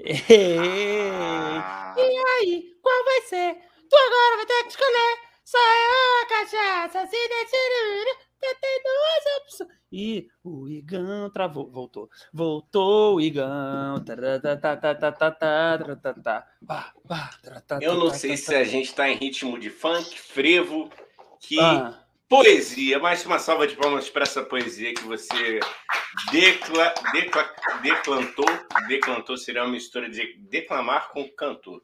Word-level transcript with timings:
Ah. 0.00 1.94
E 1.96 2.00
aí, 2.00 2.76
qual 2.80 3.04
vai 3.04 3.20
ser? 3.22 3.54
Tu 3.88 3.96
agora 3.96 4.36
vai 4.36 4.46
ter 4.46 4.62
que 4.62 4.68
escolher. 4.68 5.18
Só 5.44 5.58
eu 5.58 6.22
a 6.22 6.26
cachaça, 6.28 7.06
se 7.06 7.28
decidir. 7.28 8.28
Tem 8.40 8.82
duas 8.84 9.42
opções. 9.42 9.70
E 9.90 10.28
o 10.44 10.68
Igão 10.68 11.30
travou. 11.30 11.70
Voltou. 11.70 12.08
Voltou 12.32 13.16
o 13.16 13.20
Igão. 13.20 14.04
Eu 17.80 17.94
não 17.94 18.10
sei 18.10 18.36
se 18.36 18.54
a 18.54 18.62
gente 18.62 18.94
tá 18.94 19.08
em 19.08 19.16
ritmo 19.16 19.58
de 19.58 19.70
funk, 19.70 20.20
frevo, 20.20 20.88
que. 21.40 21.58
Ah 21.58 22.07
poesia. 22.28 22.98
Mais 22.98 23.24
uma 23.24 23.38
salva 23.38 23.66
de 23.66 23.74
palmas 23.74 24.10
para 24.10 24.22
essa 24.22 24.42
poesia 24.42 24.92
que 24.92 25.02
você 25.02 25.60
decla, 26.30 26.94
decla, 27.12 27.50
declantou. 27.82 28.46
Declantou 28.86 29.36
seria 29.36 29.64
uma 29.64 29.72
mistura 29.72 30.08
de 30.08 30.36
declamar 30.38 31.10
com 31.10 31.28
cantor. 31.30 31.82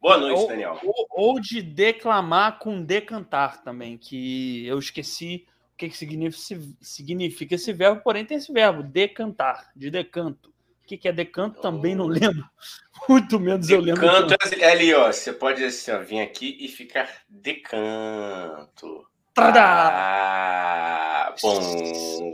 Boa 0.00 0.18
noite, 0.18 0.38
ou, 0.38 0.48
Daniel. 0.48 0.78
Ou, 0.82 1.06
ou, 1.10 1.40
de 1.40 1.62
declamar 1.62 2.58
com 2.58 2.82
decantar 2.82 3.62
também, 3.62 3.96
que 3.96 4.66
eu 4.66 4.78
esqueci 4.78 5.46
o 5.72 5.76
que, 5.76 5.88
que 5.88 5.96
significa, 5.96 6.62
significa 6.80 7.54
esse 7.54 7.72
verbo, 7.72 8.02
porém 8.02 8.24
tem 8.24 8.36
esse 8.36 8.52
verbo, 8.52 8.82
decantar, 8.82 9.70
de 9.74 9.90
decanto. 9.90 10.50
O 10.84 10.86
que, 10.86 10.96
que 10.96 11.08
é 11.08 11.12
decanto 11.12 11.60
também 11.60 11.96
não 11.96 12.06
lembro. 12.06 12.44
Muito 13.08 13.40
menos 13.40 13.66
decanto 13.66 13.88
eu 13.88 13.94
lembro. 13.94 14.26
Decanto 14.28 14.62
é 14.62 14.70
ali, 14.70 14.94
ó. 14.94 15.10
Você 15.10 15.32
pode 15.32 15.64
assim, 15.64 15.90
ó, 15.90 15.98
vir 16.00 16.20
aqui 16.20 16.56
e 16.60 16.68
ficar 16.68 17.10
decanto. 17.28 19.05
Ah, 19.38 21.34
bom. 21.42 22.32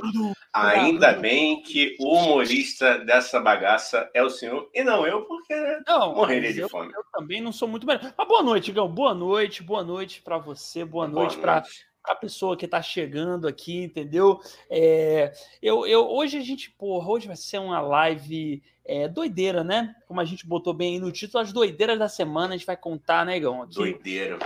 Ainda 0.52 1.14
bem 1.14 1.60
que 1.60 1.96
o 1.98 2.14
humorista 2.14 2.98
dessa 2.98 3.40
bagaça 3.40 4.08
é 4.14 4.22
o 4.22 4.30
senhor 4.30 4.70
e 4.72 4.84
não 4.84 5.04
eu, 5.04 5.22
porque 5.22 5.52
não, 5.84 6.14
morreria 6.14 6.52
de 6.52 6.60
eu, 6.60 6.68
fome. 6.68 6.92
Eu 6.92 7.02
também 7.12 7.40
não 7.40 7.50
sou 7.50 7.66
muito 7.66 7.84
melhor. 7.84 8.14
Mas 8.16 8.28
boa 8.28 8.42
noite, 8.42 8.70
Gão. 8.70 8.86
Boa 8.86 9.12
noite, 9.14 9.64
boa 9.64 9.82
noite 9.82 10.22
para 10.22 10.38
você, 10.38 10.84
boa, 10.84 11.08
boa 11.08 11.24
noite, 11.24 11.38
para 11.38 11.64
a 12.04 12.14
pessoa 12.14 12.56
que 12.56 12.66
está 12.66 12.80
chegando 12.80 13.48
aqui, 13.48 13.82
entendeu? 13.82 14.40
É, 14.70 15.32
eu, 15.60 15.84
eu, 15.84 16.08
hoje 16.08 16.38
a 16.38 16.42
gente, 16.42 16.70
porra, 16.70 17.10
hoje 17.10 17.26
vai 17.26 17.36
ser 17.36 17.58
uma 17.58 17.80
live 17.80 18.62
é, 18.84 19.08
doideira, 19.08 19.64
né? 19.64 19.92
Como 20.06 20.20
a 20.20 20.24
gente 20.24 20.46
botou 20.46 20.72
bem 20.72 20.94
aí 20.94 21.00
no 21.00 21.10
título, 21.10 21.42
as 21.42 21.52
doideiras 21.52 21.98
da 21.98 22.08
semana 22.08 22.54
a 22.54 22.56
gente 22.56 22.66
vai 22.66 22.76
contar, 22.76 23.26
né, 23.26 23.40
Gão? 23.40 23.62
Aqui. 23.62 23.74
Doideira 23.74 24.38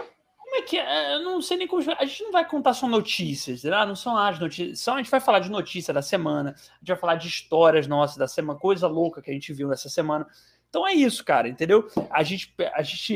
que 0.67 0.79
é? 0.79 1.15
Eu 1.15 1.23
não 1.23 1.41
sei 1.41 1.57
nem 1.57 1.67
como. 1.67 1.83
A 1.99 2.05
gente 2.05 2.23
não 2.23 2.33
vai 2.33 2.47
contar 2.47 2.75
só 2.75 2.87
notícias, 2.89 3.63
né? 3.63 3.71
não 3.87 3.97
são 3.97 4.17
as 4.17 4.39
notícias. 4.39 4.81
Só 4.81 4.95
a 4.95 4.97
gente 4.99 5.11
vai 5.11 5.21
falar 5.21 5.39
de 5.39 5.51
notícia 5.51 5.95
da 5.95 6.03
semana, 6.03 6.51
a 6.51 6.79
gente 6.79 6.89
vai 6.89 6.97
falar 6.97 7.15
de 7.15 7.29
histórias 7.29 7.87
nossas 7.87 8.17
da 8.17 8.29
semana, 8.29 8.59
coisa 8.59 8.87
louca 8.87 9.23
que 9.23 9.31
a 9.31 9.35
gente 9.35 9.53
viu 9.53 9.69
nessa 9.69 9.89
semana. 9.89 10.27
Então 10.69 10.87
é 10.87 10.93
isso, 10.93 11.25
cara, 11.25 11.49
entendeu? 11.49 11.89
A 12.11 12.23
gente, 12.23 12.53
a 12.75 12.83
gente 12.83 13.15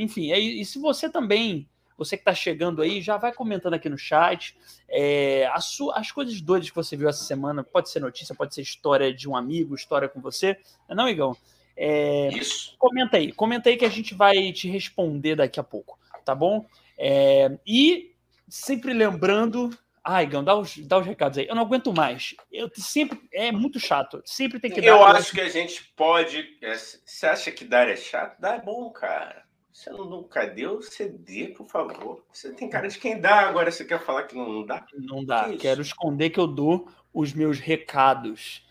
enfim, 0.00 0.32
é, 0.32 0.38
e 0.38 0.64
se 0.64 0.78
você 0.78 1.08
também, 1.08 1.68
você 1.96 2.16
que 2.16 2.22
está 2.22 2.34
chegando 2.34 2.82
aí, 2.82 3.00
já 3.00 3.16
vai 3.16 3.32
comentando 3.32 3.74
aqui 3.74 3.88
no 3.88 3.98
chat 3.98 4.56
é, 4.88 5.46
as, 5.52 5.76
as 5.94 6.10
coisas 6.10 6.40
doidas 6.40 6.70
que 6.70 6.76
você 6.76 6.96
viu 6.96 7.08
essa 7.08 7.22
semana. 7.22 7.62
Pode 7.62 7.90
ser 7.90 8.00
notícia, 8.00 8.34
pode 8.34 8.54
ser 8.54 8.62
história 8.62 9.14
de 9.14 9.28
um 9.28 9.36
amigo, 9.36 9.74
história 9.74 10.08
com 10.08 10.20
você. 10.20 10.58
Não, 10.88 11.06
é 11.06 11.10
Igão? 11.10 11.36
É, 11.76 12.28
isso. 12.28 12.74
Comenta 12.78 13.18
aí, 13.18 13.30
comenta 13.32 13.68
aí 13.68 13.76
que 13.76 13.84
a 13.84 13.90
gente 13.90 14.14
vai 14.14 14.50
te 14.52 14.66
responder 14.68 15.36
daqui 15.36 15.60
a 15.60 15.62
pouco 15.62 15.98
tá 16.26 16.34
bom? 16.34 16.66
É, 16.98 17.58
e 17.66 18.14
sempre 18.48 18.92
lembrando. 18.92 19.70
Ai, 20.02 20.24
Gão, 20.24 20.44
dá 20.44 20.54
os, 20.54 20.76
dá 20.86 20.98
os 20.98 21.06
recados 21.06 21.38
aí. 21.38 21.46
Eu 21.48 21.54
não 21.54 21.62
aguento 21.62 21.92
mais. 21.92 22.34
Eu 22.50 22.70
sempre. 22.74 23.20
É 23.32 23.50
muito 23.50 23.80
chato. 23.80 24.22
Sempre 24.24 24.60
tem 24.60 24.70
que 24.70 24.80
dar. 24.80 24.86
Eu 24.86 25.04
acho 25.04 25.32
que 25.32 25.40
a 25.40 25.48
gente 25.48 25.84
pode. 25.96 26.56
É, 26.62 26.74
você 26.74 27.26
acha 27.26 27.50
que 27.50 27.64
dar 27.64 27.88
é 27.88 27.96
chato? 27.96 28.40
Dá 28.40 28.54
é 28.54 28.60
bom, 28.60 28.88
cara. 28.90 29.44
Você 29.72 29.90
não 29.90 30.06
nunca 30.06 30.46
deu, 30.46 30.80
você 30.80 31.06
dê, 31.06 31.48
por 31.48 31.66
favor. 31.68 32.24
Você 32.32 32.50
tem 32.54 32.70
cara 32.70 32.88
de 32.88 32.98
quem 32.98 33.20
dá, 33.20 33.40
agora 33.40 33.70
você 33.70 33.84
quer 33.84 34.02
falar 34.02 34.22
que 34.22 34.34
não, 34.34 34.48
não 34.48 34.64
dá? 34.64 34.86
Não 34.94 35.22
dá. 35.22 35.50
Que 35.50 35.58
Quero 35.58 35.82
esconder 35.82 36.30
que 36.30 36.40
eu 36.40 36.46
dou 36.46 36.88
os 37.12 37.34
meus 37.34 37.58
recados. 37.58 38.66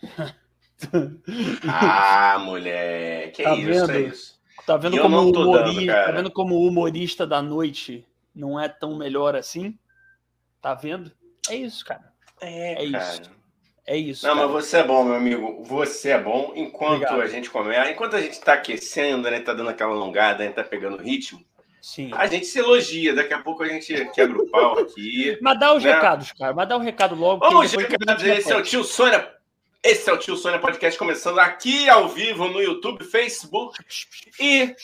ah, 1.68 2.38
mulher. 2.40 3.30
Que 3.30 3.44
tá 3.44 3.50
é 3.50 3.56
isso, 3.56 3.90
é 3.90 4.00
isso. 4.00 4.40
Tá 4.66 4.76
vendo, 4.76 5.00
como 5.00 5.20
humorista, 5.20 5.92
dando, 5.92 6.06
tá 6.06 6.12
vendo 6.12 6.30
como 6.32 6.54
o 6.56 6.66
humorista 6.66 7.24
da 7.24 7.40
noite 7.40 8.04
não 8.36 8.60
é 8.60 8.68
tão 8.68 8.96
melhor 8.96 9.34
assim? 9.34 9.78
Tá 10.60 10.74
vendo? 10.74 11.10
É 11.48 11.54
isso, 11.54 11.84
cara. 11.84 12.12
É, 12.40 12.84
é 12.84 12.90
cara. 12.90 13.14
isso. 13.14 13.30
É 13.86 13.96
isso. 13.96 14.26
Não, 14.26 14.34
cara. 14.34 14.48
mas 14.48 14.64
você 14.64 14.78
é 14.78 14.84
bom, 14.84 15.04
meu 15.04 15.14
amigo. 15.14 15.64
Você 15.64 16.10
é 16.10 16.20
bom. 16.20 16.52
Enquanto 16.54 17.02
Obrigado. 17.02 17.22
a 17.22 17.26
gente 17.26 17.48
começa, 17.48 17.90
enquanto 17.90 18.16
a 18.16 18.20
gente 18.20 18.40
tá 18.40 18.54
aquecendo, 18.54 19.30
né? 19.30 19.40
Tá 19.40 19.54
dando 19.54 19.70
aquela 19.70 19.92
alongada, 19.92 20.44
né, 20.44 20.50
tá 20.50 20.62
pegando 20.62 21.02
ritmo. 21.02 21.44
Sim. 21.80 22.10
A 22.14 22.26
gente 22.26 22.46
se 22.46 22.58
elogia. 22.58 23.14
Daqui 23.14 23.32
a 23.32 23.38
pouco 23.38 23.62
a 23.62 23.68
gente 23.68 24.10
quebra 24.10 24.38
o 24.38 24.50
pau 24.50 24.78
aqui. 24.78 25.38
mas 25.42 25.58
dá 25.58 25.72
os 25.72 25.82
né? 25.82 25.94
recados, 25.94 26.32
cara. 26.32 26.52
Mas 26.52 26.68
dá 26.68 26.76
o 26.76 26.80
um 26.80 26.82
recado 26.82 27.14
logo. 27.14 27.48
Vamos, 27.48 27.72
recados. 27.72 28.24
Esse 28.24 28.52
é 28.52 28.56
o 28.56 28.62
tio 28.62 28.84
Sônia 28.84 29.36
esse 29.86 30.10
é 30.10 30.12
o 30.12 30.18
Tio 30.18 30.36
Sônia 30.36 30.58
Podcast 30.58 30.98
começando 30.98 31.38
aqui 31.38 31.88
ao 31.88 32.08
vivo 32.08 32.48
no 32.48 32.60
YouTube, 32.60 33.04
Facebook 33.04 33.78
e 34.40 34.74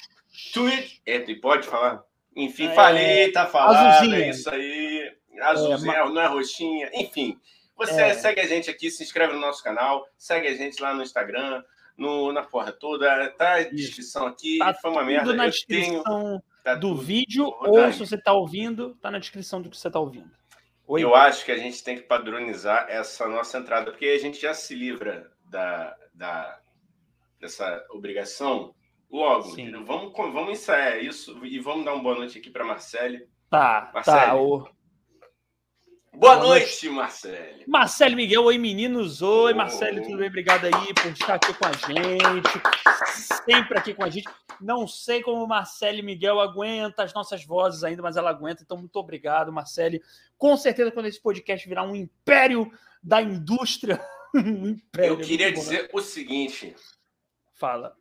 Twitch. 0.54 1.00
É, 1.04 1.16
e 1.28 1.34
pode 1.40 1.66
falar? 1.66 2.04
Enfim, 2.34 2.66
é, 2.66 2.74
falei, 2.74 3.32
tá 3.32 3.46
falando. 3.46 4.14
É 4.14 4.30
isso 4.30 4.48
aí. 4.50 5.12
Azulzinha, 5.40 5.92
é, 5.92 6.04
não 6.08 6.20
é 6.20 6.26
roxinha. 6.26 6.90
Enfim, 6.94 7.38
você 7.76 8.00
é. 8.00 8.14
segue 8.14 8.40
a 8.40 8.46
gente 8.46 8.70
aqui, 8.70 8.90
se 8.90 9.02
inscreve 9.02 9.34
no 9.34 9.40
nosso 9.40 9.62
canal, 9.62 10.06
segue 10.16 10.48
a 10.48 10.54
gente 10.54 10.80
lá 10.80 10.94
no 10.94 11.02
Instagram, 11.02 11.62
no, 11.96 12.32
na 12.32 12.42
porra 12.42 12.72
toda. 12.72 13.28
Tá 13.30 13.54
a 13.54 13.62
descrição 13.62 14.26
aqui. 14.26 14.58
Tá 14.58 14.74
Foi 14.74 14.90
uma 14.90 15.04
merda. 15.04 15.34
Na 15.34 15.46
Eu 15.46 15.50
descrição 15.50 16.02
tenho... 16.02 16.42
tá 16.64 16.74
do 16.74 16.94
vídeo, 16.96 17.52
ou 17.60 17.92
se 17.92 17.98
você 17.98 18.18
tá 18.18 18.32
ouvindo, 18.32 18.94
tá 18.96 19.10
na 19.10 19.18
descrição 19.18 19.60
do 19.60 19.68
que 19.68 19.76
você 19.76 19.90
tá 19.90 20.00
ouvindo. 20.00 20.30
Oi? 20.86 21.02
Eu 21.02 21.14
acho 21.14 21.44
que 21.44 21.52
a 21.52 21.58
gente 21.58 21.82
tem 21.82 21.96
que 21.96 22.02
padronizar 22.02 22.86
essa 22.88 23.26
nossa 23.28 23.58
entrada, 23.58 23.90
porque 23.90 24.06
a 24.06 24.18
gente 24.18 24.40
já 24.40 24.52
se 24.54 24.74
livra 24.74 25.30
da, 25.44 25.96
da 26.14 26.58
dessa 27.40 27.84
obrigação 27.90 28.74
logo. 29.12 29.54
Vamos, 29.84 30.12
vamos 30.16 30.52
ensaiar 30.52 31.04
isso 31.04 31.44
e 31.44 31.60
vamos 31.60 31.84
dar 31.84 31.94
uma 31.94 32.02
boa 32.02 32.16
noite 32.16 32.38
aqui 32.38 32.50
para 32.50 32.64
Marcele. 32.64 33.28
Tá, 33.50 33.90
Marcele. 33.92 34.16
tá. 34.16 34.34
O... 34.34 34.68
Boa, 36.14 36.36
Boa 36.36 36.46
noite, 36.46 36.86
noite, 36.86 36.90
Marcelo. 36.90 37.64
Marcelo 37.66 38.16
Miguel, 38.16 38.44
oi 38.44 38.58
meninos, 38.58 39.22
oi 39.22 39.54
Marcelo, 39.54 40.02
tudo 40.02 40.18
bem? 40.18 40.28
Obrigado 40.28 40.66
aí 40.66 40.94
por 40.94 41.10
estar 41.10 41.34
aqui 41.34 41.54
com 41.54 41.66
a 41.66 41.72
gente, 41.72 43.42
sempre 43.46 43.78
aqui 43.78 43.94
com 43.94 44.04
a 44.04 44.10
gente. 44.10 44.28
Não 44.60 44.86
sei 44.86 45.22
como 45.22 45.42
o 45.42 45.48
Marcelo 45.48 46.02
Miguel 46.02 46.38
aguenta 46.38 47.02
as 47.02 47.14
nossas 47.14 47.44
vozes 47.46 47.82
ainda, 47.82 48.02
mas 48.02 48.18
ela 48.18 48.28
aguenta, 48.28 48.62
então 48.62 48.76
muito 48.76 48.94
obrigado, 48.96 49.50
Marcelo. 49.50 49.98
Com 50.36 50.54
certeza, 50.56 50.92
quando 50.92 51.06
esse 51.06 51.20
podcast 51.20 51.66
virar 51.66 51.84
um 51.84 51.96
império 51.96 52.70
da 53.02 53.22
indústria, 53.22 53.98
um 54.36 54.68
império. 54.68 55.14
Eu 55.14 55.18
queria 55.18 55.50
dizer 55.50 55.88
o 55.94 56.00
seguinte: 56.02 56.76
fala. 57.54 57.96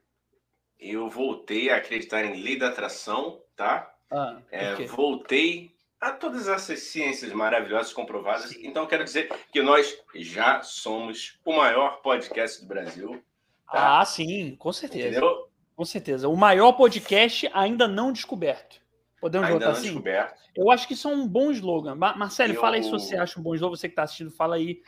Eu 0.82 1.08
voltei 1.08 1.70
a 1.70 1.78
acreditar 1.78 2.26
em 2.26 2.42
lei 2.42 2.58
da 2.58 2.70
atração, 2.70 3.40
tá? 3.56 3.94
Ah, 4.10 4.40
é, 4.52 4.74
voltei 4.86 5.72
a 6.02 6.12
todas 6.12 6.48
essas 6.48 6.80
ciências 6.80 7.32
maravilhosas 7.32 7.94
comprovadas. 7.94 8.50
Sim. 8.50 8.66
Então, 8.66 8.88
quero 8.88 9.04
dizer 9.04 9.32
que 9.52 9.62
nós 9.62 9.96
já 10.16 10.64
somos 10.64 11.40
o 11.46 11.56
maior 11.56 12.02
podcast 12.02 12.60
do 12.62 12.68
Brasil. 12.68 13.24
Tá? 13.72 14.02
Ah, 14.02 14.06
sim, 14.06 14.56
com 14.56 14.74
certeza. 14.74 15.10
Entendeu? 15.10 15.48
Com 15.76 15.86
certeza. 15.86 16.28
O 16.28 16.36
maior 16.36 16.74
podcast 16.74 17.48
ainda 17.54 17.88
não 17.88 18.12
descoberto. 18.12 18.82
Podemos 19.22 19.48
ainda 19.48 19.60
votar 19.60 19.74
assim? 19.74 19.90
Descoberto. 19.90 20.42
Eu 20.56 20.72
acho 20.72 20.88
que 20.88 20.96
isso 20.96 21.08
é 21.08 21.14
um 21.14 21.28
bom 21.28 21.52
slogan. 21.52 21.94
Marcelo, 21.94 22.54
Eu... 22.54 22.60
fala 22.60 22.78
aí 22.78 22.84
se 22.84 22.90
você 22.90 23.16
acha 23.16 23.40
um 23.40 23.44
bom 23.44 23.54
slogan. 23.54 23.78
Você 23.78 23.88
que 23.88 23.94
está 23.94 24.04
assistindo, 24.04 24.32
fala 24.32 24.56
aí. 24.56 24.82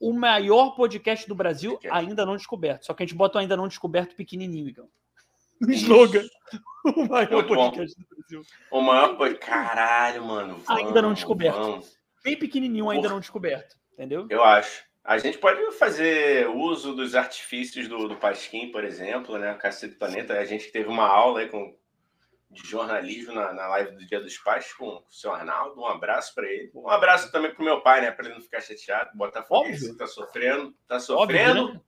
O 0.00 0.12
maior 0.12 0.74
podcast 0.74 1.28
do 1.28 1.34
Brasil 1.34 1.78
ainda 1.88 2.26
não 2.26 2.36
descoberto. 2.36 2.84
Só 2.84 2.92
que 2.92 3.04
a 3.04 3.06
gente 3.06 3.16
bota 3.16 3.38
o 3.38 3.40
ainda 3.40 3.56
não 3.56 3.68
descoberto 3.68 4.16
pequenininho, 4.16 4.68
então. 4.68 4.88
slogan. 5.74 6.26
O 6.84 7.06
maior 7.06 7.46
podcast 7.46 7.96
do 7.96 8.06
Brasil. 8.08 8.42
O 8.68 8.80
maior 8.80 9.16
podcast. 9.16 9.46
Caralho, 9.46 10.24
mano. 10.24 10.58
Vamos, 10.58 10.82
ainda 10.82 11.00
não 11.00 11.14
descoberto. 11.14 11.56
Vamos. 11.56 11.96
Bem 12.24 12.36
pequenininho, 12.36 12.90
ainda 12.90 13.06
Por... 13.06 13.14
não 13.14 13.20
descoberto. 13.20 13.76
Entendeu? 13.92 14.26
Eu 14.28 14.42
acho. 14.42 14.82
A 15.04 15.16
gente 15.18 15.38
pode 15.38 15.60
fazer 15.78 16.48
uso 16.48 16.94
dos 16.94 17.14
artifícios 17.14 17.86
do, 17.86 18.08
do 18.08 18.16
Pasquim, 18.16 18.72
por 18.72 18.84
exemplo, 18.84 19.38
né? 19.38 19.54
Cacete 19.54 19.94
do 19.94 19.98
Planeta. 19.98 20.38
A 20.38 20.44
gente 20.44 20.72
teve 20.72 20.88
uma 20.88 21.06
aula 21.06 21.40
aí 21.40 21.48
com, 21.48 21.72
de 22.50 22.68
jornalismo 22.68 23.32
na, 23.32 23.52
na 23.52 23.68
live 23.68 23.96
do 23.96 24.06
Dia 24.06 24.20
dos 24.20 24.36
Pais 24.38 24.72
com 24.72 24.86
o 24.86 25.04
seu 25.08 25.32
Arnaldo. 25.32 25.80
Um 25.80 25.86
abraço 25.86 26.34
para 26.34 26.46
ele. 26.48 26.70
Um 26.74 26.88
abraço 26.88 27.30
também 27.30 27.54
pro 27.54 27.64
meu 27.64 27.80
pai, 27.80 28.00
né? 28.00 28.10
Para 28.10 28.26
ele 28.26 28.34
não 28.34 28.42
ficar 28.42 28.60
chateado. 28.60 29.10
Botafogo 29.14 29.68
tá 29.96 30.06
sofrendo. 30.06 30.74
Tá 30.86 31.00
sofrendo. 31.00 31.60
Óbvio, 31.60 31.74
né? 31.74 31.80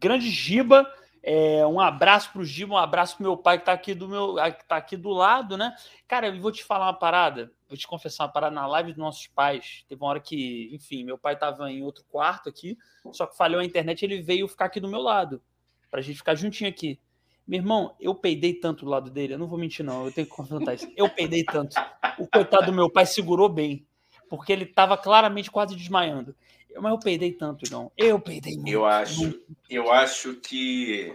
Grande 0.00 0.30
Giba. 0.30 0.90
É, 1.22 1.66
um 1.66 1.80
abraço 1.80 2.32
para 2.32 2.40
o 2.40 2.44
Giba, 2.44 2.74
um 2.74 2.78
abraço 2.78 3.16
para 3.16 3.24
meu 3.24 3.36
pai 3.36 3.58
que 3.58 3.62
está 3.62 3.72
aqui 3.72 3.94
do 3.94 4.08
meu, 4.08 4.36
que 4.56 4.64
tá 4.66 4.76
aqui 4.76 4.96
do 4.96 5.10
lado, 5.10 5.56
né? 5.56 5.74
Cara, 6.06 6.28
eu 6.28 6.40
vou 6.40 6.52
te 6.52 6.64
falar 6.64 6.86
uma 6.86 6.98
parada, 6.98 7.52
vou 7.68 7.76
te 7.76 7.86
confessar 7.86 8.24
uma 8.24 8.32
parada 8.32 8.54
na 8.54 8.66
live 8.66 8.92
dos 8.92 8.98
nossos 8.98 9.26
pais. 9.26 9.84
Teve 9.88 10.00
uma 10.02 10.10
hora 10.10 10.20
que, 10.20 10.70
enfim, 10.72 11.04
meu 11.04 11.18
pai 11.18 11.34
estava 11.34 11.70
em 11.70 11.82
outro 11.82 12.04
quarto 12.08 12.48
aqui, 12.48 12.78
só 13.12 13.26
que 13.26 13.36
falhou 13.36 13.60
a 13.60 13.64
internet, 13.64 14.02
ele 14.04 14.22
veio 14.22 14.48
ficar 14.48 14.66
aqui 14.66 14.80
do 14.80 14.88
meu 14.88 15.00
lado, 15.00 15.42
para 15.90 16.00
a 16.00 16.02
gente 16.02 16.16
ficar 16.16 16.34
juntinho 16.34 16.70
aqui. 16.70 16.98
Meu 17.46 17.60
irmão, 17.60 17.94
eu 17.98 18.14
peidei 18.14 18.54
tanto 18.54 18.84
do 18.84 18.90
lado 18.90 19.10
dele, 19.10 19.34
eu 19.34 19.38
não 19.38 19.46
vou 19.46 19.58
mentir, 19.58 19.84
não, 19.84 20.04
eu 20.04 20.12
tenho 20.12 20.26
que 20.26 20.34
confrontar 20.34 20.74
isso. 20.74 20.90
Eu 20.94 21.08
peidei 21.08 21.42
tanto. 21.44 21.74
O 22.18 22.26
coitado 22.26 22.66
do 22.66 22.72
meu 22.72 22.90
pai 22.90 23.06
segurou 23.06 23.48
bem, 23.48 23.86
porque 24.28 24.52
ele 24.52 24.64
estava 24.64 24.98
claramente 24.98 25.50
quase 25.50 25.74
desmaiando. 25.74 26.36
Mas 26.76 26.92
eu 26.92 26.98
peidei 26.98 27.32
tanto, 27.32 27.70
não. 27.70 27.90
Eu 27.96 28.20
peidei 28.20 28.54
muito. 28.56 28.70
Eu 28.70 28.84
acho, 28.84 29.40
eu 29.68 29.92
acho 29.92 30.34
que, 30.34 31.14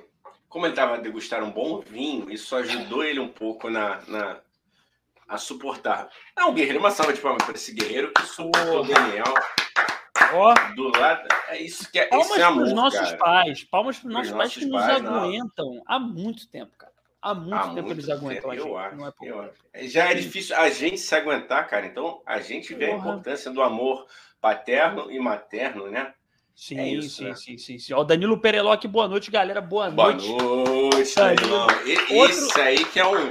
como 0.49 0.65
ele 0.65 0.73
estava 0.73 0.95
a 0.95 0.99
degustar 0.99 1.43
um 1.43 1.51
bom 1.51 1.79
vinho, 1.79 2.29
isso 2.31 2.55
ajudou 2.55 3.03
ele 3.03 3.19
um 3.19 3.29
pouco 3.29 3.69
na, 3.69 4.01
na 4.07 4.39
a 5.27 5.37
suportar. 5.37 6.09
É 6.37 6.43
um 6.43 6.53
guerreiro, 6.53 6.79
uma 6.79 6.91
salva 6.91 7.13
de 7.13 7.21
palmas 7.21 7.43
para 7.43 7.55
esse 7.55 7.73
guerreiro 7.73 8.11
que 8.13 8.25
suportou 8.25 8.81
o 8.81 8.87
Daniel. 8.87 9.33
Ó, 10.33 10.53
do 10.75 10.87
lado. 10.89 11.27
É 11.47 11.61
isso 11.61 11.91
que 11.91 11.99
é, 11.99 12.07
palmas 12.07 12.37
é 12.37 12.43
amor, 12.43 12.61
pros 12.61 12.73
nossos 12.73 12.99
cara. 12.99 13.17
pais. 13.17 13.63
Palmas 13.63 13.99
para 13.99 14.07
os 14.07 14.13
nossos 14.13 14.31
pais 14.31 14.53
que 14.53 14.65
nos 14.65 14.81
pais, 14.85 15.01
não. 15.01 15.15
aguentam 15.15 15.83
há 15.85 15.99
muito 15.99 16.47
tempo, 16.49 16.71
cara. 16.77 16.93
Há 17.21 17.33
muito 17.33 17.55
Há 17.55 17.61
tempo 17.69 17.87
muito 17.87 17.91
eles 17.91 18.09
aguentam 18.09 18.51
a 18.51 18.53
tempo, 18.53 18.63
gente. 18.63 18.67
eu 18.67 18.77
acho, 18.77 18.95
não 18.97 19.07
é 19.07 19.11
pouco. 19.11 19.49
Já 19.83 20.11
é 20.11 20.13
difícil 20.13 20.55
a 20.57 20.69
gente 20.69 20.97
se 20.97 21.15
aguentar, 21.15 21.67
cara. 21.67 21.85
Então 21.85 22.21
a 22.25 22.39
gente 22.39 22.73
vê 22.73 22.87
a 22.91 22.95
Porra. 22.95 23.11
importância 23.11 23.49
do 23.51 23.61
amor 23.61 24.05
paterno 24.43 25.09
e 25.09 25.17
materno, 25.19 25.89
né? 25.89 26.13
Sim, 26.53 26.77
É 26.77 26.87
isso, 26.89 27.15
sim, 27.15 27.23
né? 27.29 27.35
sim, 27.35 27.57
sim, 27.57 27.79
sim. 27.79 27.93
Ó, 27.93 28.03
Danilo 28.03 28.37
Pereloc, 28.37 28.83
boa 28.87 29.07
noite, 29.07 29.31
galera. 29.31 29.61
Boa, 29.61 29.89
Boa 29.89 30.11
noite. 30.11 30.27
noite, 30.27 31.15
Danilo. 31.15 31.65
Danilão. 31.65 31.87
E- 31.87 32.13
Outro- 32.19 32.35
Esse 32.47 32.61
aí 32.61 32.83
que 32.85 32.99
é 32.99 33.07
um, 33.07 33.29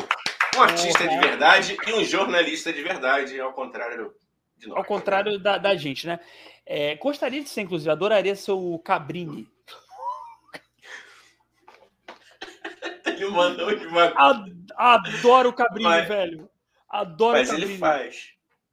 um 0.57 0.63
artista 0.63 1.03
de 1.03 1.09
Porra. 1.11 1.21
verdade 1.21 1.77
e 1.87 1.93
um 1.93 2.03
jornalista 2.03 2.73
de 2.73 2.83
verdade, 2.83 3.39
ao 3.39 3.53
contrário 3.53 4.15
de 4.57 4.69
nós. 4.69 4.79
Ao 4.79 4.85
contrário 4.85 5.39
da, 5.39 5.59
da 5.59 5.77
gente, 5.77 6.07
né? 6.07 6.19
É, 6.65 6.95
gostaria 6.97 7.43
de 7.43 7.49
ser, 7.51 7.61
inclusive, 7.61 7.91
adoraria 7.91 8.35
ser 8.35 8.53
o 8.53 8.79
Cabrini. 8.79 9.47
Ele 13.05 13.27
mandou 13.29 13.75
de 13.77 13.87
uma... 13.87 14.05
Ad- 14.17 14.53
Adoro 14.77 15.51
o 15.51 15.53
Cabrini, 15.53 15.85
Mas- 15.85 16.09
velho. 16.09 16.49
Adoro 16.89 17.33
Mas 17.39 17.49
o 17.49 17.53
Cabrini. 17.53 17.73
ele 17.73 17.79
faz. 17.79 18.33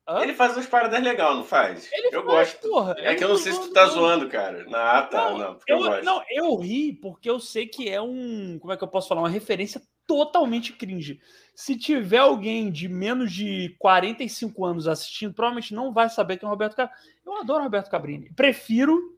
Hã? 0.09 0.23
Ele 0.23 0.33
faz 0.33 0.53
umas 0.55 0.65
paradas 0.65 1.01
legais, 1.03 1.35
não 1.35 1.43
faz? 1.43 1.87
Ele 1.93 2.07
eu 2.15 2.25
faz, 2.25 2.53
gosto. 2.53 2.67
porra. 2.69 2.95
É 2.97 3.13
que 3.13 3.23
eu 3.23 3.29
não 3.29 3.37
sei 3.37 3.53
se 3.53 3.59
tu 3.61 3.71
tá 3.71 3.85
zoando, 3.85 4.25
zoando, 4.25 4.29
cara. 4.29 4.65
Ah, 4.73 5.03
tá. 5.03 5.29
Não, 5.29 5.37
Não, 5.37 5.55
porque 5.55 5.71
eu, 5.71 5.77
Eu, 5.77 5.83
gosto. 5.83 6.03
não, 6.03 6.23
eu 6.29 6.55
ri 6.55 6.93
porque 6.93 7.29
eu 7.29 7.39
sei 7.39 7.67
que 7.67 7.87
é 7.87 8.01
um. 8.01 8.57
Como 8.59 8.73
é 8.73 8.77
que 8.77 8.83
eu 8.83 8.87
posso 8.87 9.07
falar? 9.07 9.21
Uma 9.21 9.29
referência 9.29 9.79
totalmente 10.07 10.73
cringe. 10.73 11.19
Se 11.53 11.77
tiver 11.77 12.17
alguém 12.17 12.71
de 12.71 12.87
menos 12.87 13.31
de 13.31 13.75
45 13.77 14.65
anos 14.65 14.87
assistindo, 14.87 15.33
provavelmente 15.35 15.75
não 15.75 15.93
vai 15.93 16.09
saber 16.09 16.37
quem 16.37 16.47
é 16.47 16.49
o 16.49 16.51
Roberto 16.51 16.75
Cabrini. 16.75 16.99
Eu 17.23 17.37
adoro 17.37 17.59
o 17.59 17.63
Roberto 17.63 17.91
Cabrini. 17.91 18.33
Prefiro, 18.33 19.15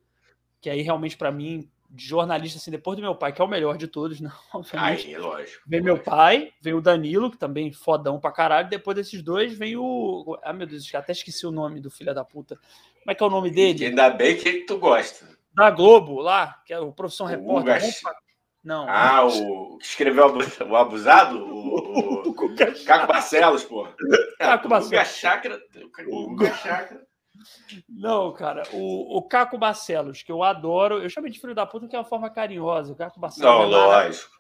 que 0.60 0.70
aí 0.70 0.82
realmente 0.82 1.16
pra 1.16 1.32
mim, 1.32 1.71
de 1.94 2.06
jornalista, 2.06 2.58
assim, 2.58 2.72
depois 2.72 2.96
do 2.96 3.02
meu 3.02 3.14
pai, 3.14 3.34
que 3.34 3.42
é 3.42 3.46
o 3.46 3.48
melhor 3.48 3.78
de 3.78 3.86
todos, 3.86 4.22
não, 4.22 4.32
obviamente. 4.54 5.08
Aí, 5.08 5.18
lógico. 5.18 5.62
Vem 5.68 5.82
meu 5.82 5.98
pai, 5.98 6.52
vem 6.62 6.74
o 6.74 6.82
Danilo, 6.82 7.30
que 7.30 7.38
também 7.38 7.72
fodão 7.74 8.20
pra 8.20 8.32
caralho. 8.32 8.70
Depois 8.70 8.96
desses 8.96 9.22
dois, 9.22 9.54
vem 9.58 9.76
o. 9.76 10.38
Ah, 10.42 10.54
meu 10.54 10.66
Deus, 10.66 10.90
até 10.96 11.12
esqueci 11.12 11.46
o 11.46 11.52
nome 11.52 11.82
do 11.82 11.92
filho 11.92 12.14
da 12.16 12.24
puta. 12.24 12.56
Como 12.56 13.12
é 13.12 13.16
que 13.16 13.22
é 13.22 13.26
o 13.26 13.30
nome 13.30 13.52
dele? 13.52 13.86
Ainda 13.88 14.10
bem 14.10 14.38
que 14.38 14.66
tu 14.66 14.78
gosta. 14.78 15.28
Da 15.54 15.70
Globo, 15.70 16.22
lá, 16.22 16.62
que 16.66 16.74
é 16.74 16.80
o 16.80 16.94
Profissão 16.94 17.26
O 17.26 17.30
Repórter. 17.30 17.82
Não. 18.64 18.86
Ah, 18.88 19.26
o 19.26 19.78
que 19.80 19.86
escreveu 19.86 20.24
o 20.24 20.30
abu- 20.30 20.72
o 20.72 20.76
abusado? 20.78 21.38
O, 21.44 22.30
o 22.30 22.56
Caco 22.86 23.08
Barcelos, 23.08 23.64
pô. 23.64 23.88
Caco 24.38 24.68
o 24.68 24.70
Guga 24.70 24.70
Barcelos. 24.70 25.08
Chakra. 25.18 25.60
O 26.08 26.28
Guga 26.30 26.54
Chakra. 26.54 27.02
Não, 27.88 28.32
cara, 28.34 28.64
o, 28.74 29.18
o 29.18 29.22
Caco 29.24 29.58
Barcelos, 29.58 30.24
que 30.24 30.32
eu 30.32 30.44
adoro, 30.44 31.02
eu 31.02 31.10
chamo 31.10 31.30
de 31.30 31.40
filho 31.40 31.56
da 31.56 31.66
puta 31.66 31.88
que 31.88 31.96
é 31.96 32.00
uma 32.00 32.06
forma 32.06 32.30
carinhosa. 32.30 32.94
O 32.94 32.96
Caco 32.96 33.20
Barcelos 33.20 33.50
Não, 33.50 33.64
é 33.64 33.66
lógico. 33.66 34.32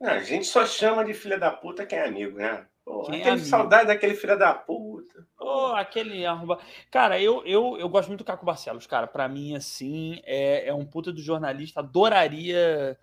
Não, 0.00 0.10
a 0.12 0.20
gente 0.20 0.46
só 0.46 0.64
chama 0.64 1.04
de 1.04 1.12
filha 1.14 1.38
da 1.38 1.50
puta 1.50 1.84
quem 1.84 1.98
é 1.98 2.06
amigo, 2.06 2.38
né? 2.38 2.66
Pô, 2.84 3.02
Quem 3.02 3.20
é 3.22 3.30
amigo. 3.30 3.44
saudade 3.46 3.88
daquele 3.88 4.14
filho 4.14 4.38
da 4.38 4.54
puta. 4.54 5.26
Oh, 5.38 5.72
aquele 5.76 6.24
arroba. 6.24 6.58
Cara, 6.90 7.20
eu, 7.20 7.44
eu, 7.44 7.76
eu 7.78 7.88
gosto 7.88 8.08
muito 8.08 8.20
do 8.20 8.24
Caco 8.24 8.46
Barcelos, 8.46 8.86
cara. 8.86 9.06
Pra 9.06 9.28
mim, 9.28 9.54
assim, 9.54 10.20
é, 10.24 10.68
é 10.68 10.72
um 10.74 10.86
puta 10.86 11.12
do 11.12 11.20
jornalista. 11.20 11.80
Adoraria, 11.80 12.96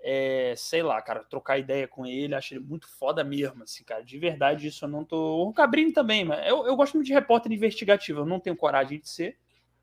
é, 0.00 0.54
sei 0.56 0.82
lá, 0.82 1.00
cara, 1.02 1.24
trocar 1.24 1.58
ideia 1.58 1.86
com 1.88 2.06
ele. 2.06 2.34
Acho 2.34 2.54
ele 2.54 2.60
muito 2.64 2.88
foda 2.88 3.22
mesmo, 3.24 3.62
assim, 3.64 3.82
cara. 3.84 4.02
De 4.04 4.18
verdade, 4.18 4.66
isso 4.68 4.84
eu 4.84 4.88
não 4.88 5.04
tô. 5.04 5.42
O 5.48 5.52
Cabrini 5.52 5.92
também, 5.92 6.24
mas 6.24 6.46
eu, 6.48 6.66
eu 6.66 6.76
gosto 6.76 6.94
muito 6.94 7.06
de 7.06 7.12
repórter 7.12 7.52
investigativo. 7.52 8.20
Eu 8.20 8.26
não 8.26 8.40
tenho 8.40 8.56
coragem 8.56 9.00
de 9.00 9.08
ser. 9.08 9.36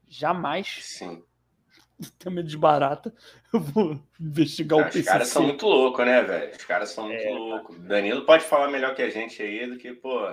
Jamais. 0.08 0.68
Sim. 0.82 1.24
Tenho 2.20 2.36
medo 2.36 2.48
de 2.50 2.58
barata. 2.58 3.14
Eu 3.54 3.60
vou 3.62 3.98
investigar 4.20 4.78
o 4.78 4.82
Os 4.82 4.88
PCC. 4.88 5.06
caras 5.06 5.28
são 5.30 5.44
muito 5.44 5.66
loucos, 5.66 6.06
né, 6.06 6.22
velho? 6.24 6.52
Os 6.52 6.66
caras 6.66 6.90
são 6.90 7.06
muito 7.08 7.24
É, 7.24 7.30
loucos. 7.32 7.80
Danilo 7.80 8.26
pode 8.26 8.44
falar 8.44 8.68
melhor 8.70 8.94
que 8.94 9.02
a 9.02 9.10
gente 9.10 9.42
aí 9.42 9.66
do 9.66 9.78
que, 9.78 9.94
pô. 9.94 10.28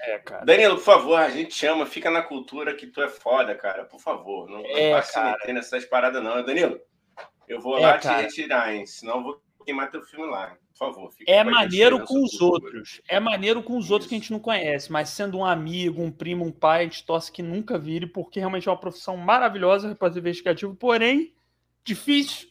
É, 0.00 0.18
cara. 0.18 0.44
Danilo, 0.44 0.74
por 0.74 0.82
favor, 0.82 1.14
a 1.16 1.30
gente 1.30 1.54
chama, 1.54 1.86
fica 1.86 2.10
na 2.10 2.20
cultura 2.20 2.74
que 2.74 2.88
tu 2.88 3.00
é 3.00 3.08
foda, 3.08 3.54
cara. 3.54 3.84
Por 3.84 4.00
favor, 4.00 4.50
não, 4.50 4.60
não 4.60 4.76
É, 4.76 4.90
vai 4.90 5.02
se 5.04 5.12
cara. 5.14 5.30
meter 5.38 5.52
nessas 5.54 5.84
paradas, 5.84 6.20
não. 6.22 6.44
Danilo, 6.44 6.80
eu 7.48 7.60
vou 7.60 7.78
É, 7.78 7.82
lá 7.82 7.98
cara. 7.98 8.26
te 8.28 8.36
retirar, 8.36 8.74
hein? 8.74 8.86
Senão 8.86 9.16
eu 9.18 9.22
vou 9.22 9.42
queimar 9.64 9.90
teu 9.90 10.02
filme 10.02 10.26
lá. 10.30 10.56
Por 10.76 10.78
favor, 10.92 11.12
fica 11.12 11.30
É 11.30 11.38
a 11.38 11.44
maneiro 11.44 12.04
com 12.04 12.22
os 12.24 12.40
outros. 12.40 13.00
É 13.08 13.20
maneiro 13.20 13.62
com 13.62 13.76
os 13.78 13.90
outros 13.92 14.08
que 14.08 14.14
a 14.16 14.18
gente 14.18 14.32
não 14.32 14.40
conhece, 14.40 14.90
mas 14.90 15.08
sendo 15.08 15.38
um 15.38 15.44
amigo, 15.44 16.02
um 16.02 16.10
primo, 16.10 16.44
um 16.44 16.50
pai, 16.50 16.80
a 16.80 16.84
gente 16.84 17.06
torce 17.06 17.30
que 17.30 17.42
nunca 17.42 17.78
vire, 17.78 18.06
porque 18.08 18.40
realmente 18.40 18.68
é 18.68 18.72
uma 18.72 18.78
profissão 18.80 19.16
maravilhosa, 19.16 19.88
repórter 19.88 20.18
investigativo, 20.18 20.74
porém 20.74 21.32
difícil, 21.84 22.48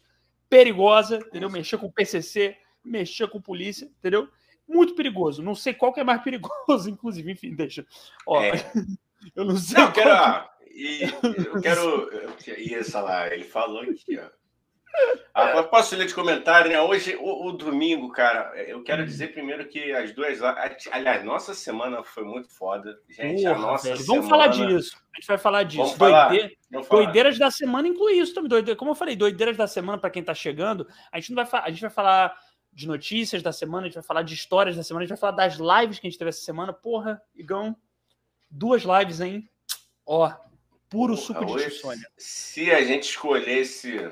perigosa, 0.49 1.17
entendeu? 1.17 1.49
Mexer 1.49 1.77
com 1.77 1.91
PCC, 1.91 2.55
mexer 2.83 3.27
com 3.27 3.41
polícia, 3.41 3.85
entendeu? 3.99 4.29
Muito 4.67 4.95
perigoso. 4.95 5.43
Não 5.43 5.55
sei 5.55 5.73
qual 5.73 5.91
que 5.91 5.99
é 5.99 6.03
mais 6.03 6.21
perigoso, 6.23 6.89
inclusive, 6.89 7.31
enfim, 7.31 7.53
deixa. 7.53 7.85
Ó, 8.25 8.41
É. 8.41 8.51
eu 9.35 9.43
não 9.43 9.57
sei 9.57 9.77
Não, 9.77 9.87
eu 9.87 9.91
quero. 9.91 10.09
que- 10.09 10.53
e, 10.75 11.01
eu 11.47 11.61
quero. 11.61 11.81
eu- 11.81 12.33
E 12.57 12.73
essa 12.73 13.01
lá, 13.01 13.27
ele 13.33 13.43
falou 13.43 13.81
aqui, 13.81 14.17
ó. 14.17 14.29
Posso 15.69 15.95
ler 15.95 16.05
de 16.05 16.13
comentário, 16.13 16.69
né? 16.71 16.79
Hoje, 16.79 17.15
o, 17.19 17.47
o 17.47 17.51
domingo, 17.53 18.09
cara, 18.11 18.53
eu 18.67 18.83
quero 18.83 19.03
dizer 19.05 19.33
primeiro 19.33 19.67
que 19.67 19.91
as 19.91 20.13
duas. 20.13 20.39
Aliás, 20.91 21.23
nossa 21.23 21.53
semana 21.53 22.03
foi 22.03 22.23
muito 22.23 22.49
foda. 22.49 22.99
Gente, 23.09 23.45
a 23.45 23.55
Porra, 23.55 23.65
nossa 23.67 23.87
velho. 23.87 23.97
semana. 23.99 24.15
Vamos 24.15 24.29
falar 24.29 24.47
disso. 24.47 24.97
A 25.11 25.15
gente 25.19 25.27
vai 25.27 25.37
falar 25.37 25.63
disso. 25.63 25.83
Vamos 25.83 25.97
falar. 25.97 26.29
Doide- 26.29 26.57
Vamos 26.71 26.87
falar. 26.87 27.03
Doideiras 27.03 27.39
da 27.39 27.49
semana 27.51 27.87
inclui 27.87 28.13
isso 28.13 28.33
também. 28.33 28.49
Doide... 28.49 28.75
Como 28.75 28.91
eu 28.91 28.95
falei, 28.95 29.15
doideiras 29.15 29.57
da 29.57 29.67
semana, 29.67 29.97
para 29.97 30.09
quem 30.09 30.23
tá 30.23 30.33
chegando, 30.33 30.87
a 31.11 31.19
gente 31.19 31.29
não 31.29 31.35
vai 31.37 31.45
fa- 31.45 31.63
a 31.65 31.69
gente 31.69 31.81
vai 31.81 31.89
falar 31.89 32.35
de 32.71 32.87
notícias 32.87 33.41
da 33.43 33.51
semana, 33.51 33.83
a 33.83 33.89
gente 33.89 33.95
vai 33.95 34.03
falar 34.03 34.21
de 34.23 34.33
histórias 34.33 34.75
da 34.75 34.83
semana, 34.83 35.03
a 35.03 35.07
gente 35.07 35.19
vai 35.19 35.19
falar 35.19 35.33
das 35.47 35.55
lives 35.57 35.99
que 35.99 36.07
a 36.07 36.09
gente 36.09 36.17
teve 36.19 36.29
essa 36.29 36.41
semana. 36.41 36.73
Porra, 36.73 37.21
Igão, 37.35 37.75
duas 38.49 38.83
lives, 38.83 39.21
hein? 39.21 39.47
Ó, 40.05 40.31
puro 40.89 41.13
Porra, 41.15 41.25
suco 41.25 41.45
de 41.45 41.53
hoje. 41.53 41.81
Se 42.17 42.71
a 42.71 42.81
gente 42.83 43.03
escolhesse, 43.03 44.11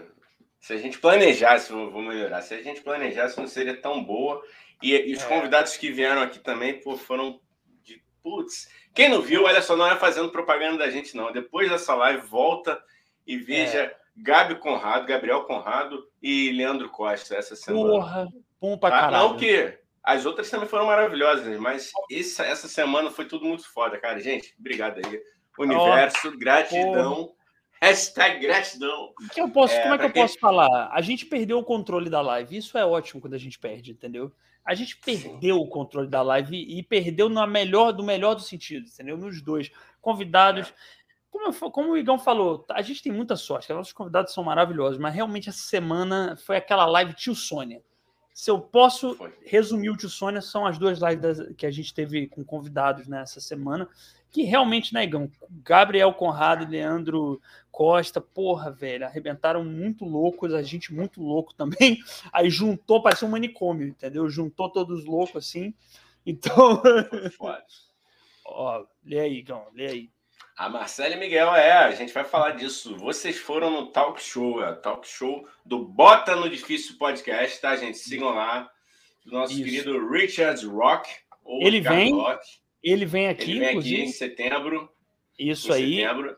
se 0.61 0.71
a 0.73 0.77
gente 0.77 0.97
planejasse, 0.99 1.71
vou 1.73 1.91
vou 1.91 2.01
melhorar, 2.01 2.41
se 2.41 2.53
a 2.53 2.61
gente 2.61 2.79
planejasse, 2.81 3.37
não 3.37 3.47
seria 3.47 3.75
tão 3.75 4.01
boa. 4.03 4.41
E, 4.81 4.95
e 4.95 5.13
os 5.13 5.21
É. 5.23 5.27
convidados 5.27 5.75
que 5.75 5.91
vieram 5.91 6.21
aqui 6.21 6.39
também, 6.39 6.79
pô, 6.79 6.95
foram 6.95 7.39
de 7.83 8.01
putz. 8.23 8.69
Quem 8.93 9.09
não 9.09 9.21
viu, 9.21 9.43
olha 9.43 9.61
só, 9.61 9.75
não 9.75 9.85
é 9.87 9.95
fazendo 9.97 10.29
propaganda 10.31 10.77
da 10.77 10.89
gente, 10.89 11.15
não. 11.17 11.31
Depois 11.31 11.69
dessa 11.69 11.93
live, 11.95 12.25
volta 12.27 12.81
e 13.27 13.37
veja 13.37 13.79
É. 13.83 13.95
Gabi 14.17 14.55
Conrado, 14.55 15.05
Gabriel 15.07 15.43
Conrado 15.45 16.07
e 16.21 16.51
Leandro 16.51 16.89
Costa 16.89 17.35
essa 17.35 17.55
semana. 17.55 17.89
Porra, 17.89 18.27
bom 18.59 18.77
pra 18.77 18.89
Tá? 18.91 18.99
caralho. 19.01 19.29
Não 19.29 19.37
que 19.37 19.77
as 20.03 20.25
outras 20.25 20.49
também 20.49 20.67
foram 20.67 20.85
maravilhosas, 20.87 21.57
mas 21.59 21.91
essa, 22.11 22.43
essa 22.45 22.67
semana 22.67 23.09
foi 23.11 23.25
tudo 23.25 23.45
muito 23.45 23.71
foda, 23.71 23.97
cara. 23.99 24.19
Gente, 24.19 24.53
obrigado 24.59 24.97
aí. 25.05 25.21
Universo, 25.57 26.35
gratidão. 26.37 27.33
Hashtag 27.81 28.39
gratidão. 28.39 29.11
Que 29.33 29.41
eu 29.41 29.49
posso, 29.49 29.73
É, 29.73 29.81
como 29.81 29.93
é 29.95 29.97
que 29.97 30.05
eu 30.05 30.11
quem- 30.11 30.21
posso 30.21 30.37
falar? 30.39 30.89
A 30.93 31.01
gente 31.01 31.25
perdeu 31.25 31.57
o 31.57 31.63
controle 31.63 32.09
da 32.09 32.21
live. 32.21 32.55
Isso 32.57 32.77
é 32.77 32.85
ótimo 32.85 33.19
quando 33.19 33.33
a 33.33 33.37
gente 33.39 33.57
perde, 33.57 33.91
entendeu? 33.91 34.31
A 34.63 34.75
gente 34.75 34.95
perdeu 34.97 35.57
o 35.59 35.67
controle 35.67 36.07
da 36.07 36.21
live 36.21 36.55
e 36.55 36.83
perdeu 36.83 37.27
na 37.27 37.47
melhor 37.47 37.91
do 37.91 38.03
melhor 38.03 38.35
dos 38.35 38.45
sentidos, 38.47 38.93
entendeu? 38.93 39.17
Nos 39.17 39.41
dois 39.41 39.71
convidados. 39.99 40.71
Como, 41.31 41.47
eu 41.47 41.53
fa- 41.53 41.71
como 41.71 41.91
o 41.93 41.97
Igão 41.97 42.19
falou, 42.19 42.65
a 42.69 42.81
gente 42.81 43.01
tem 43.01 43.11
muita 43.11 43.35
sorte, 43.35 43.71
nossos 43.73 43.93
convidados 43.93 44.33
são 44.33 44.43
maravilhosos, 44.43 44.99
mas 44.99 45.13
realmente 45.15 45.49
essa 45.49 45.63
semana 45.63 46.35
foi 46.35 46.57
aquela 46.57 46.85
live 46.85 47.13
Tio 47.13 47.33
Sônia. 47.33 47.81
Se 48.33 48.51
eu 48.51 48.59
posso 48.59 49.15
Foi. 49.15 49.33
resumir 49.45 49.89
o 49.89 49.97
Tio 49.97 50.09
Sônia, 50.09 50.41
são 50.41 50.65
as 50.65 50.77
duas 50.77 50.99
lives 50.99 51.55
que 51.57 51.65
a 51.65 51.71
gente 51.71 51.93
teve 51.93 52.27
com 52.27 52.43
convidados 52.43 53.07
nessa 53.07 53.39
semana, 53.39 53.87
que 54.31 54.43
realmente, 54.43 54.93
né, 54.93 55.03
Igão? 55.03 55.29
Gabriel 55.49 56.13
Conrado 56.13 56.63
e 56.63 56.67
Leandro 56.67 57.41
Costa, 57.69 58.21
porra, 58.21 58.71
velho, 58.71 59.05
arrebentaram 59.05 59.63
muito 59.63 60.05
loucos, 60.05 60.53
a 60.53 60.61
gente 60.61 60.93
muito 60.93 61.21
louco 61.21 61.53
também. 61.53 61.99
Aí 62.31 62.49
juntou, 62.49 63.01
parecia 63.01 63.27
um 63.27 63.31
manicômio, 63.31 63.87
entendeu? 63.87 64.29
Juntou 64.29 64.69
todos 64.69 65.05
loucos 65.05 65.47
assim. 65.47 65.73
Então, 66.25 66.81
ó, 68.45 68.85
lê 69.03 69.19
aí, 69.19 69.37
Igão, 69.37 69.65
lê 69.73 69.87
aí. 69.87 70.09
A 70.55 70.69
Marcela 70.69 71.15
e 71.15 71.19
Miguel, 71.19 71.55
é, 71.55 71.71
a 71.71 71.91
gente 71.91 72.13
vai 72.13 72.23
falar 72.23 72.51
disso. 72.51 72.95
Vocês 72.95 73.39
foram 73.39 73.71
no 73.71 73.87
talk 73.87 74.21
show, 74.21 74.63
é, 74.63 74.73
talk 74.73 75.07
show 75.07 75.47
do 75.65 75.79
Bota 75.83 76.35
no 76.35 76.47
Difícil 76.47 76.99
Podcast, 76.99 77.59
tá, 77.59 77.75
gente? 77.75 77.97
Sigam 77.97 78.29
lá. 78.29 78.69
do 79.25 79.31
nosso 79.31 79.53
Isso. 79.53 79.63
querido 79.63 80.07
Richard 80.07 80.63
Rock. 80.67 81.09
ele 81.61 81.81
vem, 81.81 82.13
Rock. 82.13 82.60
Ele 82.83 83.05
vem 83.05 83.27
aqui, 83.27 83.51
ele 83.51 83.59
vem 83.59 83.77
aqui 83.77 84.01
em 84.01 84.11
setembro. 84.11 84.89
Isso 85.37 85.71
em 85.71 85.75
aí. 85.75 85.95
Setembro. 85.95 86.37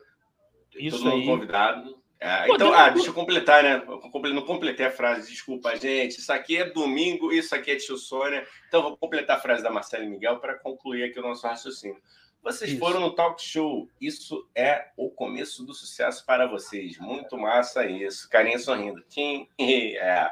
Isso 0.76 0.98
todo 0.98 1.10
mundo 1.10 1.26
convidado. 1.26 2.04
É, 2.20 2.48
então, 2.48 2.72
ah, 2.72 2.88
deixa 2.88 3.10
eu 3.10 3.14
completar, 3.14 3.62
né? 3.62 3.84
Eu 3.86 4.34
não 4.34 4.42
completei 4.42 4.86
a 4.86 4.90
frase, 4.90 5.30
desculpa, 5.30 5.76
gente. 5.76 6.18
Isso 6.18 6.32
aqui 6.32 6.56
é 6.56 6.70
domingo, 6.70 7.30
isso 7.30 7.54
aqui 7.54 7.72
é 7.72 7.76
tio 7.76 7.98
Sônia. 7.98 8.46
Então, 8.66 8.82
vou 8.82 8.96
completar 8.96 9.36
a 9.36 9.40
frase 9.40 9.62
da 9.62 9.70
Marcela 9.70 10.04
Miguel 10.04 10.38
para 10.38 10.58
concluir 10.58 11.04
aqui 11.04 11.18
o 11.18 11.22
nosso 11.22 11.46
raciocínio. 11.46 12.00
Vocês 12.42 12.72
isso. 12.72 12.78
foram 12.78 13.00
no 13.00 13.14
talk 13.14 13.42
show. 13.42 13.88
Isso 13.98 14.48
é 14.54 14.88
o 14.96 15.10
começo 15.10 15.64
do 15.64 15.74
sucesso 15.74 16.24
para 16.26 16.46
vocês. 16.46 16.98
Muito 16.98 17.36
massa 17.38 17.86
isso. 17.86 18.28
Carinha 18.28 18.58
sorrindo. 18.58 19.02
Tim. 19.08 19.48
É. 19.58 20.30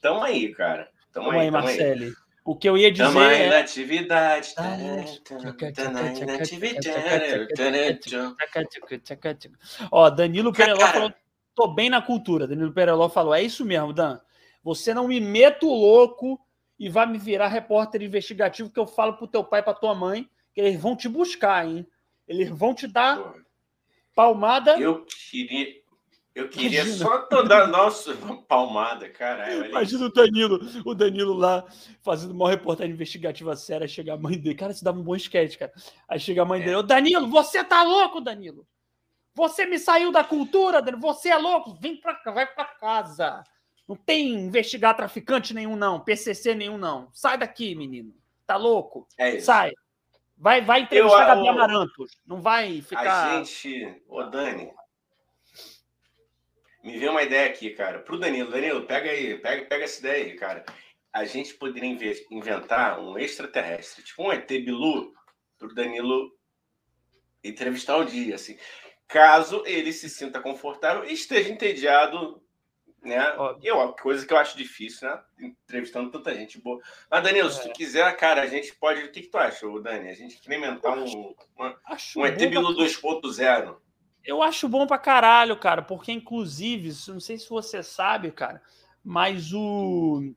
Tamo 0.00 0.22
aí, 0.22 0.52
cara. 0.52 0.90
Tamo, 1.12 1.26
tamo 1.26 1.38
aí, 1.38 1.46
aí 1.46 1.50
Marcele. 1.50 2.12
O 2.44 2.56
que 2.56 2.68
eu 2.68 2.76
ia 2.76 2.90
dizer. 2.90 3.18
Aí 3.18 3.42
é... 3.42 3.60
atividade. 3.60 4.54
Ó, 9.90 10.10
Danilo 10.10 10.52
Pereló 10.52 10.86
falou: 10.88 11.12
tô 11.54 11.68
bem 11.68 11.88
na 11.88 12.02
cultura. 12.02 12.46
Danilo 12.46 12.72
Pereló 12.72 13.08
falou: 13.08 13.34
é 13.34 13.42
isso 13.42 13.64
mesmo, 13.64 13.92
Dan. 13.92 14.18
Você 14.62 14.92
não 14.92 15.08
me 15.08 15.20
meta 15.20 15.66
o 15.66 15.72
louco 15.72 16.38
e 16.78 16.88
vai 16.88 17.06
me 17.06 17.18
virar 17.18 17.48
repórter 17.48 18.02
investigativo 18.02 18.70
que 18.70 18.78
eu 18.78 18.86
falo 18.86 19.14
pro 19.14 19.28
teu 19.28 19.44
pai 19.44 19.60
e 19.60 19.62
pra 19.62 19.74
tua 19.74 19.94
mãe 19.94 20.28
que 20.54 20.60
eles 20.60 20.80
vão 20.80 20.96
te 20.96 21.08
buscar, 21.08 21.66
hein? 21.66 21.86
Eles 22.26 22.48
vão 22.48 22.74
te 22.74 22.86
dar 22.86 23.34
palmada. 24.14 24.78
Eu 24.78 25.04
queria. 25.30 25.81
Eu 26.34 26.48
queria 26.50 26.82
Imagina. 26.82 27.06
só 27.06 27.42
dar 27.42 27.66
nossa 27.68 28.14
palmada, 28.48 29.08
caralho. 29.08 29.66
Imagina 29.66 30.06
o 30.06 30.12
Danilo, 30.12 30.60
o 30.84 30.94
Danilo 30.94 31.34
lá 31.34 31.64
fazendo 32.00 32.32
uma 32.32 32.50
reportagem 32.50 32.92
investigativa 32.92 33.54
séria, 33.54 33.86
chega 33.86 34.14
a 34.14 34.18
mãe 34.18 34.38
dele. 34.38 34.54
Cara, 34.54 34.72
isso 34.72 34.84
dava 34.84 34.98
um 34.98 35.02
bom 35.02 35.16
sketch, 35.16 35.56
cara. 35.56 35.72
Aí 36.08 36.18
chega 36.18 36.42
a 36.42 36.44
mãe 36.44 36.60
é. 36.60 36.64
dele, 36.64 36.76
ô 36.76 36.82
Danilo, 36.82 37.28
você 37.28 37.62
tá 37.62 37.82
louco, 37.82 38.20
Danilo? 38.20 38.66
Você 39.34 39.64
me 39.64 39.78
saiu 39.78 40.12
da 40.12 40.22
cultura, 40.22 40.82
Danilo. 40.82 41.02
Você 41.02 41.28
é 41.30 41.36
louco? 41.36 41.74
Vem 41.80 41.96
pra 41.96 42.14
cá, 42.14 42.30
vai 42.30 42.46
pra 42.46 42.64
casa. 42.64 43.42
Não 43.88 43.96
tem 43.96 44.32
investigar 44.34 44.96
traficante 44.96 45.52
nenhum, 45.52 45.76
não. 45.76 46.00
PCC 46.00 46.54
nenhum, 46.54 46.78
não. 46.78 47.08
Sai 47.12 47.36
daqui, 47.36 47.74
menino. 47.74 48.14
Tá 48.46 48.56
louco? 48.56 49.06
É 49.18 49.36
isso. 49.36 49.46
Sai. 49.46 49.72
Vai, 50.36 50.60
vai 50.60 50.80
entrevistar 50.80 51.26
Gabi 51.26 51.48
Amaranto. 51.48 52.04
Não 52.26 52.40
vai 52.40 52.80
ficar. 52.82 53.38
A 53.38 53.44
gente. 53.44 54.02
Ô, 54.08 54.22
Dani. 54.24 54.72
Me 56.82 56.98
veio 56.98 57.12
uma 57.12 57.22
ideia 57.22 57.48
aqui, 57.48 57.70
cara. 57.70 58.00
Pro 58.00 58.18
Danilo. 58.18 58.50
Danilo, 58.50 58.86
pega 58.86 59.10
aí, 59.10 59.38
pega, 59.38 59.64
pega 59.66 59.84
essa 59.84 60.00
ideia 60.00 60.24
aí, 60.24 60.34
cara. 60.34 60.64
A 61.12 61.24
gente 61.24 61.54
poderia 61.54 62.14
inventar 62.30 63.00
um 63.00 63.18
extraterrestre, 63.18 64.02
tipo 64.02 64.22
um 64.22 64.32
ET 64.32 64.48
Bilu, 64.48 65.12
pro 65.58 65.74
Danilo 65.74 66.32
entrevistar 67.44 67.98
um 67.98 68.04
dia, 68.04 68.34
assim. 68.34 68.56
Caso 69.06 69.62
ele 69.66 69.92
se 69.92 70.08
sinta 70.08 70.40
confortável 70.40 71.04
e 71.04 71.12
esteja 71.12 71.52
entediado 71.52 72.42
né? 73.02 73.18
Eu, 73.62 73.92
coisa 73.94 74.24
que 74.24 74.32
eu 74.32 74.38
acho 74.38 74.56
difícil, 74.56 75.08
né? 75.08 75.20
Entrevistando 75.40 76.10
tanta 76.10 76.32
gente 76.34 76.60
boa. 76.60 76.80
Mas, 77.10 77.22
Danilo, 77.24 77.48
é. 77.48 77.50
se 77.50 77.62
tu 77.62 77.68
é. 77.68 77.72
quiser, 77.72 78.16
cara, 78.16 78.42
a 78.42 78.46
gente 78.46 78.74
pode. 78.76 79.02
O 79.02 79.10
que, 79.10 79.22
que 79.22 79.28
tu 79.28 79.38
acha, 79.38 79.66
Dani? 79.80 80.08
A 80.08 80.14
gente 80.14 80.36
incrementar 80.36 80.96
um, 80.96 81.34
uma, 81.56 81.80
um 82.16 82.26
ET 82.26 82.38
Bilu 82.38 82.76
2.0. 82.76 83.76
Eu 84.24 84.42
acho 84.42 84.68
bom 84.68 84.86
pra 84.86 84.98
caralho, 84.98 85.56
cara, 85.56 85.82
porque, 85.82 86.12
inclusive, 86.12 86.92
não 87.08 87.20
sei 87.20 87.38
se 87.38 87.48
você 87.48 87.82
sabe, 87.82 88.30
cara, 88.30 88.62
mas 89.04 89.52
o. 89.52 90.34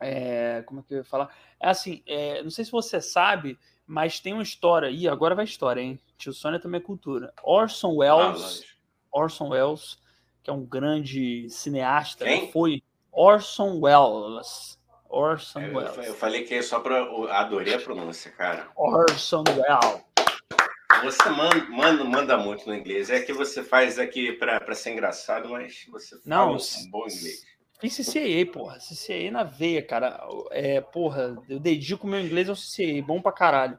É, 0.00 0.62
como 0.66 0.80
é 0.80 0.82
que 0.82 0.94
eu 0.94 0.98
ia 0.98 1.04
falar? 1.04 1.34
É 1.58 1.68
assim, 1.68 2.02
é, 2.06 2.42
não 2.42 2.50
sei 2.50 2.64
se 2.64 2.70
você 2.70 3.00
sabe, 3.00 3.58
mas 3.86 4.20
tem 4.20 4.32
uma 4.32 4.42
história. 4.42 4.90
Ih, 4.90 5.08
agora 5.08 5.34
vai 5.34 5.44
história, 5.44 5.80
hein? 5.80 5.98
Tio 6.18 6.32
Sônia 6.32 6.60
também 6.60 6.80
é 6.80 6.84
cultura. 6.84 7.32
Orson 7.42 7.94
Welles. 7.96 8.62
Ah, 8.62 9.20
Orson 9.20 9.48
Welles 9.48 9.98
que 10.44 10.50
é 10.50 10.52
um 10.52 10.64
grande 10.64 11.48
cineasta, 11.48 12.26
Quem? 12.26 12.52
foi 12.52 12.82
Orson 13.10 13.80
Welles. 13.80 14.78
Orson 15.08 15.60
eu, 15.60 15.76
Welles. 15.76 16.06
Eu 16.06 16.14
falei 16.14 16.44
que 16.44 16.54
é 16.54 16.62
só 16.62 16.80
para 16.80 17.00
adorei 17.38 17.74
a 17.74 17.80
pronúncia, 17.80 18.30
cara. 18.30 18.68
Orson 18.76 19.42
Welles. 19.48 20.04
Você 21.04 21.28
manda, 21.28 21.64
manda, 21.68 22.04
manda 22.04 22.36
muito 22.38 22.66
no 22.66 22.74
inglês. 22.74 23.10
É 23.10 23.20
que 23.20 23.32
você 23.32 23.62
faz 23.62 23.98
aqui 23.98 24.32
para 24.32 24.74
ser 24.74 24.92
engraçado, 24.92 25.48
mas 25.48 25.86
você 25.90 26.16
Não, 26.24 26.58
fala 26.58 26.82
um 26.86 26.90
bom 26.90 27.06
inglês. 27.06 27.44
Fiz 27.80 27.96
CCA, 27.96 28.46
porra. 28.52 28.78
CCA 28.78 29.30
na 29.30 29.42
veia, 29.42 29.82
cara. 29.82 30.20
É, 30.50 30.80
porra, 30.80 31.36
eu 31.48 31.58
dedico 31.60 32.06
meu 32.06 32.20
inglês 32.20 32.48
ao 32.48 32.56
CCA, 32.56 33.02
bom 33.04 33.20
pra 33.20 33.32
caralho. 33.32 33.78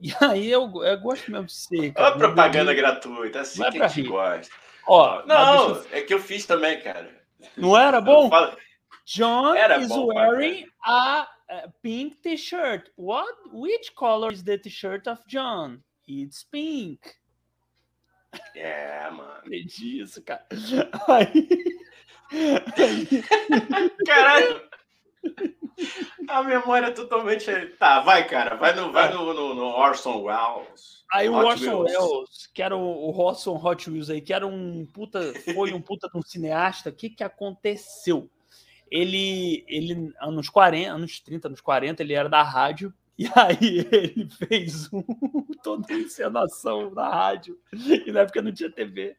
E 0.00 0.12
aí 0.20 0.50
eu, 0.50 0.70
eu 0.82 1.00
gosto 1.00 1.30
mesmo 1.30 1.46
de 1.46 1.52
CCA. 1.54 1.92
Cara. 1.92 2.06
Olha 2.06 2.14
a 2.14 2.18
propaganda 2.18 2.74
gratuita, 2.74 3.40
assim 3.40 3.60
Vai 3.60 3.70
que 3.70 3.82
a 3.82 3.88
gente 3.88 4.02
rir. 4.02 4.08
gosta. 4.08 4.54
Ó, 4.86 5.24
não, 5.24 5.82
é 5.92 6.02
que 6.02 6.12
eu 6.12 6.20
fiz 6.20 6.44
também, 6.44 6.80
cara. 6.80 7.10
Não 7.56 7.78
era 7.78 8.00
bom? 8.00 8.28
John 9.06 9.54
era 9.54 9.78
is 9.78 9.88
bom, 9.88 10.06
wearing 10.06 10.66
a, 10.84 11.28
a 11.48 11.68
pink 11.82 12.16
t-shirt. 12.16 12.90
What? 12.96 13.32
Which 13.52 13.92
color 13.94 14.32
is 14.32 14.42
the 14.42 14.58
t-shirt 14.58 15.06
of 15.06 15.22
John? 15.28 15.80
It's 16.08 16.44
pink. 16.44 17.00
É, 18.54 19.10
mano. 19.10 19.42
Entendi 19.46 20.00
isso, 20.00 20.22
cara. 20.22 20.46
Aí... 21.08 21.48
Caralho. 24.06 24.62
A 26.28 26.42
memória 26.42 26.86
é 26.86 26.90
totalmente. 26.90 27.50
Tá, 27.78 28.00
vai, 28.00 28.26
cara. 28.26 28.56
Vai 28.56 28.74
no, 28.74 28.92
vai 28.92 29.12
no, 29.12 29.32
no, 29.32 29.54
no 29.54 29.64
Orson 29.64 30.22
Welles. 30.22 31.04
Aí 31.12 31.28
o 31.28 31.34
Orson 31.34 31.82
Welles, 31.82 32.48
que 32.52 32.62
era 32.62 32.76
o, 32.76 32.80
o 32.80 33.18
Orson 33.18 33.56
Hot 33.56 33.90
Wheels 33.90 34.10
aí, 34.10 34.20
que 34.20 34.32
era 34.32 34.46
um 34.46 34.86
puta. 34.86 35.32
Foi 35.54 35.72
um 35.72 35.80
puta 35.80 36.08
de 36.08 36.18
um 36.18 36.22
cineasta. 36.22 36.90
O 36.90 36.92
que, 36.92 37.10
que 37.10 37.24
aconteceu? 37.24 38.30
Ele, 38.90 39.64
ele, 39.66 40.12
anos 40.20 40.48
40, 40.48 40.90
anos 40.90 41.20
30, 41.20 41.48
anos 41.48 41.60
40, 41.60 42.02
ele 42.02 42.14
era 42.14 42.28
da 42.28 42.42
rádio. 42.42 42.92
E 43.16 43.28
aí 43.36 43.86
ele 43.92 44.28
fez 44.28 44.92
um, 44.92 45.02
toda 45.62 45.86
uma 45.88 46.00
encenação 46.00 46.90
na 46.90 47.08
rádio, 47.08 47.56
e 47.72 48.10
na 48.10 48.20
época 48.20 48.42
não 48.42 48.52
tinha 48.52 48.70
TV, 48.70 49.16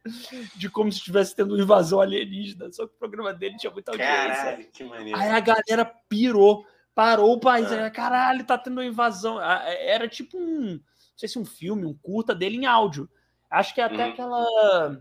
de 0.56 0.70
como 0.70 0.92
se 0.92 0.98
estivesse 0.98 1.34
tendo 1.34 1.54
uma 1.54 1.64
invasão 1.64 2.02
alienígena, 2.02 2.72
só 2.74 2.86
que 2.86 2.94
o 2.94 3.00
programa 3.00 3.34
dele 3.34 3.56
tinha 3.56 3.72
muita 3.72 3.92
audiência. 3.92 4.14
Caralho, 4.14 4.68
que 4.72 4.84
maneiro. 4.84 5.18
Aí 5.18 5.30
a 5.30 5.40
galera 5.40 5.86
pirou, 6.10 6.66
parou 6.94 7.34
o 7.34 7.40
país, 7.40 7.72
ah. 7.72 7.90
caralho, 7.90 8.46
tá 8.46 8.58
tendo 8.58 8.74
uma 8.74 8.86
invasão. 8.86 9.40
Era 9.42 10.10
tipo 10.10 10.38
um, 10.38 10.72
não 10.72 10.82
sei 11.16 11.30
se 11.30 11.40
um 11.40 11.46
filme, 11.46 11.86
um 11.86 11.94
curta 11.94 12.36
dele 12.36 12.58
em 12.58 12.66
áudio. 12.66 13.10
Acho 13.50 13.74
que 13.74 13.80
é 13.80 13.86
até 13.86 14.06
uhum. 14.06 14.12
aquela... 14.12 15.00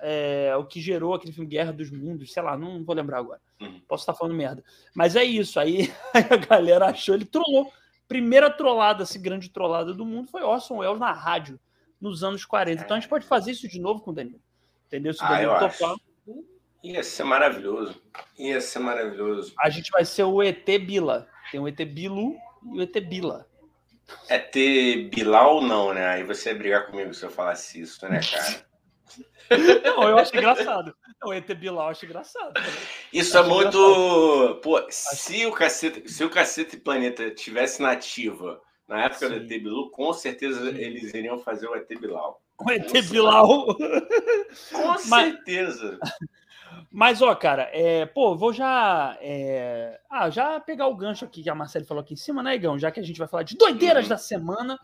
É, 0.00 0.54
o 0.54 0.64
que 0.64 0.80
gerou 0.80 1.12
aquele 1.12 1.32
filme 1.32 1.50
Guerra 1.50 1.72
dos 1.72 1.90
Mundos, 1.90 2.32
sei 2.32 2.40
lá, 2.40 2.56
não 2.56 2.84
vou 2.84 2.94
lembrar 2.94 3.18
agora. 3.18 3.40
Uhum. 3.60 3.80
Posso 3.88 4.02
estar 4.02 4.14
falando 4.14 4.36
merda. 4.36 4.62
Mas 4.94 5.16
é 5.16 5.24
isso, 5.24 5.58
aí, 5.58 5.92
aí 6.14 6.24
a 6.30 6.36
galera 6.36 6.86
achou, 6.86 7.16
ele 7.16 7.24
trollou 7.24 7.72
primeira 8.08 8.50
trollada, 8.50 9.02
assim, 9.04 9.20
grande 9.20 9.50
trollada 9.50 9.92
do 9.92 10.04
mundo 10.04 10.28
foi 10.28 10.42
Orson 10.42 10.78
Welles 10.78 10.98
na 10.98 11.12
rádio, 11.12 11.60
nos 12.00 12.24
anos 12.24 12.44
40. 12.44 12.82
Então 12.82 12.96
a 12.96 13.00
gente 13.00 13.08
pode 13.08 13.26
fazer 13.26 13.52
isso 13.52 13.68
de 13.68 13.78
novo 13.78 14.00
com 14.00 14.10
o 14.10 14.14
Danilo. 14.14 14.40
Entendeu? 14.86 15.12
Se 15.12 15.22
o 15.22 15.26
ah, 15.26 15.28
Danilo 15.28 15.52
ah, 15.52 15.68
topar. 15.68 15.96
Ia 16.82 17.02
ser 17.02 17.24
maravilhoso. 17.24 18.00
Ia 18.38 18.60
ser 18.60 18.78
maravilhoso. 18.78 19.52
A 19.58 19.68
gente 19.68 19.90
vai 19.90 20.04
ser 20.04 20.22
o 20.22 20.42
ET 20.42 20.64
Bila. 20.64 21.28
Tem 21.50 21.60
o 21.60 21.68
ET 21.68 21.76
Bilu 21.84 22.36
e 22.72 22.78
o 22.78 22.82
ET 22.82 23.00
Bila. 23.00 23.46
ET 24.28 24.54
Bilal 25.10 25.60
não, 25.60 25.92
né? 25.92 26.06
Aí 26.08 26.24
você 26.24 26.50
ia 26.50 26.54
brigar 26.58 26.86
comigo 26.86 27.12
se 27.12 27.24
eu 27.24 27.30
falasse 27.30 27.80
isso, 27.80 28.08
né, 28.08 28.20
cara? 28.20 28.67
Não, 29.84 30.08
eu 30.08 30.18
acho 30.18 30.36
engraçado. 30.36 30.94
O 31.24 31.32
ET 31.32 31.46
Bilal 31.54 31.86
eu 31.86 31.90
acho 31.90 32.04
engraçado. 32.04 32.52
Isso 33.12 33.36
é 33.36 33.42
muito. 33.42 33.78
Engraçado. 33.78 34.60
Pô, 34.60 34.86
se 34.90 35.46
o, 35.46 35.52
cacete, 35.52 36.08
se 36.08 36.24
o 36.24 36.30
Cacete 36.30 36.76
Planeta 36.76 37.30
tivesse 37.30 37.82
nativa 37.82 38.60
na 38.86 39.04
época 39.04 39.28
Sim. 39.28 39.38
do 39.38 39.44
ET 39.44 39.48
Bilu, 39.48 39.90
com 39.90 40.12
certeza 40.12 40.60
Sim. 40.60 40.78
eles 40.78 41.12
iriam 41.14 41.38
fazer 41.38 41.66
o 41.66 41.74
ET 41.74 41.88
Bilal. 41.88 42.40
O 42.58 42.70
ET 42.70 42.90
Bilal. 43.08 43.66
Com 44.72 44.98
certeza. 44.98 45.98
Mas, 46.90 47.20
ó, 47.20 47.34
cara, 47.34 47.68
é, 47.72 48.06
pô, 48.06 48.36
vou 48.36 48.52
já. 48.52 49.16
É, 49.20 50.00
ah, 50.10 50.30
já 50.30 50.58
pegar 50.60 50.88
o 50.88 50.96
gancho 50.96 51.24
aqui 51.24 51.42
que 51.42 51.50
a 51.50 51.54
Marcele 51.54 51.84
falou 51.84 52.02
aqui 52.02 52.14
em 52.14 52.16
cima, 52.16 52.42
né, 52.42 52.54
Igão? 52.54 52.78
Já 52.78 52.90
que 52.90 53.00
a 53.00 53.02
gente 53.02 53.18
vai 53.18 53.28
falar 53.28 53.42
de 53.42 53.56
doideiras 53.56 54.04
uhum. 54.04 54.08
da 54.10 54.16
semana. 54.16 54.78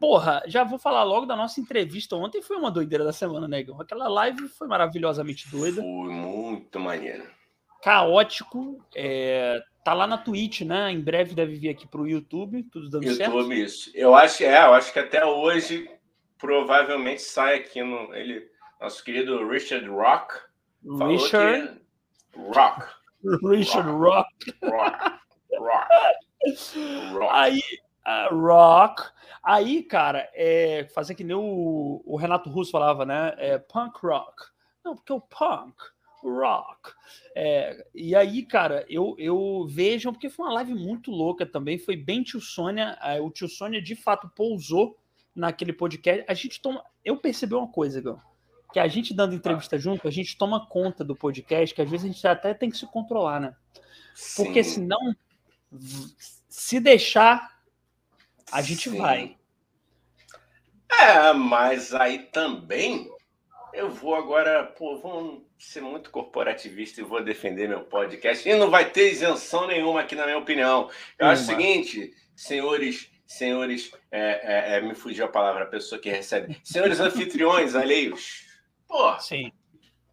Porra, 0.00 0.42
já 0.46 0.64
vou 0.64 0.78
falar 0.78 1.04
logo 1.04 1.26
da 1.26 1.36
nossa 1.36 1.60
entrevista. 1.60 2.16
Ontem 2.16 2.42
foi 2.42 2.56
uma 2.56 2.70
doideira 2.70 3.04
da 3.04 3.12
semana, 3.12 3.46
negão. 3.46 3.76
Né, 3.76 3.82
Aquela 3.84 4.08
live 4.08 4.48
foi 4.48 4.66
maravilhosamente 4.66 5.50
doida. 5.50 5.80
Foi 5.80 6.10
muito 6.10 6.80
maneiro. 6.80 7.24
Caótico. 7.82 8.84
É, 8.94 9.62
tá 9.84 9.92
lá 9.92 10.06
na 10.06 10.18
Twitch, 10.18 10.62
né? 10.62 10.90
Em 10.90 11.00
breve 11.00 11.34
deve 11.34 11.56
vir 11.56 11.68
aqui 11.68 11.86
pro 11.86 12.06
YouTube, 12.06 12.62
tudo 12.64 12.88
dando 12.88 13.04
YouTube, 13.04 13.16
certo. 13.16 13.36
YouTube, 13.36 13.62
isso. 13.62 13.90
Eu 13.94 14.14
acho, 14.14 14.44
é, 14.44 14.64
eu 14.64 14.74
acho 14.74 14.92
que 14.92 14.98
até 14.98 15.24
hoje 15.24 15.90
provavelmente 16.38 17.22
sai 17.22 17.56
aqui 17.56 17.82
no. 17.82 18.14
Ele, 18.14 18.48
nosso 18.80 19.02
querido 19.04 19.48
Richard 19.48 19.86
Rock. 19.88 20.34
Richard 21.08 21.80
Rock. 22.36 22.86
Richard 23.48 23.90
Rock. 23.90 24.54
Rock. 24.62 25.20
Rock. 25.58 25.88
Aí, 27.30 27.62
uh, 28.06 28.34
rock. 28.34 29.02
Aí, 29.42 29.82
cara, 29.82 30.30
é, 30.34 30.86
fazer 30.94 31.14
que 31.14 31.24
nem 31.24 31.36
o, 31.36 32.02
o 32.04 32.16
Renato 32.16 32.50
Russo 32.50 32.70
falava, 32.70 33.04
né? 33.04 33.34
É 33.38 33.58
punk 33.58 33.98
rock. 34.02 34.50
Não, 34.84 34.94
porque 34.94 35.12
o 35.12 35.20
punk 35.20 35.74
rock. 36.22 36.92
É, 37.34 37.86
e 37.94 38.14
aí, 38.14 38.44
cara, 38.44 38.84
eu, 38.88 39.16
eu 39.18 39.66
vejam, 39.68 40.12
porque 40.12 40.30
foi 40.30 40.46
uma 40.46 40.54
live 40.54 40.74
muito 40.74 41.10
louca 41.10 41.44
também, 41.44 41.78
foi 41.78 41.96
bem 41.96 42.22
tio 42.22 42.40
Sônia, 42.40 42.96
o 43.22 43.30
tio 43.30 43.48
Sônia 43.48 43.82
de 43.82 43.96
fato 43.96 44.30
pousou 44.34 44.96
naquele 45.34 45.72
podcast. 45.72 46.24
A 46.28 46.34
gente 46.34 46.60
toma. 46.60 46.84
Eu 47.04 47.16
percebi 47.16 47.54
uma 47.54 47.68
coisa, 47.68 48.00
Gão, 48.00 48.20
que 48.72 48.78
a 48.78 48.86
gente 48.86 49.14
dando 49.14 49.34
entrevista 49.34 49.78
junto, 49.78 50.06
a 50.06 50.10
gente 50.10 50.36
toma 50.36 50.66
conta 50.66 51.04
do 51.04 51.16
podcast, 51.16 51.74
que 51.74 51.82
às 51.82 51.90
vezes 51.90 52.04
a 52.04 52.12
gente 52.12 52.26
até 52.26 52.54
tem 52.54 52.70
que 52.70 52.78
se 52.78 52.86
controlar, 52.86 53.40
né? 53.40 53.56
Porque 54.36 54.62
Sim. 54.62 54.82
senão, 54.82 55.16
se 56.48 56.78
deixar, 56.78 57.51
a 58.52 58.60
gente 58.62 58.90
Sim. 58.90 58.98
vai. 58.98 59.36
É, 61.00 61.32
mas 61.32 61.94
aí 61.94 62.18
também 62.26 63.10
eu 63.72 63.90
vou 63.90 64.14
agora, 64.14 64.64
pô, 64.64 64.98
vou 64.98 65.46
ser 65.58 65.80
muito 65.80 66.10
corporativista 66.10 67.00
e 67.00 67.04
vou 67.04 67.24
defender 67.24 67.68
meu 67.68 67.80
podcast. 67.80 68.46
E 68.46 68.54
não 68.54 68.70
vai 68.70 68.90
ter 68.90 69.10
isenção 69.10 69.66
nenhuma 69.66 70.00
aqui, 70.00 70.14
na 70.14 70.26
minha 70.26 70.38
opinião. 70.38 70.90
Eu 71.18 71.26
Uma. 71.26 71.32
acho 71.32 71.44
o 71.44 71.46
seguinte, 71.46 72.12
senhores, 72.36 73.10
senhores, 73.26 73.90
é, 74.10 74.74
é, 74.74 74.76
é, 74.76 74.80
me 74.82 74.94
fugiu 74.94 75.24
a 75.24 75.28
palavra, 75.28 75.64
a 75.64 75.68
pessoa 75.68 76.00
que 76.00 76.10
recebe. 76.10 76.60
Senhores 76.62 77.00
anfitriões 77.00 77.74
alheios. 77.74 78.46
Pô, 78.86 79.18
Sim. 79.18 79.50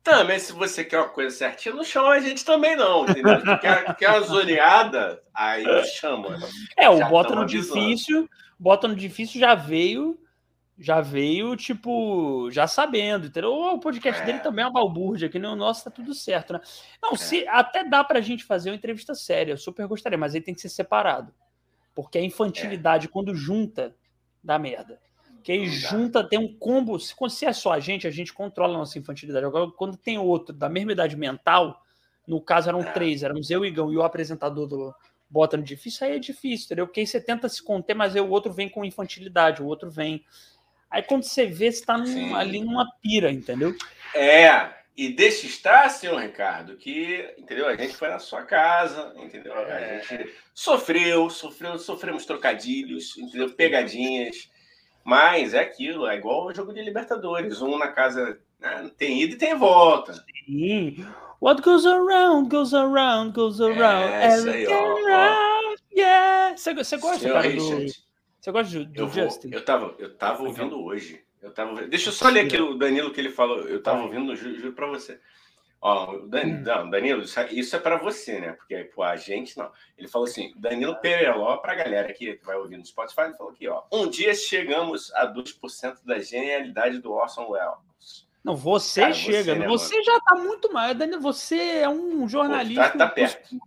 Também, 0.04 0.40
se 0.40 0.54
você 0.54 0.84
quer 0.84 1.00
uma 1.00 1.10
coisa 1.10 1.36
certinha, 1.36 1.76
não 1.76 1.84
chama 1.84 2.10
a 2.10 2.20
gente 2.20 2.44
também, 2.46 2.76
não, 2.76 3.04
entendeu? 3.04 3.60
quer, 3.60 3.96
quer 3.96 4.10
uma 4.10 4.22
zoneada, 4.22 5.22
aí 5.34 5.66
chama. 5.86 6.38
É, 6.78 6.90
o 6.90 7.08
Bota 7.10 7.36
no 7.36 7.42
avisando. 7.42 7.80
Difícil, 7.80 8.30
Bota 8.58 8.88
no 8.88 8.96
Difícil 8.96 9.40
já 9.40 9.56
veio 9.56 10.18
já 10.80 11.02
veio, 11.02 11.58
tipo, 11.58 12.50
já 12.52 12.66
sabendo, 12.66 13.28
entendeu? 13.28 13.52
O 13.52 13.80
podcast 13.80 14.22
é. 14.22 14.26
dele 14.26 14.40
também 14.40 14.64
é 14.64 14.68
uma 14.68 14.74
balbúrdia, 14.74 15.28
que 15.28 15.38
nem 15.38 15.52
o 15.52 15.56
nosso 15.56 15.84
tá 15.84 15.92
tudo 15.92 16.14
certo, 16.14 16.54
né? 16.54 16.62
Não, 17.04 17.12
é. 17.12 17.18
se 17.18 17.46
até 17.50 17.84
dá 17.84 18.02
pra 18.02 18.22
gente 18.22 18.46
fazer 18.46 18.70
uma 18.70 18.78
entrevista 18.78 19.14
séria, 19.14 19.52
eu 19.52 19.58
super 19.58 19.86
gostaria, 19.88 20.18
mas 20.18 20.34
aí 20.34 20.42
tem 20.42 20.54
que 20.54 20.62
ser 20.62 20.70
separado. 20.70 21.34
Porque 21.94 22.18
a 22.18 22.24
infantilidade, 22.24 23.08
é. 23.08 23.10
quando 23.10 23.36
junta, 23.36 23.94
dá 24.42 24.58
merda. 24.58 25.02
Que 25.44 25.52
aí 25.52 25.68
junta, 25.68 26.24
tem 26.24 26.40
um 26.40 26.54
combo. 26.58 27.00
Se, 27.00 27.14
se 27.30 27.46
é 27.46 27.54
só 27.54 27.74
a 27.74 27.80
gente, 27.80 28.08
a 28.08 28.12
gente 28.12 28.34
controla 28.34 28.76
a 28.76 28.80
nossa 28.80 28.98
infantilidade. 29.00 29.46
Agora, 29.46 29.72
quando 29.72 29.98
tem 29.98 30.18
outro 30.18 30.54
da 30.54 30.70
mesma 30.70 30.92
idade 30.92 31.16
mental, 31.16 31.84
no 32.28 32.42
caso 32.42 32.70
eram 32.70 32.82
é. 32.82 32.92
três, 32.92 33.24
éramos 33.24 33.50
eu, 33.50 33.66
Igão 33.66 33.92
e 33.92 33.98
o 33.98 34.04
apresentador 34.04 34.68
do 34.68 34.94
Bota 35.30 35.58
no 35.58 35.64
Difícil, 35.64 36.08
aí 36.08 36.16
é 36.16 36.20
difícil, 36.20 36.66
entendeu? 36.66 36.88
Porque 36.88 37.00
aí 37.00 37.08
você 37.08 37.22
tenta 37.22 37.48
se 37.48 37.64
conter, 37.64 37.94
mas 37.94 38.16
aí 38.16 38.22
o 38.22 38.30
outro 38.30 38.52
vem 38.52 38.68
com 38.68 38.84
infantilidade, 38.84 39.62
o 39.62 39.66
outro 39.66 39.90
vem 39.90 40.26
Aí 40.90 41.04
quando 41.04 41.24
você 41.24 41.46
vê, 41.46 41.72
você 41.72 41.80
está 41.80 41.96
ali 42.36 42.62
numa 42.62 42.90
pira, 43.00 43.32
entendeu? 43.32 43.76
É, 44.16 44.70
e 44.98 45.10
deixa 45.10 45.46
estar, 45.46 45.88
senhor 45.90 46.20
Ricardo, 46.20 46.76
que, 46.76 47.34
entendeu? 47.38 47.68
A 47.68 47.76
gente 47.76 47.96
foi 47.96 48.10
na 48.10 48.18
sua 48.18 48.44
casa, 48.44 49.14
entendeu? 49.18 49.54
A 49.54 49.80
é. 49.80 50.02
gente 50.02 50.34
sofreu, 50.54 51.30
sofreu, 51.30 51.78
sofremos 51.78 52.26
trocadilhos, 52.26 53.16
entendeu? 53.18 53.52
Pegadinhas. 53.52 54.50
Mas 55.04 55.54
é 55.54 55.60
aquilo, 55.60 56.08
é 56.08 56.18
igual 56.18 56.46
o 56.46 56.54
jogo 56.54 56.74
de 56.74 56.82
Libertadores. 56.82 57.62
Um 57.62 57.78
na 57.78 57.88
casa 57.88 58.40
né? 58.60 58.92
tem 58.98 59.22
ida 59.22 59.34
e 59.34 59.38
tem 59.38 59.56
volta. 59.56 60.14
Sim. 60.46 61.06
What 61.42 61.62
goes 61.62 61.86
around, 61.86 62.50
goes 62.50 62.74
around, 62.74 63.34
goes 63.34 63.62
around. 63.62 64.12
É, 64.12 64.36
isso 64.36 64.50
aí, 64.50 64.68
ó, 64.68 64.96
ó. 65.10 65.76
Yeah. 65.96 66.58
Você, 66.58 66.74
você 66.74 66.98
gosta, 66.98 67.20
Senhor 67.20 67.34
cara, 67.34 67.48
Richard, 67.48 67.86
do... 67.86 67.94
Você 68.40 68.52
gosta 68.52 68.84
do, 68.84 69.02
eu 69.02 69.10
Justin? 69.10 69.50
eu 69.52 69.66
tava, 69.66 69.96
eu 70.00 70.16
tava 70.16 70.44
ouvindo 70.44 70.82
hoje. 70.82 71.22
Eu 71.42 71.52
tava, 71.52 71.88
deixa 71.88 72.10
eu 72.10 72.14
só 72.14 72.28
ler 72.28 72.46
aqui 72.46 72.60
o 72.60 72.76
Danilo 72.76 73.12
que 73.12 73.22
ele 73.22 73.30
falou. 73.30 73.60
Eu 73.62 73.82
tava 73.82 74.04
ouvindo, 74.04 74.36
juro, 74.36 74.56
juro 74.56 74.74
para 74.74 74.88
você. 74.88 75.20
Ó, 75.82 76.12
o 76.12 76.28
Dan, 76.28 76.62
hum. 76.84 76.90
Danilo, 76.90 77.24
isso 77.24 77.76
é 77.76 77.80
para 77.80 77.98
você, 77.98 78.40
né? 78.40 78.52
Porque 78.52 78.84
pô, 78.94 79.02
a 79.02 79.16
gente 79.16 79.58
não. 79.58 79.72
Ele 79.98 80.10
falou 80.10 80.28
assim: 80.28 80.54
Danilo 80.58 81.00
Pereló, 81.00 81.58
para 81.58 81.72
a 81.72 81.76
galera 81.76 82.10
aqui 82.10 82.36
que 82.36 82.46
vai 82.46 82.58
ouvir 82.58 82.78
no 82.78 82.86
Spotify, 82.86 83.22
ele 83.22 83.34
falou 83.36 83.54
aqui: 83.54 83.68
ó, 83.68 83.84
um 83.92 84.10
dia 84.10 84.34
chegamos 84.34 85.14
a 85.14 85.26
2% 85.26 86.00
da 86.04 86.20
genialidade 86.20 87.00
do 87.00 87.14
Orson 87.14 87.48
Welles. 87.50 88.28
Não, 88.44 88.56
você 88.56 89.02
cara, 89.02 89.14
chega. 89.14 89.54
Você, 89.54 89.60
né, 89.60 89.68
você 89.68 90.04
já 90.04 90.20
tá 90.20 90.36
muito 90.36 90.72
mais. 90.74 90.98
Danilo, 90.98 91.22
você 91.22 91.56
é 91.56 91.90
um 91.90 92.28
jornalista. 92.28 92.90
Pô, 92.90 92.98
tá, 92.98 93.08
tá 93.08 93.14
perto. 93.14 93.58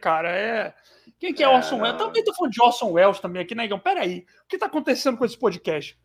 Cara, 0.00 0.30
é. 0.30 0.74
Quem 1.18 1.34
que 1.34 1.42
é, 1.42 1.46
é 1.46 1.48
Orson 1.48 1.78
Welles? 1.82 1.98
Também 1.98 2.24
tô 2.24 2.32
falando 2.32 2.52
de 2.52 2.62
Orson 2.62 2.92
Welles 2.92 3.20
também 3.20 3.42
aqui, 3.42 3.54
Negão. 3.54 3.78
Peraí, 3.78 4.24
o 4.44 4.48
que 4.48 4.56
tá 4.56 4.64
acontecendo 4.64 5.18
com 5.18 5.26
esse 5.26 5.36
podcast? 5.36 5.98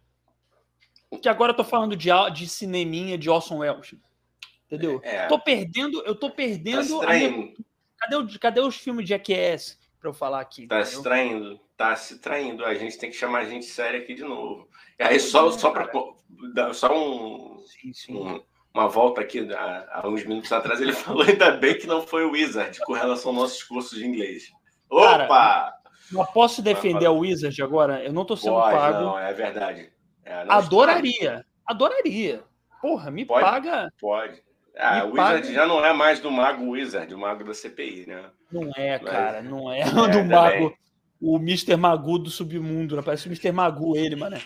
Que 1.21 1.29
agora 1.29 1.53
eu 1.53 1.55
tô 1.55 1.63
falando 1.63 1.95
de, 1.95 2.09
de 2.33 2.49
cineminha 2.49 3.17
de 3.17 3.29
Orson 3.29 3.59
Welles. 3.59 3.95
Entendeu? 4.65 4.99
É. 5.03 5.27
Tô 5.27 5.39
perdendo, 5.39 6.01
eu 6.05 6.15
tô 6.15 6.29
perdendo. 6.29 6.99
Tá 6.99 7.13
minha... 7.13 7.53
cadê, 7.97 8.15
o, 8.15 8.39
cadê 8.39 8.61
os 8.61 8.75
filmes 8.75 9.05
de 9.05 9.09
Jackass 9.09 9.79
pra 9.99 10.09
eu 10.09 10.13
falar 10.13 10.41
aqui? 10.41 10.67
Tá 10.67 10.83
se 10.83 11.01
traindo, 11.01 11.59
tá 11.77 11.95
se 11.95 12.19
traindo. 12.19 12.65
A 12.65 12.73
gente 12.73 12.97
tem 12.97 13.09
que 13.09 13.15
chamar 13.15 13.39
a 13.39 13.45
gente 13.45 13.65
séria 13.65 13.99
aqui 13.99 14.15
de 14.15 14.23
novo. 14.23 14.67
E 14.99 15.03
aí, 15.03 15.19
só, 15.19 15.51
só 15.51 15.71
pra. 15.71 15.89
Só 16.73 16.93
um, 16.93 17.63
sim, 17.65 17.93
sim. 17.93 18.15
um 18.15 18.41
uma 18.75 18.89
volta 18.89 19.21
aqui 19.21 19.49
há, 19.53 19.87
há 19.89 20.07
uns 20.07 20.25
minutos 20.25 20.51
atrás, 20.51 20.81
ele 20.81 20.91
falou 20.93 21.23
ainda 21.23 21.51
bem 21.51 21.77
que 21.77 21.87
não 21.87 22.05
foi 22.05 22.25
o 22.25 22.31
Wizard 22.31 22.77
com 22.81 22.91
relação 22.91 23.31
aos 23.31 23.39
nossos 23.39 23.63
cursos 23.63 23.97
de 23.97 24.05
inglês. 24.05 24.51
Opa! 24.89 25.27
Cara, 25.29 25.73
eu 26.11 26.25
posso 26.25 26.61
defender 26.61 27.05
a 27.05 27.11
Wizard 27.11 27.63
agora? 27.63 28.03
Eu 28.03 28.11
não 28.11 28.25
tô 28.25 28.35
sendo 28.35 28.55
Pode, 28.55 28.75
pago. 28.75 29.01
Não, 29.01 29.17
é 29.17 29.33
verdade. 29.33 29.91
É, 30.25 30.45
adoraria. 30.49 31.45
Adoraria. 31.65 32.43
Porra, 32.81 33.09
me 33.09 33.25
pode, 33.25 33.43
paga. 33.43 33.91
Pode. 33.99 34.43
Ah, 34.77 35.05
o 35.05 35.11
Wizard 35.11 35.41
paga. 35.41 35.53
já 35.53 35.65
não 35.65 35.83
é 35.83 35.93
mais 35.93 36.19
do 36.19 36.29
Mago 36.29 36.71
Wizard, 36.71 37.13
o 37.13 37.17
Mago 37.17 37.43
da 37.43 37.53
CPI, 37.53 38.05
né? 38.07 38.29
Não 38.51 38.69
é, 38.75 38.99
cara, 38.99 39.41
Mas, 39.41 39.49
não 39.49 39.71
é. 39.71 39.79
é 39.81 39.85
do 40.11 40.25
Mago. 40.25 40.75
O 41.21 41.37
Mr. 41.37 41.77
Magu 41.77 42.19
do 42.19 42.29
submundo, 42.29 42.95
né? 42.95 43.01
parece 43.01 43.27
o 43.27 43.29
Mr. 43.29 43.51
Magu 43.51 43.95
ele, 43.95 44.15
mano. 44.15 44.37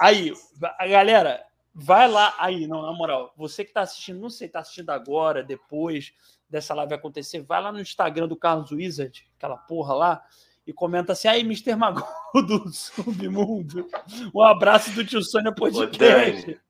Aí, 0.00 0.32
a 0.78 0.86
galera, 0.86 1.44
vai 1.74 2.08
lá 2.08 2.34
aí, 2.38 2.66
não, 2.66 2.82
na 2.82 2.92
moral, 2.92 3.32
você 3.36 3.64
que 3.64 3.72
tá 3.72 3.80
assistindo, 3.80 4.20
não 4.20 4.30
sei, 4.30 4.48
tá 4.48 4.60
assistindo 4.60 4.90
agora, 4.90 5.42
depois, 5.42 6.12
dessa 6.48 6.74
live 6.74 6.94
acontecer, 6.94 7.40
vai 7.40 7.60
lá 7.60 7.72
no 7.72 7.80
Instagram 7.80 8.28
do 8.28 8.36
Carlos 8.36 8.70
Wizard, 8.70 9.26
aquela 9.36 9.56
porra 9.56 9.94
lá, 9.94 10.22
e 10.66 10.72
comenta 10.72 11.12
assim: 11.12 11.28
aí, 11.28 11.40
Mr. 11.40 11.74
Mago 11.74 12.06
do 12.46 12.72
Submundo, 12.72 13.88
um 14.34 14.42
abraço 14.42 14.92
do 14.92 15.04
tio 15.04 15.22
Sônia 15.22 15.52
Podcast. 15.52 16.60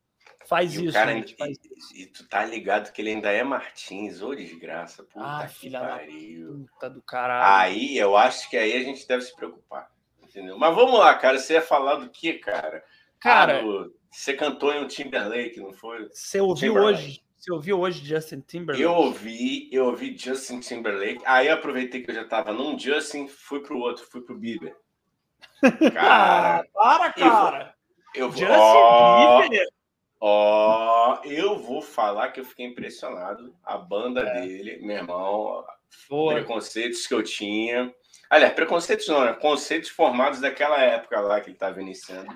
Faz 0.53 0.75
isso, 0.75 0.93
cara, 0.93 1.13
gente, 1.15 1.35
faz 1.35 1.59
e. 1.95 2.03
E 2.03 2.07
tu 2.07 2.29
tá 2.29 2.45
ligado 2.45 2.93
que 2.93 3.01
ele 3.01 3.11
ainda 3.11 3.31
é 3.31 3.43
Martins, 3.43 4.21
ô 4.21 4.35
desgraça. 4.35 5.03
Puta 5.03 5.25
ah, 5.25 5.47
que 5.47 5.55
filha 5.55 5.81
pariu. 5.81 6.67
puta 6.73 6.91
do 6.91 7.01
caralho. 7.01 7.63
Aí 7.63 7.97
eu 7.97 8.15
acho 8.17 8.51
que 8.51 8.57
aí 8.59 8.75
a 8.75 8.85
gente 8.85 9.09
deve 9.09 9.23
se 9.23 9.35
preocupar. 9.35 9.91
Entendeu? 10.23 10.59
Mas 10.59 10.75
vamos 10.75 10.99
lá, 10.99 11.15
cara. 11.15 11.39
Você 11.39 11.55
ia 11.55 11.63
falar 11.63 11.97
do 11.97 12.11
que, 12.11 12.35
cara? 12.35 12.85
Cara. 13.19 13.61
Ah, 13.61 13.63
do... 13.63 13.95
Você 14.11 14.35
cantou 14.35 14.73
em 14.75 14.85
um 14.85 14.87
Timberlake, 14.87 15.59
não 15.59 15.73
foi? 15.73 16.07
Você 16.11 16.39
ouviu 16.39 16.75
hoje? 16.75 17.23
Você 17.39 17.51
ouviu 17.51 17.81
hoje 17.81 18.05
Justin 18.05 18.41
Timberlake? 18.41 18.83
Eu 18.83 18.93
ouvi, 18.93 19.69
eu 19.73 19.87
ouvi 19.87 20.17
Justin 20.17 20.61
Timberlake. 20.61 21.23
Aí 21.25 21.49
eu 21.49 21.55
aproveitei 21.55 22.03
que 22.03 22.11
eu 22.11 22.15
já 22.15 22.25
tava 22.25 22.53
num 22.53 22.79
Justin, 22.79 23.27
fui 23.27 23.61
pro 23.61 23.79
outro, 23.79 24.05
fui 24.05 24.21
pro 24.21 24.39
Bieber. 24.39 24.77
Cara, 25.95 26.61
ah, 26.61 26.65
para, 26.73 27.13
cara. 27.15 27.75
Eu 28.15 28.31
vou, 28.31 28.43
eu 28.43 28.49
vou 28.49 28.59
ó, 28.59 29.41
Bieber. 29.41 29.67
Ó, 30.25 31.21
eu 31.25 31.59
vou 31.59 31.83
falar 31.83 32.29
que 32.29 32.39
eu 32.39 32.45
fiquei 32.45 32.65
impressionado. 32.65 33.53
A 33.65 33.77
banda 33.77 34.21
é. 34.21 34.41
dele, 34.41 34.79
meu 34.81 34.99
irmão, 34.99 35.65
Foi. 36.07 36.35
preconceitos 36.35 37.09
que 37.09 37.13
eu 37.15 37.25
tinha. 37.25 37.93
Aliás, 38.31 38.55
preconceitos 38.55 39.09
não, 39.09 39.25
né? 39.25 39.33
Conceitos 39.33 39.91
formados 39.91 40.39
daquela 40.39 40.81
época 40.81 41.21
lá 41.21 41.41
que 41.41 41.49
ele 41.49 41.57
estava 41.57 41.83
iniciando. 41.83 42.33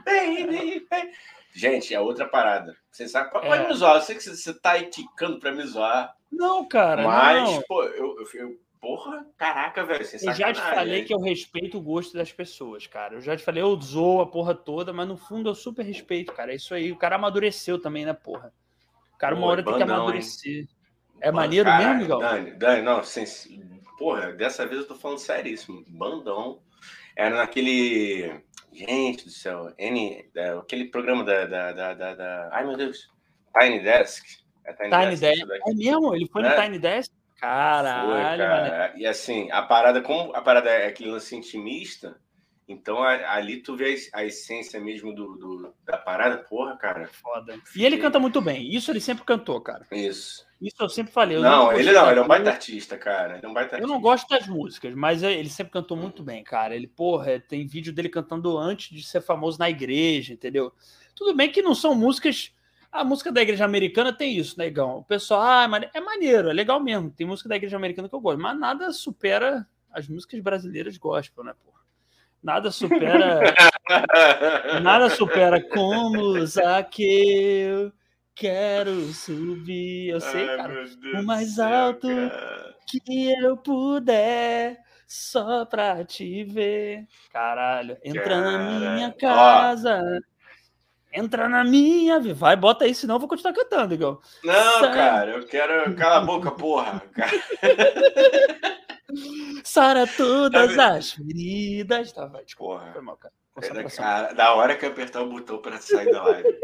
Gente, 1.55 1.94
é 1.94 2.01
outra 2.01 2.27
parada. 2.27 2.77
Você 2.90 3.07
sabe, 3.07 3.31
pode 3.31 3.46
é. 3.46 3.68
me 3.68 3.75
zoar. 3.75 3.94
Eu 3.94 4.01
sei 4.01 4.16
que 4.16 4.22
você 4.25 4.53
tá 4.53 4.72
aí 4.72 4.87
quicando 4.87 5.38
pra 5.38 5.53
me 5.53 5.62
zoar. 5.62 6.12
Não, 6.31 6.66
cara. 6.66 7.05
Mas, 7.05 7.49
não. 7.49 7.62
pô, 7.68 7.85
eu, 7.85 8.16
eu, 8.18 8.27
eu, 8.35 8.61
Porra, 8.87 9.27
caraca, 9.37 9.85
velho. 9.85 10.07
Eu 10.22 10.33
já 10.33 10.53
te 10.53 10.61
falei 10.61 11.05
que 11.05 11.12
eu 11.12 11.18
respeito 11.18 11.77
o 11.77 11.83
gosto 11.83 12.16
das 12.16 12.31
pessoas, 12.31 12.87
cara. 12.87 13.14
Eu 13.14 13.20
já 13.20 13.37
te 13.37 13.42
falei, 13.42 13.61
eu 13.61 13.81
zoo 13.81 14.20
a 14.20 14.27
porra 14.31 14.55
toda, 14.55 14.92
mas 14.92 15.09
no 15.09 15.16
fundo 15.16 15.51
eu 15.51 15.57
super 15.57 15.85
respeito, 15.85 16.33
cara. 16.33 16.53
É 16.53 16.55
isso 16.55 16.72
aí. 16.72 16.92
O 16.92 16.96
cara 16.96 17.16
amadureceu 17.16 17.81
também, 17.81 18.07
né, 18.07 18.12
porra? 18.12 18.55
O 19.12 19.18
cara, 19.18 19.35
uma 19.35 19.49
hora 19.49 19.61
bandão, 19.61 19.79
tem 19.79 19.87
que 19.87 19.92
amadurecer. 19.92 20.59
Hein? 20.59 20.68
É 21.20 21.33
Mano, 21.33 21.37
maneiro 21.37 21.68
cara, 21.68 21.85
mesmo, 21.85 22.03
Miguel? 22.03 22.18
Dani, 22.20 22.51
Dani, 22.53 22.83
não, 22.83 23.03
sem, 23.03 23.25
porra, 23.99 24.33
dessa 24.33 24.64
vez 24.64 24.83
eu 24.83 24.87
tô 24.87 24.94
falando 24.94 25.18
seríssimo. 25.18 25.85
Bandão. 25.88 26.61
Era 27.16 27.38
naquele. 27.38 28.40
Gente 28.72 29.25
do 29.25 29.31
céu, 29.31 29.75
N, 29.79 30.31
é, 30.37 30.51
aquele 30.51 30.85
programa 30.90 31.25
da, 31.25 31.44
da, 31.44 31.72
da, 31.72 31.94
da, 31.94 32.14
da, 32.14 32.51
Ai, 32.53 32.64
meu 32.64 32.77
Deus. 32.77 33.09
Tiny 33.59 33.81
Desk. 33.81 34.25
É 34.64 34.72
Tiny, 34.75 34.90
Tiny 34.90 35.16
Desk. 35.16 35.46
Desk. 35.46 35.62
É 35.66 35.75
mesmo? 35.75 36.14
Ele 36.14 36.29
foi 36.29 36.42
no 36.42 36.49
é? 36.49 36.62
Tiny 36.62 36.79
Desk? 36.79 37.12
Caralho, 37.38 38.09
Foi, 38.09 38.46
cara. 38.46 38.92
E 38.96 39.07
assim, 39.07 39.51
a 39.51 39.62
parada, 39.62 40.01
como 40.01 40.35
a 40.35 40.40
parada 40.40 40.70
é 40.70 40.87
aquele 40.87 41.11
lance 41.11 41.37
intimista, 41.37 42.18
Então 42.68 43.03
ali 43.03 43.59
tu 43.59 43.77
vê 43.77 43.94
a 44.12 44.25
essência 44.25 44.81
mesmo 44.81 45.14
do, 45.14 45.37
do 45.37 45.75
da 45.85 45.96
parada, 45.96 46.38
porra, 46.38 46.77
cara. 46.77 47.07
Foda. 47.07 47.61
E 47.77 47.85
ele 47.85 47.99
canta 47.99 48.18
muito 48.18 48.40
bem. 48.40 48.75
Isso 48.75 48.90
ele 48.90 49.01
sempre 49.01 49.25
cantou, 49.25 49.61
cara. 49.61 49.87
Isso. 49.92 50.44
Isso 50.61 50.77
eu 50.81 50.88
sempre 50.88 51.12
falei. 51.12 51.37
Eu 51.37 51.42
não, 51.42 51.70
ele 51.72 51.92
não, 51.92 52.11
ele 52.11 52.18
é 52.18 52.22
um 52.22 52.27
baita 52.27 52.51
artista, 52.51 52.96
cara. 52.96 53.37
Ele 53.37 53.46
é 53.46 53.49
um 53.49 53.53
baita 53.55 53.77
artista. 53.77 53.85
Eu 53.85 53.94
não 53.94 54.01
gosto 54.01 54.27
das 54.29 54.49
músicas, 54.49 54.94
mas 54.94 55.22
ele 55.22 55.51
sempre 55.51 55.72
cantou 55.72 55.96
muito 55.96 56.22
bem, 56.25 56.42
cara. 56.42 56.75
Ele, 56.75 56.88
porra, 56.88 57.38
tem 57.38 57.66
vídeo 57.66 57.92
dele 57.92 58.09
cantando 58.09 58.57
antes 58.59 58.96
de 58.96 59.07
ser 59.07 59.20
famoso 59.20 59.59
na 59.59 59.70
igreja, 59.70 60.33
entendeu? 60.33 60.72
Tudo 61.14 61.37
bem 61.37 61.53
que 61.53 61.62
não 61.62 61.75
são 61.75 61.94
músicas. 61.94 62.53
A 62.90 63.05
música 63.05 63.31
da 63.31 63.42
igreja 63.42 63.64
americana 63.64 64.12
tem 64.12 64.37
isso, 64.37 64.59
negão. 64.59 64.99
O 64.99 65.05
pessoal, 65.05 65.42
ah, 65.42 65.88
é 65.92 66.01
maneiro, 66.01 66.49
é 66.49 66.53
legal 66.53 66.81
mesmo. 66.81 67.11
Tem 67.11 67.27
música 67.27 67.49
da 67.49 67.57
igreja 67.57 67.77
americana 67.77 68.09
que 68.09 68.14
eu 68.14 68.20
gosto, 68.20 68.40
mas 68.40 68.59
nada 68.59 68.92
supera 68.92 69.66
as 69.90 70.09
músicas 70.09 70.40
brasileiras 70.40 70.96
gospel, 70.96 71.44
né, 71.44 71.55
porra? 71.64 71.81
Nada 72.42 72.70
supera. 72.70 73.40
nada 74.83 75.11
supera 75.11 75.61
como 75.68 76.44
Zaqueu 76.46 77.92
Quero 78.37 79.01
subir, 79.14 80.11
eu 80.11 80.20
sei, 80.20 80.46
Ai, 80.46 80.57
cara, 80.59 80.85
o 81.14 81.22
mais 81.22 81.55
céu, 81.55 81.75
alto 81.75 82.07
cara. 82.07 82.77
que 82.87 83.33
eu 83.33 83.57
puder, 83.57 84.79
só 85.07 85.64
pra 85.64 86.05
te 86.05 86.44
ver. 86.44 87.09
Caralho, 87.33 87.96
entra 88.05 88.25
cara. 88.25 88.59
na 88.59 88.94
minha 88.94 89.11
casa. 89.11 90.03
Ó. 90.03 90.36
Entra 91.16 91.48
na 91.48 91.64
minha, 91.64 92.20
vai, 92.35 92.55
bota 92.55 92.85
aí, 92.85 92.94
senão 92.94 93.14
eu 93.14 93.18
vou 93.18 93.29
continuar 93.29 93.55
cantando, 93.55 93.94
igual. 93.94 94.20
Não, 94.44 94.83
cara, 94.92 95.31
eu 95.31 95.46
quero. 95.46 95.96
Cala 95.96 96.18
a 96.18 96.20
boca, 96.20 96.50
porra. 96.50 97.02
Sara 99.64 100.07
todas 100.07 100.79
as 100.79 101.12
feridas. 101.12 102.12
Tá, 102.12 102.26
vai, 102.26 102.44
porra. 102.55 102.92
Foi 102.92 103.00
mal, 103.00 103.16
cara. 103.16 103.33
cara. 103.88 104.35
Da 104.35 104.55
hora 104.55 104.76
que 104.76 104.85
eu 104.85 104.90
apertar 104.90 105.22
o 105.22 105.31
botão 105.31 105.57
pra 105.57 105.81
sair 105.81 106.12
da 106.12 106.22
live. 106.22 106.55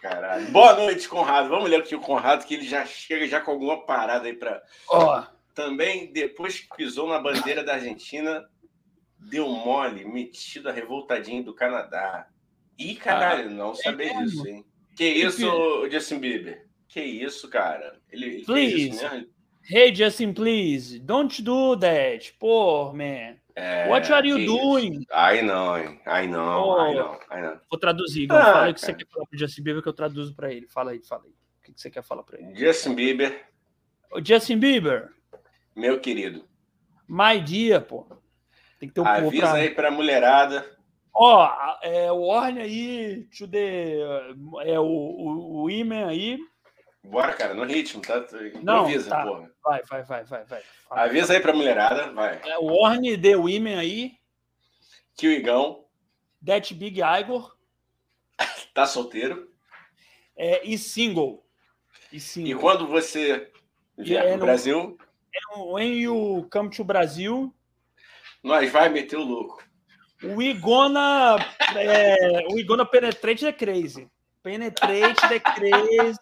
Caralho. 0.00 0.46
Boa 0.52 0.74
noite, 0.74 1.08
Conrado. 1.08 1.48
Vamos 1.48 1.68
ler 1.68 1.80
aqui 1.80 1.96
o 1.96 2.00
Conrado, 2.00 2.46
que 2.46 2.54
ele 2.54 2.68
já 2.68 2.86
chega 2.86 3.26
já 3.26 3.40
com 3.40 3.50
alguma 3.50 3.84
parada 3.84 4.26
aí 4.26 4.34
para. 4.34 4.62
Ó. 4.88 5.18
Oh. 5.18 5.24
Também, 5.52 6.12
depois 6.12 6.60
que 6.60 6.76
pisou 6.76 7.08
na 7.08 7.18
bandeira 7.18 7.64
da 7.64 7.74
Argentina, 7.74 8.48
deu 9.18 9.48
mole, 9.48 10.04
metido 10.04 10.68
a 10.68 10.72
revoltadinho 10.72 11.44
do 11.44 11.54
Canadá. 11.54 12.28
Ih, 12.78 12.94
caralho, 12.96 13.50
não 13.50 13.74
sabia 13.74 14.12
é 14.12 14.22
disso, 14.22 14.46
hein? 14.46 14.64
Que 14.96 15.04
isso, 15.04 15.88
Justin 15.90 16.18
Bieber? 16.18 16.66
Que 16.88 17.00
isso, 17.00 17.48
cara? 17.48 17.98
Ele, 18.10 18.26
ele 18.26 18.44
please. 18.44 18.98
fez? 18.98 19.26
Hey, 19.70 19.94
Justin, 19.94 20.32
please, 20.32 20.98
don't 20.98 21.40
do 21.40 21.76
that. 21.76 22.34
Pô, 22.38 22.92
man. 22.92 23.36
É, 23.54 23.86
What 23.88 24.12
are 24.12 24.26
you 24.26 24.44
doing? 24.44 25.04
Ai 25.10 25.42
não, 25.42 25.74
ai 25.74 26.26
não, 26.26 26.78
ai 26.78 26.94
não, 26.94 27.20
ai 27.30 27.42
não. 27.42 27.60
Vou 27.70 27.78
traduzir. 27.78 28.26
Ah, 28.30 28.52
fala 28.52 28.70
o 28.70 28.74
que 28.74 28.80
você 28.80 28.94
quer 28.94 29.06
falar 29.06 29.26
pro 29.26 29.38
Justin 29.38 29.62
Bieber 29.62 29.82
que 29.82 29.88
eu 29.88 29.92
traduzo 29.92 30.34
para 30.34 30.52
ele. 30.52 30.66
Fala 30.68 30.90
aí, 30.92 31.02
fala 31.04 31.22
aí. 31.24 31.30
O 31.30 31.62
que 31.62 31.80
você 31.80 31.90
quer 31.90 32.02
falar 32.02 32.22
para 32.22 32.40
ele? 32.40 32.54
Justin 32.54 32.94
Bieber. 32.94 33.46
O 34.10 34.24
Justin 34.24 34.58
Bieber. 34.58 35.10
Meu 35.76 36.00
querido. 36.00 36.44
My 37.08 37.40
dear, 37.40 37.82
pô. 37.82 38.06
Tem 38.78 38.88
que 38.88 38.94
ter 38.94 39.00
um 39.00 39.06
Avisa 39.06 39.42
pra... 39.42 39.52
aí 39.52 39.70
pra 39.70 39.90
mulherada. 39.90 40.66
Ó, 41.14 41.44
oh, 41.44 41.86
é, 41.86 42.10
o 42.10 42.26
Warne 42.26 42.60
aí, 42.60 43.24
to 43.36 43.46
the, 43.46 43.98
é, 44.64 44.80
o, 44.80 44.84
o, 44.84 45.62
o 45.62 45.70
Iman 45.70 46.06
aí, 46.06 46.38
Bora, 47.04 47.34
cara, 47.34 47.52
no 47.52 47.64
ritmo, 47.64 48.00
tá? 48.00 48.24
Não, 48.62 48.84
avisa, 48.84 49.10
tá. 49.10 49.24
porra. 49.24 49.50
Vai, 49.64 49.82
vai, 49.82 50.02
vai, 50.04 50.24
vai, 50.24 50.44
vai. 50.44 50.62
Avisa 50.88 51.32
aí 51.32 51.40
pra 51.40 51.52
mulherada, 51.52 52.12
vai. 52.12 52.40
É, 52.44 52.58
Warne 52.58 53.18
The 53.18 53.36
Women 53.36 53.74
aí. 53.74 54.12
Tio 55.16 55.32
Igão. 55.32 55.84
That 56.44 56.72
Big 56.74 57.00
Igor. 57.00 57.56
tá 58.72 58.86
solteiro. 58.86 59.50
É, 60.36 60.64
e 60.66 60.78
single. 60.78 61.44
E, 62.12 62.20
single. 62.20 62.50
e 62.50 62.54
quando 62.54 62.86
você 62.86 63.50
vier 63.98 64.24
é, 64.24 64.36
pro 64.36 64.46
Brasil... 64.46 64.96
É, 65.34 65.58
when 65.58 65.94
you 65.94 66.48
come 66.52 66.70
to 66.70 66.84
Brasil... 66.84 67.52
Nós 68.42 68.70
vai 68.70 68.88
meter 68.88 69.16
o 69.16 69.24
louco. 69.24 69.62
O 70.24 70.40
Igona... 70.40 71.36
é, 71.76 72.46
o 72.50 72.58
Igona 72.58 72.84
Penetrate 72.84 73.46
é 73.46 73.52
crazy. 73.52 74.08
Penetrate 74.42 75.28
the 75.28 75.38
crazy. 75.38 76.18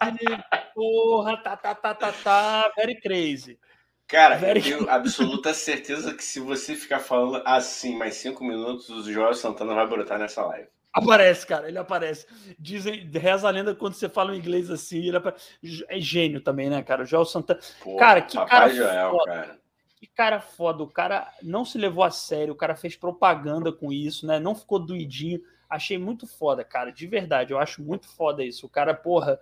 Porra, 0.75 1.37
tá, 1.37 1.57
tá, 1.57 1.73
tá, 1.73 1.93
tá, 1.93 2.11
tá. 2.11 2.71
Very 2.75 2.99
crazy. 2.99 3.59
Cara, 4.07 4.35
very 4.35 4.59
eu 4.59 4.79
tenho 4.79 4.89
absoluta 4.89 5.53
certeza 5.53 6.13
que 6.13 6.23
se 6.23 6.39
você 6.39 6.75
ficar 6.75 6.99
falando 6.99 7.41
assim 7.45 7.95
mais 7.95 8.15
cinco 8.15 8.43
minutos, 8.43 8.89
o 8.89 9.11
Joel 9.11 9.33
Santana 9.33 9.73
vai 9.73 9.87
brotar 9.87 10.19
nessa 10.19 10.45
live. 10.45 10.67
Aparece, 10.93 11.47
cara, 11.47 11.69
ele 11.69 11.77
aparece. 11.77 12.27
Dizem, 12.59 13.09
reza 13.13 13.47
a 13.47 13.51
lenda 13.51 13.73
quando 13.73 13.93
você 13.93 14.09
fala 14.09 14.35
inglês 14.35 14.69
assim, 14.69 15.07
ele 15.07 15.15
aparece. 15.15 15.85
é 15.87 15.99
gênio 15.99 16.41
também, 16.41 16.69
né, 16.69 16.83
cara? 16.83 17.03
O 17.03 17.05
Joel 17.05 17.23
Santana. 17.23 17.59
Pô, 17.81 17.95
cara, 17.95 18.21
que 18.21 18.35
cara 18.35 18.69
Joel, 18.69 19.11
foda. 19.11 19.31
cara. 19.31 19.60
Que 20.01 20.07
cara 20.07 20.41
foda. 20.41 20.81
O 20.81 20.87
cara 20.87 21.31
não 21.43 21.63
se 21.63 21.77
levou 21.77 22.03
a 22.03 22.09
sério, 22.09 22.55
o 22.55 22.57
cara 22.57 22.75
fez 22.75 22.95
propaganda 22.95 23.71
com 23.71 23.93
isso, 23.93 24.25
né? 24.25 24.39
Não 24.39 24.55
ficou 24.55 24.79
doidinho. 24.79 25.39
Achei 25.69 25.95
muito 25.95 26.25
foda, 26.25 26.63
cara, 26.63 26.91
de 26.91 27.05
verdade. 27.05 27.53
Eu 27.53 27.59
acho 27.59 27.83
muito 27.83 28.07
foda 28.07 28.43
isso. 28.43 28.65
O 28.65 28.69
cara, 28.69 28.95
porra, 28.95 29.39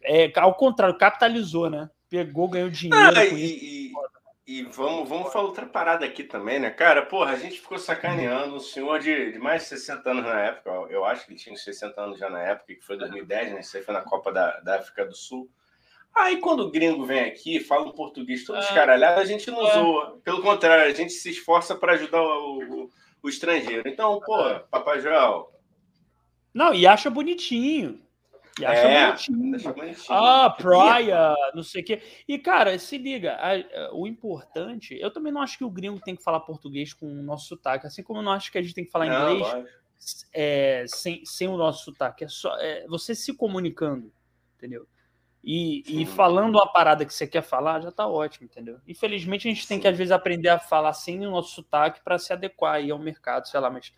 é, 0.00 0.30
ao 0.36 0.54
contrário, 0.54 0.96
capitalizou, 0.96 1.68
né? 1.68 1.90
Pegou, 2.08 2.48
ganhou 2.48 2.70
dinheiro. 2.70 3.18
Ah, 3.18 3.24
e, 3.24 3.90
e, 3.90 3.92
e, 4.46 4.62
vamos, 4.62 5.08
vamos 5.08 5.32
falar 5.32 5.46
outra 5.46 5.66
parada 5.66 6.06
aqui 6.06 6.22
também, 6.22 6.60
né? 6.60 6.70
Cara, 6.70 7.04
porra, 7.04 7.32
a 7.32 7.36
gente 7.36 7.60
ficou 7.60 7.76
sacaneando 7.76 8.54
um 8.54 8.60
senhor 8.60 9.00
de, 9.00 9.32
de, 9.32 9.38
mais 9.40 9.62
de 9.62 9.70
60 9.70 10.08
anos 10.08 10.24
na 10.24 10.40
época. 10.40 10.70
Eu 10.88 11.04
acho 11.04 11.26
que 11.26 11.32
ele 11.32 11.40
tinha 11.40 11.52
uns 11.52 11.64
60 11.64 12.00
anos 12.00 12.16
já 12.16 12.30
na 12.30 12.40
época, 12.42 12.76
que 12.76 12.80
foi 12.80 12.96
2010, 12.96 13.54
né? 13.54 13.58
Isso 13.58 13.76
aí 13.76 13.82
foi 13.82 13.92
na 13.92 14.02
Copa 14.02 14.32
da, 14.32 14.60
da 14.60 14.76
África 14.76 15.04
do 15.04 15.16
Sul. 15.16 15.50
Aí 16.16 16.38
quando 16.38 16.60
o 16.60 16.70
gringo 16.70 17.04
vem 17.04 17.20
aqui, 17.20 17.60
fala 17.60 17.86
um 17.86 17.92
português 17.92 18.44
todo 18.44 18.58
descaralhado, 18.58 19.20
a 19.20 19.24
gente 19.24 19.50
não 19.50 19.66
é. 19.66 19.74
zoa. 19.74 20.18
Pelo 20.24 20.40
contrário, 20.40 20.84
a 20.84 20.94
gente 20.94 21.12
se 21.12 21.30
esforça 21.30 21.74
para 21.74 21.92
ajudar 21.92 22.22
o, 22.22 22.62
o, 22.62 22.90
o, 23.22 23.28
estrangeiro. 23.28 23.86
Então, 23.86 24.18
pô, 24.24 24.60
Papai 24.70 25.00
Joel, 25.00 25.52
não, 26.56 26.72
e 26.72 26.86
acha 26.86 27.10
bonitinho. 27.10 28.00
E 28.58 28.64
acha 28.64 28.80
é, 28.80 29.06
bonitinho. 29.08 29.74
bonitinho. 29.74 30.06
Ah, 30.08 30.48
praia, 30.48 31.34
não 31.54 31.62
sei 31.62 31.82
o 31.82 31.84
quê. 31.84 32.02
E, 32.26 32.38
cara, 32.38 32.78
se 32.78 32.96
liga, 32.96 33.34
a, 33.34 33.56
a, 33.56 33.92
o 33.92 34.06
importante, 34.06 34.96
eu 34.98 35.10
também 35.10 35.30
não 35.30 35.42
acho 35.42 35.58
que 35.58 35.64
o 35.64 35.70
gringo 35.70 36.00
tem 36.00 36.16
que 36.16 36.22
falar 36.22 36.40
português 36.40 36.94
com 36.94 37.06
o 37.06 37.22
nosso 37.22 37.48
sotaque, 37.48 37.86
assim 37.86 38.02
como 38.02 38.20
eu 38.20 38.22
não 38.22 38.32
acho 38.32 38.50
que 38.50 38.56
a 38.56 38.62
gente 38.62 38.74
tem 38.74 38.86
que 38.86 38.90
falar 38.90 39.04
não, 39.04 39.36
inglês 39.36 39.66
é, 40.32 40.86
sem, 40.88 41.22
sem 41.26 41.46
o 41.46 41.58
nosso 41.58 41.84
sotaque. 41.84 42.24
É 42.24 42.28
só 42.28 42.56
é, 42.58 42.86
você 42.88 43.14
se 43.14 43.36
comunicando, 43.36 44.10
entendeu? 44.56 44.88
E, 45.48 46.02
e, 46.02 46.04
falando 46.04 46.56
uma 46.56 46.66
parada 46.66 47.06
que 47.06 47.14
você 47.14 47.24
quer 47.24 47.42
falar, 47.42 47.80
já 47.80 47.92
tá 47.92 48.04
ótimo, 48.04 48.46
entendeu? 48.46 48.80
Infelizmente, 48.84 49.46
a 49.46 49.54
gente 49.54 49.68
tem 49.68 49.78
que, 49.78 49.86
às 49.86 49.96
vezes, 49.96 50.10
aprender 50.10 50.48
a 50.48 50.58
falar 50.58 50.92
sem 50.92 51.24
o 51.24 51.30
nosso 51.30 51.54
sotaque 51.54 52.00
para 52.02 52.18
se 52.18 52.32
adequar 52.32 52.74
aí 52.74 52.90
ao 52.90 52.98
mercado, 52.98 53.46
sei 53.46 53.60
lá, 53.60 53.70
mas 53.70 53.92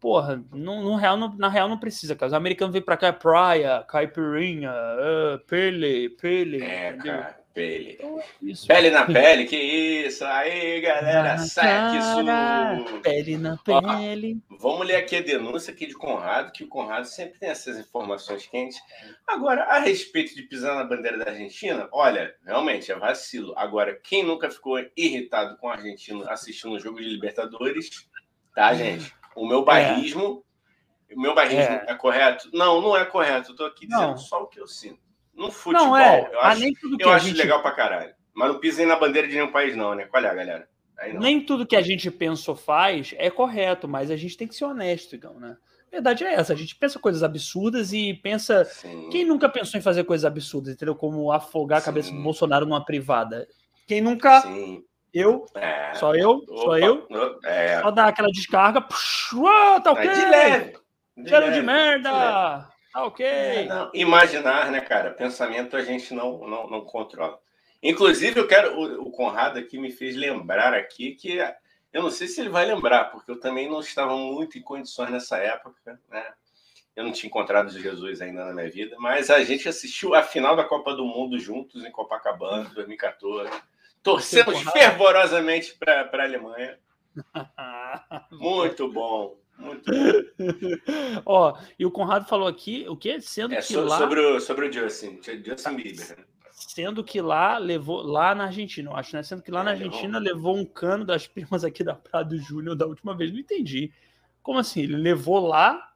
porra, 0.00 0.42
no, 0.52 0.82
no 0.82 0.96
real, 0.96 1.16
no, 1.16 1.32
na 1.36 1.48
real 1.48 1.68
não 1.68 1.78
precisa, 1.78 2.16
cara. 2.16 2.26
Os 2.26 2.34
americanos 2.34 2.72
vêm 2.72 2.82
pra 2.82 2.96
cá, 2.96 3.06
é 3.06 3.12
praia, 3.12 3.84
caipirinha, 3.86 4.72
uh, 4.72 5.38
pele, 5.46 6.10
pele. 6.10 6.64
É, 6.64 6.88
entendeu? 6.88 7.18
cara, 7.18 7.40
pele. 7.58 7.92
Então, 7.98 8.22
isso. 8.40 8.66
Pele 8.66 8.90
na 8.90 9.04
pele, 9.04 9.44
que 9.44 9.56
isso. 9.56 10.24
Aí, 10.24 10.80
galera, 10.80 11.34
na 11.34 11.38
saque 11.38 11.96
isso. 11.98 13.00
Pele 13.02 13.36
na 13.36 13.56
pele. 13.56 14.40
Ó, 14.50 14.56
vamos 14.58 14.86
ler 14.86 14.96
aqui 14.96 15.16
a 15.16 15.20
denúncia 15.20 15.72
aqui 15.72 15.86
de 15.86 15.94
Conrado, 15.94 16.52
que 16.52 16.62
o 16.62 16.68
Conrado 16.68 17.06
sempre 17.06 17.38
tem 17.40 17.48
essas 17.48 17.76
informações 17.76 18.46
quentes. 18.46 18.80
Agora, 19.26 19.64
a 19.64 19.80
respeito 19.80 20.34
de 20.34 20.42
pisar 20.42 20.76
na 20.76 20.84
bandeira 20.84 21.18
da 21.18 21.30
Argentina, 21.32 21.88
olha, 21.92 22.32
realmente 22.44 22.92
é 22.92 22.94
vacilo. 22.94 23.52
Agora, 23.56 23.98
quem 24.02 24.22
nunca 24.22 24.48
ficou 24.50 24.78
irritado 24.96 25.56
com 25.56 25.66
o 25.66 25.70
argentino 25.70 26.28
assistindo 26.30 26.74
o 26.74 26.80
jogo 26.80 26.98
de 27.00 27.08
Libertadores, 27.08 28.06
tá, 28.54 28.72
gente? 28.72 29.12
O 29.34 29.46
meu 29.46 29.64
barrismo, 29.64 30.44
é. 31.10 31.14
o 31.14 31.20
meu 31.20 31.34
barrismo 31.34 31.74
é. 31.74 31.86
é. 31.88 31.94
correto? 31.94 32.48
Não, 32.52 32.80
não 32.80 32.96
é 32.96 33.04
correto. 33.04 33.52
Eu 33.52 33.56
tô 33.56 33.64
aqui 33.64 33.86
dizendo 33.86 34.08
não. 34.08 34.16
só 34.16 34.42
o 34.42 34.46
que 34.46 34.60
eu 34.60 34.66
sinto. 34.66 35.07
No 35.38 35.52
futebol, 35.52 35.86
não 35.86 35.96
é. 35.96 36.28
eu 36.32 36.40
acho, 36.40 36.62
eu 36.98 37.10
acho 37.10 37.26
gente... 37.26 37.36
legal 37.36 37.62
pra 37.62 37.70
caralho. 37.70 38.12
Mas 38.34 38.52
não 38.52 38.58
pisem 38.58 38.86
na 38.86 38.96
bandeira 38.96 39.28
de 39.28 39.34
nenhum 39.34 39.52
país, 39.52 39.76
não, 39.76 39.94
né? 39.94 40.04
Qual 40.06 40.22
é, 40.22 40.34
galera? 40.34 40.68
Nem 41.14 41.40
tudo 41.40 41.66
que 41.66 41.76
a 41.76 41.80
gente 41.80 42.10
pensa 42.10 42.50
ou 42.50 42.56
faz 42.56 43.14
é 43.16 43.30
correto, 43.30 43.86
mas 43.86 44.10
a 44.10 44.16
gente 44.16 44.36
tem 44.36 44.48
que 44.48 44.54
ser 44.56 44.64
honesto, 44.64 45.14
então, 45.14 45.34
né? 45.38 45.56
A 45.86 45.90
verdade 45.90 46.24
é 46.24 46.34
essa, 46.34 46.52
a 46.52 46.56
gente 46.56 46.74
pensa 46.74 46.98
coisas 46.98 47.22
absurdas 47.22 47.92
e 47.92 48.14
pensa. 48.14 48.64
Sim. 48.64 49.08
Quem 49.10 49.24
nunca 49.24 49.48
pensou 49.48 49.78
em 49.78 49.82
fazer 49.82 50.04
coisas 50.04 50.24
absurdas, 50.24 50.74
entendeu? 50.74 50.94
Como 50.94 51.30
afogar 51.30 51.78
a 51.78 51.84
cabeça 51.84 52.12
do 52.12 52.20
Bolsonaro 52.20 52.66
numa 52.66 52.84
privada. 52.84 53.46
Quem 53.86 54.00
nunca 54.00 54.40
Sim. 54.42 54.84
Eu, 55.14 55.46
é. 55.54 55.94
só 55.94 56.14
eu, 56.14 56.30
Opa. 56.30 56.62
só 56.62 56.78
eu. 56.78 57.06
É. 57.44 57.80
Só 57.80 57.90
dar 57.90 58.08
aquela 58.08 58.28
descarga. 58.28 58.80
Puxa, 58.80 59.80
tá 59.82 59.92
ok. 59.92 60.06
É 60.06 60.14
de 60.14 60.26
leve. 60.26 60.72
De 61.16 61.28
Cheiro 61.28 61.46
leve. 61.46 61.60
de 61.60 61.66
merda. 61.66 62.10
De 62.10 62.77
tá 62.98 63.04
ok. 63.04 63.26
É, 63.26 63.68
Imaginar, 63.94 64.70
né, 64.70 64.80
cara? 64.80 65.10
Pensamento 65.10 65.76
a 65.76 65.82
gente 65.82 66.12
não, 66.12 66.38
não, 66.48 66.68
não 66.68 66.80
controla. 66.82 67.38
Inclusive, 67.82 68.40
eu 68.40 68.46
quero. 68.46 68.78
O, 68.78 69.08
o 69.08 69.10
Conrado 69.12 69.58
aqui 69.58 69.78
me 69.78 69.90
fez 69.90 70.16
lembrar 70.16 70.74
aqui 70.74 71.14
que 71.14 71.38
Eu 71.92 72.02
não 72.02 72.10
sei 72.10 72.26
se 72.26 72.40
ele 72.40 72.48
vai 72.48 72.66
lembrar, 72.66 73.04
porque 73.06 73.30
eu 73.30 73.38
também 73.38 73.70
não 73.70 73.80
estava 73.80 74.16
muito 74.16 74.58
em 74.58 74.62
condições 74.62 75.10
nessa 75.10 75.38
época, 75.38 76.00
né? 76.08 76.24
Eu 76.96 77.04
não 77.04 77.12
tinha 77.12 77.28
encontrado 77.28 77.70
Jesus 77.70 78.20
ainda 78.20 78.44
na 78.46 78.52
minha 78.52 78.68
vida, 78.68 78.96
mas 78.98 79.30
a 79.30 79.44
gente 79.44 79.68
assistiu 79.68 80.16
a 80.16 80.22
final 80.22 80.56
da 80.56 80.64
Copa 80.64 80.92
do 80.94 81.04
Mundo 81.04 81.38
juntos 81.38 81.84
em 81.84 81.92
Copacabana, 81.92 82.68
2014. 82.74 83.52
Torcemos 84.02 84.60
fervorosamente 84.72 85.76
para 85.78 86.10
a 86.12 86.22
Alemanha. 86.24 86.76
Muito 88.32 88.90
bom. 88.90 89.37
Muito. 89.58 89.90
Ó, 91.26 91.58
e 91.78 91.84
o 91.84 91.90
Conrado 91.90 92.26
falou 92.26 92.46
aqui 92.46 92.86
o 92.88 92.96
que? 92.96 93.20
Sendo 93.20 93.54
é, 93.54 93.56
que 93.56 93.64
so, 93.64 93.84
lá... 93.84 93.98
sobre, 93.98 94.20
o, 94.20 94.40
sobre 94.40 94.68
o 94.68 94.72
Justin, 94.72 95.20
Justin 95.44 95.74
Bieber. 95.74 96.26
Sendo 96.52 97.04
que 97.04 97.20
lá 97.20 97.58
levou, 97.58 98.02
lá 98.02 98.34
na 98.34 98.44
Argentina, 98.44 98.90
eu 98.90 98.96
acho, 98.96 99.14
né? 99.14 99.22
Sendo 99.22 99.42
que 99.42 99.50
lá 99.50 99.60
é, 99.60 99.64
na 99.64 99.70
Argentina 99.72 100.18
levou. 100.18 100.52
levou 100.52 100.56
um 100.56 100.64
cano 100.64 101.04
das 101.04 101.26
primas 101.26 101.64
aqui 101.64 101.82
da 101.82 101.94
Prado 101.94 102.38
Júnior 102.38 102.76
da 102.76 102.86
última 102.86 103.16
vez. 103.16 103.32
Não 103.32 103.40
entendi. 103.40 103.92
Como 104.42 104.58
assim? 104.58 104.82
Ele 104.82 104.96
levou 104.96 105.46
lá. 105.46 105.92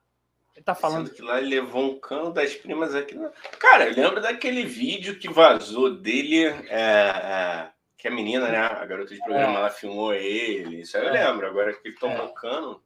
Ele 0.54 0.64
tá 0.64 0.74
falando. 0.74 1.06
Sendo 1.06 1.16
que 1.16 1.22
lá 1.22 1.38
ele 1.38 1.48
levou 1.48 1.84
um 1.84 1.98
cano 1.98 2.32
das 2.32 2.54
primas 2.54 2.94
aqui. 2.94 3.16
Cara, 3.58 3.88
eu 3.88 3.94
lembro 3.94 4.20
daquele 4.20 4.64
vídeo 4.64 5.18
que 5.18 5.28
vazou 5.28 5.94
dele. 5.94 6.44
É, 6.68 6.68
é, 6.68 7.70
que 7.96 8.08
a 8.08 8.10
menina, 8.10 8.48
né? 8.48 8.58
A 8.58 8.84
garota 8.84 9.14
de 9.14 9.20
programa, 9.20 9.54
é. 9.54 9.56
ela 9.56 9.70
filmou 9.70 10.12
ele. 10.12 10.80
Isso 10.80 10.96
aí 10.96 11.06
eu 11.06 11.14
é. 11.14 11.24
lembro. 11.24 11.46
Agora 11.46 11.72
que 11.72 11.88
ele 11.88 11.96
tomou 11.96 12.26
é. 12.26 12.32
cano. 12.34 12.82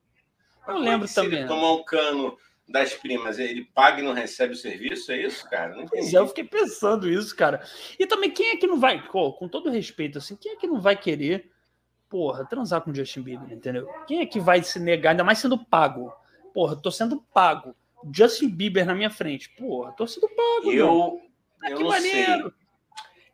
Eu 0.67 0.79
lembro 0.79 1.09
também. 1.13 1.41
Ele 1.41 1.49
tomar 1.49 1.73
um 1.73 1.83
cano 1.85 2.37
das 2.69 2.95
primas, 2.95 3.39
ele 3.39 3.65
paga 3.75 4.01
e 4.01 4.05
não 4.05 4.13
recebe 4.13 4.55
o 4.55 4.57
serviço? 4.57 5.13
É 5.13 5.23
isso, 5.23 5.49
cara? 5.49 5.77
Não 5.77 5.87
pois 5.87 6.13
é, 6.13 6.19
eu 6.19 6.27
fiquei 6.27 6.45
pensando 6.45 7.09
isso, 7.09 7.35
cara. 7.35 7.63
E 7.99 8.07
também, 8.07 8.31
quem 8.31 8.51
é 8.51 8.57
que 8.57 8.67
não 8.67 8.79
vai, 8.79 9.01
pô, 9.09 9.33
com 9.33 9.49
todo 9.49 9.71
respeito, 9.71 10.19
assim, 10.19 10.37
quem 10.37 10.53
é 10.53 10.57
que 10.57 10.67
não 10.67 10.81
vai 10.81 10.97
querer, 10.97 11.51
porra, 12.09 12.45
transar 12.45 12.81
com 12.81 12.91
o 12.91 12.95
Justin 12.95 13.23
Bieber, 13.23 13.53
entendeu? 13.53 13.89
Quem 14.07 14.21
é 14.21 14.27
que 14.27 14.41
vai 14.41 14.63
se 14.63 14.81
negar, 14.81 15.11
ainda 15.11 15.25
mais 15.25 15.39
sendo 15.39 15.59
pago? 15.59 16.13
Porra, 16.53 16.75
tô 16.75 16.91
sendo 16.91 17.23
pago. 17.33 17.75
Justin 18.13 18.49
Bieber 18.49 18.85
na 18.85 18.95
minha 18.95 19.11
frente. 19.11 19.51
Porra, 19.51 19.93
tô 19.93 20.07
sendo 20.07 20.29
pago. 20.29 20.73
Eu, 20.73 21.21
eu 21.69 21.77
que 21.77 21.83
não 21.83 21.91
maneiro. 21.91 22.43
sei. 22.43 22.53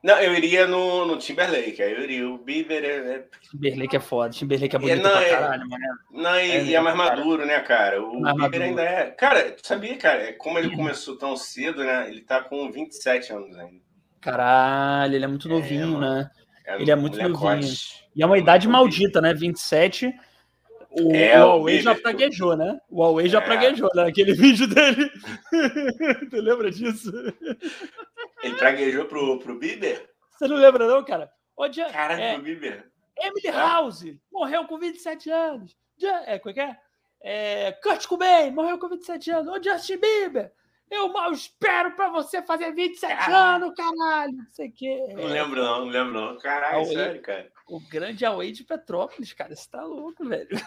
Não, 0.03 0.19
eu 0.19 0.35
iria 0.35 0.67
no, 0.67 1.07
no 1.07 1.17
Timberlake, 1.17 1.81
aí 1.81 1.93
eu 1.93 2.03
iria. 2.03 2.29
O 2.29 2.37
Bieber 2.37 2.85
é. 2.85 2.89
é... 2.89 3.25
Timberlake 3.51 3.97
é 3.97 4.01
foda, 4.01 4.31
Timberlake 4.31 4.75
é 4.75 4.79
bonito 4.79 4.99
é, 4.99 5.03
não, 5.03 5.11
pra 5.11 5.23
é- 5.23 5.31
caralho, 5.31 5.69
mano. 5.69 5.85
Não, 6.11 6.37
e 6.37 6.51
é, 6.51 6.65
e 6.65 6.75
é 6.75 6.81
mais 6.81 6.97
maduro, 6.97 7.47
né, 7.47 7.61
cara? 7.61 8.03
O 8.03 8.21
mais 8.21 8.35
Bieber 8.35 8.61
maduro. 8.61 8.81
ainda 8.81 8.83
é. 8.83 9.11
Cara, 9.13 9.53
tu 9.53 9.65
sabia, 9.65 9.97
cara, 9.97 10.33
como 10.35 10.59
ele 10.59 10.75
começou 10.75 11.17
tão 11.17 11.37
cedo, 11.37 11.85
né? 11.85 12.09
Ele 12.09 12.21
tá 12.21 12.43
com 12.43 12.71
27 12.71 13.33
anos 13.33 13.57
ainda. 13.57 13.81
Caralho, 14.21 15.15
ele 15.15 15.25
é 15.25 15.29
muito 15.29 15.49
novinho, 15.49 15.99
né? 15.99 16.29
ele 16.79 16.91
é 16.91 16.97
muito 16.97 17.17
novinho. 17.19 17.73
E 18.15 18.23
é 18.23 18.27
uma 18.27 18.39
idade 18.39 18.69
maldita, 18.69 19.21
né? 19.21 19.33
27. 19.33 20.13
O, 20.91 21.15
é, 21.15 21.43
o 21.43 21.49
Huawei 21.49 21.81
já 21.81 21.95
praguejou, 21.95 22.55
né? 22.55 22.79
O 22.91 23.01
Huawei 23.01 23.29
já 23.29 23.39
é. 23.39 23.41
praguejou, 23.41 23.89
né? 23.95 24.05
Aquele 24.05 24.35
vídeo 24.35 24.67
dele. 24.67 25.11
tu 26.31 26.37
lembra 26.41 26.71
disso? 26.71 27.11
Ele 28.43 28.57
praguejou 28.57 29.05
pro, 29.07 29.39
pro 29.39 29.59
Bieber? 29.59 30.11
Você 30.31 30.49
não 30.49 30.57
lembra, 30.57 30.87
não, 30.87 31.05
cara? 31.05 31.31
Ô, 31.57 31.71
já, 31.71 31.91
Caraca, 31.91 32.21
é, 32.21 32.35
pro 32.35 32.43
Bieber. 32.43 32.91
Emily 33.19 33.51
House 33.57 34.05
morreu 34.33 34.67
com 34.67 34.79
27 34.79 35.31
anos. 35.31 35.77
Já, 35.97 36.23
é, 36.27 36.39
como 36.39 36.51
é 36.51 36.55
que 36.55 36.61
é? 36.61 36.77
é 37.21 37.73
Kurt 37.73 38.07
Cobain 38.07 38.51
morreu 38.51 38.79
com 38.79 38.89
27 38.89 39.31
anos. 39.31 39.49
Ô, 39.49 39.63
Justin 39.63 39.99
Bieber 39.99 40.53
eu 40.93 41.09
mal 41.09 41.33
espero 41.33 41.93
pra 41.93 42.11
você 42.11 42.43
fazer 42.43 42.73
27 42.73 43.15
ah. 43.19 43.55
anos, 43.55 43.75
caralho. 43.75 44.37
Não 44.37 44.47
sei 44.51 44.69
o 44.69 44.73
quê. 44.73 45.07
Não 45.15 45.25
lembro, 45.25 45.63
não, 45.63 45.87
não 45.87 45.89
lembro, 45.89 46.13
não. 46.13 46.39
Caralho, 46.39 46.85
sério, 46.85 47.23
cara. 47.23 47.51
O 47.67 47.81
grande 47.81 48.25
Away 48.25 48.53
de 48.53 48.65
Petrópolis, 48.65 49.33
cara. 49.33 49.55
Você 49.55 49.69
tá 49.71 49.85
louco, 49.85 50.25
velho. 50.27 50.49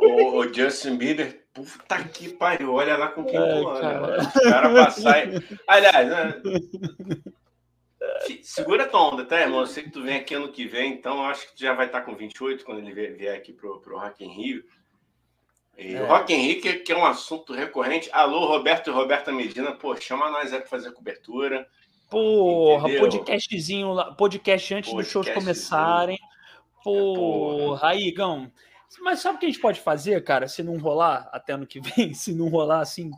O, 0.00 0.38
o, 0.40 0.54
Justin 0.54 0.96
Bieber, 0.96 1.46
puta 1.52 2.04
que 2.04 2.28
pariu. 2.30 2.74
Olha 2.74 2.96
lá 2.96 3.08
com 3.08 3.24
quem 3.24 3.36
é, 3.36 3.60
tu 3.60 3.68
anda. 3.68 4.18
Os 4.18 4.32
caras 4.32 4.72
passar. 4.72 5.26
Aliás, 5.66 6.08
né? 6.08 6.42
Segura 8.42 8.86
tua 8.86 9.12
onda, 9.12 9.24
tá, 9.24 9.40
irmão? 9.40 9.60
Eu 9.60 9.66
sei 9.66 9.84
que 9.84 9.90
tu 9.90 10.02
vem 10.02 10.16
aqui 10.16 10.34
ano 10.34 10.52
que 10.52 10.66
vem, 10.66 10.92
então 10.92 11.24
acho 11.24 11.46
que 11.48 11.56
tu 11.56 11.60
já 11.60 11.74
vai 11.74 11.86
estar 11.86 12.02
com 12.02 12.14
28 12.14 12.64
quando 12.64 12.78
ele 12.78 12.92
vier 13.12 13.36
aqui 13.36 13.52
pro, 13.52 13.80
pro 13.80 13.98
Rock 13.98 14.24
in 14.24 14.28
Rio. 14.28 14.64
E 15.80 15.94
é. 15.94 16.02
o 16.02 16.06
Rock 16.06 16.32
Henrique, 16.32 16.80
que 16.80 16.92
é 16.92 16.96
um 16.96 17.06
assunto 17.06 17.54
recorrente. 17.54 18.10
Alô, 18.12 18.46
Roberto 18.46 18.90
e 18.90 18.92
Roberta 18.92 19.32
Medina, 19.32 19.72
pô, 19.72 19.96
chama 19.96 20.30
nós 20.30 20.52
aí 20.52 20.60
para 20.60 20.68
fazer 20.68 20.92
cobertura. 20.92 21.66
Porra, 22.10 22.88
entendeu? 22.88 23.08
podcastzinho 23.08 23.92
lá, 23.92 24.12
podcast 24.12 24.74
antes 24.74 24.92
dos 24.92 25.06
shows 25.06 25.28
começarem. 25.30 26.16
É, 26.16 26.82
porra, 26.82 27.88
aí, 27.88 28.10
Gão. 28.10 28.50
Mas 29.00 29.20
sabe 29.20 29.36
o 29.36 29.38
que 29.38 29.46
a 29.46 29.48
gente 29.48 29.60
pode 29.60 29.80
fazer, 29.80 30.22
cara, 30.24 30.48
se 30.48 30.62
não 30.62 30.76
rolar 30.76 31.28
até 31.32 31.52
ano 31.52 31.66
que 31.66 31.80
vem? 31.80 32.12
Se 32.14 32.34
não 32.34 32.48
rolar 32.48 32.80
assim. 32.80 33.10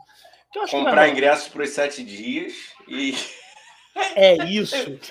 Comprar 0.70 1.08
ingressos 1.08 1.48
para 1.48 1.62
os 1.62 1.70
sete 1.70 2.04
dias 2.04 2.52
e. 2.86 3.14
É 4.14 4.36
isso. 4.44 4.76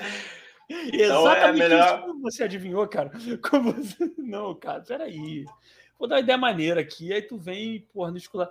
Então 0.73 1.23
Exatamente 1.23 1.65
é 1.65 1.67
melhor... 1.67 1.97
isso 1.97 2.07
como 2.07 2.21
você 2.21 2.43
adivinhou, 2.45 2.87
cara. 2.87 3.11
Como 3.49 3.73
você... 3.73 4.09
Não, 4.17 4.55
cara, 4.55 4.79
peraí 4.79 5.43
vou 6.01 6.07
dar 6.07 6.15
uma 6.15 6.21
ideia 6.21 6.37
maneira 6.37 6.81
aqui, 6.81 7.13
aí 7.13 7.21
tu 7.21 7.37
vem, 7.37 7.87
porra, 7.93 8.09
no 8.09 8.17
escolar. 8.17 8.49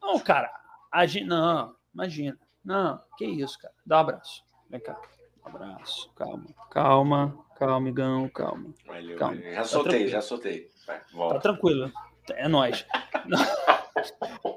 Não, 0.00 0.18
cara, 0.18 0.50
a 0.90 1.04
gente, 1.04 1.26
não, 1.26 1.76
imagina. 1.92 2.38
Não, 2.64 2.98
que 3.18 3.26
isso, 3.26 3.58
cara. 3.58 3.74
Dá 3.84 3.98
um 3.98 4.00
abraço. 4.00 4.42
Vem 4.70 4.80
cá. 4.80 5.00
Um 5.44 5.48
abraço. 5.48 6.12
Calma, 6.14 6.46
calma, 6.70 7.44
calma, 7.58 7.88
Igão, 7.88 8.28
calma. 8.28 8.74
Valeu, 8.86 9.16
calma. 9.16 9.40
Já 9.40 9.56
tá 9.56 9.64
soltei, 9.64 10.04
tá 10.04 10.10
já 10.10 10.20
soltei. 10.20 10.70
Vai, 10.86 11.00
tá 11.30 11.38
tranquilo. 11.38 11.90
É 12.32 12.48
nóis. 12.48 12.84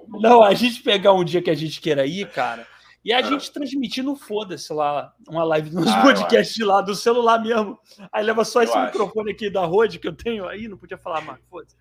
Não, 0.07 0.43
a 0.43 0.53
gente 0.53 0.83
pegar 0.83 1.13
um 1.13 1.23
dia 1.23 1.41
que 1.41 1.49
a 1.49 1.55
gente 1.55 1.79
queira 1.79 2.05
ir, 2.05 2.29
cara, 2.29 2.67
e 3.03 3.11
a 3.11 3.17
ah. 3.17 3.21
gente 3.21 3.51
transmitir 3.51 4.03
no 4.03 4.15
Foda-se 4.15 4.71
lá, 4.71 5.13
uma 5.27 5.43
live 5.43 5.71
nos 5.71 5.87
ah, 5.87 6.01
podcasts 6.01 6.63
lá, 6.65 6.81
do 6.81 6.93
celular 6.93 7.41
mesmo. 7.41 7.79
Aí 8.11 8.23
leva 8.23 8.45
só 8.45 8.59
eu 8.59 8.63
esse 8.65 8.77
acho. 8.77 8.85
microfone 8.87 9.31
aqui 9.31 9.49
da 9.49 9.65
Rode 9.65 9.97
que 9.97 10.07
eu 10.07 10.15
tenho 10.15 10.47
aí, 10.47 10.67
não 10.67 10.77
podia 10.77 10.97
falar 10.97 11.21
mais, 11.21 11.39
foda-se. 11.49 11.75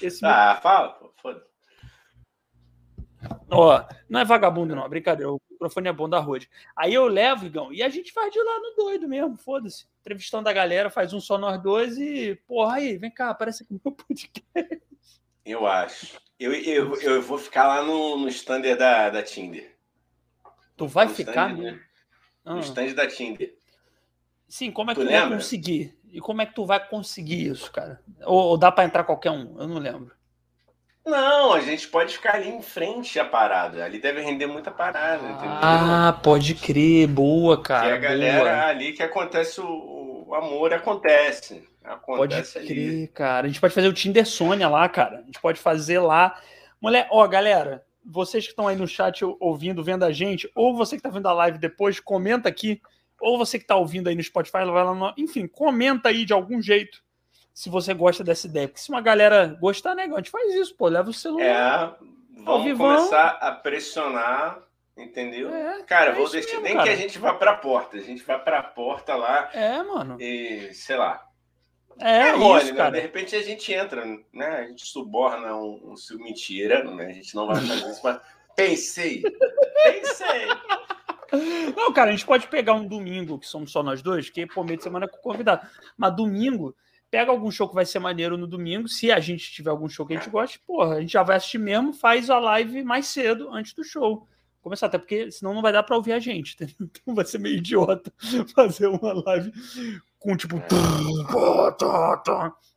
Esse 0.00 0.24
ah, 0.24 0.52
meu... 0.52 0.62
fala, 0.62 0.98
foda 1.20 1.42
Ó, 3.50 3.84
não 4.08 4.20
é 4.20 4.24
vagabundo, 4.24 4.74
não, 4.74 4.88
brincadeira. 4.88 5.32
O 5.32 5.40
microfone 5.60 5.88
é 5.88 5.92
bom 5.92 6.08
da 6.08 6.18
Rode. 6.18 6.48
Aí 6.74 6.94
eu 6.94 7.06
levo, 7.06 7.46
Igão, 7.46 7.72
e 7.72 7.82
a 7.82 7.88
gente 7.88 8.12
faz 8.12 8.32
de 8.32 8.42
lá 8.42 8.58
no 8.58 8.74
doido 8.76 9.06
mesmo, 9.06 9.36
foda-se. 9.36 9.86
Entrevistando 10.00 10.48
a 10.48 10.52
galera, 10.52 10.88
faz 10.88 11.12
um 11.12 11.20
só 11.20 11.36
nós 11.36 11.62
dois 11.62 11.98
e, 11.98 12.34
porra, 12.46 12.76
aí, 12.76 12.96
vem 12.96 13.10
cá, 13.10 13.30
aparece 13.30 13.62
aqui 13.62 13.74
no 13.74 13.80
meu 13.84 13.92
podcast. 13.94 14.82
Eu 15.44 15.66
acho. 15.66 16.18
Eu, 16.38 16.54
eu, 16.54 16.94
eu 17.00 17.22
vou 17.22 17.36
ficar 17.36 17.68
lá 17.68 17.82
no, 17.82 18.16
no 18.16 18.28
stand 18.28 18.62
da, 18.76 19.10
da 19.10 19.22
Tinder. 19.22 19.76
Tu 20.76 20.86
vai 20.86 21.06
no 21.06 21.14
ficar, 21.14 21.50
stand, 21.50 21.62
né? 21.62 21.80
No 22.44 22.56
ah. 22.56 22.60
stand 22.60 22.94
da 22.94 23.06
Tinder. 23.06 23.54
Sim, 24.48 24.70
como 24.70 24.90
é 24.90 24.94
que 24.94 25.00
tu, 25.00 25.06
tu 25.06 25.12
vai 25.12 25.28
conseguir? 25.28 25.98
E 26.10 26.20
como 26.20 26.42
é 26.42 26.46
que 26.46 26.54
tu 26.54 26.64
vai 26.64 26.88
conseguir 26.88 27.46
isso, 27.48 27.70
cara? 27.70 28.02
Ou, 28.24 28.48
ou 28.48 28.58
dá 28.58 28.72
para 28.72 28.84
entrar 28.84 29.04
qualquer 29.04 29.30
um? 29.30 29.60
Eu 29.60 29.68
não 29.68 29.78
lembro. 29.78 30.12
Não, 31.10 31.52
a 31.52 31.60
gente 31.60 31.88
pode 31.88 32.14
ficar 32.14 32.36
ali 32.36 32.48
em 32.48 32.62
frente 32.62 33.18
à 33.18 33.24
parada. 33.24 33.84
Ali 33.84 33.98
deve 33.98 34.20
render 34.20 34.46
muita 34.46 34.70
parada, 34.70 35.22
entendeu? 35.28 35.58
Ah, 35.60 36.18
pode 36.22 36.54
crer. 36.54 37.08
Boa, 37.08 37.60
cara. 37.60 37.88
E 37.88 37.92
a 37.92 37.96
galera 37.96 38.50
boa. 38.50 38.66
ali 38.66 38.92
que 38.92 39.02
acontece 39.02 39.60
o, 39.60 40.24
o 40.28 40.34
amor 40.34 40.72
acontece. 40.72 41.68
acontece 41.82 42.54
pode 42.54 42.66
crer, 42.66 42.88
ali. 42.88 43.08
cara. 43.08 43.46
A 43.46 43.48
gente 43.48 43.60
pode 43.60 43.74
fazer 43.74 43.88
o 43.88 43.92
Tinder 43.92 44.24
Sônia 44.24 44.68
lá, 44.68 44.88
cara. 44.88 45.18
A 45.18 45.22
gente 45.22 45.40
pode 45.40 45.58
fazer 45.58 45.98
lá. 45.98 46.40
Mulher, 46.80 47.08
ó, 47.10 47.26
galera, 47.26 47.84
vocês 48.04 48.44
que 48.44 48.50
estão 48.50 48.68
aí 48.68 48.76
no 48.76 48.86
chat 48.86 49.24
ouvindo, 49.40 49.82
vendo 49.82 50.04
a 50.04 50.12
gente, 50.12 50.48
ou 50.54 50.76
você 50.76 50.96
que 50.96 51.02
tá 51.02 51.10
vendo 51.10 51.26
a 51.26 51.32
live 51.32 51.58
depois, 51.58 51.98
comenta 51.98 52.48
aqui 52.48 52.80
ou 53.20 53.36
você 53.36 53.58
que 53.58 53.64
está 53.64 53.76
ouvindo 53.76 54.08
aí 54.08 54.14
no 54.14 54.22
Spotify, 54.22 54.64
vai 54.64 54.64
lá 54.64 54.94
no... 54.94 55.12
enfim, 55.16 55.46
comenta 55.46 56.08
aí 56.08 56.24
de 56.24 56.32
algum 56.32 56.62
jeito 56.62 57.02
se 57.60 57.68
você 57.68 57.92
gosta 57.92 58.24
dessa 58.24 58.46
ideia. 58.46 58.66
Porque 58.66 58.80
se 58.80 58.88
uma 58.88 59.02
galera 59.02 59.54
gostar, 59.60 59.94
né, 59.94 60.04
a 60.04 60.16
gente 60.16 60.30
faz 60.30 60.54
isso, 60.54 60.74
pô, 60.74 60.88
leva 60.88 61.10
o 61.10 61.12
celular. 61.12 61.94
É, 62.00 62.42
vamos 62.42 62.78
começar 62.78 63.36
a 63.38 63.52
pressionar, 63.52 64.62
entendeu? 64.96 65.54
É, 65.54 65.82
cara, 65.82 66.12
é 66.12 66.14
vou 66.14 66.26
deixar 66.30 66.52
mesmo, 66.52 66.64
nem 66.64 66.72
cara. 66.72 66.86
que 66.86 66.94
a 66.94 66.96
gente 66.96 67.18
vá 67.18 67.34
para 67.34 67.50
a 67.50 67.56
porta, 67.58 67.98
a 67.98 68.00
gente 68.00 68.24
vai 68.24 68.42
para 68.42 68.60
a 68.60 68.62
porta 68.62 69.14
lá. 69.14 69.50
É, 69.52 69.82
mano. 69.82 70.16
E, 70.18 70.72
sei 70.72 70.96
lá. 70.96 71.22
É, 71.98 72.28
é 72.28 72.32
mole, 72.36 72.62
isso, 72.62 72.72
né? 72.72 72.78
cara. 72.78 72.92
De 72.92 73.00
repente 73.00 73.36
a 73.36 73.42
gente 73.42 73.70
entra, 73.74 74.06
né? 74.32 74.46
A 74.46 74.66
gente 74.66 74.86
suborna 74.86 75.54
um, 75.54 75.92
um 75.92 76.24
mentira, 76.24 76.82
né? 76.82 77.08
A 77.08 77.12
gente 77.12 77.34
não 77.34 77.46
vai 77.46 77.56
fazer 77.56 77.90
isso, 77.90 78.00
mas 78.02 78.20
pensei. 78.56 79.22
Pensei. 79.84 80.48
Não, 81.76 81.92
cara, 81.92 82.08
a 82.08 82.12
gente 82.12 82.24
pode 82.24 82.48
pegar 82.48 82.72
um 82.72 82.86
domingo, 82.86 83.38
que 83.38 83.46
somos 83.46 83.70
só 83.70 83.82
nós 83.82 84.00
dois, 84.00 84.30
que 84.30 84.46
pô, 84.46 84.64
meio 84.64 84.78
de 84.78 84.82
semana 84.82 85.04
é 85.04 85.08
com 85.08 85.18
convidado. 85.18 85.68
Mas 85.94 86.16
domingo, 86.16 86.74
pega 87.10 87.30
algum 87.30 87.50
show 87.50 87.68
que 87.68 87.74
vai 87.74 87.84
ser 87.84 87.98
maneiro 87.98 88.38
no 88.38 88.46
domingo. 88.46 88.88
Se 88.88 89.10
a 89.10 89.18
gente 89.18 89.50
tiver 89.50 89.70
algum 89.70 89.88
show 89.88 90.06
que 90.06 90.14
a 90.14 90.16
gente 90.16 90.30
goste, 90.30 90.60
porra, 90.60 90.96
a 90.96 91.00
gente 91.00 91.12
já 91.12 91.22
vai 91.22 91.36
assistir 91.36 91.58
mesmo, 91.58 91.92
faz 91.92 92.30
a 92.30 92.38
live 92.38 92.84
mais 92.84 93.08
cedo, 93.08 93.52
antes 93.52 93.74
do 93.74 93.82
show. 93.82 94.28
Começar, 94.62 94.86
até 94.86 94.98
porque 94.98 95.30
senão 95.30 95.54
não 95.54 95.62
vai 95.62 95.72
dar 95.72 95.82
para 95.82 95.96
ouvir 95.96 96.12
a 96.12 96.18
gente, 96.18 96.54
entendeu? 96.60 96.76
Então 96.80 97.14
vai 97.14 97.24
ser 97.24 97.38
meio 97.38 97.56
idiota 97.56 98.12
fazer 98.54 98.86
uma 98.86 99.12
live 99.26 99.52
com 100.18 100.36
tipo. 100.36 100.56
É. 100.56 100.60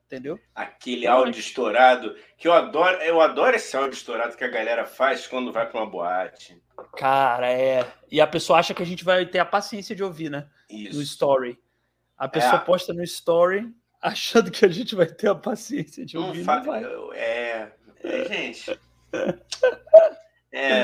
entendeu? 0.05 0.39
Aquele 0.55 1.05
áudio 1.05 1.39
estourado, 1.39 2.15
que 2.37 2.47
eu 2.47 2.53
adoro, 2.53 2.97
eu 3.01 3.21
adoro 3.21 3.55
esse 3.55 3.75
áudio 3.75 3.95
estourado 3.95 4.35
que 4.35 4.43
a 4.43 4.49
galera 4.49 4.85
faz 4.85 5.27
quando 5.27 5.51
vai 5.51 5.69
para 5.69 5.81
uma 5.81 5.89
boate. 5.89 6.59
Cara, 6.97 7.51
é. 7.51 7.85
E 8.09 8.19
a 8.21 8.27
pessoa 8.27 8.59
acha 8.59 8.73
que 8.73 8.81
a 8.81 8.85
gente 8.85 9.03
vai 9.03 9.25
ter 9.25 9.39
a 9.39 9.45
paciência 9.45 9.95
de 9.95 10.03
ouvir, 10.03 10.29
né? 10.31 10.47
Isso. 10.69 10.95
No 10.95 11.01
story. 11.01 11.59
A 12.17 12.27
pessoa 12.27 12.55
é. 12.55 12.59
posta 12.59 12.93
no 12.93 13.03
story 13.03 13.73
achando 14.03 14.51
que 14.51 14.65
a 14.65 14.69
gente 14.69 14.95
vai 14.95 15.07
ter 15.07 15.29
a 15.29 15.35
paciência 15.35 16.05
de 16.05 16.17
ouvir. 16.17 16.39
Não, 16.39 16.45
fa... 16.45 16.57
não 16.57 16.65
vai. 16.65 16.83
É, 17.15 17.71
é, 18.03 18.25
gente. 18.25 18.79
É. 19.11 19.39
É, 20.51 20.81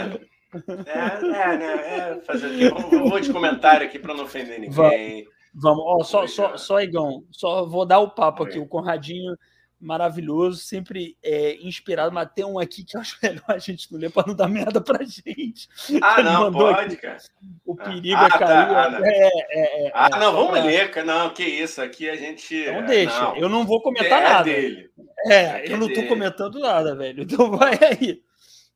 é, 0.87 1.57
né? 1.57 1.73
É, 1.97 2.21
fazer. 2.21 2.71
Vamos, 2.71 3.09
vou 3.09 3.19
de 3.19 3.31
comentário 3.31 3.85
aqui 3.85 3.99
para 3.99 4.15
não 4.15 4.23
ofender 4.23 4.59
ninguém. 4.59 5.27
Vamos, 5.53 5.83
ó, 5.85 6.03
só, 6.03 6.25
só, 6.25 6.57
só, 6.57 6.81
Igão, 6.81 7.23
só 7.31 7.65
vou 7.65 7.85
dar 7.85 7.99
o 7.99 8.11
papo 8.11 8.43
aqui. 8.43 8.57
O 8.57 8.67
Conradinho, 8.67 9.35
maravilhoso, 9.79 10.57
sempre 10.57 11.15
é, 11.23 11.55
inspirado, 11.61 12.11
mas 12.11 12.29
tem 12.35 12.43
um 12.43 12.59
aqui 12.59 12.83
que 12.83 12.97
eu 12.97 13.01
acho 13.01 13.17
melhor 13.23 13.43
a 13.47 13.57
gente 13.57 13.91
não 13.91 13.99
ler 13.99 14.11
para 14.11 14.27
não 14.27 14.35
dar 14.35 14.47
merda 14.47 14.81
pra 14.81 15.03
gente. 15.03 15.69
Ah, 16.01 16.21
não, 16.21 16.51
pode, 16.51 16.97
cara. 16.97 17.17
O 17.65 17.73
ah, 17.79 17.83
perigo 17.83 18.17
ah, 18.17 18.25
é 18.25 18.29
cair. 18.29 18.39
Tá, 18.39 18.87
ah, 18.87 18.99
é, 19.03 19.27
é, 19.27 19.87
é, 19.87 19.91
ah, 19.93 20.09
não, 20.19 20.33
vamos 20.33 20.51
pra... 20.51 20.63
ler, 20.63 20.91
cara. 20.91 21.05
Não, 21.05 21.29
que 21.29 21.43
isso, 21.43 21.81
aqui 21.81 22.09
a 22.09 22.15
gente. 22.15 22.55
Então 22.55 22.85
deixa, 22.85 23.21
não. 23.21 23.37
eu 23.37 23.47
não 23.47 23.65
vou 23.65 23.81
comentar 23.81 24.21
nada. 24.21 24.43
Dele. 24.43 24.89
É, 25.25 25.71
eu 25.71 25.77
não 25.77 25.87
dele. 25.87 26.07
comentando 26.07 26.59
nada, 26.59 26.95
velho. 26.95 27.23
Então 27.29 27.51
vai 27.51 27.77
aí. 27.81 28.21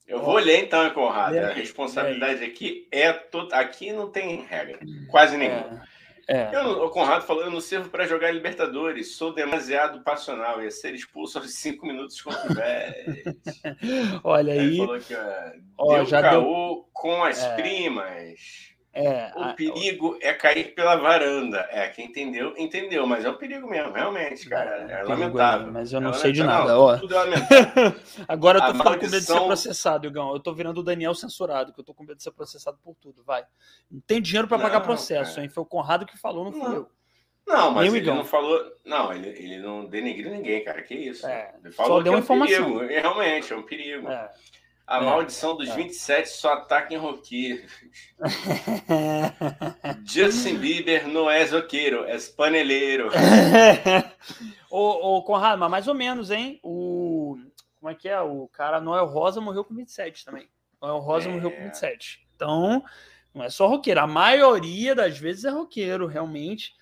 Eu 0.08 0.22
vou 0.22 0.38
ler 0.38 0.64
então, 0.64 0.88
Conrado. 0.92 1.38
A 1.38 1.54
responsabilidade 1.54 2.44
aqui 2.44 2.88
é. 2.92 3.12
toda. 3.12 3.56
Aqui 3.56 3.92
não 3.92 4.10
tem 4.10 4.46
regra, 4.46 4.80
quase 5.10 5.38
nenhuma. 5.38 5.82
É. 6.28 6.56
Eu, 6.56 6.84
o 6.84 6.90
Conrado 6.90 7.26
falou: 7.26 7.44
eu 7.44 7.52
não 7.52 7.60
sirvo 7.60 7.90
para 7.90 8.08
jogar 8.08 8.32
Libertadores, 8.32 9.16
sou 9.16 9.34
demasiado 9.34 10.02
passional, 10.04 10.64
ia 10.64 10.72
ser 10.72 10.94
expulso 10.94 11.38
aos 11.38 11.54
cinco 11.54 11.86
minutos 11.86 12.22
contra 12.22 12.50
o 12.50 12.56
Olha 14.24 14.54
aí. 14.54 14.60
Ele 14.60 14.78
falou 14.78 15.00
que 15.00 15.16
ó, 15.78 15.96
deu 15.96 16.06
já 16.06 16.22
caô 16.22 16.76
deu... 16.76 16.90
com 16.94 17.24
as 17.24 17.44
é. 17.44 17.56
primas. 17.56 18.73
É, 18.96 19.32
o 19.36 19.42
a, 19.42 19.54
perigo 19.54 20.20
é 20.22 20.32
cair 20.34 20.76
pela 20.76 20.96
varanda. 20.96 21.68
É, 21.72 21.88
quem 21.90 22.06
entendeu, 22.06 22.54
entendeu, 22.56 23.08
mas 23.08 23.26
é 23.26 23.30
um 23.30 23.38
perigo 23.38 23.68
mesmo, 23.68 23.92
realmente, 23.92 24.48
cara. 24.48 24.86
É, 24.88 25.02
é 25.02 25.04
lamentável. 25.04 25.72
mas 25.72 25.92
eu 25.92 26.00
não 26.00 26.12
é 26.12 26.14
sei 26.14 26.32
de 26.32 26.44
nada. 26.44 26.74
Não, 26.74 27.00
tudo 27.00 27.16
é 27.16 27.18
lamentável. 27.18 27.96
Agora 28.28 28.60
eu 28.60 28.62
tô 28.62 28.74
ficando 28.74 29.00
com 29.00 29.06
medo 29.06 29.20
de 29.20 29.26
ser 29.26 29.42
processado, 29.42 30.08
Igão. 30.08 30.32
Eu 30.32 30.40
tô 30.40 30.54
virando 30.54 30.80
o 30.82 30.84
Daniel 30.84 31.16
censurado, 31.16 31.74
que 31.74 31.80
eu 31.80 31.84
tô 31.84 31.92
com 31.92 32.04
medo 32.04 32.18
de 32.18 32.24
ser 32.24 32.32
processado 32.32 32.78
por 32.84 32.96
tudo. 32.96 33.24
Vai. 33.24 33.44
Não 33.90 34.00
tem 34.00 34.22
dinheiro 34.22 34.48
para 34.48 34.60
pagar 34.60 34.82
processo, 34.82 35.32
cara. 35.32 35.44
hein? 35.44 35.50
Foi 35.50 35.64
o 35.64 35.66
Conrado 35.66 36.06
que 36.06 36.16
falou, 36.16 36.46
não 36.46 36.52
fui 36.52 36.62
não. 36.62 36.74
eu. 36.74 36.90
Não, 37.46 37.72
mas 37.72 37.88
ele 37.88 37.98
Igão. 37.98 38.16
não 38.16 38.24
falou. 38.24 38.64
Não, 38.86 39.12
ele, 39.12 39.30
ele 39.30 39.58
não 39.58 39.86
denegriu 39.86 40.32
ninguém, 40.32 40.64
cara. 40.64 40.82
Que 40.82 40.94
isso? 40.94 41.26
É, 41.28 41.54
ele 41.62 41.74
falou 41.74 41.98
só 41.98 42.04
deu 42.04 42.14
uma 42.14 42.18
é 42.18 42.22
um 42.22 42.24
informação. 42.24 42.78
Perigo. 42.78 42.88
Realmente, 43.02 43.54
é 43.54 43.56
um 43.56 43.64
perigo. 43.64 44.08
É. 44.08 44.32
A 44.86 44.98
é, 44.98 45.02
maldição 45.02 45.56
dos 45.56 45.70
é. 45.70 45.76
27 45.76 46.28
só 46.30 46.54
ataca 46.54 46.94
em 46.94 46.98
roqueiros. 46.98 47.72
Justin 50.06 50.58
Bieber 50.58 51.08
não 51.08 51.30
é 51.30 51.44
roqueiro, 51.46 52.04
é 52.06 52.18
paneleiro. 52.36 53.10
ô, 54.70 55.18
ô, 55.18 55.24
Conrado, 55.24 55.60
mas 55.60 55.72
mais 55.72 55.88
ou 55.88 55.94
menos, 55.94 56.32
hein? 56.32 56.60
O. 56.62 57.38
Como 57.80 57.90
é 57.90 57.96
que 57.96 58.10
é? 58.10 58.20
O 58.22 58.48
cara 58.50 58.82
Noel 58.82 59.06
Rosa 59.06 59.42
morreu 59.42 59.64
com 59.64 59.74
27 59.74 60.26
também. 60.26 60.48
Noel 60.82 61.00
Rosa 61.00 61.30
é. 61.30 61.32
morreu 61.32 61.52
com 61.52 61.64
27. 61.64 62.28
Então, 62.36 62.84
não 63.34 63.44
é 63.44 63.50
só 63.50 63.68
roqueiro. 63.68 64.02
A 64.02 64.08
maioria 64.08 64.94
das 64.94 65.18
vezes 65.18 65.46
é 65.46 65.50
roqueiro, 65.50 66.08
realmente. 66.08 66.74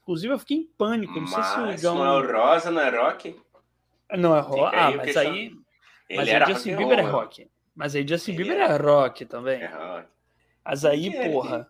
Inclusive, 0.00 0.32
eu 0.32 0.38
fiquei 0.38 0.56
em 0.56 0.66
pânico. 0.66 1.14
Não 1.14 1.22
mas 1.22 1.30
sei 1.30 1.42
se 1.44 1.60
o 1.60 1.72
Igão. 1.72 1.94
Noel 1.96 2.32
Rosa 2.32 2.70
não 2.70 2.80
é 2.80 2.90
rock? 2.90 3.40
Não 4.16 4.36
é 4.36 4.40
rock. 4.40 4.74
Ah, 4.74 4.90
mas 4.96 5.16
aí. 5.16 5.59
Ele 6.10 6.18
mas 6.18 6.28
era 6.28 6.46
Justin 6.46 6.74
Bieber 6.74 6.98
é 6.98 7.02
rock. 7.02 7.48
Mas 7.72 7.94
aí 7.94 8.06
Justin 8.06 8.34
Bieber 8.34 8.58
é 8.58 8.76
rock 8.76 9.24
também. 9.24 9.62
É 9.62 9.66
rock. 9.66 10.08
Mas 10.64 10.84
aí, 10.84 11.08
que 11.08 11.30
porra. 11.30 11.68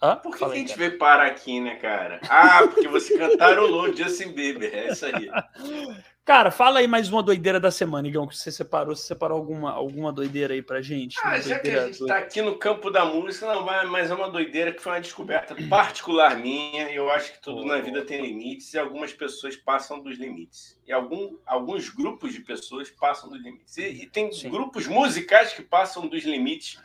Hã? 0.00 0.16
Por 0.16 0.32
que, 0.32 0.38
que 0.38 0.44
a 0.44 0.54
gente 0.54 0.68
cara. 0.68 0.78
veio 0.78 0.98
parar 0.98 1.26
aqui, 1.26 1.58
né, 1.58 1.76
cara? 1.76 2.20
Ah, 2.28 2.68
porque 2.68 2.86
você 2.86 3.16
cantarolou 3.16 3.96
Justin 3.96 4.32
Bieber. 4.32 4.72
É 4.74 4.92
isso 4.92 5.06
aí. 5.06 5.30
Cara, 6.28 6.50
fala 6.50 6.80
aí 6.80 6.86
mais 6.86 7.08
uma 7.08 7.22
doideira 7.22 7.58
da 7.58 7.70
semana, 7.70 8.06
Igão, 8.06 8.26
que 8.26 8.36
você 8.36 8.52
separou. 8.52 8.94
Você 8.94 9.06
separou 9.06 9.38
alguma, 9.38 9.72
alguma 9.72 10.12
doideira 10.12 10.52
aí 10.52 10.60
pra 10.60 10.82
gente? 10.82 11.16
Ah, 11.24 11.40
já 11.40 11.58
que 11.58 11.70
a 11.70 11.86
gente 11.86 12.04
tá 12.04 12.18
aqui 12.18 12.42
no 12.42 12.58
campo 12.58 12.90
da 12.90 13.02
música, 13.02 13.46
não, 13.46 13.64
mas 13.86 14.10
é 14.10 14.14
uma 14.14 14.28
doideira 14.28 14.70
que 14.70 14.82
foi 14.82 14.92
uma 14.92 15.00
descoberta 15.00 15.56
particular 15.70 16.36
minha. 16.36 16.92
Eu 16.92 17.10
acho 17.10 17.32
que 17.32 17.40
tudo 17.40 17.62
oh. 17.62 17.64
na 17.64 17.78
vida 17.78 18.04
tem 18.04 18.20
limites 18.20 18.74
e 18.74 18.78
algumas 18.78 19.10
pessoas 19.10 19.56
passam 19.56 20.02
dos 20.02 20.18
limites. 20.18 20.78
E 20.86 20.92
algum, 20.92 21.38
alguns 21.46 21.88
grupos 21.88 22.34
de 22.34 22.40
pessoas 22.40 22.90
passam 22.90 23.30
dos 23.30 23.42
limites. 23.42 23.78
E, 23.78 23.86
e 24.02 24.06
tem 24.06 24.30
Sim. 24.30 24.50
grupos 24.50 24.86
musicais 24.86 25.54
que 25.54 25.62
passam 25.62 26.06
dos 26.06 26.24
limites 26.24 26.78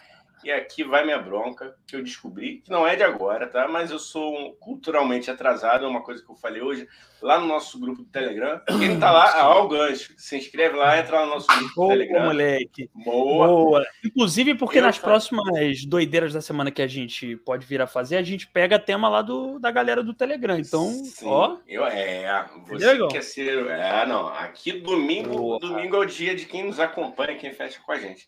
e 0.44 0.52
aqui 0.52 0.84
vai 0.84 1.04
minha 1.04 1.20
bronca, 1.20 1.76
que 1.88 1.96
eu 1.96 2.04
descobri, 2.04 2.62
que 2.64 2.72
não 2.72 2.86
é 2.88 2.96
de 2.96 3.04
agora, 3.04 3.48
tá? 3.48 3.68
Mas 3.68 3.92
eu 3.92 4.00
sou 4.00 4.38
um, 4.38 4.54
culturalmente 4.60 5.32
atrasado, 5.32 5.86
é 5.86 5.88
uma 5.88 6.02
coisa 6.02 6.24
que 6.24 6.30
eu 6.30 6.36
falei 6.36 6.62
hoje, 6.62 6.88
lá 7.22 7.40
no 7.40 7.48
nosso 7.48 7.80
grupo 7.80 8.04
do 8.04 8.10
Telegram. 8.10 8.62
Quem 8.80 9.00
tá 9.00 9.12
lá, 9.12 9.50
ó, 9.50 9.64
o 9.64 9.68
gancho. 9.68 10.14
Se 10.18 10.38
inscreve 10.38 10.76
lá, 10.76 11.00
entra 11.00 11.22
lá 11.22 11.26
no 11.26 11.32
nosso 11.32 11.48
grupo 11.48 11.74
Boa, 11.76 11.88
do 11.88 12.00
Telegram. 12.00 12.26
moleque. 12.26 12.90
Boa. 12.94 13.48
Boa. 13.48 13.86
Inclusive, 14.04 14.56
porque 14.56 14.80
eu 14.80 14.84
nas 14.84 14.98
falo. 14.98 15.14
próximas 15.14 15.86
doideiras 15.86 16.34
da 16.34 16.42
semana 16.42 16.70
que 16.70 16.82
a 16.82 16.88
gente 16.88 17.38
pode 17.38 17.66
vir 17.66 17.82
a 17.82 17.88
fazer, 17.88 18.18
a 18.18 18.24
gente 18.24 18.48
pega 18.48 18.78
tema 18.78 19.08
lá 19.08 19.22
do, 19.22 19.58
da 19.60 19.72
galera 19.72 20.04
do 20.04 20.14
Telegram. 20.14 20.58
Então, 20.58 20.90
Sim, 20.90 21.26
ó. 21.26 21.58
Eu, 21.68 21.86
é, 21.86 22.46
você 22.68 22.86
Entendeu? 22.86 23.08
quer 23.08 23.24
ser. 23.24 23.68
É, 23.68 24.06
não. 24.06 24.28
Aqui 24.28 24.74
domingo, 24.74 25.38
Boa. 25.38 25.60
domingo 25.60 25.96
é 25.96 26.00
o 26.00 26.06
dia 26.06 26.36
de 26.36 26.46
quem 26.46 26.66
nos 26.66 26.80
acompanha, 26.80 27.38
quem 27.38 27.54
fecha 27.54 27.80
com 27.86 27.92
a 27.92 27.98
gente. 27.98 28.28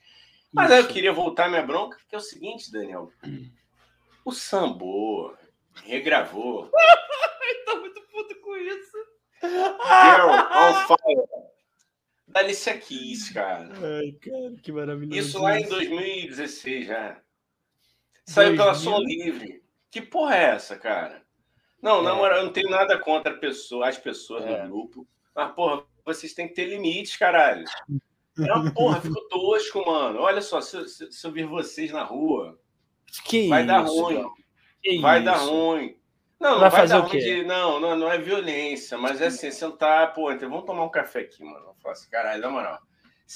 Mas 0.55 0.71
aí 0.71 0.79
eu 0.79 0.87
queria 0.87 1.11
voltar 1.11 1.49
minha 1.49 1.61
bronca, 1.61 1.97
que 2.07 2.15
é 2.15 2.17
o 2.17 2.21
seguinte, 2.21 2.71
Daniel. 2.71 3.11
O 4.23 4.31
Sambo 4.31 5.35
regravou. 5.83 6.71
tá 7.65 7.75
muito 7.75 8.01
puto 8.03 8.39
com 8.39 8.55
isso. 8.55 8.97
Girl 9.41 10.29
on 10.31 10.87
Fire. 10.87 11.45
Da 12.25 12.39
Alicia 12.39 12.77
Keys, 12.77 13.29
cara. 13.31 13.69
Ai, 13.73 14.13
cara, 14.13 14.55
que 14.61 14.71
maravilhoso. 14.71 15.19
Isso 15.19 15.41
lá 15.41 15.59
em 15.59 15.67
2016 15.67 16.87
já. 16.87 17.21
Saiu 18.25 18.55
2000? 18.55 18.57
pela 18.57 18.73
Som 18.73 18.99
Livre. 18.99 19.63
Que 19.91 20.01
porra 20.01 20.35
é 20.37 20.43
essa, 20.43 20.77
cara? 20.77 21.21
Não, 21.81 21.99
é. 21.99 22.03
na 22.03 22.15
moral, 22.15 22.39
eu 22.39 22.45
não 22.45 22.53
tenho 22.53 22.69
nada 22.69 22.97
contra 22.97 23.37
pessoa, 23.37 23.89
as 23.89 23.97
pessoas 23.97 24.45
é. 24.45 24.61
do 24.61 24.69
grupo. 24.69 25.07
Mas, 25.35 25.53
porra, 25.53 25.83
vocês 26.05 26.33
têm 26.33 26.47
que 26.47 26.53
ter 26.53 26.65
limites, 26.65 27.17
caralho. 27.17 27.65
Era, 28.37 28.71
porra, 28.71 28.99
ficou 29.01 29.27
tosco, 29.29 29.85
mano. 29.85 30.19
Olha 30.19 30.41
só, 30.41 30.59
se, 30.59 30.87
se, 30.89 31.11
se 31.11 31.27
eu 31.27 31.31
vir 31.31 31.45
vocês 31.45 31.91
na 31.91 32.03
rua, 32.03 32.59
que 33.23 33.47
vai 33.47 33.61
isso, 33.61 33.67
dar 33.67 33.79
ruim. 33.81 34.23
vai 35.01 35.17
isso? 35.17 35.25
dar 35.25 35.37
ruim. 35.37 35.97
Não, 36.37 36.51
não 36.51 36.59
vai, 36.59 36.69
vai 36.69 36.87
dar 36.87 36.97
ruim 36.99 37.19
de, 37.19 37.43
não, 37.45 37.79
não, 37.79 37.95
não 37.95 38.11
é 38.11 38.17
violência, 38.17 38.97
mas 38.97 39.21
é 39.21 39.27
assim, 39.27 39.49
sentar, 39.51 40.13
pô, 40.13 40.31
então 40.31 40.49
vamos 40.49 40.65
tomar 40.65 40.83
um 40.83 40.89
café 40.89 41.21
aqui, 41.21 41.43
mano. 41.43 41.73
Falar 41.81 41.93
assim, 41.93 42.09
caralho, 42.09 42.41
na 42.41 42.49
moral. 42.49 42.79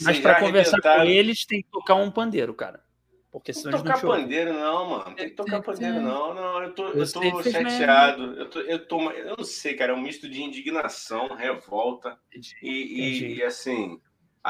Mas 0.02 0.20
para 0.20 0.40
conversar 0.40 0.82
com 0.82 1.04
eles 1.04 1.46
tem 1.46 1.62
que 1.62 1.70
tocar 1.72 1.96
um 1.96 2.12
pandeiro, 2.12 2.54
cara. 2.54 2.84
Porque 3.32 3.54
senão 3.54 3.78
não 3.78 3.84
tocar 3.84 4.02
pandeiro, 4.02 4.54
não, 4.54 4.90
mano. 4.90 5.16
Tem 5.16 5.30
que 5.30 5.36
tocar 5.36 5.62
pandeiro, 5.62 6.02
não. 6.02 6.34
Não, 6.34 6.64
eu 6.64 6.74
tô, 6.74 6.88
eu 6.88 7.12
tô 7.12 7.44
chateado. 7.44 8.34
Eu, 8.34 8.50
tô, 8.50 8.60
eu, 8.60 8.88
tô, 8.88 9.12
eu 9.12 9.38
não 9.38 9.44
sei, 9.44 9.76
cara. 9.76 9.92
É 9.92 9.96
um 9.96 10.02
misto 10.02 10.28
de 10.28 10.42
indignação, 10.42 11.28
revolta 11.36 12.18
e, 12.62 12.70
e, 12.70 13.36
e 13.36 13.44
assim 13.44 14.02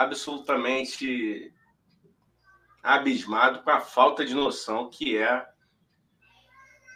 absolutamente 0.01 1.53
abismado 2.81 3.61
com 3.61 3.69
a 3.69 3.81
falta 3.81 4.25
de 4.25 4.33
noção 4.33 4.89
que 4.89 5.17
é 5.17 5.45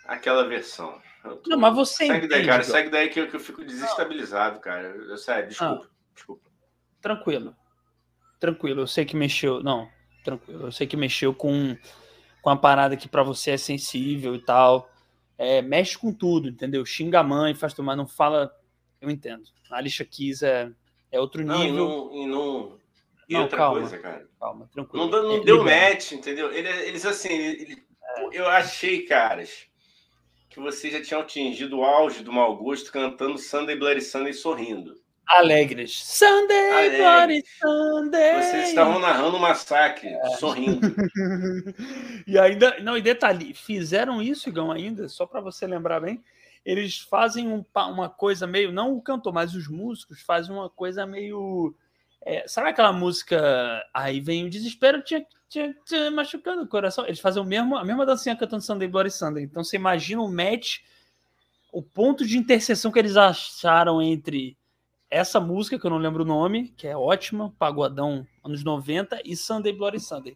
aquela 0.05 0.47
versão. 0.47 1.01
Tô... 1.21 1.41
Não, 1.47 1.57
mas 1.57 1.73
você 1.73 2.05
segue 2.05 2.25
entende, 2.25 2.27
daí, 2.27 2.45
cara. 2.45 2.63
Segue 2.63 2.89
daí 2.89 3.09
que 3.09 3.19
eu, 3.19 3.29
que 3.29 3.35
eu 3.35 3.39
fico 3.39 3.63
desestabilizado, 3.63 4.59
cara. 4.59 4.87
Eu, 4.89 5.17
sério, 5.17 5.49
desculpa, 5.49 5.85
ah, 5.85 6.13
desculpa. 6.13 6.49
Tranquilo. 7.01 7.55
Tranquilo. 8.39 8.81
Eu 8.81 8.87
sei 8.87 9.05
que 9.05 9.15
mexeu. 9.15 9.63
Não, 9.63 9.89
tranquilo. 10.23 10.67
Eu 10.67 10.71
sei 10.71 10.85
que 10.85 10.97
mexeu 10.97 11.33
com, 11.33 11.77
com 12.41 12.49
a 12.49 12.57
parada 12.57 12.97
que 12.97 13.07
para 13.07 13.23
você 13.23 13.51
é 13.51 13.57
sensível 13.57 14.35
e 14.35 14.39
tal. 14.39 14.89
É, 15.37 15.61
mexe 15.61 15.97
com 15.97 16.13
tudo, 16.13 16.49
entendeu? 16.49 16.85
Xinga 16.85 17.21
a 17.21 17.23
mãe, 17.23 17.55
faz 17.55 17.73
tomar, 17.73 17.95
não 17.95 18.07
fala. 18.07 18.53
Eu 18.99 19.09
entendo. 19.09 19.43
A 19.71 19.77
Alicia 19.77 20.05
Keys 20.05 20.43
é, 20.43 20.69
é 21.09 21.19
outro 21.19 21.41
nível. 21.41 21.57
Não, 21.57 21.65
e 21.65 21.71
não, 21.71 22.15
e 22.15 22.25
não 22.27 22.82
e 23.33 23.35
não, 23.35 23.43
outra 23.43 23.57
calma, 23.57 23.79
coisa, 23.79 23.97
cara. 23.97 24.27
Calma, 24.39 24.69
tranquilo. 24.71 25.09
Não, 25.09 25.23
não 25.23 25.43
deu 25.43 25.63
match, 25.63 26.11
entendeu? 26.11 26.51
Eles, 26.51 27.05
assim, 27.05 27.33
ele, 27.33 27.83
eu 28.31 28.47
achei, 28.47 29.05
caras, 29.05 29.65
que 30.49 30.59
vocês 30.59 30.93
já 30.93 31.01
tinham 31.01 31.21
atingido 31.21 31.79
o 31.79 31.83
auge 31.83 32.23
do 32.23 32.31
mau 32.31 32.55
gosto 32.55 32.91
cantando 32.91 33.39
Sunday 33.39 33.75
Bloody 33.75 34.01
Sunday 34.01 34.33
sorrindo. 34.33 35.01
Alegres. 35.27 36.03
Sunday 36.03 36.69
Alegres. 36.69 36.99
Bloody 36.99 37.43
Sunday. 37.59 38.41
Vocês 38.43 38.69
estavam 38.69 38.99
narrando 38.99 39.37
um 39.37 39.39
massacre, 39.39 40.09
é. 40.09 40.29
sorrindo. 40.37 40.93
e 42.27 42.37
ainda, 42.37 42.79
não, 42.81 42.95
e 42.95 43.01
detalhe, 43.01 43.53
fizeram 43.53 44.21
isso, 44.21 44.47
Igão, 44.47 44.71
ainda, 44.71 45.07
só 45.07 45.25
para 45.25 45.41
você 45.41 45.65
lembrar 45.65 46.01
bem, 46.01 46.23
eles 46.63 46.99
fazem 46.99 47.47
um, 47.47 47.65
uma 47.75 48.09
coisa 48.09 48.45
meio, 48.45 48.71
não 48.71 48.93
o 48.93 49.01
cantor, 49.01 49.33
mas 49.33 49.55
os 49.55 49.67
músicos 49.67 50.21
fazem 50.21 50.53
uma 50.53 50.69
coisa 50.69 51.05
meio. 51.05 51.75
É, 52.25 52.47
sabe 52.47 52.69
aquela 52.69 52.93
música 52.93 53.85
Aí 53.93 54.21
vem 54.21 54.45
o 54.45 54.49
desespero, 54.49 55.03
tinha, 55.03 55.25
tinha, 55.49 56.11
machucando 56.11 56.63
o 56.63 56.67
coração? 56.67 57.05
Eles 57.05 57.19
fazem 57.19 57.41
o 57.41 57.45
mesmo, 57.45 57.75
a 57.75 57.83
mesma 57.83 58.05
dancinha 58.05 58.35
cantando 58.35 58.63
Sunday 58.63 58.87
Bloody 58.87 59.11
Sunday. 59.11 59.43
Então 59.43 59.63
você 59.63 59.75
imagina 59.75 60.21
o 60.21 60.31
match, 60.31 60.79
o 61.71 61.81
ponto 61.81 62.25
de 62.25 62.37
interseção 62.37 62.91
que 62.91 62.99
eles 62.99 63.17
acharam 63.17 64.01
entre 64.01 64.57
essa 65.09 65.39
música, 65.39 65.77
que 65.77 65.85
eu 65.85 65.91
não 65.91 65.97
lembro 65.97 66.23
o 66.23 66.27
nome, 66.27 66.69
que 66.69 66.87
é 66.87 66.97
ótima, 66.97 67.53
Pagodão, 67.59 68.25
anos 68.43 68.63
90, 68.63 69.21
e 69.23 69.35
Sunday 69.35 69.71
Bloody 69.71 69.99
Sunday. 69.99 70.35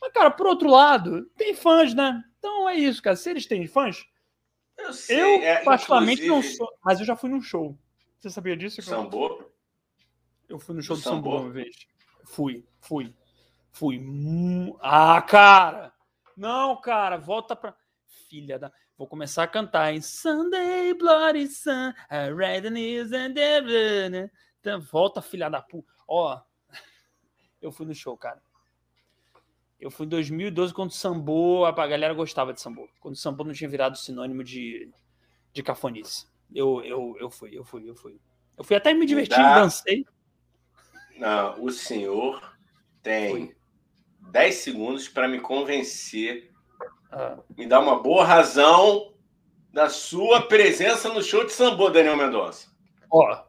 Mas, 0.00 0.12
cara, 0.12 0.30
por 0.30 0.46
outro 0.46 0.70
lado, 0.70 1.24
tem 1.36 1.54
fãs, 1.54 1.94
né? 1.94 2.22
Então 2.38 2.68
é 2.68 2.76
isso, 2.76 3.02
cara. 3.02 3.16
Se 3.16 3.30
eles 3.30 3.46
têm 3.46 3.66
fãs, 3.66 4.04
eu, 4.78 4.92
sei, 4.92 5.20
eu 5.20 5.42
é, 5.42 5.64
particularmente 5.64 6.26
não 6.26 6.42
sou, 6.42 6.70
mas 6.84 7.00
eu 7.00 7.06
já 7.06 7.16
fui 7.16 7.30
num 7.30 7.40
show. 7.40 7.76
Você 8.20 8.30
sabia 8.30 8.56
disso? 8.56 8.82
Sambô? 8.82 9.53
Eu 10.48 10.58
fui 10.58 10.74
no 10.74 10.82
show 10.82 10.96
do 10.96 11.02
Sambô 11.02 11.38
uma 11.40 11.50
vez. 11.50 11.74
Fui, 12.24 12.64
fui. 12.80 13.14
Fui. 13.72 14.00
Ah, 14.80 15.20
cara! 15.22 15.92
Não, 16.36 16.80
cara, 16.80 17.16
volta 17.16 17.56
pra. 17.56 17.74
Filha 18.28 18.58
da. 18.58 18.72
Vou 18.96 19.08
começar 19.08 19.42
a 19.42 19.48
cantar 19.48 19.92
em 19.92 20.00
Sunday 20.00 20.94
Bloody 20.94 21.48
Sun, 21.48 21.92
a 22.08 22.32
red 22.32 22.70
news 22.70 23.12
and 23.12 23.34
the... 23.34 24.30
Então, 24.60 24.80
volta, 24.80 25.20
filha 25.20 25.48
da 25.48 25.60
puta. 25.60 25.92
Ó, 26.06 26.40
eu 27.60 27.72
fui 27.72 27.84
no 27.84 27.94
show, 27.94 28.16
cara. 28.16 28.40
Eu 29.80 29.90
fui 29.90 30.06
em 30.06 30.08
2012 30.08 30.72
quando 30.72 30.90
o 30.90 30.94
sambô, 30.94 31.64
a 31.64 31.72
galera 31.72 32.14
gostava 32.14 32.52
de 32.54 32.60
sambô. 32.60 32.88
Quando 33.00 33.14
o 33.14 33.18
sambô 33.18 33.42
não 33.42 33.52
tinha 33.52 33.68
virado 33.68 33.98
sinônimo 33.98 34.44
de, 34.44 34.90
de 35.52 35.62
cafonice. 35.62 36.28
Eu, 36.54 36.82
eu, 36.84 37.16
eu 37.18 37.30
fui, 37.30 37.50
eu 37.52 37.64
fui, 37.64 37.88
eu 37.88 37.96
fui. 37.96 38.20
Eu 38.56 38.62
fui 38.62 38.76
até 38.76 38.94
me 38.94 39.04
divertir, 39.04 39.36
dancei. 39.36 40.06
Não, 41.16 41.62
o 41.62 41.70
senhor 41.70 42.56
tem 43.02 43.54
10 44.30 44.54
segundos 44.54 45.08
para 45.08 45.28
me 45.28 45.40
convencer, 45.40 46.50
ah. 47.12 47.38
me 47.56 47.66
dar 47.66 47.80
uma 47.80 48.02
boa 48.02 48.24
razão 48.24 49.14
da 49.72 49.88
sua 49.88 50.42
presença 50.42 51.08
no 51.12 51.22
show 51.22 51.44
de 51.44 51.52
sambô, 51.52 51.90
Daniel 51.90 52.16
Mendonça. 52.16 52.68
Ó, 53.10 53.44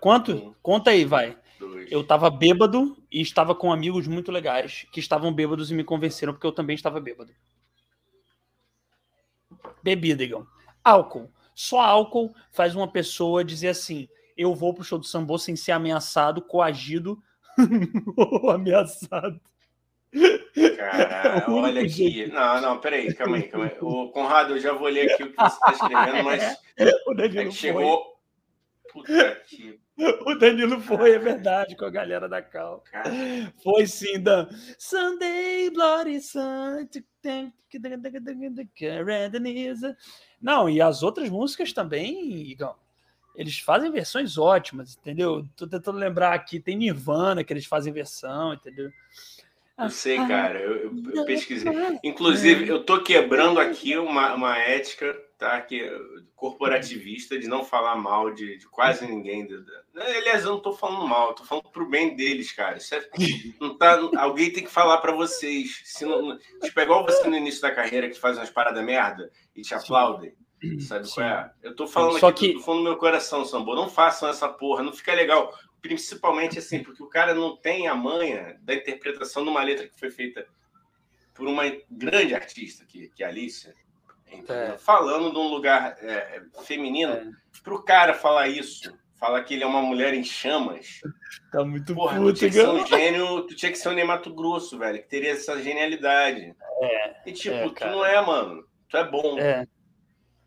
quanto? 0.00 0.32
Hum. 0.32 0.54
Conta 0.62 0.90
aí, 0.90 1.04
vai. 1.04 1.36
Dois. 1.58 1.90
Eu 1.90 2.02
estava 2.02 2.28
bêbado 2.28 2.96
e 3.10 3.20
estava 3.20 3.54
com 3.54 3.72
amigos 3.72 4.06
muito 4.06 4.30
legais 4.30 4.86
que 4.92 5.00
estavam 5.00 5.32
bêbados 5.32 5.70
e 5.70 5.74
me 5.74 5.84
convenceram 5.84 6.32
porque 6.32 6.46
eu 6.46 6.52
também 6.52 6.74
estava 6.74 7.00
bêbado. 7.00 7.32
Bebida, 9.82 10.22
Igão. 10.22 10.46
Álcool. 10.84 11.30
Só 11.54 11.80
álcool 11.80 12.34
faz 12.50 12.74
uma 12.74 12.86
pessoa 12.86 13.44
dizer 13.44 13.68
assim: 13.68 14.08
eu 14.36 14.54
vou 14.54 14.74
pro 14.74 14.84
show 14.84 14.98
do 14.98 15.06
sambô 15.06 15.38
sem 15.38 15.56
ser 15.56 15.72
ameaçado, 15.72 16.42
coagido 16.42 17.22
ou 18.16 18.50
ameaçado. 18.50 19.40
Cara, 20.76 21.44
olha 21.48 21.82
aqui. 21.82 22.26
Não, 22.26 22.60
não, 22.60 22.80
peraí, 22.80 23.12
calma 23.14 23.36
aí, 23.36 23.42
calma 23.44 23.66
aí. 23.66 23.76
O 23.80 24.08
Conrado, 24.10 24.54
eu 24.54 24.60
já 24.60 24.72
vou 24.72 24.88
ler 24.88 25.10
aqui 25.10 25.24
o 25.24 25.30
que 25.30 25.36
você 25.36 25.56
está 25.56 25.72
escrevendo, 25.72 26.24
mas 26.24 26.58
o 27.06 27.14
Danilo 27.14 27.48
é 27.48 27.50
chegou. 27.50 28.16
Puta 28.92 29.42
que 29.46 29.78
o 29.98 30.34
Danilo 30.34 30.80
foi, 30.80 31.12
é 31.12 31.18
verdade, 31.18 31.74
com 31.74 31.84
a 31.84 31.90
galera 31.90 32.28
da 32.28 32.42
Cal. 32.42 32.84
Foi 33.62 33.86
sim, 33.86 34.20
Dan. 34.20 34.48
Sunday, 34.78 35.70
Bloody 35.70 36.20
Sun. 36.20 36.86
Não, 40.40 40.68
e 40.68 40.80
as 40.80 41.02
outras 41.02 41.30
músicas 41.30 41.72
também, 41.72 42.50
Igão. 42.50 42.74
Eles 43.36 43.58
fazem 43.58 43.90
versões 43.90 44.38
ótimas, 44.38 44.96
entendeu? 44.96 45.46
Tô 45.56 45.66
tentando 45.66 45.98
lembrar 45.98 46.32
aqui, 46.32 46.58
tem 46.58 46.76
Nirvana 46.76 47.44
que 47.44 47.52
eles 47.52 47.66
fazem 47.66 47.92
versão, 47.92 48.54
entendeu? 48.54 48.90
Eu 49.78 49.90
sei, 49.90 50.16
cara, 50.26 50.58
eu, 50.58 50.76
eu, 50.76 50.92
eu 51.14 51.24
pesquisei. 51.26 51.70
Inclusive, 52.02 52.66
eu 52.66 52.82
tô 52.82 53.02
quebrando 53.02 53.60
aqui 53.60 53.96
uma, 53.98 54.32
uma 54.34 54.56
ética 54.56 55.14
tá? 55.38 55.60
Que, 55.60 55.90
corporativista 56.34 57.38
de 57.38 57.48
não 57.48 57.64
falar 57.64 57.96
mal 57.96 58.32
de, 58.32 58.58
de 58.58 58.66
quase 58.68 59.06
ninguém. 59.06 59.46
Aliás, 59.94 60.44
eu 60.44 60.50
não 60.50 60.58
estou 60.58 60.76
falando 60.76 61.06
mal, 61.06 61.30
estou 61.30 61.46
falando 61.46 61.68
pro 61.70 61.88
bem 61.88 62.14
deles, 62.14 62.52
cara. 62.52 62.78
É, 62.78 63.08
não 63.60 63.76
tá, 63.76 63.98
alguém 64.18 64.52
tem 64.52 64.64
que 64.64 64.70
falar 64.70 64.98
para 64.98 65.12
vocês. 65.12 65.82
Se 65.84 66.04
não, 66.04 66.38
tipo, 66.62 66.78
é 66.78 66.82
igual 66.82 67.04
você 67.04 67.28
no 67.28 67.36
início 67.36 67.62
da 67.62 67.74
carreira 67.74 68.08
que 68.08 68.18
faz 68.18 68.36
umas 68.36 68.50
paradas 68.50 68.84
merda 68.84 69.30
e 69.54 69.62
te 69.62 69.74
aplaudem. 69.74 70.34
Sabe 70.80 71.06
Sim. 71.06 71.14
qual 71.14 71.26
é? 71.26 71.50
Eu 71.62 71.76
tô 71.76 71.86
falando 71.86 72.18
Só 72.18 72.28
aqui 72.28 72.48
que... 72.48 72.54
do 72.54 72.60
fundo 72.60 72.78
do 72.78 72.84
meu 72.84 72.96
coração, 72.96 73.44
Sambo. 73.44 73.74
Não 73.74 73.88
façam 73.88 74.28
essa 74.28 74.48
porra, 74.48 74.82
não 74.82 74.92
fica 74.92 75.14
legal. 75.14 75.52
Principalmente 75.80 76.58
assim, 76.58 76.82
porque 76.82 77.02
o 77.02 77.08
cara 77.08 77.34
não 77.34 77.56
tem 77.56 77.86
a 77.88 77.94
manha 77.94 78.58
da 78.62 78.74
interpretação 78.74 79.44
de 79.44 79.50
uma 79.50 79.62
letra 79.62 79.86
que 79.86 79.98
foi 79.98 80.10
feita 80.10 80.46
por 81.34 81.46
uma 81.46 81.64
grande 81.90 82.34
artista, 82.34 82.84
que, 82.84 83.08
que 83.08 83.22
é 83.22 83.26
a 83.26 83.28
Alicia 83.28 83.74
é. 84.48 84.76
Falando 84.78 85.30
de 85.30 85.38
um 85.38 85.48
lugar 85.48 85.96
é, 86.00 86.42
feminino, 86.64 87.12
é. 87.12 87.30
pro 87.62 87.82
cara 87.82 88.12
falar 88.12 88.48
isso, 88.48 88.92
falar 89.14 89.42
que 89.44 89.54
ele 89.54 89.64
é 89.64 89.66
uma 89.66 89.82
mulher 89.82 90.14
em 90.14 90.24
chamas. 90.24 91.00
Tá 91.50 91.64
muito 91.64 91.94
Porra, 91.94 92.16
puto, 92.16 92.32
tu 92.32 92.38
tinha 92.38 92.50
que 92.50 92.56
ser 92.56 92.68
um 92.68 92.86
gênio, 92.86 93.42
tu 93.42 93.54
tinha 93.54 93.72
que 93.72 93.78
ser 93.78 93.88
um 93.88 93.92
Neymato 93.92 94.34
Grosso, 94.34 94.78
velho, 94.78 95.00
que 95.00 95.08
teria 95.08 95.30
essa 95.32 95.60
genialidade. 95.62 96.54
É. 96.82 97.14
E 97.24 97.32
tipo, 97.32 97.54
é, 97.54 97.68
tu 97.68 97.86
não 97.86 98.04
é, 98.04 98.20
mano. 98.20 98.64
Tu 98.88 98.96
é 98.96 99.08
bom. 99.08 99.38
É. 99.38 99.66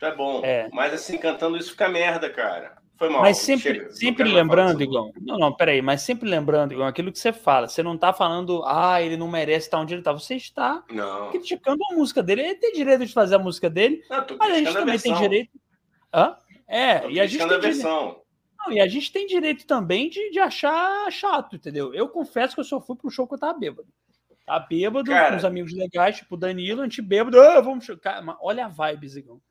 É 0.01 0.15
bom. 0.15 0.41
É. 0.43 0.69
Mas 0.71 0.93
assim, 0.93 1.17
cantando 1.17 1.57
isso 1.57 1.71
fica 1.71 1.89
merda, 1.89 2.29
cara. 2.29 2.77
Foi 2.97 3.09
mal. 3.09 3.21
Mas 3.21 3.37
sempre, 3.37 3.73
Chega, 3.73 3.91
sempre 3.91 4.23
lembrando, 4.25 4.83
Igão. 4.83 5.11
Não, 5.21 5.37
não, 5.37 5.53
peraí, 5.53 5.81
mas 5.81 6.01
sempre 6.01 6.29
lembrando, 6.29 6.73
Igão, 6.73 6.85
aquilo 6.85 7.11
que 7.11 7.19
você 7.19 7.31
fala. 7.31 7.67
Você 7.67 7.81
não 7.81 7.97
tá 7.97 8.11
falando, 8.11 8.61
ah, 8.65 9.01
ele 9.01 9.15
não 9.15 9.27
merece 9.27 9.67
estar 9.67 9.79
onde 9.79 9.93
ele 9.93 10.03
tá. 10.03 10.11
Você 10.11 10.35
está 10.35 10.83
não. 10.91 11.31
criticando 11.31 11.81
a 11.91 11.95
música 11.95 12.21
dele. 12.21 12.41
Ele 12.41 12.55
tem 12.55 12.73
direito 12.73 13.05
de 13.05 13.13
fazer 13.13 13.35
a 13.35 13.39
música 13.39 13.69
dele. 13.69 14.03
Não, 14.09 14.25
mas 14.37 14.51
a 14.51 14.55
gente 14.55 14.73
também 14.73 14.95
a 14.95 14.99
tem 14.99 15.13
direito. 15.13 15.51
Hã? 16.13 16.35
É, 16.67 16.99
tô 16.99 17.09
e 17.09 17.19
a 17.19 17.25
gente 17.25 17.47
tem 17.47 17.55
a 17.55 17.59
versão. 17.59 18.21
Não, 18.59 18.73
e 18.73 18.81
a 18.81 18.87
gente 18.87 19.11
tem 19.13 19.25
direito 19.25 19.65
também 19.65 20.09
de, 20.09 20.31
de 20.31 20.39
achar 20.39 21.09
chato, 21.09 21.55
entendeu? 21.55 21.93
Eu 21.93 22.09
confesso 22.09 22.53
que 22.53 22.59
eu 22.59 22.65
só 22.65 22.81
fui 22.81 22.97
pro 22.97 23.09
show 23.09 23.25
que 23.25 23.35
eu 23.35 23.39
tava 23.39 23.57
bêbado. 23.57 23.87
Tá 24.45 24.59
bêbado, 24.59 25.09
Cara... 25.09 25.31
com 25.31 25.37
os 25.37 25.45
amigos 25.45 25.73
legais, 25.73 26.17
tipo 26.17 26.35
Danilo, 26.35 26.81
a 26.81 26.83
gente 26.83 27.01
bêbado, 27.01 27.39
ah, 27.39 27.61
vamos. 27.61 27.87
Cara, 28.01 28.37
olha 28.41 28.65
a 28.65 28.67
vibe, 28.67 29.07
Zigão. 29.07 29.41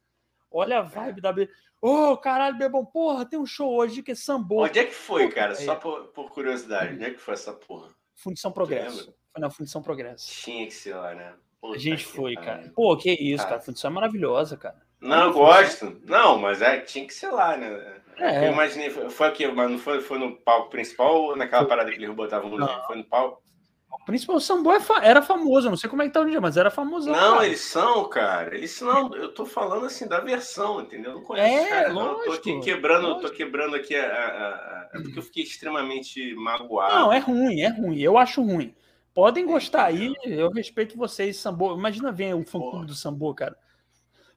Olha 0.51 0.79
a 0.79 0.83
vibe 0.83 1.21
da. 1.21 1.35
Ô, 1.81 2.13
oh, 2.13 2.17
caralho, 2.17 2.59
Bebão, 2.59 2.85
porra, 2.85 3.25
tem 3.25 3.39
um 3.39 3.47
show 3.47 3.73
hoje 3.77 4.03
que 4.03 4.13
é 4.13 4.15
sambô. 4.15 4.65
Onde 4.65 4.79
é 4.79 4.85
que 4.85 4.95
foi, 4.95 5.29
cara? 5.29 5.55
Só 5.55 5.77
por, 5.77 6.09
por, 6.09 6.31
curiosidade, 6.31 6.95
onde 6.95 7.05
é 7.05 7.11
que 7.11 7.19
foi 7.19 7.35
essa 7.35 7.53
porra? 7.53 7.89
Fundição 8.17 8.51
Progresso. 8.51 9.15
Foi 9.33 9.41
na 9.41 9.51
Fundição 9.51 9.81
Progresso. 9.81 10.27
Tinha 10.43 10.67
que 10.67 10.75
ser 10.75 10.95
lá, 10.95 11.15
né? 11.15 11.35
Puta 11.61 11.77
a 11.77 11.79
gente 11.79 12.05
foi, 12.05 12.35
cara. 12.35 12.59
cara. 12.59 12.73
Pô, 12.75 12.97
que 12.97 13.11
isso, 13.13 13.39
cara. 13.39 13.51
cara. 13.51 13.61
Fundição 13.61 13.91
é 13.91 13.95
maravilhosa, 13.95 14.57
cara. 14.57 14.81
Não, 15.01 15.27
eu 15.27 15.33
gosto. 15.33 16.01
Não, 16.05 16.39
mas 16.39 16.61
é, 16.61 16.81
tinha 16.81 17.07
que 17.07 17.15
ser 17.15 17.31
lá, 17.31 17.57
né? 17.57 18.01
É. 18.17 18.49
Eu 18.49 18.53
imaginei, 18.53 18.91
foi, 18.91 19.09
foi 19.11 19.27
aqui, 19.29 19.47
mas 19.47 19.71
não 19.71 19.79
foi, 19.79 20.01
foi 20.01 20.19
no 20.19 20.37
palco 20.37 20.71
principal 20.71 21.15
ou 21.15 21.37
naquela 21.37 21.63
foi. 21.63 21.69
parada 21.69 21.91
que 21.91 21.97
eles 21.97 22.15
botavam 22.15 22.51
música? 22.51 22.83
Foi 22.87 22.97
no 22.97 23.05
palco? 23.05 23.43
O 23.91 24.05
principal 24.05 24.39
Sambo 24.41 24.71
é 24.73 24.79
era 25.03 25.23
famoso, 25.23 25.71
não 25.71 25.77
sei 25.77 25.89
como 25.89 26.03
é 26.03 26.07
que 26.07 26.13
tá 26.13 26.21
hoje 26.21 26.29
em 26.29 26.33
dia, 26.33 26.41
mas 26.41 26.57
era 26.57 26.71
famoso. 26.71 27.11
Não, 27.11 27.35
cara. 27.35 27.47
eles 27.47 27.61
são, 27.61 28.09
cara. 28.09 28.55
Eles 28.55 28.71
são. 28.71 29.15
Eu 29.15 29.33
tô 29.33 29.47
falando 29.47 29.87
assim 29.87 30.07
da 30.07 30.21
versão, 30.21 30.81
entendeu? 30.81 31.13
Eu 31.13 31.17
não 31.19 31.25
conheço. 31.25 31.47
É, 31.47 31.69
cara, 31.69 31.93
lógico, 31.93 32.19
não. 32.19 32.25
tô 32.25 32.33
aqui 32.33 32.61
quebrando, 32.61 33.09
lógico. 33.09 33.29
tô 33.29 33.35
quebrando 33.35 33.77
aqui 33.77 33.95
a, 33.95 34.07
a, 34.07 34.27
a, 34.27 34.91
É 34.95 35.01
porque 35.01 35.19
eu 35.19 35.23
fiquei 35.23 35.43
extremamente 35.43 36.35
magoado. 36.35 36.95
Não, 36.95 37.13
é 37.13 37.19
ruim, 37.19 37.61
é 37.61 37.69
ruim. 37.69 37.99
Eu 37.99 38.19
acho 38.19 38.43
ruim. 38.43 38.75
Podem 39.15 39.47
gostar 39.47 39.87
aí, 39.87 40.15
eu 40.25 40.51
respeito 40.51 40.97
vocês, 40.97 41.37
Sambo. 41.39 41.77
Imagina 41.77 42.13
ver 42.13 42.35
o 42.35 42.45
fã 42.45 42.61
clube 42.61 42.87
do 42.87 42.95
Sambo, 42.95 43.35
cara. 43.35 43.57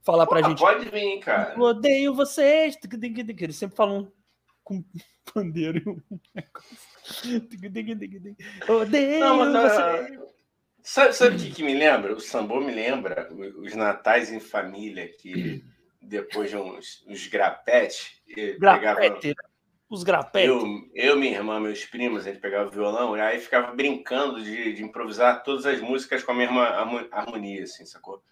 Falar 0.01 0.25
Pô, 0.25 0.31
pra 0.31 0.41
gente. 0.41 0.59
Pode 0.59 0.89
vir, 0.89 1.19
cara. 1.19 1.53
Eu 1.55 1.61
odeio 1.61 2.15
vocês. 2.15 2.77
Eles 3.37 3.55
sempre 3.55 3.75
falam 3.75 4.11
com 4.63 4.83
pandeiro 5.33 6.01
Odeio 8.67 9.19
Não, 9.19 9.37
mas, 9.37 9.71
você. 9.71 10.15
Uh, 10.15 10.27
sabe, 10.83 11.13
sabe 11.13 11.35
o 11.35 11.39
que, 11.39 11.51
que 11.51 11.63
me 11.63 11.73
lembra? 11.73 12.13
O 12.13 12.19
sambô 12.19 12.59
me 12.59 12.73
lembra 12.73 13.29
os 13.33 13.73
natais 13.75 14.31
em 14.31 14.39
família 14.39 15.07
que 15.07 15.63
depois 16.01 16.49
de 16.49 16.57
uns, 16.57 17.05
uns 17.07 17.27
grapetes 17.27 18.21
Grapete, 18.57 19.35
os 19.91 20.03
grapetes. 20.03 20.47
Eu, 20.47 20.65
eu, 20.95 21.17
minha 21.17 21.37
irmã, 21.37 21.59
meus 21.59 21.83
primos, 21.83 22.25
a 22.25 22.31
gente 22.31 22.41
pegava 22.41 22.69
o 22.69 22.71
violão 22.71 23.17
e 23.17 23.19
aí 23.19 23.39
ficava 23.39 23.75
brincando 23.75 24.41
de, 24.41 24.73
de 24.73 24.83
improvisar 24.83 25.43
todas 25.43 25.65
as 25.65 25.81
músicas 25.81 26.23
com 26.23 26.31
a 26.31 26.35
mesma 26.35 26.63
harmonia, 27.11 27.63
assim, 27.63 27.85
sacou? 27.85 28.23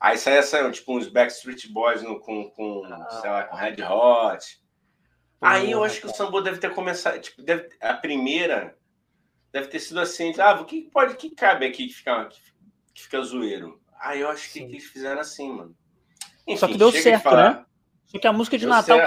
Aí 0.00 0.16
saia, 0.16 0.42
saia 0.42 0.70
tipo 0.70 0.96
uns 0.96 1.08
Backstreet 1.08 1.70
Boys 1.70 2.02
no, 2.02 2.18
com, 2.20 2.50
com 2.50 2.84
ah. 2.86 3.20
sei 3.20 3.30
lá, 3.30 3.44
com 3.44 3.56
Red 3.56 3.82
Hot. 3.82 4.63
Aí 5.40 5.70
eu 5.70 5.84
acho 5.84 6.00
que 6.00 6.06
o 6.06 6.14
Sambo 6.14 6.40
deve 6.40 6.58
ter 6.58 6.72
começado, 6.72 7.20
tipo, 7.20 7.42
deve, 7.42 7.68
a 7.80 7.94
primeira 7.94 8.76
deve 9.52 9.68
ter 9.68 9.78
sido 9.78 10.00
assim, 10.00 10.32
ah, 10.38 10.60
o 10.60 10.64
que 10.64 10.82
pode, 10.90 11.16
que 11.16 11.30
cabe 11.30 11.66
aqui 11.66 11.86
que 11.86 11.94
fica, 11.94 12.28
que 12.92 13.02
fica 13.02 13.22
zoeiro? 13.22 13.80
Aí 14.00 14.20
eu 14.20 14.28
acho 14.28 14.52
que, 14.52 14.60
que 14.60 14.72
eles 14.72 14.84
fizeram 14.84 15.20
assim, 15.20 15.52
mano. 15.52 15.76
Enfim, 16.46 16.58
Só 16.58 16.66
que 16.66 16.76
deu 16.76 16.90
certo, 16.90 17.30
né? 17.30 17.64
Só 18.06 18.18
que 18.18 18.26
a 18.26 18.32
música 18.32 18.58
de 18.58 18.66
Natal 18.66 18.98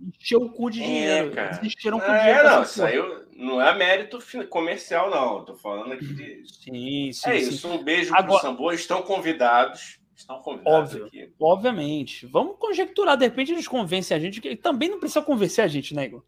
encheu 0.00 0.42
o 0.42 0.50
cu 0.50 0.70
de 0.70 0.82
é, 0.82 0.86
dinheiro. 0.86 1.28
É, 1.28 1.34
cara. 1.34 1.60
encheram 1.62 1.98
o 1.98 2.00
cu 2.00 2.06
de 2.06 2.18
dinheiro. 2.18 2.40
É, 2.40 2.50
não, 2.50 2.62
isso 2.62 2.84
aí 2.84 2.96
não 3.36 3.60
é 3.60 3.74
mérito 3.76 4.18
comercial, 4.48 5.10
não. 5.10 5.44
Tô 5.44 5.54
falando 5.54 5.92
aqui 5.92 6.06
de. 6.06 6.42
Sim, 6.46 7.12
sim. 7.12 7.30
É 7.30 7.40
sim. 7.40 7.48
isso. 7.48 7.68
Um 7.68 7.82
beijo 7.82 8.14
Agora... 8.14 8.40
pro 8.40 8.48
Sambo. 8.48 8.72
Estão 8.72 9.02
convidados. 9.02 9.98
Estão 10.14 10.40
convidados 10.40 10.92
Óbvio, 10.92 11.06
aqui. 11.06 11.34
Obviamente. 11.40 12.26
Vamos 12.26 12.56
conjecturar. 12.58 13.16
De 13.16 13.24
repente 13.24 13.52
eles 13.52 13.66
convencem 13.66 14.16
a 14.16 14.20
gente. 14.20 14.40
Que 14.40 14.54
também 14.54 14.88
não 14.88 15.00
precisa 15.00 15.22
convencer 15.22 15.64
a 15.64 15.68
gente, 15.68 15.94
né, 15.94 16.06
Igor? 16.06 16.22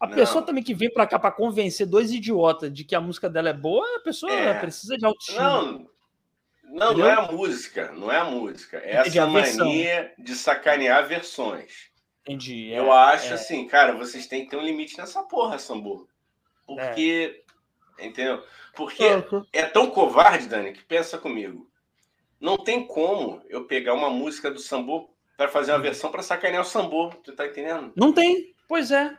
A 0.00 0.06
não. 0.08 0.14
pessoa 0.16 0.44
também 0.44 0.64
que 0.64 0.74
vem 0.74 0.92
para 0.92 1.06
cá 1.06 1.18
para 1.18 1.30
convencer 1.30 1.86
dois 1.86 2.12
idiotas 2.12 2.72
de 2.72 2.82
que 2.82 2.94
a 2.94 3.00
música 3.00 3.30
dela 3.30 3.50
é 3.50 3.52
boa, 3.52 3.86
a 3.96 4.00
pessoa 4.00 4.32
é. 4.32 4.58
precisa 4.58 4.98
de 4.98 5.06
autoestima. 5.06 5.40
Não, 5.42 5.86
não, 6.64 6.94
não 6.94 7.06
é 7.06 7.12
a 7.12 7.30
música, 7.30 7.92
não 7.92 8.10
é 8.10 8.18
a 8.18 8.24
música. 8.24 8.78
É 8.78 8.96
essa 8.96 9.26
mania 9.26 10.12
de 10.18 10.34
sacanear 10.34 11.06
versões. 11.06 11.92
Entendi. 12.22 12.72
É, 12.72 12.78
eu 12.78 12.90
acho 12.90 13.28
é. 13.28 13.34
assim, 13.34 13.66
cara, 13.68 13.92
vocês 13.92 14.26
têm 14.26 14.44
que 14.44 14.50
ter 14.50 14.56
um 14.56 14.64
limite 14.64 14.98
nessa 14.98 15.22
porra, 15.22 15.58
Sambu. 15.58 16.08
Porque, 16.66 17.44
é. 17.98 18.06
entendeu? 18.06 18.42
Porque 18.74 19.04
é 19.52 19.64
tão 19.64 19.90
covarde, 19.90 20.48
Dani, 20.48 20.72
que 20.72 20.82
pensa 20.82 21.18
comigo. 21.18 21.70
Não 22.42 22.58
tem 22.58 22.84
como 22.84 23.40
eu 23.48 23.66
pegar 23.66 23.94
uma 23.94 24.10
música 24.10 24.50
do 24.50 24.58
Sambu 24.58 25.08
para 25.36 25.46
fazer 25.46 25.70
uma 25.70 25.78
versão 25.78 26.10
para 26.10 26.24
sacanear 26.24 26.62
o 26.62 26.66
Sambu. 26.66 27.14
Tu 27.22 27.32
tá 27.36 27.46
entendendo? 27.46 27.92
Não 27.94 28.12
tem. 28.12 28.52
Pois 28.68 28.90
é. 28.90 29.16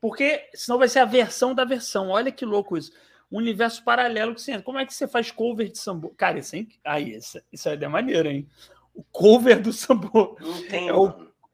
Porque 0.00 0.48
senão 0.54 0.78
vai 0.78 0.88
ser 0.88 1.00
a 1.00 1.04
versão 1.04 1.54
da 1.54 1.66
versão. 1.66 2.08
Olha 2.08 2.32
que 2.32 2.46
louco 2.46 2.78
isso. 2.78 2.90
Um 3.30 3.36
universo 3.36 3.84
paralelo 3.84 4.34
que 4.34 4.40
você 4.40 4.52
entra. 4.52 4.62
Como 4.62 4.78
é 4.78 4.86
que 4.86 4.94
você 4.94 5.06
faz 5.06 5.30
cover 5.30 5.68
de 5.68 5.76
sambo? 5.76 6.14
Cara, 6.16 6.38
isso, 6.38 6.56
é 6.56 6.66
Aí, 6.86 7.16
isso, 7.16 7.38
isso 7.52 7.68
é 7.68 7.86
maneiro, 7.86 8.26
hein? 8.30 8.48
O 8.94 9.04
cover 9.12 9.60
do 9.60 9.70
sambo. 9.74 10.38
Não 10.40 10.62
tem. 10.68 10.88
É 10.88 10.94
o, 10.94 11.06
é 11.06 11.12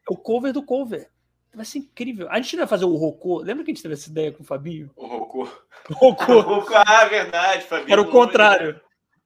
o 0.09 0.17
cover 0.17 0.53
do 0.53 0.63
cover. 0.63 1.11
Vai 1.53 1.65
ser 1.65 1.79
incrível. 1.79 2.29
A 2.31 2.41
gente 2.41 2.57
vai 2.57 2.69
fazer 2.69 2.85
o 2.85 2.95
Rocô. 2.95 3.39
Lembra 3.39 3.65
que 3.65 3.73
a 3.73 3.75
gente 3.75 3.83
teve 3.83 3.95
essa 3.95 4.09
ideia 4.09 4.31
com 4.31 4.45
o 4.45 4.47
Fabinho? 4.47 4.93
O 4.95 5.07
Rocô. 5.07 5.49
Rocô. 5.91 6.73
Ah, 6.73 7.05
verdade, 7.07 7.65
Fabinho. 7.65 7.93
Era 7.93 8.01
o 8.01 8.11
contrário. 8.11 8.81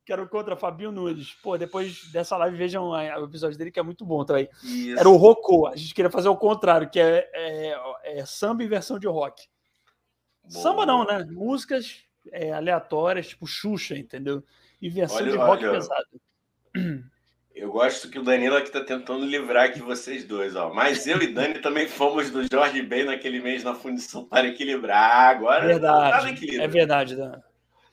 Que 0.08 0.12
era 0.14 0.22
o 0.22 0.26
contra 0.26 0.56
Fabinho 0.56 0.90
Nunes. 0.90 1.34
Pô, 1.42 1.58
depois 1.58 2.10
dessa 2.10 2.34
live 2.38 2.56
vejam 2.56 2.88
o 2.88 3.24
episódio 3.24 3.58
dele 3.58 3.70
que 3.70 3.78
é 3.78 3.82
muito 3.82 4.06
bom 4.06 4.24
também. 4.24 4.48
Isso. 4.64 4.98
Era 4.98 5.06
o 5.06 5.18
Rocô. 5.18 5.66
A 5.66 5.76
gente 5.76 5.92
queria 5.92 6.10
fazer 6.10 6.30
o 6.30 6.36
contrário, 6.36 6.88
que 6.88 6.98
é, 6.98 7.28
é, 7.34 8.18
é 8.18 8.24
samba 8.24 8.64
em 8.64 8.68
versão 8.68 8.98
de 8.98 9.06
rock. 9.06 9.46
Boa. 10.50 10.62
Samba 10.62 10.86
não, 10.86 11.04
né? 11.04 11.26
Músicas 11.30 12.06
é, 12.32 12.54
aleatórias, 12.54 13.28
tipo 13.28 13.46
Xuxa, 13.46 13.98
entendeu? 13.98 14.42
E 14.80 14.88
versão 14.88 15.18
olha, 15.18 15.30
de 15.30 15.36
rock 15.36 15.66
olha, 15.66 15.72
pesado. 15.72 17.02
Eu 17.54 17.70
gosto 17.70 18.08
que 18.08 18.18
o 18.18 18.22
Danilo 18.22 18.56
aqui 18.56 18.72
tá 18.72 18.82
tentando 18.82 19.26
livrar 19.26 19.66
aqui 19.66 19.82
vocês 19.82 20.24
dois, 20.24 20.56
ó. 20.56 20.72
Mas 20.72 21.06
eu 21.06 21.20
e 21.20 21.26
Dani 21.26 21.58
também 21.58 21.86
fomos 21.86 22.30
do 22.30 22.44
Jorge 22.50 22.80
Ben 22.80 23.04
naquele 23.04 23.42
mês 23.42 23.62
na 23.62 23.74
fundição 23.74 24.24
para 24.24 24.48
equilibrar. 24.48 25.36
Agora 25.36 25.66
verdade, 25.66 26.56
É 26.58 26.66
verdade, 26.66 27.14
Dan. 27.14 27.42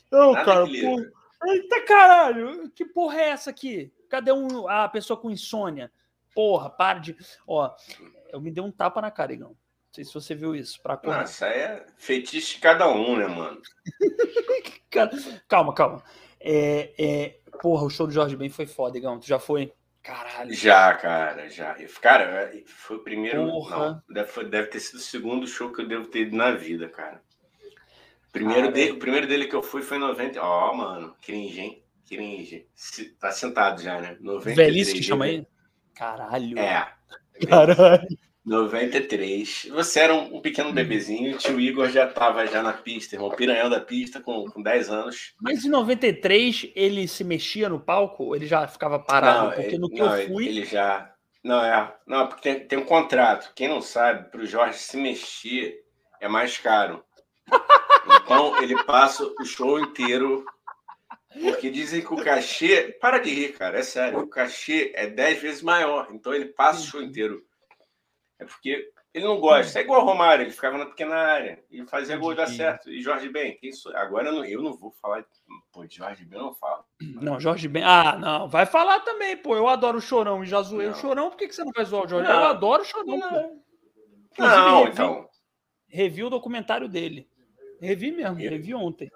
Não, 0.09 0.31
nada 0.31 0.45
cara, 0.45 0.65
pô, 0.65 1.24
Eita 1.43 1.81
caralho, 1.85 2.69
que 2.71 2.85
porra 2.85 3.19
é 3.19 3.29
essa 3.29 3.49
aqui? 3.49 3.91
Cadê 4.09 4.31
um, 4.31 4.67
a 4.67 4.87
pessoa 4.87 5.19
com 5.19 5.29
insônia? 5.29 5.91
Porra, 6.33 6.69
para 6.69 6.99
de. 6.99 7.15
Ó, 7.47 7.73
eu 8.29 8.41
me 8.41 8.51
dei 8.51 8.63
um 8.63 8.71
tapa 8.71 9.01
na 9.01 9.11
cara, 9.11 9.33
Igão. 9.33 9.49
Não 9.49 9.57
sei 9.91 10.03
se 10.03 10.13
você 10.13 10.35
viu 10.35 10.55
isso. 10.55 10.81
Pra 10.81 10.99
Nossa, 11.03 11.47
é 11.47 11.85
feitiço 11.97 12.55
de 12.55 12.59
cada 12.59 12.87
um, 12.89 13.17
né, 13.17 13.27
mano? 13.27 13.61
calma, 15.47 15.73
calma. 15.73 16.03
É, 16.39 16.93
é, 16.97 17.39
porra, 17.61 17.85
o 17.85 17.89
show 17.89 18.05
do 18.05 18.13
Jorge 18.13 18.35
Ben 18.35 18.49
foi 18.49 18.65
foda, 18.65 18.97
Igão. 18.97 19.19
Tu 19.19 19.27
já 19.27 19.39
foi? 19.39 19.73
Caralho. 20.03 20.53
Já, 20.53 20.93
cara, 20.93 21.49
já. 21.49 21.75
Cara, 21.99 22.51
foi 22.67 22.97
o 22.97 23.03
primeiro. 23.03 23.47
Porra. 23.47 23.77
Não, 23.77 24.03
deve, 24.07 24.43
deve 24.43 24.67
ter 24.67 24.79
sido 24.79 24.97
o 24.97 25.01
segundo 25.01 25.47
show 25.47 25.71
que 25.71 25.81
eu 25.81 25.87
devo 25.87 26.07
ter 26.07 26.27
ido 26.27 26.35
na 26.35 26.51
vida, 26.51 26.87
cara. 26.87 27.23
Primeiro 28.35 28.69
dele, 28.69 28.91
o 28.91 28.99
primeiro 28.99 29.27
dele 29.27 29.47
que 29.47 29.55
eu 29.55 29.63
fui 29.63 29.81
foi 29.81 29.95
em 29.95 30.01
90. 30.01 30.41
Ó, 30.41 30.69
oh, 30.69 30.75
mano, 30.75 31.15
cringe, 31.21 31.61
hein? 31.61 31.83
Cringe. 32.05 32.67
Tá 33.17 33.31
sentado 33.31 33.81
já, 33.81 34.01
né? 34.01 34.17
93. 34.19 34.55
Velhice 34.57 34.93
que 34.93 35.01
chama 35.01 35.23
aí? 35.23 35.47
Caralho. 35.93 36.59
É. 36.59 36.85
Caralho. 37.47 38.05
93. 38.43 39.69
Você 39.71 40.01
era 40.01 40.13
um, 40.13 40.35
um 40.35 40.41
pequeno 40.41 40.73
bebezinho, 40.73 41.33
o 41.33 41.37
tio 41.37 41.57
Igor 41.61 41.89
já 41.89 42.07
tava 42.07 42.45
já 42.45 42.61
na 42.61 42.73
pista, 42.73 43.15
irmão, 43.15 43.31
piranhão 43.31 43.69
da 43.69 43.79
pista 43.79 44.19
com, 44.19 44.43
com 44.51 44.61
10 44.61 44.89
anos. 44.89 45.33
Mas 45.41 45.63
em 45.63 45.69
93 45.69 46.73
ele 46.75 47.07
se 47.07 47.23
mexia 47.23 47.69
no 47.69 47.79
palco 47.79 48.25
ou 48.25 48.35
ele 48.35 48.45
já 48.45 48.67
ficava 48.67 48.99
parado? 48.99 49.45
Não, 49.45 49.51
porque 49.53 49.67
ele, 49.67 49.77
no 49.77 49.89
que 49.89 49.99
não, 49.99 50.17
eu 50.17 50.27
fui. 50.27 50.45
Ele 50.45 50.65
já. 50.65 51.09
Não, 51.41 51.63
é. 51.63 51.95
Não, 52.05 52.27
porque 52.27 52.41
tem, 52.41 52.67
tem 52.67 52.79
um 52.79 52.85
contrato. 52.85 53.53
Quem 53.55 53.69
não 53.69 53.81
sabe, 53.81 54.29
para 54.29 54.41
o 54.41 54.45
Jorge 54.45 54.77
se 54.77 54.97
mexer 54.97 55.85
é 56.19 56.27
mais 56.27 56.57
caro. 56.57 57.01
Então 58.05 58.61
ele 58.61 58.83
passa 58.83 59.25
o 59.39 59.45
show 59.45 59.79
inteiro. 59.79 60.45
Porque 61.41 61.69
dizem 61.69 62.01
que 62.01 62.13
o 62.13 62.23
cachê. 62.23 62.97
Para 63.01 63.19
de 63.19 63.29
rir, 63.29 63.53
cara, 63.53 63.79
é 63.79 63.83
sério. 63.83 64.19
O 64.19 64.27
cachê 64.27 64.93
é 64.95 65.07
10 65.07 65.41
vezes 65.41 65.61
maior. 65.61 66.07
Então 66.11 66.33
ele 66.33 66.45
passa 66.45 66.81
o 66.81 66.85
show 66.85 67.01
inteiro. 67.01 67.45
É 68.39 68.45
porque 68.45 68.91
ele 69.15 69.25
não 69.25 69.39
gosta. 69.39 69.79
É 69.79 69.81
igual 69.81 70.01
o 70.01 70.05
Romário, 70.05 70.43
ele 70.43 70.51
ficava 70.51 70.77
na 70.77 70.85
pequena 70.87 71.15
área 71.15 71.63
e 71.71 71.85
fazia 71.85 72.17
gol 72.17 72.35
dar 72.35 72.47
certo. 72.47 72.89
E 72.91 73.01
Jorge 73.01 73.29
Ben, 73.29 73.57
quem 73.57 73.71
sou? 73.71 73.95
agora 73.95 74.27
eu 74.27 74.33
não, 74.33 74.45
eu 74.45 74.61
não 74.61 74.73
vou 74.73 74.91
falar. 74.91 75.25
Pô, 75.71 75.85
de 75.85 75.95
Jorge 75.95 76.25
Ben 76.25 76.37
eu 76.37 76.47
não 76.47 76.53
falo. 76.53 76.83
Não, 76.99 77.39
Jorge 77.39 77.69
Ben. 77.69 77.81
Ah, 77.81 78.17
não. 78.17 78.49
Vai 78.49 78.65
falar 78.65 78.99
também, 78.99 79.37
pô. 79.37 79.55
Eu 79.55 79.69
adoro 79.69 79.99
o 79.99 80.01
chorão 80.01 80.43
e 80.43 80.47
já 80.47 80.61
zoei 80.61 80.87
não. 80.87 80.93
o 80.93 80.97
chorão. 80.97 81.29
Por 81.29 81.37
que, 81.37 81.47
que 81.47 81.55
você 81.55 81.63
não 81.63 81.71
vai 81.73 81.85
zoar 81.85 82.03
o 82.03 82.07
Jorge? 82.09 82.27
Não. 82.27 82.39
Eu 82.41 82.45
adoro 82.45 82.81
o 82.81 82.85
chorão, 82.85 83.17
não. 83.17 83.61
não, 84.37 84.87
então. 84.87 85.29
Revi 85.87 86.21
o 86.21 86.29
documentário 86.29 86.89
dele. 86.89 87.29
Revi 87.81 88.11
mesmo, 88.11 88.39
eu... 88.39 88.49
revi 88.49 88.73
ontem. 88.73 89.11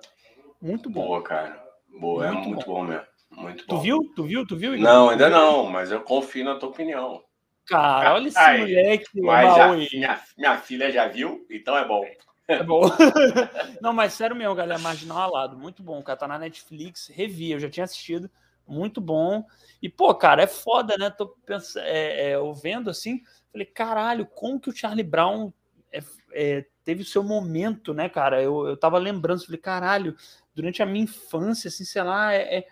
Muito 0.61 0.89
bom. 0.89 1.05
Boa, 1.05 1.23
cara. 1.23 1.63
Boa, 1.99 2.27
muito 2.27 2.43
é 2.43 2.47
muito 2.47 2.65
bom. 2.65 2.73
bom 2.73 2.83
mesmo. 2.83 3.05
Muito 3.31 3.65
bom. 3.65 3.75
Tu 3.75 3.81
viu? 3.81 4.13
Tu 4.15 4.23
viu? 4.23 4.47
Tu 4.47 4.57
viu? 4.57 4.77
Não, 4.77 5.09
ainda 5.09 5.29
não, 5.29 5.65
mas 5.65 5.91
eu 5.91 6.01
confio 6.01 6.45
na 6.45 6.55
tua 6.55 6.69
opinião. 6.69 7.23
Cara, 7.65 8.15
olha 8.15 8.27
esse 8.27 8.37
Ai, 8.37 8.59
moleque. 8.59 9.21
Mas 9.21 9.55
já, 9.55 9.71
minha, 9.73 10.21
minha 10.37 10.57
filha 10.57 10.91
já 10.91 11.07
viu, 11.07 11.45
então 11.49 11.77
é 11.77 11.85
bom. 11.85 12.03
É 12.47 12.63
bom. 12.63 12.81
não, 13.79 13.93
mas 13.93 14.13
sério 14.13 14.35
mesmo, 14.35 14.55
galera. 14.55 14.81
Marginal 14.81 15.19
Alado, 15.19 15.57
muito 15.57 15.83
bom. 15.83 16.01
Cara, 16.01 16.17
tá 16.17 16.27
na 16.27 16.39
Netflix, 16.39 17.07
revi, 17.07 17.51
eu 17.51 17.59
já 17.59 17.69
tinha 17.69 17.83
assistido. 17.83 18.29
Muito 18.67 18.99
bom. 18.99 19.45
E, 19.81 19.87
pô, 19.87 20.13
cara, 20.15 20.43
é 20.43 20.47
foda, 20.47 20.97
né? 20.97 21.09
Tô 21.11 21.27
pensando, 21.45 21.83
é, 21.85 22.29
é, 22.29 22.35
eu 22.35 22.53
vendo 22.53 22.89
assim, 22.89 23.21
falei, 23.51 23.65
caralho, 23.65 24.25
como 24.25 24.59
que 24.59 24.69
o 24.69 24.75
Charlie 24.75 25.03
Brown 25.03 25.53
é, 25.91 26.01
é, 26.33 26.65
teve 26.83 27.01
o 27.01 27.05
seu 27.05 27.23
momento, 27.23 27.93
né, 27.93 28.09
cara? 28.09 28.41
Eu, 28.41 28.67
eu 28.67 28.77
tava 28.77 28.97
lembrando, 28.97 29.45
falei, 29.45 29.59
caralho, 29.59 30.15
durante 30.55 30.81
a 30.81 30.85
minha 30.85 31.03
infância, 31.03 31.67
assim, 31.67 31.85
sei 31.85 32.01
lá, 32.03 32.33
é, 32.33 32.57
é 32.57 32.67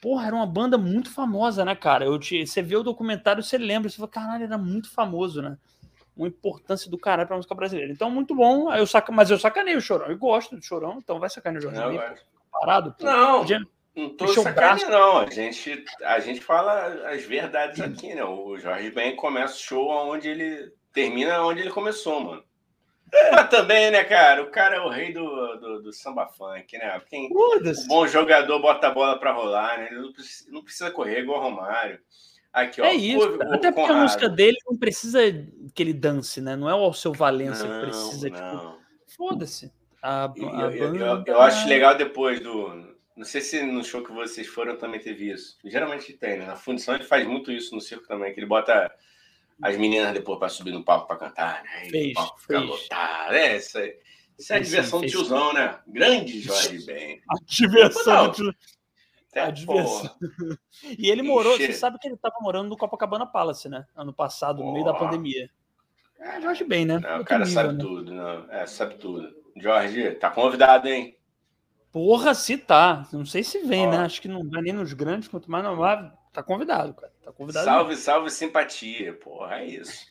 porra, 0.00 0.26
era 0.26 0.36
uma 0.36 0.46
banda 0.46 0.78
muito 0.78 1.10
famosa, 1.10 1.64
né, 1.64 1.74
cara? 1.74 2.04
Eu 2.04 2.18
te, 2.18 2.46
você 2.46 2.62
vê 2.62 2.76
o 2.76 2.82
documentário, 2.82 3.42
você 3.42 3.58
lembra, 3.58 3.88
você 3.88 3.96
fala, 3.96 4.08
caralho, 4.08 4.44
era 4.44 4.58
muito 4.58 4.90
famoso, 4.90 5.42
né? 5.42 5.56
Uma 6.16 6.28
importância 6.28 6.90
do 6.90 6.98
caralho 6.98 7.28
pra 7.28 7.36
música 7.36 7.54
brasileira. 7.54 7.92
Então, 7.92 8.10
muito 8.10 8.34
bom. 8.34 8.72
Eu 8.72 8.86
saca, 8.86 9.12
mas 9.12 9.30
eu 9.30 9.38
sacanei 9.38 9.76
o 9.76 9.80
Chorão. 9.80 10.06
Eu 10.06 10.18
gosto 10.18 10.56
do 10.56 10.62
Chorão, 10.62 10.98
então 10.98 11.20
vai 11.20 11.30
sacanear 11.30 11.60
o 11.60 11.62
Jorge 11.62 11.80
não, 11.80 11.90
Ben, 11.90 12.00
parado. 12.50 12.94
Pô. 12.98 13.04
Não, 13.04 13.38
Podia... 13.40 13.60
não 13.94 14.16
tô 14.16 14.26
sacaneando, 14.28 14.90
não. 14.90 15.18
A 15.18 15.30
gente, 15.30 15.84
a 16.02 16.18
gente 16.18 16.40
fala 16.40 17.08
as 17.08 17.22
verdades 17.22 17.80
aqui, 17.80 18.14
né? 18.14 18.24
O 18.24 18.58
Jorge 18.58 18.90
Ben 18.90 19.14
começa 19.14 19.54
o 19.54 19.58
show 19.58 19.88
onde 19.88 20.28
ele 20.28 20.72
termina 20.92 21.40
onde 21.44 21.60
ele 21.60 21.70
começou, 21.70 22.20
mano. 22.20 22.42
Mas 23.32 23.48
também, 23.48 23.90
né, 23.90 24.04
cara? 24.04 24.42
O 24.42 24.50
cara 24.50 24.76
é 24.76 24.80
o 24.80 24.88
rei 24.88 25.12
do, 25.12 25.56
do, 25.56 25.82
do 25.82 25.92
samba 25.92 26.26
funk, 26.26 26.76
né? 26.76 27.00
Quem, 27.08 27.28
o 27.32 27.60
bom 27.86 28.06
jogador 28.06 28.58
bota 28.60 28.88
a 28.88 28.90
bola 28.90 29.18
para 29.18 29.32
rolar, 29.32 29.78
né? 29.78 29.88
Ele 29.90 30.00
não 30.00 30.12
precisa, 30.12 30.50
não 30.50 30.62
precisa 30.62 30.90
correr 30.90 31.20
igual 31.20 31.40
o 31.40 31.42
Romário. 31.42 31.98
Aqui, 32.52 32.80
ó, 32.80 32.84
é 32.84 32.94
isso. 32.94 33.28
O, 33.28 33.42
Até 33.54 33.70
porque 33.70 33.82
Conrado. 33.82 33.98
a 33.98 34.02
música 34.02 34.28
dele 34.28 34.56
não 34.66 34.76
precisa 34.76 35.20
que 35.74 35.82
ele 35.82 35.92
dance, 35.92 36.40
né? 36.40 36.56
Não 36.56 36.68
é 36.68 36.74
o 36.74 36.92
seu 36.92 37.12
Valença 37.12 37.66
não, 37.66 37.80
que 37.80 37.86
precisa. 37.86 38.30
Tipo, 38.30 38.78
Foda-se. 39.16 39.72
Eu, 40.36 40.70
eu, 40.70 40.96
eu, 40.96 41.24
eu, 41.26 41.40
acho 41.40 41.68
legal 41.68 41.94
depois 41.96 42.40
do. 42.40 42.96
Não 43.16 43.24
sei 43.24 43.40
se 43.40 43.62
no 43.62 43.82
show 43.84 44.04
que 44.04 44.12
vocês 44.12 44.46
foram 44.46 44.76
também 44.76 45.00
teve 45.00 45.30
isso. 45.30 45.58
Geralmente 45.64 46.12
tem, 46.12 46.38
né? 46.38 46.46
Na 46.46 46.56
fundição 46.56 46.94
ele 46.94 47.04
faz 47.04 47.26
muito 47.26 47.50
isso 47.50 47.74
no 47.74 47.80
circo 47.80 48.06
também, 48.06 48.32
que 48.32 48.38
ele 48.38 48.46
bota 48.46 48.92
as 49.62 49.76
meninas 49.76 50.12
depois 50.12 50.38
para 50.38 50.48
subir 50.48 50.72
no 50.72 50.84
palco 50.84 51.06
para 51.06 51.16
cantar, 51.16 51.62
né? 51.62 51.90
Fez, 51.90 52.14
palco 52.14 52.40
fez. 52.40 52.62
Lotado. 52.62 53.34
É, 53.34 53.56
isso, 53.56 53.78
é, 53.78 53.96
isso 54.38 54.52
é 54.52 54.56
a 54.56 54.60
diversão 54.60 55.00
fez, 55.00 55.12
do 55.12 55.18
tiozão, 55.18 55.52
né? 55.52 55.78
Grande 55.86 56.40
Jorge 56.40 56.84
Ben. 56.86 57.20
A 57.28 57.34
diversão 57.44 58.28
do 58.28 58.32
tiozão. 58.32 58.54
a 59.34 59.50
diversão. 59.50 60.16
E 60.96 61.10
ele 61.10 61.22
morou, 61.22 61.56
você 61.56 61.72
sabe 61.72 61.98
que 61.98 62.06
ele 62.06 62.14
estava 62.14 62.36
morando 62.40 62.68
no 62.68 62.76
Copacabana 62.76 63.26
Palace, 63.26 63.68
né? 63.68 63.84
Ano 63.96 64.12
passado, 64.12 64.62
no 64.62 64.72
meio 64.72 64.84
da 64.84 64.94
pandemia. 64.94 65.50
É, 66.20 66.40
Jorge 66.40 66.64
Ben, 66.64 66.84
né? 66.84 66.98
Não, 66.98 67.20
o 67.20 67.24
cara 67.24 67.44
nível, 67.44 67.54
sabe 67.62 67.74
né? 67.74 67.80
tudo, 67.80 68.14
não. 68.14 68.50
É, 68.50 68.66
sabe 68.66 68.94
tudo. 68.94 69.34
Jorge, 69.56 70.12
tá 70.12 70.30
convidado, 70.30 70.88
hein? 70.88 71.16
Porra, 71.90 72.34
se 72.34 72.56
tá. 72.56 73.08
Não 73.12 73.24
sei 73.24 73.42
se 73.42 73.60
vem, 73.60 73.88
né? 73.88 73.98
Acho 73.98 74.20
que 74.20 74.28
não 74.28 74.48
vai 74.48 74.62
nem 74.62 74.72
nos 74.72 74.92
grandes, 74.92 75.28
quanto 75.28 75.50
mais 75.50 75.64
não 75.64 75.76
vai. 75.76 76.12
Tá 76.32 76.42
convidado, 76.42 76.94
cara. 76.94 77.12
Tá 77.28 77.32
convidado. 77.32 77.64
Salve, 77.66 77.90
mesmo. 77.90 78.04
salve, 78.04 78.30
simpatia. 78.30 79.12
Porra, 79.12 79.56
é 79.56 79.66
isso. 79.66 80.06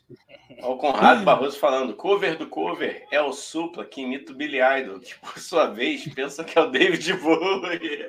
Ó, 0.62 0.74
o 0.74 0.78
Conrado 0.78 1.24
Barroso 1.24 1.58
falando: 1.58 1.96
cover 1.96 2.38
do 2.38 2.48
cover 2.48 3.08
é 3.12 3.20
o 3.20 3.34
Supla 3.34 3.86
que 3.86 4.02
imita 4.02 4.32
o 4.32 4.36
Billy 4.36 4.60
Idol, 4.62 5.00
que 5.00 5.18
por 5.20 5.40
sua 5.40 5.66
vez 5.66 6.08
pensa 6.14 6.44
que 6.44 6.58
é 6.58 6.62
o 6.62 6.70
David 6.70 7.14
Bowie. 7.14 8.06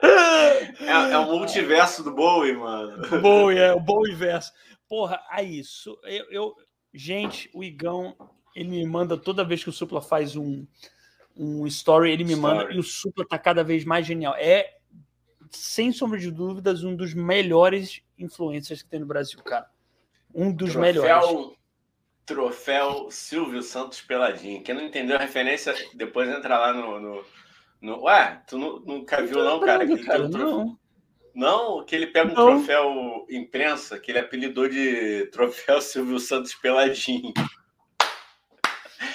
É, 0.00 1.12
é 1.12 1.18
o 1.18 1.26
multiverso 1.26 2.04
do 2.04 2.14
Bowie, 2.14 2.56
mano. 2.56 3.20
Bowie, 3.20 3.58
é 3.58 3.72
o 3.72 3.80
Bowie 3.80 4.14
verso. 4.14 4.52
Porra, 4.88 5.20
é 5.32 5.42
isso. 5.42 5.98
Eu, 6.04 6.30
eu, 6.30 6.56
gente, 6.94 7.50
o 7.52 7.64
Igão, 7.64 8.16
ele 8.54 8.68
me 8.68 8.86
manda 8.86 9.16
toda 9.16 9.44
vez 9.44 9.62
que 9.62 9.70
o 9.70 9.72
Supla 9.72 10.00
faz 10.00 10.36
um, 10.36 10.64
um 11.36 11.66
story, 11.66 12.12
ele 12.12 12.22
me 12.22 12.34
story. 12.34 12.58
manda 12.58 12.72
e 12.72 12.78
o 12.78 12.82
Supla 12.82 13.26
tá 13.26 13.38
cada 13.38 13.64
vez 13.64 13.84
mais 13.84 14.06
genial. 14.06 14.34
É, 14.36 14.76
sem 15.52 15.92
sombra 15.92 16.18
de 16.18 16.30
dúvidas, 16.30 16.84
um 16.84 16.94
dos 16.94 17.14
melhores 17.14 18.02
influencers 18.18 18.82
que 18.82 18.88
tem 18.88 19.00
no 19.00 19.06
Brasil, 19.06 19.40
cara. 19.42 19.68
Um 20.34 20.52
dos 20.52 20.72
troféu, 20.72 21.02
melhores. 21.02 21.56
Troféu 22.24 23.10
Silvio 23.10 23.62
Santos 23.62 24.00
Peladinho. 24.00 24.62
Quem 24.62 24.74
não 24.74 24.82
entendeu 24.82 25.16
a 25.16 25.20
referência, 25.20 25.74
depois 25.94 26.28
entra 26.28 26.56
lá 26.56 26.72
no, 26.72 27.00
no 27.00 27.24
no, 27.82 28.04
ué, 28.04 28.40
tu 28.46 28.56
nunca 28.56 29.20
viu, 29.26 29.42
não, 29.42 29.58
cara? 29.58 29.84
Que 29.84 29.98
cara 30.04 30.28
não. 30.28 30.78
não, 31.34 31.84
que 31.84 31.96
ele 31.96 32.06
pega 32.06 32.30
um 32.30 32.34
não. 32.34 32.58
troféu 32.58 33.26
imprensa, 33.28 33.98
que 33.98 34.12
ele 34.12 34.20
apelidou 34.20 34.68
de 34.68 35.26
troféu 35.32 35.80
Silvio 35.80 36.20
Santos 36.20 36.54
Peladinho. 36.54 37.34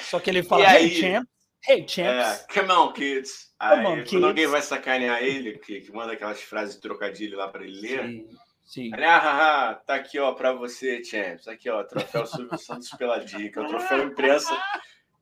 Só 0.02 0.20
que 0.20 0.30
ele 0.30 0.44
fala, 0.44 0.82
e 0.82 0.84
hey, 0.84 0.90
champs. 0.90 1.30
Hey, 1.66 1.88
champs. 1.88 2.46
É, 2.50 2.54
come 2.54 2.72
on, 2.74 2.92
kids. 2.92 3.47
Aí, 3.60 3.86
on, 3.86 3.95
kids. 3.95 4.12
quando 4.12 4.28
alguém 4.28 4.47
vai 4.47 4.62
sacanear 4.62 5.24
ele, 5.24 5.58
que, 5.58 5.82
que 5.82 5.91
manda 5.91 6.14
aquelas 6.14 6.41
frases 6.41 6.76
de 6.76 6.82
trocadilho 6.82 7.38
lá 7.38 7.47
para 7.47 7.64
ele 7.64 7.82
ler, 7.82 8.03
sim, 8.03 8.28
sim. 8.64 8.93
Ele, 8.93 9.03
ah, 9.03 9.18
ah, 9.18 9.70
ah, 9.70 9.76
tá 9.76 9.95
aqui, 9.95 10.20
ó, 10.20 10.34
para 10.34 10.53
você, 10.53 11.03
champs. 11.03 11.47
Aqui, 11.47 11.70
ó, 11.70 11.84
troféu 11.84 12.26
Silvio 12.26 12.58
Santos 12.58 12.89
que 12.89 13.03
é 13.03 13.62
o 13.62 13.68
troféu 13.68 14.03
imprensa 14.03 14.55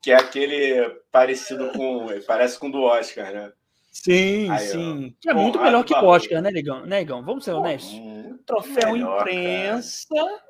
que 0.06 0.12
é 0.12 0.14
aquele 0.14 0.88
parecido 1.10 1.72
com. 1.72 2.06
Parece 2.28 2.58
com 2.60 2.68
o 2.68 2.70
do 2.70 2.82
Oscar, 2.82 3.32
né? 3.32 3.52
Sim, 3.90 4.48
Aí, 4.50 4.58
sim. 4.60 5.06
Ó, 5.08 5.20
que 5.20 5.30
é 5.30 5.34
muito 5.34 5.60
melhor 5.60 5.82
que 5.82 5.92
o 5.92 6.04
Oscar, 6.04 6.40
né, 6.40 6.50
Negão? 6.52 6.82
Né, 6.82 6.98
Negão? 6.98 7.24
Vamos 7.24 7.44
ser 7.44 7.52
honestos. 7.52 7.92
Troféu 8.46 8.92
melhor, 8.92 9.22
imprensa. 9.22 10.06
Cara. 10.14 10.42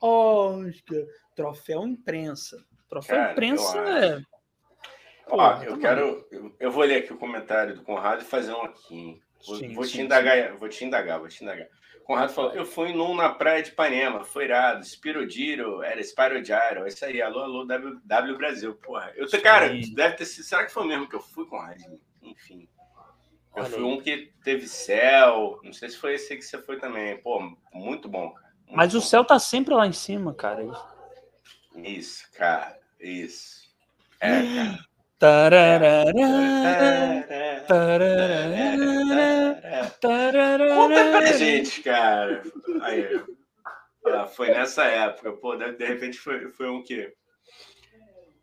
Oscar. 0.00 1.04
Troféu 1.36 1.86
imprensa. 1.86 2.64
Troféu 2.88 3.16
cara, 3.16 3.32
imprensa 3.32 3.78
é. 3.78 4.22
Ó, 5.28 5.62
eu 5.62 5.72
tá 5.72 5.78
quero. 5.78 6.26
Eu, 6.30 6.54
eu, 6.58 6.70
vou 6.70 6.84
ler 6.84 6.98
aqui 6.98 7.12
o 7.12 7.18
comentário 7.18 7.74
do 7.74 7.82
Conrado 7.82 8.22
e 8.22 8.24
fazer 8.24 8.52
um 8.52 8.62
aqui. 8.62 9.20
Vou, 9.46 9.56
sim, 9.56 9.74
vou 9.74 9.84
sim, 9.84 9.92
te 9.92 10.00
indagar, 10.02 10.50
sim. 10.52 10.56
vou 10.56 10.68
te 10.68 10.84
indagar, 10.84 11.18
vou 11.18 11.28
te 11.28 11.42
indagar. 11.42 11.66
Conrado 12.04 12.32
falou: 12.32 12.52
Eu 12.52 12.64
fui 12.64 12.92
num 12.92 13.16
na 13.16 13.28
praia 13.28 13.62
de 13.62 13.70
Ipanema, 13.70 14.22
foi 14.22 14.44
irado. 14.44 14.84
Spirodiro, 14.84 15.82
era 15.82 16.02
Spirodiro. 16.02 16.84
É 16.84 16.88
isso 16.88 17.04
aí, 17.04 17.20
alô, 17.20 17.40
alô, 17.40 17.64
w, 17.64 18.00
w 18.04 18.36
Brasil. 18.36 18.74
Porra, 18.76 19.12
eu 19.16 19.28
cara, 19.42 19.68
deve 19.68 20.16
ter 20.16 20.24
sido. 20.24 20.44
Será 20.44 20.64
que 20.64 20.72
foi 20.72 20.86
mesmo 20.86 21.08
que 21.08 21.16
eu 21.16 21.20
fui, 21.20 21.44
Conrado? 21.46 22.00
Enfim. 22.22 22.68
Eu 23.56 23.62
Olha 23.64 23.70
fui 23.70 23.78
aí. 23.78 23.84
um 23.84 24.00
que 24.00 24.32
teve 24.44 24.68
céu. 24.68 25.58
Não 25.64 25.72
sei 25.72 25.88
se 25.88 25.96
foi 25.96 26.14
esse 26.14 26.36
que 26.36 26.42
você 26.42 26.62
foi 26.62 26.78
também. 26.78 27.16
Pô, 27.18 27.40
muito 27.72 28.08
bom, 28.08 28.30
cara. 28.30 28.54
Muito 28.66 28.76
Mas 28.76 28.92
bom. 28.92 28.98
o 28.98 29.02
céu 29.02 29.24
tá 29.24 29.38
sempre 29.40 29.74
lá 29.74 29.86
em 29.86 29.92
cima, 29.92 30.32
cara. 30.32 30.64
Isso, 31.74 32.30
cara. 32.32 32.78
Isso. 33.00 33.68
É, 34.20 34.42
cara. 34.42 34.86
Conta 40.74 41.10
pra 41.10 41.32
gente, 41.32 41.82
cara. 41.82 42.42
Aí, 42.82 43.24
ah, 44.06 44.26
foi 44.26 44.48
nessa 44.48 44.84
época. 44.84 45.32
Pô, 45.32 45.56
de, 45.56 45.72
de 45.72 45.86
repente 45.86 46.18
foi, 46.18 46.50
foi 46.50 46.68
um 46.68 46.82
que, 46.82 47.12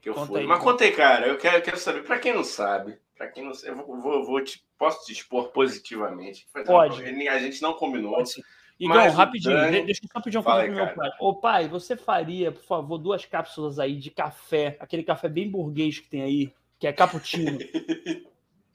que 0.02 0.10
eu 0.10 0.16
Conta 0.16 0.28
fui. 0.28 0.40
Aí, 0.42 0.48
Mas 0.48 0.64
contei, 0.64 0.92
cara. 0.92 1.28
Eu 1.28 1.38
quero, 1.38 1.62
quero 1.62 1.78
saber. 1.78 2.04
Pra 2.04 2.18
quem 2.18 2.34
não 2.34 2.44
sabe, 2.44 2.98
pra 3.16 3.28
quem 3.28 3.46
não 3.46 3.54
sabe, 3.54 3.80
eu 3.80 3.86
vou, 3.86 4.02
vou, 4.02 4.26
vou 4.26 4.44
te, 4.44 4.66
posso 4.78 5.06
te 5.06 5.14
expor 5.14 5.50
positivamente. 5.50 6.48
Pode. 6.66 7.04
a 7.04 7.40
gente 7.40 7.62
não 7.62 7.74
combinou. 7.74 8.16
Pode 8.16 8.42
Igão, 8.80 9.10
rapidinho, 9.12 9.56
Dani... 9.56 9.86
deixa 9.86 10.02
eu 10.04 10.10
só 10.12 10.20
pedir 10.20 10.38
uma 10.38 10.44
coisa 10.44 10.66
pro 10.66 10.76
meu 10.76 10.96
pai. 10.96 11.10
Ô 11.20 11.36
pai, 11.36 11.68
você 11.68 11.96
faria, 11.96 12.52
por 12.52 12.64
favor, 12.64 12.98
duas 12.98 13.26
cápsulas 13.26 13.80
aí 13.80 13.96
de 13.96 14.10
café, 14.10 14.78
aquele 14.80 15.04
café 15.04 15.30
bem 15.30 15.50
burguês 15.50 16.00
que 16.00 16.10
tem 16.10 16.24
aí, 16.24 16.54
que 16.84 16.88
é 16.88 16.92
cappuccino. 16.92 17.58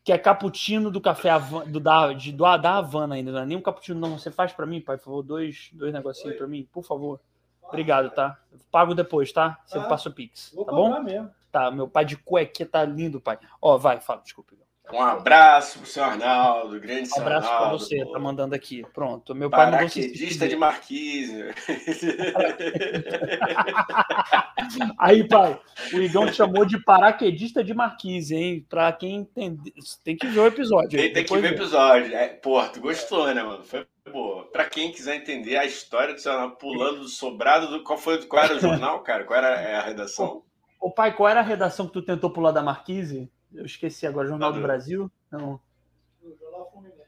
que 0.02 0.10
é 0.10 0.16
cappuccino 0.16 0.90
do 0.90 0.98
café 0.98 1.28
do, 1.66 1.78
da, 1.78 2.10
de, 2.14 2.32
do, 2.32 2.56
da 2.56 2.78
Havana 2.78 3.16
ainda, 3.16 3.30
não 3.30 3.40
é 3.40 3.44
nem 3.44 3.58
um 3.58 3.60
cappuccino, 3.60 4.00
não. 4.00 4.18
Você 4.18 4.30
faz 4.30 4.50
para 4.50 4.64
mim, 4.64 4.80
pai, 4.80 4.96
por 4.96 5.04
favor, 5.04 5.22
dois, 5.22 5.68
dois 5.74 5.92
negocinhos 5.92 6.34
para 6.38 6.46
mim, 6.46 6.66
por 6.72 6.82
favor. 6.82 7.20
Obrigado, 7.62 8.08
tá? 8.08 8.38
pago 8.70 8.94
depois, 8.94 9.30
tá? 9.30 9.60
Você 9.66 9.76
ah, 9.76 9.82
passa 9.82 10.08
o 10.08 10.12
Pix, 10.12 10.52
tá 10.52 10.72
bom? 10.72 11.02
Mesmo. 11.02 11.30
Tá, 11.52 11.70
meu 11.70 11.86
pai 11.86 12.06
de 12.06 12.16
cueque 12.16 12.64
tá 12.64 12.82
lindo, 12.82 13.20
pai. 13.20 13.38
Ó, 13.60 13.76
vai, 13.76 14.00
fala, 14.00 14.22
desculpa. 14.22 14.54
Um 14.92 15.02
abraço 15.02 15.80
pro 15.80 15.88
seu 15.88 16.02
Arnaldo, 16.02 16.80
grande 16.80 17.10
Um 17.10 17.20
abraço 17.20 17.48
para 17.48 17.70
você, 17.70 18.02
pô. 18.04 18.12
tá 18.12 18.18
mandando 18.18 18.54
aqui. 18.54 18.82
Pronto, 18.94 19.34
meu 19.34 19.50
pai 19.50 19.66
mandou 19.66 19.80
Paraquedista 19.80 20.48
de 20.48 20.56
Marquise. 20.56 21.44
Aí, 24.98 25.28
pai, 25.28 25.60
o 25.92 25.96
Igão 25.98 26.26
te 26.26 26.34
chamou 26.34 26.64
de 26.64 26.82
paraquedista 26.82 27.62
de 27.62 27.74
Marquise, 27.74 28.34
hein? 28.34 28.66
Pra 28.68 28.90
quem 28.92 29.16
entender, 29.16 29.72
tem 30.02 30.16
que 30.16 30.26
ver 30.26 30.40
o 30.40 30.46
episódio. 30.46 30.98
Tem, 30.98 31.12
tem 31.12 31.24
que 31.24 31.36
ver 31.36 31.52
o 31.52 31.54
episódio. 31.54 32.14
É, 32.14 32.28
pô, 32.28 32.62
tu 32.68 32.80
gostou, 32.80 33.32
né, 33.34 33.42
mano? 33.42 33.64
Foi 33.64 33.86
boa. 34.10 34.50
Pra 34.50 34.64
quem 34.64 34.90
quiser 34.90 35.16
entender 35.16 35.56
a 35.56 35.66
história 35.66 36.14
do 36.14 36.20
seu 36.20 36.32
Arnaldo 36.32 36.56
pulando 36.56 37.00
do 37.00 37.08
sobrado, 37.08 37.68
do, 37.68 37.82
qual, 37.82 37.98
foi, 37.98 38.24
qual 38.24 38.44
era 38.44 38.56
o 38.56 38.60
jornal, 38.60 39.02
cara? 39.02 39.24
Qual 39.24 39.38
era 39.38 39.80
a 39.80 39.82
redação? 39.82 40.42
Ô, 40.80 40.90
pai, 40.90 41.14
qual 41.14 41.28
era 41.28 41.40
a 41.40 41.44
redação 41.44 41.86
que 41.86 41.92
tu 41.92 42.02
tentou 42.02 42.30
pular 42.30 42.52
da 42.52 42.62
Marquise? 42.62 43.30
Eu 43.54 43.64
esqueci 43.64 44.06
agora, 44.06 44.28
Jornal 44.28 44.52
do 44.52 44.60
Brasil? 44.60 45.10
Não. 45.30 45.60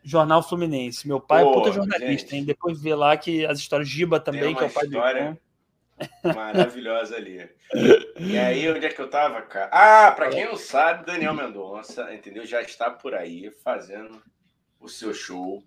Jornal 0.02 0.42
Fluminense. 0.42 1.06
Meu 1.06 1.20
pai 1.20 1.44
Pô, 1.44 1.50
é 1.50 1.54
puta 1.54 1.72
jornalista, 1.72 2.30
gente. 2.30 2.36
hein? 2.36 2.44
Depois 2.44 2.80
vê 2.80 2.94
lá 2.94 3.16
que 3.16 3.44
as 3.44 3.58
histórias 3.58 3.88
Giba 3.88 4.18
também, 4.18 4.54
que 4.54 4.62
é 4.64 4.66
o 4.66 4.70
pai 4.70 4.84
história 4.84 5.32
do 5.32 5.50
maravilhosa 6.34 7.16
ali. 7.16 7.48
E 8.18 8.38
aí, 8.38 8.68
onde 8.70 8.86
é 8.86 8.88
que 8.88 9.00
eu 9.00 9.10
tava, 9.10 9.42
cara? 9.42 9.70
Ah, 9.72 10.10
para 10.12 10.30
quem 10.30 10.46
não 10.46 10.56
sabe, 10.56 11.04
Daniel 11.04 11.34
Mendonça, 11.34 12.12
entendeu? 12.14 12.46
Já 12.46 12.62
está 12.62 12.90
por 12.90 13.14
aí 13.14 13.50
fazendo 13.62 14.22
o 14.80 14.88
seu 14.88 15.12
show. 15.12 15.62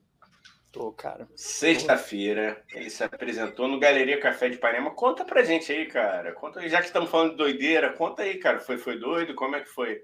Tô, 0.71 0.91
cara. 0.91 1.27
Sexta-feira, 1.35 2.63
ele 2.73 2.89
se 2.89 3.03
apresentou 3.03 3.67
no 3.67 3.79
Galeria 3.79 4.19
Café 4.19 4.49
de 4.49 4.55
Ipanema. 4.55 4.89
Conta 4.89 5.23
pra 5.23 5.43
gente 5.43 5.71
aí, 5.71 5.85
cara. 5.85 6.33
Conta 6.33 6.61
aí, 6.61 6.69
já 6.69 6.79
que 6.79 6.87
estamos 6.87 7.11
falando 7.11 7.31
de 7.31 7.37
doideira, 7.37 7.93
conta 7.93 8.23
aí, 8.23 8.39
cara. 8.39 8.59
Foi, 8.59 8.77
foi 8.77 8.97
doido? 8.97 9.35
Como 9.35 9.55
é 9.55 9.61
que 9.61 9.69
foi? 9.69 10.01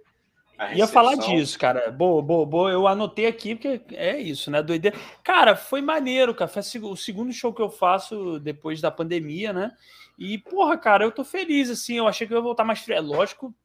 Ia 0.76 0.88
falar 0.88 1.16
disso, 1.16 1.57
cara. 1.57 1.89
Boa, 1.89 2.22
boa, 2.22 2.45
boa. 2.45 2.72
Eu 2.72 2.86
anotei 2.86 3.26
aqui 3.26 3.55
porque 3.55 3.82
é 3.95 4.20
isso, 4.20 4.51
né? 4.51 4.62
Doideira. 4.62 4.97
Cara, 5.24 5.55
foi 5.55 5.82
maneiro, 5.82 6.36
cara. 6.36 6.51
Foi 6.51 6.62
o 6.82 6.95
segundo 6.97 7.32
show 7.32 7.53
que 7.53 7.62
eu 7.62 7.70
faço 7.70 8.39
depois 8.39 8.82
da 8.82 8.91
pandemia, 8.91 9.53
né? 9.53 9.72
E, 10.18 10.38
porra, 10.38 10.78
cara, 10.78 11.05
eu 11.05 11.12
tô 11.12 11.24
feliz, 11.24 11.70
assim. 11.70 11.97
Eu 11.97 12.07
achei 12.07 12.28
que 12.28 12.34
eu 12.34 12.38
ia 12.38 12.43
voltar 12.43 12.66
mais. 12.66 12.88
É 12.89 12.99
lógico 12.99 13.55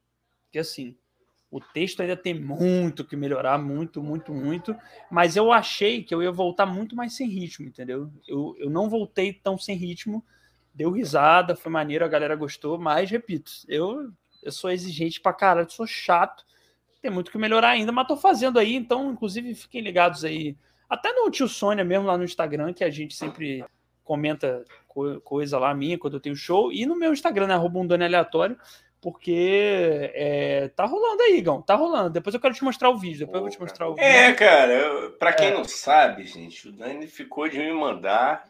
que, 0.49 0.57
assim, 0.57 0.95
o 1.51 1.59
texto 1.59 1.99
ainda 1.99 2.15
tem 2.15 2.33
muito 2.33 3.03
que 3.03 3.17
melhorar, 3.17 3.57
muito, 3.57 4.01
muito, 4.01 4.33
muito. 4.33 4.73
Mas 5.11 5.35
eu 5.35 5.51
achei 5.51 6.01
que 6.01 6.15
eu 6.15 6.23
ia 6.23 6.31
voltar 6.31 6.65
muito 6.65 6.95
mais 6.95 7.13
sem 7.13 7.27
ritmo, 7.27 7.67
entendeu? 7.67 8.09
Eu, 8.25 8.55
eu 8.57 8.69
não 8.69 8.89
voltei 8.89 9.33
tão 9.33 9.57
sem 9.57 9.75
ritmo. 9.75 10.23
Deu 10.73 10.91
risada, 10.91 11.57
foi 11.57 11.71
maneiro, 11.71 12.05
a 12.05 12.09
galera 12.09 12.37
gostou. 12.37 12.77
Mas, 12.77 13.11
repito, 13.11 13.51
eu, 13.67 14.13
eu 14.41 14.51
sou 14.51 14.71
exigente 14.71 15.19
pra 15.19 15.33
caralho, 15.33 15.69
sou 15.69 15.85
chato 15.85 16.45
tem 17.05 17.11
muito 17.11 17.31
que 17.31 17.37
melhorar 17.37 17.69
ainda, 17.69 17.91
mas 17.91 18.07
tô 18.07 18.17
fazendo 18.17 18.57
aí, 18.57 18.73
então, 18.73 19.11
inclusive, 19.11 19.53
fiquem 19.53 19.81
ligados 19.81 20.25
aí. 20.25 20.57
Até 20.89 21.13
no 21.13 21.29
tio 21.29 21.47
Sônia 21.47 21.85
mesmo 21.85 22.07
lá 22.07 22.17
no 22.17 22.23
Instagram, 22.23 22.73
que 22.73 22.83
a 22.83 22.89
gente 22.89 23.15
sempre 23.15 23.63
comenta 24.03 24.63
co 24.87 25.21
coisa 25.21 25.59
lá 25.59 25.73
minha 25.73 25.99
quando 25.99 26.15
eu 26.15 26.19
tenho 26.19 26.35
show, 26.35 26.71
e 26.71 26.83
no 26.85 26.97
meu 26.97 27.13
Instagram, 27.13 27.47
né, 27.47 27.53
arroba 27.53 27.77
um 27.77 28.03
aleatório, 28.03 28.57
porque 28.99 30.11
é, 30.15 30.67
tá 30.69 30.85
rolando 30.85 31.21
aí, 31.21 31.37
Igão, 31.37 31.61
tá 31.61 31.75
rolando. 31.75 32.09
Depois 32.09 32.33
eu 32.33 32.39
quero 32.39 32.55
te 32.55 32.63
mostrar 32.63 32.89
o 32.89 32.97
vídeo, 32.97 33.19
depois 33.19 33.35
eu 33.35 33.41
vou 33.41 33.49
te 33.51 33.61
mostrar 33.61 33.87
o 33.87 33.93
vídeo. 33.93 34.03
É, 34.03 34.33
cara, 34.33 35.11
para 35.19 35.33
quem 35.33 35.49
é. 35.49 35.53
não 35.53 35.63
sabe, 35.63 36.25
gente, 36.25 36.69
o 36.69 36.71
Dani 36.71 37.05
ficou 37.05 37.47
de 37.47 37.59
me 37.59 37.71
mandar 37.71 38.45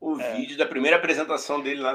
o 0.00 0.20
é. 0.20 0.34
vídeo 0.34 0.58
da 0.58 0.66
primeira 0.66 0.96
apresentação 0.96 1.60
dele 1.60 1.80
lá 1.80 1.92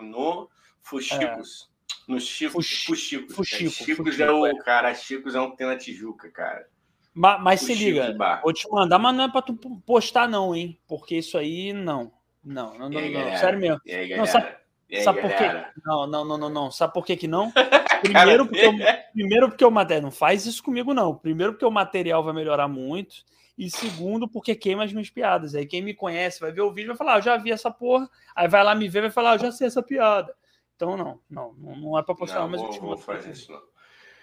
no 0.00 0.48
Fuxicos. 0.80 1.71
É. 2.08 2.12
No 2.12 2.20
Chico, 2.20 2.52
Fuxico. 2.52 2.86
Fuxico. 2.86 3.32
Fuxico, 3.32 3.70
Chicos 3.70 4.20
é 4.20 4.30
o 4.30 4.56
cara, 4.58 4.94
Chicos 4.94 5.34
é 5.34 5.40
um 5.40 5.50
tem 5.54 5.66
na 5.66 5.76
Tijuca, 5.76 6.30
cara. 6.30 6.66
Mas, 7.14 7.42
mas 7.42 7.60
se 7.60 7.74
liga, 7.74 8.16
vou 8.42 8.52
te 8.52 8.68
mandar, 8.70 8.98
mas 8.98 9.14
não 9.14 9.24
é 9.24 9.30
pra 9.30 9.42
tu 9.42 9.54
postar, 9.86 10.26
não, 10.26 10.54
hein? 10.54 10.78
Porque 10.88 11.16
isso 11.16 11.36
aí 11.36 11.72
não. 11.72 12.10
Não, 12.42 12.76
não, 12.78 12.88
não, 12.88 12.98
aí, 12.98 13.12
não. 13.12 13.36
Sério 13.36 13.58
mesmo. 13.58 13.80
Aí, 13.86 14.16
não, 14.16 14.26
sabe, 14.26 14.48
aí, 14.90 15.02
sabe 15.02 15.20
por 15.20 15.30
quê? 15.36 15.44
Não, 15.84 16.06
não, 16.06 16.24
não, 16.24 16.38
não, 16.38 16.48
não. 16.48 16.70
Sabe 16.70 16.92
por 16.92 17.04
quê 17.04 17.16
que 17.16 17.28
não? 17.28 17.52
primeiro, 18.02 18.46
porque 18.46 18.64
eu, 18.64 18.72
primeiro 19.12 19.48
porque 19.48 19.64
o 19.64 19.70
material. 19.70 20.02
Não 20.02 20.10
faz 20.10 20.46
isso 20.46 20.62
comigo, 20.62 20.94
não. 20.94 21.14
Primeiro, 21.14 21.52
porque 21.52 21.66
o 21.66 21.70
material 21.70 22.24
vai 22.24 22.34
melhorar 22.34 22.66
muito. 22.66 23.24
E 23.56 23.70
segundo, 23.70 24.26
porque 24.26 24.54
queima 24.54 24.82
as 24.82 24.92
minhas 24.92 25.10
piadas. 25.10 25.54
Aí 25.54 25.66
quem 25.66 25.82
me 25.82 25.94
conhece 25.94 26.40
vai 26.40 26.50
ver 26.50 26.62
o 26.62 26.72
vídeo 26.72 26.88
vai 26.88 26.96
falar, 26.96 27.14
ah, 27.14 27.18
eu 27.18 27.22
já 27.22 27.36
vi 27.36 27.52
essa 27.52 27.70
porra. 27.70 28.08
Aí 28.34 28.48
vai 28.48 28.64
lá 28.64 28.74
me 28.74 28.88
ver 28.88 29.00
e 29.00 29.02
vai 29.02 29.10
falar, 29.10 29.32
ah, 29.32 29.34
eu 29.34 29.40
já 29.40 29.52
sei 29.52 29.66
essa 29.66 29.82
piada. 29.82 30.34
Então, 30.82 30.96
não, 30.96 31.20
não, 31.30 31.52
não 31.76 31.96
é 31.96 32.02
pra 32.02 32.12
postar, 32.12 32.40
não, 32.40 32.48
mas 32.48 32.60
vou, 32.60 32.70
eu 32.70 32.74
te 32.74 32.80
vou 32.80 32.96
fazer 32.96 33.30
isso, 33.30 33.52
não. 33.52 33.62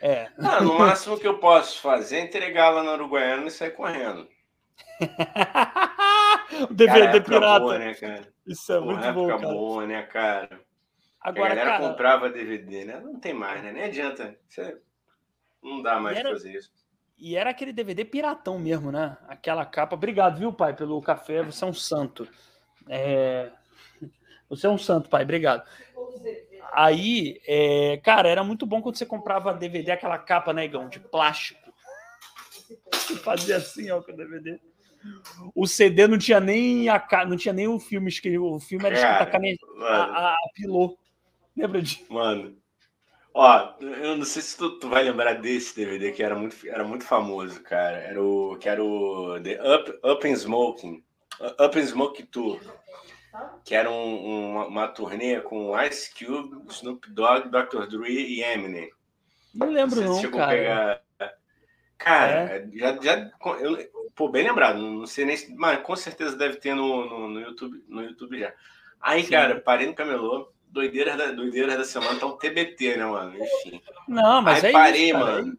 É. 0.02 0.30
Não, 0.38 0.62
no 0.62 0.80
máximo 0.80 1.18
que 1.18 1.26
eu 1.26 1.40
posso 1.40 1.80
fazer 1.80 2.18
é 2.18 2.20
entregar 2.20 2.70
lá 2.70 2.84
no 2.84 2.92
Uruguaiano 2.92 3.48
e 3.48 3.52
sair 3.52 3.72
correndo. 3.72 4.28
o 6.70 6.74
DVD 6.74 7.06
cara, 7.06 7.22
pirata. 7.22 7.60
Boa, 7.62 7.80
né, 7.80 7.94
cara? 7.94 8.34
Isso 8.46 8.74
é 8.74 8.78
Porra, 8.78 8.94
muito 8.94 9.14
bom, 9.14 9.28
cara. 9.28 9.42
boa, 9.42 9.88
né, 9.88 10.04
cara? 10.04 10.62
Agora, 11.22 11.54
a 11.54 11.56
galera 11.56 11.78
cara... 11.78 11.90
comprava 11.90 12.30
DVD, 12.30 12.84
né? 12.84 13.00
Não 13.00 13.18
tem 13.22 13.34
mais, 13.34 13.64
né? 13.64 13.72
Nem 13.72 13.84
adianta. 13.84 14.38
Você... 14.50 14.82
Não 15.64 15.82
dá 15.82 15.98
mais 15.98 16.18
era... 16.18 16.32
fazer 16.32 16.58
isso. 16.58 16.74
E 17.18 17.38
era 17.38 17.52
aquele 17.52 17.72
DVD 17.72 18.04
piratão 18.04 18.60
mesmo, 18.60 18.92
né? 18.92 19.18
Aquela 19.30 19.66
capa. 19.66 19.96
Obrigado, 19.96 20.40
viu, 20.40 20.52
pai, 20.52 20.76
pelo 20.76 21.02
café. 21.02 21.42
Você 21.42 21.64
é 21.64 21.68
um 21.68 21.74
santo. 21.74 22.28
É... 22.90 23.50
Você 24.50 24.68
é 24.68 24.70
um 24.70 24.78
santo, 24.78 25.10
pai. 25.10 25.24
Obrigado. 25.24 25.64
Aí, 26.74 27.42
é... 27.46 27.98
cara, 28.04 28.30
era 28.30 28.44
muito 28.44 28.66
bom 28.66 28.82
quando 28.82 28.98
você 28.98 29.06
comprava 29.06 29.54
DVD, 29.54 29.92
aquela 29.92 30.18
capa, 30.18 30.54
né, 30.54 30.66
Igão, 30.66 30.90
de 30.90 31.00
plástico. 31.00 31.74
Você 32.92 33.16
fazia 33.18 33.58
assim, 33.58 33.90
ó, 33.92 34.02
com 34.02 34.12
o 34.12 34.16
DVD. 34.16 34.60
O 35.56 35.66
CD 35.66 36.08
não 36.08 36.18
tinha 36.18 36.40
nem 36.40 36.90
a 36.90 37.02
não 37.26 37.38
tinha 37.38 37.54
nem 37.54 37.68
o 37.68 37.80
filme 37.80 38.10
escrito. 38.10 38.44
O 38.44 38.60
filme 38.60 38.86
era 38.86 38.96
escrito 38.96 39.24
a, 39.24 39.26
caneta, 39.26 39.66
a, 39.82 40.04
a, 40.04 40.34
a 40.34 40.50
pilô. 40.54 40.98
Lembra 41.56 41.82
disso? 41.82 42.06
Mano, 42.10 42.58
Ó, 43.34 43.74
eu 43.80 44.18
não 44.18 44.26
sei 44.26 44.42
se 44.42 44.58
tu, 44.58 44.80
tu, 44.80 44.90
vai 44.90 45.04
lembrar 45.04 45.34
desse 45.36 45.76
DVD 45.76 46.12
que 46.12 46.24
era 46.24 46.36
muito, 46.36 46.56
era 46.68 46.84
muito 46.84 47.06
famoso, 47.06 47.62
cara. 47.62 47.98
Era 47.98 48.22
o 48.22 48.58
que 48.58 48.68
era 48.68 48.84
o 48.84 49.40
The 49.40 49.76
Up, 49.76 50.00
Up 50.04 50.28
in 50.28 50.34
Smoking, 50.34 51.04
Up 51.64 51.80
in 51.80 51.86
Smoke 51.86 52.24
Tour, 52.24 52.60
que 53.64 53.76
era 53.76 53.90
um, 53.90 53.96
um, 53.96 54.52
uma, 54.52 54.68
uma 54.68 54.88
turnê 54.88 55.40
com 55.42 55.80
Ice 55.84 56.12
Cube, 56.14 56.66
Snoop 56.70 57.10
Dogg, 57.12 57.50
Dr. 57.50 57.88
Dre 57.88 58.12
e 58.12 58.44
Eminem. 58.44 58.92
Não 59.54 59.70
lembro 59.70 60.02
não, 60.02 60.22
não 60.22 60.32
cara. 60.32 60.52
Pegar... 60.52 61.02
Cara, 61.98 62.34
é? 62.34 62.68
já, 62.74 62.98
já 63.02 63.32
eu, 63.60 63.78
pô, 64.16 64.30
bem 64.30 64.48
lembrado, 64.48 64.80
não 64.80 65.06
sei 65.06 65.26
nem, 65.26 65.38
mas 65.56 65.82
com 65.82 65.96
certeza 65.96 66.36
deve 66.36 66.56
ter 66.56 66.74
no, 66.74 67.06
no, 67.06 67.28
no 67.28 67.42
YouTube, 67.42 67.84
no 67.88 68.02
YouTube 68.02 68.40
já. 68.40 68.54
Aí, 69.02 69.24
Sim. 69.24 69.32
cara, 69.32 69.60
parei 69.60 69.86
no 69.86 69.94
camelô 69.94 70.52
doideiras 70.70 71.18
da, 71.18 71.32
doideiras 71.32 71.78
da 71.78 71.84
semana 71.84 72.20
tá 72.20 72.26
um 72.26 72.38
TBT, 72.38 72.98
né, 72.98 73.06
mano? 73.06 73.36
Enfim. 73.36 73.82
Não, 74.08 74.42
mas 74.42 74.64
aí 74.64 74.70
é 74.70 74.74
parei, 74.74 75.10
isso, 75.10 75.20
mano. 75.20 75.58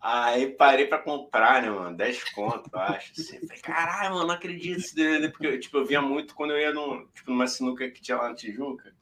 Aí 0.00 0.48
parei 0.48 0.86
pra 0.86 0.98
comprar, 0.98 1.62
né, 1.62 1.70
mano? 1.70 1.96
10 1.96 2.24
conto, 2.32 2.68
eu 2.72 2.80
acho. 2.80 3.12
Assim. 3.12 3.46
Falei, 3.46 3.62
caralho, 3.62 4.14
mano, 4.14 4.26
não 4.26 4.34
acredito 4.34 4.94
dele. 4.94 5.28
Porque, 5.28 5.58
tipo, 5.58 5.78
eu 5.78 5.86
via 5.86 6.02
muito 6.02 6.34
quando 6.34 6.50
eu 6.52 6.58
ia 6.58 6.72
num, 6.72 7.06
tipo, 7.14 7.30
numa 7.30 7.46
sinuca 7.46 7.88
que 7.90 8.02
tinha 8.02 8.16
lá 8.16 8.28
na 8.28 8.34
Tijuca. 8.34 8.92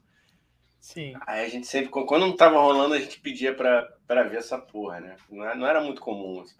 Sim. 0.79 1.13
Aí 1.27 1.45
a 1.45 1.49
gente 1.49 1.67
sempre, 1.67 1.89
quando 1.89 2.25
não 2.25 2.35
tava 2.35 2.59
rolando, 2.59 2.95
a 2.95 2.99
gente 2.99 3.19
pedia 3.19 3.53
pra, 3.53 3.87
pra 4.07 4.23
ver 4.23 4.37
essa 4.37 4.57
porra, 4.57 4.99
né? 4.99 5.15
Não 5.29 5.43
era, 5.43 5.55
não 5.55 5.67
era 5.67 5.81
muito 5.81 6.01
comum. 6.01 6.41
Assim. 6.41 6.55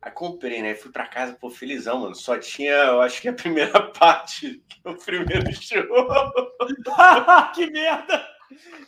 Aí 0.00 0.12
comprei, 0.12 0.62
né? 0.62 0.74
Fui 0.74 0.92
pra 0.92 1.08
casa, 1.08 1.34
pô, 1.34 1.50
felizão, 1.50 2.00
mano. 2.00 2.14
Só 2.14 2.38
tinha, 2.38 2.72
eu 2.72 3.00
acho 3.00 3.20
que 3.20 3.28
a 3.28 3.32
primeira 3.32 3.80
parte, 3.92 4.62
o 4.84 4.94
primeiro 4.94 5.52
show. 5.52 5.82
que 7.54 7.70
merda! 7.70 8.38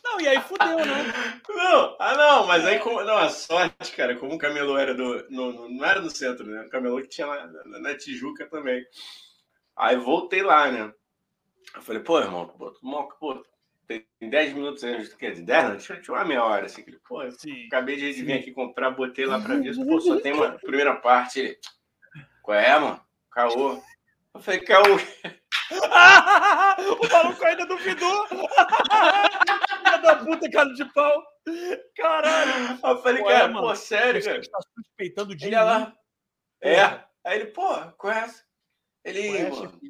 Não, 0.03 0.21
e 0.21 0.27
aí 0.27 0.41
fudeu, 0.41 0.79
né? 0.79 1.13
Não, 1.49 1.97
ah, 1.99 2.17
não, 2.17 2.47
mas 2.47 2.65
aí, 2.65 2.79
como, 2.79 3.03
não, 3.05 3.19
a 3.19 3.29
sorte, 3.29 3.93
cara, 3.95 4.17
como 4.17 4.35
o 4.35 4.39
camelô 4.39 4.79
era 4.79 4.95
do. 4.95 5.29
No, 5.31 5.53
no, 5.53 5.69
não 5.69 5.85
era 5.85 6.01
do 6.01 6.11
centro, 6.11 6.47
né? 6.47 6.63
O 6.63 6.71
camelô 6.71 7.01
que 7.03 7.09
tinha 7.09 7.27
lá 7.27 7.47
na, 7.47 7.79
na, 7.81 7.95
Tijuca 7.97 8.49
também. 8.49 8.83
Aí 9.77 9.97
voltei 9.97 10.43
lá, 10.43 10.71
né? 10.71 10.93
Eu 11.75 11.83
falei, 11.83 12.03
pô, 12.03 12.19
irmão, 12.19 12.49
pô, 12.49 12.73
pô 13.19 13.45
tem 13.99 14.31
10 14.31 14.53
minutos, 14.53 14.83
quer 15.15 15.33
dizer, 15.33 15.45
10 15.45 15.69
não, 15.69 15.77
tinha, 15.77 16.01
uma 16.09 16.25
meia 16.25 16.45
hora, 16.45 16.67
assim, 16.67 16.83
que, 16.83 16.97
pô, 17.09 17.29
Sim. 17.33 17.67
acabei 17.67 17.97
de 17.97 18.13
vir 18.23 18.35
aqui 18.35 18.53
comprar, 18.53 18.91
botei 18.91 19.27
lá 19.27 19.41
pra 19.41 19.57
ver, 19.57 19.75
pô, 19.85 20.01
só 20.01 20.21
tem 20.21 20.33
uma 20.33 20.53
primeira 20.61 20.95
parte, 20.97 21.41
ele, 21.41 21.59
qual 22.43 22.57
é, 22.57 22.79
mano? 22.79 23.01
Caô. 23.33 23.83
Eu 24.33 24.41
falei, 24.41 24.61
caô. 24.61 24.85
o 27.01 27.13
maluco 27.13 27.45
ainda 27.45 27.67
duvidou. 27.67 28.27
Filha 28.29 29.99
da 29.99 30.17
puta, 30.17 30.51
cara 30.51 30.73
de 30.73 30.85
pau. 30.93 31.25
Caralho. 31.97 32.79
Eu 32.83 33.03
falei, 33.03 33.25
cara, 33.25 33.49
mano, 33.49 33.69
pô, 33.69 33.75
sério, 33.75 34.23
cara. 34.23 34.43
Você 34.43 34.51
tá 34.51 34.59
suspeitando 34.75 35.35
de 35.35 35.47
ele 35.47 35.57
lá. 35.57 35.93
É. 36.63 36.85
Aí 37.25 37.41
ele, 37.41 37.47
pô, 37.47 37.77
conhece? 37.99 38.45
Ele, 39.05 39.29
conhece, 39.29 39.51
mano. 39.51 39.81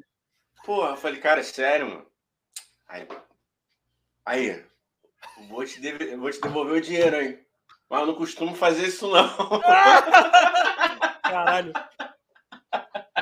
Pô, 0.65 0.87
eu 0.87 0.97
falei, 0.97 1.19
cara, 1.19 1.39
é 1.39 1.43
sério, 1.43 1.87
mano. 1.87 2.11
Aí, 2.87 3.07
aí 4.25 4.63
vou 5.49 5.65
te, 5.65 5.79
deve, 5.79 6.15
vou 6.15 6.31
te 6.31 6.41
devolver 6.41 6.77
o 6.77 6.81
dinheiro, 6.81 7.21
hein? 7.21 7.39
Mas 7.89 8.01
eu 8.01 8.07
não 8.07 8.15
costumo 8.15 8.55
fazer 8.55 8.87
isso, 8.87 9.09
não. 9.09 9.59
Caralho. 11.21 11.73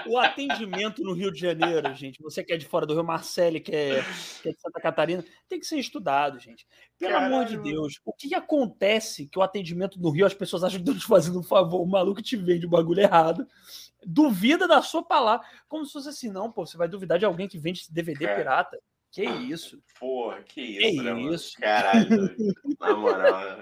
O 0.07 0.17
atendimento 0.17 1.03
no 1.03 1.13
Rio 1.13 1.31
de 1.31 1.39
Janeiro, 1.39 1.93
gente, 1.95 2.21
você 2.21 2.43
que 2.43 2.53
é 2.53 2.57
de 2.57 2.65
fora 2.65 2.85
do 2.85 2.93
Rio, 2.93 3.03
Marcele, 3.03 3.59
que 3.59 3.75
é, 3.75 4.03
que 4.41 4.49
é 4.49 4.51
de 4.51 4.61
Santa 4.61 4.79
Catarina, 4.79 5.25
tem 5.47 5.59
que 5.59 5.65
ser 5.65 5.77
estudado, 5.77 6.39
gente. 6.39 6.67
Pelo 6.97 7.13
Caralho. 7.13 7.35
amor 7.35 7.45
de 7.45 7.57
Deus, 7.57 7.99
o 8.05 8.13
que, 8.13 8.29
que, 8.29 8.35
acontece 8.35 9.27
que 9.27 9.39
o 9.39 9.41
atendimento 9.41 9.99
no 9.99 10.09
Rio, 10.09 10.25
as 10.25 10.33
pessoas 10.33 10.63
acham 10.63 10.77
que 10.77 10.83
estão 10.83 10.99
te 10.99 11.05
fazendo 11.05 11.39
um 11.39 11.43
favor, 11.43 11.81
o 11.81 11.85
maluco 11.85 12.21
te 12.21 12.35
vende 12.35 12.65
o 12.65 12.69
bagulho 12.69 13.01
errado, 13.01 13.47
duvida 14.05 14.67
da 14.67 14.81
sua 14.81 15.03
palavra, 15.03 15.45
como 15.67 15.85
se 15.85 15.93
fosse 15.93 16.09
assim, 16.09 16.29
não, 16.29 16.51
pô, 16.51 16.65
você 16.65 16.77
vai 16.77 16.87
duvidar 16.87 17.17
de 17.17 17.25
alguém 17.25 17.47
que 17.47 17.57
vende 17.57 17.91
DVD 17.91 18.25
Cara. 18.25 18.37
pirata. 18.37 18.79
Que 19.11 19.23
isso? 19.25 19.81
Porra, 19.99 20.41
que 20.43 20.61
isso, 20.61 21.01
que 21.01 21.01
né, 21.01 21.21
isso? 21.33 21.57
Caralho, 21.59 22.07
na 22.79 22.95
moral. 22.95 23.59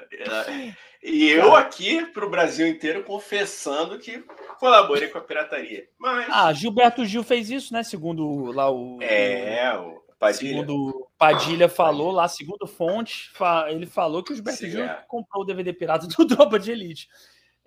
E 1.02 1.30
eu 1.30 1.56
aqui 1.56 2.06
pro 2.08 2.30
Brasil 2.30 2.68
inteiro 2.68 3.04
confessando 3.04 3.98
que 3.98 4.20
colaborei 4.60 5.08
com 5.08 5.18
a 5.18 5.22
pirataria. 5.22 5.88
Mas... 5.98 6.28
Ah, 6.30 6.52
Gilberto 6.52 7.06
Gil 7.06 7.24
fez 7.24 7.50
isso, 7.50 7.74
né? 7.74 7.82
Segundo 7.82 8.52
lá 8.52 8.70
o. 8.70 9.02
É, 9.02 9.74
o 9.78 10.04
Padilha. 10.20 10.50
Segundo 10.50 11.08
Padilha 11.18 11.70
falou 11.70 12.12
lá, 12.12 12.28
segundo 12.28 12.68
fonte, 12.68 13.32
ele 13.70 13.86
falou 13.86 14.24
que 14.24 14.34
o 14.34 14.36
Gilberto 14.36 14.60
Sim, 14.60 14.72
Gil 14.72 14.84
é. 14.84 15.06
comprou 15.08 15.43
o 15.43 15.45
DVD 15.45 15.72
pirata 15.72 16.08
do 16.08 16.26
Tropa 16.28 16.60
de 16.60 16.72
Elite. 16.72 17.08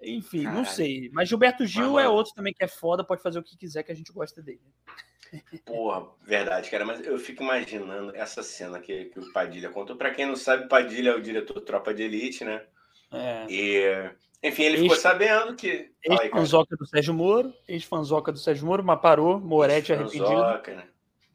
Enfim, 0.02 0.44
Caralho. 0.44 0.58
não 0.58 0.64
sei. 0.64 1.10
Mas 1.12 1.28
Gilberto 1.28 1.66
Gil 1.66 1.92
Mas, 1.92 2.04
é 2.04 2.08
outro 2.08 2.34
também 2.34 2.52
que 2.52 2.64
é 2.64 2.68
foda, 2.68 3.04
pode 3.04 3.22
fazer 3.22 3.38
o 3.38 3.42
que 3.42 3.56
quiser 3.56 3.82
que 3.82 3.92
a 3.92 3.94
gente 3.94 4.12
gosta 4.12 4.42
dele. 4.42 4.60
Porra, 5.64 6.06
verdade, 6.22 6.70
cara, 6.70 6.84
mas 6.84 7.04
eu 7.06 7.18
fico 7.18 7.42
imaginando 7.42 8.14
essa 8.16 8.42
cena 8.42 8.80
que, 8.80 9.06
que 9.06 9.20
o 9.20 9.32
Padilha 9.32 9.70
contou. 9.70 9.96
Para 9.96 10.10
quem 10.10 10.26
não 10.26 10.36
sabe, 10.36 10.68
Padilha 10.68 11.10
é 11.10 11.14
o 11.14 11.22
diretor 11.22 11.60
Tropa 11.60 11.94
de 11.94 12.02
Elite, 12.02 12.44
né? 12.44 12.62
É. 13.12 13.46
E, 13.48 14.10
enfim, 14.42 14.64
ele 14.64 14.76
ex, 14.76 14.82
ficou 14.82 14.96
sabendo 14.96 15.54
que. 15.54 15.90
Ex-fanzoca 16.04 16.76
do 16.76 16.86
Sérgio 16.86 17.14
Moro, 17.14 17.52
ex-fanzoca 17.68 18.32
do 18.32 18.38
Sérgio 18.38 18.66
Moro, 18.66 18.84
mas 18.84 19.00
parou, 19.00 19.38
Moretti 19.38 19.92
arrependido. 19.92 20.28
Né? 20.30 20.84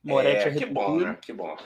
Moretti 0.03 0.37
é, 0.37 0.41
arrependido. 0.41 0.67
Que 0.67 0.73
bom, 0.73 0.95
né? 0.97 1.17
Que 1.21 1.33
bom. 1.33 1.57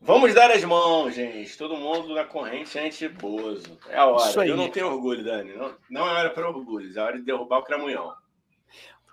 Vamos 0.00 0.34
dar 0.34 0.50
as 0.50 0.62
mãos, 0.62 1.14
gente. 1.14 1.56
Todo 1.56 1.76
mundo 1.76 2.14
na 2.14 2.24
corrente 2.24 3.08
bozo. 3.08 3.78
É 3.88 3.96
a 3.96 4.06
hora. 4.06 4.46
Eu 4.46 4.56
não 4.56 4.68
tenho 4.68 4.86
orgulho, 4.86 5.24
Dani. 5.24 5.52
Não, 5.54 5.74
não 5.90 6.06
é 6.06 6.12
hora 6.12 6.30
para 6.30 6.48
orgulho, 6.48 6.96
é 6.96 7.00
hora 7.00 7.18
de 7.18 7.24
derrubar 7.24 7.58
o 7.58 7.64
cramunhão. 7.64 8.14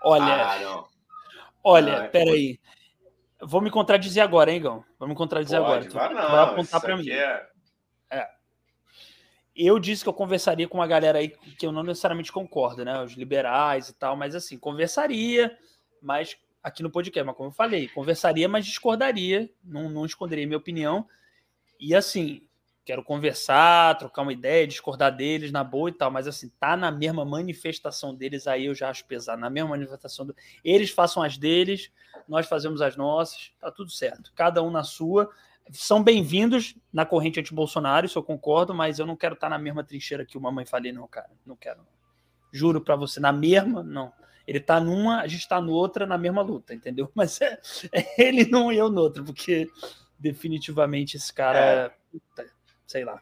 Olha. 0.04 0.24
Ah, 0.24 0.60
não. 0.60 0.93
Olha, 1.64 1.98
não, 1.98 2.04
é 2.04 2.08
peraí. 2.10 2.60
Vou 3.42 3.62
me 3.62 3.70
contradizer 3.70 4.24
agora, 4.24 4.52
hein, 4.52 4.62
Gão? 4.62 4.84
Vou 5.00 5.08
me 5.08 5.16
contradizer 5.16 5.60
Pode, 5.60 5.88
agora. 5.88 5.90
Vai, 5.90 6.14
não, 6.14 6.32
vai 6.32 6.44
apontar 6.44 6.82
para 6.82 6.98
mim. 6.98 7.10
É... 7.10 7.48
é. 8.10 8.28
Eu 9.56 9.78
disse 9.80 10.04
que 10.04 10.10
eu 10.10 10.14
conversaria 10.14 10.68
com 10.68 10.80
uma 10.80 10.88
galera 10.88 11.20
aí 11.20 11.30
que 11.30 11.66
eu 11.66 11.72
não 11.72 11.84
necessariamente 11.84 12.32
concordo, 12.32 12.84
né? 12.84 13.02
Os 13.02 13.14
liberais 13.14 13.90
e 13.90 13.94
tal, 13.94 14.16
mas 14.16 14.36
assim, 14.36 14.58
conversaria, 14.58 15.56
mas 16.02 16.36
aqui 16.64 16.82
no 16.82 16.90
podcast, 16.90 17.26
mas 17.26 17.36
como 17.36 17.50
eu 17.50 17.54
falei, 17.54 17.88
conversaria, 17.90 18.48
mas 18.48 18.66
discordaria, 18.66 19.50
não, 19.64 19.90
não 19.90 20.06
esconderia 20.06 20.48
minha 20.48 20.58
opinião. 20.58 21.08
E 21.80 21.94
assim, 21.94 22.42
quero 22.86 23.04
conversar, 23.04 23.98
trocar 23.98 24.24
uma 24.24 24.34
ideia, 24.34 24.68
discordar 24.68 25.16
deles 25.16 25.52
na 25.52 25.64
boa 25.64 25.90
e 25.90 25.94
tal, 25.94 26.12
mas 26.12 26.28
assim, 26.28 26.50
tá 26.60 26.76
na 26.76 26.92
mesma 26.92 27.24
manifestação 27.24 28.14
deles, 28.14 28.48
aí 28.48 28.66
eu 28.66 28.76
já 28.76 28.90
acho 28.90 29.06
pesado. 29.06 29.40
Na 29.40 29.50
mesma 29.50 29.70
manifestação, 29.70 30.26
do... 30.26 30.36
eles 30.64 30.90
façam 30.90 31.24
as 31.24 31.38
deles, 31.38 31.92
nós 32.28 32.48
fazemos 32.48 32.82
as 32.82 32.98
nossas, 32.98 33.52
tá 33.60 33.72
tudo 33.72 33.90
certo. 33.90 34.32
Cada 34.36 34.62
um 34.62 34.70
na 34.70 34.84
sua 34.84 35.30
são 35.72 36.04
bem-vindos 36.04 36.76
na 36.92 37.06
corrente 37.06 37.40
anti-Bolsonaro, 37.40 38.06
isso 38.06 38.20
eu 38.20 38.24
concordo, 38.24 38.74
mas 38.74 39.00
eu 39.00 39.06
não 39.06 39.16
quero 39.16 39.36
estar 39.36 39.50
na 39.50 39.58
mesma 39.58 39.84
trincheira 39.84 40.26
que 40.26 40.38
o 40.38 40.42
Mamãe 40.42 40.66
Falei, 40.66 40.92
não, 40.92 41.08
cara. 41.08 41.30
Não 41.46 41.56
quero. 41.56 41.80
Juro 42.52 42.82
para 42.82 42.96
você, 42.96 43.20
na 43.20 43.32
mesma, 43.32 43.82
não. 43.82 44.12
Ele 44.46 44.60
tá 44.60 44.80
numa, 44.80 45.22
a 45.22 45.28
gente 45.28 45.48
tá 45.48 45.62
noutra 45.62 46.06
na 46.06 46.18
mesma 46.18 46.42
luta, 46.42 46.74
entendeu? 46.74 47.10
Mas 47.16 47.40
é, 47.40 47.60
é 47.94 48.28
ele 48.28 48.46
num 48.46 48.72
e 48.72 48.78
eu 48.78 48.90
no 48.90 49.00
outro, 49.00 49.24
porque 49.24 49.70
definitivamente 50.20 51.16
esse 51.16 51.34
cara, 51.34 51.60
é. 51.60 51.94
Sei 52.94 53.04
lá. 53.04 53.20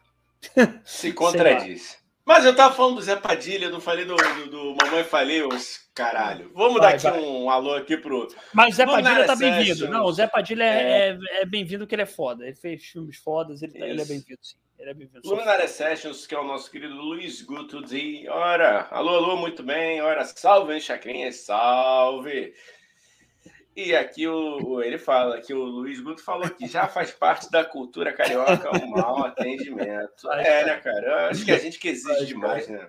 Se 0.84 1.12
contradiz. 1.14 1.98
Mas 2.24 2.44
eu 2.44 2.54
tava 2.54 2.74
falando 2.74 2.96
do 2.96 3.02
Zé 3.02 3.16
Padilha, 3.16 3.68
não 3.70 3.80
falei 3.80 4.04
do, 4.04 4.14
do, 4.14 4.46
do 4.46 4.76
Mamãe 4.76 5.02
Falei, 5.02 5.42
os 5.42 5.80
caralho. 5.92 6.52
Vamos 6.54 6.78
vai, 6.78 6.96
dar 6.96 7.10
aqui 7.10 7.18
vai. 7.18 7.28
um 7.28 7.50
alô 7.50 7.74
aqui 7.74 7.96
pro. 7.96 8.28
Mas 8.52 8.74
o 8.74 8.76
Zé 8.76 8.86
Padilha 8.86 9.26
tá 9.26 9.34
bem-vindo. 9.34 9.88
Não, 9.88 10.04
o 10.04 10.12
Zé 10.12 10.26
Padilha 10.26 10.64
é, 10.64 11.08
é, 11.08 11.18
é 11.40 11.46
bem-vindo 11.46 11.86
que 11.86 11.94
ele 11.94 12.02
é 12.02 12.06
foda. 12.06 12.44
Ele 12.44 12.54
fez 12.54 12.84
filmes 12.84 13.16
fodas, 13.16 13.62
ele, 13.62 13.72
tá, 13.72 13.86
ele 13.86 14.02
é 14.02 14.04
bem-vindo, 14.04 14.38
sim. 14.42 14.56
Ele 14.78 14.90
é 14.90 14.94
bem-vindo. 14.94 15.28
Luminária 15.28 15.66
Sessions, 15.66 16.26
que 16.26 16.34
é 16.34 16.38
o 16.38 16.44
nosso 16.44 16.70
querido 16.70 16.94
Luiz 16.94 17.42
Guto 17.42 17.82
de. 17.82 18.28
Ora, 18.28 18.86
alô, 18.90 19.16
alô, 19.16 19.36
muito 19.36 19.62
bem. 19.62 20.00
Ora, 20.02 20.24
salve, 20.24 20.74
hein, 20.74 20.80
Chacrinha, 20.80 21.32
salve. 21.32 22.52
E 23.74 23.96
aqui 23.96 24.28
o, 24.28 24.82
ele 24.82 24.98
fala 24.98 25.40
que 25.40 25.54
o 25.54 25.64
Luiz 25.64 25.98
Guto 25.98 26.22
falou 26.22 26.48
que 26.50 26.66
já 26.66 26.86
faz 26.86 27.10
parte 27.10 27.50
da 27.50 27.64
cultura 27.64 28.12
carioca 28.12 28.70
o 28.70 28.90
mau 28.90 29.24
atendimento. 29.24 30.30
É, 30.30 30.66
né, 30.66 30.76
cara? 30.80 31.06
Eu 31.06 31.30
acho 31.30 31.44
que 31.44 31.52
a 31.52 31.58
gente 31.58 31.78
que 31.78 31.88
exige 31.88 32.26
demais, 32.26 32.68
né? 32.68 32.88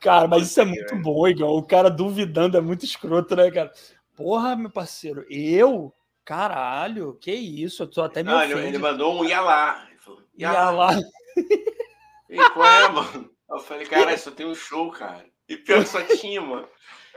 Cara, 0.00 0.26
mas 0.26 0.44
isso 0.44 0.60
é 0.60 0.64
muito 0.64 0.96
bom, 0.96 1.28
igual. 1.28 1.56
O 1.56 1.62
cara 1.62 1.90
duvidando 1.90 2.56
é 2.56 2.60
muito 2.60 2.84
escroto, 2.84 3.36
né, 3.36 3.50
cara? 3.50 3.70
Porra, 4.16 4.56
meu 4.56 4.70
parceiro, 4.70 5.26
eu? 5.28 5.92
Caralho, 6.24 7.18
que 7.20 7.32
isso? 7.32 7.82
Eu 7.82 7.86
tô 7.88 8.02
até 8.02 8.22
me 8.22 8.30
Não, 8.30 8.42
ele 8.42 8.78
mandou 8.78 9.20
um 9.20 9.24
ia 9.24 9.40
lá. 9.40 9.86
Ele 9.90 9.98
falou, 9.98 10.22
ia, 10.36 10.52
ia 10.52 10.70
lá. 10.70 10.90
E 12.30 12.50
qual 12.50 12.66
é, 12.66 12.88
mano? 12.88 13.30
Eu 13.50 13.58
falei, 13.58 13.86
cara, 13.86 14.16
só 14.16 14.30
tem 14.30 14.46
um 14.46 14.54
show, 14.54 14.90
cara. 14.90 15.26
E 15.46 15.56
pior 15.56 15.82
que 15.82 15.88
só 15.90 16.00
tinha, 16.16 16.40
mano. 16.40 16.66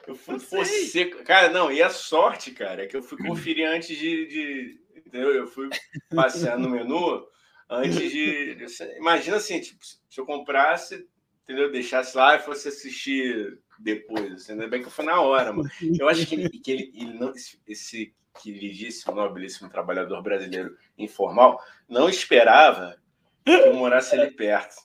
Eu 0.08 0.16
fui 0.16 0.38
você. 0.38 1.06
Cara, 1.24 1.50
não, 1.50 1.72
e 1.72 1.82
a 1.82 1.90
sorte, 1.90 2.52
cara, 2.52 2.84
é 2.84 2.88
que 2.88 2.96
eu 2.96 3.04
fui 3.04 3.18
conferir 3.18 3.68
antes 3.68 3.98
de. 3.98 4.28
de 4.28 4.80
entendeu? 5.06 5.34
Eu 5.34 5.48
fui 5.48 5.70
passear 6.14 6.58
no 6.58 6.70
menu 6.70 7.26
antes 7.70 8.12
de. 8.12 8.58
Imagina 8.98 9.38
assim, 9.38 9.60
tipo, 9.60 9.84
se 9.84 9.98
eu 10.18 10.26
comprasse, 10.26 11.08
entendeu? 11.44 11.72
Deixasse 11.72 12.16
lá 12.16 12.36
e 12.36 12.40
fosse 12.40 12.68
assistir 12.68 13.60
depois. 13.80 14.34
Assim, 14.34 14.54
ainda 14.54 14.68
bem 14.68 14.84
que 14.84 14.90
foi 14.90 15.06
na 15.06 15.22
hora, 15.22 15.52
mano. 15.52 15.70
Eu 16.00 16.08
acho 16.08 16.26
que 16.26 16.36
ele, 16.36 16.50
que 16.50 16.72
ele, 16.72 16.92
ele 16.96 17.14
não, 17.14 17.34
esse 17.68 18.14
queridíssimo, 18.42 19.16
nobilíssimo 19.16 19.70
trabalhador 19.70 20.22
brasileiro 20.22 20.78
informal 20.98 21.62
não 21.88 22.10
esperava 22.10 22.98
que 23.46 23.52
eu 23.52 23.74
morasse 23.74 24.16
ali 24.16 24.32
perto. 24.32 24.76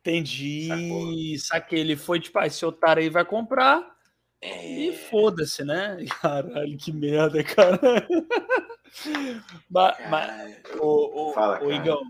Entendi. 0.00 0.68
Sacou? 0.68 1.38
Saquei. 1.38 1.80
Ele 1.80 1.96
foi 1.96 2.20
tipo, 2.20 2.38
ah, 2.38 2.46
esse 2.46 2.64
otário 2.64 3.02
aí 3.02 3.08
vai 3.08 3.24
comprar. 3.24 3.98
É... 4.40 4.66
E 4.66 4.92
foda-se, 4.96 5.64
né? 5.64 5.98
Caralho, 6.20 6.76
que 6.78 6.92
merda, 6.92 7.42
cara. 7.44 7.78
mas, 9.68 9.96
mas 10.08 10.62
o, 10.78 11.30
o, 11.30 11.32
Fala, 11.32 11.62
o 11.62 11.72
Igão, 11.72 12.02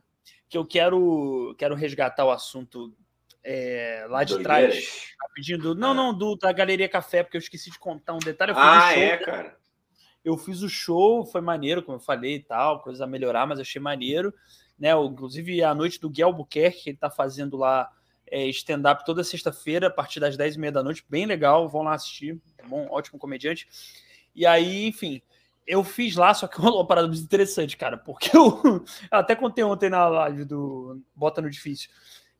que 0.48 0.56
eu 0.56 0.64
quero, 0.64 1.54
quero 1.58 1.74
resgatar 1.74 2.24
o 2.24 2.30
assunto 2.30 2.94
é, 3.42 4.06
lá 4.08 4.22
de 4.22 4.34
Doideiras. 4.34 4.74
trás, 4.74 5.14
rapidinho. 5.20 5.58
Do, 5.58 5.74
não, 5.74 5.90
ah. 5.90 5.94
não, 5.94 6.14
do, 6.16 6.36
da 6.36 6.52
Galeria 6.52 6.88
Café, 6.88 7.22
porque 7.22 7.36
eu 7.36 7.40
esqueci 7.40 7.70
de 7.70 7.78
contar 7.78 8.14
um 8.14 8.18
detalhe. 8.18 8.52
ah, 8.54 8.92
show, 8.92 9.02
é, 9.02 9.16
cara. 9.16 9.56
Eu 10.24 10.36
fiz 10.36 10.62
o 10.62 10.68
show, 10.68 11.24
foi 11.24 11.40
maneiro, 11.40 11.82
como 11.82 11.96
eu 11.96 12.00
falei 12.00 12.36
e 12.36 12.42
tal, 12.42 12.82
coisa 12.82 13.04
a 13.04 13.06
melhorar, 13.06 13.46
mas 13.46 13.58
achei 13.58 13.80
maneiro. 13.80 14.32
Né? 14.78 14.92
Inclusive, 14.92 15.62
a 15.62 15.74
noite 15.74 15.98
do 15.98 16.10
Guel 16.10 16.28
Albuquerque, 16.28 16.84
que 16.84 16.90
ele 16.90 16.98
tá 16.98 17.10
fazendo 17.10 17.56
lá 17.56 17.90
é, 18.30 18.46
stand-up 18.48 19.04
toda 19.04 19.24
sexta-feira, 19.24 19.88
a 19.88 19.90
partir 19.90 20.20
das 20.20 20.36
10 20.36 20.54
e 20.54 20.58
meia 20.58 20.72
da 20.72 20.82
noite, 20.82 21.04
bem 21.08 21.26
legal, 21.26 21.68
vão 21.68 21.82
lá 21.82 21.94
assistir, 21.94 22.40
bom, 22.68 22.86
ótimo 22.90 23.18
comediante. 23.18 23.68
E 24.34 24.46
aí, 24.46 24.86
enfim, 24.86 25.20
eu 25.66 25.84
fiz 25.84 26.16
lá, 26.16 26.32
só 26.32 26.46
que 26.46 26.60
rolou 26.60 26.78
uma 26.80 26.86
parada 26.86 27.08
muito 27.08 27.22
interessante, 27.22 27.76
cara, 27.76 27.96
porque 27.96 28.36
eu, 28.36 28.60
eu 28.64 28.84
até 29.10 29.34
contei 29.34 29.64
ontem 29.64 29.90
na 29.90 30.08
live 30.08 30.44
do 30.44 31.00
Bota 31.14 31.40
no 31.40 31.50
Difícil, 31.50 31.90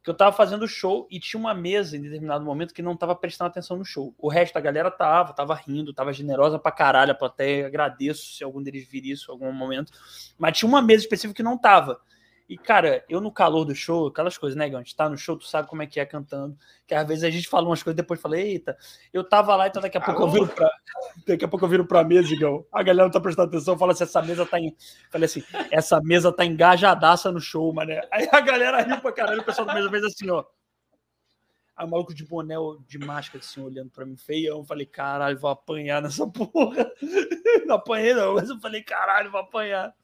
que 0.03 0.09
eu 0.09 0.15
tava 0.15 0.35
fazendo 0.35 0.67
show 0.67 1.07
e 1.11 1.21
tinha 1.21 1.39
uma 1.39 1.53
mesa 1.53 1.97
em 1.97 2.01
determinado 2.01 2.45
momento 2.45 2.73
que 2.73 2.81
não 2.81 2.97
tava 2.97 3.15
prestando 3.15 3.51
atenção 3.51 3.77
no 3.77 3.85
show. 3.85 4.15
O 4.17 4.29
resto 4.29 4.55
da 4.55 4.61
galera 4.61 4.91
tava, 4.91 5.35
tava 5.35 5.55
rindo, 5.55 5.93
tava 5.93 6.13
generosa 6.13 6.59
pra 6.59 6.73
caralho, 6.73 7.13
a 7.13 7.15
plateia, 7.15 7.67
agradeço 7.67 8.33
se 8.33 8.43
algum 8.43 8.63
deles 8.63 8.89
vir 8.89 9.05
isso 9.05 9.31
em 9.31 9.33
algum 9.33 9.53
momento, 9.53 9.93
mas 10.39 10.57
tinha 10.57 10.69
uma 10.69 10.81
mesa 10.81 11.05
específica 11.05 11.37
que 11.37 11.43
não 11.43 11.59
tava. 11.59 12.01
E, 12.51 12.59
cara, 12.59 13.05
eu 13.09 13.21
no 13.21 13.31
calor 13.31 13.65
do 13.65 13.77
show, 13.77 14.09
aquelas 14.09 14.37
coisas, 14.37 14.59
né, 14.59 14.69
Gant? 14.69 14.93
Tá 14.97 15.09
no 15.09 15.17
show, 15.17 15.37
tu 15.37 15.47
sabe 15.47 15.69
como 15.69 15.83
é 15.83 15.87
que 15.87 16.01
é 16.01 16.05
cantando. 16.05 16.59
Que 16.85 16.97
às 16.97 17.07
vezes 17.07 17.23
a 17.23 17.31
gente 17.31 17.47
fala 17.49 17.65
umas 17.69 17.81
coisas 17.81 17.97
depois 17.97 18.21
fala, 18.21 18.41
eita, 18.41 18.77
eu 19.13 19.23
tava 19.23 19.55
lá, 19.55 19.69
então 19.69 19.81
daqui 19.81 19.97
a 19.97 20.01
pouco 20.01 20.23
eu 20.23 20.29
viro 20.29 20.49
pra. 20.49 20.69
Daqui 21.25 21.45
a 21.45 21.49
pouco 21.49 21.65
eu 21.65 21.69
viro 21.69 21.87
pra 21.87 22.03
mesa, 22.03 22.35
Igão. 22.35 22.67
A 22.73 22.83
galera 22.83 23.05
não 23.05 23.13
tá 23.13 23.21
prestando 23.21 23.47
atenção, 23.49 23.79
fala 23.79 23.93
assim, 23.93 24.03
essa 24.03 24.21
mesa 24.21 24.45
tá 24.45 24.59
em. 24.59 24.75
Falei 25.13 25.27
assim, 25.27 25.45
essa 25.71 26.01
mesa 26.01 26.33
tá 26.33 26.45
engajadaça 26.45 27.31
no 27.31 27.41
show, 27.41 27.73
mané. 27.73 28.01
Aí 28.11 28.29
a 28.33 28.41
galera 28.41 28.83
riu 28.83 29.01
pra 29.01 29.13
caralho, 29.13 29.43
o 29.43 29.45
pessoal 29.45 29.69
da 29.69 29.75
mesa 29.75 29.89
fez 29.89 30.03
assim, 30.03 30.29
ó. 30.29 30.45
Aí 31.77 31.87
o 31.87 31.89
maluco 31.89 32.13
de 32.13 32.27
boné, 32.27 32.57
de 32.85 32.99
máscara, 32.99 33.39
assim, 33.39 33.61
olhando 33.63 33.91
pra 33.91 34.05
mim, 34.05 34.17
feião. 34.17 34.59
Eu 34.59 34.65
falei, 34.65 34.87
caralho, 34.87 35.39
vou 35.39 35.51
apanhar 35.51 36.03
nessa 36.03 36.27
porra. 36.27 36.91
Não 37.65 37.77
apanhei, 37.77 38.13
não, 38.13 38.35
mas 38.35 38.51
eu 38.51 38.59
falei, 38.59 38.83
caralho, 38.83 39.31
vou 39.31 39.41
apanhar. 39.41 39.95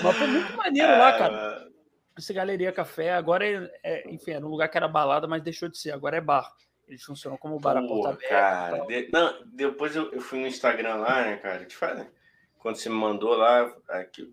Mas 0.00 0.16
foi 0.16 0.26
muito 0.26 0.56
maneiro 0.56 0.92
é, 0.92 0.98
lá, 0.98 1.18
cara. 1.18 1.68
Essa 2.16 2.32
galeria 2.32 2.72
café, 2.72 3.14
agora 3.14 3.46
é, 3.46 3.70
é, 3.82 4.10
enfim, 4.10 4.32
era 4.32 4.44
um 4.44 4.50
lugar 4.50 4.68
que 4.68 4.76
era 4.76 4.86
balada, 4.86 5.26
mas 5.26 5.42
deixou 5.42 5.68
de 5.68 5.78
ser, 5.78 5.92
agora 5.92 6.16
é 6.16 6.20
bar. 6.20 6.50
Eles 6.86 7.02
funcionam 7.02 7.38
como 7.38 7.58
bar 7.58 7.76
a 7.76 7.82
porta 7.82 8.10
aberta. 8.10 8.28
Cara, 8.28 8.86
de, 8.86 9.08
não, 9.10 9.34
depois 9.46 9.96
eu, 9.96 10.12
eu, 10.12 10.20
fui 10.20 10.38
no 10.38 10.46
Instagram 10.46 10.96
lá, 10.96 11.22
né, 11.22 11.36
cara? 11.36 11.64
Te 11.64 11.76
falei. 11.76 12.06
Quando 12.58 12.76
você 12.76 12.88
me 12.88 12.94
mandou 12.94 13.34
lá, 13.34 13.74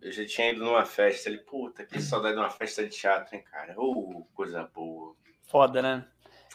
eu 0.04 0.12
já 0.12 0.26
tinha 0.26 0.52
ido 0.52 0.64
numa 0.64 0.86
festa. 0.86 1.30
Ele, 1.30 1.40
puta, 1.40 1.86
que 1.86 2.02
saudade 2.02 2.36
de 2.36 2.42
uma 2.42 2.50
festa 2.50 2.84
de 2.84 2.90
teatro, 2.90 3.36
hein, 3.36 3.44
cara? 3.50 3.74
Oh, 3.78 4.26
coisa 4.36 4.70
boa. 4.74 5.16
Foda, 5.48 5.82
né? 5.82 6.06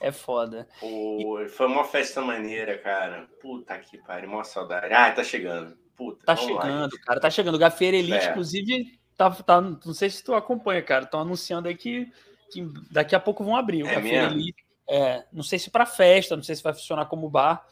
É 0.01 0.13
foda. 0.13 0.69
Pô, 0.79 1.41
e... 1.41 1.49
Foi 1.49 1.67
uma 1.67 1.85
festa 1.85 2.21
maneira, 2.21 2.79
cara. 2.79 3.27
Puta 3.41 3.77
que 3.79 3.99
pariu, 3.99 4.31
uma 4.31 4.45
saudade. 4.45 4.93
Ah, 4.93 5.11
tá 5.11 5.25
chegando. 5.25 5.77
Puta, 5.97 6.25
tá 6.25 6.37
chegando, 6.37 6.93
lá, 6.93 7.01
cara. 7.05 7.21
Tá 7.21 7.31
chegando. 7.31 7.55
O 7.55 7.59
Gafeira 7.59 7.97
Elite, 7.97 8.27
é. 8.27 8.31
inclusive, 8.31 8.99
tá, 9.17 9.31
tá, 9.31 9.61
não 9.61 9.95
sei 9.95 10.11
se 10.11 10.23
tu 10.23 10.35
acompanha, 10.35 10.83
cara. 10.83 11.05
Estão 11.05 11.21
anunciando 11.21 11.69
aí 11.69 11.77
que, 11.77 12.11
que, 12.51 12.67
daqui 12.91 13.15
a 13.15 13.21
pouco 13.21 13.45
vão 13.45 13.57
abrir. 13.57 13.83
O 13.83 13.87
é 13.87 13.95
Café 13.95 14.25
Elite. 14.25 14.65
É, 14.89 15.25
não 15.33 15.43
sei 15.43 15.59
se 15.59 15.71
para 15.71 15.87
festa, 15.87 16.37
não 16.37 16.43
sei 16.43 16.55
se 16.55 16.63
vai 16.63 16.75
funcionar 16.75 17.07
como 17.07 17.29
bar. 17.29 17.67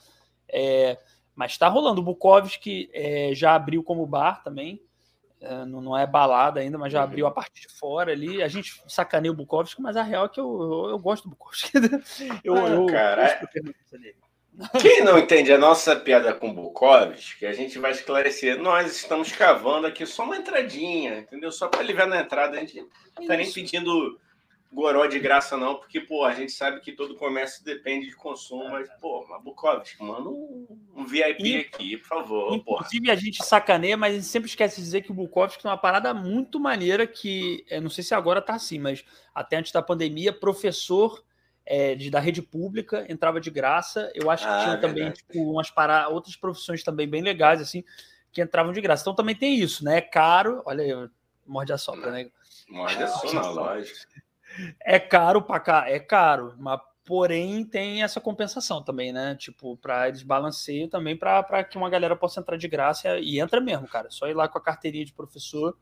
É, 0.49 0.99
mas 1.35 1.59
tá 1.59 1.69
rolando. 1.69 2.01
O 2.01 2.05
Bukowski 2.05 2.91
é, 2.93 3.35
já 3.35 3.55
abriu 3.55 3.83
como 3.83 4.07
bar 4.07 4.43
também. 4.43 4.81
É, 5.41 5.65
não, 5.65 5.81
não, 5.81 5.99
é 5.99 6.07
balada 6.07 6.61
ainda, 6.61 6.79
mas 6.79 6.93
já 6.93 7.01
uhum. 7.01 7.05
abriu 7.05 7.27
a 7.27 7.31
parte 7.31 7.63
de 7.63 7.69
fora 7.69 8.13
ali. 8.13 8.41
A 8.43 8.49
gente 8.49 8.81
sacaneia 8.87 9.33
o 9.33 9.35
Bukowski, 9.35 9.83
mas 9.83 9.97
a 9.97 10.03
real 10.03 10.27
é 10.27 10.29
que 10.29 10.39
eu, 10.39 10.63
eu, 10.63 10.91
eu 10.91 10.99
gosto 11.01 11.25
do 11.25 11.31
Bukowski. 11.31 11.73
eu, 12.45 12.55
ah, 12.55 12.69
eu, 12.69 12.87
cara, 12.87 13.41
eu 13.43 13.99
dele. 13.99 14.15
Quem 14.81 15.03
não 15.03 15.19
entende 15.19 15.53
a 15.53 15.59
nossa 15.59 15.97
piada 15.97 16.35
com 16.35 16.53
Bukovs, 16.53 17.35
que 17.35 17.47
a 17.47 17.53
gente 17.53 17.79
vai 17.79 17.93
esclarecer, 17.93 18.61
nós 18.61 18.95
estamos 18.95 19.33
cavando 19.33 19.87
aqui 19.87 20.05
só 20.05 20.25
uma 20.25 20.37
entradinha, 20.37 21.21
entendeu? 21.21 21.51
Só 21.51 21.69
para 21.69 21.81
aliviar 21.81 22.07
na 22.07 22.21
entrada. 22.21 22.57
A 22.57 22.61
gente 22.61 22.81
não 22.81 23.23
está 23.23 23.37
nem 23.37 23.51
pedindo 23.51 24.21
goró 24.71 25.07
de 25.07 25.19
graça, 25.19 25.57
não, 25.57 25.77
porque, 25.77 26.01
pô, 26.01 26.25
a 26.25 26.35
gente 26.35 26.53
sabe 26.53 26.81
que 26.81 26.93
todo 26.93 27.17
comércio 27.17 27.65
depende 27.65 28.09
de 28.09 28.17
consumo, 28.17 28.71
mas, 28.71 28.89
pô, 29.01 29.27
mas 29.29 29.43
Bukovs, 29.43 29.95
manda 30.01 30.29
um, 30.29 30.67
um 30.97 31.05
VIP 31.05 31.43
e, 31.43 31.57
aqui, 31.61 31.97
por 31.99 32.09
favor. 32.09 32.55
Inclusive, 32.55 33.07
porra. 33.07 33.13
a 33.13 33.21
gente 33.21 33.45
sacaneia, 33.45 33.97
mas 33.97 34.13
a 34.13 34.17
gente 34.17 34.27
sempre 34.27 34.49
esquece 34.49 34.77
de 34.77 34.83
dizer 34.83 35.03
que 35.03 35.11
o 35.11 35.15
Bukovski 35.15 35.67
é 35.67 35.71
uma 35.71 35.79
parada 35.79 36.13
muito 36.15 36.59
maneira 36.59 37.07
que, 37.07 37.65
não 37.83 37.91
sei 37.91 38.05
se 38.05 38.15
agora 38.15 38.41
tá 38.41 38.55
assim, 38.55 38.79
mas 38.79 39.05
até 39.35 39.57
antes 39.57 39.73
da 39.73 39.83
pandemia, 39.83 40.33
professor 40.33 41.23
é, 41.65 41.95
de, 41.95 42.11
da 42.11 42.21
rede 42.21 42.43
pública, 42.43 43.07
entrava 43.09 43.41
de 43.41 43.51
graça. 43.51 44.11
Eu 44.15 44.31
acho 44.31 44.45
que 44.45 44.53
ah, 44.53 44.65
tinha 44.65 44.77
também 44.79 45.11
tipo, 45.11 45.51
umas 45.51 45.71
para 45.71 46.09
outras 46.09 46.37
profissões 46.37 46.83
também 46.83 47.09
bem 47.09 47.23
legais, 47.23 47.61
assim, 47.61 47.85
que 48.31 48.43
entravam 48.43 48.73
de 48.73 48.81
graça. 48.81 49.03
Então 49.03 49.15
também 49.15 49.35
tem 49.35 49.59
isso, 49.59 49.85
né? 49.85 49.99
É 49.99 50.01
caro, 50.01 50.63
olha 50.65 50.83
aí, 50.83 51.11
morde 51.47 51.73
a 51.73 51.79
sopra, 51.79 52.11
né? 52.11 52.31
Morde 52.69 53.03
a 53.03 53.07
sopra, 53.07 53.47
lógico. 53.49 53.99
É 54.81 54.99
caro 54.99 55.41
para 55.43 55.61
cá, 55.61 55.89
é 55.89 55.99
caro, 55.99 56.55
mas 56.59 56.79
porém 57.05 57.65
tem 57.65 58.03
essa 58.03 58.21
compensação 58.21 58.83
também, 58.83 59.13
né? 59.13 59.35
Tipo, 59.35 59.77
para 59.77 60.11
desbalanceio 60.11 60.89
também 60.89 61.17
para 61.17 61.65
que 61.65 61.77
uma 61.77 61.91
galera 61.91 62.15
possa 62.15 62.41
entrar 62.41 62.57
de 62.57 62.69
graça 62.69 63.19
e 63.19 63.41
entra 63.41 63.61
mesmo, 63.61 63.89
cara. 63.89 64.11
Só 64.11 64.29
ir 64.29 64.35
lá 64.35 64.49
com 64.49 64.59
a 64.59 64.63
carteirinha 64.63 65.05
de 65.05 65.13
professor 65.13 65.77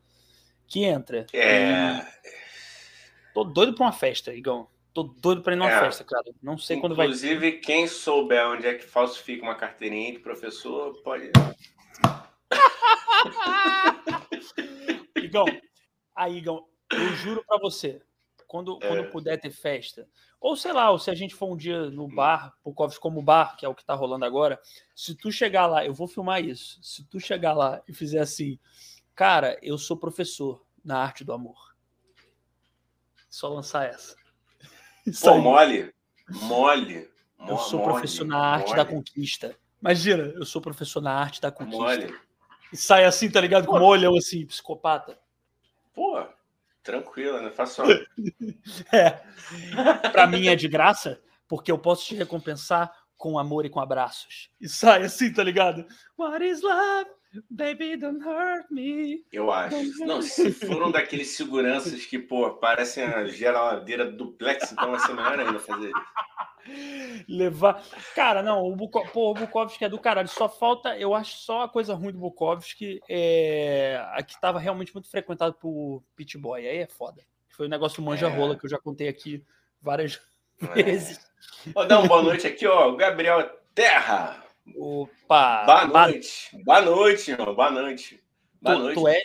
que 0.67 0.83
entra. 0.83 1.25
É. 1.33 1.97
E... 1.97 3.33
Tô 3.33 3.43
doido 3.43 3.73
para 3.73 3.85
uma 3.85 3.91
festa, 3.91 4.33
Igão. 4.33 4.67
Tô 4.93 5.03
doido 5.03 5.41
para 5.41 5.53
ir 5.53 5.55
numa 5.55 5.71
é. 5.71 5.79
festa, 5.79 6.03
cara. 6.03 6.25
Não 6.41 6.57
sei 6.57 6.79
quando 6.79 6.95
vai. 6.95 7.05
Inclusive, 7.05 7.59
quem 7.59 7.87
souber 7.87 8.45
onde 8.47 8.67
é 8.67 8.73
que 8.73 8.83
falsifica 8.83 9.43
uma 9.43 9.55
carteirinha 9.55 10.11
de 10.11 10.19
professor, 10.19 11.01
pode. 11.01 11.31
Igão, 15.15 15.45
aí, 16.13 16.37
Igão, 16.37 16.67
eu 16.91 17.15
juro 17.15 17.43
para 17.47 17.57
você, 17.59 18.01
quando, 18.47 18.77
é. 18.81 18.87
quando 18.87 19.11
puder 19.11 19.39
ter 19.39 19.51
festa, 19.51 20.05
ou 20.41 20.57
sei 20.57 20.73
lá, 20.73 20.91
ou 20.91 20.99
se 20.99 21.09
a 21.09 21.15
gente 21.15 21.33
for 21.33 21.49
um 21.49 21.55
dia 21.55 21.89
no 21.89 22.07
bar, 22.07 22.53
Pukovs 22.61 22.97
como 22.97 23.21
bar, 23.21 23.55
que 23.55 23.65
é 23.65 23.69
o 23.69 23.75
que 23.75 23.85
tá 23.85 23.93
rolando 23.93 24.25
agora, 24.25 24.59
se 24.93 25.15
tu 25.15 25.31
chegar 25.31 25.67
lá, 25.67 25.85
eu 25.85 25.93
vou 25.93 26.07
filmar 26.07 26.43
isso. 26.43 26.79
Se 26.83 27.05
tu 27.05 27.19
chegar 27.19 27.53
lá 27.53 27.81
e 27.87 27.93
fizer 27.93 28.19
assim, 28.19 28.59
cara, 29.15 29.57
eu 29.61 29.77
sou 29.77 29.95
professor 29.95 30.65
na 30.83 30.97
arte 30.97 31.23
do 31.23 31.31
amor. 31.31 31.73
Só 33.29 33.47
lançar 33.47 33.87
essa. 33.87 34.20
Isso 35.05 35.25
Pô, 35.25 35.33
aí. 35.33 35.41
mole. 35.41 35.93
Mole. 36.29 37.09
Eu 37.47 37.57
sou 37.57 37.79
mole, 37.79 37.91
professor 37.91 38.25
na 38.25 38.37
arte 38.37 38.67
mole. 38.67 38.77
da 38.77 38.85
conquista. 38.85 39.55
Imagina, 39.81 40.23
eu 40.23 40.45
sou 40.45 40.61
professor 40.61 41.01
na 41.01 41.13
arte 41.13 41.41
da 41.41 41.51
conquista. 41.51 41.77
Mole. 41.77 42.15
E 42.71 42.77
sai 42.77 43.03
assim, 43.05 43.29
tá 43.29 43.41
ligado? 43.41 43.65
Com 43.65 43.77
um 43.77 43.83
olhão 43.83 44.15
assim, 44.15 44.45
psicopata. 44.45 45.19
Pô, 45.93 46.23
tranquilo, 46.83 47.41
né? 47.41 47.51
Faço. 47.51 47.81
é. 48.93 49.09
Pra 50.11 50.27
mim 50.27 50.47
é 50.47 50.55
de 50.55 50.67
graça, 50.67 51.19
porque 51.47 51.71
eu 51.71 51.77
posso 51.77 52.05
te 52.05 52.15
recompensar 52.15 52.91
com 53.17 53.37
amor 53.37 53.65
e 53.65 53.69
com 53.69 53.79
abraços. 53.79 54.49
E 54.59 54.69
sai 54.69 55.03
assim, 55.03 55.33
tá 55.33 55.43
ligado? 55.43 55.85
What 56.17 56.43
is 56.43 56.61
love? 56.61 57.09
Baby, 57.49 57.95
don't 57.95 58.21
hurt 58.21 58.69
me. 58.69 59.25
Eu 59.31 59.51
acho. 59.51 60.05
Não, 60.05 60.21
se 60.21 60.51
for 60.51 60.83
um 60.83 60.91
daqueles 60.91 61.29
seguranças 61.29 62.05
que, 62.05 62.19
pô, 62.19 62.49
parecem 62.51 63.05
a 63.05 63.25
geladeira 63.25 64.11
duplex, 64.11 64.71
então 64.71 64.91
vai 64.91 64.99
ser 64.99 65.13
melhor 65.13 65.39
ainda 65.39 65.59
fazer 65.59 65.87
isso. 65.89 67.25
Levar. 67.27 67.81
Cara, 68.13 68.43
não, 68.43 68.65
o, 68.65 68.75
Buko... 68.75 69.07
Pô, 69.11 69.31
o 69.31 69.33
Bukowski 69.33 69.85
é 69.85 69.89
do 69.89 69.97
caralho. 69.97 70.27
Só 70.27 70.49
falta, 70.49 70.97
eu 70.97 71.15
acho 71.15 71.37
só 71.37 71.63
a 71.63 71.69
coisa 71.69 71.93
ruim 71.93 72.11
do 72.11 72.19
Bukowski 72.19 72.99
é 73.09 74.03
a 74.11 74.21
que 74.21 74.39
tava 74.39 74.59
realmente 74.59 74.93
muito 74.93 75.09
frequentado 75.09 75.53
por 75.53 76.03
Pit 76.15 76.37
Boy. 76.37 76.67
Aí 76.67 76.77
é 76.79 76.87
foda. 76.87 77.23
Foi 77.49 77.65
o 77.65 77.67
um 77.67 77.71
negócio 77.71 78.01
do 78.01 78.05
manja 78.05 78.27
é. 78.27 78.55
que 78.57 78.65
eu 78.65 78.69
já 78.69 78.77
contei 78.77 79.07
aqui 79.07 79.43
várias 79.81 80.21
é. 80.61 80.83
vezes. 80.83 81.19
Vou 81.73 81.87
dar 81.87 81.99
uma 81.99 82.07
boa 82.07 82.23
noite 82.23 82.45
aqui, 82.45 82.67
ó. 82.67 82.91
Gabriel 82.91 83.49
Terra. 83.73 84.43
Opa! 84.77 85.63
Boa 85.65 85.87
noite. 85.87 86.63
Boa 86.63 86.81
noite, 86.81 87.31
irmão. 87.31 87.55
Boa 87.55 87.71
noite. 87.71 88.23
Boa 88.61 88.75
tu, 88.75 88.81
noite. 88.81 88.95
Tu, 88.99 89.07
é, 89.07 89.21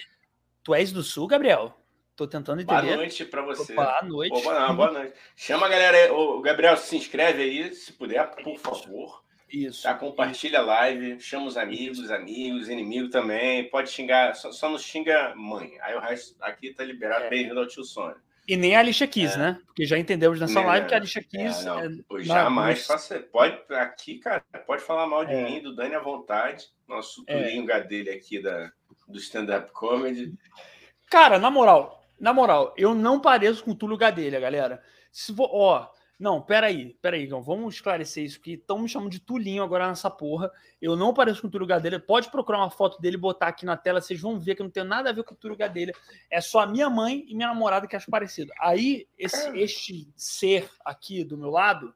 tu 0.63 0.75
és 0.75 0.93
do 0.93 1.03
Sul, 1.03 1.27
Gabriel? 1.27 1.75
Tô 2.17 2.27
tentando 2.27 2.63
entender. 2.63 2.83
Boa 2.83 2.97
noite 2.97 3.25
para 3.27 3.43
você. 3.43 3.75
Boa 3.75 4.03
noite. 4.03 4.33
Opa, 4.33 4.61
não, 4.61 4.75
boa 4.75 4.91
noite. 4.91 5.15
Chama 5.37 5.67
a 5.67 5.69
galera 5.69 5.97
aí. 5.97 6.11
O 6.11 6.41
Gabriel, 6.41 6.77
se 6.77 6.97
inscreve 6.97 7.43
aí, 7.43 7.75
se 7.75 7.93
puder, 7.93 8.27
por 8.37 8.59
favor. 8.59 9.23
Isso. 9.49 9.83
Tá? 9.83 9.95
Compartilha 9.95 10.61
a 10.61 10.63
live, 10.63 11.21
chama 11.21 11.47
os 11.47 11.57
amigos, 11.57 12.11
amigos, 12.11 12.69
inimigos 12.69 13.11
também. 13.11 13.69
Pode 13.69 13.91
xingar, 13.91 14.35
só, 14.35 14.51
só 14.51 14.69
não 14.69 14.79
xinga 14.79 15.35
mãe. 15.37 15.79
Aí 15.83 15.95
o 15.95 16.01
resto 16.01 16.35
aqui 16.41 16.73
tá 16.73 16.85
liberado. 16.85 17.25
É. 17.25 17.31
Bem-vindo 17.31 17.61
ao 17.61 17.67
tio 17.67 17.85
Sônia. 17.85 18.17
E 18.49 18.57
nem 18.57 18.77
a 18.77 18.81
Alicia 18.81 19.09
Keys, 19.09 19.35
é. 19.35 19.39
né? 19.39 19.61
Porque 19.67 19.85
já 19.85 19.99
entendemos 19.99 20.39
nessa 20.39 20.61
live 20.61 20.87
que 20.87 20.95
a 20.95 20.99
Alicia 20.99 21.23
Keys. 21.23 21.61
É, 21.61 21.65
não, 21.65 21.81
é, 21.81 22.23
jamais 22.23 22.87
faça. 22.87 23.19
Pode, 23.19 23.59
aqui, 23.75 24.19
cara, 24.19 24.45
pode 24.67 24.83
falar 24.83 25.07
mal 25.07 25.25
de 25.25 25.33
é. 25.33 25.45
mim, 25.45 25.63
do 25.63 25.75
Dani 25.75 25.95
à 25.95 26.01
vontade. 26.01 26.67
Nosso 26.89 27.25
é. 27.27 27.43
Turinho 27.43 27.67
Gadelha 27.67 28.13
aqui 28.15 28.41
da, 28.41 28.71
do 29.09 29.19
stand-up 29.19 29.73
comedy. 29.73 30.33
Cara, 31.11 31.39
na 31.39 31.51
moral, 31.51 32.05
na 32.19 32.33
moral, 32.33 32.73
eu 32.77 32.95
não 32.95 33.21
pareço 33.21 33.65
com 33.65 33.73
o 33.73 33.75
Túlio 33.75 33.97
Gadelha, 33.97 34.39
galera. 34.39 34.83
Se 35.11 35.33
vou, 35.33 35.49
ó, 35.53 35.89
não, 36.19 36.41
peraí, 36.41 36.97
peraí, 37.03 37.27
então, 37.27 37.43
vamos 37.43 37.75
esclarecer 37.75 38.25
isso 38.25 38.39
aqui. 38.39 38.53
Estão 38.53 38.79
me 38.79 38.89
chamando 38.89 39.11
de 39.11 39.21
Tulinho 39.21 39.63
agora 39.63 39.87
nessa 39.87 40.11
porra. 40.11 40.51
Eu 40.81 40.97
não 40.97 41.13
pareço 41.13 41.43
com 41.43 41.49
o 41.49 41.51
Túlio 41.51 41.67
Gadelha. 41.67 42.01
Pode 42.01 42.31
procurar 42.31 42.59
uma 42.59 42.71
foto 42.71 42.99
dele 43.03 43.17
e 43.17 43.21
botar 43.21 43.49
aqui 43.49 43.67
na 43.67 43.77
tela, 43.77 44.01
vocês 44.01 44.19
vão 44.19 44.41
ver 44.41 44.55
que 44.55 44.63
não 44.63 44.71
tem 44.71 44.83
nada 44.83 45.11
a 45.11 45.13
ver 45.13 45.25
com 45.25 45.35
o 45.35 45.37
Túlio 45.37 45.59
Gadelha. 45.59 45.93
É 46.31 46.41
só 46.41 46.61
a 46.61 46.67
minha 46.67 46.89
mãe 46.89 47.27
e 47.29 47.35
minha 47.35 47.49
namorada 47.49 47.87
que 47.87 47.95
acham 47.95 48.11
parecido. 48.11 48.51
Aí, 48.59 49.07
esse, 49.19 49.47
este 49.59 50.09
ser 50.17 50.71
aqui 50.83 51.23
do 51.23 51.37
meu 51.37 51.51
lado 51.51 51.95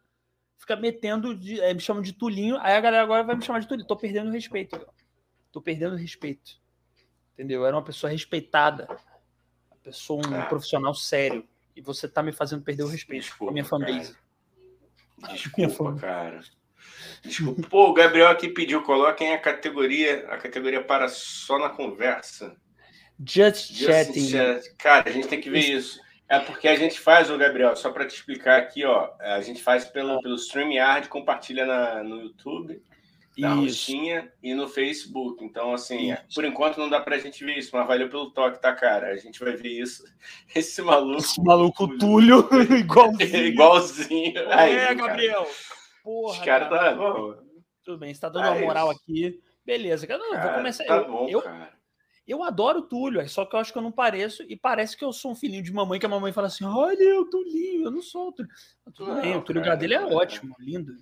fica 0.58 0.76
metendo, 0.76 1.34
de, 1.34 1.58
é, 1.58 1.72
me 1.72 1.80
chamam 1.80 2.02
de 2.02 2.12
Tulinho. 2.12 2.58
Aí 2.60 2.74
a 2.74 2.80
galera 2.80 3.02
agora 3.02 3.24
vai 3.24 3.34
me 3.34 3.42
chamar 3.42 3.60
de 3.60 3.68
Tulinho. 3.68 3.88
Tô 3.88 3.96
perdendo 3.96 4.30
respeito. 4.30 4.86
Tô 5.50 5.62
perdendo 5.62 5.96
respeito. 5.96 6.60
Entendeu? 7.32 7.62
Eu 7.62 7.66
era 7.66 7.74
uma 7.76 7.84
pessoa 7.84 8.12
respeitada. 8.12 8.86
Uma 9.70 9.78
pessoa, 9.82 10.20
um 10.28 10.34
ah. 10.34 10.44
profissional 10.44 10.94
sério. 10.94 11.48
E 11.74 11.80
você 11.80 12.08
tá 12.08 12.22
me 12.22 12.32
fazendo 12.32 12.62
perder 12.62 12.82
o 12.82 12.88
respeito 12.88 13.22
Desculpa, 13.22 13.44
com 13.44 13.50
a 13.50 13.52
minha 13.52 13.64
fanbase. 13.64 14.14
Cara. 15.20 15.34
Desculpa, 15.34 15.94
cara. 15.96 16.40
Desculpa. 17.22 17.68
Pô, 17.68 17.90
o 17.90 17.94
Gabriel 17.94 18.28
aqui 18.28 18.48
pediu, 18.48 18.82
coloquem 18.82 19.32
a 19.32 19.38
categoria, 19.38 20.26
a 20.28 20.38
categoria 20.38 20.82
para 20.82 21.08
só 21.08 21.58
na 21.58 21.68
conversa. 21.68 22.56
Just, 23.18 23.72
Just 23.72 23.86
chatting. 23.86 24.28
Chat. 24.28 24.74
Cara, 24.76 25.08
a 25.08 25.12
gente 25.12 25.28
tem 25.28 25.40
que 25.40 25.50
ver 25.50 25.60
isso. 25.60 26.00
É 26.28 26.38
porque 26.38 26.68
a 26.68 26.76
gente 26.76 26.98
faz, 26.98 27.28
o 27.28 27.36
Gabriel, 27.36 27.74
só 27.76 27.90
para 27.90 28.06
te 28.06 28.14
explicar 28.14 28.58
aqui, 28.58 28.84
ó, 28.84 29.10
a 29.18 29.40
gente 29.40 29.60
faz 29.62 29.84
pelo, 29.84 30.20
pelo 30.22 30.36
StreamYard, 30.36 31.08
compartilha 31.08 31.66
na, 31.66 32.04
no 32.04 32.22
YouTube 32.22 32.80
na 33.38 33.54
roxinha 33.54 34.32
e 34.42 34.54
no 34.54 34.68
Facebook. 34.68 35.44
Então, 35.44 35.72
assim, 35.72 36.12
isso. 36.12 36.34
por 36.34 36.44
enquanto 36.44 36.78
não 36.78 36.88
dá 36.88 37.00
pra 37.00 37.18
gente 37.18 37.44
ver 37.44 37.58
isso, 37.58 37.70
mas 37.72 37.86
valeu 37.86 38.08
pelo 38.08 38.30
toque, 38.30 38.60
tá, 38.60 38.74
cara? 38.74 39.08
A 39.08 39.16
gente 39.16 39.40
vai 39.40 39.56
ver 39.56 39.68
isso. 39.68 40.04
Esse 40.54 40.82
maluco. 40.82 41.18
Esse 41.18 41.42
maluco 41.42 41.98
Túlio, 41.98 42.48
igualzinho. 42.78 43.36
igualzinho. 43.46 44.52
Aí, 44.52 44.74
é, 44.74 44.94
Gabriel. 44.94 45.46
Porra, 46.02 46.32
Os 46.32 46.44
caras 46.44 46.68
cara, 46.68 46.96
tá. 46.96 47.42
Tudo 47.84 47.98
bem, 47.98 48.12
você 48.12 48.20
tá 48.20 48.28
dando 48.28 48.46
uma 48.46 48.60
moral 48.60 48.90
isso. 48.92 49.00
aqui. 49.00 49.40
Beleza, 49.64 50.06
cara. 50.06 50.18
Não, 50.18 50.30
cara, 50.32 50.46
vou 50.46 50.54
começar. 50.56 50.84
Tá 50.84 50.96
eu, 50.96 51.06
bom, 51.06 51.28
eu, 51.28 51.42
cara. 51.42 51.80
Eu 52.26 52.44
adoro 52.44 52.78
o 52.78 52.82
Túlio, 52.82 53.28
só 53.28 53.44
que 53.44 53.56
eu 53.56 53.60
acho 53.60 53.72
que 53.72 53.78
eu 53.78 53.82
não 53.82 53.90
pareço, 53.90 54.44
e 54.48 54.56
parece 54.56 54.96
que 54.96 55.04
eu 55.04 55.12
sou 55.12 55.32
um 55.32 55.34
filhinho 55.34 55.64
de 55.64 55.72
mamãe, 55.72 55.98
que 55.98 56.06
a 56.06 56.08
mamãe 56.08 56.32
fala 56.32 56.46
assim: 56.46 56.64
olha, 56.64 57.02
eu 57.02 57.28
Túlio, 57.28 57.84
eu 57.86 57.90
não 57.90 58.02
sou 58.02 58.28
o 58.28 58.32
Túlio. 58.32 58.50
Tudo 58.94 59.14
não, 59.14 59.20
bem, 59.20 59.36
o 59.36 59.42
Túlio 59.42 59.62
Gadelha 59.62 59.96
é 59.96 60.14
ótimo, 60.14 60.54
lindo. 60.60 60.92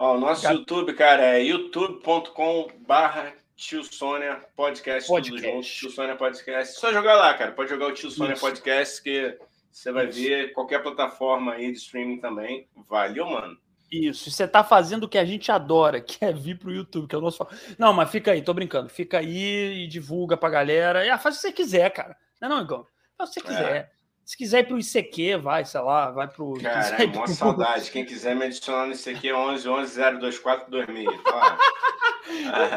Ó, 0.00 0.14
o 0.14 0.20
nosso 0.20 0.46
YouTube, 0.46 0.94
cara, 0.94 1.24
é 1.24 1.42
youtube.com 1.42 2.68
barra 2.86 3.34
Tio 3.56 3.82
Sônia 3.82 4.40
Podcast, 4.54 5.08
podcast, 5.08 5.42
tudo 5.42 5.42
junto. 5.42 5.66
Tio 5.66 5.90
Sônia 5.90 6.14
Podcast. 6.14 6.78
Só 6.78 6.92
jogar 6.92 7.16
lá, 7.16 7.34
cara. 7.34 7.50
Pode 7.50 7.68
jogar 7.68 7.88
o 7.88 7.92
Tio 7.92 8.08
Sônia 8.08 8.34
Isso. 8.34 8.40
Podcast, 8.40 9.02
que 9.02 9.36
você 9.72 9.90
vai 9.90 10.06
ver 10.06 10.52
qualquer 10.52 10.84
plataforma 10.84 11.54
aí 11.54 11.72
de 11.72 11.78
streaming 11.78 12.20
também. 12.20 12.68
Valeu, 12.88 13.26
mano. 13.26 13.58
Isso, 13.90 14.30
você 14.30 14.46
tá 14.46 14.62
fazendo 14.62 15.02
o 15.02 15.08
que 15.08 15.18
a 15.18 15.24
gente 15.24 15.50
adora, 15.50 16.00
que 16.00 16.24
é 16.24 16.32
vir 16.32 16.56
pro 16.60 16.72
YouTube, 16.72 17.08
que 17.08 17.16
é 17.16 17.18
o 17.18 17.20
nosso. 17.20 17.44
Não, 17.76 17.92
mas 17.92 18.08
fica 18.08 18.30
aí, 18.30 18.40
tô 18.40 18.54
brincando. 18.54 18.88
Fica 18.88 19.18
aí 19.18 19.82
e 19.82 19.88
divulga 19.88 20.36
pra 20.36 20.48
galera. 20.48 21.04
E, 21.04 21.10
ah, 21.10 21.18
faz 21.18 21.34
o 21.34 21.38
que 21.38 21.42
você 21.48 21.52
quiser, 21.52 21.90
cara. 21.90 22.16
Não 22.40 22.46
é 22.46 22.50
não, 22.52 22.62
Igor? 22.62 22.86
Faz 23.16 23.30
o 23.30 23.32
que 23.32 23.40
você 23.40 23.46
quiser. 23.48 23.76
É. 23.76 23.97
Se 24.28 24.36
quiser 24.36 24.58
ir 24.58 24.66
pro 24.66 24.78
ICQ, 24.78 25.38
vai, 25.38 25.64
sei 25.64 25.80
lá, 25.80 26.10
vai 26.10 26.28
pro. 26.28 26.52
Cara, 26.60 27.02
é 27.02 27.06
uma 27.06 27.24
pro... 27.24 27.32
saudade. 27.32 27.88
Quem 27.90 28.04
quiser 28.04 28.36
me 28.36 28.44
adicionar 28.44 28.84
no 28.84 28.92
ICQ 28.92 29.26
é 29.26 29.34
11 29.34 29.66
11 29.66 30.00
024 30.20 30.70
2000. 30.70 31.10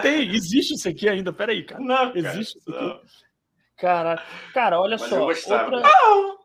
Tem, 0.01 0.33
existe 0.33 0.75
isso 0.75 0.87
aqui 0.87 1.09
ainda, 1.09 1.33
peraí, 1.33 1.65
cara. 1.65 1.81
Não, 1.81 2.13
cara, 2.13 2.19
existe 2.19 2.57
isso 2.57 2.73
aqui. 2.73 3.01
Cara, 3.75 4.23
cara, 4.53 4.79
olha 4.79 4.95
Mas 4.97 5.09
só. 5.09 5.17
Eu 5.17 5.25
gostava. 5.25 5.75
Outra... 5.75 5.91
Oh! 6.05 6.37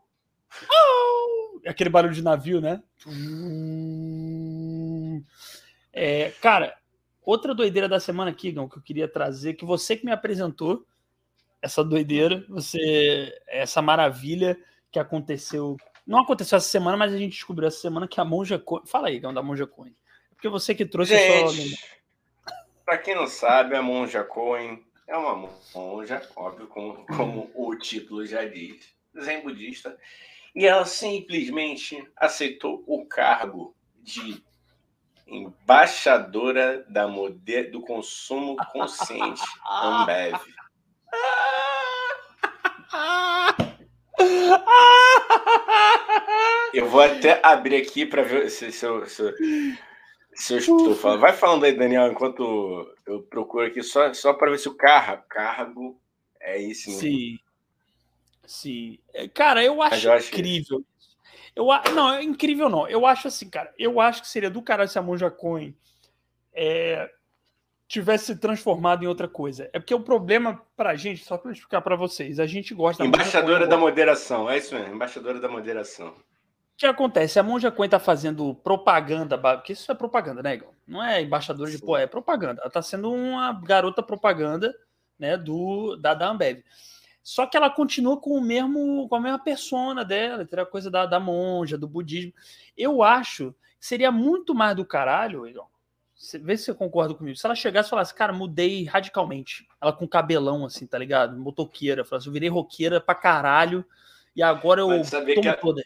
Oh! 0.73 1.61
Aquele 1.69 1.89
barulho 1.89 2.13
de 2.13 2.23
navio, 2.25 2.61
né? 2.61 2.83
É, 5.93 6.33
cara, 6.43 6.77
outra 7.23 7.55
doideira 7.55 7.89
da 7.89 8.01
semana 8.01 8.33
aqui, 8.33 8.51
Gão, 8.51 8.69
que 8.69 8.79
eu 8.79 8.83
queria 8.83 9.07
trazer, 9.07 9.55
que 9.55 9.65
você 9.65 9.97
que 9.97 10.05
me 10.05 10.11
apresentou 10.11 10.85
essa 11.63 11.85
doideira, 11.85 12.45
você, 12.49 13.33
essa 13.47 13.81
maravilha 13.81 14.59
que 14.91 14.99
aconteceu. 14.99 15.77
Não 16.07 16.21
aconteceu 16.21 16.57
essa 16.57 16.69
semana, 16.69 16.97
mas 16.97 17.13
a 17.13 17.19
gente 17.19 17.33
descobriu 17.33 17.69
essa 17.69 17.81
semana 17.81 18.07
que 18.07 18.21
a 18.21 18.25
Monja 18.25 18.59
Coin. 18.59 18.87
Fala 18.87 19.09
aí, 19.09 19.19
Gão, 19.19 19.35
da 19.35 19.43
Monja 19.43 19.67
Coin. 19.67 19.91
É 19.91 20.35
porque 20.35 20.49
você 20.49 20.75
que 20.75 20.87
trouxe 20.87 21.17
gente, 21.17 21.79
Para 22.85 22.99
quem 22.99 23.15
não 23.15 23.27
sabe, 23.27 23.75
a 23.75 23.83
Monja 23.83 24.23
Coin 24.23 24.87
é 25.07 25.17
uma 25.17 25.51
monja, 25.75 26.23
óbvio, 26.35 26.67
como, 26.67 27.07
como 27.07 27.51
o 27.55 27.77
título 27.77 28.27
já 28.27 28.45
diz, 28.45 28.95
zen 29.21 29.43
budista, 29.43 29.97
e 30.55 30.67
ela 30.67 30.85
simplesmente 30.85 32.07
aceitou 32.17 32.83
o 32.87 33.07
cargo 33.07 33.75
de 34.03 34.43
embaixadora 35.27 36.85
da 36.89 37.07
do 37.07 37.81
consumo 37.83 38.57
consciente 38.73 39.43
Ambev. 39.69 40.41
Eu 46.73 46.89
vou 46.89 47.01
até 47.01 47.41
abrir 47.43 47.77
aqui 47.77 48.05
para 48.05 48.23
ver 48.23 48.51
se, 48.51 48.71
se, 48.71 48.85
eu, 48.85 49.07
se, 49.07 49.35
se 50.35 50.55
eu 50.55 50.59
estou 50.59 50.95
falando. 50.95 51.21
Vai 51.21 51.33
falando 51.33 51.65
aí, 51.65 51.73
Daniel, 51.73 52.13
enquanto 52.13 52.95
eu 53.07 53.23
procuro 53.23 53.67
aqui, 53.67 53.83
só, 53.83 54.13
só 54.13 54.35
para 54.35 54.51
ver 54.51 54.59
se 54.59 54.69
o 54.69 54.75
carro, 54.75 55.23
cargo 55.29 55.99
é 56.41 56.59
isso. 56.59 56.91
Sim. 56.91 57.39
Sim. 58.47 58.99
É, 59.15 59.29
cara, 59.29 59.65
eu 59.65 59.81
acho, 59.83 60.07
eu 60.07 60.13
acho 60.13 60.29
incrível. 60.29 60.85
Eu, 61.55 61.67
não, 61.95 62.13
é 62.13 62.23
incrível 62.23 62.69
não. 62.69 62.87
Eu 62.87 63.07
acho 63.07 63.29
assim, 63.29 63.49
cara. 63.49 63.73
Eu 63.79 64.01
acho 64.01 64.23
que 64.23 64.29
seria 64.29 64.51
do 64.51 64.63
caralho 64.63 64.89
se 64.89 64.99
a 64.99 65.03
Monja 65.03 65.31
Coin 65.31 65.75
é, 66.53 67.11
tivesse 67.89 68.27
se 68.27 68.37
transformado 68.37 69.05
em 69.05 69.07
outra 69.07 69.29
coisa. 69.29 69.71
É 69.73 69.79
porque 69.79 69.95
o 69.95 70.01
problema 70.01 70.61
pra 70.77 70.97
gente, 70.97 71.25
só 71.25 71.39
para 71.39 71.53
explicar 71.53 71.81
para 71.81 71.97
vocês, 71.97 72.41
a 72.41 72.47
gente 72.47 72.75
gosta 72.75 73.05
Embaixadora 73.05 73.67
da 73.67 73.77
moderação, 73.77 74.51
é 74.51 74.59
isso 74.59 74.75
mesmo, 74.75 74.95
embaixadora 74.95 75.41
da 75.41 75.49
moderação. 75.49 76.09
O 76.09 76.79
que 76.79 76.87
acontece? 76.87 77.39
A 77.39 77.43
Monja 77.43 77.71
Coin 77.71 77.89
tá 77.89 77.99
fazendo 77.99 78.55
propaganda, 78.55 79.39
porque 79.39 79.73
isso 79.73 79.91
é 79.91 79.95
propaganda, 79.95 80.43
né, 80.43 80.55
Igor? 80.55 80.69
Não 80.87 81.03
é 81.03 81.23
embaixadora 81.23 81.71
de 81.71 81.79
pô, 81.79 81.97
é 81.97 82.07
propaganda. 82.07 82.61
Ela 82.61 82.71
tá 82.71 82.83
sendo 82.83 83.11
uma 83.11 83.53
garota 83.53 84.03
propaganda, 84.03 84.75
né, 85.19 85.39
do 85.39 85.97
da, 85.97 86.13
da 86.13 86.29
Ambev. 86.29 86.63
Só 87.23 87.47
que 87.47 87.57
ela 87.57 87.71
continua 87.71 88.21
com 88.21 88.31
o 88.39 88.41
mesmo, 88.41 89.09
com 89.09 89.17
a 89.17 89.21
mesma 89.21 89.39
persona 89.39 90.05
dela, 90.05 90.47
a 90.49 90.67
coisa 90.67 90.91
da, 90.91 91.07
da 91.07 91.19
monja, 91.19 91.79
do 91.79 91.89
budismo. 91.89 92.33
Eu 92.77 93.03
acho 93.03 93.55
que 93.81 93.87
seria 93.87 94.13
muito 94.13 94.55
mais 94.55 94.77
do 94.77 94.85
caralho, 94.85 95.47
Igor. 95.47 95.67
Vê 96.41 96.57
se 96.57 96.65
você 96.65 96.75
concorda 96.75 97.15
comigo. 97.15 97.37
Se 97.37 97.45
ela 97.45 97.55
chegasse 97.55 97.89
e 97.89 97.91
falasse, 97.91 98.15
cara, 98.15 98.33
mudei 98.33 98.85
radicalmente. 98.85 99.69
Ela 99.81 99.93
com 99.93 100.09
cabelão, 100.09 100.65
assim, 100.65 100.87
tá 100.87 100.97
ligado? 100.97 101.39
Motoqueira. 101.39 102.05
Falasse, 102.05 102.27
eu 102.27 102.33
virei 102.33 102.49
roqueira 102.49 103.01
pra 103.01 103.15
caralho. 103.15 103.85
E 104.35 104.43
agora 104.43 104.81
eu 104.81 104.89
tomo 104.89 105.27
que 105.27 105.53
toda. 105.55 105.83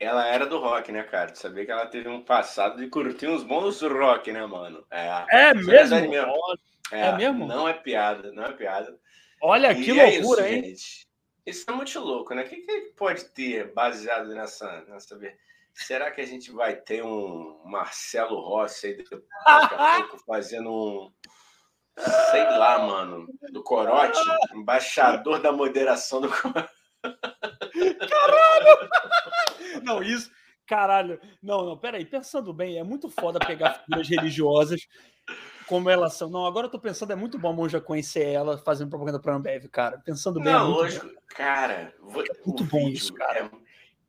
Ela 0.00 0.26
era 0.26 0.46
do 0.46 0.58
rock, 0.58 0.90
né, 0.90 1.02
cara? 1.02 1.30
Tu 1.30 1.38
sabia 1.38 1.64
que 1.64 1.70
ela 1.70 1.86
teve 1.86 2.08
um 2.08 2.22
passado 2.22 2.78
de 2.78 2.88
curtir 2.88 3.28
uns 3.28 3.44
bons 3.44 3.80
rock, 3.82 4.32
né, 4.32 4.44
mano? 4.44 4.84
É, 4.90 5.24
é 5.30 5.54
mesmo? 5.54 5.94
É 5.94 6.08
mesmo? 6.08 6.32
É, 6.90 7.00
é, 7.00 7.16
mesmo? 7.16 7.46
Não 7.46 7.68
é 7.68 7.72
piada, 7.72 8.32
não 8.32 8.44
é 8.44 8.52
piada. 8.52 8.98
Olha 9.40 9.72
e 9.72 9.82
que 9.82 9.98
é 9.98 10.18
loucura, 10.18 10.48
isso, 10.48 10.54
hein? 10.54 10.64
Gente. 10.64 11.08
Isso 11.46 11.64
é 11.68 11.72
muito 11.72 12.00
louco, 12.00 12.34
né? 12.34 12.42
O 12.42 12.48
que, 12.48 12.56
que 12.56 12.80
pode 12.96 13.24
ter 13.26 13.72
baseado 13.72 14.28
nessa, 14.28 14.84
nessa. 14.88 15.18
Será 15.74 16.10
que 16.12 16.20
a 16.20 16.26
gente 16.26 16.52
vai 16.52 16.76
ter 16.76 17.04
um 17.04 17.60
Marcelo 17.64 18.40
Rossi 18.40 18.86
aí 18.86 18.96
daqui 18.96 19.14
a 19.44 19.98
pouco 20.08 20.24
fazendo 20.24 20.70
um. 20.70 21.12
Sei 22.30 22.42
lá, 22.42 22.78
mano. 22.78 23.26
Do 23.52 23.62
Corote, 23.62 24.18
embaixador 24.54 25.40
da 25.40 25.52
moderação 25.52 26.20
do 26.20 26.28
Corote. 26.28 26.70
Caralho! 28.08 28.90
Não, 29.82 30.02
isso. 30.02 30.30
Caralho. 30.66 31.20
Não, 31.42 31.66
não, 31.66 31.76
peraí. 31.76 32.06
Pensando 32.06 32.54
bem, 32.54 32.78
é 32.78 32.82
muito 32.82 33.10
foda 33.10 33.38
pegar 33.38 33.82
figuras 33.84 34.08
religiosas 34.08 34.80
como 35.66 35.90
elas 35.90 36.14
são. 36.14 36.30
Não, 36.30 36.46
agora 36.46 36.66
eu 36.66 36.70
tô 36.70 36.78
pensando, 36.78 37.12
é 37.12 37.16
muito 37.16 37.38
bom 37.38 37.50
a 37.50 37.52
Monja 37.52 37.80
conhecer 37.80 38.26
ela 38.28 38.56
fazendo 38.56 38.88
propaganda 38.88 39.20
pra 39.20 39.34
Ambev, 39.34 39.68
cara. 39.68 39.98
Pensando 39.98 40.40
bem. 40.40 40.52
É 40.52 40.56
não, 40.56 40.66
é 40.66 40.68
lógico, 40.68 41.06
bom. 41.06 41.12
cara. 41.28 41.74
É 41.74 42.46
muito 42.46 42.64
bom 42.64 42.88
isso, 42.88 43.12
cara. 43.12 43.40
É, 43.40 43.50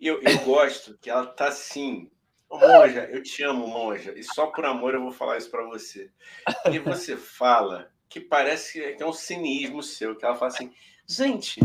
eu, 0.08 0.22
eu 0.22 0.39
gosto 0.39 0.97
que 0.99 1.10
ela 1.10 1.26
tá 1.26 1.47
assim. 1.47 2.10
Monja, 2.49 3.10
eu 3.12 3.24
te 3.24 3.43
amo, 3.43 3.68
Monja. 3.68 4.14
E 4.16 4.24
só 4.24 4.47
por 4.47 4.66
amor 4.66 4.93
eu 4.93 5.01
vou 5.01 5.12
falar 5.12 5.38
isso 5.38 5.49
para 5.49 5.66
você. 5.66 6.12
E 6.72 6.80
você 6.80 7.18
fala 7.18 7.91
que 8.08 8.20
parece 8.20 8.95
que 8.95 9.03
é 9.03 9.06
um 9.06 9.12
cinismo 9.12 9.82
seu, 9.82 10.16
que 10.16 10.24
ela 10.24 10.36
fala 10.36 10.51
assim, 10.51 10.72
gente, 11.08 11.60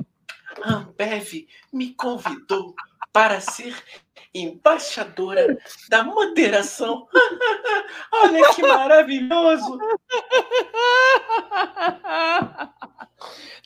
a 0.62 0.74
Ambev 0.74 1.46
me 1.72 1.94
convidou 1.94 2.74
para 3.12 3.40
ser 3.40 3.76
embaixadora 4.34 5.58
da 5.88 6.02
moderação. 6.02 7.06
Olha 8.12 8.54
que 8.54 8.62
maravilhoso! 8.62 9.78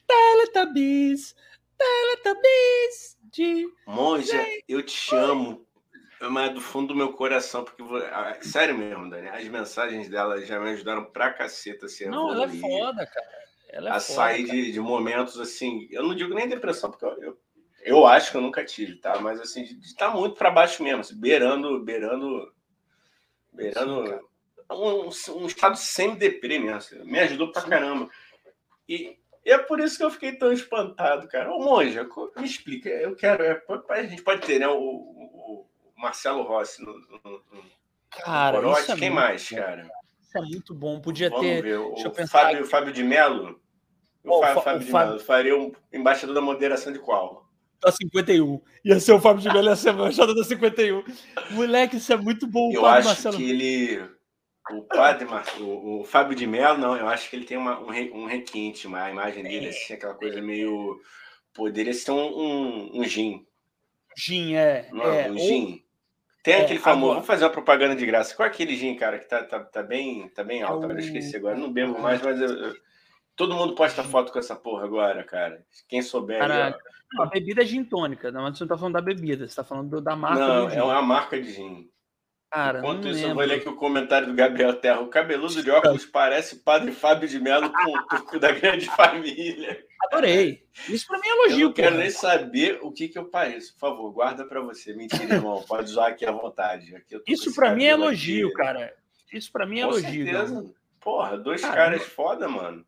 Teletubbies, 0.07 1.35
Teletubbies 1.79 3.14
de... 3.35 3.69
Monja, 3.87 4.47
eu 4.69 4.83
te 4.83 5.15
amo, 5.15 5.67
mas 6.31 6.55
do 6.55 6.61
fundo 6.61 6.89
do 6.89 6.95
meu 6.95 7.13
coração, 7.13 7.65
porque, 7.65 7.83
sério 8.43 8.79
mesmo, 8.79 9.11
Dani, 9.11 9.29
as 9.29 9.47
mensagens 9.49 10.09
dela 10.09 10.41
já 10.45 10.61
me 10.61 10.71
ajudaram 10.71 11.05
pra 11.05 11.33
caceta. 11.33 11.87
Assim, 11.87 12.07
Não, 12.07 12.33
ela 12.33 12.45
é 12.45 12.49
foda, 12.49 13.07
cara. 13.07 13.45
Ela 13.71 13.89
é 13.89 13.93
a 13.93 14.01
foda, 14.01 14.15
sair 14.15 14.45
de, 14.45 14.73
de, 14.73 14.81
momentos 14.81 15.39
assim, 15.41 15.89
eu 15.91 16.05
não 16.05 16.15
digo 16.15 16.33
nem 16.33 16.49
depressão, 16.49 16.91
porque 16.91 17.05
eu, 17.05 17.21
eu, 17.21 17.39
eu 17.81 18.07
acho 18.07 18.31
que 18.31 18.37
eu 18.37 18.41
nunca 18.41 18.65
tive, 18.65 18.97
tá? 18.97 19.19
Mas 19.19 19.41
assim, 19.41 19.65
de 19.65 19.81
estar 19.81 20.11
tá 20.11 20.17
muito 20.17 20.37
para 20.37 20.51
baixo 20.51 20.83
mesmo, 20.83 21.01
assim, 21.01 21.19
beirando, 21.19 21.81
beirando, 21.81 22.53
beirando 23.53 24.21
um, 24.71 25.09
um, 25.09 25.47
estado 25.47 25.77
semi-deprê 25.77 26.61
mesmo. 26.61 26.77
Assim, 26.77 27.05
me 27.05 27.19
ajudou 27.19 27.51
pra 27.51 27.63
caramba. 27.63 28.09
E, 28.89 29.19
e, 29.45 29.51
é 29.51 29.59
por 29.59 29.81
isso 29.81 29.97
que 29.97 30.05
eu 30.05 30.11
fiquei 30.11 30.33
tão 30.33 30.53
espantado, 30.53 31.29
cara. 31.29 31.53
Ô, 31.53 31.59
Monja, 31.59 32.09
me 32.37 32.45
explica. 32.45 32.89
Eu 32.89 33.15
quero. 33.15 33.43
É, 33.45 33.63
a 33.91 34.03
gente 34.03 34.23
pode 34.23 34.47
ter, 34.47 34.59
né? 34.59 34.69
O, 34.69 34.77
o, 34.79 35.67
Marcelo 35.97 36.43
Rossi 36.43 36.83
no, 36.83 36.93
no, 36.93 37.21
no 37.25 37.65
cara, 38.11 38.61
no 38.61 38.77
é 38.77 38.97
Quem 38.97 39.11
mais, 39.11 39.49
bom, 39.51 39.57
cara? 39.57 39.89
Isso 40.21 40.39
é 40.39 40.41
muito 40.41 40.75
bom. 40.75 41.01
Podia 41.01 41.31
Vamos 41.31 41.45
ter. 41.45 41.63
Ver. 41.63 41.79
O, 41.79 41.95
o 41.95 42.27
Fábio, 42.27 42.67
Fábio 42.67 42.93
de 42.93 43.03
Melo. 43.03 43.61
O, 44.23 44.41
Fábio, 44.41 44.63
Fábio 44.63 44.87
de 44.87 44.93
Melo 44.93 45.21
faria 45.21 45.57
um 45.57 45.73
embaixador 45.93 46.35
da 46.35 46.41
moderação 46.41 46.93
de 46.93 46.99
qual? 46.99 47.49
Da 47.81 47.93
51. 47.93 48.61
Ia 48.85 49.01
ser 49.01 49.13
o 49.13 49.21
Fábio 49.21 49.43
de 49.43 49.49
Melo, 49.49 49.69
ia 49.69 49.77
ser 49.77 49.93
embaixador 49.93 50.35
da 50.35 50.45
51. 50.45 51.05
Moleque, 51.51 51.97
isso 51.97 52.13
é 52.13 52.17
muito 52.17 52.47
bom. 52.47 52.73
Eu 52.73 52.87
acho 52.87 53.09
Marcelo. 53.09 53.37
que 53.37 53.51
ele. 53.51 54.14
O 54.71 54.83
padre, 54.83 55.29
o, 55.61 56.01
o 56.01 56.05
Fábio 56.05 56.35
de 56.35 56.47
Melo, 56.47 56.79
não, 56.79 56.97
eu 56.97 57.07
acho 57.07 57.29
que 57.29 57.37
ele 57.37 57.45
tem 57.45 57.57
uma, 57.57 57.79
um, 57.81 57.91
um 58.15 58.27
requinte, 58.27 58.87
uma 58.87 59.11
imagem 59.11 59.43
dele, 59.43 59.67
é. 59.67 59.69
assim, 59.69 59.95
aquela 59.95 60.15
coisa 60.15 60.41
meio. 60.41 61.01
Poderia 61.53 61.93
ser 61.93 62.11
um, 62.13 62.17
um, 62.17 63.01
um 63.01 63.05
gin. 63.05 63.47
Gin, 64.17 64.55
é. 64.55 64.89
Não, 64.91 65.05
é. 65.05 65.31
Um 65.31 65.39
gin. 65.39 65.85
Tem 66.43 66.55
é, 66.55 66.63
aquele 66.63 66.79
famoso. 66.79 67.05
Agora... 67.05 67.15
Vamos 67.15 67.27
fazer 67.27 67.45
uma 67.45 67.51
propaganda 67.51 67.95
de 67.95 68.07
graça. 68.07 68.35
Qual 68.35 68.47
é 68.47 68.51
aquele 68.51 68.75
gin, 68.75 68.95
cara, 68.97 69.19
que 69.19 69.27
tá, 69.27 69.45
tá, 69.45 69.61
tá, 69.61 69.83
bem, 69.83 70.29
tá 70.29 70.43
bem 70.43 70.63
alto? 70.63 70.85
É 70.85 70.89
o... 70.89 70.93
Eu 70.93 70.99
esqueci 70.99 71.37
agora. 71.37 71.57
Eu 71.57 71.61
não 71.61 71.73
bebo 71.73 71.99
mais, 71.99 72.21
mas 72.23 72.41
eu, 72.41 72.49
eu... 72.49 72.77
todo 73.37 73.55
mundo 73.55 73.75
posta 73.75 74.03
foto 74.03 74.33
com 74.33 74.39
essa 74.39 74.57
porra 74.57 74.85
agora, 74.85 75.25
cara. 75.25 75.65
Quem 75.89 76.03
souber. 76.03 76.43
Aí, 76.43 76.75
a 77.19 77.27
bebida 77.27 77.63
é 77.63 77.65
gin 77.65 77.85
tônica, 77.85 78.33
não, 78.33 78.53
você 78.53 78.65
não 78.65 78.69
tá 78.69 78.77
falando 78.77 78.95
da 78.95 79.01
bebida, 79.01 79.47
você 79.47 79.55
tá 79.55 79.63
falando 79.63 80.01
da 80.01 80.17
marca. 80.17 80.41
Não, 80.41 80.69
é 80.69 80.83
uma 80.83 81.03
marca 81.03 81.41
de 81.41 81.53
gin. 81.53 81.89
Cara, 82.55 82.79
Enquanto 82.79 83.09
isso, 83.09 83.15
lembro. 83.17 83.31
eu 83.31 83.35
vou 83.35 83.45
ler 83.45 83.55
aqui 83.57 83.69
o 83.69 83.75
comentário 83.75 84.29
do 84.29 84.33
Gabriel 84.33 84.75
Terra. 84.75 85.01
O 85.01 85.09
cabeludo 85.09 85.61
de 85.61 85.69
óculos 85.73 86.07
parece 86.07 86.61
Padre 86.61 86.93
Fábio 86.93 87.29
de 87.29 87.41
Melo 87.41 87.69
com 87.69 87.99
o 87.99 88.03
turco 88.07 88.39
da 88.39 88.53
grande 88.53 88.87
família. 88.95 89.85
Adorei. 90.05 90.65
Isso 90.89 91.05
para 91.09 91.19
mim 91.19 91.27
é 91.27 91.31
elogio. 91.33 91.61
Eu 91.63 91.67
não 91.67 91.73
quero 91.73 91.97
nem 91.97 92.11
saber 92.11 92.79
o 92.81 92.93
que, 92.93 93.09
que 93.09 93.19
eu 93.19 93.25
pareço. 93.25 93.73
Por 93.73 93.81
favor, 93.81 94.13
guarda 94.13 94.45
para 94.45 94.61
você. 94.61 94.95
Mentira, 94.95 95.35
irmão. 95.35 95.65
Pode 95.67 95.91
usar 95.91 96.07
aqui 96.07 96.25
à 96.25 96.31
vontade. 96.31 96.95
Aqui 96.95 97.21
isso 97.27 97.53
para 97.53 97.75
mim 97.75 97.87
é 97.87 97.91
elogio, 97.91 98.47
aqui. 98.47 98.57
cara. 98.57 98.95
Isso 99.33 99.51
para 99.51 99.67
mim 99.67 99.81
é 99.81 99.83
com 99.83 99.89
elogio. 99.91 100.25
Certeza. 100.25 100.75
Porra, 101.01 101.37
dois 101.37 101.61
caras 101.61 102.05
foda, 102.05 102.47
mano. 102.47 102.87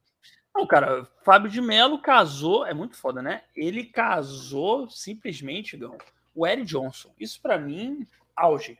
Não, 0.55 0.65
cara, 0.65 1.09
Fábio 1.25 1.51
de 1.51 1.61
Mello 1.61 1.99
casou, 1.99 2.65
é 2.65 2.73
muito 2.73 2.97
foda, 2.97 3.21
né? 3.21 3.43
Ele 3.57 3.83
casou 3.83 4.89
simplesmente, 4.89 5.77
Gão, 5.77 5.99
o 6.33 6.47
Eric 6.47 6.67
Johnson. 6.67 7.13
Isso 7.19 7.43
para 7.43 7.59
mim, 7.59 8.07
auge. 8.37 8.79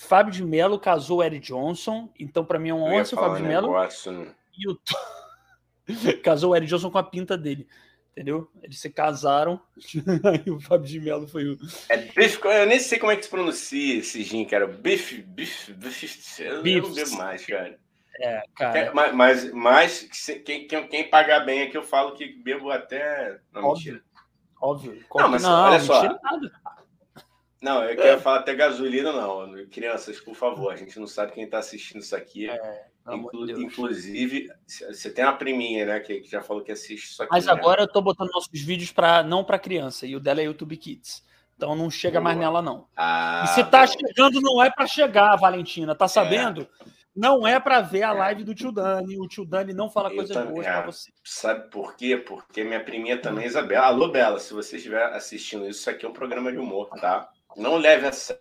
Fábio 0.00 0.32
de 0.32 0.42
Mello 0.42 0.80
casou 0.80 1.18
o 1.18 1.22
Eric 1.22 1.46
Johnson, 1.46 2.08
então 2.18 2.42
para 2.42 2.58
mim 2.58 2.70
é 2.70 2.74
um 2.74 2.82
honra 2.82 3.02
o 3.02 3.06
Fábio 3.06 3.36
de 3.36 3.42
Mello. 3.42 3.70
Né? 3.70 4.34
E 4.56 4.68
o... 4.68 4.80
casou 6.24 6.52
o 6.52 6.56
Eric 6.56 6.70
Johnson 6.70 6.90
com 6.90 6.96
a 6.98 7.02
pinta 7.02 7.36
dele. 7.36 7.68
Entendeu? 8.12 8.50
Eles 8.62 8.80
se 8.80 8.88
casaram, 8.88 9.60
aí 10.24 10.42
o 10.50 10.58
Fábio 10.58 10.86
de 10.86 11.00
Mello 11.00 11.28
foi 11.28 11.50
o. 11.50 11.58
É 11.90 11.98
bife, 11.98 12.40
eu 12.42 12.66
nem 12.66 12.80
sei 12.80 12.98
como 12.98 13.12
é 13.12 13.16
que 13.16 13.24
se 13.24 13.30
pronuncia 13.30 13.98
esse 13.98 14.22
gin, 14.22 14.44
cara. 14.46 14.66
Bife, 14.66 15.20
bife, 15.22 15.72
bife. 15.74 16.42
Eu, 16.42 16.56
não 16.56 16.62
bebo 16.62 17.16
mais, 17.16 17.44
cara. 17.44 17.78
É, 18.18 18.42
cara. 18.56 18.92
Mas, 18.94 19.14
mas, 19.14 19.52
mas 19.52 20.02
quem, 20.44 20.66
quem, 20.66 20.88
quem, 20.88 21.10
pagar 21.10 21.40
bem 21.40 21.70
que 21.70 21.76
eu 21.76 21.82
falo 21.82 22.12
que 22.12 22.26
bebo 22.26 22.70
até. 22.70 23.38
Não, 23.52 23.64
Óbvio. 23.64 23.92
mentira. 23.92 24.04
Óbvio. 24.60 25.04
Não, 25.14 25.28
mas 25.28 25.42
não, 25.42 25.62
olha 25.62 25.80
só. 25.80 26.18
Não, 27.60 27.84
eu 27.84 27.96
quero 27.96 28.20
falar 28.20 28.38
até 28.38 28.54
gasolina, 28.54 29.12
não. 29.12 29.66
Crianças, 29.66 30.18
por 30.18 30.34
favor, 30.34 30.72
a 30.72 30.76
gente 30.76 30.98
não 30.98 31.06
sabe 31.06 31.32
quem 31.32 31.44
está 31.44 31.58
assistindo 31.58 32.00
isso 32.00 32.16
aqui. 32.16 32.48
É, 32.48 32.86
Inclu 33.08 33.50
inclusive, 33.50 34.48
você 34.66 35.10
tem 35.10 35.24
uma 35.24 35.36
priminha, 35.36 35.84
né, 35.84 36.00
que, 36.00 36.22
já 36.24 36.42
falou 36.42 36.62
que 36.62 36.72
assiste 36.72 37.10
isso 37.10 37.22
aqui. 37.22 37.32
Mas 37.32 37.46
né? 37.46 37.52
agora 37.52 37.82
eu 37.82 37.88
tô 37.88 38.00
botando 38.00 38.30
nossos 38.30 38.60
vídeos 38.60 38.92
para 38.92 39.22
não 39.22 39.44
para 39.44 39.58
criança, 39.58 40.06
e 40.06 40.16
o 40.16 40.20
dela 40.20 40.40
é 40.40 40.44
YouTube 40.44 40.76
Kids. 40.76 41.22
Então 41.56 41.74
não 41.74 41.90
chega 41.90 42.18
Boa. 42.18 42.24
mais 42.24 42.38
nela, 42.38 42.62
não. 42.62 42.86
Ah, 42.96 43.42
e 43.44 43.48
se 43.48 43.64
tá 43.64 43.84
bom. 43.84 43.92
chegando, 43.92 44.40
não 44.40 44.62
é 44.62 44.70
para 44.70 44.86
chegar, 44.86 45.36
Valentina. 45.36 45.94
Tá 45.94 46.08
sabendo? 46.08 46.62
É. 46.62 47.00
Não 47.14 47.46
é 47.46 47.60
para 47.60 47.82
ver 47.82 48.04
a 48.04 48.12
live 48.12 48.44
do 48.44 48.54
tio 48.54 48.72
Dani. 48.72 49.18
O 49.18 49.28
tio 49.28 49.44
Dani 49.44 49.74
não 49.74 49.90
fala 49.90 50.10
coisas 50.10 50.34
boas 50.46 50.64
para 50.64 50.78
é, 50.78 50.86
você. 50.86 51.10
Sabe 51.22 51.68
por 51.68 51.96
quê? 51.96 52.16
Porque 52.16 52.64
minha 52.64 52.82
priminha 52.82 53.20
também, 53.20 53.44
Isabela. 53.44 53.86
Alô, 53.86 54.08
Bela, 54.08 54.38
se 54.38 54.54
você 54.54 54.76
estiver 54.76 55.04
assistindo 55.12 55.68
isso, 55.68 55.80
isso 55.80 55.90
aqui 55.90 56.06
é 56.06 56.08
um 56.08 56.14
programa 56.14 56.50
de 56.50 56.56
humor, 56.56 56.88
tá? 56.98 57.28
Não 57.56 57.76
leve 57.76 58.06
a 58.06 58.12
sério, 58.12 58.40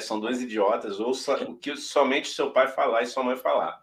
são 0.00 0.20
dois 0.20 0.42
idiotas. 0.42 1.00
Ouça 1.00 1.34
o 1.44 1.56
que 1.56 1.76
somente 1.76 2.28
seu 2.28 2.52
pai 2.52 2.68
falar 2.68 3.02
e 3.02 3.06
sua 3.06 3.22
mãe 3.22 3.36
falar. 3.36 3.82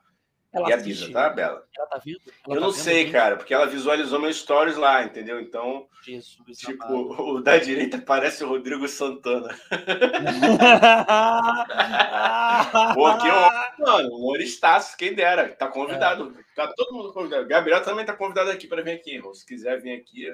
Ela 0.53 0.69
e 0.69 0.73
avisa, 0.73 1.11
tá, 1.11 1.29
Bela? 1.29 1.65
Ela 1.77 1.87
tá 1.87 2.01
vendo? 2.03 2.21
Ela 2.25 2.55
eu 2.55 2.55
tá 2.55 2.65
não 2.65 2.71
sei, 2.71 3.11
cara, 3.11 3.35
porque 3.35 3.53
ela 3.53 3.67
visualizou 3.67 4.19
meus 4.19 4.37
stories 4.37 4.77
lá, 4.77 5.03
entendeu? 5.03 5.41
Então, 5.41 5.87
Jesus, 6.03 6.57
tipo, 6.57 6.83
amado. 6.83 7.21
o 7.21 7.41
da 7.41 7.57
direita 7.57 7.99
parece 7.99 8.43
o 8.43 8.47
Rodrigo 8.47 8.87
Santana. 8.87 9.49
Pô, 12.95 13.17
que 13.17 13.29
honra, 13.29 13.73
mano, 13.77 14.15
humoristaço, 14.15 14.97
quem 14.97 15.13
dera. 15.13 15.49
Tá 15.49 15.67
convidado. 15.67 16.33
É. 16.37 16.43
Tá 16.55 16.73
todo 16.75 16.95
mundo 16.95 17.13
convidado. 17.13 17.47
Gabriel 17.47 17.83
também 17.83 18.05
tá 18.05 18.13
convidado 18.13 18.49
aqui 18.49 18.67
para 18.67 18.81
vir 18.81 18.91
aqui, 18.91 19.15
irmão. 19.15 19.33
Se 19.33 19.45
quiser 19.45 19.81
vir 19.81 19.99
aqui. 19.99 20.33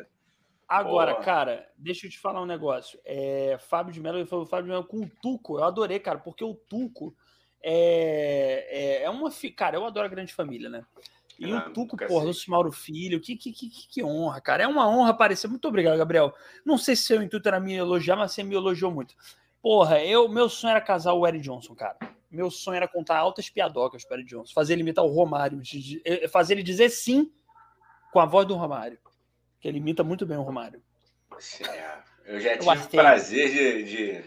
Agora, 0.68 1.16
cara, 1.16 1.68
deixa 1.78 2.08
eu 2.08 2.12
te 2.12 2.20
falar 2.20 2.42
um 2.42 2.46
negócio. 2.46 3.00
É, 3.06 3.58
Fábio 3.60 3.94
de 3.94 4.00
Mello, 4.00 4.18
ele 4.18 4.26
falou 4.26 4.46
Fábio 4.46 4.66
de 4.66 4.72
Mello 4.72 4.86
com 4.86 5.02
o 5.02 5.10
Tuco. 5.22 5.60
Eu 5.60 5.64
adorei, 5.64 6.00
cara, 6.00 6.20
porque 6.20 6.44
o 6.44 6.56
Tuco 6.56 7.16
é, 7.62 8.68
é, 8.70 9.04
é 9.04 9.10
uma. 9.10 9.30
Cara, 9.56 9.78
eu 9.78 9.86
adoro 9.86 10.06
a 10.06 10.10
grande 10.10 10.34
família, 10.34 10.70
né? 10.70 10.86
E 11.40 11.52
o 11.52 11.74
Tuco, 11.74 11.98
porra, 11.98 12.26
Lúcio 12.26 12.52
Mauro 12.52 12.72
Filho, 12.72 13.20
que, 13.20 13.36
que, 13.36 13.52
que, 13.52 13.70
que 13.70 14.04
honra, 14.04 14.40
cara. 14.40 14.64
É 14.64 14.68
uma 14.68 14.88
honra 14.88 15.10
aparecer. 15.10 15.48
Muito 15.48 15.68
obrigado, 15.68 15.98
Gabriel. 15.98 16.34
Não 16.66 16.78
sei 16.78 16.96
se 16.96 17.04
seu 17.04 17.22
intuito 17.22 17.48
era 17.48 17.60
me 17.60 17.74
elogiar, 17.74 18.16
mas 18.16 18.32
você 18.32 18.44
me 18.44 18.56
elogiou 18.56 18.92
muito. 18.92 19.16
Porra, 19.62 20.04
eu, 20.04 20.28
meu 20.30 20.50
sonho 20.50 20.72
era 20.72 20.82
casar 20.82 21.14
o 21.14 21.26
Eric 21.26 21.44
Johnson, 21.44 21.74
cara. 21.74 21.98
Meu 22.30 22.50
sonho 22.52 22.78
era 22.78 22.88
contar 22.88 23.18
altas 23.18 23.50
piadocas 23.50 24.04
para 24.04 24.18
Eric 24.18 24.30
Johnson, 24.30 24.54
fazer 24.54 24.74
ele 24.74 24.82
imitar 24.82 25.06
o 25.06 25.08
Romário, 25.08 25.62
eh, 26.04 26.28
fazer 26.28 26.56
ele 26.56 26.64
dizer 26.64 26.90
sim 26.90 27.32
com 28.12 28.20
a 28.20 28.26
voz 28.26 28.48
do 28.48 28.56
Romário. 28.56 28.98
Que 29.64 29.70
ele 29.70 29.78
imita 29.78 30.04
muito 30.04 30.26
bem 30.26 30.36
o 30.36 30.42
Romário. 30.42 30.84
É, 31.70 31.98
eu 32.26 32.38
já 32.38 32.58
tive 32.58 32.70
o 32.70 32.90
prazer 32.90 33.50
de, 33.50 33.84
de, 33.86 34.24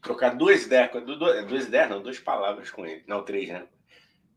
trocar 0.00 0.36
duas 0.36 0.62
ideias, 0.62 0.88
duas 1.48 1.66
ideias, 1.66 1.90
não, 1.90 2.00
duas 2.00 2.20
palavras 2.20 2.70
com 2.70 2.86
ele. 2.86 3.02
Não, 3.08 3.24
três, 3.24 3.48
né? 3.48 3.66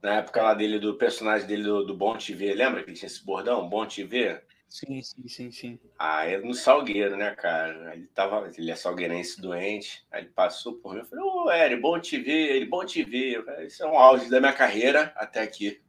Na 0.01 0.15
época 0.15 0.41
lá 0.41 0.55
dele, 0.55 0.79
do 0.79 0.95
personagem 0.95 1.45
dele 1.45 1.61
do, 1.61 1.85
do 1.85 1.95
Bom 1.95 2.17
TV, 2.17 2.55
lembra 2.55 2.81
que 2.81 2.89
ele 2.89 2.97
tinha 2.97 3.05
esse 3.05 3.23
bordão? 3.23 3.69
Bom 3.69 3.85
TV? 3.85 4.41
Sim, 4.67 4.99
sim, 5.03 5.27
sim, 5.27 5.51
sim. 5.51 5.79
Ah, 5.99 6.25
é 6.25 6.39
no 6.39 6.55
Salgueiro, 6.55 7.15
né, 7.15 7.35
cara? 7.35 7.93
Ele 7.93 8.07
tava, 8.07 8.49
ele 8.57 8.71
é 8.71 8.75
salgueirense 8.75 9.39
doente, 9.39 10.07
aí 10.09 10.23
ele 10.23 10.31
passou 10.31 10.73
por 10.73 10.95
mim, 10.95 11.01
eu 11.01 11.05
falei, 11.05 11.23
ô, 11.23 11.43
oh, 11.43 11.51
Eri, 11.51 11.75
bom 11.79 11.99
te 11.99 12.17
ver, 12.17 12.55
ele, 12.55 12.65
bom 12.65 12.83
te 12.83 13.03
ver. 13.03 13.45
Isso 13.63 13.83
é 13.83 13.85
um 13.85 13.95
auge 13.95 14.27
da 14.27 14.39
minha 14.39 14.53
carreira 14.53 15.13
até 15.15 15.43
aqui. 15.43 15.84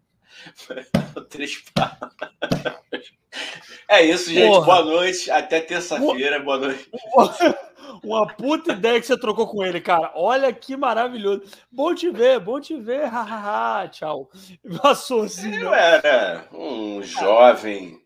Três 1.29 1.63
palavras. 1.75 3.13
É 3.89 4.03
isso, 4.03 4.31
gente. 4.31 4.49
Porra. 4.49 4.67
Boa 4.67 4.85
noite. 4.85 5.31
Até 5.31 5.61
terça-feira. 5.61 6.41
Boa 6.41 6.59
noite. 6.59 6.91
Uma 8.03 8.27
puta 8.27 8.73
ideia 8.73 9.01
que 9.01 9.07
você 9.07 9.19
trocou 9.19 9.47
com 9.47 9.65
ele, 9.65 9.81
cara. 9.81 10.13
Olha 10.15 10.53
que 10.53 10.77
maravilhoso. 10.77 11.43
Bom 11.71 11.95
te 11.95 12.11
ver, 12.11 12.41
bom 12.41 12.61
te 12.61 12.79
ver. 12.79 13.07
Hahaha, 13.07 13.89
tchau. 13.89 14.31
Passou 14.83 15.23
assim. 15.23 15.55
Eu 15.55 15.73
era 15.73 16.47
um 16.53 17.03
jovem 17.03 18.01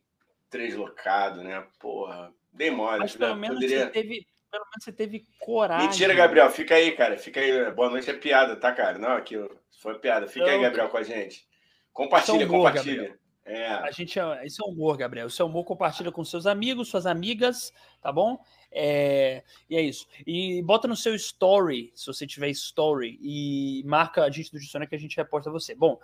deslocado, 0.50 1.42
né? 1.42 1.64
Porra, 1.78 2.32
dei 2.52 2.70
mole. 2.70 3.00
Mas 3.00 3.16
pelo 3.16 3.34
né? 3.34 3.40
menos 3.40 3.56
Poderia... 3.56 3.84
você 3.84 3.90
teve. 3.90 4.26
Pelo 4.50 4.64
menos 4.64 4.84
você 4.84 4.92
teve 4.92 5.24
coragem. 5.38 5.86
Mentira, 5.86 6.12
Gabriel. 6.12 6.50
Fica 6.50 6.74
aí, 6.74 6.92
cara. 6.92 7.16
Fica 7.16 7.40
aí. 7.40 7.70
Boa 7.70 7.88
noite 7.88 8.10
é 8.10 8.14
piada, 8.14 8.56
tá, 8.56 8.72
cara? 8.72 8.98
Não, 8.98 9.12
aqui 9.12 9.36
foi 9.80 9.98
piada. 9.98 10.26
Fica 10.26 10.46
aí, 10.46 10.60
Gabriel, 10.60 10.88
com 10.88 10.96
a 10.96 11.02
gente. 11.02 11.46
Compartilha, 11.92 12.42
é 12.42 12.46
humor, 12.46 12.68
compartilha. 12.68 12.96
Gabriel. 12.96 13.20
É. 13.44 13.66
A 13.66 13.90
gente, 13.90 14.18
isso 14.44 14.62
é 14.62 14.70
humor, 14.70 14.96
Gabriel. 14.96 15.26
Isso 15.26 15.42
é 15.42 15.44
humor, 15.44 15.64
compartilha 15.64 16.12
com 16.12 16.24
seus 16.24 16.46
amigos, 16.46 16.88
suas 16.88 17.04
amigas, 17.04 17.72
tá 18.00 18.12
bom? 18.12 18.38
É, 18.70 19.42
e 19.68 19.76
é 19.76 19.82
isso. 19.82 20.06
E 20.24 20.62
bota 20.62 20.86
no 20.86 20.94
seu 20.94 21.14
story, 21.16 21.90
se 21.94 22.06
você 22.06 22.26
tiver 22.26 22.48
story, 22.50 23.18
e 23.20 23.82
marca 23.84 24.22
a 24.22 24.30
gente 24.30 24.52
do 24.52 24.60
Dicionário 24.60 24.88
que 24.88 24.94
a 24.94 24.98
gente 24.98 25.16
reporta 25.16 25.50
você. 25.50 25.74
Bom, 25.74 25.98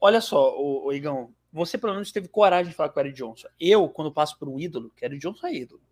olha 0.00 0.20
só, 0.20 0.56
o, 0.58 0.86
o 0.86 0.92
Igão, 0.92 1.34
você 1.52 1.76
pelo 1.76 1.92
menos 1.92 2.10
teve 2.10 2.28
coragem 2.28 2.70
de 2.70 2.76
falar 2.76 2.88
com 2.88 3.00
o 3.00 3.02
Eric 3.02 3.16
Johnson. 3.16 3.48
Eu, 3.60 3.88
quando 3.88 4.12
passo 4.12 4.38
por 4.38 4.48
um 4.48 4.58
ídolo, 4.58 4.90
que 4.96 5.04
Eric 5.04 5.20
Johnson 5.20 5.46
é 5.46 5.54
ídolo, 5.54 5.82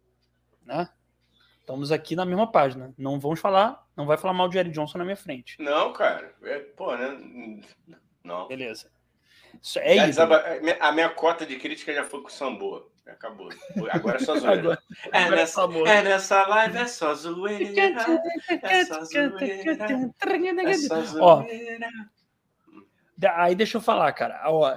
né? 0.65 0.89
Estamos 1.61 1.91
aqui 1.91 2.15
na 2.15 2.25
mesma 2.25 2.51
página. 2.51 2.95
Não 2.97 3.19
vamos 3.19 3.41
falar, 3.41 3.85
não 3.97 4.07
vai 4.07 4.17
falar 4.17 4.33
mal 4.33 4.49
de 4.49 4.57
Eric 4.57 4.73
Johnson 4.73 4.99
na 4.99 5.05
minha 5.05 5.17
frente. 5.17 5.61
Não, 5.61 5.93
cara. 5.93 6.33
É, 6.45 6.61
pô, 6.61 6.97
né? 6.97 7.67
Não. 8.23 8.47
Beleza. 8.47 8.91
Isso 9.63 9.79
é 9.79 10.09
isso. 10.09 10.21
A 10.81 10.93
minha 10.93 11.09
cota 11.09 11.47
de 11.47 11.57
crítica 11.57 11.93
já 11.93 12.05
foi 12.05 12.21
com 12.23 12.29
o 12.29 12.33
Samboa. 12.33 12.89
Acabou. 13.07 13.49
Agora 13.91 14.17
é 14.17 14.21
só 14.21 14.37
zoeira. 14.37 14.61
Agora, 14.61 14.83
é, 15.13 15.23
agora 15.23 15.37
nessa, 15.37 15.63
é 15.63 16.03
nessa 16.03 16.47
live 16.47 16.79
é 16.79 16.87
só 16.87 17.15
zoeira. 17.15 17.81
É 18.63 18.85
só 18.85 19.05
zoeira. 19.05 19.89
É 20.67 20.75
só 20.75 21.03
zoeira. 21.03 21.21
Ó, 21.21 21.45
aí 23.37 23.55
deixa 23.55 23.77
eu 23.77 23.81
falar, 23.81 24.13
cara. 24.13 24.43
Ó, 24.47 24.77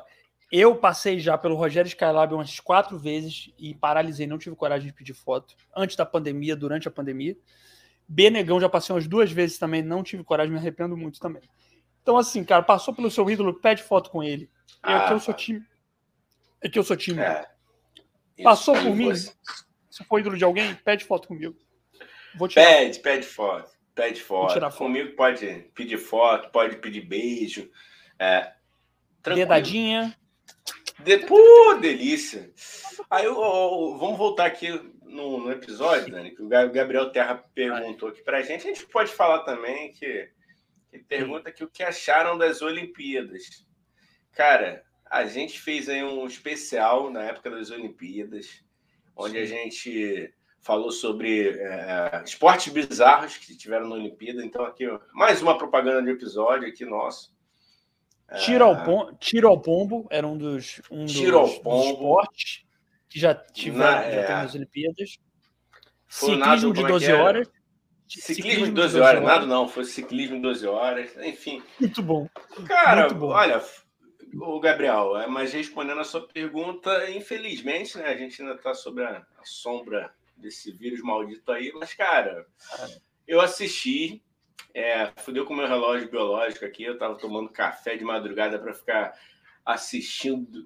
eu 0.52 0.76
passei 0.76 1.20
já 1.20 1.38
pelo 1.38 1.56
Rogério 1.56 1.88
Skylab 1.88 2.34
umas 2.34 2.60
quatro 2.60 2.98
vezes 3.00 3.52
e 3.58 3.74
paralisei, 3.74 4.28
não 4.28 4.38
tive 4.38 4.56
coragem 4.56 4.88
de 4.88 4.94
pedir 4.94 5.14
foto. 5.14 5.56
Antes 5.76 5.96
da 5.96 6.06
pandemia, 6.06 6.56
durante 6.56 6.88
a 6.88 6.92
pandemia. 6.92 7.36
Benegão 8.08 8.60
já 8.60 8.68
passei 8.68 8.94
umas 8.94 9.08
duas 9.08 9.32
vezes 9.32 9.60
também, 9.60 9.84
não 9.84 10.02
tive 10.02 10.24
coragem, 10.24 10.52
me 10.52 10.58
arrependo 10.58 10.98
muito 10.98 11.20
também. 11.20 11.44
Então, 12.02 12.18
assim, 12.18 12.44
cara, 12.44 12.64
passou 12.64 12.94
pelo 12.94 13.12
seu 13.12 13.30
ídolo, 13.30 13.54
pede 13.54 13.84
foto 13.84 14.10
com 14.10 14.24
ele. 14.24 14.50
É 14.84 14.94
ah, 14.94 15.08
que 15.08 15.14
eu 15.14 15.20
sou 15.20 15.34
time. 15.34 15.66
É 16.62 16.70
que 16.70 16.80
eu 16.80 16.84
sou 16.84 16.98
time. 16.98 17.20
É. 17.20 17.46
Passou 18.44 18.76
por 18.76 18.96
mim. 18.96 19.10
Você... 19.10 19.34
Se 19.90 20.04
for 20.04 20.20
ídolo 20.20 20.38
de 20.38 20.44
alguém, 20.44 20.76
pede 20.76 21.04
foto 21.04 21.28
comigo. 21.28 21.56
Vou 22.36 22.48
tirar. 22.48 22.66
Pede, 22.66 23.00
pede 23.00 23.26
foto. 23.26 23.72
Pede 23.94 24.22
foto. 24.22 24.60
foto. 24.60 24.78
Comigo 24.78 25.16
pode 25.16 25.46
pedir 25.74 25.98
foto, 25.98 26.50
pode 26.52 26.78
pedir 26.78 27.02
beijo. 27.02 27.70
É, 28.18 28.54
Dedadinha. 29.24 30.16
De... 31.00 31.18
Pô, 31.20 31.74
delícia. 31.80 32.52
Aí 33.10 33.26
eu, 33.26 33.34
eu, 33.34 33.98
vamos 33.98 34.18
voltar 34.18 34.46
aqui 34.46 34.70
no, 35.04 35.40
no, 35.40 35.52
episódio, 35.52 36.12
Dani, 36.12 36.32
que 36.32 36.42
o 36.42 36.48
Gabriel 36.48 37.12
Terra 37.12 37.44
perguntou 37.54 38.10
aqui 38.10 38.22
pra 38.22 38.42
gente. 38.42 38.68
A 38.68 38.74
gente 38.74 38.86
pode 38.88 39.12
falar 39.12 39.40
também 39.40 39.92
que 39.94 40.30
ele 40.92 41.04
pergunta 41.04 41.50
aqui 41.50 41.64
o 41.64 41.70
que 41.70 41.84
acharam 41.84 42.38
das 42.38 42.62
Olimpíadas. 42.62 43.66
Cara, 44.34 44.84
a 45.10 45.26
gente 45.26 45.60
fez 45.60 45.90
aí 45.90 46.04
um 46.04 46.26
especial 46.26 47.10
na 47.10 47.24
época 47.24 47.50
das 47.50 47.72
Olimpíadas, 47.72 48.64
onde 49.16 49.34
Sim. 49.34 49.42
a 49.42 49.46
gente 49.46 50.34
falou 50.62 50.92
sobre 50.92 51.50
é, 51.50 52.22
esportes 52.26 52.72
bizarros 52.72 53.38
que 53.38 53.56
tiveram 53.56 53.88
na 53.88 53.96
Olimpíada. 53.96 54.44
Então, 54.44 54.64
aqui, 54.64 54.86
mais 55.14 55.42
uma 55.42 55.58
propaganda 55.58 56.04
de 56.04 56.12
episódio 56.12 56.68
aqui 56.68 56.86
nosso. 56.86 57.34
Tiro 58.46 58.64
ao, 58.64 58.84
pom 58.84 59.12
tiro 59.16 59.48
ao 59.48 59.60
pombo 59.60 60.08
era 60.12 60.28
um 60.28 60.38
dos, 60.38 60.80
um 60.92 61.06
dos, 61.06 61.14
dos 61.14 61.86
esportes 61.86 62.64
que 63.10 63.20
já 63.20 63.34
tiveram 63.34 63.92
na, 63.92 64.04
é... 64.04 64.30
nas 64.30 64.54
Olimpíadas. 64.54 65.18
Ciclismo 66.08 66.74
de 66.74 66.84
12 66.84 67.06
é 67.06 67.16
horas. 67.16 67.52
Ciclismo, 68.08 68.36
ciclismo 68.36 68.66
de 68.66 68.72
12 68.72 69.00
horas, 69.00 69.22
horas, 69.22 69.24
nada 69.24 69.46
não, 69.46 69.68
foi 69.68 69.86
ciclismo 69.86 70.36
de 70.38 70.42
12 70.42 70.68
horas, 70.68 71.12
enfim. 71.18 71.62
Muito 71.80 72.02
bom. 72.02 72.28
Cara, 72.68 73.02
Muito 73.02 73.16
bom. 73.16 73.28
olha, 73.28 73.64
o 74.34 74.60
Gabriel, 74.60 75.18
é, 75.18 75.28
mas 75.28 75.54
respondendo 75.54 76.02
a 76.02 76.04
sua 76.04 76.28
pergunta, 76.28 77.10
infelizmente, 77.12 77.98
né, 77.98 78.06
a 78.06 78.18
gente 78.18 78.42
ainda 78.42 78.56
está 78.56 78.74
sob 78.74 79.04
a, 79.04 79.26
a, 79.38 79.46
sombra 79.46 80.14
desse 80.36 80.72
vírus 80.72 81.02
maldito 81.02 81.52
aí, 81.52 81.72
mas, 81.74 81.94
cara, 81.94 82.46
eu 83.28 83.42
assisti, 83.42 84.22
é, 84.74 85.12
fudeu 85.18 85.46
com 85.46 85.54
o 85.54 85.58
meu 85.58 85.68
relógio 85.68 86.10
biológico 86.10 86.66
aqui, 86.66 86.84
eu 86.84 86.94
estava 86.94 87.16
tomando 87.16 87.50
café 87.50 87.96
de 87.96 88.04
madrugada 88.04 88.60
para 88.60 88.74
ficar 88.74 89.14
assistindo 89.66 90.66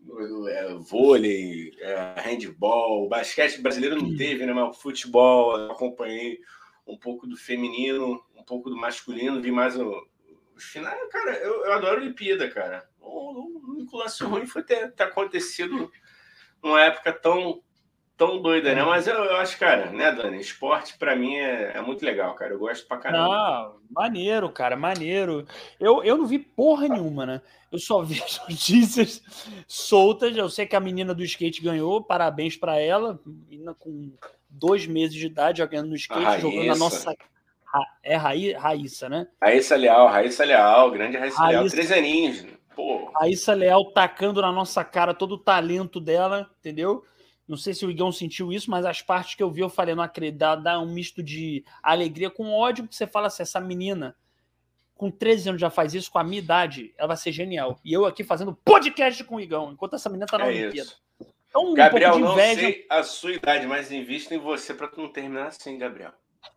é, 0.50 0.74
vôlei, 0.76 1.72
é, 1.80 2.22
handball, 2.22 3.10
basquete 3.10 3.62
brasileiro 3.62 4.02
não 4.02 4.16
teve, 4.16 4.46
né, 4.46 4.54
mas 4.54 4.78
futebol, 4.78 5.58
eu 5.58 5.72
acompanhei 5.72 6.40
um 6.86 6.98
pouco 6.98 7.26
do 7.26 7.38
feminino, 7.38 8.24
um 8.36 8.44
pouco 8.44 8.70
do 8.70 8.76
masculino, 8.76 9.42
vi 9.42 9.52
mais 9.52 9.78
o, 9.78 10.06
os 10.56 10.64
finais, 10.66 11.00
cara, 11.10 11.34
eu, 11.38 11.66
eu 11.66 11.74
adoro 11.74 12.02
Olimpíada, 12.02 12.50
cara 12.50 12.93
o, 13.04 13.72
único 13.72 13.98
lance 13.98 14.24
ruim 14.24 14.46
foi 14.46 14.64
ter, 14.64 14.92
ter 14.92 15.04
acontecido 15.04 15.92
numa 16.62 16.82
época 16.82 17.12
tão 17.14 17.62
tão 18.16 18.42
doida, 18.42 18.74
né? 18.74 18.84
Mas 18.84 19.08
eu, 19.08 19.16
eu, 19.16 19.38
acho, 19.38 19.58
cara, 19.58 19.90
né, 19.92 20.12
Dani? 20.12 20.40
Esporte 20.40 20.98
para 20.98 21.16
mim 21.16 21.36
é, 21.36 21.74
é, 21.76 21.82
muito 21.82 22.06
legal, 22.06 22.34
cara. 22.36 22.54
Eu 22.54 22.60
gosto 22.60 22.88
pra 22.88 22.98
caramba. 22.98 23.34
Ah, 23.34 23.72
maneiro, 23.90 24.50
cara, 24.50 24.76
maneiro. 24.76 25.46
Eu, 25.80 26.04
eu 26.04 26.18
não 26.18 26.26
vi 26.26 26.40
porra 26.40 26.88
nenhuma, 26.88 27.26
né? 27.26 27.42
Eu 27.72 27.80
só 27.80 28.02
vi 28.02 28.22
as 28.22 28.40
notícias 28.48 29.22
soltas. 29.68 30.36
Eu 30.38 30.48
sei 30.50 30.66
que 30.66 30.76
a 30.76 30.80
menina 30.80 31.14
do 31.14 31.24
skate 31.24 31.62
ganhou, 31.62 32.04
parabéns 32.04 32.56
para 32.56 32.80
ela. 32.80 33.20
Menina 33.26 33.74
com 33.74 34.12
dois 34.50 34.86
meses 34.86 35.16
de 35.16 35.26
idade 35.26 35.58
jogando 35.58 35.90
no 35.90 35.96
skate, 35.96 36.42
jogando 36.42 36.68
na 36.68 36.76
nossa. 36.76 37.16
É 38.04 38.16
Raí, 38.16 38.54
Raíssa, 38.54 39.10
né? 39.10 39.28
Raíssa 39.42 39.76
Leal, 39.76 40.08
Raíssa 40.08 40.46
Leal, 40.46 40.92
grande 40.92 41.18
Raíssa, 41.18 41.40
Raíssa... 41.40 41.60
Leal. 41.60 41.70
Três 41.70 41.92
aninhos. 41.92 42.46
Pô. 42.76 43.12
A 43.20 43.28
Issa 43.28 43.54
Leal 43.54 43.92
tacando 43.92 44.42
na 44.42 44.52
nossa 44.52 44.84
cara 44.84 45.14
todo 45.14 45.34
o 45.34 45.38
talento 45.38 46.00
dela, 46.00 46.50
entendeu? 46.60 47.06
Não 47.48 47.58
sei 47.58 47.74
se 47.74 47.86
o 47.86 47.92
Igão 47.92 48.12
sentiu 48.12 48.52
isso, 48.52 48.72
mas 48.72 48.86
as 48.86 49.02
partes 49.02 49.36
que 49.36 49.44
eu 49.44 49.52
vi, 49.52 49.62
eu 49.62 49.70
falei, 49.70 49.94
não 49.94 50.04
acredito, 50.04 50.40
dá, 50.40 50.80
um 50.80 50.92
misto 50.92 51.22
de 51.22 51.64
alegria 51.82 52.30
com 52.30 52.52
ódio, 52.52 52.88
que 52.88 52.96
você 52.96 53.06
fala 53.06 53.28
assim, 53.28 53.44
essa 53.44 53.60
menina 53.60 54.16
com 54.96 55.12
13 55.12 55.50
anos 55.50 55.62
já 55.62 55.70
faz 55.70 55.94
isso, 55.94 56.10
com 56.10 56.20
a 56.20 56.24
minha 56.24 56.40
idade, 56.40 56.94
ela 56.98 57.10
vai 57.10 57.18
ser 57.18 57.32
genial. 57.32 57.80
E 57.84 57.92
eu 57.92 58.06
aqui 58.06 58.24
fazendo 58.24 58.56
podcast 58.56 59.22
com 59.26 59.36
o 59.36 59.42
Igão, 59.42 59.74
enquanto 59.74 59.96
essa 59.96 60.10
menina 60.10 60.26
tá 60.26 60.38
na 60.38 60.46
é 60.46 60.48
Olimpíada. 60.50 60.92
Então, 61.50 61.72
um 61.72 61.74
Gabriel, 61.74 62.18
não 62.18 62.36
sei 62.36 62.86
a 62.90 63.04
sua 63.04 63.34
idade, 63.34 63.68
mas 63.68 63.92
invisto 63.92 64.34
em 64.34 64.40
você 64.40 64.74
para 64.74 64.88
tu 64.88 65.02
não 65.02 65.10
terminar 65.10 65.48
assim, 65.48 65.78
Gabriel. 65.78 66.14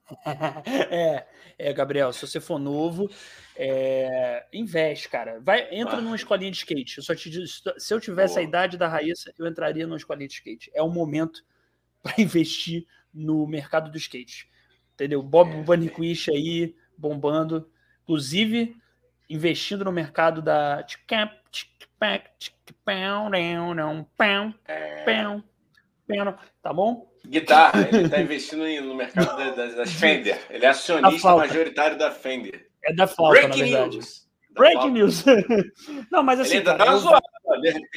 é, 0.90 1.26
é, 1.58 1.72
Gabriel, 1.72 2.12
se 2.12 2.26
você 2.26 2.40
for 2.40 2.58
novo, 2.58 3.10
é, 3.56 4.46
investe, 4.52 5.08
cara. 5.08 5.40
Vai, 5.40 5.68
entra 5.72 5.96
ah. 5.96 6.00
numa 6.00 6.16
escolinha 6.16 6.50
de 6.50 6.58
skate. 6.58 6.98
Eu 6.98 7.16
te 7.16 7.46
se 7.78 7.94
eu 7.94 8.00
tivesse 8.00 8.34
Boa. 8.34 8.40
a 8.40 8.48
idade 8.48 8.76
da 8.76 8.88
Raíssa, 8.88 9.32
eu 9.38 9.46
entraria 9.46 9.86
numa 9.86 9.96
escolinha 9.96 10.28
de 10.28 10.34
skate. 10.34 10.70
É 10.74 10.82
o 10.82 10.88
momento 10.88 11.44
para 12.02 12.14
investir 12.18 12.86
no 13.12 13.46
mercado 13.46 13.90
do 13.90 13.98
skate. 13.98 14.48
Entendeu? 14.94 15.22
Bob 15.22 15.50
é. 15.50 15.62
Bunnyquish 15.62 16.30
aí 16.30 16.74
bombando. 16.96 17.68
Inclusive, 18.02 18.76
investindo 19.28 19.84
no 19.84 19.92
mercado 19.92 20.40
da. 20.40 20.82
Tá 26.62 26.72
bom? 26.72 27.10
Guitarra, 27.28 27.88
ele 27.92 28.04
está 28.04 28.20
investindo 28.20 28.64
no 28.82 28.94
mercado 28.94 29.36
das, 29.54 29.74
das 29.74 29.92
Fender. 29.92 30.40
Ele 30.50 30.64
é 30.64 30.68
acionista 30.68 31.36
majoritário 31.36 31.98
da 31.98 32.10
Fender. 32.10 32.68
É 32.84 32.94
da 32.94 33.06
flauta, 33.06 33.40
Breaking 33.40 33.58
na 33.60 33.66
verdade. 33.66 33.96
News. 33.96 34.26
Breaking 34.56 34.90
news. 34.90 35.24
Não, 36.10 36.22
mas 36.22 36.40
assim. 36.40 36.56
Ele 36.56 36.58
ainda 36.58 36.76
cara, 36.76 36.90
tá 36.90 36.92
eu... 36.92 36.98
zoado. 36.98 37.26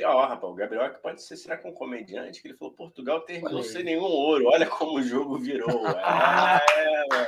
Ó, 0.06 0.26
rapaz, 0.26 0.52
o 0.52 0.56
Gabriel 0.56 0.94
que 0.94 1.02
pode 1.02 1.24
ser, 1.24 1.36
será 1.38 1.58
que 1.58 1.68
um 1.68 1.74
comediante? 1.74 2.42
Que 2.42 2.50
ele 2.50 2.58
falou: 2.58 2.74
Portugal 2.74 3.22
terminou 3.22 3.64
sem 3.64 3.84
nenhum 3.84 4.04
ouro. 4.04 4.48
Olha 4.48 4.66
como 4.68 5.00
o 5.00 5.04
jogo 5.04 5.38
virou. 5.40 5.88
é, 5.88 7.28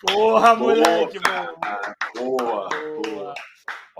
Porra, 0.00 0.54
moleque, 0.54 1.18
mano. 1.20 1.56
Boa, 2.14 2.68
boa. 3.02 3.34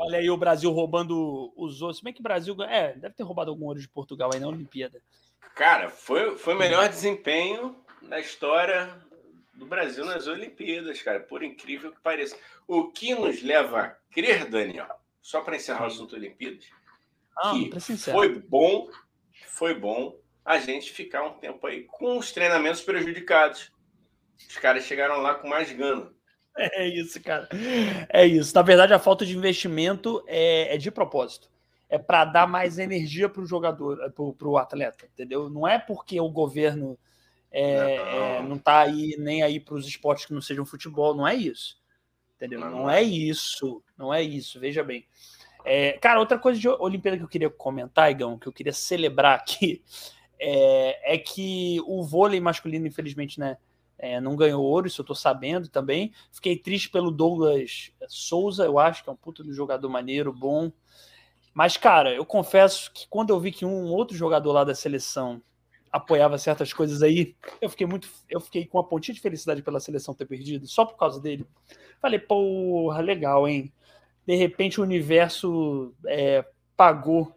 Olha 0.00 0.18
aí 0.18 0.30
o 0.30 0.36
Brasil 0.36 0.70
roubando 0.70 1.52
os 1.56 1.82
outros. 1.82 1.98
Se 1.98 2.04
bem 2.04 2.12
que 2.12 2.20
o 2.20 2.22
Brasil. 2.22 2.56
É, 2.62 2.94
deve 2.94 3.14
ter 3.14 3.24
roubado 3.24 3.50
algum 3.50 3.66
ouro 3.66 3.80
de 3.80 3.88
Portugal 3.88 4.30
aí 4.32 4.38
na 4.38 4.46
Olimpíada. 4.46 5.02
Cara, 5.56 5.90
foi, 5.90 6.36
foi 6.36 6.54
o 6.54 6.58
melhor 6.58 6.88
desempenho 6.88 7.74
na 8.00 8.20
história 8.20 8.96
do 9.54 9.66
Brasil 9.66 10.04
nas 10.04 10.28
Olimpíadas, 10.28 11.02
cara, 11.02 11.18
por 11.18 11.42
incrível 11.42 11.90
que 11.90 12.00
pareça. 12.00 12.38
O 12.66 12.92
que 12.92 13.12
nos 13.12 13.42
leva 13.42 13.80
a 13.80 13.88
crer, 14.12 14.48
Daniel, 14.48 14.88
só 15.20 15.40
para 15.40 15.56
encerrar 15.56 15.82
o 15.82 15.86
assunto 15.86 16.14
Olimpíadas, 16.14 16.64
ah, 17.36 17.52
que 17.52 17.96
foi 17.96 18.38
bom, 18.38 18.88
foi 19.48 19.74
bom 19.74 20.16
a 20.44 20.58
gente 20.58 20.92
ficar 20.92 21.24
um 21.24 21.34
tempo 21.34 21.66
aí 21.66 21.82
com 21.82 22.18
os 22.18 22.30
treinamentos 22.30 22.82
prejudicados. 22.82 23.72
Os 24.48 24.56
caras 24.58 24.84
chegaram 24.84 25.20
lá 25.20 25.34
com 25.34 25.48
mais 25.48 25.72
gana. 25.72 26.12
É 26.74 26.88
isso, 26.88 27.22
cara. 27.22 27.48
É 28.08 28.26
isso. 28.26 28.54
Na 28.54 28.62
verdade, 28.62 28.92
a 28.92 28.98
falta 28.98 29.24
de 29.24 29.36
investimento 29.36 30.22
é, 30.26 30.74
é 30.74 30.78
de 30.78 30.90
propósito. 30.90 31.48
É 31.88 31.96
para 31.96 32.24
dar 32.24 32.46
mais 32.46 32.78
energia 32.78 33.28
para 33.28 33.42
o 33.42 33.46
jogador, 33.46 33.96
para 34.10 34.48
o 34.48 34.58
atleta, 34.58 35.06
entendeu? 35.06 35.48
Não 35.48 35.66
é 35.66 35.78
porque 35.78 36.20
o 36.20 36.28
governo 36.28 36.98
é, 37.50 37.94
é, 37.94 38.42
não 38.42 38.56
está 38.56 38.80
aí 38.80 39.16
nem 39.18 39.42
aí 39.42 39.58
para 39.58 39.74
os 39.74 39.86
esportes 39.86 40.26
que 40.26 40.34
não 40.34 40.42
sejam 40.42 40.66
futebol, 40.66 41.14
não 41.14 41.26
é 41.26 41.34
isso. 41.34 41.80
Entendeu? 42.36 42.60
Não, 42.60 42.70
não 42.70 42.90
é 42.90 43.02
isso. 43.02 43.82
Não 43.96 44.12
é 44.12 44.22
isso, 44.22 44.60
veja 44.60 44.82
bem. 44.84 45.06
É, 45.64 45.92
cara, 45.92 46.20
outra 46.20 46.38
coisa 46.38 46.58
de 46.58 46.68
Olimpíada 46.68 47.16
que 47.16 47.24
eu 47.24 47.28
queria 47.28 47.50
comentar, 47.50 48.10
Igão, 48.10 48.38
que 48.38 48.46
eu 48.46 48.52
queria 48.52 48.72
celebrar 48.72 49.34
aqui, 49.38 49.82
é, 50.38 51.14
é 51.14 51.18
que 51.18 51.80
o 51.86 52.02
vôlei 52.02 52.40
masculino, 52.40 52.86
infelizmente, 52.86 53.40
né, 53.40 53.56
é, 53.98 54.20
não 54.20 54.36
ganhou 54.36 54.62
ouro, 54.62 54.86
isso 54.86 55.00
eu 55.00 55.06
tô 55.06 55.14
sabendo 55.14 55.68
também. 55.68 56.12
Fiquei 56.32 56.56
triste 56.56 56.88
pelo 56.88 57.10
Douglas 57.10 57.90
Souza, 58.08 58.64
eu 58.64 58.78
acho 58.78 59.02
que 59.02 59.10
é 59.10 59.12
um 59.12 59.16
puto 59.16 59.42
do 59.42 59.52
jogador 59.52 59.88
maneiro, 59.88 60.32
bom. 60.32 60.70
Mas, 61.52 61.76
cara, 61.76 62.14
eu 62.14 62.24
confesso 62.24 62.92
que 62.92 63.08
quando 63.08 63.30
eu 63.30 63.40
vi 63.40 63.50
que 63.50 63.64
um 63.64 63.86
outro 63.86 64.16
jogador 64.16 64.52
lá 64.52 64.62
da 64.62 64.74
seleção 64.74 65.42
apoiava 65.90 66.38
certas 66.38 66.72
coisas 66.72 67.02
aí, 67.02 67.34
eu 67.60 67.68
fiquei 67.68 67.86
muito. 67.86 68.08
Eu 68.28 68.40
fiquei 68.40 68.64
com 68.64 68.78
uma 68.78 68.86
pontinha 68.86 69.14
de 69.14 69.20
felicidade 69.20 69.62
pela 69.62 69.80
seleção 69.80 70.14
ter 70.14 70.26
perdido, 70.26 70.68
só 70.68 70.84
por 70.84 70.96
causa 70.96 71.20
dele. 71.20 71.44
Falei, 72.00 72.20
porra, 72.20 73.00
legal, 73.00 73.48
hein? 73.48 73.72
De 74.24 74.36
repente 74.36 74.78
o 74.78 74.84
universo 74.84 75.92
é, 76.06 76.44
pagou 76.76 77.34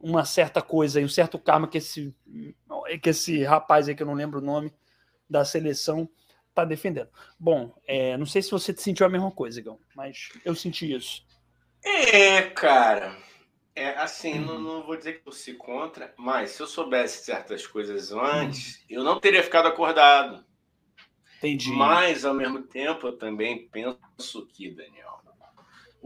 uma 0.00 0.24
certa 0.24 0.60
coisa 0.60 1.00
um 1.00 1.08
certo 1.08 1.38
karma 1.38 1.68
que 1.68 1.78
esse, 1.78 2.14
que 3.02 3.10
esse 3.10 3.42
rapaz 3.44 3.88
aí, 3.88 3.94
que 3.94 4.02
eu 4.02 4.06
não 4.06 4.14
lembro 4.14 4.40
o 4.40 4.44
nome, 4.44 4.72
da 5.28 5.44
seleção, 5.44 6.08
tá 6.54 6.64
defendendo. 6.64 7.08
Bom, 7.38 7.74
é, 7.86 8.16
não 8.16 8.26
sei 8.26 8.42
se 8.42 8.50
você 8.50 8.74
sentiu 8.76 9.06
a 9.06 9.10
mesma 9.10 9.30
coisa, 9.30 9.60
Gão, 9.60 9.78
mas 9.94 10.30
eu 10.44 10.54
senti 10.54 10.92
isso. 10.92 11.24
É, 11.84 12.42
cara. 12.42 13.16
É, 13.74 13.90
assim, 13.98 14.38
não, 14.38 14.58
não, 14.58 14.82
vou 14.86 14.96
dizer 14.96 15.20
que 15.20 15.28
eu 15.28 15.32
se 15.32 15.52
contra, 15.52 16.14
mas 16.16 16.52
se 16.52 16.62
eu 16.62 16.66
soubesse 16.66 17.24
certas 17.24 17.66
coisas 17.66 18.10
antes, 18.10 18.82
eu 18.88 19.04
não 19.04 19.20
teria 19.20 19.42
ficado 19.42 19.68
acordado. 19.68 20.42
Entendi. 21.38 21.70
Mas, 21.72 22.24
ao 22.24 22.32
mesmo 22.32 22.62
tempo, 22.62 23.06
eu 23.06 23.18
também 23.18 23.68
penso 23.68 24.46
que, 24.46 24.70
Daniel, 24.70 25.20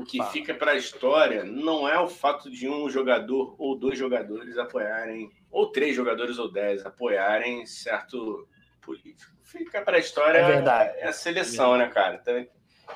o 0.01 0.05
que 0.05 0.19
Fala. 0.19 0.31
fica 0.31 0.55
para 0.55 0.73
a 0.73 0.77
história 0.77 1.45
não 1.45 1.89
é 1.89 1.99
o 2.01 2.09
fato 2.09 2.51
de 2.51 2.69
um 2.69 2.89
jogador 2.89 3.55
ou 3.59 3.79
dois 3.79 3.99
jogadores 3.99 4.57
apoiarem, 4.57 5.31
ou 5.51 5.71
três 5.71 5.95
jogadores 5.95 6.39
ou 6.39 6.51
dez 6.51 6.85
apoiarem 6.85 7.67
certo 7.67 8.49
político. 8.91 9.33
Fica 9.45 9.83
para 9.83 9.97
a 9.97 10.01
história 10.01 10.39
é, 10.39 10.47
verdade. 10.47 10.99
é 10.99 11.09
a 11.09 11.13
seleção, 11.13 11.77
é 11.77 11.79
né, 11.79 11.89
cara? 11.89 12.17
Então, 12.21 12.35
eu 12.35 12.49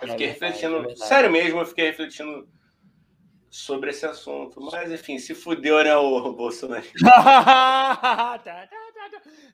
é 0.03 0.09
fiquei 0.09 0.27
é 0.27 0.31
refletindo, 0.31 0.91
é 0.91 0.97
sério 0.97 1.31
mesmo, 1.31 1.61
eu 1.61 1.67
fiquei 1.67 1.87
refletindo 1.87 2.49
sobre 3.49 3.91
esse 3.91 4.05
assunto. 4.05 4.61
Mas, 4.61 4.91
enfim, 4.91 5.19
se 5.19 5.35
fudeu, 5.35 5.83
né, 5.85 5.97
o 5.97 6.33
Bolsonaro? 6.35 6.85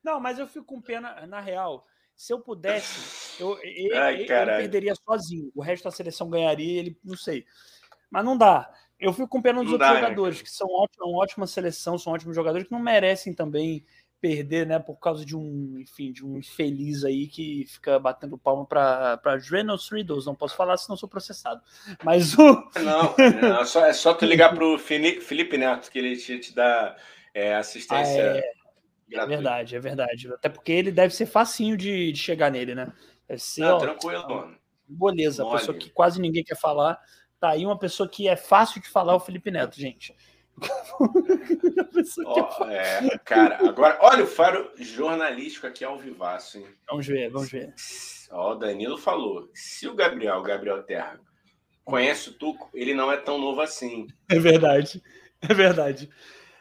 Não, 0.02 0.18
mas 0.18 0.38
eu 0.38 0.46
fico 0.46 0.64
com 0.64 0.80
pena, 0.80 1.26
na 1.26 1.40
real. 1.40 1.86
Se 2.16 2.32
eu 2.32 2.40
pudesse, 2.40 3.42
eu, 3.42 3.58
eu, 3.62 3.98
Ai, 3.98 4.22
eu 4.22 4.26
perderia 4.26 4.94
sozinho. 4.94 5.50
O 5.54 5.62
resto 5.62 5.84
da 5.84 5.90
seleção 5.90 6.28
ganharia, 6.28 6.78
ele 6.80 6.98
não 7.02 7.16
sei. 7.16 7.46
Mas 8.10 8.24
não 8.24 8.36
dá. 8.36 8.70
Eu 8.98 9.14
fico 9.14 9.28
com 9.28 9.40
pena 9.40 9.60
dos 9.60 9.68
não 9.68 9.72
outros 9.72 9.88
dá, 9.88 9.94
né, 9.94 10.00
jogadores, 10.02 10.36
né? 10.38 10.44
que 10.44 10.50
são 10.50 10.68
ótima, 10.68 11.06
ótima 11.06 11.46
seleção, 11.46 11.96
são 11.96 12.12
ótimos 12.12 12.36
jogadores 12.36 12.66
que 12.66 12.72
não 12.72 12.80
merecem 12.80 13.32
também 13.32 13.86
perder, 14.20 14.66
né, 14.66 14.78
por 14.78 14.96
causa 14.96 15.24
de 15.24 15.36
um, 15.36 15.78
enfim, 15.78 16.12
de 16.12 16.24
um 16.24 16.36
infeliz 16.36 17.04
aí 17.04 17.26
que 17.26 17.64
fica 17.66 17.98
batendo 17.98 18.36
palma 18.36 18.66
para 18.66 19.18
Reynolds 19.50 19.88
Riddles, 19.90 20.26
não 20.26 20.34
posso 20.34 20.54
falar 20.54 20.76
senão 20.76 20.96
sou 20.96 21.08
processado. 21.08 21.62
Mas 22.04 22.34
o 22.34 22.44
Não, 22.84 23.14
não 23.40 23.60
é, 23.60 23.64
só, 23.64 23.86
é 23.86 23.92
só 23.92 24.12
tu 24.12 24.26
ligar 24.26 24.54
pro 24.54 24.78
Felipe 24.78 25.56
Neto 25.56 25.90
que 25.90 25.98
ele 25.98 26.16
te, 26.16 26.38
te 26.38 26.54
dá 26.54 26.96
é, 27.32 27.54
assistência. 27.54 28.32
Ah, 28.32 28.36
é, 28.36 28.52
é, 29.12 29.26
verdade, 29.26 29.76
é 29.76 29.80
verdade. 29.80 30.32
Até 30.32 30.48
porque 30.48 30.72
ele 30.72 30.92
deve 30.92 31.14
ser 31.14 31.26
facinho 31.26 31.76
de, 31.76 32.12
de 32.12 32.18
chegar 32.18 32.50
nele, 32.50 32.74
né? 32.74 32.92
Deve 33.26 33.40
ser, 33.40 33.62
não, 33.62 33.76
ó, 33.76 33.78
tranquilo, 33.78 34.28
mano. 34.28 34.58
Beleza, 34.86 35.44
Mole. 35.44 35.58
pessoa 35.58 35.78
que 35.78 35.88
quase 35.88 36.20
ninguém 36.20 36.44
quer 36.44 36.56
falar. 36.56 36.98
Tá 37.38 37.50
aí 37.50 37.64
uma 37.64 37.78
pessoa 37.78 38.08
que 38.08 38.28
é 38.28 38.36
fácil 38.36 38.82
de 38.82 38.88
falar, 38.88 39.14
o 39.14 39.20
Felipe 39.20 39.50
Neto, 39.50 39.80
gente. 39.80 40.14
oh, 42.26 42.64
é, 42.64 43.18
cara, 43.24 43.68
agora, 43.68 43.98
olha 44.00 44.24
o 44.24 44.26
faro 44.26 44.70
jornalístico 44.76 45.66
aqui 45.66 45.84
ao 45.84 45.98
vivaço, 45.98 46.58
hein? 46.58 46.66
Vamos 46.88 47.06
ver, 47.06 47.30
vamos 47.30 47.50
ver. 47.50 47.74
Ó, 48.30 48.52
o 48.52 48.54
Danilo 48.54 48.98
falou: 48.98 49.50
se 49.54 49.88
o 49.88 49.94
Gabriel, 49.94 50.38
o 50.38 50.42
Gabriel 50.42 50.82
Terra, 50.82 51.18
conhece 51.84 52.30
o 52.30 52.34
Tuco, 52.34 52.70
ele 52.74 52.94
não 52.94 53.10
é 53.10 53.16
tão 53.16 53.38
novo 53.38 53.60
assim. 53.60 54.06
É 54.28 54.38
verdade, 54.38 55.02
é 55.40 55.54
verdade. 55.54 56.10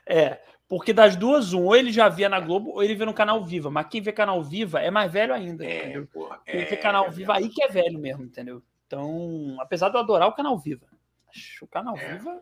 É, 0.05 0.39
porque 0.67 0.93
das 0.93 1.15
duas, 1.15 1.53
um, 1.53 1.65
ou 1.65 1.76
ele 1.76 1.91
já 1.91 2.07
via 2.07 2.30
na 2.30 2.39
Globo, 2.39 2.71
ou 2.71 2.84
ele 2.84 2.95
vê 2.95 3.05
no 3.05 3.13
canal 3.13 3.43
Viva. 3.43 3.69
Mas 3.69 3.88
quem 3.88 4.01
vê 4.01 4.11
canal 4.11 4.43
Viva 4.43 4.80
é 4.80 4.89
mais 4.89 5.11
velho 5.11 5.34
ainda, 5.34 5.65
é, 5.65 5.77
entendeu? 5.80 6.07
Porra, 6.07 6.39
quem 6.45 6.61
é, 6.61 6.65
vê 6.65 6.77
canal 6.77 7.07
é, 7.07 7.09
Viva 7.09 7.35
aí 7.35 7.49
que 7.49 7.63
é 7.63 7.67
velho 7.67 7.99
mesmo, 7.99 8.23
entendeu? 8.23 8.61
Então, 8.88 9.57
apesar 9.59 9.89
de 9.89 9.95
eu 9.95 10.01
adorar 10.01 10.27
o 10.27 10.34
canal 10.34 10.57
Viva, 10.57 10.88
acho 11.30 11.65
o 11.65 11.67
canal 11.67 11.97
é. 11.97 12.13
Viva 12.13 12.41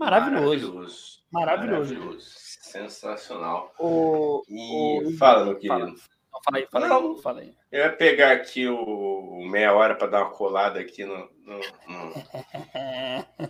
Maravilhoso. 0.00 1.20
Maravilhoso. 1.30 1.94
Maravilhoso. 1.94 2.30
Sensacional. 2.62 3.70
O, 3.78 4.42
e 4.48 5.04
o... 5.04 5.16
fala, 5.18 5.44
meu 5.44 5.56
querido. 5.56 5.78
Fala. 5.78 6.10
Fala 6.42 6.56
aí, 6.56 6.66
fala 6.70 6.88
Não, 6.88 7.12
aí, 7.12 7.22
fala 7.22 7.40
aí. 7.40 7.54
Eu 7.70 7.80
ia 7.80 7.92
pegar 7.92 8.32
aqui 8.32 8.66
o 8.66 9.46
meia 9.50 9.74
hora 9.74 9.94
para 9.94 10.06
dar 10.06 10.22
uma 10.22 10.30
colada 10.30 10.80
aqui 10.80 11.04
no. 11.04 11.28
no, 11.44 11.58
no... 11.58 12.14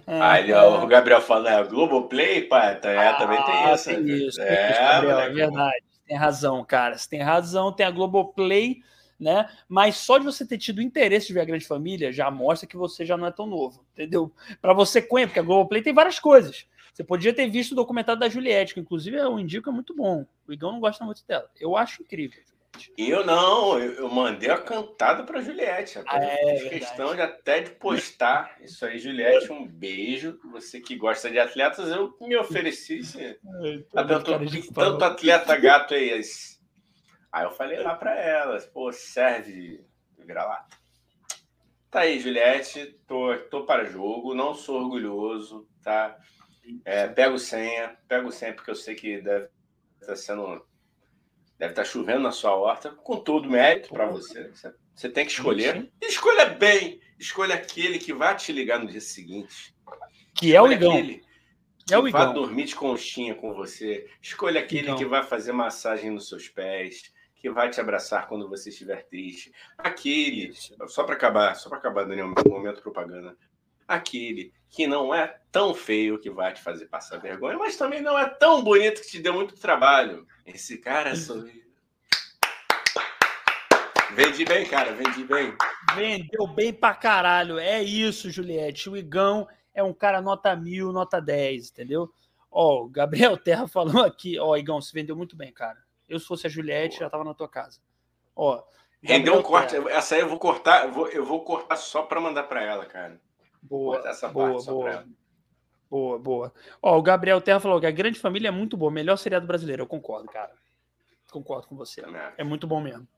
aí 0.21 0.53
ó, 0.53 0.83
o 0.83 0.87
Gabriel 0.89 1.21
fala, 1.21 1.53
é 1.53 1.63
Globoplay, 1.63 2.43
pai, 2.43 2.81
tá, 2.81 2.91
é, 2.91 3.13
também 3.17 3.41
tem 3.45 3.55
ah, 3.55 3.75
isso. 3.75 3.85
Tem 3.85 4.01
né? 4.01 4.13
isso, 4.13 4.43
é, 4.43 4.71
isso, 4.71 4.81
Gabriel, 4.81 5.21
é 5.21 5.31
verdade. 5.31 5.85
Tem 6.05 6.17
razão, 6.17 6.65
cara. 6.65 6.99
Você 6.99 7.09
tem 7.09 7.23
razão, 7.23 7.73
tem 7.73 7.87
a 7.87 7.91
Globoplay, 7.93 8.79
né? 9.21 9.49
Mas 9.69 9.99
só 9.99 10.17
de 10.17 10.25
você 10.25 10.47
ter 10.47 10.57
tido 10.57 10.81
interesse 10.81 11.27
de 11.27 11.35
ver 11.35 11.41
a 11.41 11.45
grande 11.45 11.67
família 11.67 12.11
já 12.11 12.31
mostra 12.31 12.67
que 12.67 12.77
você 12.77 13.05
já 13.05 13.17
não 13.17 13.27
é 13.27 13.31
tão 13.31 13.47
novo, 13.47 13.85
entendeu? 13.93 14.33
Para 14.61 14.73
você 14.73 15.03
conhecer, 15.03 15.29
porque 15.29 15.41
a 15.41 15.43
Globoplay 15.43 15.83
tem 15.83 15.93
várias 15.93 16.19
coisas. 16.19 16.67
Você 16.93 17.05
podia 17.05 17.33
ter 17.33 17.49
visto 17.49 17.73
o 17.73 17.77
documentário 17.77 18.19
da 18.19 18.29
Juliette, 18.29 18.75
que 18.75 18.81
inclusive 18.81 19.17
eu 19.17 19.39
indico 19.39 19.69
é 19.69 19.73
muito 19.73 19.95
bom. 19.95 20.27
O 20.49 20.53
Igão 20.53 20.73
não 20.73 20.81
gosta 20.81 21.05
muito 21.05 21.25
dela. 21.27 21.49
Eu 21.61 21.77
acho 21.77 22.03
incrível. 22.03 22.41
Eu 22.97 23.27
não, 23.27 23.79
eu, 23.79 24.09
mandei 24.09 24.49
a 24.49 24.57
cantada 24.57 25.25
para 25.25 25.41
Juliette. 25.41 25.99
Até 25.99 26.11
ah, 26.11 26.23
é, 26.23 26.57
fiz 26.57 26.69
questão 26.71 27.15
de 27.15 27.21
até 27.21 27.61
de 27.61 27.71
postar 27.71 28.57
isso 28.63 28.87
aí, 28.87 28.99
Juliette. 28.99 29.53
Um 29.53 29.67
beijo. 29.67 30.39
Você 30.53 30.81
que 30.81 30.97
gosta 30.97 31.31
de 31.31 31.39
atletas, 31.39 31.89
eu 31.91 32.17
me 32.21 32.37
ofereci. 32.37 33.01
tanto, 33.93 34.73
tanto 34.73 35.05
atleta 35.05 35.57
gato 35.57 35.95
aí. 35.95 36.23
Aí 37.33 37.45
eu 37.45 37.53
falei 37.53 37.79
lá 37.81 37.95
para 37.95 38.15
elas, 38.15 38.67
pô, 38.67 38.93
serve 38.93 39.85
virar 40.19 40.47
lá. 40.47 40.67
Tá 41.91 42.01
aí, 42.01 42.21
Juliette, 42.21 42.99
tô, 43.07 43.37
tô 43.51 43.65
para 43.65 43.85
jogo, 43.85 44.35
não 44.35 44.55
sou 44.55 44.81
orgulhoso, 44.81 45.69
tá? 45.83 46.17
É, 46.85 47.09
pego 47.09 47.39
senha, 47.39 47.97
pego 48.07 48.31
senha 48.31 48.55
porque 48.55 48.71
eu 48.71 48.77
sei 48.77 48.95
que 48.95 49.21
deve 49.21 49.49
estar 50.01 50.07
tá 50.07 50.17
sendo, 50.17 50.65
deve 51.59 51.73
estar 51.73 51.83
tá 51.83 51.89
chovendo 51.89 52.21
na 52.21 52.33
sua 52.33 52.55
horta, 52.55 52.91
com 52.91 53.17
todo 53.17 53.51
mérito 53.51 53.89
para 53.89 54.07
você. 54.07 54.53
Você 54.95 55.09
tem 55.09 55.27
que 55.27 55.33
escolher. 55.33 55.91
Escolha 56.01 56.47
bem, 56.47 57.01
Escolha 57.21 57.55
aquele 57.55 57.99
que 57.99 58.15
vai 58.15 58.35
te 58.35 58.51
ligar 58.51 58.79
no 58.79 58.87
dia 58.87 59.01
seguinte. 59.01 59.75
Que 60.35 60.57
é 60.57 60.63
o 60.63 60.73
Igão. 60.73 60.93
Aquele 60.93 61.23
que 61.87 61.93
é 61.93 61.99
o 61.99 62.11
vai 62.11 62.33
dormir 62.33 62.65
de 62.65 62.75
conchinha 62.75 63.35
com 63.35 63.53
você. 63.53 64.09
Escolha 64.23 64.61
aquele 64.61 64.95
que 64.95 65.05
vai 65.05 65.23
fazer 65.23 65.53
massagem 65.53 66.11
nos 66.11 66.31
seus 66.31 66.49
pés, 66.49 67.13
que 67.41 67.51
vai 67.51 67.71
te 67.71 67.81
abraçar 67.81 68.29
quando 68.29 68.49
você 68.49 68.69
estiver 68.69 69.07
triste. 69.07 69.53
Aquele, 69.79 70.53
só 70.87 71.05
para 71.05 71.15
acabar, 71.15 71.57
só 71.57 71.71
para 71.71 71.79
acabar, 71.79 72.05
Daniel, 72.05 72.27
um 72.27 72.51
momento 72.51 72.83
propaganda. 72.83 73.35
Aquele 73.89 74.53
que 74.69 74.87
não 74.87 75.13
é 75.13 75.41
tão 75.51 75.75
feio 75.75 76.21
que 76.21 76.31
vai 76.31 76.53
te 76.53 76.63
fazer 76.63 76.87
passar 76.87 77.19
vergonha, 77.19 77.59
mas 77.59 77.77
também 77.77 78.03
não 78.03 78.17
é 78.17 78.29
tão 78.29 78.63
bonito 78.63 79.01
que 79.01 79.09
te 79.09 79.19
deu 79.21 79.33
muito 79.33 79.57
trabalho. 79.57 80.27
Esse 80.47 80.77
cara 80.79 81.17
sou 81.17 81.49
Vendi 84.13 84.45
bem, 84.45 84.67
cara, 84.67 84.93
vendi 84.93 85.25
bem. 85.25 85.55
Vendeu 85.95 86.47
bem 86.47 86.73
pra 86.73 86.95
caralho. 86.95 87.59
É 87.59 87.83
isso, 87.83 88.31
Juliette. 88.31 88.91
O 88.91 88.97
Igão 88.97 89.49
é 89.73 89.83
um 89.83 89.95
cara 89.95 90.21
nota 90.21 90.55
mil, 90.55 90.93
nota 90.93 91.21
10, 91.21 91.71
entendeu? 91.71 92.13
Ó, 92.51 92.85
o 92.85 92.89
Gabriel 92.89 93.37
Terra 93.39 93.67
falou 93.67 94.05
aqui, 94.05 94.39
ó, 94.39 94.57
Igão, 94.57 94.81
você 94.81 94.93
vendeu 94.93 95.17
muito 95.17 95.37
bem, 95.37 95.53
cara. 95.53 95.79
Eu, 96.11 96.19
se 96.19 96.27
fosse 96.27 96.47
a 96.47 96.51
Juliette, 96.51 96.99
Boa. 96.99 97.07
já 97.07 97.11
tava 97.11 97.25
na 97.25 97.35
tua 97.35 97.49
casa. 97.49 97.81
Ó. 98.35 98.63
Rendeu 99.03 99.39
um 99.39 99.43
corte. 99.43 99.77
Essa 99.89 100.17
aí 100.17 100.21
eu 100.21 100.29
vou 100.29 100.39
cortar, 100.39 100.87
eu 100.87 100.93
vou, 100.93 101.09
eu 101.09 101.25
vou 101.25 101.43
cortar 101.43 101.77
só 101.77 102.03
para 102.03 102.21
mandar 102.21 102.43
para 102.45 102.63
ela, 102.63 102.85
cara. 102.85 103.19
Boa. 103.63 104.07
Essa 104.07 104.29
boa, 104.29 104.63
boa. 104.63 105.05
Boa, 105.89 106.19
boa. 106.19 106.55
Ó, 106.81 106.97
o 106.97 107.03
Gabriel 107.03 107.41
Terra 107.41 107.59
falou 107.59 107.81
que 107.81 107.87
a 107.87 107.91
grande 107.91 108.19
família 108.19 108.49
é 108.49 108.53
muito 108.53 108.77
boa, 108.77 108.93
melhor 108.93 109.17
seriado 109.17 109.47
brasileiro. 109.47 109.83
Eu 109.83 109.87
concordo, 109.87 110.29
cara. 110.29 110.53
Concordo 111.33 111.67
com 111.67 111.77
você. 111.77 112.01
É, 112.01 112.35
é 112.39 112.45
muito 112.45 112.67
bom 112.67 112.81
mesmo. 112.81 113.09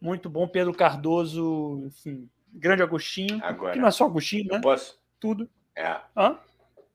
Muito 0.00 0.28
bom, 0.28 0.46
Pedro 0.48 0.74
Cardoso, 0.74 1.84
enfim, 1.86 2.28
grande 2.52 2.82
Agostinho. 2.82 3.42
Agora, 3.42 3.72
que 3.72 3.78
não 3.78 3.88
é 3.88 3.90
só 3.90 4.04
Agostinho, 4.04 4.52
né? 4.52 4.60
Posso? 4.60 4.98
Tudo. 5.20 5.48
É. 5.74 6.00
Hã? 6.16 6.38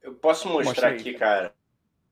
Eu 0.01 0.15
posso 0.15 0.49
mostrar 0.49 0.89
aqui, 0.89 1.13
cara, 1.13 1.53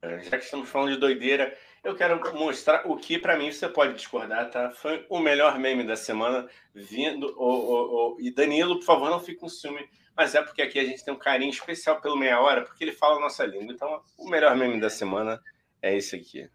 já 0.02 0.38
que 0.38 0.46
estamos 0.46 0.70
falando 0.70 0.94
de 0.94 1.00
doideira, 1.00 1.56
eu 1.84 1.96
quero 1.96 2.20
mostrar 2.38 2.84
o 2.86 2.98
que, 2.98 3.18
para 3.18 3.38
mim, 3.38 3.52
você 3.52 3.68
pode 3.68 3.94
discordar, 3.94 4.50
tá? 4.50 4.72
Foi 4.72 5.06
o 5.10 5.20
melhor 5.20 5.58
meme 5.58 5.84
da 5.84 5.96
semana 5.96 6.48
vindo. 6.74 7.34
O, 7.38 7.46
o, 7.46 8.16
o, 8.16 8.22
e 8.22 8.32
Danilo, 8.32 8.80
por 8.80 8.86
favor, 8.86 9.10
não 9.10 9.20
fique 9.20 9.40
com 9.40 9.50
ciúme, 9.50 9.88
mas 10.16 10.36
é 10.36 10.42
porque 10.42 10.62
aqui 10.62 10.80
a 10.80 10.86
gente 10.86 11.04
tem 11.04 11.14
um 11.14 11.18
carinho 11.18 11.52
especial 11.52 12.02
pelo 12.02 12.18
Meia 12.18 12.40
Hora, 12.40 12.64
porque 12.64 12.84
ele 12.84 12.92
fala 12.92 13.18
a 13.18 13.22
nossa 13.22 13.46
língua. 13.46 13.74
Então, 13.74 14.02
o 14.18 14.30
melhor 14.30 14.56
meme 14.56 14.80
da 14.80 14.90
semana 14.90 15.42
é 15.82 15.96
esse 15.96 16.16
aqui. 16.16 16.50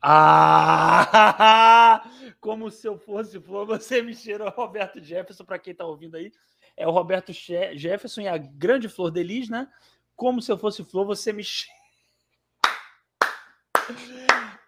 Ah! 0.00 2.04
Como 2.40 2.70
se 2.70 2.86
eu 2.86 2.98
fosse 2.98 3.40
flor, 3.40 3.66
você 3.66 4.02
me 4.02 4.14
cheirou 4.14 4.50
Roberto 4.50 5.02
Jefferson, 5.02 5.44
para 5.44 5.58
quem 5.58 5.72
está 5.72 5.84
ouvindo 5.84 6.16
aí. 6.16 6.32
É 6.76 6.86
o 6.86 6.90
Roberto 6.90 7.32
Jefferson 7.32 8.22
e 8.22 8.28
a 8.28 8.36
grande 8.36 8.88
flor 8.88 9.10
de 9.10 9.22
Lis, 9.22 9.48
né? 9.48 9.68
Como 10.16 10.42
se 10.42 10.50
eu 10.50 10.58
fosse 10.58 10.84
flor, 10.84 11.06
você 11.06 11.32
me 11.32 11.44
cheira. 11.44 11.83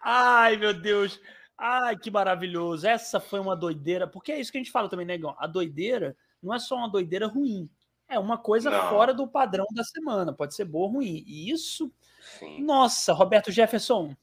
Ai, 0.09 0.55
meu 0.55 0.73
Deus. 0.73 1.19
Ai, 1.57 1.97
que 1.97 2.09
maravilhoso. 2.09 2.87
Essa 2.87 3.19
foi 3.19 3.41
uma 3.41 3.57
doideira. 3.57 4.07
Porque 4.07 4.31
é 4.31 4.39
isso 4.39 4.49
que 4.49 4.57
a 4.57 4.61
gente 4.61 4.71
fala 4.71 4.87
também, 4.87 5.05
negão. 5.05 5.35
A 5.37 5.45
doideira 5.45 6.15
não 6.41 6.53
é 6.53 6.59
só 6.59 6.75
uma 6.75 6.89
doideira 6.89 7.27
ruim. 7.27 7.69
É 8.07 8.17
uma 8.17 8.37
coisa 8.37 8.69
não. 8.69 8.89
fora 8.89 9.13
do 9.13 9.27
padrão 9.27 9.65
da 9.73 9.83
semana. 9.83 10.31
Pode 10.31 10.55
ser 10.55 10.63
boa 10.63 10.85
ou 10.85 10.93
ruim. 10.93 11.25
E 11.27 11.51
isso. 11.51 11.91
Sim. 12.39 12.63
Nossa, 12.63 13.11
Roberto 13.11 13.51
Jefferson, 13.51 14.15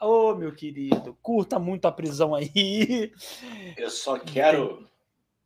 Ô, 0.00 0.30
oh, 0.30 0.34
meu 0.34 0.54
querido, 0.54 1.18
curta 1.20 1.58
muito 1.58 1.86
a 1.86 1.92
prisão 1.92 2.34
aí. 2.34 3.12
Eu 3.76 3.90
só 3.90 4.16
quero. 4.18 4.88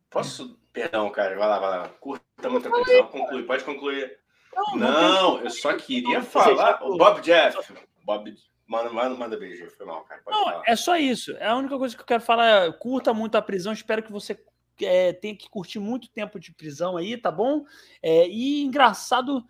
Posso. 0.09 0.59
Perdão, 0.71 1.09
cara, 1.09 1.35
vai 1.37 1.47
lá, 1.47 1.59
vai 1.59 1.69
lá. 1.79 1.89
Curta 1.89 2.49
muito 2.49 2.67
a 2.67 2.71
prisão, 2.71 3.07
conclui, 3.07 3.43
pode 3.43 3.63
concluir. 3.63 4.17
Não, 4.55 4.77
não 4.77 5.39
eu 5.39 5.49
só 5.49 5.75
queria 5.75 6.21
falar. 6.21 6.83
O 6.83 6.97
Bob 6.97 7.19
Jeff. 7.21 7.57
Bob. 8.05 8.33
Manda, 8.65 8.89
manda, 8.89 9.15
manda 9.15 9.37
beijo, 9.37 9.69
foi 9.71 9.85
mal, 9.85 10.03
cara. 10.03 10.21
Pode 10.23 10.37
não, 10.37 10.45
falar. 10.45 10.63
é 10.65 10.75
só 10.75 10.97
isso. 10.97 11.35
É 11.37 11.47
a 11.47 11.55
única 11.55 11.77
coisa 11.77 11.95
que 11.95 12.01
eu 12.01 12.05
quero 12.05 12.23
falar 12.23 12.71
curta 12.73 13.13
muito 13.13 13.35
a 13.35 13.41
prisão. 13.41 13.73
Espero 13.73 14.01
que 14.01 14.11
você 14.11 14.39
é, 14.81 15.13
tenha 15.13 15.35
que 15.35 15.49
curtir 15.49 15.79
muito 15.79 16.09
tempo 16.09 16.39
de 16.39 16.53
prisão 16.53 16.97
aí, 16.97 17.17
tá 17.17 17.31
bom? 17.31 17.65
É, 18.01 18.27
e 18.27 18.63
engraçado 18.63 19.45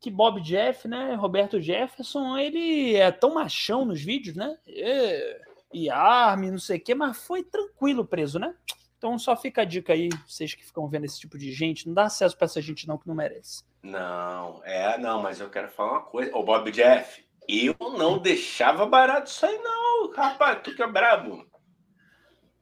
que 0.00 0.10
Bob 0.10 0.40
Jeff, 0.40 0.86
né, 0.86 1.14
Roberto 1.14 1.60
Jefferson, 1.60 2.36
ele 2.36 2.94
é 2.94 3.10
tão 3.10 3.34
machão 3.34 3.84
nos 3.84 4.02
vídeos, 4.02 4.36
né? 4.36 4.56
E, 4.66 5.40
e 5.72 5.90
arme, 5.90 6.50
não 6.50 6.58
sei 6.58 6.78
o 6.78 6.80
quê, 6.80 6.94
mas 6.94 7.24
foi 7.24 7.42
tranquilo 7.42 8.04
preso, 8.04 8.38
né? 8.38 8.54
Então 8.98 9.18
só 9.18 9.36
fica 9.36 9.62
a 9.62 9.64
dica 9.64 9.92
aí, 9.92 10.08
vocês 10.26 10.54
que 10.54 10.64
ficam 10.64 10.88
vendo 10.88 11.04
esse 11.04 11.20
tipo 11.20 11.36
de 11.36 11.52
gente, 11.52 11.86
não 11.86 11.94
dá 11.94 12.04
acesso 12.04 12.36
para 12.36 12.46
essa 12.46 12.60
gente 12.60 12.88
não 12.88 12.98
que 12.98 13.06
não 13.06 13.14
merece. 13.14 13.62
Não, 13.82 14.62
é, 14.64 14.96
não, 14.98 15.20
mas 15.22 15.40
eu 15.40 15.50
quero 15.50 15.68
falar 15.68 15.92
uma 15.92 16.02
coisa. 16.02 16.34
O 16.34 16.42
Bob 16.42 16.70
Jeff, 16.70 17.22
eu 17.48 17.76
não 17.90 18.18
deixava 18.18 18.86
barato 18.86 19.30
isso 19.30 19.44
aí 19.44 19.58
não, 19.58 20.10
rapaz, 20.12 20.60
tu 20.62 20.74
que 20.74 20.82
é 20.82 20.86
brabo. 20.86 21.46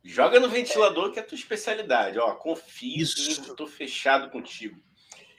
Joga 0.05 0.41
no 0.41 0.49
ventilador 0.49 1.13
que 1.13 1.21
é 1.21 1.23
a 1.23 1.25
tua 1.25 1.37
especialidade, 1.37 2.19
ó, 2.19 2.35
confia, 2.35 3.03
isso. 3.03 3.55
tô 3.55 3.67
fechado 3.67 4.31
contigo. 4.31 4.81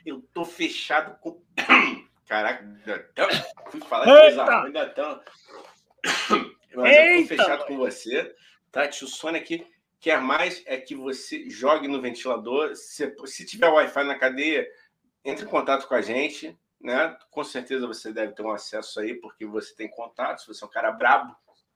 Eu 0.05 0.21
tô 0.33 0.45
fechado 0.45 1.17
com. 1.19 1.41
Caraca, 2.27 2.65
fui 3.69 3.81
falar 3.81 4.05
de 4.05 4.21
coisa 4.21 4.43
ruim, 4.45 4.67
ainda 4.67 4.89
tão. 4.89 5.21
Mas 6.75 6.95
Eita, 6.95 7.33
eu 7.33 7.37
tô 7.37 7.43
fechado 7.43 7.65
com 7.65 7.77
você. 7.77 8.35
Tá, 8.71 8.87
tio 8.87 9.07
Sônia 9.07 9.41
aqui. 9.41 9.67
Quer 9.99 10.19
mais 10.19 10.63
é 10.65 10.77
que 10.77 10.95
você 10.95 11.49
jogue 11.49 11.87
no 11.87 12.01
ventilador. 12.01 12.75
Se, 12.75 13.13
se 13.25 13.45
tiver 13.45 13.67
Wi-Fi 13.67 14.03
na 14.03 14.17
cadeia, 14.17 14.67
entre 15.23 15.45
em 15.45 15.49
contato 15.49 15.87
com 15.87 15.95
a 15.95 16.01
gente. 16.01 16.57
Né? 16.83 17.17
Com 17.31 17.43
certeza 17.45 17.87
você 17.87 18.11
deve 18.11 18.33
ter 18.33 18.43
um 18.43 18.51
acesso 18.51 18.99
aí, 18.99 19.15
porque 19.15 19.45
você 19.45 19.73
tem 19.73 19.89
contatos, 19.89 20.45
você 20.45 20.63
é 20.63 20.67
um 20.67 20.69
cara 20.69 20.91
brabo. 20.91 21.33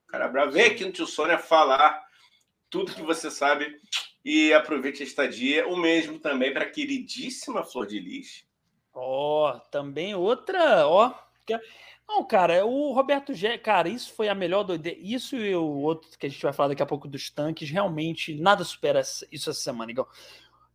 Cara 0.08 0.28
brabo. 0.28 0.52
Vem 0.52 0.66
aqui 0.66 0.84
no 0.84 0.92
tio 0.92 1.08
Sônia 1.08 1.38
falar 1.38 2.06
tudo 2.70 2.94
que 2.94 3.02
você 3.02 3.32
sabe 3.32 3.80
e 4.24 4.54
aproveite 4.54 5.02
a 5.02 5.06
estadia. 5.06 5.66
O 5.68 5.78
mesmo 5.78 6.20
também 6.20 6.54
para 6.54 6.66
a 6.66 6.70
queridíssima 6.70 7.64
Flor 7.64 7.88
de 7.88 8.00
Lis. 8.00 8.46
Ó, 8.94 9.50
oh, 9.50 9.60
também 9.72 10.14
outra, 10.14 10.86
ó. 10.86 11.14
Oh, 11.50 11.60
não, 12.08 12.26
cara, 12.26 12.66
o 12.66 12.94
Roberto 12.94 13.34
G, 13.34 13.58
cara, 13.58 13.88
isso 13.88 14.14
foi 14.14 14.28
a 14.28 14.36
melhor 14.36 14.64
doideira. 14.64 14.98
Isso 15.02 15.38
e 15.38 15.56
o 15.56 15.64
outro 15.64 16.10
que 16.18 16.26
a 16.26 16.30
gente 16.30 16.42
vai 16.42 16.52
falar 16.52 16.70
daqui 16.70 16.84
a 16.84 16.86
pouco 16.86 17.08
dos 17.08 17.30
tanques, 17.30 17.70
realmente 17.70 18.34
nada 18.36 18.64
supera 18.64 19.00
isso 19.00 19.26
essa 19.32 19.54
semana, 19.54 19.92
igual. 19.92 20.10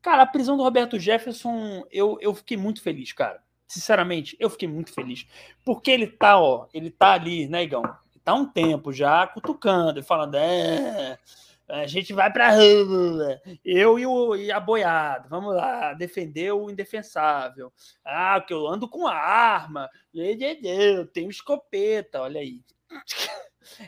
Cara, 0.01 0.23
a 0.23 0.27
prisão 0.27 0.57
do 0.57 0.63
Roberto 0.63 0.99
Jefferson, 0.99 1.87
eu, 1.91 2.19
eu 2.21 2.35
fiquei 2.35 2.57
muito 2.57 2.83
feliz, 2.83 3.13
cara. 3.13 3.43
Sinceramente, 3.73 4.37
eu 4.39 4.51
fiquei 4.51 4.69
muito 4.69 4.93
feliz. 4.93 5.27
Porque 5.65 5.91
ele 5.91 6.07
tá, 6.07 6.39
ó, 6.39 6.67
ele 6.75 6.91
tá 6.91 7.13
ali, 7.13 7.49
né, 7.49 7.63
Igão? 7.63 7.83
Tá 8.23 8.35
um 8.35 8.45
tempo 8.45 8.93
já 8.93 9.27
cutucando 9.27 9.99
e 9.99 10.03
falando, 10.03 10.35
é, 10.35 11.19
a 11.67 11.87
gente 11.87 12.13
vai 12.13 12.31
para 12.31 12.51
rua, 12.51 13.41
eu 13.65 13.99
e, 13.99 14.07
o, 14.07 14.37
e 14.37 14.53
a 14.53 14.61
boiada, 14.61 15.27
vamos 15.27 15.55
lá, 15.55 15.95
defender 15.95 16.53
o 16.53 16.69
indefensável. 16.69 17.73
Ah, 18.05 18.39
que 18.47 18.53
eu 18.53 18.67
ando 18.67 18.87
com 18.87 19.07
arma, 19.07 19.89
eu 20.13 21.07
tenho 21.07 21.31
escopeta, 21.31 22.21
olha 22.21 22.43
aí. 22.43 22.61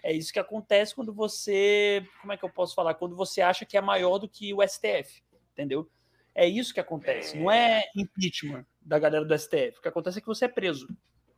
É 0.03 0.15
isso 0.15 0.33
que 0.33 0.39
acontece 0.39 0.95
quando 0.95 1.13
você, 1.13 2.07
como 2.23 2.33
é 2.33 2.39
que 2.39 2.45
eu 2.45 2.49
posso 2.49 2.75
falar? 2.75 2.95
Quando 2.95 3.15
você 3.15 3.43
acha 3.43 3.67
que 3.67 3.77
é 3.77 3.83
maior 3.83 4.19
do 4.19 4.29
que 4.29 4.55
o 4.55 4.67
STF, 4.67 5.23
entendeu? 5.53 5.91
É 6.35 6.49
isso 6.49 6.73
que 6.73 6.81
acontece, 6.81 7.37
não 7.37 7.51
é 7.51 7.83
impeachment 7.95 8.65
da 8.85 8.99
galera 8.99 9.25
do 9.25 9.39
STF. 9.39 9.79
O 9.79 9.83
que 9.83 9.89
acontece 9.89 10.19
é 10.19 10.21
que 10.21 10.27
você 10.27 10.45
é 10.45 10.49
preso, 10.49 10.87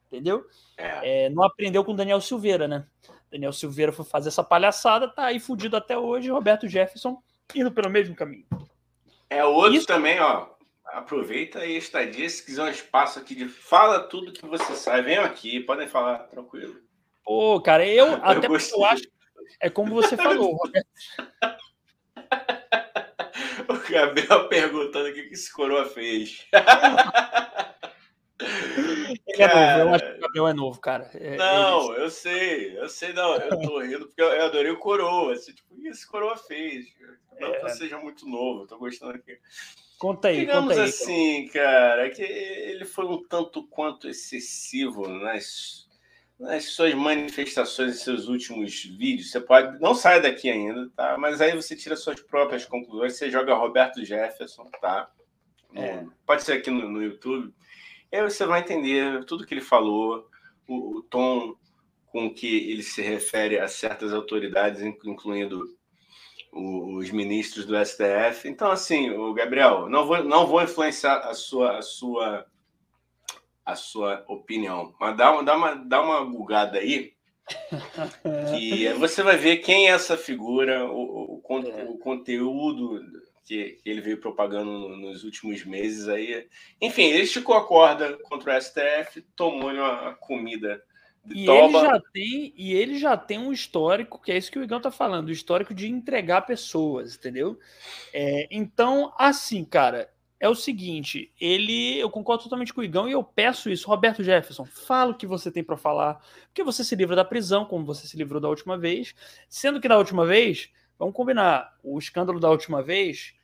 entendeu? 0.06 0.44
É. 0.76 1.26
É, 1.26 1.30
não 1.30 1.44
aprendeu 1.44 1.84
com 1.84 1.94
Daniel 1.94 2.20
Silveira, 2.20 2.66
né? 2.66 2.86
Daniel 3.30 3.52
Silveira 3.52 3.92
foi 3.92 4.04
fazer 4.04 4.28
essa 4.28 4.42
palhaçada, 4.42 5.08
tá 5.08 5.26
aí 5.26 5.38
fudido 5.38 5.76
até 5.76 5.96
hoje. 5.96 6.30
Roberto 6.30 6.68
Jefferson 6.68 7.22
indo 7.54 7.70
pelo 7.72 7.90
mesmo 7.90 8.14
caminho. 8.14 8.46
É 9.28 9.44
outro 9.44 9.74
Isso... 9.74 9.86
também, 9.86 10.20
ó. 10.20 10.48
Aproveita 10.86 11.58
aí 11.58 11.74
a 11.74 11.78
estadia, 11.78 12.28
se 12.30 12.44
quiser 12.44 12.62
um 12.62 12.68
espaço 12.68 13.18
aqui 13.18 13.34
de 13.34 13.48
fala 13.48 14.00
tudo 14.00 14.32
que 14.32 14.46
você 14.46 14.74
sabe. 14.76 15.02
Venham 15.02 15.24
aqui, 15.24 15.60
podem 15.60 15.88
falar, 15.88 16.20
tranquilo. 16.20 16.76
Pô, 17.24 17.60
cara, 17.60 17.84
eu, 17.86 18.06
eu 18.06 18.24
até 18.24 18.46
eu 18.46 18.84
acho. 18.84 19.04
É 19.60 19.68
como 19.68 19.94
você 19.94 20.16
falou, 20.16 20.54
Roberto. 20.54 20.88
Gabriel 23.92 24.48
perguntando 24.48 25.08
o 25.08 25.12
que 25.12 25.20
esse 25.20 25.52
coroa 25.52 25.86
fez. 25.86 26.46
Ele 28.38 29.42
é 29.42 29.46
novo, 29.48 29.80
eu 29.80 29.94
acho 29.94 30.04
que 30.04 30.18
o 30.18 30.20
Gabriel 30.20 30.48
é 30.48 30.52
novo, 30.52 30.80
cara. 30.80 31.10
É, 31.14 31.36
não, 31.36 31.94
é 31.94 32.02
eu 32.02 32.10
sei, 32.10 32.78
eu 32.78 32.88
sei, 32.88 33.12
não. 33.12 33.34
Eu 33.34 33.60
tô 33.60 33.80
rindo 33.80 34.06
porque 34.06 34.20
eu 34.20 34.44
adorei 34.44 34.70
o 34.70 34.78
Coroa. 34.78 35.32
Assim, 35.32 35.52
tipo, 35.52 35.74
o 35.74 35.80
que 35.80 35.88
esse 35.88 36.06
Coroa 36.06 36.36
fez? 36.36 36.86
Não 37.40 37.54
é. 37.54 37.60
que 37.60 37.70
seja 37.70 37.98
muito 37.98 38.26
novo, 38.28 38.62
eu 38.62 38.66
tô 38.66 38.78
gostando 38.78 39.12
aqui. 39.12 39.38
Conta 39.98 40.28
aí, 40.28 40.40
Digamos 40.40 40.68
conta 40.68 40.82
aí. 40.82 40.88
assim, 40.88 41.48
cara, 41.48 42.10
que 42.10 42.22
ele 42.22 42.84
foi 42.84 43.06
um 43.06 43.22
tanto 43.26 43.66
quanto 43.66 44.08
excessivo 44.08 45.08
nas, 45.08 45.85
nas 46.38 46.64
suas 46.66 46.94
manifestações, 46.94 47.96
em 47.96 47.98
seus 47.98 48.28
últimos 48.28 48.84
vídeos. 48.84 49.30
Você 49.30 49.40
pode. 49.40 49.80
Não 49.80 49.94
sai 49.94 50.20
daqui 50.20 50.50
ainda, 50.50 50.90
tá? 50.94 51.16
Mas 51.18 51.40
aí 51.40 51.54
você 51.54 51.74
tira 51.74 51.96
suas 51.96 52.20
próprias 52.20 52.64
conclusões, 52.64 53.14
você 53.14 53.30
joga 53.30 53.54
Roberto 53.54 54.04
Jefferson, 54.04 54.64
tá? 54.80 55.10
É. 55.74 56.04
Pode 56.26 56.42
ser 56.42 56.54
aqui 56.54 56.70
no, 56.70 56.88
no 56.88 57.02
YouTube. 57.02 57.52
E 58.12 58.16
aí 58.16 58.22
você 58.22 58.44
vai 58.46 58.60
entender 58.60 59.24
tudo 59.24 59.46
que 59.46 59.54
ele 59.54 59.60
falou, 59.60 60.28
o, 60.66 60.98
o 60.98 61.02
tom 61.02 61.56
com 62.06 62.32
que 62.32 62.70
ele 62.70 62.82
se 62.82 63.02
refere 63.02 63.58
a 63.58 63.68
certas 63.68 64.12
autoridades, 64.12 64.80
incluindo 64.80 65.76
os 66.52 67.10
ministros 67.10 67.66
do 67.66 67.76
STF. 67.84 68.48
Então, 68.48 68.70
assim, 68.70 69.10
o 69.10 69.34
Gabriel, 69.34 69.88
não 69.88 70.06
vou, 70.06 70.24
não 70.24 70.46
vou 70.46 70.62
influenciar 70.62 71.18
a 71.18 71.34
sua, 71.34 71.78
a 71.78 71.82
sua, 71.82 72.46
a 73.66 73.74
sua 73.74 74.24
opinião, 74.28 74.94
mas 74.98 75.16
dá 75.16 75.32
uma, 75.32 75.42
dá 75.42 75.56
uma, 75.56 75.74
dá 75.74 76.00
uma 76.00 76.24
bugada 76.24 76.78
aí, 76.78 77.12
que 78.56 78.88
você 78.94 79.22
vai 79.22 79.36
ver 79.36 79.58
quem 79.58 79.88
é 79.88 79.90
essa 79.90 80.16
figura, 80.16 80.84
o, 80.84 81.42
o, 81.44 81.58
é. 81.58 81.84
o 81.84 81.98
conteúdo 81.98 83.00
que, 83.44 83.78
que, 83.82 83.90
ele 83.90 84.00
veio 84.00 84.20
propagando 84.20 84.88
nos 84.96 85.24
últimos 85.24 85.64
meses 85.64 86.08
aí. 86.08 86.48
Enfim, 86.80 87.04
ele 87.04 87.22
esticou 87.22 87.56
a 87.56 87.66
corda 87.66 88.16
contra 88.24 88.56
o 88.56 88.60
STF, 88.60 89.20
tomou-lhe 89.34 89.78
uma 89.78 90.14
comida 90.14 90.82
e 91.34 91.48
ele, 91.48 91.72
já 91.72 92.00
tem, 92.12 92.54
e 92.56 92.72
ele 92.74 92.98
já 92.98 93.16
tem 93.16 93.38
um 93.38 93.52
histórico, 93.52 94.20
que 94.22 94.30
é 94.30 94.36
isso 94.36 94.50
que 94.50 94.58
o 94.58 94.62
Igão 94.62 94.80
tá 94.80 94.90
falando, 94.90 95.28
o 95.28 95.32
histórico 95.32 95.74
de 95.74 95.88
entregar 95.88 96.42
pessoas, 96.42 97.16
entendeu? 97.16 97.58
É, 98.12 98.46
então, 98.50 99.12
assim, 99.18 99.64
cara, 99.64 100.08
é 100.46 100.48
o 100.48 100.54
seguinte, 100.54 101.32
ele, 101.40 101.98
eu 101.98 102.08
concordo 102.08 102.44
totalmente 102.44 102.72
com 102.72 102.80
o 102.80 102.84
Igão 102.84 103.08
e 103.08 103.12
eu 103.12 103.22
peço 103.22 103.68
isso, 103.68 103.88
Roberto 103.88 104.22
Jefferson, 104.22 104.64
fala 104.64 105.10
o 105.10 105.16
que 105.16 105.26
você 105.26 105.50
tem 105.50 105.62
para 105.62 105.76
falar, 105.76 106.24
porque 106.46 106.62
você 106.62 106.82
se 106.82 106.94
livra 106.96 107.14
da 107.14 107.24
prisão, 107.24 107.64
como 107.64 107.84
você 107.84 108.06
se 108.06 108.16
livrou 108.16 108.40
da 108.40 108.48
última 108.48 108.78
vez, 108.78 109.14
sendo 109.48 109.80
que 109.80 109.88
da 109.88 109.98
última 109.98 110.24
vez, 110.24 110.70
vamos 110.98 111.14
combinar, 111.14 111.76
o 111.82 111.98
escândalo 111.98 112.40
da 112.40 112.50
última 112.50 112.82
vez 112.82 113.34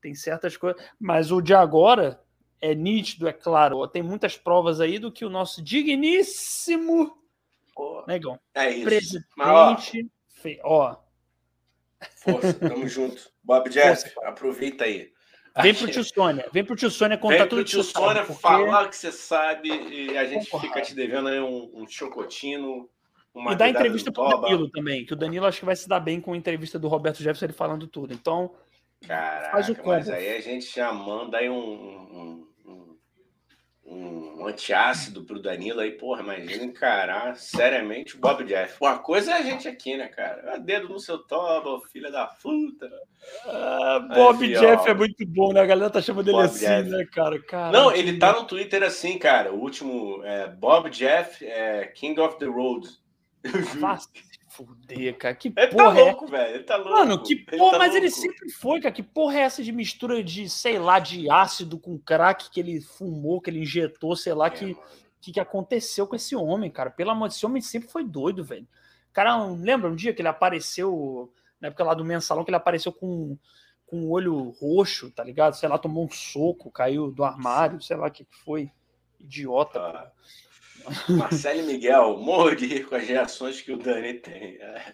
tem 0.00 0.14
certas 0.14 0.56
coisas, 0.56 0.82
mas 0.98 1.30
o 1.30 1.40
de 1.40 1.54
agora 1.54 2.22
é 2.60 2.74
nítido, 2.74 3.28
é 3.28 3.32
claro, 3.32 3.86
tem 3.88 4.02
muitas 4.02 4.36
provas 4.36 4.80
aí 4.80 4.98
do 4.98 5.12
que 5.12 5.24
o 5.24 5.30
nosso 5.30 5.62
digníssimo 5.62 7.18
Negão. 8.06 8.38
É 8.54 8.70
isso. 8.70 8.84
Presidente. 8.84 9.26
Mas, 9.36 9.92
ó, 10.62 11.02
Força, 12.16 12.54
tamo 12.54 12.86
junto. 12.88 13.30
Bob 13.42 13.68
Jeff, 13.70 14.10
Força. 14.10 14.28
aproveita 14.28 14.84
aí. 14.84 15.12
Vem 15.60 15.74
pro 15.74 15.90
tio 15.90 16.04
Sônia. 16.04 16.46
Vem 16.52 16.64
pro 16.64 16.76
tio 16.76 16.90
Sônia 16.90 17.18
contar 17.18 17.38
Vem 17.38 17.48
tudo 17.48 17.64
que 17.64 17.70
tio 17.70 17.82
Sônia 17.82 18.24
porque... 18.24 18.40
falar 18.40 18.86
o 18.86 18.88
que 18.88 18.96
você 18.96 19.12
sabe 19.12 19.68
e 19.68 20.16
a 20.16 20.24
gente 20.24 20.48
fica 20.60 20.80
te 20.80 20.94
devendo 20.94 21.28
aí 21.28 21.40
um, 21.40 21.70
um 21.74 21.86
chocotino. 21.86 22.88
e 23.34 23.54
dá 23.54 23.68
entrevista 23.68 24.10
pro 24.10 24.40
Danilo 24.40 24.70
também, 24.70 25.04
que 25.04 25.12
o 25.12 25.16
Danilo 25.16 25.46
acho 25.46 25.60
que 25.60 25.66
vai 25.66 25.76
se 25.76 25.88
dar 25.88 26.00
bem 26.00 26.20
com 26.20 26.32
a 26.32 26.36
entrevista 26.36 26.78
do 26.78 26.88
Roberto 26.88 27.18
Jefferson 27.18 27.46
ele 27.46 27.52
falando 27.52 27.86
tudo. 27.86 28.14
Então, 28.14 28.54
Caraca, 29.06 29.50
faz 29.50 29.68
o 29.68 29.76
mas 29.84 30.08
aí 30.08 30.36
a 30.36 30.40
gente 30.40 30.74
já 30.74 30.92
manda 30.92 31.38
aí 31.38 31.50
um, 31.50 31.54
um 31.54 32.51
um 33.84 34.46
antiácido 34.46 35.24
pro 35.24 35.42
Danilo 35.42 35.80
aí, 35.80 35.92
porra, 35.92 36.22
imagina 36.22 36.64
encarar 36.64 37.36
seriamente 37.36 38.16
o 38.16 38.18
Bob 38.18 38.44
Jeff. 38.44 38.76
Uma 38.80 38.98
coisa 38.98 39.32
é 39.32 39.34
a 39.34 39.42
gente 39.42 39.66
aqui, 39.66 39.96
né, 39.96 40.08
cara? 40.08 40.58
Dedo 40.58 40.88
no 40.88 41.00
seu 41.00 41.18
toba, 41.18 41.80
filha 41.88 42.10
da 42.10 42.26
puta. 42.26 42.90
Ah, 43.46 43.98
Bob 44.14 44.44
é, 44.44 44.58
Jeff 44.58 44.88
é 44.88 44.94
muito 44.94 45.26
bom, 45.26 45.52
né? 45.52 45.60
A 45.60 45.66
galera 45.66 45.90
tá 45.90 46.00
chamando 46.00 46.28
ele 46.28 46.40
assim, 46.40 46.66
Jeff. 46.66 46.88
né, 46.90 47.06
cara? 47.12 47.42
Caramba. 47.42 47.78
Não, 47.78 47.92
ele 47.92 48.18
tá 48.18 48.32
no 48.32 48.44
Twitter 48.44 48.82
assim, 48.82 49.18
cara. 49.18 49.52
O 49.52 49.60
último 49.60 50.22
é 50.24 50.48
Bob 50.48 50.88
Jeff, 50.90 51.44
é 51.44 51.86
King 51.86 52.20
of 52.20 52.38
the 52.38 52.46
Road. 52.46 52.88
Fácil 53.80 54.10
fuder, 54.52 55.16
cara. 55.16 55.34
Que 55.34 55.48
ele 55.48 55.54
tá 55.54 55.68
porra 55.68 55.94
tá 55.94 56.00
louco, 56.00 56.24
é... 56.26 56.30
velho. 56.30 56.54
Ele 56.54 56.64
tá 56.64 56.76
louco. 56.76 56.92
Mano, 56.92 57.22
que 57.22 57.36
porra, 57.36 57.56
ele 57.56 57.70
tá 57.70 57.78
mas 57.78 57.92
louco. 57.92 57.96
ele 57.96 58.10
sempre 58.10 58.50
foi, 58.50 58.80
cara. 58.80 58.94
Que 58.94 59.02
porra 59.02 59.38
é 59.38 59.40
essa 59.40 59.62
de 59.62 59.72
mistura 59.72 60.22
de, 60.22 60.48
sei 60.48 60.78
lá, 60.78 60.98
de 60.98 61.30
ácido 61.30 61.78
com 61.78 61.98
crack 61.98 62.50
que 62.50 62.60
ele 62.60 62.80
fumou, 62.80 63.40
que 63.40 63.50
ele 63.50 63.60
injetou, 63.60 64.14
sei 64.14 64.34
lá, 64.34 64.46
é, 64.46 64.50
que, 64.50 64.76
que, 65.20 65.32
que 65.32 65.40
aconteceu 65.40 66.06
com 66.06 66.16
esse 66.16 66.36
homem, 66.36 66.70
cara. 66.70 66.90
Pelo 66.90 67.10
amor 67.10 67.28
de 67.28 67.32
Deus, 67.32 67.36
esse 67.38 67.46
homem 67.46 67.62
sempre 67.62 67.88
foi 67.88 68.04
doido, 68.04 68.44
velho. 68.44 68.66
Cara, 69.12 69.44
lembra 69.46 69.90
um 69.90 69.96
dia 69.96 70.14
que 70.14 70.22
ele 70.22 70.28
apareceu, 70.28 71.32
na 71.60 71.68
época 71.68 71.84
lá 71.84 71.94
do 71.94 72.04
mensalão, 72.04 72.44
que 72.44 72.50
ele 72.50 72.56
apareceu 72.56 72.92
com, 72.92 73.36
com 73.86 74.04
o 74.04 74.10
olho 74.10 74.50
roxo, 74.50 75.10
tá 75.10 75.22
ligado? 75.22 75.54
Sei 75.54 75.68
lá, 75.68 75.78
tomou 75.78 76.04
um 76.04 76.10
soco, 76.10 76.70
caiu 76.70 77.10
do 77.10 77.24
armário, 77.24 77.80
sei 77.82 77.96
lá 77.96 78.08
o 78.08 78.10
que 78.10 78.26
foi. 78.44 78.70
Idiota, 79.20 79.78
ah. 79.78 80.10
Marcelo 81.08 81.64
Miguel, 81.66 82.18
morro 82.18 82.54
de 82.54 82.66
rir 82.66 82.86
com 82.86 82.94
as 82.94 83.06
reações 83.06 83.60
que 83.60 83.72
o 83.72 83.76
Dani 83.76 84.14
tem. 84.14 84.56
É. 84.60 84.92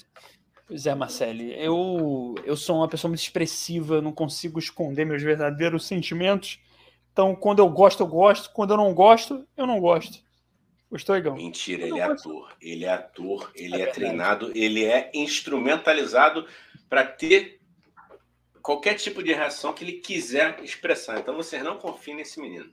Pois 0.66 0.86
é, 0.86 0.94
Marcelo, 0.94 1.40
eu, 1.40 2.34
eu 2.44 2.56
sou 2.56 2.76
uma 2.76 2.88
pessoa 2.88 3.08
muito 3.08 3.22
expressiva, 3.22 4.02
não 4.02 4.12
consigo 4.12 4.58
esconder 4.58 5.06
meus 5.06 5.22
verdadeiros 5.22 5.86
sentimentos. 5.86 6.60
Então, 7.10 7.34
quando 7.34 7.60
eu 7.60 7.68
gosto, 7.68 8.02
eu 8.02 8.06
gosto. 8.06 8.52
Quando 8.52 8.72
eu 8.72 8.76
não 8.76 8.92
gosto, 8.92 9.46
eu 9.56 9.66
não 9.66 9.80
gosto. 9.80 10.22
Gostou, 10.90 11.16
Igão? 11.16 11.34
Mentira, 11.34 11.86
ele 11.86 11.98
é 11.98 12.02
ator. 12.02 12.56
Ele 12.60 12.84
é 12.84 12.92
ator, 12.92 13.50
ele 13.54 13.76
é, 13.76 13.82
é 13.82 13.86
treinado, 13.86 14.52
ele 14.54 14.84
é 14.84 15.10
instrumentalizado 15.14 16.46
para 16.88 17.04
ter 17.04 17.60
qualquer 18.62 18.94
tipo 18.94 19.22
de 19.22 19.32
reação 19.32 19.72
que 19.72 19.84
ele 19.84 19.94
quiser 19.94 20.62
expressar. 20.62 21.18
Então, 21.18 21.34
vocês 21.34 21.62
não 21.62 21.78
confiem 21.78 22.16
nesse 22.16 22.40
menino. 22.40 22.70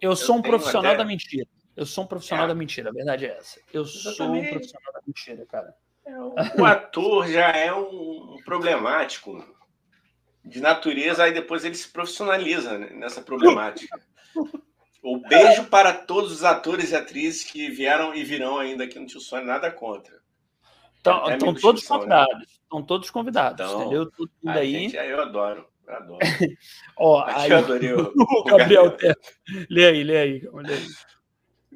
Eu, 0.00 0.10
eu 0.10 0.16
sou 0.16 0.36
um 0.36 0.42
profissional 0.42 0.92
até... 0.92 0.98
da 0.98 1.04
mentira. 1.04 1.46
Eu 1.76 1.84
sou 1.84 2.04
um 2.04 2.06
profissional 2.06 2.46
é. 2.46 2.48
da 2.48 2.54
mentira, 2.54 2.88
a 2.88 2.92
verdade 2.92 3.26
é 3.26 3.36
essa. 3.36 3.60
Eu 3.72 3.84
sou 3.84 4.32
um 4.32 4.48
profissional 4.48 4.92
da 4.94 5.00
mentira, 5.06 5.44
cara. 5.46 5.74
É, 6.06 6.16
o, 6.60 6.64
ator 6.64 7.28
já 7.28 7.48
é 7.48 7.72
um 7.74 8.38
problemático 8.44 9.44
de 10.42 10.60
natureza, 10.60 11.24
aí 11.24 11.34
depois 11.34 11.64
ele 11.64 11.74
se 11.74 11.88
profissionaliza 11.88 12.78
nessa 12.78 13.20
problemática. 13.20 14.00
O 15.02 15.18
beijo 15.28 15.64
para 15.64 15.92
todos 15.92 16.32
os 16.32 16.44
atores 16.44 16.92
e 16.92 16.96
atrizes 16.96 17.44
que 17.44 17.68
vieram 17.68 18.14
e 18.14 18.24
virão 18.24 18.58
ainda 18.58 18.84
aqui 18.84 18.98
no 18.98 19.06
Tio 19.06 19.20
Sônia, 19.20 19.44
nada 19.44 19.70
contra. 19.70 20.16
Então, 21.00 21.28
é, 21.28 21.34
estão 21.34 21.54
todos 21.54 21.82
né? 21.82 21.88
convidados. 21.88 22.38
Né? 22.38 22.44
Estão 22.62 22.82
todos 22.82 23.10
convidados, 23.10 23.66
então, 23.66 23.80
entendeu? 23.82 24.10
Tudo 24.10 24.30
aí. 24.44 24.72
Gente, 24.72 24.96
eu 24.96 25.20
adoro. 25.20 25.68
Eu 25.86 25.94
adoro. 25.94 26.18
Ó, 26.98 27.24
aí, 27.24 27.50
eu 27.50 27.58
adorei 27.58 27.92
o, 27.92 28.12
o 28.16 28.44
Gabriel 28.44 28.90
Terra. 28.96 29.16
Lê 29.70 29.86
aí, 29.86 30.02
lê 30.02 30.16
aí, 30.16 30.48
lê 30.52 30.74
aí. 30.74 30.86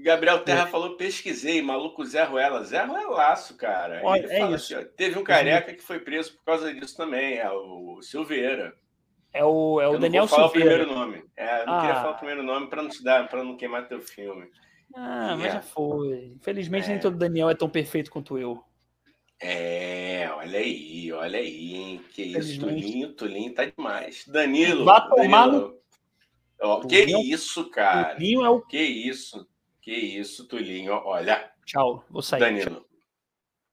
Gabriel 0.02 0.42
Terra 0.44 0.66
é. 0.66 0.70
falou: 0.70 0.96
pesquisei, 0.96 1.60
maluco 1.62 2.04
Zé 2.04 2.24
Ruela. 2.24 2.64
Zé 2.64 2.82
Ruelaço, 2.82 3.56
cara. 3.56 4.00
Olha, 4.02 4.26
é 4.26 4.52
isso. 4.52 4.74
Assim, 4.74 4.74
ó, 4.74 4.88
teve 4.96 5.18
um 5.18 5.24
careca 5.24 5.72
que 5.72 5.82
foi 5.82 5.98
preso 5.98 6.36
por 6.36 6.44
causa 6.44 6.72
disso 6.72 6.96
também, 6.96 7.38
é 7.38 7.50
o 7.50 8.00
Silveira. 8.02 8.74
É 9.32 9.44
o, 9.44 9.80
é 9.80 9.88
o 9.88 9.94
eu 9.94 9.98
Daniel 9.98 10.22
não 10.22 10.28
vou 10.28 10.36
falar 10.36 10.48
Silveira. 10.50 10.82
o 10.82 10.86
primeiro 10.86 11.00
nome. 11.00 11.24
É, 11.36 11.66
não 11.66 11.74
ah. 11.74 11.80
queria 11.80 11.94
falar 11.96 12.10
o 12.10 12.18
primeiro 12.18 12.42
nome 12.42 12.66
para 12.68 12.82
não 12.82 12.90
te 12.90 13.02
dar, 13.02 13.28
para 13.28 13.44
não 13.44 13.56
queimar 13.56 13.88
teu 13.88 14.00
filme. 14.00 14.48
Ah, 14.94 15.36
mas 15.38 15.52
já 15.52 15.62
foi. 15.62 16.32
Infelizmente, 16.36 16.86
é. 16.86 16.88
nem 16.88 16.98
todo 16.98 17.16
Daniel 17.16 17.50
é 17.50 17.54
tão 17.54 17.68
perfeito 17.68 18.10
quanto 18.10 18.38
eu. 18.38 18.62
É, 19.42 20.30
olha 20.34 20.58
aí, 20.58 21.10
olha 21.12 21.38
aí, 21.38 21.74
hein? 21.74 22.00
Que 22.12 22.22
isso, 22.22 22.60
Tulinho, 22.60 23.12
Tulinho 23.14 23.54
tá 23.54 23.64
demais. 23.64 24.26
Danilo. 24.26 24.84
Vá 24.84 25.00
tomar 25.00 25.46
Danilo. 25.46 25.80
no... 26.60 26.86
que 26.86 27.04
isso, 27.04 27.70
cara? 27.70 28.14
Tulinho 28.14 28.44
é 28.44 28.50
o. 28.50 28.60
Que 28.60 28.82
isso? 28.82 29.48
Que 29.90 29.96
isso, 29.96 30.46
Tulinho. 30.46 30.92
Olha. 30.92 31.50
Tchau, 31.66 32.04
vou 32.08 32.22
sair. 32.22 32.38
Danilo. 32.38 32.76
Tchau. 32.76 32.84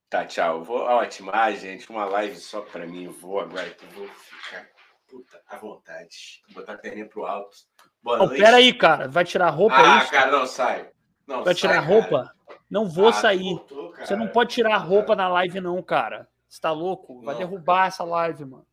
Tá, 0.09 0.25
tchau. 0.25 0.63
Vou, 0.63 0.79
ótimo. 0.79 1.29
Ah, 1.31 1.51
gente, 1.51 1.87
uma 1.91 2.05
live 2.05 2.35
só 2.37 2.61
para 2.61 2.87
mim. 2.87 3.07
Vou 3.07 3.39
agora, 3.39 3.71
vou 3.93 4.07
ficar 4.07 4.67
puta, 5.07 5.39
à 5.47 5.57
vontade. 5.57 6.41
Vou 6.47 6.55
botar 6.55 6.73
a 6.73 6.77
perninha 6.79 7.07
pro 7.07 7.23
alto. 7.23 7.55
Boa 8.01 8.23
oh, 8.23 8.25
noite. 8.25 8.41
Pera 8.41 8.57
aí, 8.57 8.73
cara. 8.73 9.07
Vai 9.07 9.25
tirar 9.25 9.49
a 9.49 9.51
roupa 9.51 9.75
ah, 9.77 9.99
é 9.99 10.01
isso? 10.01 10.11
cara, 10.11 10.31
não 10.31 10.47
sai. 10.47 10.89
Não, 11.27 11.43
Vai 11.43 11.53
tirar 11.53 11.77
a 11.77 11.81
roupa? 11.81 12.33
Não 12.67 12.89
vou 12.89 13.09
ah, 13.09 13.13
sair. 13.13 13.53
Voltou, 13.53 13.93
Você 13.95 14.15
não 14.15 14.27
pode 14.27 14.55
tirar 14.55 14.73
a 14.73 14.79
roupa 14.79 15.15
na 15.15 15.29
live, 15.29 15.61
não, 15.61 15.83
cara. 15.83 16.27
Você 16.49 16.59
tá 16.59 16.71
louco? 16.71 17.21
Vai 17.21 17.35
não, 17.35 17.41
derrubar 17.41 17.75
cara. 17.75 17.87
essa 17.89 18.03
live, 18.03 18.43
mano. 18.43 18.65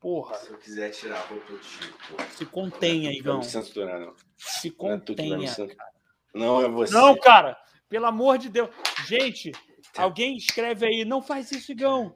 Porra. 0.00 0.34
Se 0.38 0.50
eu 0.50 0.58
quiser 0.58 0.90
tirar 0.90 1.18
a 1.18 1.22
roupa, 1.22 1.52
eu 1.52 1.60
tiro. 1.60 1.94
Se 2.30 2.44
contenha, 2.44 3.12
Igão. 3.12 3.34
Não 3.34 3.40
me 3.42 3.46
censurar, 3.46 4.00
não. 4.00 4.06
Não 4.06 4.90
é 4.90 5.36
não 5.36 5.93
é 6.34 6.68
você. 6.68 6.92
Não, 6.92 7.16
cara. 7.16 7.56
Pelo 7.88 8.06
amor 8.06 8.38
de 8.38 8.48
Deus. 8.48 8.70
Gente, 9.06 9.52
alguém 9.96 10.36
escreve 10.36 10.86
aí. 10.86 11.04
Não 11.04 11.22
faz 11.22 11.52
isso, 11.52 11.72
Igão. 11.72 12.14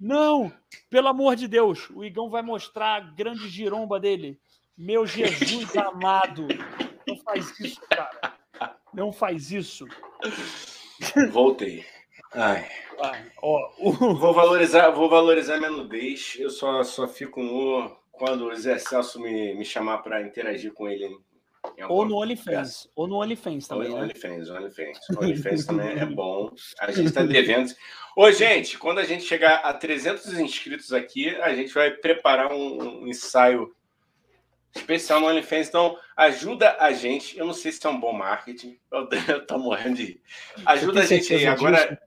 Não. 0.00 0.52
Pelo 0.90 1.08
amor 1.08 1.36
de 1.36 1.46
Deus. 1.46 1.88
O 1.90 2.04
Igão 2.04 2.28
vai 2.28 2.42
mostrar 2.42 2.96
a 2.96 3.00
grande 3.00 3.48
giromba 3.48 4.00
dele. 4.00 4.38
Meu 4.76 5.06
Jesus 5.06 5.74
amado. 5.76 6.48
Não 7.06 7.16
faz 7.18 7.58
isso, 7.60 7.80
cara. 7.88 8.36
Não 8.92 9.12
faz 9.12 9.52
isso. 9.52 9.86
Voltei. 11.30 11.84
Ai. 12.32 12.68
ó, 13.42 13.70
o... 13.78 13.92
Vou 14.16 14.34
valorizar, 14.34 14.90
vou 14.90 15.08
valorizar 15.08 15.58
minha 15.58 15.70
nudez. 15.70 16.36
Eu 16.38 16.50
só, 16.50 16.82
só 16.82 17.06
fico 17.06 17.42
nu 17.42 17.96
quando 18.10 18.46
o 18.46 18.56
Zé 18.56 18.78
Celso 18.78 19.20
me, 19.20 19.54
me 19.54 19.64
chamar 19.64 19.98
para 19.98 20.22
interagir 20.22 20.72
com 20.72 20.88
ele 20.88 21.08
ou 21.88 22.04
no 22.04 22.16
OnlyFans. 22.16 22.88
Ou 22.94 23.06
no 23.06 23.20
OnlyFans 23.22 23.68
também. 23.68 23.88
Ou 23.88 23.94
no 23.94 24.00
né? 24.00 24.04
OnlyFans, 24.04 24.50
OnlyFans. 24.50 24.98
OnlyFans 25.16 25.66
também 25.66 25.98
é 25.98 26.06
bom. 26.06 26.52
A 26.80 26.90
gente 26.90 27.08
está 27.08 27.22
devendo. 27.24 27.72
Ô, 28.16 28.30
gente, 28.30 28.78
quando 28.78 28.98
a 28.98 29.04
gente 29.04 29.24
chegar 29.24 29.56
a 29.56 29.72
300 29.74 30.38
inscritos 30.38 30.92
aqui, 30.92 31.28
a 31.36 31.54
gente 31.54 31.72
vai 31.72 31.90
preparar 31.90 32.52
um, 32.52 33.02
um 33.02 33.06
ensaio 33.06 33.74
Especial 34.76 35.20
no 35.20 35.26
OnlyFans. 35.28 35.68
Então, 35.68 35.98
ajuda 36.16 36.76
a 36.78 36.92
gente. 36.92 37.38
Eu 37.38 37.46
não 37.46 37.54
sei 37.54 37.72
se 37.72 37.84
é 37.86 37.90
um 37.90 37.98
bom 37.98 38.12
marketing. 38.12 38.78
Eu 38.92 39.46
tô 39.46 39.58
morrendo 39.58 39.96
de. 39.96 40.20
Ajuda 40.64 41.00
a 41.00 41.06
gente 41.06 41.34
aí. 41.34 41.46
Agora. 41.46 41.98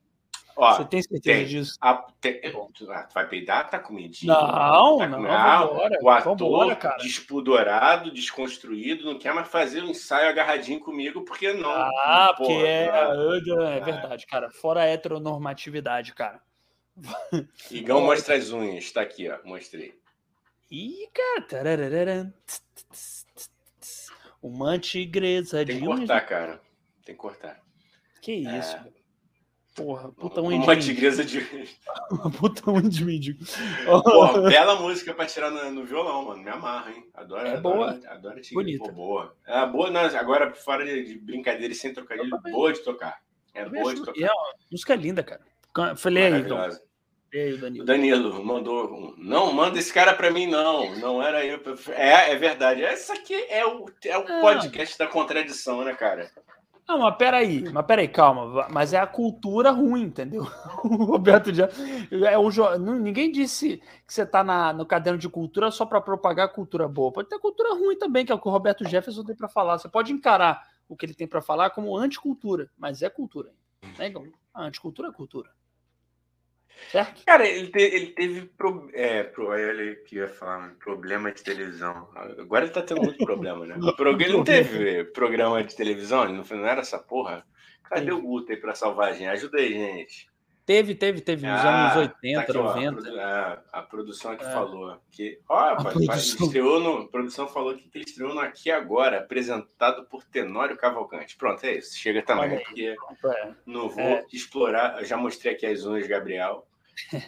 Ó, 0.60 0.74
Você 0.74 0.86
tem 0.86 1.02
certeza 1.02 1.40
tem, 1.40 1.48
disso? 1.48 1.78
A, 1.80 1.94
tem, 2.20 2.42
ah, 2.90 3.08
vai 3.14 3.30
peidar? 3.30 3.70
Tá 3.70 3.80
comidinho? 3.80 4.34
Não, 4.34 4.98
tá 4.98 5.08
não. 5.08 5.32
Ah, 5.32 5.66
o 6.02 6.10
ator 6.10 6.38
vambora, 6.38 6.76
cara. 6.76 6.98
despudorado, 6.98 8.12
desconstruído, 8.12 9.06
não 9.06 9.18
quer 9.18 9.34
mais 9.34 9.48
fazer 9.48 9.82
um 9.82 9.92
ensaio 9.92 10.28
agarradinho 10.28 10.82
comigo, 10.82 11.24
porque 11.24 11.54
não. 11.54 11.72
Ah, 11.72 12.34
porque 12.36 12.52
é, 12.52 12.88
é, 12.88 13.78
é 13.78 13.80
verdade, 13.80 14.28
cara. 14.28 14.52
Fora 14.52 14.82
a 14.82 14.86
heteronormatividade, 14.86 16.14
cara. 16.14 16.42
Igão 17.72 18.02
mostra 18.02 18.36
as 18.36 18.52
unhas. 18.52 18.92
Tá 18.92 19.00
aqui, 19.00 19.30
ó. 19.30 19.38
Mostrei. 19.46 19.98
Ih, 20.70 21.08
cara. 21.48 22.34
Uma 24.42 24.78
tigresa 24.78 25.64
de 25.64 25.72
Tem 25.72 25.82
que 25.82 25.88
cortar, 25.88 26.22
cara. 26.26 26.62
Tem 27.06 27.16
que 27.16 27.22
cortar. 27.22 27.62
Que 28.22 28.34
isso, 28.34 28.76
é... 28.76 28.99
Porra, 29.80 30.12
puta 30.12 30.42
unha 30.42 30.62
Uma 30.62 30.76
tigresa 30.76 31.24
de. 31.24 31.40
puta 32.38 32.70
unha 32.70 32.90
de 32.90 33.06
mídia. 33.06 33.34
Porra, 33.86 34.42
bela 34.52 34.76
música 34.76 35.14
pra 35.14 35.26
tirar 35.26 35.50
no, 35.50 35.72
no, 35.72 35.86
violão, 35.86 36.26
mano. 36.26 36.44
Me 36.44 36.50
amarra, 36.50 36.92
hein? 36.92 37.06
Adoro. 37.14 37.48
É 37.48 37.54
adoro, 37.54 37.78
boa. 37.78 38.02
Adoro 38.08 38.42
tigresa. 38.42 38.54
Bonita. 38.54 38.90
Pô, 38.90 38.92
boa. 38.92 39.36
É 39.48 39.66
boa, 39.66 39.90
não, 39.90 40.02
agora 40.02 40.54
fora 40.54 40.84
de, 40.84 41.06
de 41.06 41.18
brincadeira 41.18 41.72
e 41.72 41.76
sem 41.76 41.94
trocadilho, 41.94 42.38
boa 42.52 42.74
de 42.74 42.80
tocar. 42.80 43.22
É 43.54 43.64
boa 43.64 43.96
de 43.96 44.04
tocar. 44.04 44.22
É 44.22 44.30
uma 44.30 44.54
música 44.70 44.96
linda, 44.96 45.24
cara. 45.24 45.42
Falei 45.96 46.26
aí, 46.26 46.42
então. 46.42 46.58
Danilo. 47.32 47.86
Danilo 47.86 48.44
mandou. 48.44 49.14
Não, 49.18 49.54
manda 49.54 49.80
esse 49.80 49.94
cara 49.94 50.14
para 50.14 50.30
mim, 50.30 50.46
não. 50.46 50.94
Não 50.98 51.24
era 51.24 51.46
eu. 51.46 51.62
É, 51.90 52.32
é 52.32 52.36
verdade. 52.36 52.84
Essa 52.84 53.14
aqui 53.14 53.36
é 53.50 53.66
o, 53.66 53.86
é 54.04 54.18
o 54.18 54.26
podcast 54.42 54.98
da 54.98 55.08
contradição, 55.08 55.86
né, 55.86 55.94
cara? 55.94 56.30
Não, 56.90 56.98
mas 56.98 57.18
peraí, 57.18 57.72
mas 57.72 57.86
peraí, 57.86 58.08
calma. 58.08 58.68
Mas 58.72 58.94
é 58.94 58.98
a 58.98 59.06
cultura 59.06 59.70
ruim, 59.70 60.02
entendeu? 60.06 60.42
O 60.84 61.06
Roberto 61.06 61.54
já. 61.54 61.70
É 62.28 62.36
um, 62.36 62.50
ninguém 63.00 63.32
disse 63.32 63.78
que 64.08 64.12
você 64.12 64.24
está 64.24 64.44
no 64.74 64.86
caderno 64.88 65.20
de 65.20 65.30
cultura 65.30 65.70
só 65.70 65.86
para 65.86 66.02
propagar 66.02 66.52
cultura 66.52 66.88
boa. 66.88 67.12
Pode 67.12 67.30
ter 67.30 67.38
cultura 67.38 67.76
ruim 67.76 67.96
também, 67.96 68.26
que 68.26 68.32
é 68.32 68.36
o 68.36 68.40
que 68.40 68.48
o 68.48 68.52
Roberto 68.52 68.90
Jefferson 68.90 69.24
tem 69.24 69.36
para 69.36 69.48
falar. 69.48 69.78
Você 69.78 69.88
pode 69.88 70.12
encarar 70.12 70.64
o 70.88 70.96
que 70.96 71.06
ele 71.06 71.14
tem 71.14 71.28
para 71.28 71.44
falar 71.44 71.70
como 71.70 71.96
anticultura, 71.96 72.72
mas 72.76 73.04
é 73.04 73.10
cultura. 73.10 73.52
Né? 74.00 74.12
A 74.52 74.64
anticultura 74.64 75.10
é 75.10 75.12
cultura. 75.12 75.52
Certo? 76.92 77.24
Cara, 77.26 77.48
ele, 77.48 77.68
te, 77.68 77.80
ele 77.80 78.08
teve. 78.08 78.42
Pro, 78.58 78.90
é, 78.94 79.24
pro, 79.24 79.54
ele 79.54 79.96
que 79.98 80.16
ia 80.16 80.28
falar, 80.28 80.68
né, 80.68 80.76
problema 80.80 81.32
de 81.32 81.44
televisão. 81.44 82.10
Agora 82.16 82.66
ele 82.66 82.74
tá 82.74 82.82
tendo 82.82 83.02
muito 83.02 83.24
problema, 83.24 83.66
né? 83.66 83.76
Ele 84.20 84.34
não 84.34 84.44
teve 84.44 85.04
programa 85.06 85.64
de 85.64 85.76
televisão, 85.76 86.24
ele 86.24 86.34
não, 86.34 86.44
não 86.44 86.66
era 86.66 86.82
essa 86.82 86.98
porra. 86.98 87.46
Cadê 87.84 88.12
o 88.12 88.22
Guto 88.22 88.52
aí 88.52 88.58
pra 88.58 88.76
salvar 88.76 89.10
a 89.10 89.14
gente? 89.14 89.28
Ajuda 89.28 89.58
aí, 89.58 89.74
gente. 89.74 90.30
Teve, 90.70 90.94
teve, 90.94 91.20
teve 91.20 91.48
nos 91.48 91.60
ah, 91.62 91.94
anos 91.96 92.12
80, 92.22 92.36
tá 92.36 92.44
aqui, 92.44 92.54
90. 92.54 93.12
Ó, 93.12 93.20
a, 93.20 93.64
a, 93.74 93.82
produção 93.82 94.34
aqui 94.34 94.46
é. 94.46 94.52
falou 94.52 95.02
que. 95.10 95.40
Ó, 95.50 95.58
a 95.58 95.76
produção. 95.78 96.46
Estreou 96.46 96.80
no, 96.80 96.98
a 97.00 97.08
produção 97.08 97.48
falou 97.48 97.76
que 97.76 97.90
ele 97.92 98.04
estreou 98.04 98.36
no 98.36 98.40
Aqui 98.40 98.70
Agora, 98.70 99.18
apresentado 99.18 100.06
por 100.06 100.24
Tenório 100.26 100.78
Cavalcante. 100.78 101.36
Pronto, 101.38 101.64
é 101.64 101.80
isso. 101.80 101.98
Chega 101.98 102.22
também, 102.22 102.60
porque 102.60 102.96
é. 103.26 103.52
não 103.66 103.90
vou 103.90 104.04
é. 104.04 104.26
explorar. 104.32 105.04
já 105.04 105.18
mostrei 105.18 105.56
aqui 105.56 105.66
as 105.66 105.86
unhas, 105.86 106.06
Gabriel. 106.06 106.69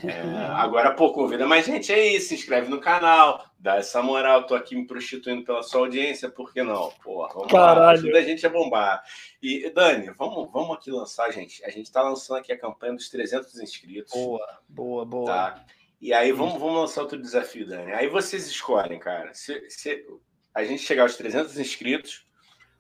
É, 0.04 0.22
agora, 0.56 0.94
pô, 0.94 1.12
convida 1.12 1.48
mais 1.48 1.66
gente 1.66 1.92
aí, 1.92 2.20
se 2.20 2.36
inscreve 2.36 2.70
no 2.70 2.80
canal, 2.80 3.46
dá 3.60 3.78
essa 3.78 4.02
moral. 4.02 4.46
Tô 4.46 4.56
aqui 4.56 4.76
me 4.76 4.86
prostituindo 4.86 5.44
pela 5.44 5.64
sua 5.64 5.82
audiência, 5.82 6.30
por 6.30 6.54
que 6.54 6.64
não? 6.64 6.92
Porra, 7.04 7.34
vamos 7.34 7.52
Caralho. 7.52 7.80
lá, 7.80 7.92
ajuda 7.92 8.20
a 8.20 8.24
gente 8.24 8.46
a 8.46 8.50
bombar. 8.50 9.04
E, 9.42 9.70
Dani, 9.70 10.12
vamos, 10.18 10.52
vamos 10.52 10.78
aqui 10.78 10.92
lançar, 10.92 11.32
gente. 11.32 11.64
A 11.66 11.70
gente 11.70 11.92
tá 11.92 12.02
lançando 12.02 12.38
aqui 12.38 12.52
a 12.52 12.58
campanha 12.58 12.94
dos 12.94 13.10
300 13.10 13.60
inscritos. 13.60 14.14
Boa, 14.14 14.60
boa, 14.68 15.06
boa. 15.06 15.26
Tá? 15.26 15.66
E 16.00 16.14
aí, 16.14 16.32
vamos, 16.32 16.60
vamos 16.60 16.82
lançar 16.82 17.02
outro 17.02 17.22
desafio, 17.22 17.68
Dani. 17.68 17.92
Aí 17.94 18.08
vocês 18.08 18.48
escolhem, 18.48 19.00
cara. 19.00 19.34
Se, 19.34 19.70
se 19.70 20.06
a 20.54 20.64
gente 20.64 20.82
chegar 20.82 21.04
aos 21.04 21.16
300 21.16 21.58
inscritos, 21.60 22.26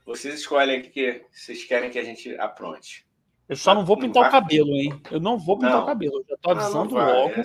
vocês 0.05 0.33
escolhem 0.33 0.79
o 0.79 0.83
que 0.83 1.23
vocês 1.31 1.63
querem 1.63 1.89
que 1.89 1.99
a 1.99 2.03
gente 2.03 2.35
apronte. 2.37 3.05
Eu 3.51 3.57
só 3.57 3.75
não 3.75 3.83
vou 3.83 3.97
pintar 3.97 4.23
não 4.23 4.29
o 4.29 4.31
cabelo, 4.31 4.69
hein? 4.69 5.01
Eu 5.11 5.19
não 5.19 5.37
vou 5.37 5.57
pintar 5.57 5.73
não. 5.73 5.83
o 5.83 5.85
cabelo. 5.85 6.19
Eu 6.19 6.25
já 6.29 6.37
tô 6.37 6.51
avisando 6.51 6.95
não, 6.95 7.05
logo. 7.05 7.33
É. 7.33 7.43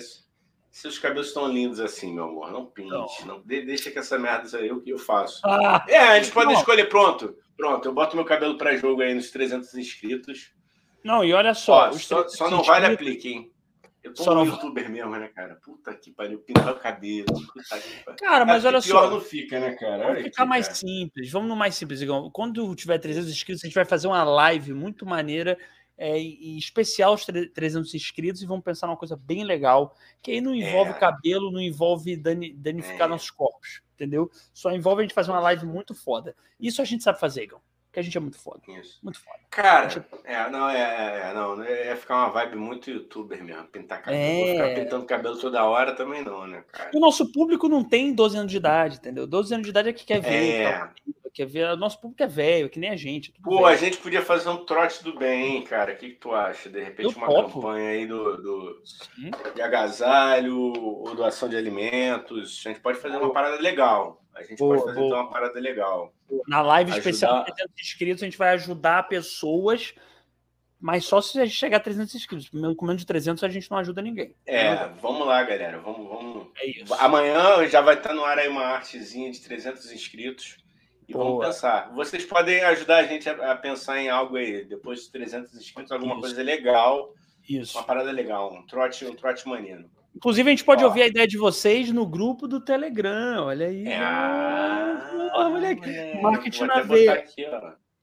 Seus 0.71 0.97
cabelos 0.97 1.27
estão 1.27 1.51
lindos 1.51 1.81
assim, 1.81 2.13
meu 2.13 2.23
amor. 2.23 2.49
Não 2.49 2.65
pinte. 2.65 3.25
Não. 3.25 3.41
deixa 3.43 3.91
que 3.91 3.99
essa 3.99 4.17
merda 4.17 4.47
seja 4.47 4.65
eu 4.65 4.79
que 4.79 4.89
eu 4.89 4.97
faço. 4.97 5.41
Ah, 5.43 5.83
é, 5.85 5.97
a 5.97 6.19
gente 6.19 6.31
pode 6.33 6.53
escolher. 6.53 6.87
Pronto. 6.87 7.35
Pronto, 7.57 7.89
eu 7.89 7.93
boto 7.93 8.15
meu 8.15 8.23
cabelo 8.23 8.57
para 8.57 8.77
jogo 8.77 9.01
aí 9.01 9.13
nos 9.13 9.31
300 9.31 9.73
inscritos. 9.73 10.53
Não, 11.03 11.25
e 11.25 11.33
olha 11.33 11.53
só. 11.53 11.89
Ó, 11.89 11.91
só, 11.91 12.25
só 12.29 12.49
não 12.49 12.63
vale 12.63 12.85
aplique, 12.85 13.27
hein? 13.27 13.51
Eu 14.01 14.13
tô 14.13 14.23
Só 14.23 14.41
um 14.41 14.45
youtuber 14.45 14.89
mesmo, 14.89 15.11
né, 15.11 15.27
cara? 15.35 15.55
Puta 15.55 15.93
que 15.93 16.11
pariu, 16.11 16.39
pintar 16.39 16.71
o 16.71 16.79
cabelo. 16.79 17.25
Cara, 18.17 18.45
mas 18.45 18.63
olha 18.63 18.81
pior 18.81 19.03
só. 19.03 19.09
não 19.09 19.19
fica, 19.19 19.59
né, 19.59 19.75
cara? 19.75 20.07
Vamos 20.07 20.23
ficar 20.23 20.43
aqui, 20.43 20.49
mais 20.49 20.67
cara. 20.67 20.77
simples. 20.77 21.29
Vamos 21.29 21.49
no 21.49 21.55
mais 21.57 21.75
simples, 21.75 21.99
Igor. 21.99 22.31
Quando 22.31 22.73
tiver 22.75 22.97
300 22.97 23.29
inscritos, 23.29 23.61
a 23.65 23.67
gente 23.67 23.75
vai 23.75 23.83
fazer 23.83 24.07
uma 24.07 24.23
live 24.23 24.73
muito 24.73 25.05
maneira 25.05 25.57
é, 25.97 26.17
em 26.19 26.57
especial 26.57 27.13
os 27.13 27.25
300 27.25 27.93
inscritos 27.93 28.41
e 28.41 28.45
vamos 28.45 28.63
pensar 28.63 28.87
numa 28.87 28.97
coisa 28.97 29.15
bem 29.15 29.43
legal, 29.43 29.95
que 30.21 30.31
aí 30.31 30.41
não 30.41 30.53
envolve 30.53 30.91
é. 30.91 30.93
cabelo, 30.93 31.51
não 31.51 31.61
envolve 31.61 32.15
dani, 32.15 32.53
danificar 32.53 33.07
é. 33.07 33.09
nossos 33.09 33.31
corpos, 33.31 33.81
entendeu? 33.95 34.29
Só 34.53 34.71
envolve 34.71 35.01
a 35.01 35.03
gente 35.03 35.15
fazer 35.15 35.31
uma 35.31 35.39
live 35.39 35.65
muito 35.65 35.95
foda. 35.95 36.35
Isso 36.59 36.81
a 36.81 36.85
gente 36.85 37.03
sabe 37.03 37.19
fazer, 37.19 37.43
Igor 37.43 37.61
que 37.97 38.01
a 38.01 38.03
gente 38.03 38.15
é 38.15 38.21
muito 38.21 38.37
foda. 38.37 38.61
Isso. 38.67 38.99
Muito 39.01 39.19
foda. 39.19 39.39
Cara, 39.49 39.89
gente... 39.89 40.05
é, 40.23 40.47
não, 40.51 40.69
é, 40.69 40.77
é, 40.77 41.29
é 41.31 41.33
não, 41.33 41.63
é 41.63 41.95
ficar 41.95 42.17
uma 42.17 42.29
vibe 42.29 42.55
muito 42.55 42.91
youtuber 42.91 43.43
mesmo, 43.43 43.65
pintar 43.65 44.03
cabelo. 44.03 44.21
É... 44.21 44.51
Ficar 44.51 44.81
pintando 44.81 45.05
cabelo 45.07 45.39
toda 45.39 45.63
hora 45.63 45.95
também 45.95 46.23
não, 46.23 46.45
né, 46.45 46.63
cara? 46.71 46.91
O 46.93 46.99
nosso 46.99 47.31
público 47.31 47.67
não 47.67 47.83
tem 47.83 48.13
12 48.13 48.37
anos 48.37 48.51
de 48.51 48.57
idade, 48.57 48.97
entendeu? 48.97 49.25
12 49.25 49.51
anos 49.51 49.65
de 49.65 49.71
idade 49.71 49.89
é 49.89 49.93
que 49.93 50.05
quer 50.05 50.21
ver. 50.21 50.61
É. 50.61 50.89
quer 51.37 51.45
ver. 51.45 51.69
O 51.69 51.77
nosso 51.77 52.01
público 52.01 52.23
é 52.23 52.27
velho, 52.27 52.69
que 52.69 52.79
nem 52.79 52.89
a 52.89 52.95
gente. 52.95 53.31
Pô, 53.43 53.57
velho. 53.57 53.67
a 53.67 53.75
gente 53.75 53.97
podia 53.97 54.23
fazer 54.23 54.49
um 54.49 54.65
trote 54.65 55.03
do 55.03 55.17
bem, 55.17 55.61
cara. 55.61 55.93
O 55.93 55.95
que, 55.95 56.09
que 56.09 56.15
tu 56.15 56.33
acha? 56.33 56.67
De 56.67 56.83
repente, 56.83 57.03
Eu 57.03 57.11
uma 57.11 57.27
topo. 57.27 57.61
campanha 57.61 57.89
aí 57.91 58.07
do, 58.07 58.37
do 58.37 58.83
de 59.53 59.61
agasalho 59.61 60.57
ou 60.57 61.15
doação 61.15 61.47
de 61.47 61.55
alimentos. 61.55 62.63
A 62.65 62.69
gente 62.69 62.81
pode 62.81 62.97
fazer 62.97 63.17
uma 63.17 63.31
parada 63.31 63.61
legal. 63.61 64.23
A 64.33 64.41
gente 64.41 64.57
boa, 64.57 64.75
pode 64.75 64.87
fazer 64.87 65.05
então, 65.05 65.19
uma 65.19 65.29
parada 65.29 65.59
legal. 65.59 66.11
Na 66.47 66.61
live 66.61 66.91
ajudar... 66.91 67.09
especial 67.09 67.39
de 67.39 67.53
300 67.53 67.81
inscritos, 67.81 68.23
a 68.23 68.25
gente 68.25 68.37
vai 68.37 68.49
ajudar 68.49 69.07
pessoas, 69.07 69.93
mas 70.79 71.05
só 71.05 71.21
se 71.21 71.39
a 71.39 71.45
gente 71.45 71.55
chegar 71.55 71.77
a 71.77 71.81
300 71.81 72.15
inscritos. 72.15 72.49
Com 72.49 72.85
menos 72.85 73.01
de 73.01 73.07
300, 73.07 73.43
a 73.43 73.49
gente 73.49 73.69
não 73.69 73.77
ajuda 73.77 74.01
ninguém. 74.01 74.35
É, 74.45 74.87
vamos 75.01 75.25
lá, 75.25 75.43
galera. 75.43 75.79
Vamos, 75.79 76.07
vamos. 76.07 76.47
É 76.57 77.03
Amanhã 77.03 77.67
já 77.67 77.81
vai 77.81 77.95
estar 77.95 78.13
no 78.13 78.23
ar 78.23 78.39
aí 78.39 78.47
uma 78.47 78.63
artezinha 78.63 79.31
de 79.31 79.39
300 79.41 79.91
inscritos. 79.91 80.57
E 81.07 81.13
vamos 81.13 81.45
pensar. 81.45 81.91
Vocês 81.93 82.25
podem 82.25 82.61
ajudar 82.61 82.97
a 82.97 83.03
gente 83.03 83.29
a, 83.29 83.51
a, 83.51 83.55
pensar 83.55 83.99
em 83.99 84.09
algo 84.09 84.35
aí. 84.35 84.65
Depois 84.65 85.03
de 85.03 85.11
300 85.11 85.53
inscritos, 85.55 85.91
alguma 85.91 86.13
Isso. 86.13 86.21
coisa 86.21 86.43
legal. 86.43 87.13
Isso. 87.47 87.77
Uma 87.77 87.85
parada 87.85 88.11
legal. 88.11 88.53
Um 88.53 88.65
trote, 88.65 89.05
um 89.05 89.15
trote 89.15 89.47
maneiro. 89.47 89.89
Inclusive, 90.15 90.49
a 90.49 90.51
gente 90.51 90.65
pode 90.65 90.83
Ó. 90.83 90.87
ouvir 90.87 91.03
a 91.03 91.07
ideia 91.07 91.27
de 91.27 91.37
vocês 91.37 91.91
no 91.91 92.05
grupo 92.05 92.47
do 92.47 92.59
Telegram. 92.59 93.45
Olha 93.45 93.67
aí. 93.67 93.87
É, 93.87 93.97
ah, 93.97 95.31
olha 95.35 95.69
aqui. 95.69 96.21
Marketing 96.21 96.63
na 96.63 96.81
veia. 96.81 97.13
Aqui, 97.13 97.45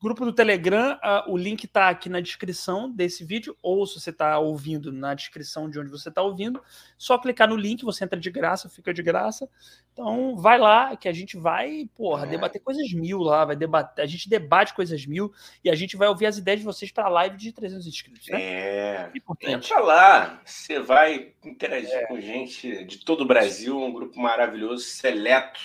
Grupo 0.05 0.27
do 0.27 0.35
Telegram, 0.35 0.99
uh, 1.03 1.33
o 1.33 1.35
link 1.35 1.65
está 1.65 1.89
aqui 1.89 2.11
na 2.11 2.21
descrição 2.21 2.91
desse 2.91 3.25
vídeo, 3.25 3.57
ou 3.63 3.87
se 3.87 3.99
você 3.99 4.11
está 4.11 4.39
ouvindo 4.39 4.93
na 4.93 5.15
descrição 5.15 5.71
de 5.71 5.81
onde 5.81 5.91
você 5.91 6.11
está 6.11 6.21
ouvindo, 6.21 6.63
só 6.99 7.17
clicar 7.17 7.49
no 7.49 7.57
link, 7.57 7.83
você 7.83 8.05
entra 8.05 8.21
de 8.21 8.31
graça, 8.31 8.69
fica 8.69 8.93
de 8.93 9.03
graça. 9.03 9.49
Então, 9.95 10.37
vai 10.37 10.59
lá, 10.59 10.95
que 10.95 11.09
a 11.09 11.13
gente 11.13 11.39
vai, 11.39 11.89
porra, 11.97 12.27
é. 12.27 12.29
debater 12.29 12.61
coisas 12.61 12.93
mil 12.93 13.21
lá, 13.21 13.47
vai 13.47 13.57
debater, 13.57 14.05
a 14.05 14.07
gente 14.07 14.29
debate 14.29 14.75
coisas 14.75 15.07
mil 15.07 15.33
e 15.65 15.71
a 15.71 15.75
gente 15.75 15.97
vai 15.97 16.07
ouvir 16.09 16.27
as 16.27 16.37
ideias 16.37 16.61
de 16.61 16.67
vocês 16.67 16.93
para 16.93 17.07
a 17.07 17.09
live 17.09 17.39
de 17.39 17.51
300 17.51 17.87
inscritos. 17.87 18.29
Né? 18.29 18.43
É, 18.43 19.11
importante. 19.15 19.55
Entra 19.55 19.81
lá, 19.81 20.43
você 20.45 20.81
vai 20.81 21.33
interagir 21.43 21.95
é. 21.95 22.07
com 22.09 22.21
gente 22.21 22.85
de 22.85 22.99
todo 22.99 23.23
o 23.23 23.27
Brasil, 23.27 23.81
um 23.81 23.91
grupo 23.91 24.21
maravilhoso, 24.21 24.85
seleto 24.85 25.61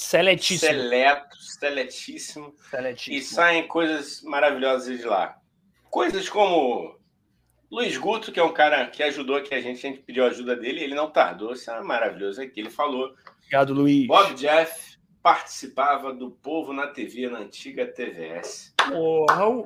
Seletíssimo. 0.00 0.72
Seleto, 0.72 1.36
seletíssimo. 1.36 2.54
Seletíssimo. 2.70 3.16
E 3.16 3.22
saem 3.22 3.68
coisas 3.68 4.22
maravilhosas 4.22 4.98
de 4.98 5.04
lá. 5.04 5.38
Coisas 5.90 6.26
como 6.26 6.98
Luiz 7.70 7.98
Guto, 7.98 8.32
que 8.32 8.40
é 8.40 8.42
um 8.42 8.52
cara 8.52 8.86
que 8.86 9.02
ajudou 9.02 9.36
aqui 9.36 9.54
a 9.54 9.60
gente, 9.60 9.86
a 9.86 9.90
gente 9.90 10.02
pediu 10.02 10.24
ajuda 10.24 10.56
dele, 10.56 10.82
ele 10.82 10.94
não 10.94 11.10
tardou, 11.10 11.52
isso 11.52 11.70
é 11.70 11.82
maravilhoso 11.82 12.40
aqui. 12.40 12.60
Ele 12.60 12.70
falou. 12.70 13.14
Obrigado, 13.36 13.74
Luiz. 13.74 14.06
Bob 14.06 14.34
Jeff 14.34 14.98
participava 15.22 16.14
do 16.14 16.30
Povo 16.30 16.72
na 16.72 16.86
TV, 16.86 17.28
na 17.28 17.40
antiga 17.40 17.86
TVS. 17.86 18.74
Porra, 18.88 19.48
o 19.48 19.64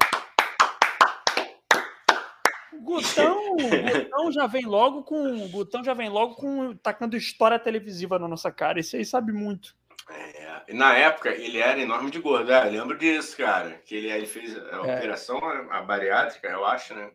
Gutão, 2.80 3.56
Gutão 4.10 4.32
já 4.32 4.48
vem 4.48 4.66
logo 4.66 5.04
com. 5.04 5.48
Gutão 5.48 5.84
já 5.84 5.94
vem 5.94 6.08
logo 6.08 6.34
com 6.34 6.74
tacando 6.76 7.16
história 7.16 7.58
televisiva 7.58 8.18
na 8.18 8.26
nossa 8.26 8.50
cara. 8.50 8.80
Esse 8.80 8.96
aí 8.96 9.04
sabe 9.04 9.32
muito. 9.32 9.76
É, 10.10 10.72
na 10.74 10.96
época, 10.96 11.30
ele 11.30 11.58
era 11.58 11.80
enorme 11.80 12.10
de 12.10 12.18
gordo. 12.18 12.52
É, 12.52 12.64
lembro 12.64 12.98
disso, 12.98 13.36
cara. 13.36 13.80
Que 13.84 13.94
ele, 13.94 14.10
ele 14.10 14.26
fez 14.26 14.56
a 14.56 14.60
é. 14.60 14.96
operação, 14.96 15.38
a 15.70 15.82
bariátrica, 15.82 16.48
eu 16.48 16.64
acho, 16.64 16.94
né? 16.94 17.10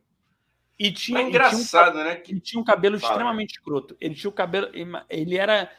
E 0.80 0.91
tinha, 0.91 1.22
engraçado, 1.22 1.90
e 1.90 1.91
tinha 1.91 2.03
um, 2.03 2.06
né? 2.06 2.24
Ele 2.28 2.40
tinha 2.40 2.61
um 2.61 2.64
cabelo 2.64 2.98
Fala. 2.98 3.14
extremamente 3.14 3.52
escroto. 3.52 3.98
Ele 3.99 4.16
tinha 4.16 4.30
o 4.30 4.34
cabelo. 4.34 4.70
Ele 5.10 5.38
era. 5.38 5.70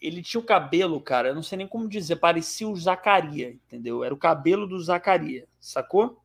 Ele 0.00 0.22
tinha 0.22 0.40
o 0.40 0.44
cabelo, 0.44 1.00
cara, 1.00 1.28
eu 1.28 1.34
não 1.34 1.42
sei 1.42 1.58
nem 1.58 1.66
como 1.66 1.88
dizer, 1.88 2.16
parecia 2.16 2.68
o 2.68 2.76
Zacaria, 2.76 3.50
entendeu? 3.50 4.04
Era 4.04 4.14
o 4.14 4.18
cabelo 4.18 4.64
do 4.64 4.80
Zacaria, 4.80 5.44
sacou? 5.58 6.22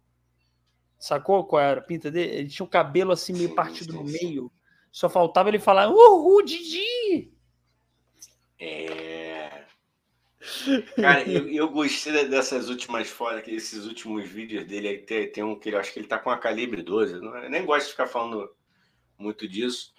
Sacou 1.00 1.44
qual 1.44 1.60
era 1.60 1.80
a 1.80 1.84
pinta 1.84 2.12
dele? 2.12 2.36
Ele 2.36 2.48
tinha 2.48 2.64
o 2.64 2.70
cabelo 2.70 3.12
assim 3.12 3.34
meio 3.34 3.56
partido 3.56 3.92
sim, 3.92 3.98
sim, 3.98 4.04
no 4.06 4.12
meio. 4.12 4.52
Só 4.92 5.10
faltava 5.10 5.50
ele 5.50 5.58
falar, 5.58 5.90
uhul, 5.90 6.46
Didi! 6.46 7.34
É. 8.60 9.23
Cara, 10.96 11.28
eu, 11.30 11.48
eu 11.50 11.70
gostei 11.70 12.28
dessas 12.28 12.70
últimas 12.70 13.10
fotos, 13.10 13.48
esses 13.48 13.86
últimos 13.86 14.28
vídeos 14.28 14.66
dele. 14.66 14.88
Aí 14.88 14.98
tem, 14.98 15.32
tem 15.32 15.44
um 15.44 15.58
que 15.58 15.70
eu 15.70 15.80
acho 15.80 15.94
que 15.94 16.00
ele 16.00 16.08
tá 16.08 16.18
com 16.18 16.30
a 16.30 16.38
calibre 16.38 16.82
12. 16.82 17.22
Não, 17.22 17.36
eu 17.38 17.50
nem 17.50 17.66
gosto 17.66 17.86
de 17.86 17.92
ficar 17.92 18.08
falando 18.08 18.50
muito 19.18 19.48
disso. 19.48 19.94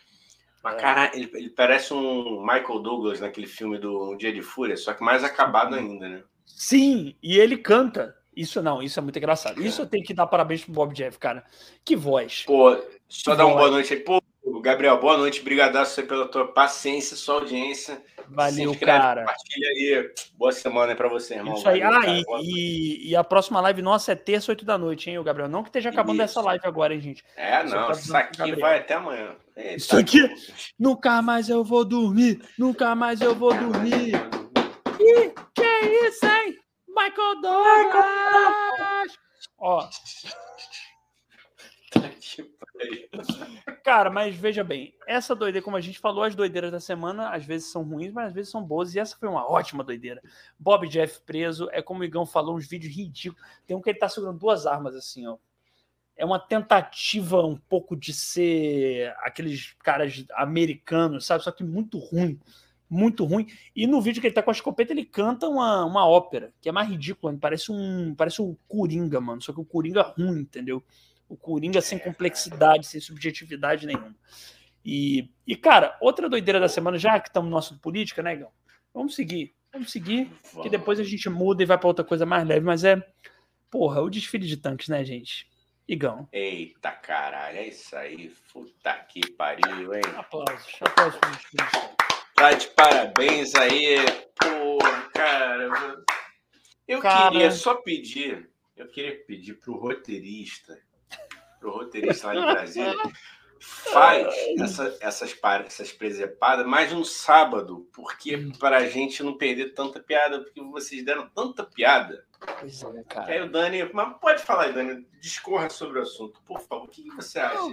Mas, 0.62 0.75
é. 0.75 0.79
cara, 0.79 1.11
ele, 1.15 1.31
ele, 1.35 1.51
parece 1.51 1.93
um 1.93 2.41
Michael 2.41 2.81
Douglas 2.81 3.21
naquele 3.21 3.47
filme 3.47 3.79
do 3.79 4.12
Um 4.12 4.16
Dia 4.16 4.33
de 4.33 4.43
Fúria, 4.43 4.77
só 4.77 4.95
que 4.95 5.03
mais 5.03 5.23
acabado 5.23 5.75
ainda, 5.75 6.09
né? 6.09 6.23
Sim, 6.47 7.15
e 7.23 7.39
ele 7.39 7.59
canta. 7.59 8.16
Isso 8.37 8.61
não, 8.62 8.83
isso 8.83 8.99
é 8.99 9.03
muito 9.03 9.16
engraçado. 9.16 9.62
Isso 9.62 9.83
eu 9.83 9.87
tenho 9.87 10.05
que 10.05 10.12
dar 10.12 10.27
parabéns 10.27 10.65
pro 10.65 10.73
Bob 10.73 10.93
Jeff, 10.93 11.19
cara. 11.19 11.45
Que 11.85 11.95
voz. 11.95 12.45
Pô, 12.45 12.77
só 13.09 13.33
que 13.33 13.37
dar 13.37 13.47
uma 13.47 13.57
boa 13.57 13.71
noite 13.71 13.95
aí. 13.95 14.01
Pô, 14.01 14.21
Gabriel, 14.60 14.98
boa 15.01 15.16
noite. 15.16 15.43
Brigadaço 15.43 16.02
pela 16.05 16.28
tua 16.28 16.47
paciência, 16.47 17.16
sua 17.16 17.36
audiência. 17.36 18.02
Valeu, 18.28 18.70
inscreve, 18.70 18.98
cara. 18.98 19.20
Compartilha 19.22 19.68
aí. 19.68 20.12
Boa 20.35 20.52
semana 20.52 20.93
aí 20.93 20.97
pra 20.97 21.09
você, 21.09 21.35
irmão. 21.35 21.55
Isso 21.55 21.68
aí. 21.68 21.81
Valeu, 21.81 22.01
ah, 22.01 22.40
e, 22.43 23.10
e, 23.10 23.16
a 23.16 23.22
próxima 23.24 23.60
live 23.60 23.82
nossa 23.82 24.12
é 24.12 24.14
terça, 24.14 24.52
oito 24.52 24.64
da 24.64 24.78
noite, 24.78 25.10
hein, 25.10 25.22
Gabriel? 25.22 25.48
Não 25.48 25.62
que 25.62 25.68
esteja 25.68 25.90
acabando 25.90 26.16
isso. 26.16 26.24
essa 26.24 26.40
live 26.40 26.66
agora, 26.66 26.94
hein, 26.94 27.01
gente. 27.01 27.24
É, 27.36 27.62
não. 27.64 27.90
Isso 27.90 28.16
aqui 28.16 28.55
vai 28.56 28.78
até 28.78 28.94
amanhã. 28.94 29.36
Eita, 29.56 29.76
isso 29.76 29.97
aqui. 29.97 30.20
Nunca 30.78 31.20
mais 31.22 31.48
eu 31.48 31.62
vou 31.62 31.85
dormir. 31.85 32.40
Nunca 32.59 32.94
mais 32.94 33.20
eu 33.20 33.35
vou 33.35 33.55
dormir. 33.55 34.14
Ih, 35.01 35.32
que 35.55 35.62
é 35.62 36.09
isso, 36.09 36.26
hein? 36.26 36.56
Michael 36.89 37.40
Douglas! 37.40 39.12
Ó. 39.59 39.89
Cara, 43.84 44.10
mas 44.10 44.34
veja 44.34 44.64
bem, 44.64 44.94
essa 45.06 45.34
doideira, 45.34 45.64
como 45.64 45.76
a 45.76 45.80
gente 45.80 45.98
falou, 45.98 46.24
as 46.24 46.34
doideiras 46.34 46.72
da 46.72 46.80
semana 46.80 47.30
às 47.30 47.44
vezes 47.44 47.70
são 47.70 47.82
ruins, 47.82 48.12
mas 48.12 48.28
às 48.28 48.32
vezes 48.32 48.51
são 48.51 48.62
boas, 48.62 48.94
e 48.94 48.98
essa 48.98 49.16
foi 49.16 49.28
uma 49.28 49.48
ótima 49.48 49.84
doideira. 49.84 50.22
Bob 50.59 50.88
Jeff 50.88 51.20
preso, 51.20 51.68
é 51.70 51.82
como 51.82 52.01
o 52.01 52.05
Igão 52.05 52.26
falou, 52.26 52.56
uns 52.56 52.66
vídeos 52.66 52.94
ridículos. 52.94 53.44
Tem 53.66 53.76
um 53.76 53.80
que 53.80 53.90
ele 53.90 53.98
tá 53.98 54.09
segurando 54.09 54.38
duas 54.38 54.66
armas 54.66 54.94
assim, 54.94 55.26
ó. 55.26 55.36
É 56.16 56.24
uma 56.24 56.38
tentativa 56.38 57.44
um 57.44 57.56
pouco 57.56 57.96
de 57.96 58.12
ser 58.12 59.12
aqueles 59.18 59.72
caras 59.82 60.24
americanos, 60.34 61.26
sabe? 61.26 61.42
Só 61.42 61.51
que 61.51 61.64
muito 61.64 61.98
ruim 61.98 62.40
muito 62.88 63.24
ruim. 63.24 63.46
E 63.74 63.86
no 63.86 64.01
vídeo 64.01 64.20
que 64.20 64.26
ele 64.26 64.34
tá 64.34 64.42
com 64.42 64.51
a 64.51 64.52
escopeta, 64.52 64.92
ele 64.92 65.05
canta 65.05 65.48
uma, 65.48 65.84
uma 65.84 66.06
ópera, 66.06 66.52
que 66.60 66.68
é 66.68 66.72
mais 66.72 66.88
ridícula, 66.88 67.36
parece 67.40 67.72
um 67.72 68.14
parece 68.14 68.40
um 68.40 68.56
Coringa, 68.68 69.20
mano. 69.20 69.42
Só 69.42 69.52
que 69.52 69.60
o 69.60 69.64
Coringa 69.64 70.02
ruim, 70.02 70.40
entendeu? 70.40 70.82
O 71.35 71.36
Coringa 71.36 71.81
sem 71.81 71.98
complexidade, 71.98 72.86
sem 72.86 73.01
subjetividade 73.01 73.89
nenhuma. 73.89 74.15
E, 74.85 75.28
e 75.44 75.56
cara, 75.56 75.97
outra 76.01 76.28
doideira 76.28 76.61
da 76.61 76.69
semana, 76.69 76.97
já 76.97 77.19
que 77.19 77.28
estamos 77.28 77.51
no 77.51 77.56
nosso 77.56 77.77
política, 77.81 78.23
né, 78.23 78.35
Igão? 78.35 78.52
Vamos 78.93 79.16
seguir. 79.16 79.52
Vamos 79.73 79.90
seguir, 79.90 80.31
que 80.62 80.70
depois 80.70 81.01
a 81.01 81.02
gente 81.02 81.28
muda 81.28 81.65
e 81.65 81.66
vai 81.66 81.77
para 81.77 81.89
outra 81.89 82.05
coisa 82.05 82.24
mais 82.24 82.47
leve, 82.47 82.65
mas 82.65 82.85
é, 82.85 83.05
porra, 83.69 84.01
o 84.01 84.09
desfile 84.09 84.47
de 84.47 84.56
tanques, 84.56 84.86
né, 84.86 85.05
gente? 85.05 85.51
Igão. 85.89 86.28
Eita 86.32 86.93
caralho, 86.93 87.59
é 87.59 87.66
isso 87.66 87.97
aí. 87.97 88.32
Puta 88.52 88.94
que 89.09 89.28
pariu, 89.32 89.93
hein? 89.93 90.02
Aplausos, 90.16 90.77
aplausos 90.81 91.19
pro 91.19 91.31
desfile. 91.32 91.69
Tá 92.36 92.52
de 92.52 92.69
parabéns 92.69 93.56
aí. 93.56 93.97
Pô, 94.36 94.78
cara. 95.12 95.69
Eu 96.86 97.01
cara... 97.01 97.32
queria 97.32 97.51
só 97.51 97.74
pedir, 97.74 98.48
eu 98.77 98.86
queria 98.86 99.24
pedir 99.24 99.55
pro 99.55 99.74
roteirista, 99.74 100.81
pro 101.65 101.73
roteirista 101.73 102.27
lá 102.27 102.35
em 102.35 102.53
Brasília, 102.53 102.95
faz 103.59 104.35
essa, 104.61 104.97
essas, 105.01 105.39
essas 105.43 105.93
presepadas 105.93 106.66
mais 106.66 106.93
no 106.93 107.05
sábado, 107.05 107.89
porque 107.95 108.36
hum. 108.36 108.53
para 108.59 108.77
a 108.77 108.86
gente 108.86 109.23
não 109.23 109.39
perder 109.39 109.73
tanta 109.73 109.99
piada, 109.99 110.43
porque 110.43 110.61
vocês 110.61 111.03
deram 111.03 111.27
tanta 111.31 111.65
piada. 111.65 112.27
Pois 112.61 112.82
é, 112.82 113.03
cara. 113.05 113.27
Que 113.27 113.32
aí 113.32 113.41
o 113.41 113.51
Dani, 113.51 113.91
mas 113.95 114.19
pode 114.19 114.43
falar, 114.43 114.73
Dani, 114.73 115.07
discorra 115.19 115.70
sobre 115.70 115.99
o 115.99 116.03
assunto, 116.03 116.39
por 116.45 116.61
favor. 116.61 116.85
O 116.85 116.89
que 116.89 117.09
você 117.16 117.39
acha? 117.39 117.73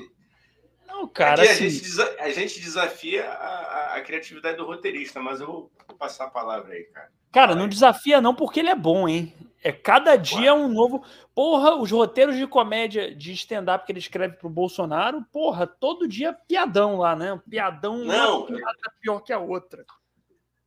Não, 0.87 1.07
cara. 1.09 1.43
Aqui 1.43 1.51
assim... 1.51 1.65
a, 1.65 1.69
gente 1.69 2.19
a, 2.19 2.29
gente 2.29 2.59
desafia 2.61 3.29
a, 3.29 3.95
a, 3.95 4.01
criatividade 4.01 4.57
do 4.57 4.65
roteirista, 4.65 5.19
mas 5.19 5.41
eu 5.41 5.47
vou, 5.47 5.71
passar 5.99 6.25
a 6.25 6.29
palavra 6.29 6.73
aí, 6.73 6.83
cara. 6.85 7.11
Cara, 7.31 7.55
não 7.55 7.67
desafia 7.67 8.19
não, 8.19 8.35
porque 8.35 8.59
ele 8.59 8.69
é 8.69 8.75
bom, 8.75 9.07
hein? 9.07 9.33
É 9.63 9.71
cada 9.71 10.15
dia 10.15 10.49
é 10.49 10.53
um 10.53 10.67
novo. 10.67 11.03
Porra, 11.33 11.75
os 11.75 11.91
roteiros 11.91 12.35
de 12.35 12.47
comédia 12.47 13.15
de 13.15 13.31
stand-up 13.33 13.85
que 13.85 13.91
ele 13.91 13.99
escreve 13.99 14.35
pro 14.35 14.49
Bolsonaro, 14.49 15.23
porra, 15.31 15.65
todo 15.65 16.07
dia 16.07 16.33
piadão 16.33 16.97
lá, 16.97 17.15
né? 17.15 17.39
Piadão 17.49 17.99
não, 17.99 18.45
piada 18.45 18.93
pior 18.99 19.19
que 19.21 19.31
a 19.31 19.39
outra. 19.39 19.85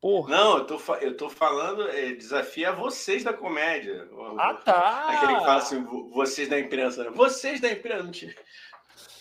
Porra. 0.01 0.36
Não, 0.36 0.59
eu 0.59 0.66
tô, 0.66 0.95
eu 0.97 1.16
tô 1.16 1.31
falando, 1.31 1.89
é, 1.89 2.12
desafia 2.12 2.73
vocês 2.73 3.24
da 3.24 3.32
comédia. 3.32 4.07
Ah, 4.39 4.53
tá. 4.53 5.07
Aquele 5.09 5.39
que 5.39 5.45
fala 5.45 5.57
assim, 5.57 5.82
vocês 6.12 6.47
da 6.47 6.61
imprensa. 6.61 7.05
Né? 7.05 7.11
Vocês 7.15 7.59
da 7.59 7.73
imprensa. 7.73 8.27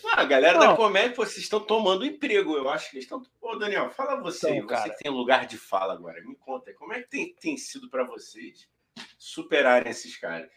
Ah, 0.06 0.20
a 0.20 0.24
galera 0.24 0.58
não. 0.58 0.68
da 0.68 0.76
comédia, 0.76 1.14
vocês 1.16 1.38
estão 1.38 1.60
tomando 1.60 2.04
emprego. 2.04 2.56
Eu 2.56 2.68
acho 2.68 2.90
que 2.90 2.96
eles 2.96 3.04
estão. 3.04 3.22
Ô, 3.40 3.56
Daniel, 3.56 3.90
fala 3.90 4.20
você. 4.20 4.56
Então, 4.56 4.76
você 4.76 4.90
que 4.90 4.98
tem 4.98 5.10
lugar 5.10 5.46
de 5.46 5.56
fala 5.56 5.92
agora. 5.92 6.22
Me 6.22 6.34
conta, 6.36 6.72
como 6.74 6.92
é 6.92 7.02
que 7.02 7.08
tem, 7.08 7.34
tem 7.34 7.56
sido 7.56 7.88
para 7.88 8.04
vocês 8.04 8.68
superarem 9.18 9.90
esses 9.90 10.16
caras? 10.16 10.50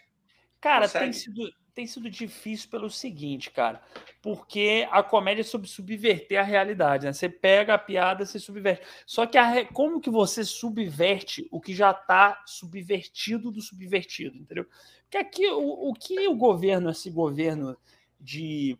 Cara, 0.60 0.90
tem 0.90 1.14
sido, 1.14 1.50
tem 1.74 1.86
sido 1.86 2.10
difícil 2.10 2.70
pelo 2.70 2.90
seguinte, 2.90 3.52
cara. 3.52 3.82
Porque 4.22 4.88
a 4.90 5.04
comédia 5.04 5.42
é 5.42 5.44
sobre 5.44 5.68
subverter 5.68 6.40
a 6.40 6.44
realidade, 6.44 7.06
né? 7.06 7.14
Você 7.14 7.30
pega 7.30 7.76
a 7.76 7.78
piada, 7.78 8.26
você 8.26 8.40
subverte. 8.40 8.86
Só 9.06 9.28
que 9.28 9.38
a, 9.38 9.66
como 9.68 10.02
que 10.02 10.10
você 10.10 10.44
subverte 10.44 11.48
o 11.52 11.62
que 11.62 11.76
já 11.76 11.92
está 11.92 12.42
subvertido 12.46 13.52
do 13.52 13.62
subvertido, 13.62 14.38
entendeu? 14.38 14.66
Porque 15.04 15.18
aqui 15.18 15.48
o, 15.48 15.90
o 15.90 15.94
que 15.94 16.28
o 16.28 16.36
governo, 16.36 16.90
esse 16.90 17.12
governo 17.12 17.78
de 18.20 18.78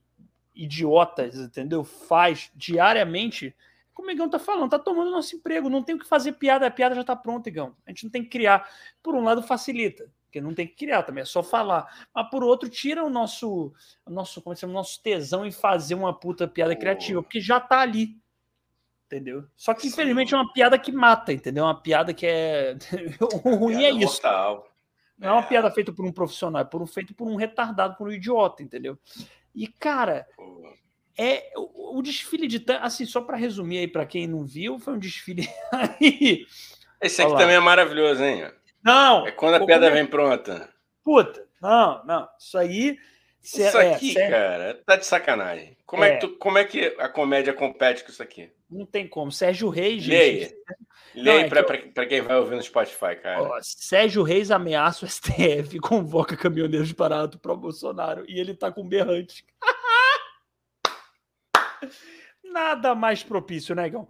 idiotas, 0.58 1.36
entendeu? 1.36 1.84
Faz 1.84 2.52
diariamente, 2.56 3.56
como 3.94 4.10
o 4.10 4.12
Igão 4.12 4.30
tá 4.30 4.40
falando, 4.40 4.70
tá 4.70 4.80
tomando 4.80 5.12
nosso 5.12 5.36
emprego, 5.36 5.70
não 5.70 5.84
tem 5.84 5.96
o 5.96 6.00
que 6.00 6.08
fazer 6.08 6.34
piada, 6.34 6.68
a 6.68 6.72
piada 6.72 6.96
já 6.96 7.04
tá 7.04 7.16
pronta, 7.16 7.50
Igão. 7.50 7.76
A 7.86 7.92
gente 7.92 8.04
não 8.04 8.12
tem 8.12 8.24
que 8.24 8.30
criar. 8.30 8.70
Por 9.02 9.16
um 9.16 9.24
lado, 9.24 9.42
facilita, 9.42 10.12
porque 10.26 10.42
não 10.42 10.54
tem 10.54 10.68
que 10.68 10.76
criar 10.76 11.04
também, 11.04 11.22
é 11.22 11.26
só 11.26 11.42
falar. 11.42 12.08
Mas 12.14 12.30
por 12.30 12.44
outro, 12.44 12.70
tira 12.70 13.04
o 13.04 13.10
nosso, 13.10 13.74
o 14.06 14.12
nosso, 14.12 14.42
como 14.42 14.54
é 14.54 14.56
chama, 14.56 14.74
nosso 14.74 15.02
tesão 15.02 15.46
em 15.46 15.52
fazer 15.52 15.96
uma 15.96 16.14
puta 16.14 16.48
piada 16.48 16.74
oh. 16.74 16.78
criativa, 16.78 17.24
porque 17.24 17.40
já 17.40 17.60
tá 17.60 17.80
ali. 17.80 18.18
Entendeu? 19.06 19.46
Só 19.56 19.74
que, 19.74 19.84
Sim. 19.84 19.88
infelizmente, 19.88 20.34
é 20.34 20.38
uma 20.38 20.52
piada 20.52 20.78
que 20.78 20.92
mata, 20.92 21.32
entendeu? 21.32 21.64
Uma 21.64 21.82
piada 21.82 22.14
que 22.14 22.26
é. 22.26 22.76
o 23.46 23.56
ruim 23.56 23.84
é 23.84 23.90
isso. 23.90 24.22
Mortal. 24.22 24.68
Não 25.18 25.30
é 25.30 25.32
uma 25.32 25.42
é. 25.42 25.48
piada 25.48 25.72
feita 25.72 25.92
por 25.92 26.06
um 26.06 26.12
profissional, 26.12 26.62
é 26.62 26.66
por 26.66 26.82
um, 26.82 26.86
feito 26.86 27.14
por 27.14 27.28
um 27.28 27.36
retardado, 27.36 27.96
por 27.96 28.08
um 28.08 28.12
idiota, 28.12 28.62
entendeu? 28.62 29.00
E, 29.58 29.66
cara, 29.66 30.28
é 31.18 31.52
o, 31.56 31.98
o 31.98 32.02
desfile 32.04 32.48
de 32.48 32.64
assim, 32.80 33.08
só 33.08 33.22
para 33.22 33.36
resumir 33.36 33.80
aí 33.80 33.88
para 33.88 34.06
quem 34.06 34.28
não 34.28 34.46
viu, 34.46 34.78
foi 34.78 34.94
um 34.94 35.00
desfile 35.00 35.50
aí. 35.74 36.46
Esse 37.02 37.24
aqui 37.24 37.36
também 37.36 37.56
é 37.56 37.60
maravilhoso, 37.60 38.24
hein? 38.24 38.52
Não. 38.84 39.26
É 39.26 39.32
quando 39.32 39.56
a 39.56 39.66
pedra 39.66 39.90
vem 39.90 40.06
pronta. 40.06 40.70
Puta, 41.04 41.44
não, 41.60 42.06
não. 42.06 42.30
Isso 42.40 42.56
aí. 42.56 43.00
Isso 43.44 43.62
é, 43.62 43.94
aqui, 43.94 44.16
é, 44.16 44.30
cara, 44.30 44.84
tá 44.86 44.96
de 44.96 45.06
sacanagem. 45.08 45.76
Como 45.88 46.04
é. 46.04 46.10
é. 46.10 46.14
que 46.18 46.28
tu, 46.28 46.38
como 46.38 46.60
é 46.60 46.64
que 46.64 46.96
a 47.00 47.10
comédia 47.10 47.54
compete 47.54 48.04
com 48.04 48.12
isso 48.12 48.22
aqui? 48.22 48.52
Não 48.70 48.86
tem 48.86 49.08
como. 49.08 49.32
Sérgio 49.32 49.70
Reis, 49.70 50.04
gente. 50.04 50.14
Leia. 50.14 50.54
Leia 51.16 51.46
é 51.46 51.50
para 51.50 51.78
que 51.78 52.06
quem 52.06 52.22
vai 52.22 52.38
ouvir 52.38 52.56
no 52.56 52.62
Spotify, 52.62 53.16
cara. 53.22 53.42
Ó, 53.42 53.60
Sérgio 53.62 54.24
Reis 54.24 54.52
ameaça 54.52 55.06
o 55.06 55.10
STF, 55.10 55.80
convoca 55.80 56.36
caminhoneiros 56.36 56.90
de 56.90 56.96
Parato 56.96 57.40
para 57.40 57.56
Bolsonaro 57.56 58.26
e 58.28 58.40
ele 58.40 58.54
tá 58.54 58.72
com 58.72 58.88
berrante. 58.88 59.46
Nada 62.44 62.94
mais 62.94 63.24
propício, 63.24 63.74
né, 63.74 63.88
Igão? 63.88 64.08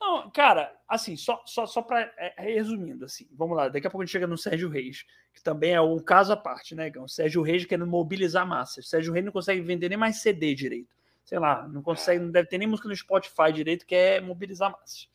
Não, 0.00 0.30
cara, 0.30 0.72
assim, 0.88 1.16
só, 1.16 1.42
só, 1.44 1.66
só 1.66 1.82
para 1.82 2.00
é, 2.16 2.34
resumindo, 2.38 3.04
assim, 3.04 3.28
vamos 3.32 3.56
lá, 3.56 3.68
daqui 3.68 3.86
a 3.86 3.90
pouco 3.90 4.02
a 4.02 4.06
gente 4.06 4.12
chega 4.12 4.28
no 4.28 4.38
Sérgio 4.38 4.68
Reis, 4.68 5.04
que 5.34 5.42
também 5.42 5.72
é 5.72 5.80
um 5.80 5.98
caso 5.98 6.32
à 6.32 6.36
parte, 6.36 6.74
né, 6.74 6.86
Igão? 6.86 7.08
Sérgio 7.08 7.42
Reis 7.42 7.64
querendo 7.64 7.86
mobilizar 7.86 8.46
massas. 8.46 8.88
Sérgio 8.88 9.12
Reis 9.12 9.24
não 9.24 9.32
consegue 9.32 9.60
vender 9.60 9.88
nem 9.88 9.98
mais 9.98 10.22
CD 10.22 10.54
direito. 10.54 10.96
Sei 11.28 11.38
lá, 11.38 11.68
não 11.68 11.82
consegue, 11.82 12.24
não 12.24 12.30
deve 12.30 12.48
ter 12.48 12.56
nem 12.56 12.66
música 12.66 12.88
no 12.88 12.96
Spotify 12.96 13.52
direito, 13.52 13.84
que 13.84 13.94
é 13.94 14.18
mobilizar 14.18 14.72
massas. 14.72 15.10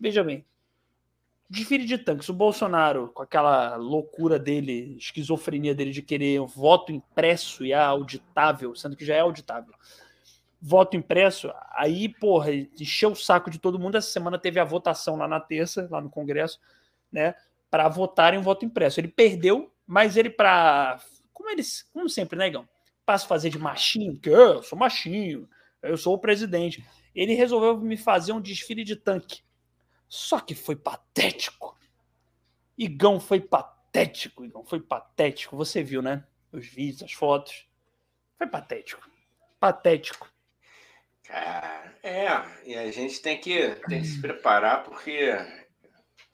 Veja 0.00 0.24
bem, 0.24 0.44
Desfile 1.48 1.84
de 1.84 1.98
tanques. 1.98 2.28
O 2.28 2.34
Bolsonaro, 2.34 3.12
com 3.14 3.22
aquela 3.22 3.76
loucura 3.76 4.40
dele, 4.40 4.96
esquizofrenia 4.98 5.72
dele 5.72 5.92
de 5.92 6.02
querer 6.02 6.40
um 6.40 6.46
voto 6.46 6.90
impresso 6.90 7.64
e 7.64 7.72
auditável, 7.72 8.74
sendo 8.74 8.96
que 8.96 9.04
já 9.04 9.14
é 9.14 9.20
auditável. 9.20 9.72
Voto 10.60 10.96
impresso, 10.96 11.52
aí, 11.70 12.08
porra, 12.08 12.52
encheu 12.52 13.12
o 13.12 13.14
saco 13.14 13.48
de 13.48 13.60
todo 13.60 13.78
mundo. 13.78 13.96
Essa 13.96 14.10
semana 14.10 14.36
teve 14.36 14.58
a 14.58 14.64
votação 14.64 15.14
lá 15.14 15.28
na 15.28 15.38
terça, 15.38 15.86
lá 15.88 16.00
no 16.00 16.10
Congresso, 16.10 16.58
né, 17.12 17.36
para 17.70 17.88
votar 17.88 18.34
em 18.34 18.38
um 18.38 18.42
voto 18.42 18.64
impresso. 18.64 18.98
Ele 18.98 19.08
perdeu, 19.08 19.70
mas 19.86 20.16
ele, 20.16 20.30
para. 20.30 20.98
Como 21.32 21.48
eles, 21.48 21.88
como 21.92 22.08
sempre, 22.08 22.36
né, 22.36 22.48
Igão? 22.48 22.66
Se 23.18 23.26
fazer 23.26 23.50
de 23.50 23.58
machinho, 23.58 24.14
porque 24.14 24.30
eu 24.30 24.62
sou 24.62 24.78
machinho, 24.78 25.48
eu 25.82 25.96
sou 25.96 26.14
o 26.14 26.18
presidente. 26.18 26.84
Ele 27.14 27.34
resolveu 27.34 27.76
me 27.78 27.96
fazer 27.96 28.32
um 28.32 28.40
desfile 28.40 28.84
de 28.84 28.96
tanque 28.96 29.42
só 30.12 30.38
que 30.40 30.54
foi 30.54 30.76
patético. 30.76 31.74
Igão 32.76 33.18
foi 33.18 33.40
patético, 33.40 34.44
Igão 34.44 34.62
foi 34.62 34.78
patético. 34.78 35.56
Você 35.56 35.82
viu, 35.82 36.02
né? 36.02 36.22
Os 36.52 36.66
vídeos, 36.66 37.02
as 37.02 37.12
fotos. 37.14 37.66
Foi 38.36 38.46
patético. 38.46 39.08
Patético. 39.58 40.30
Cara, 41.24 41.94
é, 42.02 42.26
e 42.66 42.74
a 42.76 42.92
gente 42.92 43.22
tem 43.22 43.40
que, 43.40 43.74
tem 43.88 44.02
que 44.02 44.06
se 44.06 44.20
preparar 44.20 44.84
porque 44.84 45.34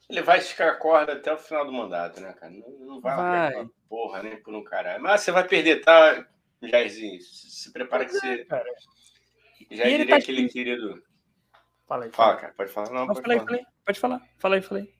ele 0.09 0.21
vai 0.23 0.39
esticar 0.39 0.73
a 0.73 0.75
corda 0.75 1.13
até 1.13 1.33
o 1.33 1.37
final 1.37 1.65
do 1.65 1.71
mandato, 1.71 2.19
né, 2.19 2.33
cara? 2.33 2.51
Não, 2.51 2.69
não 2.85 2.99
vai, 2.99 3.15
vai. 3.53 3.69
porra 3.87 4.21
nem 4.21 4.43
por 4.43 4.53
um 4.53 4.63
caralho. 4.63 5.01
Mas 5.01 5.21
você 5.21 5.31
vai 5.31 5.47
perder, 5.47 5.85
tá, 5.85 6.27
Jairzinho? 6.61 7.21
Se 7.21 7.71
prepara 7.71 8.05
que 8.05 8.15
é, 8.15 8.19
você. 8.19 8.45
Cara. 8.45 8.65
Já 9.71 9.83
diria 9.83 10.07
tá 10.07 10.15
aquele 10.17 10.49
querido. 10.49 11.03
Fala 11.87 12.05
aí. 12.05 12.11
Fala, 12.11 12.35
cara, 12.35 12.53
pode 12.55 12.71
falar. 12.71 12.89
Não, 12.91 13.07
pode, 13.07 13.21
falar. 13.21 13.45
Falei, 13.45 13.65
pode 13.85 13.99
falar. 13.99 14.21
Fala 14.37 14.55
aí, 14.55 14.61
falei. 14.61 14.93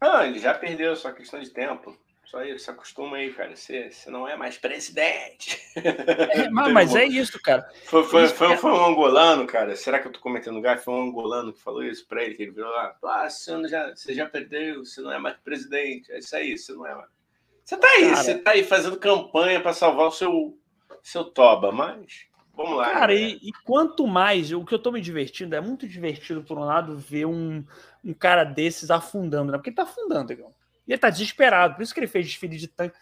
Ah, 0.00 0.26
ele 0.26 0.38
já 0.38 0.54
perdeu, 0.54 0.94
só 0.94 1.10
questão 1.12 1.40
de 1.40 1.50
tempo. 1.50 1.96
Só 2.26 2.42
isso, 2.42 2.64
se 2.64 2.70
acostuma 2.70 3.18
aí, 3.18 3.32
cara. 3.32 3.54
Você, 3.54 3.90
você 3.90 4.10
não 4.10 4.28
é 4.28 4.36
mais 4.36 4.58
presidente. 4.58 5.62
É, 5.76 6.48
mas, 6.50 6.72
mas 6.72 6.94
é 6.96 7.04
isso, 7.04 7.40
cara. 7.40 7.68
Foi, 7.84 8.02
foi, 8.02 8.24
isso 8.24 8.34
foi, 8.34 8.52
é... 8.52 8.56
foi, 8.56 8.72
um 8.72 8.84
angolano, 8.84 9.46
cara. 9.46 9.76
Será 9.76 10.00
que 10.00 10.08
eu 10.08 10.12
tô 10.12 10.18
cometendo 10.18 10.60
gafe? 10.60 10.84
Foi 10.84 10.94
um 10.94 11.08
angolano 11.08 11.52
que 11.52 11.60
falou 11.60 11.84
isso 11.84 12.06
pra 12.06 12.24
ele, 12.24 12.34
que 12.34 12.42
ele 12.42 12.50
virou 12.50 12.70
lá. 12.70 12.96
Ah, 13.04 13.30
você, 13.30 13.68
já, 13.68 13.94
você 13.94 14.12
já 14.12 14.28
perdeu, 14.28 14.84
você 14.84 15.00
não 15.00 15.12
é 15.12 15.18
mais 15.18 15.36
presidente. 15.38 16.10
É 16.10 16.18
isso 16.18 16.34
aí, 16.34 16.58
você 16.58 16.72
não 16.72 16.84
é 16.84 16.94
mais. 16.96 17.15
Você 17.66 17.76
tá 17.76 17.88
aí, 17.88 18.10
cara... 18.10 18.16
você 18.16 18.38
tá 18.38 18.50
aí 18.52 18.62
fazendo 18.62 18.96
campanha 18.96 19.60
para 19.60 19.72
salvar 19.72 20.06
o 20.06 20.12
seu, 20.12 20.56
seu 21.02 21.24
Toba, 21.24 21.72
mas 21.72 22.28
Vamos 22.56 22.78
lá. 22.78 22.90
Cara, 22.90 23.14
e, 23.14 23.38
e, 23.42 23.52
quanto 23.64 24.06
mais, 24.06 24.50
o 24.50 24.64
que 24.64 24.74
eu 24.74 24.78
tô 24.78 24.90
me 24.90 25.00
divertindo, 25.00 25.54
é 25.54 25.60
muito 25.60 25.86
divertido, 25.86 26.42
por 26.42 26.56
um 26.56 26.64
lado, 26.64 26.96
ver 26.96 27.26
um, 27.26 27.62
um 28.02 28.14
cara 28.14 28.44
desses 28.44 28.90
afundando, 28.90 29.52
né? 29.52 29.58
Porque 29.58 29.68
ele 29.68 29.76
tá 29.76 29.82
afundando, 29.82 30.32
Igão. 30.32 30.54
E 30.88 30.92
ele 30.92 30.98
tá 30.98 31.10
desesperado, 31.10 31.74
por 31.74 31.82
isso 31.82 31.92
que 31.92 32.00
ele 32.00 32.06
fez 32.06 32.24
desfile 32.24 32.56
de 32.56 32.66
tanque. 32.66 32.96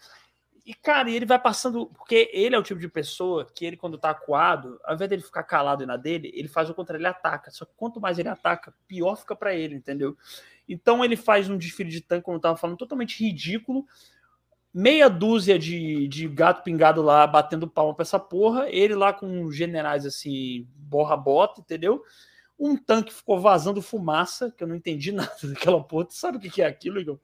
E, 0.65 0.73
cara, 0.73 1.09
ele 1.09 1.25
vai 1.25 1.39
passando. 1.39 1.85
Porque 1.85 2.29
ele 2.33 2.53
é 2.53 2.59
o 2.59 2.63
tipo 2.63 2.81
de 2.81 2.89
pessoa 2.89 3.45
que 3.45 3.65
ele, 3.65 3.77
quando 3.77 3.97
tá 3.97 4.09
acuado, 4.09 4.77
ao 4.83 4.95
invés 4.95 5.09
dele 5.09 5.21
ficar 5.21 5.43
calado 5.43 5.83
e 5.83 5.85
na 5.85 5.95
dele, 5.95 6.31
ele 6.35 6.49
faz 6.49 6.69
o 6.69 6.73
contrário, 6.73 6.99
ele 6.99 7.07
ataca. 7.07 7.49
Só 7.49 7.63
que 7.63 7.71
quanto 7.77 8.01
mais 8.01 8.19
ele 8.19 8.27
ataca, 8.27 8.73
pior 8.85 9.15
fica 9.15 9.37
para 9.37 9.55
ele, 9.55 9.75
entendeu? 9.75 10.17
Então 10.67 11.05
ele 11.05 11.15
faz 11.15 11.49
um 11.49 11.57
desfile 11.57 11.91
de 11.91 12.01
tanque, 12.01 12.25
como 12.25 12.37
eu 12.37 12.41
tava 12.41 12.57
falando, 12.57 12.77
totalmente 12.77 13.23
ridículo 13.23 13.85
meia 14.75 15.09
dúzia 15.09 15.57
de, 15.57 16.05
de 16.09 16.27
gato 16.27 16.61
pingado 16.61 17.01
lá 17.01 17.25
batendo 17.25 17.65
palma 17.65 17.95
pra 17.95 18.03
essa 18.03 18.19
porra, 18.19 18.69
ele 18.69 18.93
lá 18.93 19.13
com 19.13 19.49
generais 19.49 20.05
assim, 20.05 20.67
borra-bota, 20.75 21.61
entendeu? 21.61 22.03
Um 22.59 22.75
tanque 22.75 23.13
ficou 23.13 23.39
vazando 23.39 23.81
fumaça, 23.81 24.51
que 24.51 24.61
eu 24.61 24.67
não 24.67 24.75
entendi 24.75 25.13
nada 25.15 25.33
daquela 25.41 25.81
porra. 25.81 26.07
Tu 26.07 26.15
sabe 26.15 26.37
o 26.37 26.41
que 26.41 26.61
é 26.61 26.65
aquilo, 26.65 26.99
Igor? 26.99 27.17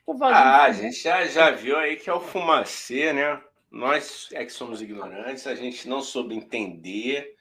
Ficou 0.00 0.18
vazando. 0.18 0.36
Ah, 0.40 0.64
a 0.64 0.72
gente 0.72 1.02
já, 1.02 1.24
já 1.26 1.50
viu 1.50 1.78
aí 1.78 1.96
que 1.96 2.10
é 2.10 2.12
o 2.12 2.20
fumacê, 2.20 3.14
né? 3.14 3.40
Nós 3.70 4.28
é 4.32 4.44
que 4.44 4.52
somos 4.52 4.82
ignorantes, 4.82 5.46
a 5.46 5.54
gente 5.54 5.88
não 5.88 6.02
soube 6.02 6.34
entender 6.34 7.34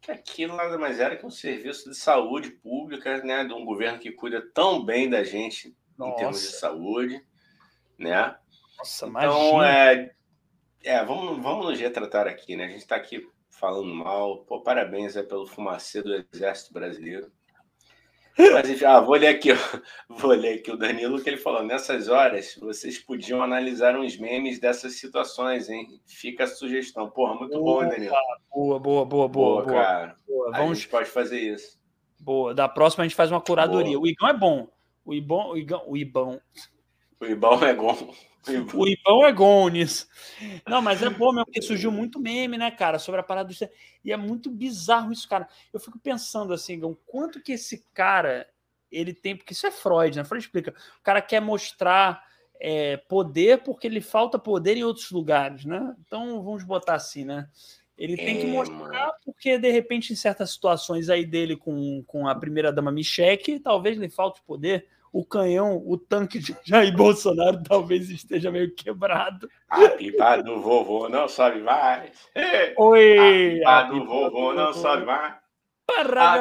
que 0.00 0.10
aquilo 0.10 0.56
nada 0.56 0.76
mais 0.76 0.98
era 0.98 1.14
que 1.14 1.26
um 1.26 1.30
serviço 1.30 1.88
de 1.88 1.96
saúde 1.96 2.50
pública, 2.50 3.18
né? 3.22 3.44
De 3.44 3.52
um 3.52 3.64
governo 3.64 4.00
que 4.00 4.10
cuida 4.10 4.42
tão 4.52 4.84
bem 4.84 5.08
da 5.08 5.22
gente 5.22 5.76
Nossa. 5.96 6.12
em 6.12 6.16
termos 6.16 6.40
de 6.40 6.48
saúde, 6.48 7.24
né? 7.96 8.34
Nossa, 8.78 9.06
então, 9.06 9.62
é, 9.62 10.10
é, 10.84 11.04
vamos, 11.04 11.42
vamos 11.42 11.66
nos 11.66 11.80
retratar 11.80 12.26
aqui, 12.26 12.56
né? 12.56 12.66
A 12.66 12.68
gente 12.68 12.80
está 12.80 12.96
aqui 12.96 13.26
falando 13.50 13.92
mal. 13.92 14.44
Pô, 14.44 14.60
parabéns 14.62 15.16
é, 15.16 15.22
pelo 15.22 15.46
fumacê 15.46 16.02
do 16.02 16.24
Exército 16.32 16.72
Brasileiro. 16.72 17.30
Mas, 18.52 18.70
enfim, 18.70 18.84
ah, 18.84 19.00
vou 19.00 19.16
ler 19.16 19.26
aqui, 19.26 19.48
vou 20.08 20.30
ler 20.30 20.60
aqui 20.60 20.70
o 20.70 20.76
Danilo 20.76 21.20
que 21.20 21.28
ele 21.28 21.38
falou. 21.38 21.64
Nessas 21.64 22.08
horas, 22.08 22.56
vocês 22.60 22.96
podiam 22.96 23.42
analisar 23.42 23.98
uns 23.98 24.16
memes 24.16 24.60
dessas 24.60 24.96
situações, 25.00 25.68
hein? 25.68 26.00
Fica 26.06 26.44
a 26.44 26.46
sugestão. 26.46 27.10
Porra, 27.10 27.34
muito 27.34 27.58
boa, 27.58 27.82
bom, 27.82 27.90
Danilo? 27.90 28.14
Boa, 28.48 28.78
boa, 28.78 29.04
boa, 29.04 29.28
boa, 29.28 29.62
boa. 29.64 29.66
cara. 29.66 30.16
Boa, 30.24 30.52
vamos... 30.52 30.70
A 30.70 30.74
gente 30.74 30.88
pode 30.88 31.10
fazer 31.10 31.40
isso. 31.40 31.76
Boa. 32.20 32.54
Da 32.54 32.68
próxima 32.68 33.02
a 33.02 33.08
gente 33.08 33.16
faz 33.16 33.32
uma 33.32 33.40
curadoria. 33.40 33.98
Boa. 33.98 34.04
O 34.04 34.08
Igão 34.08 34.28
é 34.28 34.34
bom. 34.34 34.68
O 35.04 35.12
Ibão, 35.12 35.50
o 35.50 35.56
Igão, 35.56 35.82
o 35.86 35.96
Ibão. 35.96 36.40
O 37.20 37.26
Ibão 37.26 37.60
é 37.64 37.74
bom. 37.74 38.14
O 38.74 38.86
Ibão 38.86 39.26
é 39.26 39.32
Gones. 39.32 40.08
Não, 40.66 40.80
mas 40.80 41.02
é 41.02 41.10
bom 41.10 41.32
mesmo, 41.32 41.46
porque 41.46 41.62
surgiu 41.62 41.90
muito 41.90 42.20
meme, 42.20 42.56
né, 42.56 42.70
cara, 42.70 42.98
sobre 42.98 43.20
a 43.20 43.24
parada 43.24 43.48
do. 43.48 43.54
E 44.04 44.12
é 44.12 44.16
muito 44.16 44.50
bizarro 44.50 45.12
isso, 45.12 45.28
cara. 45.28 45.48
Eu 45.72 45.80
fico 45.80 45.98
pensando 45.98 46.52
assim, 46.52 46.82
o 46.82 46.96
quanto 47.06 47.42
que 47.42 47.52
esse 47.52 47.84
cara 47.92 48.48
ele 48.90 49.12
tem, 49.12 49.36
porque 49.36 49.52
isso 49.52 49.66
é 49.66 49.70
Freud, 49.70 50.16
né? 50.16 50.24
Freud 50.24 50.44
explica. 50.44 50.74
O 50.98 51.02
cara 51.02 51.20
quer 51.20 51.40
mostrar 51.40 52.24
é, 52.60 52.96
poder 52.96 53.62
porque 53.62 53.86
ele 53.86 54.00
falta 54.00 54.38
poder 54.38 54.76
em 54.76 54.84
outros 54.84 55.10
lugares, 55.10 55.64
né? 55.64 55.94
Então 56.06 56.42
vamos 56.42 56.64
botar 56.64 56.94
assim, 56.94 57.24
né? 57.24 57.48
Ele 57.98 58.16
tem 58.16 58.38
que 58.38 58.46
é, 58.46 58.50
mostrar 58.50 59.12
porque, 59.24 59.58
de 59.58 59.70
repente, 59.72 60.12
em 60.12 60.16
certas 60.16 60.52
situações 60.52 61.10
aí 61.10 61.26
dele 61.26 61.56
com, 61.56 62.02
com 62.06 62.28
a 62.28 62.34
primeira 62.34 62.72
dama 62.72 62.92
Micheque, 62.92 63.58
talvez 63.58 63.98
lhe 63.98 64.08
falte 64.08 64.40
poder 64.42 64.86
o 65.12 65.24
canhão, 65.24 65.82
o 65.84 65.96
tanque 65.96 66.38
de 66.38 66.56
Jair 66.64 66.94
Bolsonaro 66.94 67.62
talvez 67.62 68.10
esteja 68.10 68.50
meio 68.50 68.74
quebrado. 68.74 69.48
A 69.68 69.88
pipa 69.90 70.42
do 70.42 70.60
vovô 70.60 71.08
não 71.08 71.28
sobe 71.28 71.60
mais. 71.60 72.12
Oi! 72.76 73.62
A 73.64 73.84
pipa 73.84 73.94
do 73.94 74.04
vovô 74.06 74.52
não 74.52 74.72
sobe 74.72 75.04
mais. 75.04 75.34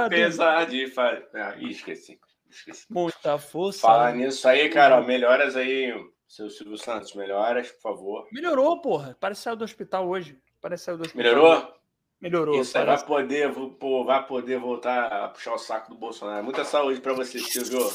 Apesar 0.06 0.66
de 0.66 0.88
fazer. 0.88 1.28
Ah, 1.34 1.56
esqueci. 1.60 2.20
esqueci. 2.50 2.86
Muita 2.90 3.38
força. 3.38 3.82
Falar 3.82 4.14
nisso 4.14 4.48
aí, 4.48 4.70
cara, 4.70 5.02
melhoras 5.02 5.56
aí, 5.56 5.94
seu 6.28 6.50
Silvio 6.50 6.78
Santos, 6.78 7.14
melhoras, 7.14 7.72
por 7.72 7.82
favor. 7.82 8.28
Melhorou, 8.32 8.82
porra. 8.82 9.16
Parece 9.20 9.40
que 9.40 9.44
saiu 9.46 9.56
do 9.56 9.64
hospital 9.64 10.08
hoje. 10.08 10.38
Parece 10.62 10.82
que 10.82 10.86
saiu 10.86 10.98
do 10.98 11.06
hospital. 11.06 11.24
Melhorou? 11.24 11.78
Melhorou. 12.20 12.60
Isso 12.60 12.78
aí 12.78 12.86
vai 12.86 13.06
poder, 13.06 13.54
pô, 13.80 14.04
vai 14.04 14.26
poder 14.26 14.60
voltar 14.60 15.06
a 15.06 15.28
puxar 15.30 15.54
o 15.54 15.58
saco 15.58 15.92
do 15.92 15.98
Bolsonaro. 15.98 16.44
Muita 16.44 16.66
saúde 16.66 17.00
para 17.00 17.14
você, 17.14 17.40
Silvio. 17.40 17.88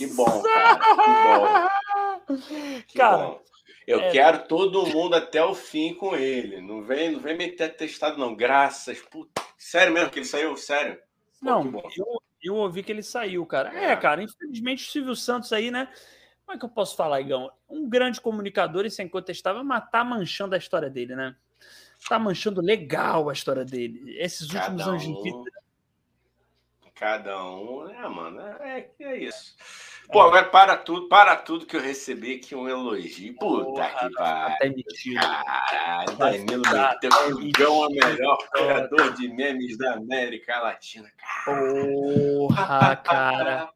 Que 0.00 0.06
bom, 0.06 0.42
cara. 0.42 0.78
Que 0.78 1.06
bom. 1.38 1.70
Que 2.86 2.96
cara, 2.96 3.16
bom. 3.18 3.42
Eu 3.86 4.00
é... 4.00 4.10
quero 4.10 4.46
todo 4.46 4.86
mundo 4.86 5.14
até 5.14 5.44
o 5.44 5.54
fim 5.54 5.92
com 5.92 6.16
ele. 6.16 6.58
Não 6.62 6.82
vem, 6.82 7.10
não 7.10 7.20
vem 7.20 7.36
meter 7.36 7.76
testado, 7.76 8.16
não. 8.16 8.34
Graças. 8.34 8.98
Puta. 9.00 9.42
Sério 9.58 9.92
mesmo 9.92 10.08
que 10.08 10.20
ele 10.20 10.26
saiu? 10.26 10.56
Sério? 10.56 10.96
Pô, 11.38 11.46
não, 11.46 11.82
eu, 11.94 12.22
eu 12.42 12.54
ouvi 12.54 12.82
que 12.82 12.90
ele 12.90 13.02
saiu, 13.02 13.44
cara. 13.44 13.76
É, 13.78 13.92
é, 13.92 13.96
cara, 13.96 14.22
infelizmente 14.22 14.88
o 14.88 14.90
Silvio 14.90 15.14
Santos 15.14 15.52
aí, 15.52 15.70
né? 15.70 15.86
Como 16.46 16.56
é 16.56 16.58
que 16.58 16.64
eu 16.64 16.70
posso 16.70 16.96
falar, 16.96 17.20
Igão? 17.20 17.52
Um 17.68 17.86
grande 17.86 18.22
comunicador 18.22 18.86
e 18.86 18.90
sem 18.90 19.06
contestável, 19.06 19.62
mas 19.62 19.90
tá 19.90 20.02
manchando 20.02 20.54
a 20.54 20.58
história 20.58 20.88
dele, 20.88 21.14
né? 21.14 21.36
Tá 22.08 22.18
manchando 22.18 22.62
legal 22.62 23.28
a 23.28 23.34
história 23.34 23.66
dele. 23.66 24.16
Esses 24.18 24.48
Cada 24.48 24.64
últimos 24.64 24.86
um... 24.86 24.90
anos 24.90 25.02
de 25.02 25.22
vida. 25.22 25.60
Cada 26.94 27.44
um, 27.44 27.90
é, 27.90 28.08
mano, 28.08 28.40
é, 28.40 28.90
é 29.00 29.16
isso. 29.16 29.56
Pô, 30.12 30.22
agora 30.22 30.44
para 30.44 30.76
tudo, 30.76 31.08
para 31.08 31.36
tudo 31.36 31.66
que 31.66 31.76
eu 31.76 31.80
recebi 31.80 32.36
aqui 32.36 32.54
um 32.54 32.68
elogio. 32.68 33.34
Puta 33.34 33.64
Porra, 33.64 33.88
que 33.88 34.10
pariu. 34.14 34.84
Caralho, 35.14 36.16
Danilo 36.16 36.62
que 37.52 37.62
é 37.62 37.68
o 37.68 37.88
melhor 37.88 38.38
criador 38.52 39.14
de 39.14 39.28
memes 39.28 39.78
da 39.78 39.94
América 39.94 40.58
Latina. 40.58 41.08
Porra, 41.44 42.96
cara. 42.96 43.70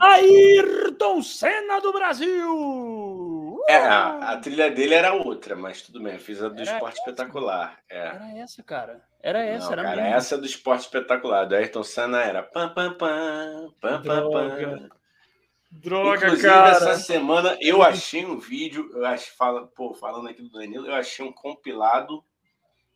Ayrton 0.00 1.22
Senna 1.22 1.80
do 1.80 1.92
Brasil! 1.92 3.43
É, 3.68 3.76
a 3.76 4.36
trilha 4.36 4.70
dele 4.70 4.94
era 4.94 5.14
outra, 5.14 5.56
mas 5.56 5.82
tudo 5.82 6.02
bem, 6.02 6.14
eu 6.14 6.20
fiz 6.20 6.42
a 6.42 6.48
do 6.48 6.60
era 6.60 6.72
esporte 6.72 6.98
essa, 7.00 7.10
espetacular. 7.10 7.78
É. 7.88 7.98
Era 7.98 8.38
essa, 8.38 8.62
cara. 8.62 9.02
Era 9.20 9.42
essa, 9.42 9.66
Não, 9.66 9.72
era 9.72 9.82
cara, 9.82 10.02
mesmo. 10.02 10.16
essa 10.16 10.38
do 10.38 10.46
esporte 10.46 10.82
espetacular. 10.82 11.46
Do 11.46 11.54
Ayrton 11.54 11.82
Senna 11.82 12.22
era 12.22 12.42
pam, 12.42 12.68
pam, 12.74 12.94
pam, 12.94 13.74
pam, 13.80 14.02
pam, 14.02 14.30
pam. 14.30 14.88
Droga, 15.70 16.26
Inclusive, 16.26 16.48
cara. 16.48 16.70
essa 16.70 16.96
semana 16.98 17.58
eu 17.60 17.82
achei 17.82 18.24
um 18.24 18.38
vídeo, 18.38 18.90
eu 18.94 19.04
acho, 19.06 19.34
fala, 19.36 19.66
pô, 19.66 19.92
falando 19.92 20.28
aqui 20.28 20.40
do 20.40 20.50
Danilo, 20.50 20.86
eu 20.86 20.94
achei 20.94 21.24
um 21.24 21.32
compilado 21.32 22.22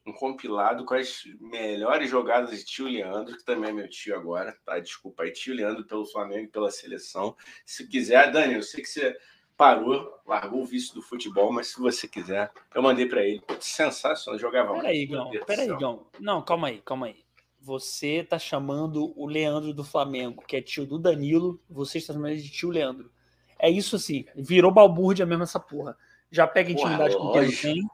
um 0.09 0.13
compilado 0.13 0.85
com 0.85 0.95
as 0.95 1.23
melhores 1.39 2.09
jogadas 2.09 2.59
de 2.59 2.65
tio 2.65 2.87
Leandro, 2.87 3.37
que 3.37 3.45
também 3.45 3.71
é 3.71 3.73
meu 3.73 3.89
tio 3.89 4.17
agora, 4.17 4.57
tá? 4.65 4.79
Desculpa 4.79 5.23
aí, 5.23 5.33
tio 5.33 5.55
Leandro 5.55 5.85
pelo 5.85 6.07
Flamengo 6.07 6.45
e 6.45 6.49
pela 6.49 6.71
seleção. 6.71 7.37
Se 7.65 7.87
quiser, 7.87 8.31
Dani, 8.31 8.55
eu 8.55 8.63
sei 8.63 8.83
que 8.83 8.89
você 8.89 9.17
parou, 9.59 10.17
largou 10.25 10.63
o 10.63 10.65
vício 10.65 10.95
do 10.95 11.03
futebol, 11.03 11.53
mas 11.53 11.67
se 11.67 11.81
você 11.81 12.07
quiser, 12.07 12.51
eu 12.73 12.81
mandei 12.81 13.07
para 13.07 13.23
ele. 13.23 13.43
Sensacional, 13.59 14.39
jogava 14.39 14.73
Peraí, 14.75 15.05
Gão, 15.05 15.31
peraí, 15.45 15.77
Gão. 15.77 16.07
Não, 16.21 16.41
calma 16.41 16.69
aí, 16.69 16.81
calma 16.81 17.07
aí. 17.07 17.17
Você 17.61 18.23
tá 18.23 18.39
chamando 18.39 19.13
o 19.21 19.27
Leandro 19.27 19.75
do 19.75 19.83
Flamengo, 19.83 20.45
que 20.47 20.57
é 20.57 20.63
tio 20.63 20.87
do 20.87 20.97
Danilo, 20.97 21.61
você 21.69 21.99
está 21.99 22.13
chamando 22.15 22.31
ele 22.31 22.41
de 22.41 22.51
tio 22.51 22.71
Leandro. 22.71 23.11
É 23.59 23.69
isso 23.69 23.97
assim, 23.97 24.25
virou 24.37 24.71
balbúrdia 24.71 25.27
mesmo 25.27 25.43
essa 25.43 25.59
porra. 25.59 25.99
Já 26.31 26.47
pega 26.47 26.71
intimidade 26.71 27.17
porra, 27.17 27.33
com 27.33 27.47
quem 27.47 27.57
tem. 27.57 27.91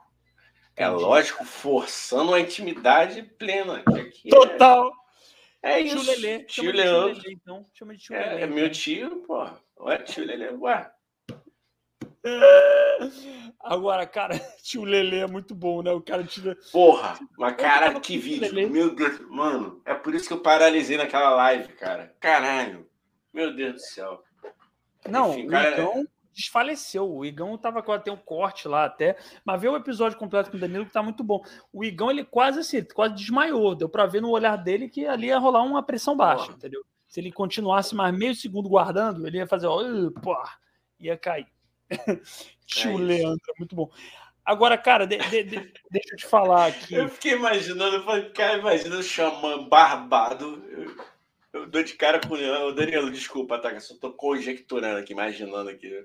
É 0.76 0.86
lógico, 0.88 1.44
forçando 1.46 2.34
a 2.34 2.40
intimidade 2.40 3.22
plena. 3.22 3.82
Total. 4.28 4.92
É, 5.62 5.74
é 5.74 5.80
isso. 5.80 5.96
Tio 5.96 6.06
Lelê. 6.12 6.38
Tio 6.40 6.72
Leandro. 6.72 7.16
Lelê, 7.16 7.32
então. 7.32 7.66
Chama 7.72 7.96
de 7.96 8.00
tio 8.02 8.14
é, 8.14 8.26
Lelê. 8.26 8.42
É 8.42 8.46
meu 8.46 8.70
tio, 8.70 9.22
porra. 9.22 9.58
Ué, 9.80 9.98
tio 9.98 10.26
Lelê. 10.26 10.50
Ué. 10.50 10.90
Agora, 13.60 14.06
cara, 14.06 14.38
tio 14.62 14.84
Lelê 14.84 15.20
é 15.20 15.26
muito 15.26 15.54
bom, 15.54 15.82
né? 15.82 15.90
O 15.92 16.00
cara 16.00 16.24
tira. 16.24 16.56
Porra, 16.70 17.18
mas 17.38 17.56
cara, 17.56 17.98
que 17.98 18.18
vídeo. 18.18 18.70
Meu 18.70 18.94
Deus, 18.94 19.20
mano, 19.30 19.80
é 19.84 19.94
por 19.94 20.14
isso 20.14 20.28
que 20.28 20.32
eu 20.34 20.40
paralisei 20.40 20.96
naquela 20.96 21.30
live, 21.30 21.72
cara. 21.74 22.14
Caralho. 22.20 22.86
Meu 23.32 23.54
Deus 23.54 23.74
do 23.74 23.80
céu. 23.80 24.22
Não, 25.08 25.32
Enfim, 25.32 25.48
cara, 25.48 25.70
o 25.70 25.72
Igão 25.72 26.06
desfaleceu. 26.32 27.10
O 27.10 27.24
Igão 27.24 27.56
tava 27.56 27.82
com 27.82 27.98
tem 27.98 28.12
um 28.12 28.16
corte 28.16 28.68
lá 28.68 28.84
até, 28.84 29.16
mas 29.44 29.60
vê 29.60 29.68
o 29.68 29.76
episódio 29.76 30.18
completo 30.18 30.50
com 30.50 30.56
o 30.56 30.60
Danilo 30.60 30.86
que 30.86 30.92
tá 30.92 31.02
muito 31.02 31.22
bom. 31.24 31.42
O 31.72 31.84
Igão, 31.84 32.10
ele 32.10 32.24
quase 32.24 32.60
assim, 32.60 32.82
quase 32.94 33.14
desmaiou. 33.14 33.74
Deu 33.74 33.88
para 33.88 34.06
ver 34.06 34.20
no 34.20 34.30
olhar 34.30 34.56
dele 34.56 34.88
que 34.88 35.06
ali 35.06 35.28
ia 35.28 35.38
rolar 35.38 35.62
uma 35.62 35.82
pressão 35.82 36.16
baixa, 36.16 36.46
Porra. 36.46 36.56
entendeu? 36.56 36.84
Se 37.08 37.20
ele 37.20 37.32
continuasse 37.32 37.94
mais 37.94 38.16
meio 38.16 38.34
segundo 38.34 38.68
guardando, 38.68 39.26
ele 39.26 39.38
ia 39.38 39.46
fazer, 39.46 39.68
ó, 39.68 39.78
pô, 40.22 40.36
ia 40.98 41.16
cair. 41.16 41.46
Tio 42.66 42.98
é 42.98 43.02
Leandro, 43.02 43.54
muito 43.58 43.74
bom. 43.74 43.90
Agora, 44.44 44.76
cara, 44.76 45.06
de, 45.06 45.16
de, 45.16 45.42
de, 45.44 45.72
deixa 45.90 46.12
eu 46.12 46.16
te 46.18 46.26
falar 46.26 46.66
aqui. 46.66 46.94
Eu 46.94 47.08
fiquei 47.08 47.32
imaginando, 47.32 47.96
eu 47.96 48.04
falei, 48.04 48.28
cara, 48.30 48.58
imagina 48.58 48.98
o 48.98 49.02
xamã 49.02 49.66
barbado. 49.66 50.62
Eu, 50.68 50.96
eu 51.60 51.66
dou 51.66 51.82
de 51.82 51.94
cara 51.94 52.20
com 52.20 52.34
o 52.34 52.36
Leandro. 52.36 52.74
Danilo, 52.74 53.10
desculpa, 53.10 53.58
tá? 53.58 53.70
Eu 53.70 53.80
só 53.80 53.94
tô 53.96 54.12
conjecturando 54.12 54.98
aqui, 54.98 55.12
imaginando 55.12 55.70
aqui. 55.70 56.04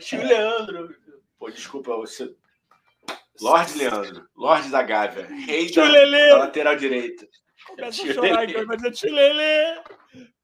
Tio 0.00 0.20
é. 0.20 0.24
Leandro. 0.24 0.96
Pô, 1.38 1.50
desculpa, 1.50 1.96
você. 1.96 2.34
Lorde 3.40 3.76
Leandro, 3.76 4.26
Lorde 4.34 4.70
da 4.70 4.82
Gávea, 4.82 5.26
rei 5.26 5.70
da, 5.70 5.86
da, 5.86 6.38
lateral 6.38 6.74
direita. 6.74 7.28
Começa 7.66 8.02
a 8.02 8.14
chorar, 8.14 8.48
Igor, 8.48 8.66
vai 8.66 8.76
dizer 8.76 8.92
tio 8.92 9.14
Lelê. 9.14 9.82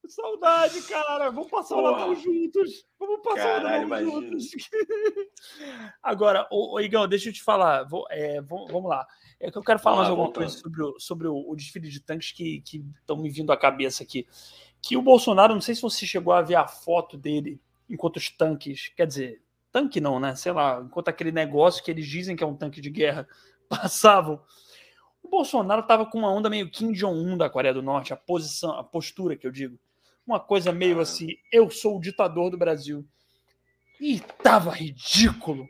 Saudade, 0.09 0.83
cara. 0.83 1.31
Vamos 1.31 1.51
passar 1.51 1.77
Porra. 1.77 1.89
o 1.89 1.93
Natal 1.93 2.15
juntos. 2.17 2.87
Vamos 2.99 3.21
passar 3.23 3.63
Caralho, 3.63 3.87
o 3.87 3.89
Natal 3.89 4.05
juntos. 4.05 4.47
Agora, 6.03 6.47
ô, 6.51 6.75
ô, 6.75 6.81
Igão, 6.81 7.07
deixa 7.07 7.29
eu 7.29 7.33
te 7.33 7.43
falar. 7.43 7.85
Vou, 7.85 8.05
é, 8.11 8.41
vamos 8.41 8.85
lá. 8.85 9.07
É 9.39 9.51
que 9.51 9.57
eu 9.57 9.63
quero 9.63 9.79
falar 9.79 9.99
mais 9.99 10.09
alguma 10.09 10.27
voltando. 10.27 10.45
coisa 10.45 10.59
sobre, 10.59 10.83
o, 10.83 10.99
sobre 10.99 11.29
o, 11.29 11.51
o, 11.51 11.55
desfile 11.55 11.89
de 11.89 12.01
tanques 12.01 12.33
que 12.33 12.63
estão 13.01 13.17
me 13.17 13.31
vindo 13.31 13.53
à 13.53 13.57
cabeça 13.57 14.03
aqui. 14.03 14.27
Que 14.81 14.97
o 14.97 15.03
Bolsonaro, 15.03 15.55
não 15.55 15.61
sei 15.61 15.75
se 15.75 15.83
você 15.83 16.05
chegou 16.05 16.33
a 16.33 16.43
ver 16.43 16.57
a 16.57 16.67
foto 16.67 17.17
dele 17.17 17.61
enquanto 17.89 18.17
os 18.17 18.31
tanques, 18.31 18.89
quer 18.97 19.07
dizer, 19.07 19.43
tanque 19.71 20.01
não, 20.01 20.19
né? 20.19 20.35
Sei 20.35 20.51
lá, 20.51 20.81
enquanto 20.85 21.09
aquele 21.09 21.31
negócio 21.31 21.83
que 21.83 21.91
eles 21.91 22.07
dizem 22.07 22.35
que 22.35 22.43
é 22.43 22.47
um 22.47 22.57
tanque 22.57 22.81
de 22.81 22.91
guerra 22.91 23.29
passavam. 23.69 24.41
O 25.23 25.29
Bolsonaro 25.29 25.83
estava 25.83 26.05
com 26.05 26.19
uma 26.19 26.31
onda 26.31 26.51
meio 26.51 26.71
Kim 26.71 26.93
Jong-un 26.93 27.37
da 27.37 27.49
Coreia 27.49 27.73
do 27.73 27.83
Norte, 27.83 28.13
a 28.13 28.17
posição, 28.17 28.73
a 28.73 28.83
postura 28.83 29.37
que 29.37 29.47
eu 29.47 29.53
digo 29.53 29.79
uma 30.27 30.41
coisa 30.41 30.73
meio 30.73 31.01
assim, 31.01 31.37
eu 31.51 31.71
sou 31.71 31.97
o 31.97 32.01
ditador 32.01 32.51
do 32.51 32.59
Brasil. 32.59 33.07
E 34.01 34.21
tava 34.43 34.71
ridículo. 34.71 35.69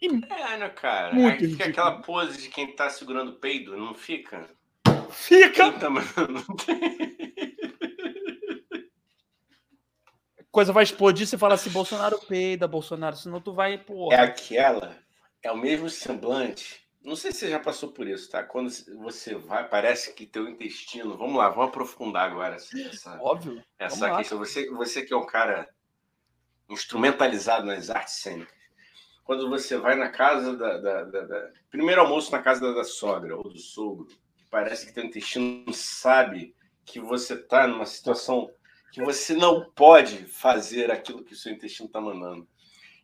E 0.00 0.06
é, 0.06 0.56
né, 0.58 0.68
cara? 0.68 1.14
Muito 1.14 1.42
Aí 1.42 1.50
fica 1.50 1.66
aquela 1.66 2.02
pose 2.02 2.42
de 2.42 2.48
quem 2.48 2.74
tá 2.74 2.90
segurando 2.90 3.30
o 3.32 3.38
peido, 3.38 3.76
não 3.76 3.94
fica? 3.94 4.48
Fica! 5.10 5.72
Coisa 10.50 10.72
vai 10.72 10.84
explodir, 10.84 11.26
você 11.26 11.36
fala 11.36 11.54
assim, 11.54 11.70
Bolsonaro 11.70 12.20
peida, 12.28 12.68
Bolsonaro, 12.68 13.16
senão 13.16 13.40
tu 13.40 13.52
vai, 13.52 13.76
pô. 13.76 14.12
É 14.12 14.20
aquela, 14.20 14.96
é 15.42 15.50
o 15.50 15.56
mesmo 15.56 15.90
semblante 15.90 16.83
não 17.04 17.16
sei 17.16 17.32
se 17.32 17.40
você 17.40 17.50
já 17.50 17.60
passou 17.60 17.92
por 17.92 18.08
isso, 18.08 18.30
tá? 18.30 18.42
Quando 18.42 18.70
você 18.96 19.34
vai, 19.34 19.68
parece 19.68 20.14
que 20.14 20.24
teu 20.24 20.48
intestino. 20.48 21.18
Vamos 21.18 21.36
lá, 21.36 21.50
vamos 21.50 21.68
aprofundar 21.68 22.30
agora 22.30 22.56
essa, 22.56 23.18
Óbvio. 23.20 23.62
essa 23.78 24.16
questão. 24.16 24.38
Você, 24.38 24.70
você 24.70 25.02
que 25.02 25.12
é 25.12 25.16
um 25.16 25.26
cara 25.26 25.68
instrumentalizado 26.68 27.66
nas 27.66 27.90
artes 27.90 28.14
cênicas. 28.14 28.54
Quando 29.22 29.48
você 29.50 29.76
vai 29.76 29.94
na 29.96 30.08
casa 30.08 30.56
da, 30.56 30.78
da, 30.78 31.04
da, 31.04 31.20
da... 31.20 31.50
primeiro 31.70 32.00
almoço 32.00 32.32
na 32.32 32.40
casa 32.40 32.74
da, 32.74 32.84
sogra 32.84 33.36
ou 33.36 33.44
do 33.44 33.58
sogro, 33.58 34.08
parece 34.50 34.86
que 34.86 34.92
teu 34.92 35.04
intestino 35.04 35.72
sabe 35.72 36.54
que 36.84 37.00
você 37.00 37.34
está 37.34 37.66
numa 37.66 37.86
situação 37.86 38.50
que 38.92 39.02
você 39.02 39.34
não 39.34 39.68
pode 39.70 40.24
fazer 40.26 40.90
aquilo 40.90 41.24
que 41.24 41.32
o 41.32 41.36
seu 41.36 41.52
intestino 41.52 41.86
está 41.86 42.00
mandando. 42.00 42.46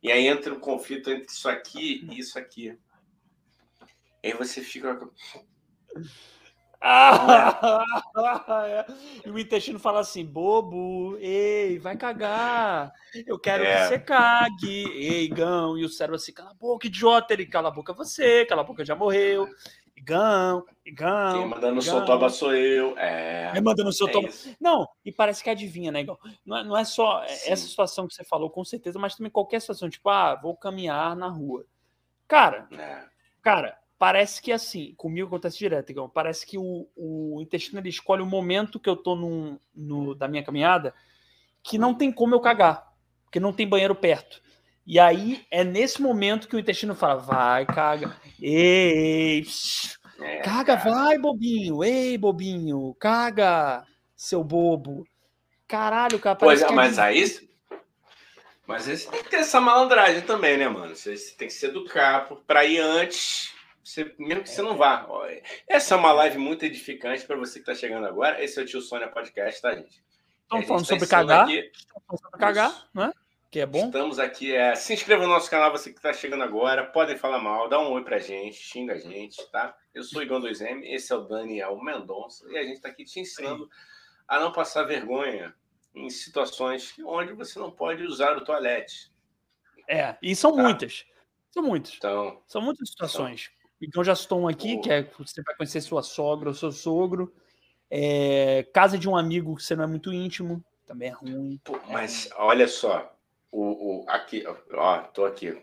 E 0.03 0.11
aí 0.11 0.27
entra 0.27 0.55
o 0.55 0.61
conflito 0.61 1.11
entre 1.11 1.27
isso 1.27 1.49
aqui 1.49 2.07
e 2.11 2.19
isso 2.19 2.39
aqui. 2.39 2.79
Aí 4.23 4.33
você 4.33 4.61
fica. 4.61 4.99
Ah, 6.81 7.85
é. 8.67 8.87
E 9.27 9.31
o 9.31 9.39
intestino 9.39 9.79
fala 9.79 10.01
assim: 10.01 10.25
bobo, 10.25 11.17
ei, 11.19 11.79
vai 11.79 11.97
cagar. 11.97 12.93
Eu 13.27 13.39
quero 13.39 13.65
é. 13.65 13.75
que 13.75 13.89
você 13.89 13.99
cague. 13.99 14.85
Ei, 14.93 15.29
Gão. 15.29 15.77
E 15.77 15.85
o 15.85 15.89
cérebro 15.89 16.17
assim: 16.17 16.33
cala 16.33 16.51
a 16.51 16.55
boca, 16.55 16.87
idiota. 16.87 17.35
Ele 17.35 17.47
cala 17.47 17.69
a 17.69 17.73
boca 17.73 17.93
você, 17.93 18.47
cala 18.47 18.63
a 18.63 18.65
boca 18.65 18.85
já 18.85 18.95
morreu. 18.95 19.49
Igão, 20.01 20.65
Igão. 20.85 21.33
Quem 21.35 21.47
mandando 21.47 21.83
seu 21.83 22.05
toba 22.07 22.31
sou 22.31 22.55
eu. 22.55 22.97
É. 22.97 23.53
é 23.55 23.61
mandando 23.61 23.93
seu 23.93 24.09
é 24.09 24.13
toba. 24.13 24.29
Não, 24.59 24.89
e 25.05 25.13
parece 25.13 25.45
que 25.45 25.51
adivinha, 25.51 25.93
né, 25.93 26.01
Igão? 26.01 26.19
Não 26.45 26.57
é, 26.57 26.65
não 26.65 26.77
é 26.77 26.85
só 26.85 27.23
Sim. 27.27 27.53
essa 27.53 27.69
situação 27.69 28.09
que 28.09 28.15
você 28.15 28.25
falou, 28.25 28.49
com 28.49 28.65
certeza, 28.65 28.99
mas 28.99 29.15
também 29.15 29.31
qualquer 29.31 29.61
situação, 29.61 29.91
tipo, 29.91 30.09
ah, 30.09 30.35
vou 30.35 30.57
caminhar 30.57 31.15
na 31.15 31.29
rua. 31.29 31.67
Cara, 32.27 32.67
é. 32.73 33.05
cara, 33.43 33.79
parece 34.01 34.41
que 34.41 34.51
assim, 34.51 34.95
comigo 34.97 35.29
acontece 35.29 35.59
direto, 35.59 35.91
igual, 35.91 36.09
parece 36.09 36.47
que 36.47 36.57
o, 36.57 36.89
o 36.97 37.39
intestino 37.43 37.79
ele 37.79 37.91
escolhe 37.91 38.23
o 38.23 38.27
momento 38.27 38.81
que 38.81 38.89
eu 38.89 38.97
tô 38.97 39.15
num, 39.15 39.59
no, 39.75 40.15
da 40.15 40.27
minha 40.27 40.43
caminhada 40.43 40.95
que 41.63 41.77
não 41.77 41.95
tem 41.95 42.11
como 42.11 42.35
eu 42.35 42.41
cagar, 42.41 42.95
porque 43.25 43.39
não 43.39 43.53
tem 43.53 43.69
banheiro 43.69 43.95
perto. 43.95 44.41
E 44.87 44.99
aí 44.99 45.45
é 45.51 45.63
nesse 45.63 46.01
momento 46.01 46.49
que 46.49 46.57
o 46.57 46.59
intestino 46.59 46.95
fala: 46.95 47.17
vai, 47.17 47.67
caga, 47.67 48.17
ei, 48.41 49.47
é, 50.19 50.39
caga, 50.39 50.77
vai, 50.77 51.19
bobinho, 51.19 51.85
ei, 51.85 52.17
bobinho, 52.17 52.97
caga, 52.99 53.85
seu 54.17 54.43
bobo. 54.43 55.07
Caralho, 55.69 56.19
cara. 56.19 56.37
Pois 56.37 56.63
é, 56.63 56.73
mas 56.73 56.99
aí. 56.99 57.51
Mas 58.67 58.89
esse 58.89 59.11
tem 59.11 59.23
que 59.23 59.29
ter 59.29 59.41
essa 59.41 59.61
malandragem 59.61 60.23
também, 60.23 60.57
né, 60.57 60.69
mano? 60.69 60.97
Você 60.97 61.15
tem 61.37 61.49
que 61.49 61.55
se 61.55 61.67
educar 61.67 62.31
para 62.47 62.65
ir 62.65 62.79
antes 62.79 63.60
você, 63.83 64.15
mesmo 64.19 64.43
que 64.43 64.51
você 64.51 64.63
não 64.63 64.77
vá. 64.77 65.07
Essa 65.67 65.95
é 65.95 65.99
uma 65.99 66.13
live 66.13 66.39
muito 66.39 66.65
edificante 66.65 67.25
para 67.25 67.37
você 67.37 67.55
que 67.55 67.71
está 67.71 67.75
chegando 67.75 68.07
agora. 68.07 68.43
Esse 68.43 68.59
é 68.59 68.63
o 68.63 68.67
Tio 68.67 68.81
Sônia 68.81 69.09
Podcast, 69.09 69.61
tá, 69.61 69.75
gente? 69.75 70.03
Estamos 70.43 70.67
falando 70.67 70.83
tá 70.83 70.89
sobre 70.89 71.07
cagar. 71.07 71.45
Aqui... 71.45 71.73
falando 72.07 72.21
sobre 72.21 72.41
cagar, 72.41 72.89
não 72.93 73.05
é? 73.05 73.13
Que 73.51 73.61
é 73.61 73.67
bom. 73.67 73.87
Estamos 73.87 74.19
aqui. 74.19 74.55
É... 74.55 74.75
Se 74.75 74.93
inscreva 74.93 75.25
no 75.25 75.31
nosso 75.31 75.51
canal, 75.51 75.73
você 75.73 75.91
que 75.91 75.99
está 75.99 76.13
chegando 76.13 76.43
agora. 76.45 76.85
Podem 76.85 77.17
falar 77.17 77.39
mal, 77.39 77.69
dá 77.69 77.81
um 77.81 77.93
oi 77.93 78.05
pra 78.05 78.19
gente, 78.19 78.57
xinga 78.57 78.95
a 78.95 78.99
gente, 78.99 79.45
tá? 79.51 79.77
Eu 79.95 80.03
sou 80.03 80.21
o 80.21 80.23
Igor 80.23 80.41
2M, 80.41 80.83
esse 80.85 81.13
é 81.13 81.17
o 81.17 81.23
Daniel 81.23 81.77
Mendonça 81.83 82.47
e 82.51 82.57
a 82.57 82.63
gente 82.63 82.77
está 82.77 82.89
aqui 82.89 83.05
te 83.05 83.19
ensinando 83.19 83.65
Sim. 83.65 83.71
a 84.29 84.39
não 84.39 84.53
passar 84.53 84.85
vergonha 84.85 85.55
em 85.95 86.09
situações 86.09 86.95
onde 87.05 87.33
você 87.33 87.59
não 87.59 87.71
pode 87.71 88.05
usar 88.05 88.37
o 88.37 88.45
toalete. 88.45 89.11
É, 89.89 90.17
e 90.23 90.37
são 90.37 90.55
tá? 90.55 90.63
muitas. 90.63 91.05
São 91.51 91.63
muitas. 91.63 91.95
Então, 91.97 92.41
são 92.47 92.63
muitas 92.63 92.89
situações. 92.89 93.51
Então, 93.51 93.60
então 93.81 94.05
já 94.05 94.13
estou 94.13 94.49
aqui, 94.49 94.79
que 94.79 94.91
é 94.91 95.03
você 95.19 95.43
vai 95.43 95.57
conhecer 95.57 95.81
sua 95.81 96.03
sogra 96.03 96.49
ou 96.49 96.55
seu 96.55 96.71
sogro. 96.71 97.33
É, 97.91 98.65
casa 98.73 98.99
de 98.99 99.09
um 99.09 99.17
amigo 99.17 99.57
que 99.57 99.63
você 99.63 99.75
não 99.75 99.85
é 99.85 99.87
muito 99.87 100.13
íntimo, 100.13 100.63
também 100.87 101.09
é 101.09 101.13
ruim. 101.13 101.61
Pô, 101.65 101.79
mas 101.89 102.29
olha 102.37 102.69
só, 102.69 103.13
o, 103.51 104.03
o, 104.03 104.05
aqui, 104.09 104.45
ó, 104.75 104.99
tô 104.99 105.25
aqui. 105.25 105.57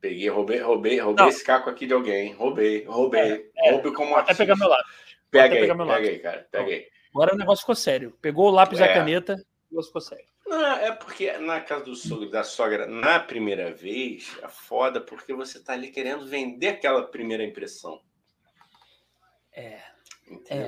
Peguei, 0.00 0.28
roubei, 0.28 0.60
roubei, 0.60 1.00
roubei 1.00 1.26
esse 1.28 1.44
caco 1.44 1.70
aqui 1.70 1.86
de 1.86 1.94
alguém. 1.94 2.32
Roubei, 2.34 2.84
roubei. 2.84 3.50
É, 3.56 3.68
é, 3.68 3.72
roubei 3.72 3.92
como 3.92 4.14
Até 4.14 4.34
pegar 4.34 4.54
meu 4.56 4.68
lápis. 4.68 4.92
Pega 5.30 5.54
aí, 5.56 5.66
pega 5.66 5.96
aí, 5.96 6.18
cara. 6.18 6.48
Pega 6.50 6.70
aí. 6.70 6.86
Agora 7.12 7.34
o 7.34 7.38
negócio 7.38 7.62
ficou 7.62 7.74
sério. 7.74 8.16
Pegou 8.20 8.48
o 8.48 8.50
lápis 8.50 8.78
e 8.78 8.82
a 8.82 8.86
é. 8.86 8.94
caneta, 8.94 9.34
o 9.34 9.72
negócio 9.72 9.88
ficou 9.88 10.00
sério. 10.00 10.26
Não, 10.46 10.64
é 10.76 10.92
porque 10.92 11.32
na 11.38 11.60
casa 11.60 11.84
do 11.84 11.96
sogro, 11.96 12.30
da 12.30 12.44
sogra, 12.44 12.86
na 12.86 13.18
primeira 13.18 13.74
vez, 13.74 14.36
é 14.42 14.48
foda 14.48 15.00
porque 15.00 15.34
você 15.34 15.58
tá 15.60 15.72
ali 15.72 15.90
querendo 15.90 16.26
vender 16.26 16.68
aquela 16.68 17.02
primeira 17.02 17.42
impressão. 17.42 18.00
É, 19.52 19.80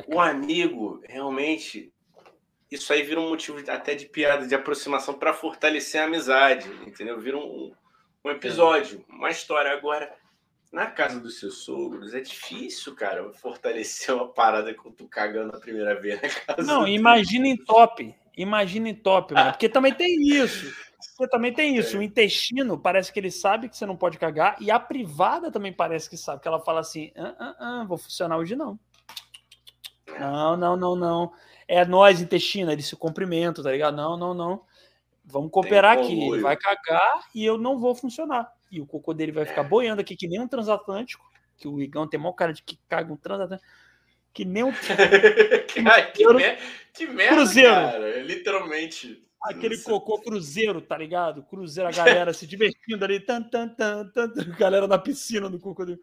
o 0.09 0.21
amigo, 0.21 1.01
realmente, 1.07 1.93
isso 2.71 2.93
aí 2.93 3.03
vira 3.03 3.21
um 3.21 3.29
motivo 3.29 3.59
até 3.71 3.95
de 3.95 4.07
piada, 4.07 4.47
de 4.47 4.55
aproximação 4.55 5.15
para 5.15 5.33
fortalecer 5.33 6.01
a 6.01 6.05
amizade, 6.05 6.69
entendeu? 6.87 7.21
Vira 7.21 7.39
um, 7.39 7.73
um 8.25 8.31
episódio, 8.31 9.05
uma 9.09 9.31
história. 9.31 9.71
Agora, 9.71 10.13
na 10.73 10.87
casa 10.87 11.21
dos 11.21 11.39
seus 11.39 11.59
sogros, 11.59 12.15
é 12.15 12.21
difícil, 12.21 12.95
cara, 12.95 13.33
fortalecer 13.33 14.15
uma 14.15 14.29
parada 14.29 14.75
com 14.75 14.91
tu 14.91 15.07
cagando 15.09 15.57
a 15.57 15.61
primeira 15.61 16.01
vez 16.01 16.21
na 16.21 16.29
casa. 16.29 16.63
Não, 16.63 16.87
imagina 16.87 17.47
em 17.47 17.57
top. 17.57 18.15
Imagina 18.39 18.89
em 18.89 18.95
top, 18.95 19.35
ah. 19.37 19.51
porque 19.51 19.69
também 19.69 19.93
tem 19.93 20.17
isso. 20.23 20.73
Porque 21.17 21.31
também 21.31 21.53
tem 21.53 21.77
isso. 21.77 21.97
É. 21.97 21.99
O 21.99 22.03
intestino 22.03 22.79
parece 22.79 23.13
que 23.13 23.19
ele 23.19 23.33
sabe 23.33 23.69
que 23.69 23.77
você 23.77 23.85
não 23.85 23.97
pode 23.97 24.17
cagar, 24.17 24.57
e 24.61 24.71
a 24.71 24.79
privada 24.79 25.51
também 25.51 25.73
parece 25.73 26.09
que 26.09 26.17
sabe, 26.17 26.41
que 26.41 26.47
ela 26.47 26.61
fala 26.61 26.81
assim: 26.81 27.11
ah, 27.17 27.35
ah, 27.39 27.57
ah, 27.59 27.85
vou 27.85 27.99
funcionar 27.99 28.37
hoje 28.39 28.55
não. 28.55 28.79
É. 30.07 30.21
Não, 30.21 30.57
não, 30.57 30.77
não, 30.77 30.97
não. 30.97 31.33
É 31.67 31.85
nós, 31.85 32.21
intestino, 32.21 32.71
eles 32.71 32.87
se 32.87 32.95
cumprimentam, 32.95 33.63
tá 33.63 33.73
ligado? 33.73 33.97
Não, 33.97 34.17
não, 34.17 34.33
não. 34.33 34.63
Vamos 35.25 35.51
cooperar 35.51 35.99
aqui. 35.99 36.19
Ele 36.19 36.41
vai 36.41 36.57
cagar 36.57 37.27
e 37.35 37.45
eu 37.45 37.59
não 37.59 37.79
vou 37.79 37.95
funcionar. 37.95 38.51
E 38.71 38.81
o 38.81 38.87
cocô 38.87 39.13
dele 39.13 39.33
vai 39.33 39.45
ficar 39.45 39.65
boiando 39.65 40.01
aqui 40.01 40.17
que 40.17 40.29
nem 40.29 40.41
um 40.41 40.49
transatlântico. 40.49 41.29
Que 41.57 41.67
o 41.67 41.83
Igão 41.83 42.09
tem 42.09 42.21
maior 42.21 42.33
cara 42.33 42.53
de 42.53 42.63
que 42.63 42.79
caga 42.89 43.13
um 43.13 43.17
transatlântico. 43.17 43.69
Que 44.33 44.45
nem 44.45 44.65
um. 44.65 44.73
que, 45.69 45.81
mer... 45.81 46.59
que 46.93 47.07
merda, 47.07 47.37
cruzeiro. 47.37 47.75
cara. 47.75 48.23
Literalmente. 48.23 49.25
Aquele 49.43 49.79
cocô 49.79 50.21
cruzeiro, 50.21 50.81
tá 50.81 50.99
ligado? 50.99 51.43
Cruzeiro, 51.45 51.89
a 51.89 51.93
galera 51.93 52.33
se 52.33 52.47
divertindo 52.47 53.05
ali. 53.05 53.21
Tan, 53.21 53.43
tan, 53.43 53.69
tan, 53.69 54.09
tan, 54.09 54.33
galera 54.59 54.89
na 54.89 54.99
piscina 54.99 55.49
do 55.49 55.61
cocô 55.61 55.85
dele. 55.85 56.01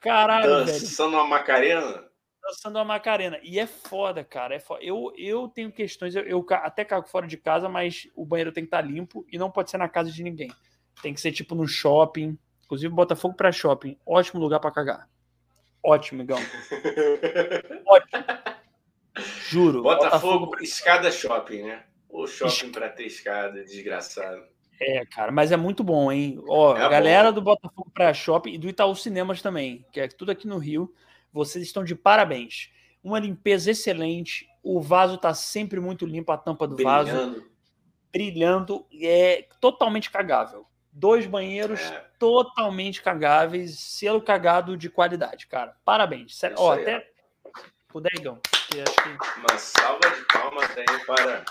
Caralho, 0.00 0.48
Dançando 0.48 0.66
velho. 0.66 0.80
Dançando 0.80 1.14
uma 1.14 1.26
Macarena? 1.26 2.12
dançando 2.42 2.78
a 2.78 2.84
Macarena. 2.84 3.38
E 3.42 3.58
é 3.58 3.66
foda, 3.66 4.24
cara. 4.24 4.54
É 4.54 4.58
foda. 4.58 4.82
Eu, 4.82 5.12
eu 5.16 5.48
tenho 5.48 5.70
questões, 5.70 6.14
eu, 6.14 6.24
eu, 6.24 6.44
até 6.50 6.84
cago 6.84 7.06
fora 7.06 7.26
de 7.26 7.36
casa, 7.36 7.68
mas 7.68 8.08
o 8.14 8.26
banheiro 8.26 8.52
tem 8.52 8.64
que 8.64 8.68
estar 8.68 8.82
tá 8.82 8.88
limpo 8.88 9.24
e 9.30 9.38
não 9.38 9.50
pode 9.50 9.70
ser 9.70 9.78
na 9.78 9.88
casa 9.88 10.10
de 10.10 10.22
ninguém. 10.22 10.52
Tem 11.00 11.14
que 11.14 11.20
ser 11.20 11.32
tipo 11.32 11.54
no 11.54 11.66
shopping. 11.66 12.36
Inclusive, 12.64 12.92
Botafogo 12.92 13.34
para 13.34 13.52
shopping. 13.52 13.96
Ótimo 14.04 14.40
lugar 14.40 14.58
para 14.58 14.72
cagar. 14.72 15.08
Ótimo, 15.82 16.22
Igão. 16.22 16.38
Ótimo. 17.86 18.24
Juro. 19.48 19.82
Botafogo, 19.82 20.46
Botafogo, 20.46 20.62
escada 20.62 21.10
shopping, 21.10 21.62
né? 21.62 21.84
O 22.08 22.26
shopping 22.26 22.70
para 22.70 22.88
ter 22.88 23.06
escada, 23.06 23.64
desgraçado. 23.64 24.42
É, 24.80 25.04
cara, 25.06 25.30
mas 25.30 25.52
é 25.52 25.56
muito 25.56 25.84
bom, 25.84 26.10
hein? 26.10 26.42
Ó, 26.48 26.76
é 26.76 26.88
galera 26.88 27.28
bom. 27.28 27.34
do 27.34 27.42
Botafogo 27.42 27.90
para 27.92 28.12
shopping 28.12 28.54
e 28.54 28.58
do 28.58 28.68
Itaú 28.68 28.94
Cinemas 28.94 29.40
também, 29.40 29.86
que 29.92 30.00
é 30.00 30.08
tudo 30.08 30.32
aqui 30.32 30.46
no 30.46 30.58
Rio. 30.58 30.92
Vocês 31.32 31.64
estão 31.64 31.84
de 31.84 31.94
parabéns. 31.94 32.70
Uma 33.02 33.18
limpeza 33.18 33.70
excelente. 33.70 34.46
O 34.62 34.80
vaso 34.80 35.14
está 35.14 35.34
sempre 35.34 35.80
muito 35.80 36.06
limpo, 36.06 36.32
a 36.32 36.36
tampa 36.36 36.66
do 36.66 36.76
brilhando. 36.76 37.10
vaso 37.10 37.52
brilhando. 38.12 38.86
É 39.00 39.46
totalmente 39.60 40.10
cagável. 40.10 40.66
Dois 40.92 41.26
banheiros 41.26 41.80
é. 41.80 42.04
totalmente 42.18 43.00
cagáveis, 43.00 43.78
selo 43.78 44.20
cagado 44.20 44.76
de 44.76 44.90
qualidade, 44.90 45.46
cara. 45.46 45.74
Parabéns. 45.84 46.36
Sério. 46.36 46.56
Ó, 46.58 46.72
até 46.72 47.08
o 47.94 48.00
Degão. 48.00 48.38
Que 48.70 48.80
acho 48.80 48.94
que... 48.94 49.40
Uma 49.40 49.58
salva 49.58 50.10
de 50.10 50.24
palmas 50.26 50.70
aí 50.76 51.04
para, 51.06 51.44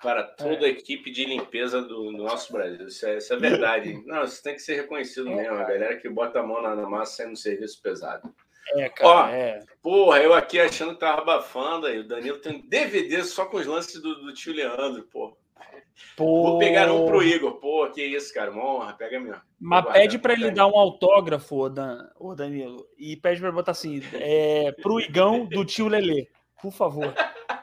para 0.00 0.22
toda 0.22 0.64
é. 0.64 0.66
a 0.66 0.68
equipe 0.68 1.10
de 1.10 1.24
limpeza 1.24 1.82
do, 1.82 2.12
do 2.12 2.22
nosso 2.22 2.52
Brasil. 2.52 2.86
Isso 2.86 3.04
é, 3.04 3.18
isso 3.18 3.32
é 3.32 3.36
verdade. 3.36 4.00
Não, 4.06 4.22
isso 4.22 4.42
tem 4.42 4.54
que 4.54 4.60
ser 4.60 4.76
reconhecido 4.76 5.28
é, 5.28 5.34
mesmo. 5.34 5.56
A 5.56 5.64
galera 5.64 5.96
que 5.96 6.08
bota 6.08 6.38
a 6.38 6.42
mão 6.42 6.62
na, 6.62 6.74
na 6.76 6.88
massa 6.88 7.16
sendo 7.16 7.32
um 7.32 7.36
serviço 7.36 7.82
pesado. 7.82 8.32
É, 8.74 8.88
cara, 8.88 9.08
Ó, 9.08 9.26
é. 9.28 9.64
Porra, 9.82 10.20
eu 10.20 10.32
aqui 10.32 10.60
achando 10.60 10.94
que 10.94 11.00
tava 11.00 11.22
abafando 11.22 11.86
aí. 11.86 11.98
O 11.98 12.06
Danilo 12.06 12.38
tem 12.38 12.56
um 12.56 12.68
DVD 12.68 13.24
só 13.24 13.44
com 13.46 13.56
os 13.56 13.66
lances 13.66 14.00
do, 14.00 14.14
do 14.22 14.32
tio 14.32 14.52
Leandro, 14.52 15.02
pô. 15.04 15.36
Pô. 16.16 16.42
Vou 16.42 16.58
pegar 16.58 16.92
um 16.92 17.06
pro 17.06 17.22
Igor. 17.22 17.54
Pô, 17.54 17.88
que 17.90 18.02
isso, 18.02 18.32
cara. 18.32 18.50
Uma 18.50 18.64
honra, 18.64 18.92
pega 18.92 19.20
mesmo. 19.20 19.40
Mas 19.58 19.84
pede 19.92 20.18
para 20.18 20.32
ele 20.32 20.50
dar 20.50 20.66
um 20.66 20.76
autógrafo, 20.76 21.68
Dan, 21.68 22.08
ô 22.18 22.34
Danilo. 22.34 22.86
E 22.98 23.16
pede 23.16 23.40
para 23.40 23.52
botar 23.52 23.72
assim: 23.72 24.02
é, 24.14 24.72
pro 24.72 25.00
Igão 25.00 25.46
do 25.46 25.64
tio 25.64 25.88
Lelê. 25.88 26.28
Por 26.60 26.72
favor. 26.72 27.12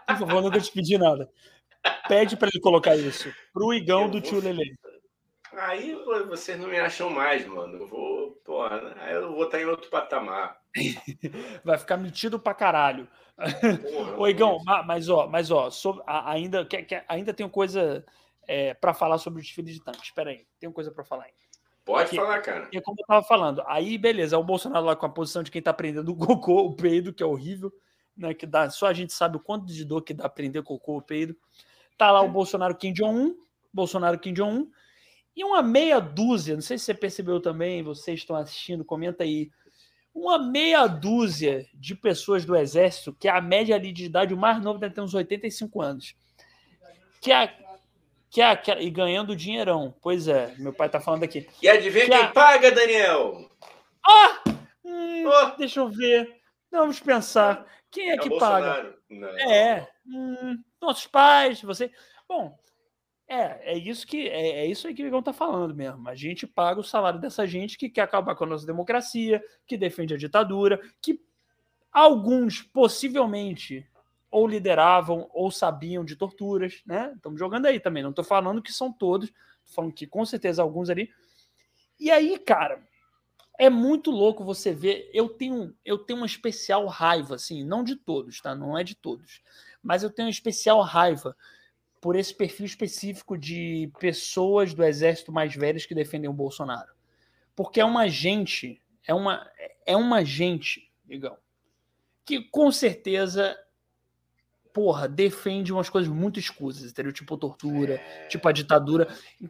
Por 0.07 0.17
favor, 0.17 0.41
nunca 0.41 0.59
te 0.59 0.71
pedi 0.71 0.97
nada. 0.97 1.29
Pede 2.07 2.35
para 2.35 2.49
ele 2.51 2.61
colocar 2.61 2.95
isso. 2.95 3.31
Pro 3.53 3.73
Igão 3.73 4.03
eu 4.03 4.09
do 4.09 4.21
vou... 4.21 4.29
tio 4.29 4.41
Lelê. 4.41 4.75
Aí 5.53 5.95
vocês 6.27 6.59
não 6.59 6.67
me 6.67 6.77
acham 6.77 7.09
mais, 7.09 7.45
mano. 7.47 7.77
Eu 7.79 7.87
vou, 7.87 8.31
porra, 8.45 8.95
aí 8.99 9.15
eu 9.15 9.33
vou 9.33 9.45
estar 9.45 9.59
em 9.59 9.65
outro 9.65 9.89
patamar. 9.89 10.57
Vai 11.63 11.77
ficar 11.77 11.97
metido 11.97 12.39
pra 12.39 12.53
caralho. 12.53 13.07
Porra, 13.37 14.17
Ô, 14.17 14.27
Igão, 14.27 14.59
mas 14.85 15.09
ó, 15.09 15.27
mas 15.27 15.51
ó, 15.51 15.69
sobre, 15.69 16.03
ainda, 16.05 16.65
quer, 16.65 16.83
quer, 16.83 17.05
ainda 17.07 17.33
tenho 17.33 17.49
coisa 17.49 18.03
é, 18.47 18.73
para 18.73 18.93
falar 18.93 19.17
sobre 19.19 19.39
o 19.39 19.43
desfile 19.43 19.71
de 19.71 19.83
tanques. 19.83 20.03
Espera 20.03 20.31
aí, 20.31 20.45
tenho 20.59 20.73
coisa 20.73 20.91
para 20.91 21.03
falar 21.03 21.25
ainda. 21.25 21.37
Pode 21.85 22.15
falar, 22.15 22.41
cara. 22.41 22.67
É 22.73 22.81
como 22.81 22.99
eu 22.99 23.05
tava 23.05 23.23
falando. 23.23 23.63
Aí, 23.65 23.97
beleza, 23.97 24.37
o 24.37 24.43
Bolsonaro 24.43 24.85
lá 24.85 24.95
com 24.95 25.05
a 25.05 25.09
posição 25.09 25.41
de 25.41 25.49
quem 25.49 25.61
tá 25.61 25.73
prendendo 25.73 26.11
o 26.11 26.17
cocô, 26.17 26.65
o 26.65 26.75
peido, 26.75 27.13
que 27.13 27.23
é 27.23 27.25
horrível, 27.25 27.71
né? 28.15 28.33
Que 28.33 28.45
dá, 28.45 28.69
só 28.69 28.87
a 28.87 28.93
gente 28.93 29.13
sabe 29.13 29.37
o 29.37 29.39
quanto 29.39 29.67
de 29.67 29.85
dor 29.85 30.01
que 30.01 30.13
dá 30.13 30.27
prender 30.27 30.63
cocô, 30.63 30.97
o 30.97 31.01
peido. 31.01 31.35
Tá 31.97 32.11
lá 32.11 32.21
o 32.21 32.29
Bolsonaro 32.29 32.75
Kim 32.75 32.91
Jong-un, 32.91 33.35
Bolsonaro 33.71 34.19
Kim 34.19 34.33
Jong-un, 34.33 34.69
e 35.35 35.43
uma 35.43 35.61
meia 35.61 35.99
dúzia, 35.99 36.55
não 36.55 36.61
sei 36.61 36.77
se 36.77 36.85
você 36.85 36.93
percebeu 36.93 37.39
também, 37.39 37.83
vocês 37.83 38.19
estão 38.19 38.35
assistindo, 38.35 38.83
comenta 38.83 39.23
aí. 39.23 39.51
Uma 40.17 40.39
meia 40.39 40.87
dúzia 40.87 41.67
de 41.75 41.93
pessoas 41.93 42.43
do 42.43 42.55
exército, 42.55 43.13
que 43.13 43.27
é 43.27 43.31
a 43.31 43.39
média 43.39 43.75
ali 43.75 43.93
de 43.93 44.05
idade, 44.05 44.33
o 44.33 44.37
mais 44.37 44.59
novo 44.59 44.79
deve 44.79 44.95
ter 44.95 45.01
uns 45.01 45.13
85 45.13 45.79
anos. 45.79 46.15
Que 47.21 47.31
é, 47.31 47.53
que 48.27 48.41
é 48.41 48.81
e 48.81 48.89
ganhando 48.89 49.35
dinheirão. 49.35 49.93
Pois 50.01 50.27
é, 50.27 50.55
meu 50.57 50.73
pai 50.73 50.89
tá 50.89 50.99
falando 50.99 51.21
aqui. 51.21 51.47
E 51.61 51.69
adivinha 51.69 52.05
que 52.05 52.11
quem 52.11 52.19
a... 52.19 52.31
paga, 52.31 52.71
Daniel? 52.71 53.47
Ah! 54.03 54.41
Hum, 54.83 55.25
oh! 55.27 55.55
Deixa 55.55 55.81
eu 55.81 55.87
ver. 55.87 56.35
Vamos 56.71 56.99
pensar. 56.99 57.67
Quem 57.91 58.09
é, 58.09 58.15
é 58.15 58.17
que 58.17 58.39
paga? 58.39 58.95
Não. 59.07 59.27
É. 59.27 59.87
Hum, 60.07 60.57
nossos 60.81 61.05
pais, 61.05 61.61
você. 61.61 61.91
Bom, 62.27 62.57
é, 63.27 63.73
é 63.73 63.77
isso 63.77 64.07
que 64.07 64.27
é, 64.29 64.59
é 64.59 64.65
isso 64.65 64.87
aí 64.87 64.93
que 64.93 65.03
o 65.03 65.07
Igão 65.07 65.21
tá 65.21 65.33
falando 65.33 65.75
mesmo. 65.75 66.07
A 66.07 66.15
gente 66.15 66.47
paga 66.47 66.79
o 66.79 66.83
salário 66.83 67.19
dessa 67.19 67.45
gente 67.45 67.77
que 67.77 67.89
quer 67.89 68.01
acabar 68.01 68.35
com 68.35 68.45
a 68.45 68.47
nossa 68.47 68.65
democracia, 68.65 69.43
que 69.65 69.77
defende 69.77 70.13
a 70.13 70.17
ditadura, 70.17 70.79
que 71.01 71.19
alguns 71.91 72.61
possivelmente 72.61 73.85
ou 74.31 74.47
lideravam 74.47 75.29
ou 75.33 75.51
sabiam 75.51 76.05
de 76.05 76.15
torturas, 76.15 76.81
né? 76.85 77.11
Estamos 77.15 77.39
jogando 77.39 77.65
aí 77.65 77.79
também. 77.79 78.03
Não 78.03 78.11
estou 78.11 78.23
falando 78.23 78.61
que 78.61 78.71
são 78.71 78.91
todos, 78.91 79.29
tô 79.29 79.73
falando 79.73 79.93
que 79.93 80.07
com 80.07 80.25
certeza 80.25 80.61
alguns 80.61 80.89
ali. 80.89 81.09
E 81.99 82.09
aí, 82.11 82.37
cara, 82.39 82.81
é 83.57 83.69
muito 83.69 84.09
louco 84.09 84.43
você 84.43 84.71
ver. 84.71 85.09
Eu 85.13 85.27
tenho, 85.27 85.75
eu 85.83 85.97
tenho 85.97 86.19
uma 86.19 86.25
especial 86.25 86.85
raiva, 86.85 87.35
assim, 87.35 87.63
não 87.63 87.83
de 87.83 87.95
todos, 87.95 88.39
tá? 88.39 88.55
Não 88.55 88.77
é 88.77 88.83
de 88.83 88.95
todos, 88.95 89.41
mas 89.81 90.03
eu 90.03 90.09
tenho 90.09 90.27
uma 90.27 90.31
especial 90.31 90.81
raiva 90.81 91.35
por 92.01 92.15
esse 92.15 92.33
perfil 92.33 92.65
específico 92.65 93.37
de 93.37 93.91
pessoas 93.99 94.73
do 94.73 94.83
exército 94.83 95.31
mais 95.31 95.55
velhas 95.55 95.85
que 95.85 95.95
defendem 95.95 96.29
o 96.29 96.33
Bolsonaro. 96.33 96.91
Porque 97.55 97.79
é 97.79 97.85
uma 97.85 98.07
gente, 98.07 98.81
é 99.05 99.13
uma, 99.13 99.49
é 99.85 99.95
uma 99.97 100.23
gente, 100.23 100.91
digão, 101.05 101.37
que 102.23 102.41
com 102.41 102.71
certeza, 102.71 103.57
porra, 104.71 105.07
defende 105.07 105.73
umas 105.73 105.89
coisas 105.89 106.11
muito 106.11 106.39
escusas, 106.39 106.91
entendeu? 106.91 107.11
Tipo 107.11 107.37
tortura, 107.37 107.95
é... 107.95 108.27
tipo 108.27 108.47
a 108.47 108.51
ditadura. 108.51 109.07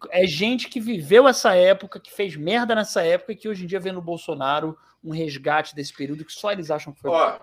É 0.09 0.25
gente 0.25 0.69
que 0.69 0.79
viveu 0.79 1.27
essa 1.27 1.53
época, 1.53 1.99
que 1.99 2.13
fez 2.13 2.35
merda 2.35 2.73
nessa 2.75 3.03
época 3.03 3.33
e 3.33 3.35
que 3.35 3.49
hoje 3.49 3.63
em 3.63 3.67
dia 3.67 3.79
vê 3.79 3.91
no 3.91 4.01
Bolsonaro 4.01 4.77
um 5.03 5.11
resgate 5.11 5.75
desse 5.75 5.93
período 5.93 6.23
que 6.23 6.31
só 6.31 6.51
eles 6.51 6.71
acham 6.71 6.93
que 6.93 7.01
foi. 7.01 7.11
Ó, 7.11 7.39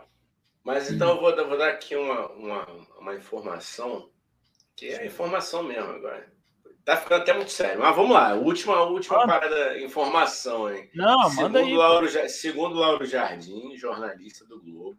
mas 0.63 0.91
então 0.91 1.11
eu 1.11 1.21
vou, 1.21 1.49
vou 1.49 1.59
dar 1.59 1.69
aqui 1.69 1.95
uma, 1.95 2.29
uma, 2.33 2.67
uma 2.99 3.15
informação 3.15 4.09
que 4.77 4.89
é 4.89 5.07
informação 5.07 5.63
mesmo 5.63 5.91
agora. 5.91 6.33
Tá 6.85 6.99
ficando 6.99 7.23
até 7.23 7.33
muito 7.33 7.51
sério. 7.51 7.81
Mas 7.81 7.97
vamos 7.97 8.13
lá. 8.13 8.35
Última, 8.35 8.83
última 8.83 9.25
ah. 9.25 9.27
parada, 9.27 9.79
informação, 9.81 10.73
hein? 10.73 10.91
Não, 10.95 11.31
segundo 11.31 11.43
manda 11.43 11.59
aí. 11.61 11.75
Lauro, 11.75 12.29
segundo 12.29 12.75
Lauro 12.75 13.07
Jardim, 13.07 13.75
jornalista 13.77 14.45
do 14.45 14.61
Globo, 14.61 14.99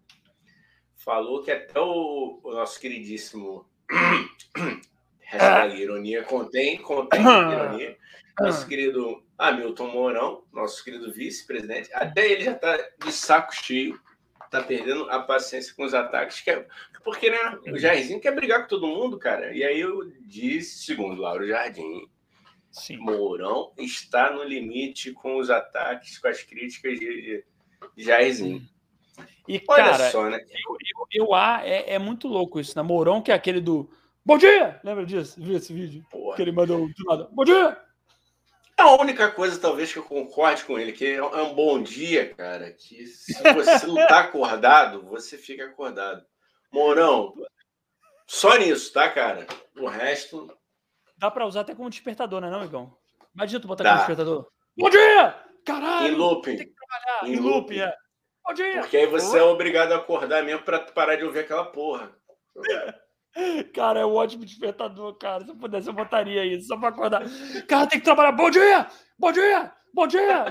falou 0.95 1.43
que 1.43 1.51
até 1.51 1.79
o, 1.79 2.39
o 2.43 2.51
nosso 2.53 2.79
queridíssimo 2.79 3.69
hashtag 5.21 5.79
ironia 5.79 6.23
contém, 6.23 6.77
contém 6.81 7.21
ironia. 7.21 7.97
Nosso 8.39 8.67
querido 8.67 9.23
Hamilton 9.37 9.87
Mourão, 9.87 10.43
nosso 10.51 10.83
querido 10.83 11.13
vice-presidente, 11.13 11.89
até 11.93 12.31
ele 12.31 12.43
já 12.43 12.51
está 12.51 12.77
de 12.77 13.11
saco 13.11 13.53
cheio 13.55 13.99
tá 14.49 14.63
perdendo 14.63 15.09
a 15.09 15.19
paciência 15.19 15.73
com 15.75 15.83
os 15.83 15.93
ataques, 15.93 16.41
que 16.41 16.49
é, 16.49 16.67
porque 17.03 17.29
né, 17.29 17.59
o 17.71 17.77
Jairzinho 17.77 18.19
quer 18.19 18.33
brigar 18.33 18.61
com 18.61 18.67
todo 18.67 18.87
mundo, 18.87 19.17
cara. 19.17 19.53
E 19.53 19.63
aí 19.63 19.79
eu 19.79 20.11
disse, 20.21 20.83
segundo 20.85 21.21
Lauro 21.21 21.47
Jardim, 21.47 22.07
Sim. 22.71 22.97
Mourão 22.97 23.71
está 23.77 24.31
no 24.31 24.43
limite 24.43 25.11
com 25.13 25.37
os 25.37 25.49
ataques, 25.49 26.17
com 26.17 26.27
as 26.27 26.43
críticas 26.43 26.99
de, 26.99 27.43
de 27.95 28.03
Jairzinho. 28.03 28.61
E, 29.47 29.63
Olha 29.67 29.83
cara, 29.83 30.11
só, 30.11 30.29
né? 30.29 30.39
eu, 30.39 30.77
eu, 31.13 31.27
eu 31.27 31.35
é, 31.35 31.93
é, 31.93 31.99
muito 31.99 32.27
louco 32.27 32.59
isso, 32.59 32.77
né? 32.77 32.83
Mourão, 32.83 33.21
que 33.21 33.31
é 33.31 33.35
aquele 33.35 33.61
do 33.61 33.89
Bom 34.25 34.39
dia! 34.39 34.79
Lembra 34.83 35.05
disso? 35.05 35.39
Viu 35.39 35.55
esse 35.55 35.71
vídeo? 35.71 36.03
Porra. 36.09 36.35
Que 36.35 36.41
ele 36.41 36.51
mandou 36.51 36.87
do 36.87 37.03
nada. 37.05 37.29
Bom 37.31 37.43
dia! 37.43 37.77
A 38.77 38.93
única 39.01 39.31
coisa, 39.31 39.59
talvez, 39.59 39.91
que 39.91 39.99
eu 39.99 40.03
concorde 40.03 40.63
com 40.65 40.77
ele, 40.77 40.91
que 40.91 41.05
é 41.13 41.21
um 41.23 41.53
bom 41.53 41.81
dia, 41.81 42.33
cara, 42.35 42.71
que 42.71 43.07
se 43.07 43.33
você 43.53 43.87
não 43.87 43.95
tá 44.07 44.19
acordado, 44.19 45.01
você 45.03 45.37
fica 45.37 45.65
acordado. 45.65 46.25
Mourão, 46.71 47.33
só 48.27 48.57
nisso, 48.57 48.91
tá, 48.91 49.09
cara? 49.09 49.47
O 49.77 49.87
resto. 49.87 50.53
Dá 51.17 51.31
pra 51.31 51.45
usar 51.45 51.61
até 51.61 51.73
como 51.73 51.89
despertador, 51.89 52.41
né, 52.41 52.49
não, 52.49 52.65
Igão? 52.65 52.97
Imagina 53.33 53.61
tu 53.61 53.67
botar 53.67 53.83
Dá. 53.83 53.89
como 53.91 53.99
despertador. 53.99 54.47
Bom 54.77 54.89
dia! 54.89 55.43
Caralho! 55.65 56.07
Em 56.07 56.15
looping. 56.15 56.57
Tem 56.57 56.67
que 56.67 56.73
trabalhar. 56.73 57.27
Em, 57.27 57.33
em 57.33 57.39
looping, 57.39 57.55
looping, 57.55 57.79
é. 57.79 57.95
Bom 58.45 58.53
dia! 58.53 58.81
Porque 58.81 58.97
aí 58.97 59.07
você 59.07 59.37
é 59.37 59.43
obrigado 59.43 59.93
a 59.93 59.97
acordar 59.97 60.43
mesmo 60.43 60.63
pra 60.63 60.79
parar 60.79 61.15
de 61.15 61.23
ouvir 61.23 61.39
aquela 61.39 61.65
porra. 61.65 62.13
Cara, 63.73 63.99
é 63.99 64.05
um 64.05 64.13
ótimo 64.13 64.45
despertador, 64.45 65.13
cara. 65.15 65.43
Se 65.43 65.51
eu 65.51 65.55
pudesse, 65.55 65.87
eu 65.87 65.93
botaria 65.93 66.45
isso 66.45 66.67
só 66.67 66.77
pra 66.77 66.89
acordar. 66.89 67.23
Cara, 67.67 67.87
tem 67.87 67.99
que 67.99 68.05
trabalhar. 68.05 68.31
Bom 68.31 68.49
dia! 68.49 68.87
Bom 69.17 69.31
dia! 69.31 69.71
Bom 69.93 70.07
dia! 70.07 70.45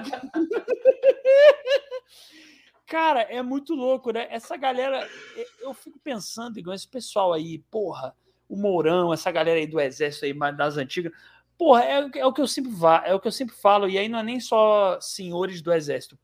cara, 2.86 3.22
é 3.22 3.42
muito 3.42 3.74
louco, 3.74 4.10
né? 4.10 4.26
Essa 4.30 4.56
galera, 4.56 5.08
eu 5.60 5.72
fico 5.72 5.98
pensando, 5.98 6.58
igual 6.58 6.74
esse 6.74 6.88
pessoal 6.88 7.32
aí, 7.32 7.58
porra, 7.70 8.14
o 8.48 8.56
Mourão, 8.56 9.12
essa 9.12 9.30
galera 9.30 9.58
aí 9.58 9.66
do 9.66 9.80
exército 9.80 10.26
aí 10.26 10.34
das 10.54 10.76
antigas. 10.76 11.12
Porra, 11.56 11.84
é, 11.84 12.10
é 12.18 12.26
o 12.26 12.32
que 12.32 12.40
eu 12.40 12.46
sempre 12.46 12.70
vá, 12.70 13.02
é 13.06 13.14
o 13.14 13.20
que 13.20 13.28
eu 13.28 13.32
sempre 13.32 13.54
falo, 13.54 13.88
e 13.88 13.96
aí 13.96 14.08
não 14.08 14.18
é 14.18 14.22
nem 14.22 14.40
só 14.40 14.98
senhores 15.00 15.62
do 15.62 15.72
exército, 15.72 16.18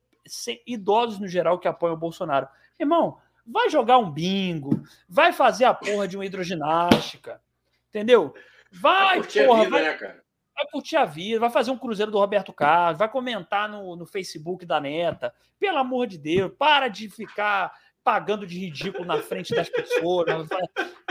idosos 0.67 1.19
no 1.19 1.29
geral 1.29 1.59
que 1.59 1.69
apoiam 1.69 1.95
o 1.95 1.99
Bolsonaro. 1.99 2.49
Irmão, 2.79 3.19
vai 3.51 3.69
jogar 3.71 3.99
um 3.99 4.11
bingo, 4.11 4.83
vai 5.09 5.33
fazer 5.33 5.65
a 5.65 5.75
porra 5.75 6.07
de 6.07 6.17
uma 6.17 6.25
hidroginástica, 6.25 7.41
entendeu? 7.89 8.35
Vai, 8.71 9.21
vai 9.21 9.47
porra, 9.47 9.65
vida, 9.65 9.71
vai, 9.71 9.83
né, 9.83 9.95
cara? 9.95 10.23
vai 10.55 10.67
curtir 10.71 10.97
a 10.97 11.05
vida, 11.05 11.41
vai 11.41 11.51
fazer 11.51 11.71
um 11.71 11.79
cruzeiro 11.79 12.13
do 12.13 12.19
Roberto 12.19 12.53
Carlos, 12.53 12.99
vai 12.99 13.09
comentar 13.09 13.69
no, 13.69 13.97
no 13.97 14.07
Facebook 14.07 14.65
da 14.65 14.81
neta. 14.81 15.35
Pelo 15.59 15.79
amor 15.79 16.07
de 16.07 16.19
Deus, 16.19 16.53
para 16.59 16.89
de 16.89 17.09
ficar 17.09 17.73
pagando 18.03 18.47
de 18.47 18.59
ridículo 18.59 19.05
na 19.05 19.19
frente 19.19 19.55
das 19.55 19.69
pessoas, 19.69 20.27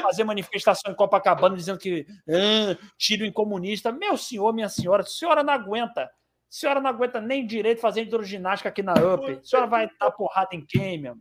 fazer 0.01 0.23
manifestação 0.23 0.91
em 0.91 0.95
Copacabana 0.95 1.55
dizendo 1.55 1.77
que 1.77 2.05
ah, 2.27 2.77
tiro 2.97 3.25
em 3.25 3.31
comunista. 3.31 3.91
Meu 3.91 4.17
senhor, 4.17 4.53
minha 4.53 4.69
senhora, 4.69 5.03
senhora 5.03 5.43
não 5.43 5.53
aguenta. 5.53 6.09
Senhora 6.49 6.79
não 6.79 6.89
aguenta 6.89 7.21
nem 7.21 7.45
direito 7.45 7.79
fazer 7.79 8.01
hidroginástica 8.01 8.69
aqui 8.69 8.81
na 8.81 8.93
UP. 8.93 9.31
A 9.31 9.43
senhora 9.43 9.67
vai 9.67 9.89
dar 9.99 10.09
porrada 10.11 10.55
em 10.55 10.65
quem, 10.65 10.97
meu? 10.97 11.15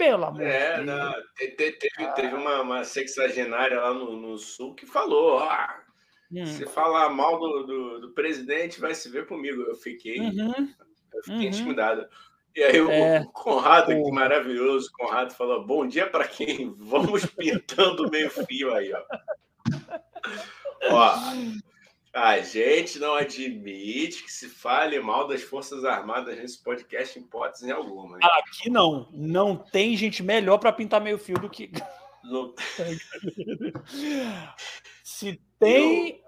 Pelo 0.00 0.24
amor 0.24 0.40
é, 0.40 0.78
de 0.78 0.86
Deus. 0.86 0.86
Não, 0.86 1.14
teve, 1.36 1.72
teve 2.14 2.34
uma, 2.34 2.62
uma, 2.62 2.84
sexagenária 2.84 3.78
lá 3.78 3.92
no, 3.92 4.16
no 4.16 4.38
sul 4.38 4.74
que 4.74 4.86
falou: 4.86 5.40
ah, 5.40 5.78
hum. 6.32 6.46
se 6.46 6.64
falar 6.64 7.10
mal 7.10 7.38
do, 7.38 7.66
do, 7.66 8.00
do, 8.00 8.10
presidente, 8.12 8.80
vai 8.80 8.94
se 8.94 9.10
ver 9.10 9.26
comigo. 9.26 9.60
Eu 9.60 9.74
fiquei, 9.74 10.18
uhum. 10.18 10.68
eu 11.12 11.22
fiquei 11.22 11.36
uhum. 11.36 11.42
intimidado. 11.42 12.08
E 12.56 12.62
aí 12.62 12.80
o 12.80 12.90
é. 12.90 13.26
Conrado, 13.34 13.88
que 13.88 14.10
maravilhoso, 14.10 14.90
Conrado 14.90 15.34
falou: 15.34 15.66
bom 15.66 15.86
dia 15.86 16.06
para 16.06 16.26
quem? 16.26 16.72
Vamos 16.78 17.26
pintando 17.26 18.10
meio 18.10 18.30
fio 18.30 18.74
aí, 18.74 18.94
ó. 18.94 19.02
ó, 20.92 21.14
a 22.12 22.40
gente 22.40 22.98
não 22.98 23.14
admite 23.14 24.24
que 24.24 24.32
se 24.32 24.48
fale 24.48 24.98
mal 24.98 25.28
das 25.28 25.42
Forças 25.42 25.84
Armadas 25.84 26.36
nesse 26.36 26.62
podcast 26.62 27.18
em 27.18 27.22
hipótese 27.22 27.70
alguma. 27.70 28.16
Hein? 28.16 28.22
Aqui 28.22 28.68
não. 28.68 29.08
Não 29.12 29.56
tem 29.56 29.96
gente 29.96 30.22
melhor 30.22 30.58
para 30.58 30.72
pintar 30.72 31.00
meio 31.00 31.18
fio 31.18 31.38
do 31.38 31.48
que. 31.48 31.70
Não... 32.24 32.52
se 35.04 35.40
tem 35.58 36.08
Eu... 36.08 36.18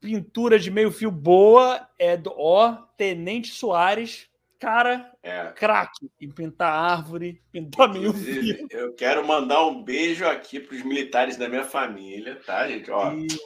pintura 0.00 0.58
de 0.58 0.70
meio 0.70 0.90
fio 0.90 1.10
boa, 1.10 1.86
é 1.98 2.16
do 2.16 2.32
ó, 2.34 2.72
Tenente 2.96 3.52
Soares, 3.52 4.30
cara, 4.58 5.12
é. 5.22 5.52
craque 5.54 6.10
em 6.18 6.30
pintar 6.30 6.72
árvore, 6.72 7.42
pintar 7.52 7.92
meio 7.92 8.14
fio. 8.14 8.66
Eu 8.70 8.94
quero 8.94 9.26
mandar 9.26 9.66
um 9.66 9.84
beijo 9.84 10.26
aqui 10.26 10.58
para 10.58 10.74
os 10.74 10.82
militares 10.82 11.36
da 11.36 11.50
minha 11.50 11.64
família, 11.64 12.40
tá, 12.46 12.66
gente? 12.66 12.90
Ó, 12.90 13.10
Deus. 13.10 13.38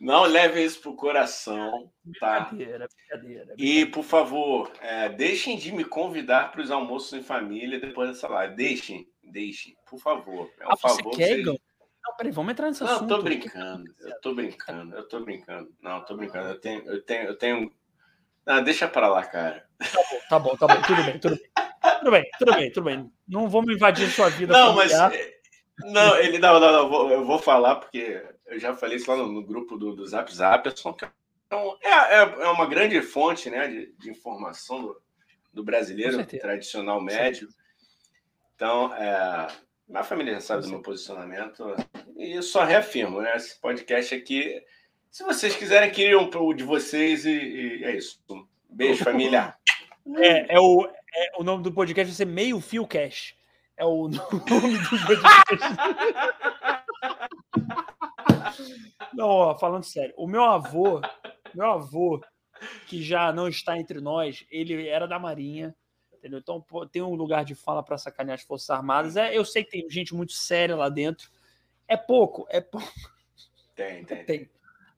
Não 0.00 0.22
leve 0.22 0.62
isso 0.64 0.80
pro 0.80 0.94
coração, 0.94 1.90
tá? 2.20 2.40
Brincadeira, 2.40 2.86
brincadeira. 2.94 3.54
E, 3.58 3.84
por 3.86 4.04
favor, 4.04 4.70
é, 4.80 5.08
deixem 5.08 5.56
de 5.56 5.72
me 5.72 5.84
convidar 5.84 6.52
para 6.52 6.60
os 6.60 6.70
almoços 6.70 7.12
em 7.12 7.22
família 7.22 7.80
depois 7.80 8.10
dessa 8.10 8.28
live. 8.28 8.54
Deixem, 8.54 9.08
deixem, 9.24 9.76
por 9.90 9.98
favor. 9.98 10.48
É 10.60 10.66
um 10.66 10.72
ah, 10.72 10.76
favor. 10.76 11.12
Você 11.14 11.16
quer, 11.16 11.44
Não, 11.44 11.58
peraí, 12.16 12.32
vamos 12.32 12.52
entrar 12.52 12.68
nesse 12.68 12.84
não, 12.84 12.90
assunto. 12.90 13.10
Não, 13.10 13.16
tô 13.16 13.22
brincando. 13.24 13.94
Eu 14.00 14.20
tô 14.20 14.34
brincando, 14.34 14.96
eu 14.96 15.08
tô 15.08 15.20
brincando. 15.20 15.74
Não, 15.82 16.04
tô 16.04 16.16
brincando. 16.16 16.48
Eu 16.50 16.60
tenho, 16.60 16.86
eu 16.86 17.02
tenho, 17.02 17.24
eu 17.24 17.36
tenho. 17.36 17.72
Ah, 18.46 18.60
deixa 18.60 18.86
para 18.86 19.08
lá, 19.08 19.24
cara. 19.24 19.66
Tá 20.28 20.38
bom, 20.38 20.56
tá 20.56 20.66
bom, 20.66 20.66
tá 20.66 20.66
bom. 20.68 20.82
Tudo 20.82 21.02
bem, 21.02 21.18
tudo 21.18 21.36
bem. 21.36 21.50
Tudo 21.98 22.10
bem, 22.10 22.30
tudo 22.38 22.54
bem, 22.54 22.72
tudo 22.72 22.84
bem. 22.84 23.12
Não 23.26 23.62
me 23.62 23.74
invadir 23.74 24.08
sua 24.10 24.30
vida. 24.30 24.52
Não, 24.52 24.76
familiar. 24.76 25.10
mas. 25.10 25.38
Não, 25.92 26.16
ele 26.18 26.38
não, 26.38 26.58
não, 26.58 26.88
não, 26.88 27.10
eu 27.10 27.24
vou 27.24 27.38
falar 27.38 27.76
porque 27.76 28.24
eu 28.48 28.58
já 28.58 28.74
falei 28.74 28.96
isso 28.96 29.10
lá 29.10 29.16
no, 29.16 29.26
no 29.26 29.42
grupo 29.42 29.76
do, 29.76 29.94
do 29.94 30.06
Zap 30.06 30.34
Zap, 30.34 30.68
é, 31.80 31.88
é, 31.88 32.18
é, 32.18 32.48
uma 32.48 32.66
grande 32.66 33.00
fonte 33.00 33.48
né, 33.48 33.68
de, 33.68 33.92
de 33.98 34.10
informação 34.10 34.82
do, 34.82 35.02
do 35.52 35.64
brasileiro 35.64 36.24
tradicional 36.26 37.00
médio. 37.00 37.48
Então, 38.54 38.92
é, 38.94 39.46
a 39.94 40.04
família 40.04 40.34
já 40.34 40.40
sabe 40.40 40.62
do 40.62 40.68
meu 40.68 40.82
posicionamento 40.82 41.76
e 42.16 42.36
eu 42.36 42.42
só 42.42 42.64
reafirmo, 42.64 43.22
né? 43.22 43.36
Esse 43.36 43.58
podcast 43.60 44.14
aqui, 44.14 44.62
se 45.10 45.22
vocês 45.24 45.56
quiserem, 45.56 45.90
queriam 45.90 46.28
o 46.28 46.54
de 46.54 46.64
vocês 46.64 47.24
e, 47.24 47.30
e, 47.30 47.84
é 47.84 47.96
isso. 47.96 48.20
Beijo, 48.68 49.04
família. 49.04 49.54
É, 50.16 50.54
é, 50.54 50.58
o, 50.58 50.86
é, 50.86 51.32
o 51.38 51.44
nome 51.44 51.62
do 51.62 51.70
podcast 51.70 52.10
vai 52.10 52.16
ser 52.16 52.24
Meio 52.24 52.62
Fio 52.62 52.86
Cash. 52.86 53.36
É 53.76 53.84
o 53.84 54.08
nome 54.08 54.78
do 54.78 55.06
podcast. 55.06 55.58
Não, 59.12 59.26
ó, 59.26 59.58
falando 59.58 59.84
sério, 59.84 60.14
o 60.16 60.26
meu 60.26 60.44
avô, 60.44 61.00
meu 61.54 61.66
avô, 61.66 62.20
que 62.86 63.02
já 63.02 63.32
não 63.32 63.48
está 63.48 63.78
entre 63.78 64.00
nós, 64.00 64.44
ele 64.50 64.88
era 64.88 65.06
da 65.06 65.18
Marinha, 65.18 65.74
entendeu? 66.12 66.38
Então 66.38 66.64
tem 66.90 67.02
um 67.02 67.14
lugar 67.14 67.44
de 67.44 67.54
fala 67.54 67.82
para 67.82 67.98
sacanear 67.98 68.36
as 68.36 68.42
Forças 68.42 68.70
Armadas. 68.70 69.16
É, 69.16 69.36
eu 69.36 69.44
sei 69.44 69.64
que 69.64 69.70
tem 69.70 69.90
gente 69.90 70.14
muito 70.14 70.32
séria 70.32 70.76
lá 70.76 70.88
dentro. 70.88 71.30
É 71.86 71.96
pouco, 71.96 72.46
é 72.50 72.60
pouco. 72.60 72.92
Tem, 73.74 74.04
tem. 74.04 74.24
Tem, 74.26 74.50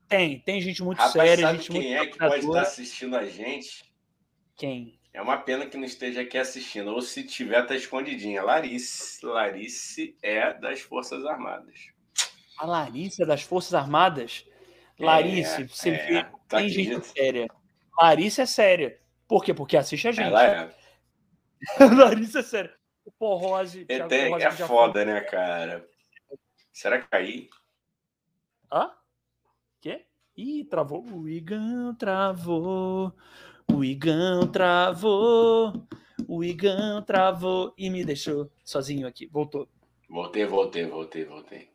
tem, 0.08 0.40
tem 0.40 0.60
gente 0.60 0.82
muito 0.82 0.98
Rapaz, 0.98 1.12
séria. 1.12 1.46
Sabe 1.46 1.58
gente 1.58 1.70
quem 1.70 1.82
muito 1.82 2.02
é 2.02 2.06
que 2.08 2.18
pode 2.18 2.44
estar 2.44 2.62
assistindo 2.62 3.16
a 3.16 3.24
gente? 3.26 3.84
Quem? 4.56 4.98
É 5.12 5.22
uma 5.22 5.38
pena 5.38 5.66
que 5.66 5.76
não 5.76 5.84
esteja 5.84 6.22
aqui 6.22 6.36
assistindo. 6.36 6.90
Ou 6.90 7.00
se 7.00 7.22
tiver, 7.22 7.64
tá 7.64 7.76
escondidinha. 7.76 8.42
Larice. 8.42 9.24
Larice 9.24 10.16
é 10.20 10.52
das 10.52 10.80
Forças 10.80 11.24
Armadas. 11.24 11.92
A 12.60 12.66
Larissa 12.66 13.24
das 13.24 13.40
Forças 13.40 13.72
Armadas. 13.72 14.44
Larice, 14.98 15.62
é, 15.62 15.66
você 15.66 15.88
é, 15.88 16.06
vê, 16.06 16.24
tá 16.46 16.58
tem 16.58 16.68
gente 16.68 16.92
gente 16.92 17.06
séria. 17.06 17.48
Larissa 17.98 18.42
é 18.42 18.46
séria. 18.46 19.00
Por 19.26 19.42
quê? 19.42 19.54
Porque 19.54 19.78
assiste 19.78 20.06
a 20.06 20.12
gente. 20.12 20.26
Ela 20.26 20.44
é. 20.44 20.70
Larissa 21.96 22.40
é 22.40 22.42
séria. 22.42 22.74
O 23.02 23.10
Porrose. 23.10 23.86
É, 23.88 24.06
tem, 24.06 24.34
é 24.34 24.50
foda, 24.50 25.06
né, 25.06 25.22
cara? 25.22 25.88
Será 26.70 27.00
que 27.00 27.08
caí? 27.08 27.48
Hã? 28.70 28.92
Quê? 29.80 30.04
Ih, 30.36 30.64
travou. 30.64 31.02
O 31.10 31.26
Igão 31.26 31.94
travou. 31.94 33.14
O 33.72 33.82
Igão 33.82 34.46
travou. 34.52 35.86
O 36.28 36.44
Igão 36.44 37.00
travou 37.02 37.72
e 37.78 37.88
me 37.88 38.04
deixou 38.04 38.52
sozinho 38.62 39.06
aqui. 39.06 39.26
Voltou. 39.28 39.66
Voltei, 40.10 40.44
voltei, 40.44 40.84
voltei, 40.84 41.24
voltei. 41.24 41.69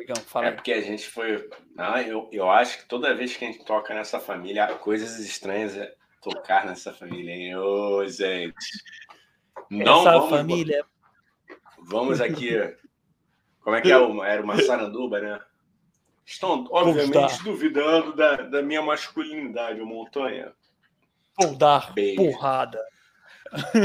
Igão, 0.00 0.16
fala 0.26 0.46
é 0.46 0.50
porque 0.52 0.72
a 0.72 0.80
gente 0.80 1.08
foi. 1.08 1.48
Ah, 1.76 2.02
eu, 2.02 2.28
eu 2.32 2.50
acho 2.50 2.78
que 2.78 2.84
toda 2.86 3.14
vez 3.14 3.36
que 3.36 3.44
a 3.44 3.48
gente 3.50 3.64
toca 3.64 3.94
nessa 3.94 4.20
família, 4.20 4.66
coisas 4.74 5.18
estranhas 5.18 5.76
é 5.76 5.94
tocar 6.22 6.64
nessa 6.64 6.92
família, 6.92 7.32
hein? 7.34 7.56
Ô, 7.56 8.06
gente. 8.06 8.54
Não 9.70 10.00
Essa 10.00 10.12
vamos... 10.12 10.30
família. 10.30 10.84
Vamos 11.78 12.20
aqui. 12.20 12.50
Como 13.60 13.76
é 13.76 13.80
que 13.80 13.90
é? 13.90 13.94
Era 13.94 14.42
uma 14.42 14.60
saranduba, 14.62 15.20
né? 15.20 15.40
Estão, 16.24 16.66
obviamente, 16.70 17.42
duvidando 17.42 18.14
da, 18.14 18.36
da 18.36 18.62
minha 18.62 18.82
masculinidade, 18.82 19.80
o 19.80 19.86
Montanha. 19.86 20.52
Vou 21.38 21.56
dar 21.56 21.92
Beijo. 21.92 22.16
porrada. 22.16 22.78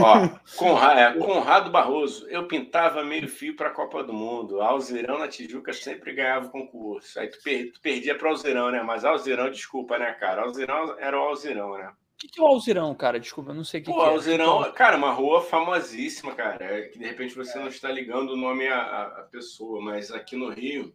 Ó, 0.02 0.30
Conrado, 0.57 0.99
é, 0.99 1.14
Conrado 1.18 1.72
Barroso, 1.72 2.27
eu 2.30 2.48
pintava 2.48 3.03
meio 3.03 3.27
fio 3.27 3.56
para 3.56 3.69
a 3.69 3.73
Copa 3.73 4.03
do 4.03 4.14
Mundo. 4.14 4.61
Alzirão 4.61 5.19
na 5.19 5.27
Tijuca 5.27 5.73
sempre 5.73 6.14
ganhava 6.14 6.48
o 6.48 6.52
concurso. 6.52 7.19
Aí 7.19 7.27
tu, 7.27 7.41
per, 7.44 7.72
tu 7.73 7.81
perdia 7.81 8.18
para 8.18 8.30
Alzirão, 8.30 8.72
né? 8.72 8.81
Mas 8.81 9.06
Alzirão, 9.06 9.49
desculpa, 9.49 9.98
né, 9.98 10.11
cara? 10.14 10.44
Alzirão 10.44 10.98
era 10.99 11.19
o 11.19 11.23
Alzirão, 11.23 11.77
né? 11.77 11.91
que, 12.19 12.27
que 12.27 12.40
é 12.40 12.44
o 12.44 12.48
Alzirão, 12.48 12.94
cara? 12.94 13.19
Desculpa, 13.19 13.52
eu 13.52 13.56
não 13.56 13.64
sei 13.64 13.80
o 13.80 13.84
que, 13.84 13.91
Pô, 13.91 13.98
que 13.98 14.03
é. 14.03 14.10
Alzirão, 14.10 14.64
que 14.64 14.72
cara, 14.73 14.98
uma 14.98 15.11
rua 15.11 15.41
famosíssima, 15.41 16.36
cara. 16.36 16.64
É 16.64 16.81
que 16.90 16.99
de 16.99 17.06
repente 17.06 17.34
você 17.34 17.57
não 17.57 17.69
está 17.69 17.90
ligando 17.90 18.31
o 18.31 18.38
nome 18.38 18.68
à, 18.68 19.03
à 19.03 19.23
pessoa, 19.23 19.81
mas 19.81 20.11
aqui 20.11 20.36
no 20.36 20.49
Rio, 20.49 20.94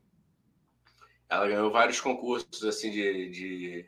ela 1.28 1.48
ganhou 1.48 1.70
vários 1.70 1.98
concursos, 1.98 2.62
assim, 2.62 2.90
de, 2.90 3.30
de 3.30 3.86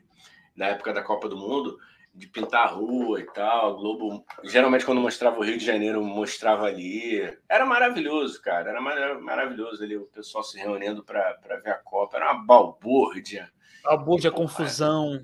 na 0.55 0.67
época 0.69 0.91
da 0.91 1.03
Copa 1.03 1.29
do 1.29 1.37
Mundo, 1.37 1.77
de 2.17 2.27
pintar 2.27 2.63
a 2.63 2.71
rua 2.71 3.19
e 3.21 3.25
tal. 3.31 3.69
A 3.69 3.73
Globo, 3.73 4.25
geralmente, 4.43 4.85
quando 4.85 4.99
mostrava 4.99 5.39
o 5.39 5.43
Rio 5.43 5.57
de 5.57 5.63
Janeiro, 5.65 6.03
mostrava 6.03 6.65
ali. 6.65 7.21
Era 7.47 7.65
maravilhoso, 7.65 8.41
cara. 8.41 8.69
Era 8.71 8.81
mar 8.81 9.19
maravilhoso 9.21 9.83
ali, 9.83 9.95
o 9.95 10.05
pessoal 10.07 10.43
se 10.43 10.57
reunindo 10.57 11.03
para 11.03 11.37
ver 11.63 11.69
a 11.71 11.77
Copa. 11.77 12.17
Era 12.17 12.31
uma 12.33 12.43
balbúrdia. 12.45 13.51
Balbúrdia, 13.83 14.31
confusão. 14.31 15.23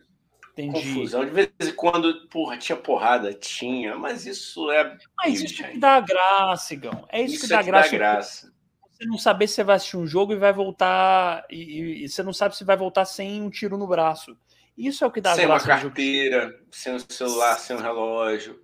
Entendi. 0.51 0.93
Confusão. 0.93 1.25
De 1.25 1.31
vez 1.31 1.49
em 1.59 1.73
quando, 1.73 2.27
porra, 2.29 2.57
tinha 2.57 2.75
porrada, 2.77 3.33
tinha, 3.33 3.97
mas 3.97 4.27
isso 4.27 4.69
é. 4.69 4.95
Mas 5.17 5.41
isso 5.41 5.63
que 5.63 5.79
dá 5.79 5.99
graça, 5.99 6.75
Igão. 6.75 7.07
É 7.09 7.21
isso, 7.23 7.35
Isso 7.35 7.47
que 7.47 7.53
é 7.53 7.57
dá 7.57 7.63
que 7.63 7.69
graça. 7.71 7.91
dá 7.91 7.97
graça. 7.97 8.53
Você 8.91 9.05
não 9.07 9.17
saber 9.17 9.47
se 9.47 9.55
você 9.55 9.63
vai 9.63 9.75
assistir 9.77 9.97
um 9.97 10.05
jogo 10.05 10.31
e 10.31 10.37
vai 10.37 10.53
voltar. 10.53 11.43
E, 11.49 11.55
e- 11.57 12.03
e 12.05 12.07
você 12.09 12.21
não 12.21 12.31
sabe 12.31 12.55
se 12.55 12.63
vai 12.63 12.77
voltar 12.77 13.03
sem 13.05 13.41
um 13.41 13.49
tiro 13.49 13.77
no 13.79 13.87
braço. 13.87 14.37
Isso 14.77 15.03
é 15.03 15.07
o 15.07 15.11
que 15.11 15.21
dá 15.21 15.35
sem 15.35 15.45
uma 15.45 15.59
carteira, 15.59 16.59
sem 16.71 16.95
o 16.95 16.99
celular, 16.99 17.57
sem 17.59 17.75
o 17.75 17.79
relógio. 17.79 18.61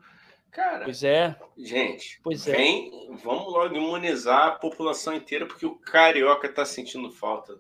Cara, 0.52 0.84
Pois 0.86 1.04
é. 1.04 1.36
gente, 1.58 2.20
Pois 2.24 2.48
é. 2.48 2.56
vem, 2.56 2.92
vamos 3.24 3.54
logo 3.54 3.76
imunizar 3.76 4.48
a 4.48 4.52
população 4.52 5.14
inteira, 5.14 5.46
porque 5.46 5.66
o 5.66 5.76
carioca 5.76 6.50
tá 6.50 6.66
sentindo 6.66 7.12
falta. 7.12 7.60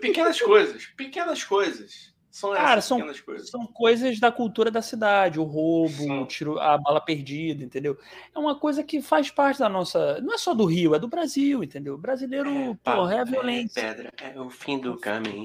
Pequenas 0.00 0.40
coisas, 0.40 0.86
pequenas 0.96 1.42
coisas. 1.42 2.14
São 2.30 2.52
Cara, 2.54 2.80
são- 2.80 3.00
coisas. 3.24 3.50
São 3.50 3.66
coisas 3.66 4.20
da 4.20 4.30
cultura 4.30 4.70
da 4.70 4.80
cidade, 4.80 5.40
o 5.40 5.42
roubo, 5.42 6.22
o 6.22 6.26
tiro, 6.26 6.60
a 6.60 6.78
bala 6.78 7.00
perdida, 7.00 7.64
entendeu? 7.64 7.98
É 8.32 8.38
uma 8.38 8.54
coisa 8.54 8.84
que 8.84 9.02
faz 9.02 9.30
parte 9.30 9.58
da 9.58 9.68
nossa. 9.68 10.20
Não 10.20 10.32
é 10.34 10.38
só 10.38 10.54
do 10.54 10.64
Rio, 10.64 10.94
é 10.94 10.98
do 10.98 11.08
Brasil, 11.08 11.64
entendeu? 11.64 11.94
O 11.94 11.98
brasileiro, 11.98 12.76
porra, 12.84 13.16
é 13.16 13.24
violência. 13.24 13.82
pedra, 13.82 14.12
é 14.22 14.40
o 14.40 14.48
fim 14.48 14.78
do 14.78 14.96
caminho. 14.96 15.44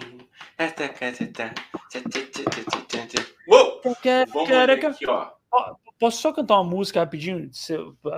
Uou! 3.48 3.82
Aqui, 4.90 5.07
ó. 5.07 5.32
Posso 5.98 6.22
só 6.22 6.34
cantar 6.34 6.56
uma 6.60 6.70
música 6.70 6.99
rapidinho, 6.99 7.49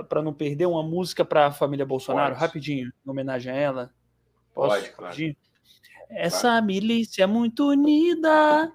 para 0.10 0.22
não 0.22 0.34
perder 0.34 0.66
uma 0.66 0.82
música 0.84 1.24
para 1.24 1.48
a 1.48 1.52
família 1.52 1.86
Bolsonaro, 1.86 2.34
Pode. 2.34 2.42
rapidinho, 2.46 2.92
em 3.06 3.10
homenagem 3.10 3.52
a 3.52 3.56
ela? 3.56 3.92
Posso? 4.54 4.76
Pode, 4.76 4.90
claro. 4.90 5.04
Rapidinho? 5.14 5.36
Essa 6.10 6.62
milícia 6.62 7.24
é 7.24 7.28
muito 7.28 7.68
unida 7.70 8.72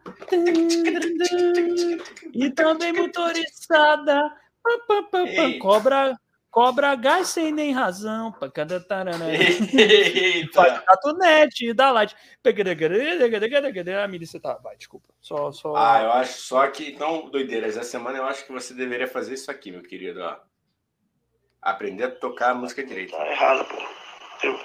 e 2.33 2.51
também 2.51 2.93
motorizada. 2.93 4.31
Cobra, 5.59 6.17
cobra 6.51 6.95
gás 6.95 7.29
sem 7.29 7.51
nem 7.51 7.73
razão. 7.73 8.33
Cada 8.55 8.79
tarana. 8.81 9.25
Faz 10.53 10.81
catunete, 10.85 11.73
dá 11.73 11.91
light. 11.91 12.15
A 14.05 14.09
milícia 14.09 14.39
tá. 14.39 14.55
Vai, 14.63 14.77
desculpa. 14.77 15.09
Só, 15.21 15.51
só. 15.51 15.75
Ah, 15.75 16.03
eu 16.03 16.13
acho 16.13 16.39
só 16.43 16.67
que, 16.69 16.91
então, 16.91 17.29
doideiras, 17.31 17.77
essa 17.77 17.89
semana 17.91 18.19
eu 18.19 18.25
acho 18.25 18.47
que 18.47 18.53
você 18.53 18.75
deveria 18.75 19.09
fazer 19.09 19.35
isso 19.35 19.51
aqui, 19.51 19.73
meu 19.73 19.83
querido, 19.83 20.21
ó. 20.23 20.37
Aprender 21.61 22.05
a 22.05 22.11
tocar 22.11 22.51
a 22.51 22.55
música 22.55 22.85
direito. 22.85 23.13
Tá 23.13 23.27
errado, 23.27 23.65
pô. 23.65 23.77
Eu- 24.47 24.61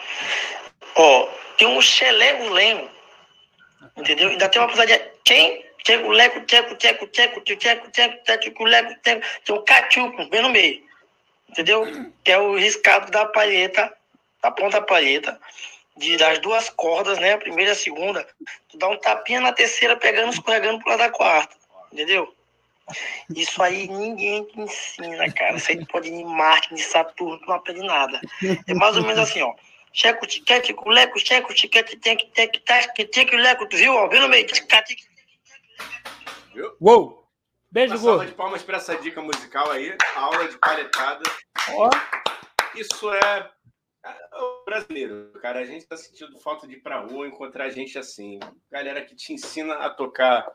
Ó, 0.97 1.29
tem 1.57 1.67
um 1.67 1.81
xelego-lengo, 1.81 2.89
entendeu? 3.95 4.29
Ainda 4.29 4.49
tem 4.49 4.59
uma 4.59 4.67
possibilidade 4.67 5.03
de 5.03 5.11
quem? 5.23 5.65
Tcheco, 5.83 6.09
leco, 6.09 6.41
tcheco, 6.41 6.75
tcheco, 6.75 7.07
tcheco, 7.07 7.41
tcheco, 7.41 7.91
tcheco, 7.91 8.23
tcheco, 8.23 8.63
leco, 8.63 8.95
tcheco. 9.01 9.21
Tem 9.45 9.55
um 9.55 9.63
cachuco 9.63 10.25
bem 10.25 10.41
no 10.41 10.49
meio, 10.49 10.83
entendeu? 11.49 11.85
Que 12.23 12.31
é 12.31 12.39
o 12.39 12.57
riscado 12.57 13.11
da 13.11 13.25
palheta, 13.27 13.93
da 14.41 14.51
ponta 14.51 14.81
palheta, 14.81 15.39
de, 15.95 16.17
das 16.17 16.39
duas 16.39 16.69
cordas, 16.69 17.19
né? 17.19 17.33
A 17.33 17.37
primeira 17.37 17.71
e 17.71 17.73
a 17.73 17.75
segunda. 17.75 18.27
Tu 18.69 18.77
dá 18.77 18.89
um 18.89 18.97
tapinha 18.97 19.39
na 19.39 19.53
terceira, 19.53 19.95
pegando, 19.95 20.33
escorregando 20.33 20.79
pro 20.79 20.89
lado 20.89 20.99
da 20.99 21.09
quarta, 21.09 21.55
entendeu? 21.93 22.33
Isso 23.35 23.61
aí 23.61 23.87
ninguém 23.87 24.45
te 24.45 24.59
ensina, 24.59 25.31
cara. 25.31 25.57
Isso 25.57 25.71
aí 25.71 25.85
pode 25.85 26.09
ir 26.09 26.13
em 26.13 26.25
Marte, 26.25 26.73
de 26.73 26.81
Saturno, 26.81 27.37
tu 27.39 27.47
não 27.47 27.55
aprende 27.55 27.85
nada. 27.85 28.19
É 28.65 28.73
mais 28.73 28.95
ou 28.97 29.03
menos 29.03 29.19
assim, 29.19 29.41
ó. 29.41 29.53
Checo, 29.97 30.27
tiquete, 30.27 30.75
culeco, 30.75 31.17
checo, 31.19 31.51
tiquete, 31.55 31.97
tem 31.97 32.15
que 32.15 32.27
ter 32.27 32.49
que 32.49 32.61
que 32.95 33.05
tem 33.05 33.25
que 33.25 33.35
leco, 33.35 33.67
tu 33.67 33.75
viu? 33.75 33.93
No 34.07 34.29
meio. 34.29 34.45
Tica. 34.45 34.83
Uou! 36.79 37.27
Beijo, 37.71 37.95
Uma 37.95 37.99
salva 37.99 38.25
de 38.27 38.31
palmas 38.33 38.61
para 38.61 38.77
essa 38.77 38.95
dica 38.95 39.23
musical 39.23 39.71
aí, 39.71 39.97
aula 40.15 40.47
de 40.47 40.57
palhetada. 40.59 41.23
Ó, 41.71 41.89
Isso 42.75 43.11
é, 43.11 43.49
é 44.05 44.15
o 44.39 44.65
brasileiro, 44.65 45.31
cara. 45.41 45.61
A 45.61 45.65
gente 45.65 45.87
tá 45.87 45.97
sentindo 45.97 46.37
falta 46.41 46.67
de 46.67 46.75
ir 46.75 46.81
pra 46.83 46.99
rua, 46.99 47.27
encontrar 47.27 47.67
gente 47.71 47.97
assim. 47.97 48.37
Galera 48.71 49.03
que 49.03 49.15
te 49.15 49.33
ensina 49.33 49.73
a 49.77 49.89
tocar 49.89 50.47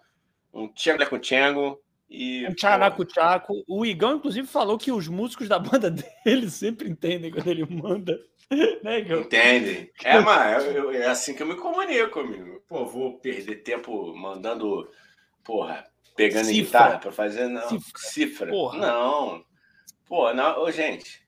um 0.54 0.68
tchango 0.68 1.04
com 1.06 1.18
tchango 1.18 1.82
e. 2.08 2.46
um 2.46 2.54
tcharaco-tchaco. 2.54 3.64
O 3.66 3.84
Igão, 3.84 4.18
inclusive, 4.18 4.46
falou 4.46 4.78
que 4.78 4.92
os 4.92 5.08
músicos 5.08 5.48
da 5.48 5.58
banda 5.58 5.90
dele 6.24 6.48
sempre 6.48 6.88
entendem 6.88 7.32
quando 7.32 7.48
ele 7.48 7.66
manda. 7.66 8.16
Né, 8.82 8.98
Igão? 9.00 9.20
Entende? 9.20 9.90
É, 10.04 10.18
mas 10.20 10.64
é 10.94 11.06
assim 11.06 11.34
que 11.34 11.42
eu 11.42 11.46
me 11.46 11.56
comunico, 11.56 12.20
amigo. 12.20 12.60
Pô, 12.68 12.84
vou 12.84 13.18
perder 13.18 13.56
tempo 13.62 14.14
mandando, 14.14 14.88
porra, 15.44 15.84
pegando 16.16 16.46
Cifra. 16.46 16.62
guitarra 16.64 16.98
pra 16.98 17.12
fazer, 17.12 17.48
não. 17.48 17.68
Cifra. 17.68 17.92
Cifra. 17.96 18.46
Porra. 18.48 18.78
Não. 18.78 19.44
Pô, 20.06 20.32
não. 20.34 20.60
Ô, 20.62 20.70
gente. 20.70 21.22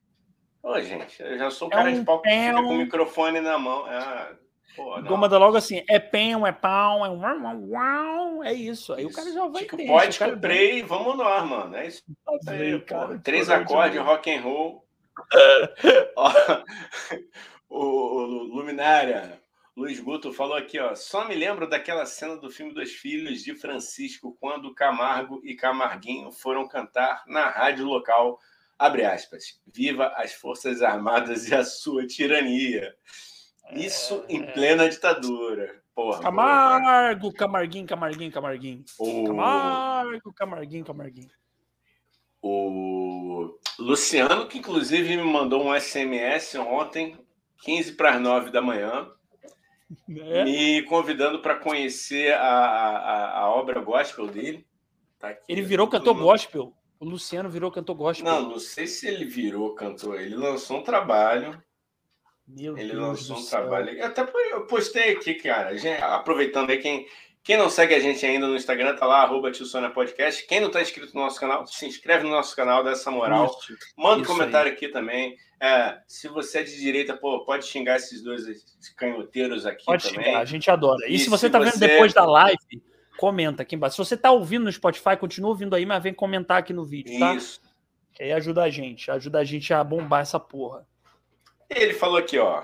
Ô, 0.62 0.80
gente, 0.80 1.22
eu 1.22 1.38
já 1.38 1.50
sou 1.50 1.68
um 1.68 1.70
É 1.72 1.74
cara 1.74 1.90
um 1.90 1.98
de 2.00 2.04
pau 2.04 2.20
que 2.20 2.28
fica 2.30 2.52
com 2.54 2.74
o 2.74 2.78
microfone 2.78 3.40
na 3.40 3.58
mão. 3.58 3.84
Ah, 3.86 4.34
pô, 4.74 5.00
não. 5.00 5.38
Logo 5.38 5.56
assim: 5.56 5.82
é 5.88 5.98
pão, 6.00 6.46
é 6.46 6.52
pão, 6.52 7.04
é 7.04 7.08
uau, 7.10 7.60
uau. 7.68 8.44
É 8.44 8.52
isso. 8.52 8.92
Aí 8.94 9.04
o 9.06 9.12
cara 9.12 9.30
já 9.32 9.46
vai 9.46 9.62
Tipo, 9.62 9.76
entender. 9.76 9.90
pode 9.92 10.18
comprei, 10.18 10.82
vamos 10.82 11.16
nós, 11.16 11.48
mano. 11.48 11.76
É 11.76 11.86
isso 11.86 12.02
Pode 12.24 12.48
aí. 12.50 12.84
Três 13.22 13.48
acordes, 13.50 14.00
rock 14.00 14.30
and 14.34 14.40
roll. 14.40 14.83
O, 17.76 17.78
o 17.78 18.42
Luminária, 18.44 19.42
Luiz 19.76 19.98
Guto 19.98 20.32
falou 20.32 20.56
aqui, 20.56 20.78
ó. 20.78 20.94
Só 20.94 21.26
me 21.26 21.34
lembro 21.34 21.68
daquela 21.68 22.06
cena 22.06 22.36
do 22.36 22.48
filme 22.48 22.72
dos 22.72 22.92
filhos 22.92 23.42
de 23.42 23.52
Francisco, 23.56 24.36
quando 24.40 24.72
Camargo 24.72 25.40
e 25.42 25.56
Camarguinho 25.56 26.30
foram 26.30 26.68
cantar 26.68 27.24
na 27.26 27.50
rádio 27.50 27.84
local. 27.84 28.38
Abre 28.78 29.04
aspas. 29.04 29.60
Viva 29.66 30.12
as 30.16 30.34
Forças 30.34 30.82
Armadas 30.82 31.48
e 31.48 31.54
a 31.54 31.64
sua 31.64 32.06
tirania. 32.06 32.94
Isso 33.72 34.24
em 34.28 34.46
plena 34.52 34.88
ditadura. 34.88 35.82
Porra. 35.92 36.22
Camargo, 36.22 37.32
Camarguinho, 37.32 37.86
Camarguinho, 37.86 38.30
Camarguinho. 38.30 38.84
O, 38.98 39.24
Camargo, 39.24 40.32
Camarguinho, 40.32 40.84
Camarguinho. 40.84 41.30
O 42.48 43.58
Luciano, 43.78 44.46
que 44.46 44.58
inclusive 44.58 45.16
me 45.16 45.22
mandou 45.22 45.64
um 45.64 45.74
SMS 45.74 46.54
ontem, 46.56 47.16
15 47.62 47.92
para 47.92 48.14
as 48.16 48.20
9 48.20 48.50
da 48.50 48.60
manhã, 48.60 49.08
É? 50.10 50.44
me 50.44 50.82
convidando 50.82 51.40
para 51.40 51.56
conhecer 51.56 52.32
a, 52.34 52.40
a, 52.48 53.38
a 53.40 53.50
obra 53.50 53.80
gospel 53.80 54.26
dele. 54.26 54.66
Tá 55.18 55.28
aqui, 55.28 55.40
Ele 55.48 55.62
virou 55.62 55.86
todo 55.86 55.98
cantor 56.00 56.14
mundo- 56.14 56.24
gospel. 56.24 56.72
O 57.00 57.04
Luciano 57.06 57.48
virou 57.50 57.70
cantor 57.70 57.96
gospel. 57.96 58.24
Não, 58.24 58.50
não 58.50 58.58
sei 58.58 58.86
se 58.86 59.06
ele 59.06 59.24
virou 59.24 59.74
cantor. 59.74 60.20
Ele 60.20 60.34
lançou 60.36 60.78
um 60.78 60.82
trabalho. 60.82 61.62
Meu 62.46 62.76
Ele 62.78 62.92
Deus 62.92 63.02
lançou 63.02 63.36
um 63.36 63.40
céu. 63.40 63.60
trabalho. 63.60 63.90
Eu 63.90 64.06
até 64.06 64.22
eu 64.52 64.66
postei 64.66 65.12
aqui, 65.12 65.34
cara. 65.34 65.76
Gente, 65.76 66.00
aproveitando 66.02 66.70
aí, 66.70 66.78
quem, 66.78 67.06
quem 67.44 67.58
não 67.58 67.68
segue 67.68 67.94
a 67.94 68.00
gente 68.00 68.24
ainda 68.24 68.46
no 68.48 68.56
Instagram, 68.56 68.96
tá 68.96 69.04
lá, 69.04 69.22
arroba 69.22 69.52
Podcast. 69.94 70.46
Quem 70.46 70.60
não 70.60 70.70
tá 70.70 70.80
inscrito 70.80 71.14
no 71.14 71.20
nosso 71.20 71.38
canal, 71.38 71.66
se 71.66 71.84
inscreve 71.86 72.24
no 72.24 72.30
nosso 72.30 72.56
canal, 72.56 72.82
dá 72.82 72.92
essa 72.92 73.10
moral. 73.10 73.46
Isso. 73.60 73.76
Manda 73.96 74.22
um 74.22 74.24
comentário 74.26 74.72
aqui 74.72 74.88
também. 74.88 75.36
É, 75.60 75.98
se 76.08 76.26
você 76.26 76.60
é 76.60 76.62
de 76.62 76.74
direita, 76.80 77.14
pô, 77.14 77.44
pode 77.44 77.66
xingar 77.66 77.96
esses 77.96 78.22
dois 78.22 78.44
canhoteiros 78.96 79.66
aqui 79.66 79.84
Pode 79.84 80.08
também. 80.08 80.24
xingar, 80.24 80.40
a 80.40 80.44
gente 80.46 80.70
adora. 80.70 81.06
E, 81.06 81.14
E 81.14 81.18
se 81.18 81.28
você 81.28 81.46
se 81.46 81.52
tá 81.52 81.58
vendo 81.58 81.72
você- 81.72 81.86
depois 81.86 82.14
da 82.14 82.24
live, 82.24 82.82
comenta 83.18 83.62
aqui 83.62 83.76
embaixo. 83.76 83.96
Se 83.96 84.08
você 84.08 84.16
tá 84.16 84.30
ouvindo 84.32 84.64
no 84.64 84.72
Spotify, 84.72 85.16
continua 85.18 85.50
ouvindo 85.50 85.76
aí, 85.76 85.84
mas 85.84 86.02
vem 86.02 86.14
comentar 86.14 86.58
aqui 86.58 86.72
no 86.72 86.84
vídeo, 86.84 87.18
tá? 87.18 87.34
Isso. 87.34 87.60
Que 88.14 88.22
aí 88.24 88.32
ajuda 88.32 88.62
a 88.62 88.70
gente, 88.70 89.10
ajuda 89.10 89.40
a 89.40 89.44
gente 89.44 89.72
a 89.74 89.84
bombar 89.84 90.22
essa 90.22 90.40
porra. 90.40 90.86
Ele 91.68 91.92
falou 91.92 92.16
aqui, 92.16 92.38
ó. 92.38 92.62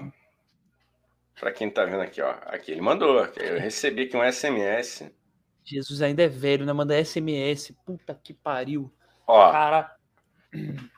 Pra 1.40 1.50
quem 1.50 1.70
tá 1.70 1.86
vendo 1.86 2.02
aqui, 2.02 2.20
ó. 2.20 2.34
Aqui, 2.42 2.70
ele 2.70 2.82
mandou. 2.82 3.24
Eu 3.36 3.58
recebi 3.58 4.02
aqui 4.02 4.14
um 4.14 4.30
SMS. 4.30 5.10
Jesus 5.64 6.02
ainda 6.02 6.22
é 6.22 6.28
velho, 6.28 6.66
né? 6.66 6.72
Manda 6.74 7.02
SMS. 7.02 7.72
Puta 7.86 8.14
que 8.14 8.34
pariu. 8.34 8.92
Ó, 9.26 9.50
Cara, 9.50 9.96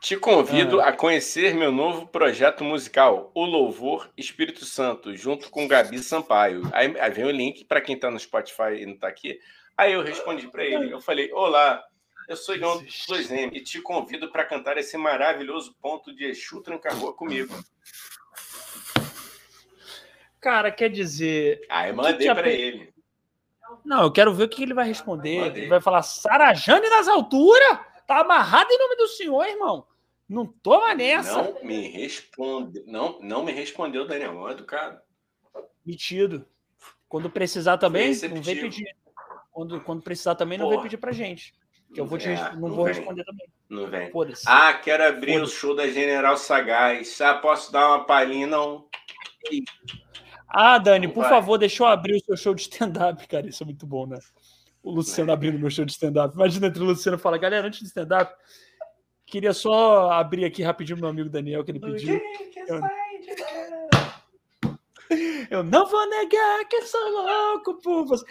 Te 0.00 0.16
convido 0.16 0.80
ah. 0.80 0.88
a 0.88 0.92
conhecer 0.92 1.54
meu 1.54 1.70
novo 1.70 2.08
projeto 2.08 2.64
musical, 2.64 3.30
O 3.34 3.44
Louvor 3.44 4.10
Espírito 4.16 4.64
Santo, 4.64 5.14
junto 5.14 5.48
com 5.48 5.68
Gabi 5.68 6.00
Sampaio. 6.00 6.62
Aí, 6.72 6.98
aí 6.98 7.10
vem 7.12 7.24
o 7.24 7.30
link 7.30 7.64
para 7.64 7.80
quem 7.80 7.94
está 7.94 8.10
no 8.10 8.18
Spotify 8.18 8.80
e 8.80 8.86
não 8.86 8.94
está 8.94 9.06
aqui. 9.06 9.38
Aí 9.76 9.92
eu 9.92 10.02
respondi 10.02 10.48
para 10.48 10.64
ele. 10.64 10.92
Eu 10.92 11.00
falei: 11.00 11.30
Olá, 11.32 11.84
eu 12.28 12.36
sou 12.36 12.56
Igão 12.56 12.82
2M 12.82 13.50
e 13.52 13.60
te 13.60 13.80
convido 13.80 14.30
para 14.32 14.44
cantar 14.44 14.76
esse 14.76 14.96
maravilhoso 14.96 15.72
ponto 15.80 16.12
de 16.12 16.24
Exu 16.24 16.60
Tranca-Rua 16.62 17.12
comigo. 17.12 17.54
Cara, 20.42 20.72
quer 20.72 20.90
dizer. 20.90 21.64
Ah, 21.70 21.88
eu 21.88 21.94
mandei 21.94 22.26
para 22.34 22.50
ele. 22.50 22.92
Não, 23.84 24.02
eu 24.02 24.12
quero 24.12 24.34
ver 24.34 24.44
o 24.44 24.48
que 24.48 24.64
ele 24.64 24.74
vai 24.74 24.86
responder. 24.88 25.56
Ele 25.56 25.68
vai 25.68 25.80
falar: 25.80 26.02
Sarajane 26.02 26.90
nas 26.90 27.06
alturas? 27.06 27.78
Tá 28.08 28.20
amarrado 28.20 28.70
em 28.70 28.78
nome 28.78 28.96
do 28.96 29.06
senhor, 29.06 29.46
irmão. 29.46 29.86
Não 30.28 30.44
toma 30.44 30.94
nessa. 30.94 31.40
Não 31.40 31.64
me 31.64 31.88
responde, 31.88 32.82
não, 32.86 33.20
não 33.20 33.44
me 33.44 33.52
respondeu, 33.52 34.04
Daniel. 34.04 34.34
Não 34.34 34.48
é 34.48 34.52
educado. 34.52 35.00
Metido. 35.86 36.44
Quando 37.08 37.30
precisar 37.30 37.78
também, 37.78 38.12
não 38.28 38.42
vem 38.42 38.60
pedir. 38.60 38.96
Quando, 39.52 39.80
quando 39.82 40.02
precisar 40.02 40.34
também, 40.34 40.58
não 40.58 40.66
Porra. 40.66 40.76
vem 40.76 40.84
pedir 40.84 40.96
pra 40.96 41.12
gente. 41.12 41.54
Que 41.94 42.00
eu 42.00 42.06
vou 42.06 42.18
te, 42.18 42.28
é, 42.28 42.52
não, 42.54 42.68
não, 42.68 42.70
vou 42.70 42.86
vem. 42.86 42.94
responder 42.94 43.24
também. 43.24 43.46
Não 43.68 43.86
vem. 43.86 44.10
Ah, 44.46 44.72
quero 44.74 45.06
abrir 45.06 45.40
o 45.40 45.46
show 45.46 45.76
da 45.76 45.86
General 45.86 46.36
Sagaz. 46.36 47.20
Ah, 47.20 47.34
posso 47.34 47.70
dar 47.70 47.86
uma 47.88 48.04
palhinha? 48.04 48.46
Não. 48.46 48.88
Ah, 50.54 50.76
Dani, 50.76 51.08
por 51.08 51.24
favor, 51.24 51.56
deixa 51.56 51.82
eu 51.82 51.86
abrir 51.86 52.16
o 52.16 52.20
seu 52.20 52.36
show 52.36 52.54
de 52.54 52.60
stand-up, 52.60 53.24
cara. 53.26 53.48
Isso 53.48 53.62
é 53.62 53.66
muito 53.66 53.86
bom, 53.86 54.06
né? 54.06 54.18
O 54.82 54.90
Luciano 54.90 55.30
é. 55.30 55.32
abrindo 55.32 55.58
meu 55.58 55.70
show 55.70 55.84
de 55.84 55.92
stand-up. 55.92 56.34
Imagina 56.34 56.66
entre 56.66 56.82
o 56.82 56.86
Luciano 56.86 57.16
e 57.16 57.20
fala, 57.20 57.38
galera, 57.38 57.66
antes 57.66 57.80
de 57.80 57.86
stand-up, 57.86 58.34
queria 59.24 59.54
só 59.54 60.10
abrir 60.10 60.44
aqui 60.44 60.62
rapidinho 60.62 60.98
meu 60.98 61.08
amigo 61.08 61.30
Daniel, 61.30 61.64
que 61.64 61.70
ele 61.70 61.80
pediu. 61.80 62.20
Eu... 62.68 62.80
eu 65.50 65.64
não 65.64 65.86
vou 65.86 66.06
negar 66.06 66.66
que 66.66 66.82
sou 66.82 67.08
louco 67.08 67.80
por 67.80 68.04
você. 68.04 68.26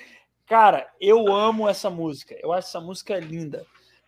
Cara, 0.45 0.88
eu 0.99 1.34
amo 1.34 1.68
essa 1.68 1.89
música. 1.89 2.35
Eu 2.39 2.53
acho 2.53 2.68
essa 2.68 2.80
música 2.80 3.18
linda. 3.18 3.65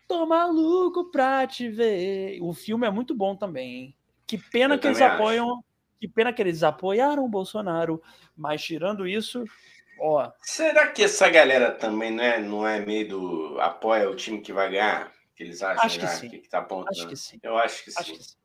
Tô 0.08 0.24
maluco 0.28 1.10
pra 1.10 1.48
te 1.48 1.68
ver. 1.68 2.38
O 2.42 2.54
filme 2.54 2.86
é 2.86 2.92
muito 2.92 3.16
bom 3.16 3.36
também, 3.36 3.76
hein? 3.76 3.96
Que 4.28 4.38
pena 4.38 4.76
eu 4.76 4.80
que 4.80 4.86
eles 4.86 5.02
acho. 5.02 5.64
Que 6.04 6.08
pena 6.10 6.34
que 6.34 6.42
eles 6.42 6.64
apoiaram 6.64 7.24
o 7.24 7.30
Bolsonaro. 7.30 8.04
Mas 8.36 8.62
tirando 8.62 9.08
isso, 9.08 9.46
ó. 9.98 10.30
Será 10.42 10.88
que 10.88 11.02
essa 11.02 11.30
galera 11.30 11.72
também 11.72 12.12
não 12.12 12.22
é, 12.22 12.42
não 12.42 12.68
é 12.68 12.86
meio 12.86 13.08
do 13.08 13.58
apoia 13.62 14.10
o 14.10 14.14
time 14.14 14.42
que 14.42 14.52
vai 14.52 14.70
ganhar? 14.70 15.14
Que 15.34 15.44
eles 15.44 15.64
acham 15.64 15.86
acho 15.86 15.98
que, 16.02 16.08
sim. 16.08 16.30
que, 16.30 16.40
que 16.40 16.50
tá 16.50 16.58
apontando? 16.58 16.90
Acho 16.92 17.08
que 17.08 17.16
sim. 17.16 17.40
Eu 17.42 17.58
acho 17.58 17.86
que 17.86 17.92
acho 17.92 18.04
sim. 18.04 18.18
Que 18.18 18.24
sim. 18.26 18.36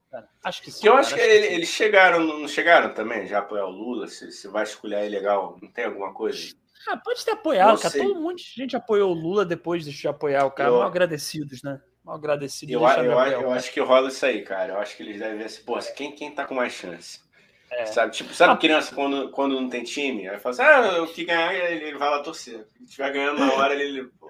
Acho 0.44 0.62
que 0.62 0.70
sim. 0.70 0.86
eu 0.86 0.94
acho 0.94 1.16
que, 1.16 1.20
ele, 1.20 1.46
eles 1.48 1.68
chegaram, 1.68 2.20
não 2.20 2.46
chegaram 2.46 2.94
também 2.94 3.26
já 3.26 3.40
apoiar 3.40 3.64
o 3.64 3.70
Lula? 3.70 4.06
Se, 4.06 4.30
se 4.30 4.46
vai 4.46 4.62
escolher 4.62 4.94
aí 4.94 5.08
legal, 5.08 5.58
não 5.60 5.68
tem 5.68 5.86
alguma 5.86 6.14
coisa? 6.14 6.54
Ah, 6.86 6.96
pode 6.96 7.24
ter 7.24 7.32
apoiado, 7.32 7.80
cara. 7.80 7.92
Todo 7.92 8.20
mundo 8.20 8.36
de 8.36 8.44
gente 8.44 8.76
apoiou 8.76 9.10
o 9.10 9.20
Lula 9.20 9.44
depois 9.44 9.84
de 9.84 10.06
apoiar 10.06 10.44
o 10.44 10.52
cara. 10.52 10.70
Eu... 10.70 10.78
Mal 10.78 10.86
agradecidos, 10.86 11.60
né? 11.64 11.80
Mal 12.04 12.14
agradecidos. 12.14 12.72
Eu, 12.72 12.80
eu, 12.82 13.04
eu, 13.04 13.40
eu 13.42 13.50
acho 13.50 13.72
que 13.72 13.80
rola 13.80 14.10
isso 14.10 14.24
aí, 14.24 14.42
cara. 14.42 14.74
Eu 14.74 14.78
acho 14.78 14.96
que 14.96 15.02
eles 15.02 15.18
devem 15.18 15.38
ver 15.38 15.46
assim, 15.46 15.64
pô, 15.64 15.76
quem, 15.96 16.12
quem 16.12 16.30
tá 16.32 16.44
com 16.44 16.54
mais 16.54 16.72
chance? 16.72 17.26
É. 17.70 17.86
Sabe, 17.86 18.12
tipo, 18.12 18.32
sabe 18.32 18.54
ah, 18.54 18.56
criança 18.56 18.94
quando, 18.94 19.30
quando 19.30 19.60
não 19.60 19.68
tem 19.68 19.84
time? 19.84 20.26
Aí 20.28 20.38
fala 20.38 20.54
assim, 20.54 20.62
ah, 20.62 21.02
o 21.02 21.06
que 21.06 21.24
ganhar, 21.24 21.54
ele, 21.54 21.86
ele 21.86 21.98
vai 21.98 22.08
lá 22.08 22.22
torcer. 22.22 22.66
Se 22.78 22.84
estiver 22.84 23.12
ganhando 23.12 23.40
na 23.40 23.52
hora, 23.52 23.74
ele. 23.74 24.04
Pô, 24.18 24.28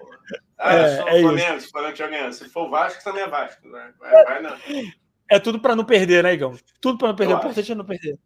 ah, 0.57 0.75
é, 0.75 0.83
eu 0.83 0.97
sou 0.97 1.07
é 1.07 1.15
o 1.15 1.21
Flamengo, 1.21 1.61
se 1.61 1.67
o 1.67 1.71
Flamengo 1.71 1.93
estiver 1.93 2.09
ganhando. 2.09 2.33
Se 2.33 2.49
for 2.49 2.67
o 2.67 2.69
Vasco, 2.69 3.03
também 3.03 3.23
é 3.23 3.27
Vasco. 3.27 3.67
Né? 3.67 3.93
Vai, 3.97 4.23
vai 4.25 4.41
não. 4.41 4.57
É 5.29 5.39
tudo 5.39 5.59
para 5.59 5.75
não 5.75 5.85
perder, 5.85 6.23
né, 6.23 6.33
Igão? 6.33 6.57
Tudo 6.81 6.97
para 6.97 7.09
não 7.09 7.15
perder. 7.15 7.35
O 7.35 7.37
importante 7.37 7.71
é 7.71 7.75
não 7.75 7.85
perder. 7.85 8.19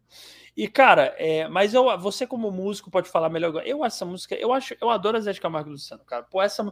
E, 0.56 0.68
cara, 0.68 1.14
é, 1.18 1.48
mas 1.48 1.74
eu, 1.74 1.98
você 1.98 2.26
como 2.26 2.52
músico 2.52 2.90
pode 2.90 3.10
falar 3.10 3.30
melhor. 3.30 3.62
Eu 3.66 3.84
essa 3.84 4.06
música, 4.06 4.36
eu 4.36 4.54
acho, 4.54 4.76
eu 4.80 4.90
adoro 4.90 5.18
a 5.18 5.20
Zé 5.20 5.34
de 5.34 5.42
Camargo 5.42 5.70
e 5.70 5.74
Luciano, 5.74 6.04
cara. 6.06 6.24
Pô, 6.24 6.42
essa, 6.42 6.64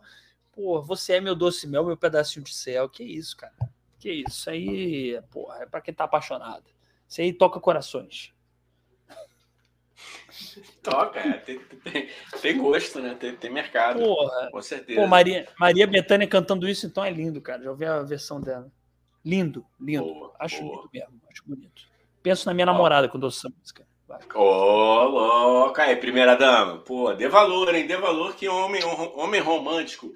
pô, 0.51 0.81
você 0.81 1.13
é 1.13 1.21
meu 1.21 1.35
doce 1.35 1.67
mel, 1.67 1.85
meu 1.85 1.97
pedacinho 1.97 2.43
de 2.43 2.53
céu. 2.53 2.87
Que 2.87 3.03
isso, 3.03 3.35
cara? 3.35 3.53
Que 3.99 4.23
isso 4.27 4.49
aí, 4.49 5.21
porra, 5.29 5.63
é 5.63 5.65
para 5.65 5.81
quem 5.81 5.93
tá 5.93 6.05
apaixonado. 6.05 6.63
Isso 7.11 7.19
aí 7.19 7.33
toca 7.33 7.59
corações. 7.59 8.33
Toca, 10.81 11.19
é, 11.19 11.33
tem, 11.33 11.59
tem, 11.59 12.09
tem, 12.41 12.57
gosto, 12.57 13.01
né? 13.01 13.15
Tem, 13.19 13.35
tem 13.35 13.51
mercado. 13.51 13.99
Porra, 13.99 14.49
com 14.49 14.61
certeza. 14.61 14.99
Pô, 14.99 15.05
Maria, 15.05 15.45
Maria 15.59 15.85
Bethânia 15.85 16.25
cantando 16.25 16.69
isso, 16.69 16.87
então 16.87 17.03
é 17.03 17.11
lindo, 17.11 17.41
cara. 17.41 17.63
Já 17.63 17.69
ouvi 17.69 17.85
a 17.85 18.01
versão 18.01 18.39
dela. 18.39 18.71
Lindo, 19.25 19.65
lindo. 19.77 20.05
Boa, 20.05 20.33
acho 20.39 20.61
boa. 20.61 20.77
lindo 20.77 20.89
mesmo, 20.93 21.21
acho 21.29 21.43
bonito. 21.45 21.83
Penso 22.23 22.47
na 22.47 22.53
minha 22.53 22.65
namorada 22.65 23.09
quando 23.09 23.25
ouço 23.25 23.45
essa 23.45 23.55
música. 23.59 23.85
Ô, 24.33 24.39
oh, 24.39 25.03
louca 25.03 25.83
aí, 25.83 25.97
primeira 25.97 26.37
dama. 26.37 26.77
Pô, 26.79 27.13
dê 27.13 27.27
valor, 27.27 27.75
hein? 27.75 27.85
Dê 27.85 27.97
valor 27.97 28.35
que 28.35 28.47
homem, 28.47 28.81
homem 28.85 29.41
romântico 29.41 30.13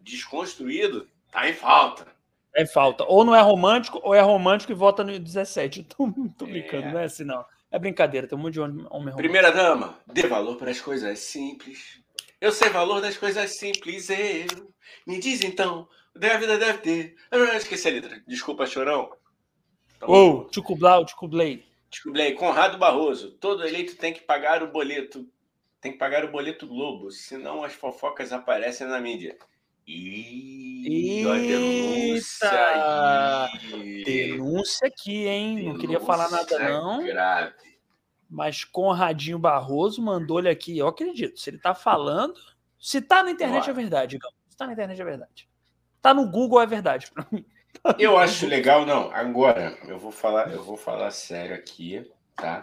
desconstruído 0.00 1.08
tá 1.32 1.48
em 1.48 1.54
falta. 1.54 2.15
É 2.56 2.64
falta. 2.64 3.04
Ou 3.04 3.22
não 3.22 3.34
é 3.34 3.40
romântico, 3.42 4.00
ou 4.02 4.14
é 4.14 4.20
romântico 4.22 4.72
e 4.72 4.74
vota 4.74 5.04
no 5.04 5.18
17. 5.18 5.84
Tô, 5.94 6.10
tô 6.38 6.46
brincando, 6.46 6.86
é. 6.86 6.92
não 6.92 7.00
é 7.00 7.04
assim, 7.04 7.22
não. 7.22 7.44
É 7.70 7.78
brincadeira, 7.78 8.26
tem 8.26 8.38
um 8.38 8.40
monte 8.40 8.54
de 8.54 8.60
homem 8.60 8.86
romântico. 8.86 9.18
Primeira 9.18 9.52
dama, 9.52 9.98
dê 10.06 10.26
valor 10.26 10.56
para 10.56 10.70
as 10.70 10.80
coisas 10.80 11.18
simples. 11.18 12.00
Eu 12.40 12.50
sei 12.52 12.70
valor 12.70 13.02
das 13.02 13.18
coisas 13.18 13.58
simples, 13.58 14.08
eu. 14.08 14.72
Me 15.06 15.18
diz 15.18 15.42
então, 15.42 15.86
a 16.14 16.38
vida 16.38 16.56
deve 16.56 16.78
ter. 16.78 17.16
Eu 17.30 17.44
esqueci 17.56 17.88
a 17.88 17.90
letra. 17.90 18.22
Desculpa, 18.26 18.64
chorão. 18.64 19.10
Tá 19.98 20.06
Ou, 20.06 20.40
oh, 20.40 20.44
Tchucublau, 20.48 21.04
Tchucublei. 21.04 21.62
Tchucublei, 21.90 22.32
Conrado 22.32 22.78
Barroso. 22.78 23.32
Todo 23.32 23.66
eleito 23.66 23.96
tem 23.96 24.14
que 24.14 24.20
pagar 24.20 24.62
o 24.62 24.68
boleto. 24.68 25.28
Tem 25.80 25.92
que 25.92 25.98
pagar 25.98 26.24
o 26.24 26.30
boleto 26.30 26.66
Globo, 26.66 27.10
senão 27.10 27.62
as 27.62 27.74
fofocas 27.74 28.32
aparecem 28.32 28.86
na 28.86 28.98
mídia. 28.98 29.36
E 29.86 30.65
denúncia 30.82 32.50
aí. 33.50 34.04
Denúncia 34.04 34.88
aqui, 34.88 35.26
hein? 35.26 35.56
Denúncia 35.56 35.72
não 35.72 35.80
queria 35.80 36.00
falar 36.00 36.30
nada, 36.30 36.58
não. 36.58 37.04
Grave. 37.04 37.54
Mas 38.28 38.64
Conradinho 38.64 39.38
Barroso 39.38 40.02
mandou 40.02 40.38
ele 40.38 40.48
aqui. 40.48 40.76
Eu 40.76 40.88
acredito. 40.88 41.38
Se 41.38 41.50
ele 41.50 41.58
tá 41.58 41.74
falando. 41.74 42.34
Se 42.78 43.00
tá 43.00 43.22
na 43.22 43.30
internet, 43.30 43.68
é 43.70 43.72
verdade, 43.72 44.16
Igão. 44.16 44.30
Se 44.48 44.56
tá 44.56 44.66
na 44.66 44.72
internet, 44.72 45.00
é 45.00 45.04
verdade. 45.04 45.48
Tá 46.02 46.12
no 46.12 46.28
Google, 46.30 46.60
é 46.60 46.66
verdade 46.66 47.10
pra 47.10 47.26
mim. 47.32 47.44
Eu 47.98 48.16
acho 48.16 48.46
legal, 48.46 48.86
não. 48.86 49.10
Agora, 49.12 49.76
eu 49.86 49.98
vou 49.98 50.10
falar, 50.10 50.52
eu 50.52 50.62
vou 50.62 50.76
falar 50.76 51.10
sério 51.10 51.54
aqui, 51.54 52.10
tá? 52.36 52.60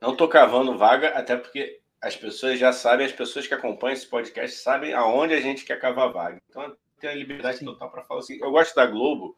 Não 0.00 0.16
tô 0.16 0.28
cavando 0.28 0.76
vaga, 0.76 1.10
até 1.10 1.36
porque 1.36 1.80
as 2.00 2.16
pessoas 2.16 2.58
já 2.58 2.72
sabem, 2.72 3.06
as 3.06 3.12
pessoas 3.12 3.46
que 3.46 3.54
acompanham 3.54 3.94
esse 3.94 4.06
podcast 4.06 4.58
sabem 4.58 4.92
aonde 4.92 5.34
a 5.34 5.40
gente 5.40 5.64
quer 5.64 5.80
cavar 5.80 6.12
vaga. 6.12 6.40
Então, 6.48 6.76
eu 7.04 7.10
tenho 7.10 7.12
a 7.12 7.16
liberdade 7.16 7.58
Sim. 7.58 7.64
total 7.64 7.90
para 7.90 8.04
falar 8.04 8.20
assim. 8.20 8.38
Eu 8.40 8.50
gosto 8.50 8.74
da 8.74 8.86
Globo 8.86 9.36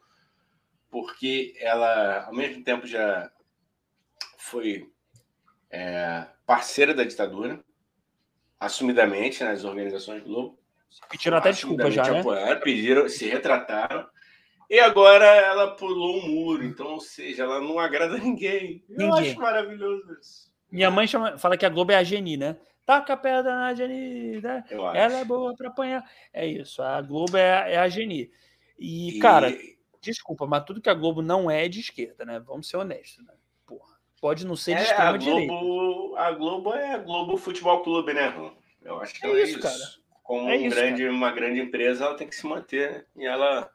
porque 0.89 1.55
ela, 1.59 2.25
ao 2.25 2.33
mesmo 2.33 2.63
tempo, 2.63 2.87
já 2.87 3.29
foi 4.37 4.89
é, 5.69 6.25
parceira 6.45 6.93
da 6.93 7.03
ditadura, 7.03 7.63
assumidamente 8.59 9.43
nas 9.43 9.63
organizações 9.63 10.23
Globo. 10.23 10.57
Pediram 11.09 11.37
até 11.37 11.51
desculpa 11.51 11.91
já, 11.91 12.09
né? 12.09 12.21
Apoiaram, 12.21 12.61
pediram, 12.61 13.09
se 13.09 13.27
retrataram 13.27 14.07
e 14.69 14.79
agora 14.79 15.25
ela 15.25 15.75
pulou 15.75 16.17
um 16.17 16.27
muro, 16.27 16.63
então, 16.63 16.93
ou 16.93 16.99
seja, 16.99 17.43
ela 17.43 17.59
não 17.59 17.79
agrada 17.79 18.17
ninguém. 18.19 18.83
Eu 18.89 19.07
ninguém. 19.07 19.31
acho 19.31 19.39
maravilhoso 19.39 20.17
isso. 20.19 20.47
Minha 20.69 20.91
mãe 20.91 21.07
chama, 21.07 21.37
fala 21.37 21.57
que 21.57 21.65
a 21.65 21.69
Globo 21.69 21.91
é 21.91 21.95
a 21.95 22.03
Geni, 22.03 22.35
né? 22.35 22.57
Taca 22.87 23.13
a 23.13 23.17
pedra 23.17 23.53
na 23.53 23.73
Geni, 23.73 24.39
né? 24.39 24.63
Ela 24.71 25.19
é 25.19 25.25
boa 25.25 25.53
para 25.53 25.67
apanhar. 25.67 26.09
É 26.31 26.47
isso, 26.47 26.81
a 26.81 27.01
Globo 27.01 27.35
é, 27.35 27.73
é 27.73 27.77
a 27.77 27.89
Geni. 27.89 28.31
E, 28.79 29.17
e, 29.17 29.19
cara, 29.19 29.53
desculpa, 30.01 30.47
mas 30.47 30.63
tudo 30.63 30.79
que 30.79 30.89
a 30.89 30.93
Globo 30.93 31.21
não 31.21 31.51
é, 31.51 31.65
é 31.65 31.67
de 31.67 31.81
esquerda, 31.81 32.23
né? 32.23 32.39
Vamos 32.39 32.69
ser 32.69 32.77
honestos, 32.77 33.25
né? 33.25 33.33
Porra, 33.65 33.93
pode 34.21 34.45
não 34.47 34.55
ser 34.55 34.75
de 34.75 34.83
é, 34.83 34.83
extrema 34.85 35.17
direita. 35.17 35.53
A 36.15 36.31
Globo 36.31 36.73
é 36.73 36.93
a 36.93 36.97
Globo 36.97 37.35
Futebol 37.35 37.83
Clube, 37.83 38.13
né, 38.13 38.33
Eu 38.81 39.01
acho 39.01 39.13
que 39.13 39.27
é, 39.27 39.31
é 39.31 39.43
isso, 39.43 39.59
cara. 39.59 39.75
Como 40.23 40.49
é 40.49 40.53
um 40.53 40.61
isso, 40.61 40.75
grande, 40.77 41.01
cara. 41.01 41.13
uma 41.13 41.31
grande 41.33 41.59
empresa, 41.59 42.05
ela 42.05 42.15
tem 42.15 42.27
que 42.27 42.35
se 42.35 42.47
manter, 42.47 42.89
né? 42.89 43.05
E 43.17 43.25
ela 43.25 43.69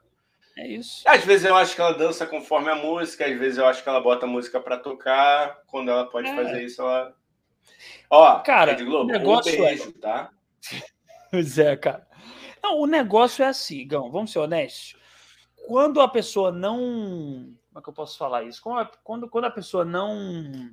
é 0.57 0.67
isso. 0.67 1.03
Às 1.05 1.23
vezes 1.23 1.45
eu 1.45 1.55
acho 1.55 1.75
que 1.75 1.81
ela 1.81 1.93
dança 1.93 2.25
conforme 2.25 2.69
a 2.71 2.75
música, 2.75 3.27
às 3.27 3.37
vezes 3.37 3.59
eu 3.59 3.67
acho 3.67 3.83
que 3.83 3.89
ela 3.89 4.01
bota 4.01 4.25
a 4.25 4.29
música 4.29 4.59
para 4.59 4.77
tocar. 4.77 5.61
Quando 5.67 5.91
ela 5.91 6.09
pode 6.09 6.29
é. 6.29 6.35
fazer 6.35 6.63
isso, 6.63 6.81
ela. 6.81 7.15
Ó, 8.15 8.39
cara, 8.41 8.73
Rede 8.73 8.85
Globo, 8.85 9.09
o 9.09 9.11
negócio 9.11 9.51
um 9.59 9.65
beijo, 9.65 9.89
é... 9.89 9.99
tá? 9.99 10.29
Pois 11.31 11.57
é, 11.57 11.75
cara. 11.75 12.07
Não, 12.61 12.79
o 12.79 12.85
negócio 12.85 13.43
é 13.43 13.47
assim, 13.47 13.87
Gão, 13.87 14.11
vamos 14.11 14.31
ser 14.31 14.37
honestos. 14.37 14.95
Quando 15.67 15.99
a 15.99 16.07
pessoa 16.07 16.51
não. 16.51 16.77
Como 17.69 17.79
é 17.79 17.81
que 17.81 17.89
eu 17.89 17.93
posso 17.93 18.15
falar 18.15 18.43
isso? 18.43 18.61
Quando, 18.61 19.27
quando 19.27 19.45
a 19.45 19.49
pessoa 19.49 19.83
não 19.83 20.69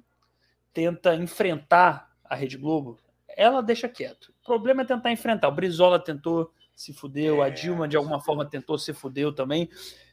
tenta 0.70 1.14
enfrentar 1.14 2.10
a 2.22 2.34
Rede 2.34 2.58
Globo, 2.58 2.98
ela 3.26 3.62
deixa 3.62 3.88
quieto. 3.88 4.34
O 4.42 4.44
problema 4.44 4.82
é 4.82 4.84
tentar 4.84 5.10
enfrentar. 5.10 5.48
O 5.48 5.52
Brizola 5.52 5.98
tentou 5.98 6.52
se 6.76 6.92
fudeu, 6.92 7.42
é, 7.42 7.46
a 7.46 7.48
Dilma 7.48 7.88
de 7.88 7.96
alguma 7.96 8.20
forma 8.20 8.44
tentou 8.44 8.76
se 8.76 8.92
fudeu 8.92 9.34
também. 9.34 9.70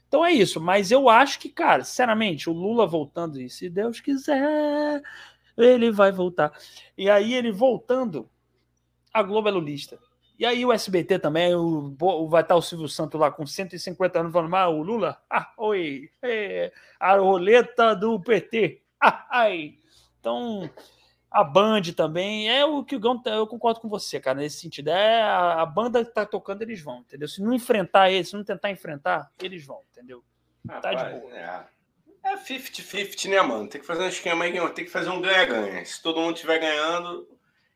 Então 0.08 0.26
é 0.26 0.32
isso, 0.32 0.62
mas 0.62 0.92
eu 0.92 1.10
acho 1.10 1.40
que, 1.40 1.50
cara, 1.50 1.84
sinceramente, 1.84 2.50
o 2.50 2.54
Lula 2.54 2.88
voltando, 2.88 3.42
e 3.42 3.50
se 3.50 3.70
Deus 3.70 4.00
quiser, 4.00 5.02
ele 5.58 5.92
vai 5.92 6.12
voltar. 6.12 6.52
E 6.98 7.10
aí 7.10 7.34
ele 7.34 7.52
voltando, 7.52 8.30
a 9.14 9.24
Globo 9.24 9.50
é 9.50 9.52
lulista. 9.52 9.98
E 10.40 10.46
aí 10.46 10.64
o 10.64 10.72
SBT 10.72 11.18
também, 11.18 11.56
o, 11.56 11.96
vai 12.30 12.44
estar 12.44 12.56
o 12.56 12.62
Silvio 12.62 12.88
Santos 12.88 13.20
lá 13.20 13.32
com 13.32 13.46
150 13.46 14.20
anos 14.20 14.32
falando, 14.32 14.56
ah, 14.56 14.70
o 14.70 14.84
Lula, 14.84 15.20
ah, 15.30 15.52
oi, 15.58 16.12
é, 16.22 16.72
a 17.00 17.16
roleta 17.18 17.96
do 17.96 18.20
PT, 18.20 18.84
ah, 19.02 19.26
ai. 19.32 19.80
Então, 20.20 20.70
a 21.32 21.44
Band 21.44 21.82
também, 21.96 22.50
é 22.50 22.64
o 22.64 22.84
que 22.84 22.96
o 22.96 23.00
Gão, 23.00 23.20
eu 23.26 23.48
concordo 23.48 23.80
com 23.80 23.90
você, 23.90 24.20
cara, 24.20 24.40
nesse 24.40 24.60
sentido. 24.60 24.90
É 24.90 25.24
a, 25.24 25.62
a 25.62 25.66
banda 25.66 26.06
que 26.06 26.14
tá 26.14 26.26
tocando, 26.26 26.62
eles 26.62 26.82
vão, 26.82 27.00
entendeu? 27.00 27.28
Se 27.28 27.42
não 27.42 27.54
enfrentar 27.54 28.12
eles, 28.12 28.30
se 28.30 28.36
não 28.36 28.44
tentar 28.44 28.70
enfrentar, 28.70 29.32
eles 29.42 29.66
vão, 29.66 29.82
entendeu? 29.92 30.24
Tá 30.68 30.94
de 30.94 31.20
boa. 31.20 31.34
É 31.34 31.77
50-50, 32.36 33.26
é 33.26 33.30
né, 33.30 33.42
mano? 33.42 33.68
Tem 33.68 33.80
que 33.80 33.88
fazer 33.88 34.04
um 34.04 34.10
esquema 34.10 34.46
aí, 34.46 34.54
tem 34.74 34.86
que 34.86 34.92
fazer 34.92 35.10
um 35.10 35.22
ganha-ganha. 35.22 35.86
Se 35.86 36.02
todo 36.02 36.20
mundo 36.20 36.36
estiver 36.36 36.60
ganhando, 36.60 37.28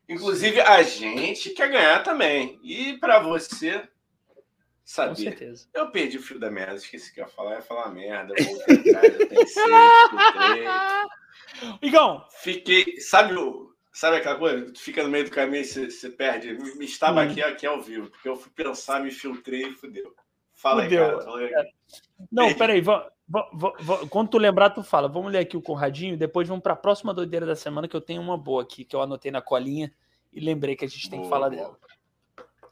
inclusive 0.09 0.59
a 0.59 0.81
gente 0.83 1.51
quer 1.51 1.69
ganhar 1.69 2.03
também. 2.03 2.59
E 2.63 2.97
para 2.97 3.19
você, 3.19 3.87
saber. 4.83 5.09
Com 5.09 5.15
certeza. 5.15 5.67
Eu 5.73 5.91
perdi 5.91 6.17
o 6.17 6.21
fio 6.21 6.39
da 6.39 6.51
merda, 6.51 6.75
esqueci 6.75 7.13
que 7.13 7.19
ia 7.19 7.27
falar, 7.27 7.55
ia 7.55 7.61
falar 7.61 7.89
merda, 7.89 8.33
voltei 8.43 8.91
atrás, 8.91 9.19
eu 9.19 9.27
pensei, 9.27 9.63
Igão! 11.81 12.25
Fiquei. 12.41 12.99
Sabe 12.99 13.35
o. 13.35 13.71
Sabe 13.93 14.17
aquela 14.17 14.37
coisa? 14.37 14.71
Tu 14.71 14.79
fica 14.79 15.03
no 15.03 15.09
meio 15.09 15.25
do 15.25 15.31
caminho 15.31 15.63
e 15.63 15.65
você, 15.65 16.09
perde. 16.09 16.53
Me 16.77 16.85
estava 16.85 17.21
hum. 17.21 17.29
aqui, 17.29 17.41
aqui 17.43 17.67
ao 17.67 17.81
vivo, 17.81 18.09
porque 18.09 18.27
eu 18.27 18.37
fui 18.37 18.51
pensar, 18.51 19.01
me 19.01 19.11
filtrei 19.11 19.67
e 19.67 19.71
fudeu. 19.71 20.15
Fala 20.53 20.83
fudeu. 20.83 21.03
aí, 21.03 21.11
cara. 21.11 21.23
Fala 21.23 21.39
aí. 21.39 21.53
É. 21.53 21.63
Não, 22.31 22.53
peraí. 22.53 22.81
Quando 24.09 24.29
tu 24.29 24.37
lembrar, 24.37 24.71
tu 24.71 24.83
fala. 24.83 25.07
Vamos 25.07 25.31
ler 25.31 25.39
aqui 25.39 25.55
o 25.55 25.61
Conradinho, 25.61 26.17
depois 26.17 26.47
vamos 26.47 26.63
para 26.63 26.73
a 26.73 26.77
próxima 26.77 27.13
doideira 27.13 27.45
da 27.45 27.55
semana, 27.55 27.87
que 27.87 27.95
eu 27.95 28.01
tenho 28.01 28.21
uma 28.21 28.37
boa 28.37 28.63
aqui, 28.63 28.83
que 28.83 28.95
eu 28.95 29.01
anotei 29.01 29.31
na 29.31 29.41
colinha 29.41 29.93
e 30.31 30.39
lembrei 30.39 30.75
que 30.75 30.85
a 30.85 30.87
gente 30.87 31.09
tem 31.09 31.19
boa, 31.19 31.27
que 31.27 31.29
falar 31.29 31.49
boa. 31.49 31.61
dela. 31.61 31.77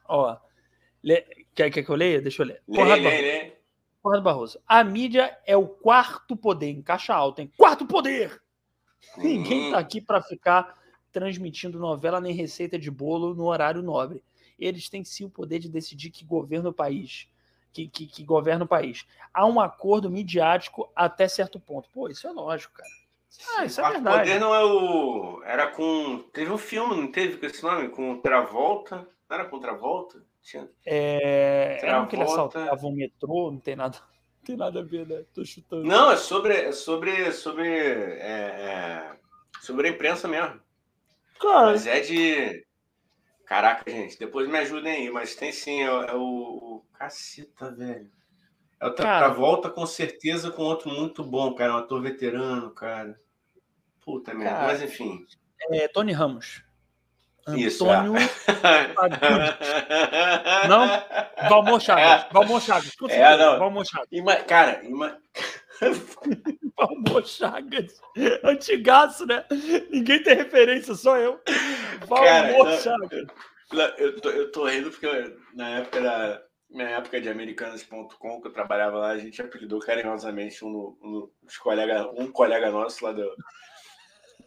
Ó. 0.08 0.38
Le... 1.04 1.26
Quer, 1.54 1.70
quer 1.70 1.84
que 1.84 1.90
eu 1.90 1.96
leia? 1.96 2.22
Deixa 2.22 2.42
eu 2.42 2.48
ler. 2.48 2.62
Lê, 2.68 2.78
Conrado, 2.78 3.02
lê, 3.02 3.22
lê. 3.22 3.54
Conrado 4.02 4.24
Barroso. 4.24 4.60
A 4.68 4.84
mídia 4.84 5.38
é 5.46 5.56
o 5.58 5.68
quarto 5.68 6.36
poder, 6.36 6.70
em 6.70 6.82
caixa 6.82 7.14
alta, 7.14 7.42
hein? 7.42 7.52
Quarto 7.58 7.86
poder! 7.86 8.42
Ninguém 9.18 9.66
está 9.66 9.80
aqui 9.80 10.02
para 10.02 10.22
ficar 10.22 10.78
transmitindo 11.12 11.80
novela 11.80 12.22
nem 12.22 12.34
receita 12.34 12.78
de 12.78 12.92
bolo 12.92 13.34
no 13.34 13.46
horário 13.46 13.82
nobre. 13.82 14.24
Eles 14.58 14.90
têm 14.90 15.04
sim 15.04 15.26
o 15.26 15.30
poder 15.30 15.60
de 15.60 15.70
decidir 15.70 16.10
que 16.10 16.26
governa 16.26 16.70
o 16.70 16.74
país. 16.74 17.28
Que, 17.72 17.88
que, 17.88 18.08
que 18.08 18.24
governa 18.24 18.66
o 18.66 18.68
país. 18.68 19.06
Há 19.34 19.46
um 19.46 19.60
acordo 19.60 20.10
midiático 20.10 20.92
até 20.96 21.28
certo 21.28 21.60
ponto. 21.60 21.90
Pô, 21.90 22.10
isso 22.10 22.28
é 22.28 22.32
lógico, 22.32 22.74
cara. 22.74 22.90
Ah, 23.58 23.66
isso 23.66 23.80
é 23.80 23.90
verdade. 23.90 24.16
O 24.16 24.20
poder 24.20 24.40
não 24.40 24.56
é 24.56 24.64
o. 24.64 25.44
Era 25.44 25.68
com. 25.68 26.20
Teve 26.34 26.52
um 26.52 26.58
filme, 26.58 26.96
não 26.96 27.12
teve 27.12 27.38
com 27.38 27.46
esse 27.46 27.64
nome? 27.64 27.90
Com 27.90 28.20
Travolta. 28.20 29.08
Não 29.30 29.38
era 29.38 29.46
com 29.46 29.60
Travolta? 29.60 30.24
Tinha... 30.42 30.68
É. 30.86 31.78
Travolta... 31.80 31.86
Era 31.86 32.08
que 32.08 32.16
ele 32.16 32.24
assaltava 32.24 32.88
um 32.88 32.92
metrô, 32.92 33.52
não 33.52 33.60
tem 33.60 33.76
nada 33.76 34.00
tem 34.50 34.58
nada 34.58 34.80
a 34.80 34.84
ver, 34.84 35.06
né? 35.06 35.24
Tô 35.34 35.46
chutando. 35.46 35.84
Não, 35.84 36.12
é 36.12 36.18
sobre, 36.18 36.54
é 36.54 36.72
sobre, 36.72 37.32
sobre, 37.32 37.68
é, 37.68 38.18
é, 38.20 39.16
sobre 39.62 39.88
a 39.88 39.92
imprensa 39.92 40.28
mesmo. 40.28 40.60
Cara. 41.40 41.68
Mas 41.68 41.86
é 41.86 42.00
de. 42.00 42.66
Caraca, 43.50 43.90
gente, 43.90 44.20
depois 44.20 44.48
me 44.48 44.60
ajudem 44.60 44.94
aí, 44.94 45.10
mas 45.10 45.34
tem 45.34 45.52
sim, 45.52 45.82
é, 45.82 45.88
é 45.88 46.14
o. 46.14 46.84
Caceta, 46.94 47.72
velho. 47.72 48.08
É 48.80 48.86
o 48.86 48.94
Travolta, 48.94 49.72
com 49.72 49.88
certeza, 49.88 50.52
com 50.52 50.62
outro 50.62 50.92
muito 50.92 51.24
bom, 51.24 51.56
cara. 51.56 51.74
Um 51.74 51.78
ator 51.78 52.00
veterano, 52.00 52.70
cara. 52.70 53.20
Puta 54.06 54.36
merda. 54.36 54.68
Mas 54.68 54.84
enfim. 54.84 55.26
É 55.72 55.88
Tony 55.88 56.12
Ramos. 56.12 56.64
Isso, 57.48 57.90
Antônio 57.90 58.16
é. 58.18 58.28
Não? 60.68 61.50
Valmor 61.50 61.82
Chagas. 61.82 62.28
Valmor 62.32 62.62
Chagas. 62.62 62.96
É, 63.10 63.36
não. 63.36 63.58
Valmor 63.58 63.84
Chagas. 63.84 64.08
Ima... 64.12 64.36
Cara, 64.36 64.86
ima... 64.86 65.18
Valmor 66.78 67.26
Chagas. 67.26 68.02
Antigaço, 68.44 69.26
né? 69.26 69.46
Ninguém 69.90 70.22
tem 70.24 70.36
referência, 70.36 70.96
só 70.96 71.18
eu. 71.18 71.40
Valmor 72.08 72.26
cara, 72.26 72.78
Chagas. 72.78 73.28
Eu, 73.98 74.20
tô, 74.20 74.30
eu 74.30 74.52
tô 74.52 74.66
rindo 74.66 74.90
porque 74.90 75.08
na 75.54 75.70
época 75.70 76.02
da 76.02 76.42
minha 76.70 76.90
época 76.90 77.20
de 77.20 77.30
americanas.com, 77.30 78.42
que 78.42 78.48
eu 78.48 78.54
trabalhava 78.54 78.98
lá, 78.98 79.10
a 79.10 79.18
gente 79.18 79.42
apelidou 79.42 79.80
carinhosamente 79.80 80.64
um, 80.64 80.96
um, 81.02 81.30
um, 81.44 81.48
colega, 81.62 82.10
um 82.16 82.32
colega 82.32 82.70
nosso 82.70 83.04
lá 83.04 83.12
do, 83.12 83.36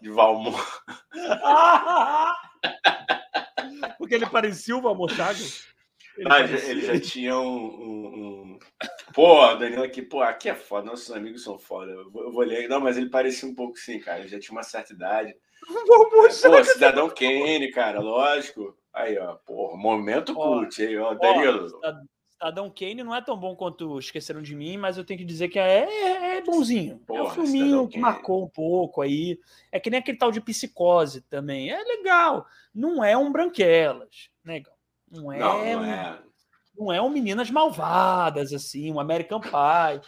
de 0.00 0.10
Valmor. 0.10 0.82
Porque 3.98 4.14
ele 4.14 4.26
parecia 4.26 4.76
o 4.76 4.80
Valmor 4.80 5.10
Chagas. 5.10 5.66
Ele, 6.16 6.28
ah, 6.30 6.40
ele 6.40 6.80
já 6.82 7.00
tinha 7.00 7.38
um, 7.38 7.64
um, 7.64 8.06
um... 8.06 8.58
Pô, 9.14 9.54
Danilo 9.54 9.82
aqui, 9.82 10.02
pô, 10.02 10.20
aqui 10.20 10.48
é 10.48 10.54
foda, 10.54 10.86
nossos 10.86 11.10
amigos 11.10 11.42
são 11.42 11.58
foda. 11.58 11.90
Eu 11.90 12.10
vou, 12.10 12.24
eu 12.24 12.32
vou 12.32 12.44
ler. 12.44 12.68
Não, 12.68 12.80
mas 12.80 12.96
ele 12.96 13.08
parecia 13.08 13.48
um 13.48 13.54
pouco 13.54 13.78
sim, 13.78 13.98
cara. 13.98 14.20
Ele 14.20 14.28
já 14.28 14.38
tinha 14.38 14.52
uma 14.52 14.62
certa 14.62 14.92
idade. 14.92 15.34
Pô, 15.62 16.64
Cidadão 16.64 17.08
Kane, 17.08 17.70
cara, 17.70 18.00
lógico. 18.00 18.76
Aí, 18.92 19.16
ó, 19.18 19.34
porra, 19.46 19.76
momento 19.76 20.34
cult, 20.34 20.82
aí, 20.82 20.98
ó, 20.98 21.14
Danilo. 21.14 21.68
Cidadão 22.32 22.68
Kane 22.76 23.04
não 23.04 23.14
é 23.14 23.22
tão 23.22 23.36
bom 23.36 23.54
quanto 23.54 23.98
Esqueceram 23.98 24.42
de 24.42 24.54
Mim, 24.54 24.76
mas 24.76 24.98
eu 24.98 25.04
tenho 25.04 25.18
que 25.18 25.24
dizer 25.24 25.48
que 25.48 25.60
é, 25.60 25.88
é, 25.88 26.36
é 26.38 26.40
bonzinho. 26.42 26.98
Porra, 27.06 27.20
é 27.20 27.22
um 27.22 27.30
filminho 27.30 27.86
que 27.86 27.94
Kane. 27.94 28.02
marcou 28.02 28.44
um 28.44 28.48
pouco 28.48 29.00
aí. 29.00 29.38
É 29.70 29.78
que 29.78 29.88
nem 29.88 30.00
aquele 30.00 30.18
tal 30.18 30.32
de 30.32 30.40
Psicose 30.40 31.20
também. 31.22 31.70
É 31.70 31.82
legal. 31.84 32.44
Não 32.74 33.04
é 33.04 33.16
um 33.16 33.30
Branquelas, 33.30 34.28
né? 34.44 34.60
Não 35.12 35.30
é, 35.30 35.38
não, 35.38 35.58
não 35.58 35.84
é. 35.84 36.18
Um, 36.78 36.84
não 36.84 36.92
é 36.92 37.02
um 37.02 37.10
Meninas 37.10 37.50
Malvadas, 37.50 38.52
assim, 38.52 38.90
um 38.90 38.98
American 38.98 39.40
Pie. 39.40 40.00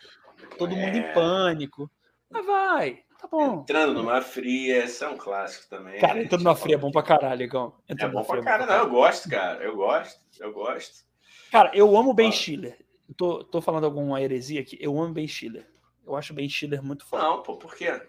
Todo 0.59 0.75
mundo 0.75 0.97
em 0.97 1.01
é. 1.01 1.13
pânico. 1.13 1.91
Mas 2.31 2.47
vai, 2.47 3.03
tá 3.21 3.29
bom. 3.29 3.61
Entrando 3.61 3.95
numa 3.95 4.21
fria, 4.23 4.85
esse 4.85 5.05
é 5.05 5.09
um 5.09 5.17
clássico 5.17 5.69
também. 5.69 6.01
Cara, 6.01 6.23
entrando 6.23 6.43
numa 6.43 6.57
fria 6.57 6.77
é 6.77 6.79
bom 6.79 6.91
pra 6.91 7.03
caralho, 7.03 7.43
Igão. 7.43 7.75
É 7.87 8.09
bom 8.09 8.25
pra 8.25 8.43
caralho, 8.43 8.71
não, 8.71 8.79
eu 8.79 8.91
gosto, 8.91 9.29
cara. 9.29 9.63
Eu 9.63 9.77
gosto, 9.77 10.21
eu 10.41 10.53
gosto. 10.53 11.05
Cara, 11.51 11.71
eu 11.75 11.97
amo 11.97 12.15
Ben 12.15 12.33
Stiller. 12.33 12.79
Eu 13.07 13.15
tô, 13.15 13.45
tô 13.45 13.61
falando 13.61 13.85
alguma 13.85 14.21
heresia 14.21 14.61
aqui. 14.63 14.79
Eu 14.81 14.99
amo 15.01 15.13
Ben 15.13 15.29
Stiller. 15.29 15.69
Eu 16.07 16.17
acho 16.17 16.33
Ben 16.33 16.49
Stiller 16.49 16.83
muito 16.83 17.05
foda. 17.05 17.23
Não, 17.23 17.43
pô, 17.43 17.57
por 17.57 17.77
quê? 17.77 18.01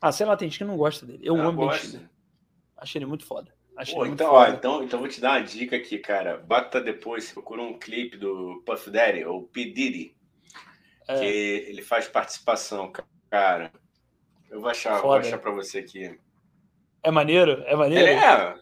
Ah, 0.00 0.10
sei 0.10 0.26
lá, 0.26 0.36
tem 0.36 0.48
gente 0.48 0.58
que 0.58 0.64
não 0.64 0.76
gosta 0.76 1.04
dele. 1.04 1.20
Eu, 1.22 1.36
eu 1.36 1.42
amo 1.42 1.58
gosto. 1.58 1.80
Ben 1.80 1.88
Stiller. 1.90 2.10
Acho 2.78 2.98
ele 2.98 3.06
muito 3.06 3.26
foda. 3.26 3.57
Acho 3.78 3.94
pô, 3.94 4.04
então, 4.04 4.32
ó, 4.32 4.48
então, 4.48 4.82
então 4.82 4.98
vou 4.98 5.08
te 5.08 5.20
dar 5.20 5.38
uma 5.38 5.40
dica 5.40 5.76
aqui, 5.76 5.98
cara. 5.98 6.36
Bota 6.36 6.80
depois, 6.80 7.30
procura 7.30 7.62
um 7.62 7.78
clipe 7.78 8.16
do 8.16 8.60
Puff 8.66 8.90
Daddy, 8.90 9.24
ou 9.24 9.44
P. 9.44 9.66
Diddy, 9.66 10.16
é. 11.06 11.16
que 11.16 11.24
ele 11.24 11.80
faz 11.80 12.08
participação, 12.08 12.92
cara. 13.30 13.70
Eu 14.50 14.60
vou 14.60 14.68
achar, 14.68 15.00
vou 15.00 15.12
achar 15.12 15.38
pra 15.38 15.52
você 15.52 15.78
aqui. 15.78 16.18
É 17.04 17.10
maneiro? 17.12 17.62
É 17.66 17.76
maneiro? 17.76 18.04
Ele 18.04 18.18
é. 18.18 18.54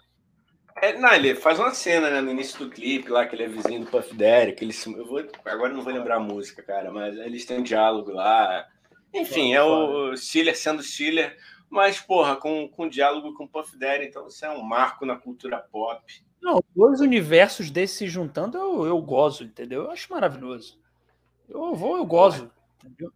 É, 0.83 0.99
não, 0.99 1.11
ele 1.15 1.35
faz 1.35 1.59
uma 1.59 1.73
cena 1.73 2.11
né, 2.11 2.21
no 2.21 2.31
início 2.31 2.59
do 2.59 2.71
clipe 2.71 3.09
lá, 3.09 3.25
que 3.25 3.35
ele 3.35 3.45
é 3.45 3.49
vizinho 3.49 3.81
do 3.81 3.91
Puff 3.91 4.15
Daddy, 4.15 4.53
que 4.53 4.63
eles, 4.63 4.85
eu 4.85 5.07
vou, 5.07 5.27
agora 5.47 5.73
não 5.73 5.81
vou 5.81 5.95
lembrar 5.95 6.17
a 6.17 6.21
música, 6.21 6.63
cara, 6.63 6.93
mas 6.93 7.17
eles 7.17 7.47
têm 7.47 7.61
um 7.61 7.63
diálogo 7.63 8.13
lá. 8.13 8.67
Enfim, 9.15 9.55
é 9.55 9.63
o 9.63 10.15
Stiller 10.15 10.55
sendo 10.55 10.83
Stiller, 10.83 11.35
mas, 11.69 12.01
porra, 12.01 12.37
com, 12.37 12.69
com 12.69 12.89
diálogo 12.89 13.35
com 13.35 13.45
o 13.45 13.49
Puff 13.49 13.77
Daddy, 13.77 14.07
então 14.07 14.27
isso 14.29 14.45
é 14.45 14.51
um 14.51 14.63
marco 14.63 15.05
na 15.05 15.17
cultura 15.17 15.59
pop. 15.59 16.03
Não, 16.41 16.63
dois 16.75 17.01
universos 17.01 17.71
desses 17.71 17.99
se 17.99 18.07
juntando, 18.07 18.57
eu, 18.57 18.87
eu 18.87 19.01
gozo, 19.03 19.45
entendeu? 19.45 19.85
Eu 19.85 19.91
acho 19.91 20.13
maravilhoso. 20.13 20.79
Eu 21.49 21.75
vou, 21.75 21.97
eu 21.97 22.07
gozo. 22.07 22.51
Entendeu? 22.85 23.13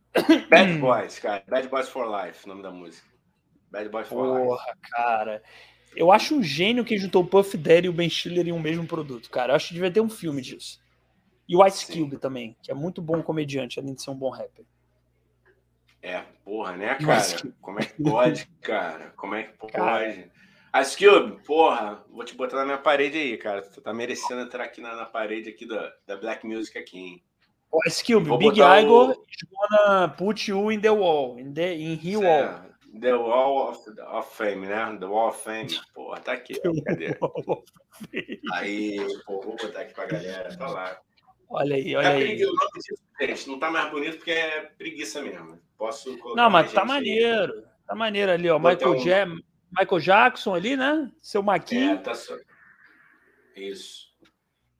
Bad 0.48 0.78
Boys, 0.81 1.18
cara. 1.18 1.44
Bad 1.48 1.68
Boys 1.68 1.89
for 1.89 2.06
Life, 2.06 2.44
o 2.44 2.48
nome 2.48 2.62
da 2.62 2.70
música. 2.70 3.06
Bad 3.70 3.89
Boys 3.89 4.09
for 4.09 4.16
Porra, 4.16 4.39
Life. 4.39 4.48
Porra, 4.48 4.78
cara. 4.90 5.43
Eu 5.94 6.12
acho 6.12 6.36
um 6.36 6.43
gênio 6.43 6.85
que 6.85 6.98
juntou 6.98 7.22
o 7.22 7.27
Puff 7.27 7.56
Daddy 7.56 7.86
e 7.86 7.90
o 7.90 7.93
Ben 7.93 8.09
Stiller 8.09 8.47
em 8.47 8.52
um 8.52 8.60
mesmo 8.60 8.86
produto, 8.86 9.31
cara. 9.31 9.52
Eu 9.52 9.56
acho 9.56 9.68
que 9.68 9.74
devia 9.74 9.90
ter 9.90 10.01
um 10.01 10.09
filme 10.09 10.40
disso. 10.40 10.81
E 11.48 11.56
o 11.56 11.66
Ice 11.66 11.86
Cube 11.86 12.16
também, 12.16 12.56
que 12.62 12.70
é 12.70 12.74
muito 12.74 13.02
bom 13.02 13.22
comediante, 13.22 13.81
além 13.81 13.94
de 13.94 14.02
ser 14.02 14.10
um 14.10 14.16
bom 14.16 14.31
rapper. 14.31 14.64
É, 16.02 16.22
porra, 16.44 16.77
né, 16.77 16.94
cara? 17.05 17.55
Como 17.60 17.81
é 17.81 17.85
que 17.85 18.02
pode, 18.02 18.47
cara? 18.62 19.12
Como 19.16 19.35
é 19.35 19.44
que 19.44 19.52
pode? 19.59 19.72
Cara... 19.72 20.31
Ice 20.82 20.97
Cube, 20.97 21.43
porra, 21.44 22.05
vou 22.09 22.24
te 22.24 22.35
botar 22.35 22.59
na 22.59 22.64
minha 22.64 22.78
parede 22.78 23.18
aí, 23.18 23.36
cara. 23.36 23.60
Tu 23.62 23.81
tá 23.81 23.93
merecendo 23.93 24.43
entrar 24.43 24.64
aqui 24.64 24.81
na, 24.81 24.94
na 24.94 25.05
parede 25.05 25.48
aqui 25.51 25.66
da, 25.66 25.93
da 26.06 26.16
Black 26.16 26.47
Music 26.47 26.78
aqui, 26.78 26.98
hein? 26.98 27.24
O 27.72 27.81
Cube, 28.05 28.36
Big 28.39 28.60
Igor 28.60 29.10
o... 29.10 29.12
is 29.12 29.48
gonna 29.51 30.09
put 30.09 30.48
you 30.48 30.70
in 30.70 30.81
the 30.81 30.90
wall, 30.90 31.39
in 31.39 31.52
the 31.52 31.74
in 31.74 31.94
he 31.94 32.16
wall. 32.16 32.70
The 32.98 33.14
Wall 33.14 33.70
of, 33.70 33.89
of, 34.01 34.36
Fame, 34.36 34.66
né? 34.66 34.97
The 34.98 35.06
Wall 35.06 35.28
of 35.28 35.43
Fame. 35.43 35.68
Pô, 35.94 36.12
tá 36.16 36.32
aqui. 36.32 36.60
Cadê? 36.85 37.16
Aí, 38.52 38.97
pô, 39.24 39.40
vou 39.40 39.56
botar 39.56 39.82
aqui 39.82 39.94
pra 39.94 40.06
galera. 40.06 40.56
Tá 40.56 40.66
lá. 40.66 41.01
Olha 41.48 41.77
aí, 41.77 41.94
olha 41.94 42.06
é 42.06 42.14
aí. 42.14 42.39
Gente, 43.20 43.48
não 43.48 43.60
tá 43.60 43.70
mais 43.70 43.90
bonito 43.90 44.16
porque 44.16 44.32
é 44.32 44.62
preguiça 44.77 45.22
mesmo. 45.22 45.60
Posso 45.81 46.15
Não, 46.36 46.51
mas 46.51 46.70
tá 46.74 46.85
maneiro. 46.85 47.55
Aí. 47.55 47.65
Tá 47.86 47.94
maneiro 47.94 48.31
ali, 48.31 48.51
ó. 48.51 48.59
Michael, 48.59 48.90
um... 48.90 48.98
ja 48.98 49.27
Michael 49.27 49.98
Jackson 49.98 50.55
ali, 50.55 50.77
né? 50.77 51.11
Seu 51.23 51.43
Maquinho. 51.43 51.93
É, 51.93 51.97
tá 51.97 52.15
só... 52.15 52.36
Isso. 53.57 54.11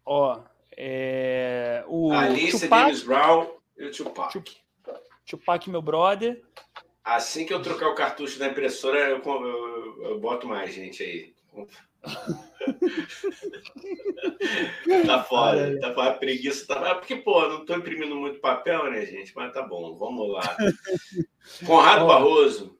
Ó, 0.05 0.43
é... 0.77 1.83
o 1.89 2.13
Alice, 2.13 2.61
Tupac... 2.61 2.83
James 2.83 3.03
Brown 3.03 3.51
e 3.79 3.87
o 3.87 3.91
Tupac. 3.91 4.43
Tupac, 5.25 5.71
meu 5.71 5.81
brother. 5.81 6.45
Assim 7.03 7.47
que 7.47 7.55
eu 7.55 7.63
trocar 7.63 7.89
o 7.89 7.95
cartucho 7.95 8.39
da 8.39 8.49
impressora, 8.49 8.99
eu, 8.99 9.23
eu, 9.25 10.03
eu 10.03 10.21
boto 10.21 10.47
mais 10.47 10.75
gente 10.75 11.03
aí. 11.03 11.35
Tá 15.07 15.23
fora, 15.25 15.79
tá 15.81 15.95
fora, 15.95 16.11
a 16.11 16.15
preguiça 16.15 16.67
tá. 16.67 16.89
É 16.89 16.95
porque, 16.95 17.17
pô, 17.17 17.49
não 17.49 17.65
tô 17.65 17.75
imprimindo 17.77 18.17
muito 18.17 18.41
papel, 18.41 18.91
né, 18.91 19.05
gente? 19.07 19.35
Mas 19.35 19.53
tá 19.53 19.63
bom, 19.63 19.97
vamos 19.97 20.31
lá. 20.33 20.57
Conrado 21.67 22.07
Barroso, 22.07 22.79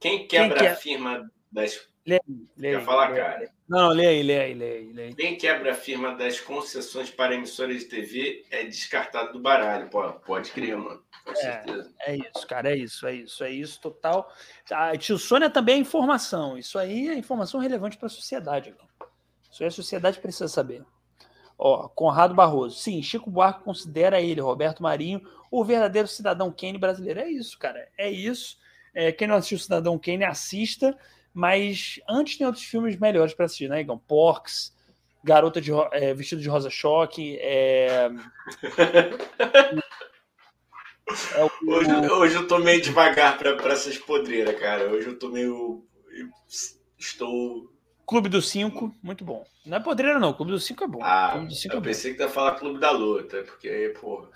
quem 0.00 0.26
quebra 0.26 0.56
quem 0.56 0.66
quer? 0.66 0.72
a 0.72 0.76
firma 0.76 1.30
das. 1.50 1.88
Lê, 2.04 2.18
lê, 2.56 2.72
Quer 2.72 2.84
falar, 2.84 3.10
lê, 3.10 3.20
cara? 3.20 3.50
Não, 3.68 3.90
lê 3.90 4.06
aí, 4.06 4.22
lê 4.22 4.40
aí, 4.40 4.54
lê 4.54 4.72
aí, 4.72 4.92
lê 4.92 5.02
aí. 5.04 5.14
Quem 5.14 5.38
quebra 5.38 5.70
a 5.70 5.74
firma 5.74 6.16
das 6.16 6.40
concessões 6.40 7.10
para 7.10 7.34
emissoras 7.34 7.78
de 7.78 7.84
TV 7.84 8.44
é 8.50 8.64
descartado 8.64 9.32
do 9.32 9.40
baralho. 9.40 9.88
Pô, 9.88 10.12
pode 10.12 10.50
crer, 10.50 10.76
mano. 10.76 11.00
Com 11.24 11.32
é, 11.32 11.36
certeza. 11.36 11.92
É 12.00 12.16
isso, 12.16 12.46
cara, 12.46 12.70
é 12.70 12.76
isso, 12.76 13.06
é 13.06 13.14
isso, 13.14 13.44
é 13.44 13.50
isso, 13.50 13.80
total. 13.80 14.32
A 14.70 14.96
tio 14.96 15.18
Sônia 15.18 15.48
também 15.48 15.76
é 15.76 15.78
informação. 15.78 16.58
Isso 16.58 16.78
aí 16.78 17.08
é 17.08 17.14
informação 17.14 17.60
relevante 17.60 17.96
para 17.96 18.06
a 18.06 18.10
sociedade. 18.10 18.74
Isso 19.50 19.62
aí 19.62 19.68
a 19.68 19.70
sociedade 19.72 20.18
precisa 20.18 20.48
saber. 20.48 20.84
Ó, 21.56 21.88
Conrado 21.88 22.34
Barroso. 22.34 22.76
Sim, 22.76 23.00
Chico 23.02 23.30
Buarque 23.30 23.62
considera 23.62 24.20
ele, 24.20 24.40
Roberto 24.40 24.82
Marinho, 24.82 25.22
o 25.50 25.64
verdadeiro 25.64 26.08
cidadão 26.08 26.50
Kane 26.50 26.78
brasileiro. 26.78 27.20
É 27.20 27.28
isso, 27.30 27.58
cara. 27.58 27.88
É 27.96 28.10
isso. 28.10 28.58
É, 28.94 29.12
quem 29.12 29.28
não 29.28 29.36
assistiu 29.36 29.58
Cidadão 29.58 29.98
Kane, 29.98 30.24
assista. 30.24 30.96
Mas 31.32 32.00
antes 32.08 32.36
tem 32.36 32.46
outros 32.46 32.64
filmes 32.64 32.96
melhores 32.98 33.32
para 33.32 33.46
assistir, 33.46 33.68
né, 33.68 33.80
Igão? 33.80 33.96
Porks, 33.96 34.76
Garota 35.24 35.60
de, 35.60 35.70
é, 35.92 36.12
Vestido 36.12 36.42
de 36.42 36.48
Rosa 36.48 36.68
Choque. 36.68 37.38
É... 37.40 38.10
é 41.34 41.44
o... 41.44 41.50
hoje, 41.72 41.90
hoje 42.10 42.34
eu 42.34 42.46
tô 42.46 42.58
meio 42.58 42.80
devagar 42.80 43.38
para 43.38 43.72
essas 43.72 43.98
podreiras, 43.98 44.58
cara. 44.58 44.90
Hoje 44.90 45.08
eu 45.08 45.18
tô 45.18 45.28
meio. 45.28 45.84
Estou. 46.98 47.70
Clube 48.06 48.28
dos 48.28 48.48
Cinco, 48.48 48.94
muito 49.02 49.24
bom. 49.24 49.44
Não 49.64 49.76
é 49.76 49.80
podreira, 49.80 50.18
não. 50.18 50.32
Clube 50.32 50.52
dos 50.52 50.64
Cinco 50.64 50.84
é 50.84 50.86
bom. 50.88 51.00
Ah, 51.02 51.46
Cinco 51.50 51.76
eu 51.76 51.80
é 51.80 51.82
pensei 51.82 52.12
bom. 52.12 52.16
que 52.16 52.22
ia 52.24 52.28
falar 52.28 52.56
Clube 52.56 52.78
da 52.78 52.90
Luta, 52.90 53.42
porque 53.42 53.68
aí, 53.68 53.88
porra. 53.90 54.28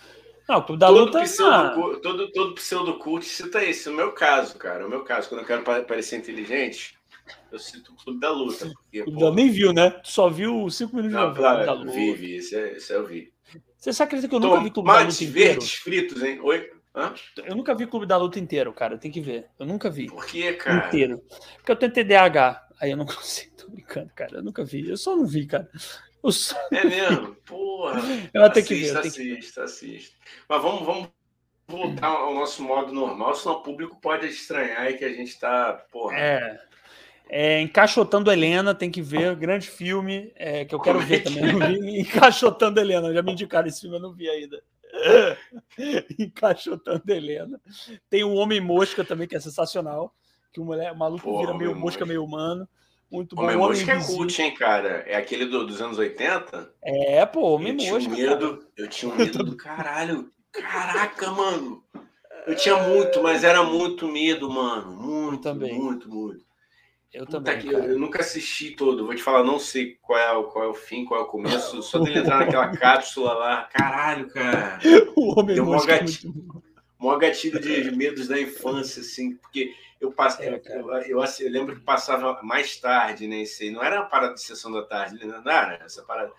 Não, 0.48 0.58
o 0.58 0.62
Clube 0.62 0.80
da 0.80 0.86
todo 0.86 0.98
Luta. 0.98 1.22
Pseudo, 1.22 1.52
ah. 1.52 2.00
todo, 2.02 2.32
todo 2.32 2.54
pseudocult 2.54 3.24
cita 3.24 3.64
isso. 3.64 3.90
No 3.90 3.96
meu 3.96 4.12
caso, 4.12 4.56
cara. 4.56 4.84
No 4.84 4.88
meu 4.88 5.02
caso, 5.02 5.28
quando 5.28 5.40
eu 5.40 5.46
quero 5.46 5.64
parecer 5.64 6.16
inteligente, 6.16 6.96
eu 7.50 7.58
cito 7.58 7.92
o 7.92 7.96
Clube 7.96 8.20
da 8.20 8.30
Luta. 8.30 8.70
Porque. 8.72 9.04
Nem 9.34 9.50
viu, 9.50 9.72
né? 9.72 9.90
Tu 9.90 10.10
só 10.10 10.28
viu 10.28 10.68
cinco 10.70 10.96
minutos 10.96 11.16
não, 11.16 11.32
de 11.32 11.38
claro, 11.38 11.66
da 11.66 11.72
Luta. 11.72 11.90
Vi, 11.90 12.14
vi. 12.14 12.36
Isso, 12.36 12.56
é, 12.56 12.76
isso 12.76 12.92
eu 12.92 13.04
vi. 13.04 13.32
Você 13.86 13.92
sabe 13.92 14.08
acredita 14.08 14.28
que 14.28 14.34
eu 14.34 14.40
nunca 14.40 14.60
vi 14.60 14.70
Clube 14.72 14.88
da 14.88 14.98
Luta 14.98 15.14
inteiro? 15.22 15.32
verdes 15.32 15.74
fritos, 15.74 16.20
hein? 16.20 16.40
Oi? 16.42 16.72
Hã? 16.92 17.14
Eu 17.36 17.54
nunca 17.54 17.72
vi 17.72 17.86
Clube 17.86 18.04
da 18.04 18.16
Luta 18.16 18.40
inteiro, 18.40 18.72
cara. 18.72 18.98
Tem 18.98 19.12
que 19.12 19.20
ver. 19.20 19.46
Eu 19.60 19.64
nunca 19.64 19.88
vi. 19.88 20.08
Por 20.08 20.26
que, 20.26 20.54
cara? 20.54 20.88
Inteiro. 20.88 21.22
Porque 21.54 21.70
eu 21.70 21.76
tenho 21.76 21.92
TDAH. 21.92 22.66
Aí 22.80 22.90
eu 22.90 22.96
não 22.96 23.06
consigo. 23.06 23.54
Tô 23.56 23.70
brincando, 23.70 24.10
cara. 24.12 24.38
Eu 24.38 24.42
nunca 24.42 24.64
vi. 24.64 24.88
Eu 24.88 24.96
só 24.96 25.14
não 25.14 25.24
vi, 25.24 25.46
cara. 25.46 25.70
Só... 26.28 26.56
É 26.72 26.84
mesmo? 26.84 27.36
Porra. 27.46 28.00
Eu 28.34 28.42
assista, 28.42 28.62
que 28.62 28.74
ver. 28.74 28.98
Assista, 28.98 29.62
assista. 29.62 30.16
Mas 30.48 30.60
vamos, 30.60 30.84
vamos 30.84 31.08
voltar 31.68 32.08
ao 32.08 32.34
nosso 32.34 32.64
modo 32.64 32.92
normal, 32.92 33.36
senão 33.36 33.54
o 33.54 33.62
público 33.62 34.00
pode 34.00 34.26
estranhar 34.26 34.90
e 34.90 34.94
que 34.94 35.04
a 35.04 35.10
gente 35.10 35.28
está. 35.28 35.74
Porra. 35.92 36.18
É. 36.18 36.60
É, 37.28 37.60
Encaixotando 37.60 38.30
Helena, 38.30 38.74
tem 38.74 38.90
que 38.90 39.02
ver, 39.02 39.34
grande 39.34 39.68
filme, 39.68 40.32
é, 40.36 40.64
que 40.64 40.74
eu 40.74 40.80
quero 40.80 41.00
ver 41.00 41.24
também. 41.24 41.52
Não 41.52 41.66
vi. 41.66 42.00
Encaixotando 42.00 42.80
Helena, 42.80 43.12
já 43.12 43.22
me 43.22 43.32
indicaram 43.32 43.66
esse 43.66 43.80
filme, 43.80 43.96
eu 43.96 44.00
não 44.00 44.12
vi 44.12 44.28
ainda. 44.28 44.62
Encaixotando 46.18 47.02
Helena. 47.08 47.60
Tem 48.08 48.22
o 48.22 48.34
Homem 48.34 48.60
Mosca 48.60 49.04
também, 49.04 49.26
que 49.26 49.36
é 49.36 49.40
sensacional. 49.40 50.14
Que 50.52 50.60
o, 50.60 50.64
mulher, 50.64 50.92
o 50.92 50.96
maluco 50.96 51.38
vira 51.38 51.52
meio 51.52 51.70
mosca, 51.70 51.80
mosca, 51.80 52.06
meio 52.06 52.24
humano. 52.24 52.68
Muito 53.10 53.36
bom. 53.36 53.42
Homem 53.42 53.56
Mosca 53.56 53.92
é 53.92 54.04
cult, 54.04 54.42
hein, 54.42 54.54
cara? 54.54 55.04
É 55.06 55.16
aquele 55.16 55.46
do, 55.46 55.66
dos 55.66 55.80
anos 55.80 55.98
80? 55.98 56.74
É, 56.82 57.24
pô, 57.26 57.54
Homem 57.54 57.72
eu 57.72 57.94
Mosca. 57.94 58.14
Tinha 58.14 58.30
medo, 58.30 58.66
eu 58.76 58.88
tinha 58.88 59.12
um 59.12 59.16
medo 59.16 59.44
do 59.44 59.56
caralho. 59.56 60.30
Caraca, 60.52 61.30
mano. 61.30 61.84
Eu 62.46 62.56
tinha 62.56 62.76
muito, 62.76 63.22
mas 63.22 63.44
era 63.44 63.62
muito 63.62 64.08
medo, 64.08 64.50
mano. 64.50 64.92
Muito, 64.92 65.42
também. 65.42 65.74
muito, 65.74 66.08
muito. 66.08 66.44
Eu 67.12 67.24
também. 67.24 67.66
eu, 67.66 67.82
eu, 67.82 67.98
nunca 67.98 68.20
assisti 68.20 68.72
todo. 68.72 69.06
Vou 69.06 69.14
te 69.14 69.22
falar, 69.22 69.42
não 69.42 69.58
sei 69.58 69.96
qual 70.02 70.18
é, 70.18 70.32
o, 70.32 70.44
qual 70.44 70.64
é 70.64 70.68
o 70.68 70.74
fim, 70.74 71.04
qual 71.04 71.20
é 71.20 71.22
o 71.24 71.26
começo. 71.26 71.82
Só 71.82 71.98
dele 71.98 72.18
entrar 72.18 72.38
naquela 72.38 72.68
cápsula 72.76 73.32
lá. 73.32 73.64
Caralho, 73.72 74.28
cara. 74.28 74.78
O 75.16 75.40
homem 75.40 75.54
Deu 75.54 75.64
maior 75.64 75.86
gatilho, 75.86 76.62
é 77.00 77.18
gatilho 77.18 77.60
de 77.60 77.96
medos 77.96 78.28
da 78.28 78.38
infância, 78.38 79.00
assim, 79.00 79.34
porque 79.36 79.74
eu, 79.98 80.12
passei, 80.12 80.48
é, 80.48 80.62
eu, 80.66 80.90
eu, 80.90 81.24
eu, 81.24 81.50
lembro 81.50 81.74
que 81.74 81.80
passava 81.80 82.38
mais 82.42 82.76
tarde, 82.76 83.26
né? 83.26 83.42
Isso 83.42 83.62
aí. 83.62 83.70
Não 83.70 83.82
era 83.82 84.00
uma 84.00 84.08
parada 84.08 84.34
de 84.34 84.42
sessão 84.42 84.70
da 84.70 84.82
tarde, 84.82 85.24
não 85.24 85.50
era 85.50 85.82
essa 85.84 86.02
parada. 86.02 86.32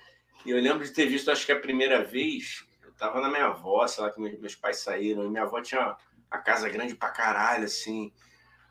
E 0.45 0.51
eu 0.51 0.61
lembro 0.61 0.83
de 0.83 0.91
ter 0.91 1.07
visto, 1.07 1.31
acho 1.31 1.45
que 1.45 1.51
a 1.51 1.59
primeira 1.59 2.03
vez, 2.03 2.65
eu 2.83 2.91
tava 2.93 3.19
na 3.19 3.29
minha 3.29 3.47
avó, 3.47 3.85
sei 3.87 4.03
lá, 4.03 4.11
que 4.11 4.21
meus, 4.21 4.39
meus 4.39 4.55
pais 4.55 4.77
saíram, 4.77 5.25
e 5.25 5.29
minha 5.29 5.43
avó 5.43 5.59
tinha 5.61 5.95
a 6.29 6.37
casa 6.37 6.69
grande 6.69 6.95
pra 6.95 7.09
caralho, 7.09 7.65
assim. 7.65 8.11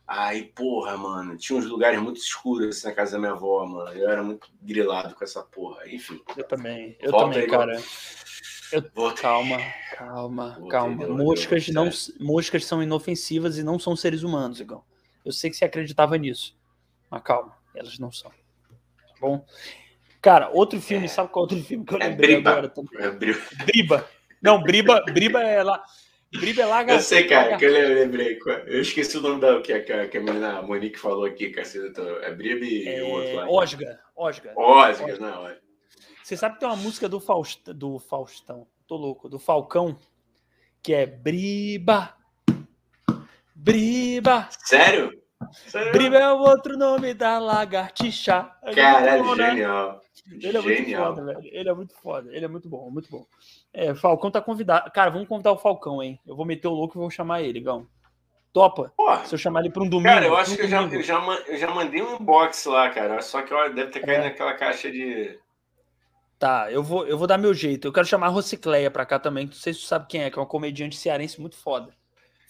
Aí, 0.06 0.44
porra, 0.44 0.96
mano, 0.96 1.36
tinha 1.36 1.58
uns 1.58 1.66
lugares 1.66 2.00
muito 2.00 2.18
escuros 2.18 2.68
assim, 2.68 2.86
na 2.86 2.94
casa 2.94 3.12
da 3.12 3.18
minha 3.18 3.32
avó, 3.32 3.66
mano. 3.66 3.90
Eu 3.90 4.08
era 4.08 4.22
muito 4.22 4.48
grilado 4.62 5.14
com 5.14 5.24
essa 5.24 5.42
porra. 5.42 5.88
Enfim. 5.88 6.20
Eu 6.36 6.44
também, 6.44 6.96
eu 7.00 7.10
também, 7.10 7.40
aí, 7.40 7.46
cara. 7.48 7.80
Eu... 8.72 8.82
Calma, 9.14 9.58
calma, 9.96 10.60
calma. 10.68 11.08
moscas, 11.08 11.68
não, 11.68 11.88
moscas 12.20 12.64
são 12.64 12.82
inofensivas 12.82 13.58
e 13.58 13.62
não 13.62 13.78
são 13.78 13.96
seres 13.96 14.22
humanos, 14.22 14.60
igual. 14.60 14.84
Eu 15.24 15.32
sei 15.32 15.50
que 15.50 15.56
você 15.56 15.64
acreditava 15.64 16.16
nisso. 16.16 16.56
Mas 17.10 17.22
calma, 17.22 17.56
elas 17.74 17.98
não 17.98 18.12
são. 18.12 18.30
Tá 18.30 19.14
bom? 19.20 19.44
Cara, 20.20 20.50
outro 20.50 20.80
filme, 20.80 21.06
é. 21.06 21.08
sabe 21.08 21.30
qual 21.30 21.44
outro 21.44 21.62
filme 21.62 21.84
que 21.84 21.94
eu 21.94 22.00
é 22.00 22.08
lembrei 22.08 22.34
é 22.34 22.38
agora? 22.38 22.72
É 22.98 23.10
Briba. 23.10 24.08
Não, 24.42 24.62
Briba, 24.62 25.00
Briba 25.12 25.42
é 25.42 25.62
lá. 25.62 25.84
Briba 26.32 26.62
é. 26.62 26.94
Eu 26.94 27.00
sei, 27.00 27.26
cara, 27.26 27.56
que 27.56 27.64
eu 27.64 27.72
lembrei. 27.72 28.38
Eu 28.66 28.80
esqueci 28.80 29.16
o 29.16 29.20
nome 29.20 29.40
da 29.40 29.60
que, 29.60 29.78
que, 29.80 30.08
que 30.08 30.18
a 30.18 30.20
menina 30.20 30.60
Monique 30.62 30.98
falou 30.98 31.24
aqui, 31.24 31.50
caceta. 31.50 32.02
É 32.22 32.32
Briba 32.32 32.64
e 32.64 32.88
é... 32.88 33.02
o 33.02 33.08
outro 33.08 33.36
lá. 33.36 33.50
Osga. 33.50 34.00
Osga. 34.16 34.52
Osga, 34.56 35.18
não, 35.18 35.48
é. 35.48 35.58
Você 36.22 36.36
sabe 36.36 36.54
que 36.54 36.60
tem 36.60 36.68
uma 36.68 36.76
música 36.76 37.08
do, 37.08 37.20
Faust... 37.20 37.72
do 37.72 38.00
Faustão, 38.00 38.66
tô 38.86 38.96
louco, 38.96 39.28
do 39.28 39.38
Falcão, 39.38 39.96
que 40.82 40.92
é 40.92 41.06
Briba. 41.06 42.14
Briba. 43.54 44.48
Sério? 44.50 45.12
Sério? 45.68 45.92
Briba 45.92 46.16
é 46.16 46.32
o 46.32 46.38
outro 46.38 46.76
nome 46.76 47.14
da 47.14 47.38
lagartixa. 47.38 48.50
Caralho, 48.74 49.36
genial. 49.36 50.00
Ele 50.30 50.58
é 50.58 50.62
Genial. 50.62 51.14
muito 51.14 51.22
foda, 51.22 51.24
velho. 51.24 51.40
Ele 51.52 51.68
é 51.68 51.74
muito 51.74 51.94
foda. 51.94 52.34
Ele 52.34 52.44
é 52.44 52.48
muito 52.48 52.68
bom, 52.68 52.90
muito 52.90 53.10
bom. 53.10 53.26
É, 53.72 53.94
Falcão 53.94 54.30
tá 54.30 54.40
convidado. 54.40 54.90
Cara, 54.90 55.10
vamos 55.10 55.28
convidar 55.28 55.52
o 55.52 55.58
Falcão, 55.58 56.02
hein? 56.02 56.18
Eu 56.26 56.34
vou 56.34 56.44
meter 56.44 56.68
o 56.68 56.72
louco 56.72 56.98
e 56.98 57.00
vou 57.00 57.10
chamar 57.10 57.42
ele, 57.42 57.60
Gão. 57.60 57.86
Topa? 58.52 58.92
Se 59.26 59.34
eu 59.34 59.38
chamar 59.38 59.60
ele 59.60 59.70
para 59.70 59.82
um 59.82 59.88
domingo. 59.88 60.08
Cara, 60.08 60.26
eu 60.26 60.36
acho 60.36 60.56
que 60.56 60.62
eu 60.62 60.68
já, 60.68 60.82
eu, 60.82 61.02
já, 61.02 61.20
eu 61.46 61.56
já 61.58 61.70
mandei 61.70 62.02
um 62.02 62.16
inbox 62.16 62.64
lá, 62.64 62.88
cara. 62.90 63.20
Só 63.20 63.42
que 63.42 63.52
ó, 63.52 63.68
deve 63.68 63.90
ter 63.90 64.00
caído 64.00 64.24
é. 64.24 64.28
naquela 64.28 64.54
caixa 64.54 64.90
de. 64.90 65.38
Tá, 66.38 66.70
eu 66.70 66.82
vou, 66.82 67.06
eu 67.06 67.16
vou 67.16 67.26
dar 67.26 67.38
meu 67.38 67.54
jeito. 67.54 67.86
Eu 67.86 67.92
quero 67.92 68.06
chamar 68.06 68.26
a 68.26 68.30
Rocicleia 68.30 68.90
pra 68.90 69.06
cá 69.06 69.18
também. 69.18 69.46
Não 69.46 69.52
sei 69.52 69.72
se 69.72 69.80
tu 69.80 69.86
sabe 69.86 70.06
quem 70.08 70.22
é, 70.22 70.30
que 70.30 70.38
é 70.38 70.40
uma 70.40 70.48
comediante 70.48 70.96
cearense 70.96 71.40
muito 71.40 71.56
foda 71.56 71.94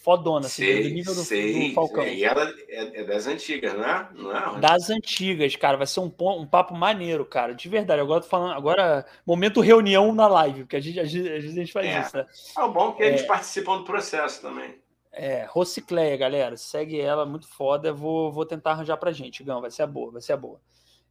fodona, 0.06 0.46
assim, 0.46 0.62
sei, 0.62 0.82
do 0.84 0.88
nível 0.90 1.14
do, 1.16 1.24
sei, 1.24 1.68
do 1.70 1.74
Falcão. 1.74 2.06
E 2.06 2.22
ela 2.22 2.48
é, 2.68 3.00
é, 3.00 3.04
das 3.04 3.26
antigas, 3.26 3.74
não 3.74 3.84
é? 3.84 4.08
Não 4.14 4.56
é? 4.56 4.60
Das 4.60 4.88
antigas, 4.88 5.56
cara. 5.56 5.76
Vai 5.76 5.88
ser 5.88 5.98
um, 5.98 6.12
um 6.20 6.46
papo 6.46 6.76
maneiro, 6.76 7.26
cara. 7.26 7.52
De 7.56 7.68
verdade. 7.68 8.00
Agora 8.00 8.20
tô 8.20 8.28
falando, 8.28 8.52
agora, 8.52 9.04
momento 9.26 9.60
reunião 9.60 10.14
na 10.14 10.28
live, 10.28 10.60
porque 10.60 10.76
a 10.76 10.80
gente, 10.80 11.00
a 11.00 11.04
gente, 11.04 11.28
a 11.28 11.40
gente 11.40 11.72
faz 11.72 11.86
é. 11.88 12.00
isso, 12.00 12.16
né? 12.16 12.26
É 12.56 12.68
bom 12.68 12.92
que 12.92 13.02
eles 13.02 13.22
é, 13.22 13.26
participam 13.26 13.78
do 13.78 13.84
processo 13.84 14.40
também. 14.40 14.76
É, 15.10 15.44
Rocicleia, 15.50 16.16
galera. 16.16 16.56
Segue 16.56 17.00
ela, 17.00 17.26
muito 17.26 17.48
foda. 17.48 17.92
Vou, 17.92 18.30
vou 18.30 18.46
tentar 18.46 18.70
arranjar 18.70 18.98
pra 18.98 19.10
gente, 19.10 19.42
Gão. 19.42 19.60
Vai 19.60 19.72
ser 19.72 19.82
a 19.82 19.88
boa, 19.88 20.12
vai 20.12 20.22
ser 20.22 20.34
a 20.34 20.36
boa. 20.36 20.60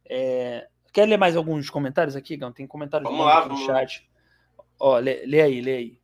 É... 0.08 0.66
Quer 0.90 1.06
ler 1.06 1.18
mais 1.18 1.36
alguns 1.36 1.68
comentários 1.68 2.16
aqui, 2.16 2.34
Gão? 2.34 2.50
Tem 2.50 2.66
comentários 2.66 3.10
vamos 3.10 3.26
lá, 3.26 3.44
no 3.44 3.58
chat. 3.58 4.08
Ó, 4.80 4.96
lê, 4.96 5.26
lê 5.26 5.42
aí, 5.42 5.60
lê 5.60 5.76
aí. 5.76 5.98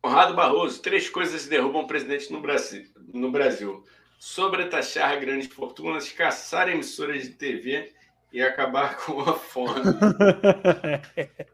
Conrado 0.00 0.34
Barroso, 0.34 0.80
três 0.80 1.08
coisas 1.08 1.46
derrubam 1.46 1.82
o 1.82 1.86
presidente 1.86 2.32
no 2.32 2.40
Brasil. 2.40 2.84
No 3.12 3.30
Brasil. 3.30 3.84
Sobretaxar 4.18 5.20
grandes 5.20 5.52
fortunas, 5.52 6.10
caçar 6.10 6.68
emissoras 6.68 7.22
de 7.22 7.30
TV 7.30 7.92
e 8.32 8.42
acabar 8.42 8.96
com 8.98 9.20
a 9.20 9.34
fome. 9.34 9.80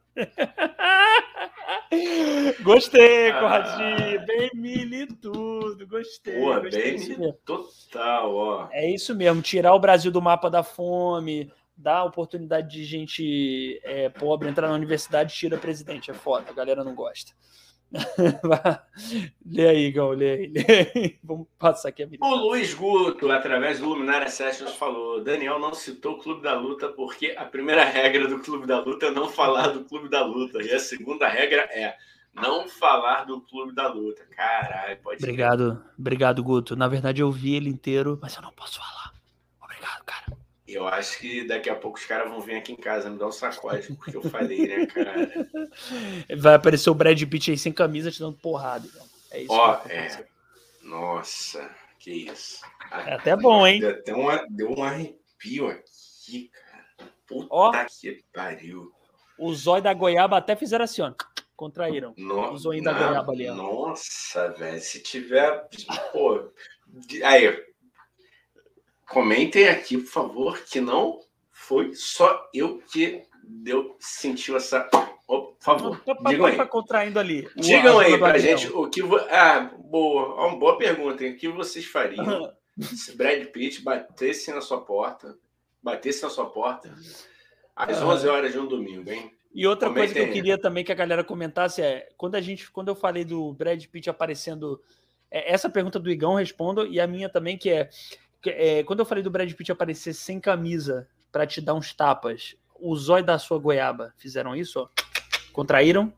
Gostei, 2.63 3.31
ah. 3.31 3.41
Conradinho. 3.41 4.27
Bem 4.27 4.51
mili 4.55 5.07
tudo. 5.07 5.87
Gostei. 5.87 6.35
Pô, 6.35 6.61
gostei 6.61 7.17
bem 7.17 7.35
total, 7.45 8.35
ó. 8.35 8.69
É 8.73 8.91
isso 8.91 9.15
mesmo. 9.15 9.43
Tirar 9.43 9.75
o 9.75 9.81
Brasil 9.81 10.11
do 10.11 10.23
mapa 10.23 10.51
da 10.51 10.63
fome, 10.63 11.51
dar 11.77 11.99
a 11.99 12.05
oportunidade 12.05 12.71
de 12.71 12.85
gente 12.85 13.81
é, 13.85 14.09
pobre 14.09 14.49
entrar 14.49 14.69
na 14.69 14.75
universidade, 14.75 15.35
tira 15.35 15.57
presidente. 15.57 16.11
É 16.11 16.15
foda. 16.15 16.51
A 16.51 16.55
galera 16.55 16.83
não 16.83 16.95
gosta. 16.95 17.33
lê 19.47 19.69
aí, 19.69 19.93
Gal, 19.93 20.11
lê 20.13 20.33
aí, 20.33 20.47
lê 20.49 20.65
aí. 20.95 21.19
Vamos 21.23 21.47
passar 21.59 21.91
aqui 21.91 22.03
a 22.03 22.07
vida. 22.07 22.25
O 22.25 22.35
Luiz 22.35 22.75
Guto, 22.75 23.31
através 23.31 23.79
do 23.79 23.89
Luminária 23.89 24.29
Sessions, 24.29 24.73
falou: 24.75 25.23
Daniel 25.23 25.59
não 25.59 25.73
citou 25.73 26.15
o 26.15 26.19
Clube 26.19 26.43
da 26.43 26.59
Luta 26.59 26.89
porque 26.89 27.35
a 27.39 27.45
primeira 27.45 27.85
regra 27.85 28.27
do 28.27 28.41
Clube 28.41 28.67
da 28.67 28.81
Luta 28.81 29.07
é 29.07 29.11
não 29.11 29.29
falar 29.29 29.69
do 29.69 29.85
Clube 29.85 30.09
da 30.09 30.25
Luta. 30.25 30.63
E 30.63 30.73
a 30.73 30.79
segunda 30.79 31.29
regra 31.29 31.63
é 31.73 31.97
não 32.35 32.69
falar 32.69 33.25
do 33.25 33.41
Clube 33.41 33.73
da 33.75 33.87
Luta. 33.87 34.25
Caralho, 34.35 34.99
pode 34.99 35.23
Obrigado, 35.23 35.73
ser. 35.75 35.83
obrigado, 35.99 36.43
Guto. 36.43 36.75
Na 36.75 36.89
verdade, 36.89 37.23
eu 37.23 37.31
vi 37.31 37.55
ele 37.55 37.71
inteiro, 37.71 38.19
mas 38.21 38.35
eu 38.35 38.43
não 38.43 38.53
posso 38.53 38.79
falar. 38.79 39.13
Obrigado, 39.63 40.05
cara. 40.05 40.37
Eu 40.75 40.89
acho 40.89 41.19
que 41.19 41.47
daqui 41.47 41.71
a 41.71 41.77
pouco 41.77 41.99
os 41.99 42.05
caras 42.05 42.29
vão 42.29 42.41
vir 42.41 42.57
aqui 42.57 42.73
em 42.73 42.77
casa 42.77 43.09
me 43.09 43.17
dar 43.17 43.29
um 43.29 43.33
sacode, 43.33 43.95
porque 43.95 44.17
eu 44.17 44.23
falei, 44.23 44.67
né, 44.67 44.87
cara? 44.87 45.31
Vai 46.37 46.55
aparecer 46.55 46.91
o 46.91 46.95
Brad 46.95 47.23
Pitt 47.23 47.53
aí 47.53 47.57
sem 47.57 47.73
camisa 47.73 48.11
te 48.11 48.19
dando 48.19 48.37
porrada. 48.39 48.87
Então. 48.89 49.07
É 49.31 49.43
isso. 49.43 49.53
Ó, 49.53 49.81
é. 49.89 50.27
Nossa, 50.83 51.71
que 51.99 52.11
isso. 52.11 52.65
É 52.91 53.15
até 53.15 53.37
bom, 53.37 53.65
hein? 53.65 53.81
Deu, 53.81 53.91
até 53.91 54.15
uma, 54.15 54.47
deu 54.51 54.71
um 54.77 54.83
arrepio 54.83 55.69
aqui, 55.69 56.51
cara. 56.51 57.13
Puta 57.27 57.49
Ó, 57.51 57.73
que 58.01 58.25
pariu. 58.33 58.93
O 59.39 59.55
zóio 59.55 59.83
da 59.83 59.95
goiaba 59.95 60.39
até 60.39 60.57
fizeram 60.57 60.85
assim, 60.85 61.03
ó. 61.03 61.13
Contraíram. 61.57 62.15
No, 62.17 62.51
o 62.51 62.59
zóio 62.59 62.83
da 62.83 62.93
goiaba 62.93 63.33
ali, 63.33 63.49
ó. 63.49 63.55
Nossa, 63.55 64.49
velho. 64.51 64.81
Se 64.81 65.01
tiver. 65.01 65.69
Pô. 66.13 66.51
Aí, 67.25 67.65
Comentem 69.09 69.69
aqui, 69.69 69.99
por 69.99 70.11
favor, 70.11 70.61
que 70.65 70.81
não 70.81 71.21
foi 71.51 71.95
só 71.95 72.49
eu 72.53 72.83
que 72.91 73.23
deu, 73.43 73.97
sentiu 73.99 74.57
essa. 74.57 74.89
Oh, 75.27 75.43
por 75.43 75.63
favor, 75.63 76.03
digam 76.27 76.47
aí. 76.47 76.67
contraindo 76.67 77.19
ali. 77.19 77.49
Digam 77.57 77.99
aí 77.99 78.19
pra 78.19 78.39
gente 78.39 78.69
o 78.69 78.89
que. 78.89 79.03
Ah, 79.31 79.71
boa, 79.79 80.47
uma 80.47 80.59
boa 80.59 80.79
pergunta. 80.79 81.25
Hein? 81.25 81.33
O 81.33 81.37
que 81.37 81.49
vocês 81.49 81.85
fariam 81.85 82.53
se 82.81 83.17
Brad 83.17 83.45
Pitt 83.47 83.83
batesse 83.83 84.53
na 84.53 84.61
sua 84.61 84.81
porta, 84.81 85.37
batesse 85.83 86.23
na 86.23 86.31
sua 86.31 86.51
porta 86.51 86.95
às 87.77 88.01
11 88.01 88.29
horas 88.29 88.53
de 88.53 88.59
um 88.59 88.67
domingo, 88.67 89.11
hein? 89.11 89.31
E 89.55 89.67
outra 89.67 89.89
Comentem 89.89 90.09
coisa 90.09 90.25
que 90.27 90.31
eu 90.31 90.35
queria 90.35 90.59
também 90.59 90.85
que 90.85 90.91
a 90.91 90.97
galera 90.97 91.23
comentasse 91.23 91.81
é 91.81 92.09
quando 92.17 92.35
a 92.35 92.41
gente, 92.41 92.71
quando 92.73 92.89
eu 92.89 92.95
falei 92.95 93.25
do 93.25 93.53
Brad 93.53 93.83
Pitt 93.87 94.11
aparecendo, 94.11 94.81
é, 95.31 95.53
essa 95.53 95.71
pergunta 95.71 96.01
do 96.01 96.11
Igão 96.11 96.35
respondo 96.35 96.87
e 96.87 97.01
a 97.01 97.07
minha 97.07 97.29
também 97.29 97.57
que 97.57 97.71
é 97.71 97.89
é, 98.51 98.83
quando 98.85 99.01
eu 99.01 99.07
falei 99.07 99.23
do 99.23 99.31
Brad 99.31 99.53
Pitt 99.53 99.73
aparecer 99.73 100.15
sem 100.15 100.41
camisa 100.41 101.09
para 101.31 101.47
te 101.47 101.61
dar 101.61 101.75
uns 101.75 101.93
tapas, 101.93 102.57
o 102.79 102.95
zóio 102.97 103.25
da 103.25 103.39
sua 103.39 103.59
goiaba 103.59 104.13
fizeram 104.17 104.55
isso? 104.55 104.81
Ó? 104.81 104.89
Contraíram? 105.53 106.13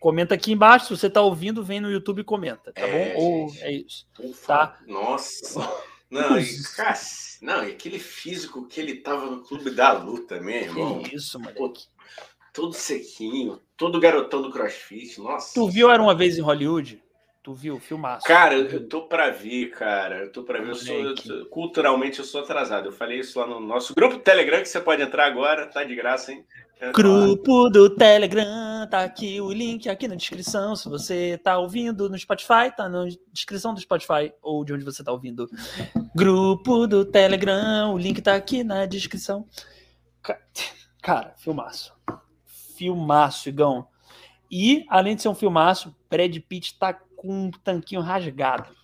Comenta 0.00 0.34
aqui 0.34 0.52
embaixo. 0.52 0.86
Se 0.86 0.96
você 0.96 1.08
tá 1.08 1.22
ouvindo, 1.22 1.64
vem 1.64 1.80
no 1.80 1.90
YouTube 1.90 2.20
e 2.20 2.24
comenta, 2.24 2.72
tá 2.72 2.82
é, 2.82 3.14
bom? 3.14 3.20
Ou 3.20 3.54
é 3.60 3.72
isso. 3.72 4.06
Tá? 4.46 4.78
Nossa. 4.86 5.60
Não, 6.10 6.38
e, 6.38 6.62
cara, 6.76 6.98
não, 7.40 7.64
e 7.64 7.72
aquele 7.72 7.98
físico 7.98 8.66
que 8.66 8.80
ele 8.80 8.96
tava 8.96 9.26
no 9.26 9.42
clube 9.42 9.70
da 9.70 9.92
luta, 9.92 10.40
mesmo. 10.40 10.78
irmão. 10.78 11.02
Que 11.02 11.16
isso, 11.16 11.38
mano. 11.38 11.72
Todo 12.52 12.74
sequinho, 12.74 13.62
todo 13.76 13.98
garotão 13.98 14.42
do 14.42 14.50
crossfit. 14.50 15.18
Nossa. 15.18 15.54
Tu 15.54 15.70
viu 15.70 15.90
Era 15.90 16.02
uma 16.02 16.14
vez 16.14 16.36
em 16.36 16.42
Hollywood? 16.42 17.02
Tu 17.42 17.52
viu? 17.52 17.80
Filmaço. 17.80 18.24
Cara, 18.24 18.54
eu 18.54 18.88
tô 18.88 19.02
pra 19.02 19.30
ver, 19.30 19.70
cara. 19.70 20.20
Eu 20.20 20.32
tô 20.32 20.44
pra 20.44 20.60
ver. 20.60 20.70
Eu 20.70 20.74
sou, 20.76 20.94
eu, 20.94 21.46
culturalmente, 21.46 22.20
eu 22.20 22.24
sou 22.24 22.40
atrasado. 22.40 22.86
Eu 22.86 22.92
falei 22.92 23.18
isso 23.18 23.38
lá 23.40 23.46
no 23.46 23.58
nosso 23.58 23.94
grupo 23.94 24.18
Telegram, 24.18 24.60
que 24.60 24.68
você 24.68 24.80
pode 24.80 25.02
entrar 25.02 25.26
agora. 25.26 25.66
Tá 25.66 25.82
de 25.82 25.94
graça, 25.96 26.32
hein? 26.32 26.44
Grupo 26.94 27.68
do 27.68 27.90
Telegram, 27.90 28.88
tá 28.90 29.04
aqui 29.04 29.40
o 29.40 29.52
link 29.52 29.88
aqui 29.88 30.08
na 30.08 30.16
descrição. 30.16 30.74
Se 30.74 30.88
você 30.88 31.38
tá 31.38 31.56
ouvindo 31.56 32.08
no 32.08 32.18
Spotify, 32.18 32.74
tá 32.76 32.88
na 32.88 33.04
descrição 33.32 33.72
do 33.72 33.80
Spotify 33.80 34.32
ou 34.42 34.64
de 34.64 34.72
onde 34.72 34.84
você 34.84 35.02
tá 35.04 35.12
ouvindo. 35.12 35.48
Grupo 36.12 36.88
do 36.88 37.04
Telegram, 37.04 37.94
o 37.94 37.98
link 37.98 38.20
tá 38.20 38.34
aqui 38.34 38.64
na 38.64 38.84
descrição. 38.84 39.46
Cara, 41.00 41.34
filmaço. 41.38 41.92
Filmaço, 42.76 43.48
Igão. 43.48 43.86
E, 44.50 44.84
além 44.88 45.14
de 45.14 45.22
ser 45.22 45.28
um 45.28 45.36
filmaço, 45.36 45.94
Brad 46.10 46.36
Pitt 46.48 46.78
tá 46.78 47.00
com 47.22 47.46
um 47.46 47.50
tanquinho 47.50 48.00
rasgado. 48.00 48.74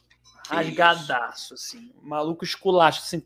Rasgadaço, 0.49 1.55
assim. 1.55 1.93
Maluco 2.01 2.45
esculacho, 2.45 3.03
assim, 3.03 3.23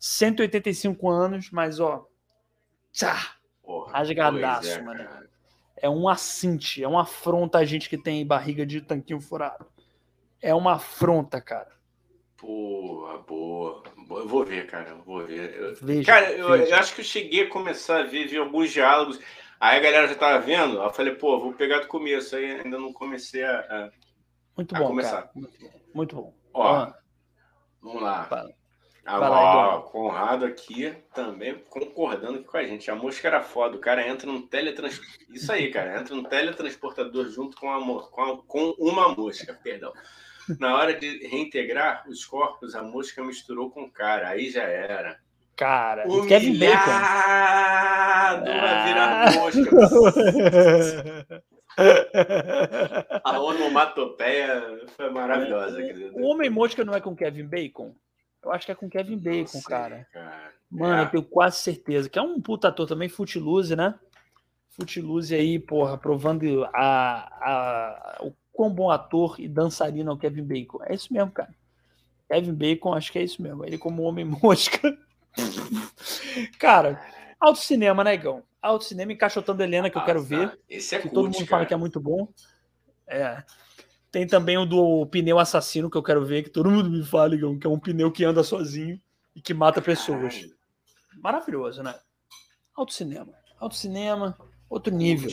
185 0.00 1.08
anos, 1.08 1.50
mas 1.50 1.78
ó. 1.78 2.06
Tchá, 2.90 3.36
Porra, 3.62 3.92
rasgadaço, 3.92 4.70
é, 4.70 4.82
mano. 4.82 5.04
Cara. 5.04 5.28
É 5.76 5.90
um 5.90 6.08
assinte, 6.08 6.82
é 6.82 6.88
uma 6.88 7.02
afronta 7.02 7.58
a 7.58 7.64
gente 7.64 7.90
que 7.90 7.98
tem 7.98 8.26
barriga 8.26 8.64
de 8.64 8.80
tanquinho 8.80 9.20
furado. 9.20 9.66
É 10.40 10.54
uma 10.54 10.74
afronta, 10.74 11.40
cara. 11.40 11.72
Porra, 12.36 13.18
boa. 13.18 13.82
Eu 14.10 14.26
vou 14.26 14.44
ver, 14.44 14.66
cara. 14.66 14.90
Eu 14.90 15.02
vou 15.02 15.24
ver. 15.24 15.54
Eu... 15.54 15.74
Veja, 15.76 16.06
cara, 16.06 16.32
eu, 16.32 16.54
eu, 16.56 16.74
acho 16.76 16.94
que 16.94 17.02
eu 17.02 17.04
cheguei 17.04 17.42
a 17.42 17.50
começar 17.50 18.00
a 18.00 18.06
ver, 18.06 18.26
ver 18.26 18.38
alguns 18.38 18.70
diálogos. 18.70 19.20
Aí 19.60 19.78
a 19.78 19.80
galera 19.80 20.08
já 20.08 20.14
tava 20.14 20.40
vendo. 20.40 20.76
Eu 20.76 20.90
falei, 20.90 21.14
pô, 21.14 21.38
vou 21.38 21.52
pegar 21.52 21.80
do 21.80 21.86
começo. 21.86 22.34
Aí 22.36 22.60
ainda 22.60 22.78
não 22.78 22.92
comecei 22.92 23.44
a 23.44 23.90
muito 24.56 24.74
bom, 24.74 24.86
começar. 24.88 25.22
Cara. 25.22 25.30
Muito 25.94 26.16
bom. 26.16 26.34
Ó, 26.52 26.62
ah. 26.62 26.98
vamos 27.82 28.02
lá. 28.02 28.24
Fala. 28.24 28.50
Ó, 29.06 29.80
Conrado 29.82 30.46
aqui 30.46 30.94
também 31.12 31.54
concordando 31.68 32.42
com 32.42 32.56
a 32.56 32.64
gente. 32.64 32.90
A 32.90 32.94
mosca 32.94 33.28
era 33.28 33.42
foda. 33.42 33.76
O 33.76 33.80
cara 33.80 34.06
entra 34.06 34.26
num 34.26 34.46
teletrans... 34.46 34.98
Isso 35.28 35.52
aí, 35.52 35.70
cara. 35.70 36.00
Entra 36.00 36.14
num 36.14 36.24
teletransportador 36.24 37.28
junto 37.28 37.56
com, 37.56 37.70
a, 37.70 38.08
com, 38.10 38.22
a, 38.22 38.42
com 38.42 38.74
uma 38.78 39.10
mosca, 39.10 39.52
perdão. 39.62 39.92
Na 40.58 40.76
hora 40.76 40.94
de 40.94 41.26
reintegrar 41.26 42.08
os 42.08 42.24
corpos, 42.24 42.74
a 42.74 42.82
mosca 42.82 43.22
misturou 43.22 43.70
com 43.70 43.84
o 43.84 43.90
cara. 43.90 44.28
Aí 44.28 44.50
já 44.50 44.62
era. 44.62 45.18
Cara, 45.56 46.04
Humilhado 46.06 46.28
Kevin 46.28 46.58
Bacon. 46.58 46.90
Ah. 46.90 48.42
virar 48.86 49.34
mosca. 49.34 49.70
A 53.24 53.40
onomatopeia 53.40 54.86
foi 54.96 55.10
maravilhosa. 55.10 55.78
O 56.14 56.26
Homem-Mosca 56.26 56.84
não 56.84 56.94
é 56.94 57.00
com 57.00 57.16
Kevin 57.16 57.46
Bacon? 57.46 57.94
Eu 58.42 58.52
acho 58.52 58.66
que 58.66 58.72
é 58.72 58.74
com 58.74 58.88
Kevin 58.88 59.18
Bacon, 59.18 59.46
sei, 59.46 59.62
cara. 59.62 60.06
cara. 60.12 60.52
Mano, 60.70 61.02
é. 61.02 61.02
eu 61.04 61.10
tenho 61.10 61.22
quase 61.22 61.58
certeza. 61.58 62.08
Que 62.08 62.18
é 62.18 62.22
um 62.22 62.40
puta 62.40 62.68
ator 62.68 62.86
também, 62.86 63.08
Footloose, 63.08 63.74
né? 63.74 63.94
Footloose 64.70 65.34
aí, 65.34 65.58
porra, 65.58 65.96
provando 65.96 66.64
a, 66.72 67.28
a, 67.40 68.18
o 68.20 68.32
quão 68.52 68.70
bom 68.70 68.90
ator 68.90 69.36
e 69.38 69.48
dançarino 69.48 70.10
é 70.10 70.14
o 70.14 70.18
Kevin 70.18 70.44
Bacon. 70.44 70.78
É 70.84 70.94
isso 70.94 71.12
mesmo, 71.12 71.30
cara. 71.30 71.54
Kevin 72.28 72.54
Bacon, 72.54 72.94
acho 72.94 73.12
que 73.12 73.18
é 73.18 73.22
isso 73.22 73.40
mesmo. 73.40 73.64
Ele 73.64 73.78
como 73.78 74.02
Homem-Mosca. 74.02 74.96
cara, 76.58 77.00
alto 77.44 77.60
cinema, 77.60 78.04
né, 78.04 78.14
Igão? 78.14 78.42
Alto 78.64 78.84
Cinema 78.84 79.12
encaixotando 79.12 79.62
Helena, 79.62 79.90
que 79.90 79.98
ah, 79.98 80.00
eu 80.00 80.04
quero 80.06 80.22
tá. 80.22 80.26
ver. 80.26 80.58
Esse 80.68 80.94
é 80.94 80.98
que 80.98 81.02
cult, 81.08 81.14
todo 81.14 81.24
mundo 81.26 81.34
cara. 81.36 81.46
fala 81.46 81.66
que 81.66 81.74
é 81.74 81.76
muito 81.76 82.00
bom. 82.00 82.26
É. 83.06 83.42
Tem 84.10 84.26
também 84.26 84.56
o 84.56 84.64
do 84.64 85.06
pneu 85.06 85.38
assassino, 85.38 85.90
que 85.90 85.98
eu 85.98 86.02
quero 86.02 86.24
ver, 86.24 86.44
que 86.44 86.50
todo 86.50 86.70
mundo 86.70 86.88
me 86.88 87.04
fala, 87.04 87.36
que 87.36 87.66
é 87.66 87.68
um 87.68 87.78
pneu 87.78 88.10
que 88.10 88.24
anda 88.24 88.42
sozinho 88.42 88.98
e 89.36 89.40
que 89.42 89.52
mata 89.52 89.82
pessoas. 89.82 90.34
Caralho. 90.34 90.54
Maravilhoso, 91.20 91.82
né? 91.82 91.94
Alto 92.74 92.94
cinema. 92.94 93.34
Alto 93.60 93.74
cinema, 93.74 94.36
outro 94.68 94.94
nível. 94.94 95.30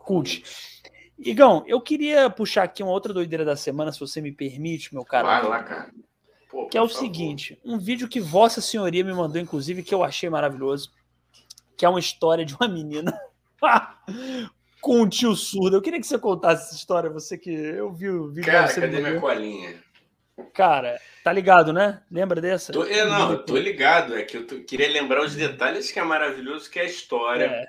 Cult. 0.00 0.44
Igão, 1.18 1.64
eu 1.66 1.80
queria 1.80 2.28
puxar 2.28 2.64
aqui 2.64 2.82
uma 2.82 2.92
outra 2.92 3.14
doideira 3.14 3.44
da 3.44 3.56
semana, 3.56 3.92
se 3.92 4.00
você 4.00 4.20
me 4.20 4.32
permite, 4.32 4.92
meu 4.92 5.04
cara. 5.04 5.26
Vai 5.26 5.48
lá, 5.48 5.62
cara. 5.62 5.90
Pô, 6.50 6.66
que 6.66 6.76
é 6.76 6.82
o 6.82 6.88
favor. 6.88 7.00
seguinte: 7.00 7.58
um 7.64 7.78
vídeo 7.78 8.08
que 8.08 8.20
Vossa 8.20 8.60
Senhoria 8.60 9.04
me 9.04 9.12
mandou, 9.12 9.40
inclusive, 9.40 9.82
que 9.82 9.94
eu 9.94 10.04
achei 10.04 10.28
maravilhoso 10.28 10.90
que 11.76 11.84
é 11.84 11.88
uma 11.88 12.00
história 12.00 12.44
de 12.44 12.54
uma 12.54 12.68
menina 12.68 13.18
com 14.80 15.00
um 15.00 15.08
tio 15.08 15.34
surdo. 15.34 15.76
Eu 15.76 15.82
queria 15.82 16.00
que 16.00 16.06
você 16.06 16.18
contasse 16.18 16.66
essa 16.66 16.74
história, 16.74 17.08
você 17.08 17.38
que 17.38 17.50
eu 17.50 17.92
vi 17.92 18.08
o 18.08 18.28
vídeo. 18.28 18.50
Cara, 18.50 18.74
cadê 18.74 19.00
minha 19.00 19.20
colinha? 19.20 19.82
Cara, 20.52 21.00
tá 21.22 21.32
ligado, 21.32 21.72
né? 21.72 22.02
Lembra 22.10 22.40
dessa? 22.40 22.72
Tô, 22.72 22.84
eu, 22.84 23.08
não, 23.08 23.32
eu 23.32 23.44
tô 23.44 23.56
ligado. 23.56 24.16
É 24.16 24.22
que 24.22 24.36
eu 24.36 24.46
tô, 24.46 24.60
queria 24.60 24.90
lembrar 24.90 25.22
os 25.22 25.34
detalhes 25.34 25.90
que 25.90 25.98
é 25.98 26.02
maravilhoso, 26.02 26.70
que 26.70 26.78
é 26.78 26.82
a 26.82 26.86
história 26.86 27.68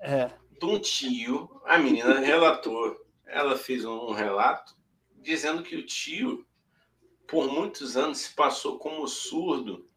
é, 0.00 0.22
é. 0.22 0.30
de 0.58 0.64
um 0.64 0.78
tio. 0.78 1.50
A 1.64 1.78
menina 1.78 2.20
relatou, 2.20 2.96
ela 3.26 3.56
fez 3.56 3.84
um 3.84 4.12
relato 4.12 4.74
dizendo 5.20 5.62
que 5.62 5.76
o 5.76 5.86
tio, 5.86 6.46
por 7.26 7.50
muitos 7.50 7.96
anos, 7.96 8.18
se 8.18 8.34
passou 8.34 8.78
como 8.78 9.06
surdo 9.06 9.88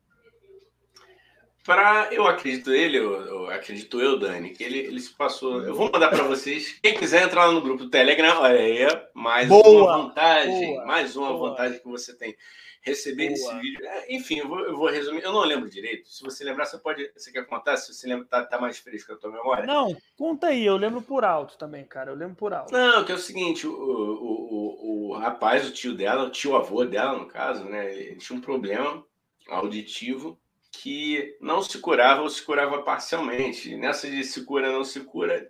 Pra, 1.65 2.09
eu 2.11 2.27
acredito 2.27 2.71
ele, 2.71 2.99
eu, 2.99 3.21
eu, 3.21 3.49
acredito 3.49 3.99
eu, 3.99 4.19
Dani, 4.19 4.51
que 4.51 4.63
ele, 4.63 4.77
ele 4.77 4.99
se 4.99 5.09
passou. 5.09 5.63
Eu 5.63 5.73
vou 5.73 5.91
mandar 5.91 6.09
para 6.09 6.23
vocês. 6.23 6.77
Quem 6.79 6.95
quiser 6.95 7.23
entrar 7.23 7.47
lá 7.47 7.53
no 7.53 7.61
grupo 7.61 7.85
do 7.85 7.89
Telegram, 7.89 8.39
olha 8.39 8.59
aí, 8.59 8.85
mais 9.15 9.49
boa, 9.49 9.95
uma 9.95 9.97
vantagem, 10.03 10.73
boa, 10.73 10.85
mais 10.85 11.15
uma 11.15 11.33
boa. 11.33 11.49
vantagem 11.49 11.79
que 11.79 11.87
você 11.87 12.15
tem. 12.15 12.37
Receber 12.81 13.31
esse 13.31 13.51
vídeo. 13.55 13.83
É, 13.83 14.13
enfim, 14.13 14.37
eu 14.41 14.47
vou, 14.47 14.59
eu 14.59 14.77
vou, 14.77 14.87
resumir. 14.87 15.23
Eu 15.23 15.33
não 15.33 15.39
lembro 15.39 15.67
direito. 15.67 16.07
Se 16.07 16.23
você 16.23 16.43
lembrar, 16.43 16.65
você 16.65 16.77
pode. 16.77 17.11
Você 17.17 17.31
quer 17.31 17.47
contar? 17.47 17.77
Se 17.77 17.91
você 17.91 18.07
lembra, 18.07 18.27
tá, 18.27 18.45
tá 18.45 18.61
mais 18.61 18.77
fresco 18.77 19.13
a 19.13 19.15
tua 19.15 19.31
memória? 19.31 19.65
Não, 19.65 19.97
conta 20.15 20.49
aí, 20.49 20.63
eu 20.63 20.77
lembro 20.77 21.01
por 21.01 21.25
alto 21.25 21.57
também, 21.57 21.83
cara. 21.83 22.11
Eu 22.11 22.15
lembro 22.15 22.35
por 22.35 22.53
alto. 22.53 22.71
Não, 22.71 23.03
que 23.03 23.11
é 23.11 23.15
o 23.15 23.17
seguinte: 23.17 23.65
o, 23.65 23.71
o, 23.71 25.09
o, 25.09 25.09
o 25.09 25.17
rapaz, 25.17 25.67
o 25.67 25.71
tio 25.71 25.95
dela, 25.95 26.25
o 26.25 26.29
tio 26.29 26.55
avô 26.55 26.85
dela, 26.85 27.17
no 27.17 27.25
caso, 27.25 27.63
né? 27.63 27.91
Ele 27.91 28.17
tinha 28.17 28.37
um 28.37 28.41
problema 28.41 29.03
auditivo 29.49 30.39
que 30.81 31.35
não 31.41 31.61
se 31.61 31.77
curava 31.79 32.21
ou 32.21 32.29
se 32.29 32.41
curava 32.41 32.81
parcialmente. 32.81 33.75
Nessa 33.75 34.09
de 34.09 34.23
se 34.23 34.43
cura, 34.43 34.71
não 34.71 34.83
se 34.83 35.01
cura, 35.01 35.49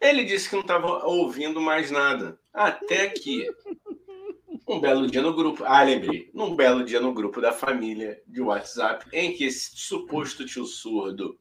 ele 0.00 0.24
disse 0.24 0.48
que 0.48 0.54
não 0.54 0.62
estava 0.62 1.06
ouvindo 1.06 1.60
mais 1.60 1.90
nada. 1.90 2.38
Até 2.52 3.08
que, 3.08 3.48
um 4.68 4.80
belo 4.80 5.06
dia 5.06 5.22
no 5.22 5.34
grupo, 5.34 5.64
ah, 5.64 5.82
lembrei, 5.82 6.30
num 6.34 6.56
belo 6.56 6.84
dia 6.84 7.00
no 7.00 7.14
grupo 7.14 7.40
da 7.40 7.52
família 7.52 8.20
de 8.26 8.40
WhatsApp, 8.40 9.06
em 9.12 9.32
que 9.32 9.44
esse 9.44 9.70
suposto 9.74 10.44
tio 10.44 10.64
surdo 10.64 11.38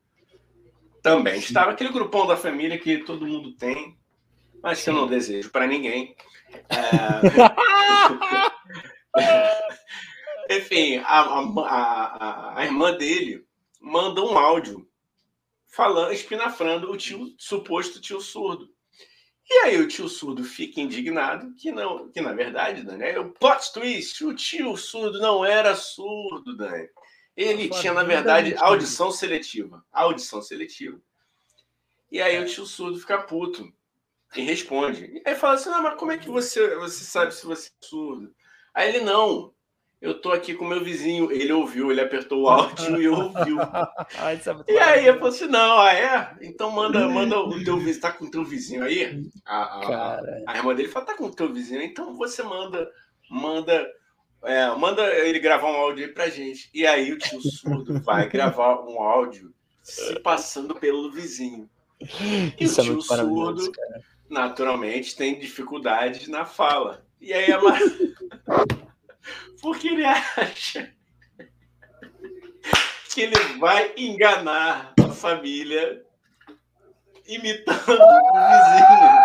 também 1.02 1.40
estava, 1.40 1.72
aquele 1.72 1.92
grupão 1.92 2.28
da 2.28 2.38
família 2.38 2.78
que 2.78 3.00
todo 3.00 3.26
mundo 3.26 3.54
tem, 3.54 3.98
mas 4.62 4.84
que 4.84 4.90
eu 4.90 4.94
não 4.94 5.08
desejo 5.08 5.50
para 5.50 5.66
ninguém. 5.66 6.16
É... 9.18 9.51
Enfim, 10.52 10.98
a, 10.98 11.22
a, 11.22 11.40
a, 11.40 12.60
a, 12.60 12.66
irmã 12.66 12.96
dele 12.98 13.46
manda 13.80 14.22
um 14.22 14.38
áudio 14.38 14.86
falando, 15.68 16.12
espinafrando 16.12 16.92
o 16.92 16.98
tio, 16.98 17.34
suposto 17.38 18.02
tio 18.02 18.20
surdo. 18.20 18.70
E 19.50 19.54
aí 19.60 19.80
o 19.80 19.88
tio 19.88 20.10
surdo 20.10 20.44
fica 20.44 20.82
indignado 20.82 21.54
que 21.56 21.72
não, 21.72 22.10
que 22.10 22.20
na 22.20 22.34
verdade, 22.34 22.84
Dani, 22.84 23.04
é 23.04 23.20
o 23.20 23.32
plot 23.32 23.72
twist, 23.74 24.24
o 24.26 24.36
tio 24.36 24.76
surdo 24.76 25.20
não 25.20 25.46
era 25.46 25.74
surdo, 25.76 26.56
Dani. 26.56 26.90
Ele 27.36 27.70
tinha, 27.70 27.94
na 27.94 28.04
verdade, 28.04 28.54
audição 28.58 29.10
seletiva. 29.10 29.84
Audição 29.92 30.42
seletiva. 30.42 31.00
E 32.12 32.22
aí 32.22 32.38
o 32.44 32.46
tio 32.46 32.66
surdo 32.66 33.00
fica 33.00 33.22
puto 33.22 33.72
e 34.36 34.42
responde. 34.42 35.06
E 35.06 35.24
aí 35.26 35.36
fala 35.36 35.54
assim: 35.54 35.70
não, 35.70 35.82
mas 35.82 35.98
como 35.98 36.12
é 36.12 36.18
que 36.18 36.30
você, 36.30 36.76
você 36.76 37.06
sabe 37.06 37.34
se 37.34 37.46
você 37.46 37.70
é 37.70 37.86
surdo? 37.86 38.36
Aí 38.74 38.90
ele, 38.90 39.00
não, 39.06 39.54
eu 40.02 40.20
tô 40.20 40.32
aqui 40.32 40.56
com 40.56 40.66
meu 40.66 40.84
vizinho, 40.84 41.32
ele 41.32 41.54
ouviu, 41.54 41.92
ele 41.92 42.02
apertou 42.02 42.42
o 42.42 42.50
áudio 42.50 43.00
e 43.00 43.08
ouviu. 43.08 43.58
É 44.68 44.74
e 44.74 44.80
aí 44.80 45.06
eu 45.06 45.20
falei 45.20 45.30
assim, 45.30 45.48
não, 45.48 45.80
ah, 45.80 45.94
é? 45.94 46.36
Então 46.42 46.72
manda, 46.72 47.08
manda 47.08 47.40
o 47.40 47.64
teu 47.64 47.78
vizinho, 47.78 48.02
tá 48.02 48.12
com 48.12 48.26
o 48.26 48.32
teu 48.32 48.44
vizinho 48.44 48.84
aí? 48.84 49.24
A, 49.46 49.58
a, 49.58 50.22
a, 50.48 50.58
irmã 50.58 50.74
dele 50.74 50.90
fala, 50.90 51.06
tá 51.06 51.16
com 51.16 51.26
o 51.26 51.36
teu 51.36 51.54
vizinho, 51.54 51.82
então 51.82 52.16
você 52.16 52.42
manda, 52.42 52.90
manda, 53.30 53.88
é, 54.44 54.68
manda 54.76 55.04
ele 55.20 55.40
gravar 55.40 55.70
um 55.70 55.76
áudio 55.76 56.06
aí 56.06 56.12
pra 56.12 56.30
gente. 56.30 56.70
E 56.74 56.86
aí 56.86 57.12
o 57.12 57.18
tio 57.18 57.40
surdo 57.42 58.02
vai 58.02 58.28
gravar 58.30 58.82
um 58.82 59.02
áudio 59.02 59.54
se 59.84 60.20
passando 60.20 60.76
pelo 60.76 61.12
vizinho. 61.12 61.70
E 62.00 62.64
Isso 62.64 62.82
o 62.82 62.84
é 62.84 62.88
tio 62.88 62.98
é 62.98 63.02
surdo, 63.02 63.72
naturalmente, 64.30 65.16
tem 65.16 65.38
dificuldades 65.38 66.28
na 66.28 66.46
fala. 66.46 67.06
E 67.20 67.32
aí 67.34 67.52
a 67.52 67.60
Porque 69.62 69.88
ele 69.90 70.06
acha 70.06 70.94
que 73.14 73.22
ele 73.22 73.38
vai 73.60 73.94
enganar 73.98 74.94
a 75.04 75.10
família 75.10 76.04
imitando 77.28 78.00
o 78.00 78.38
vizinho. 78.48 79.22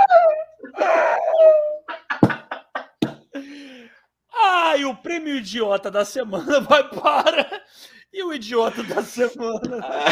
Ah, 4.35 4.77
e 4.77 4.85
o 4.85 4.95
prêmio 4.97 5.37
idiota 5.37 5.91
da 5.91 6.05
semana 6.05 6.61
vai 6.61 6.89
para. 6.89 7.65
E 8.13 8.23
o 8.23 8.33
idiota 8.33 8.83
da 8.83 9.03
semana. 9.03 9.81
Ah. 9.83 10.07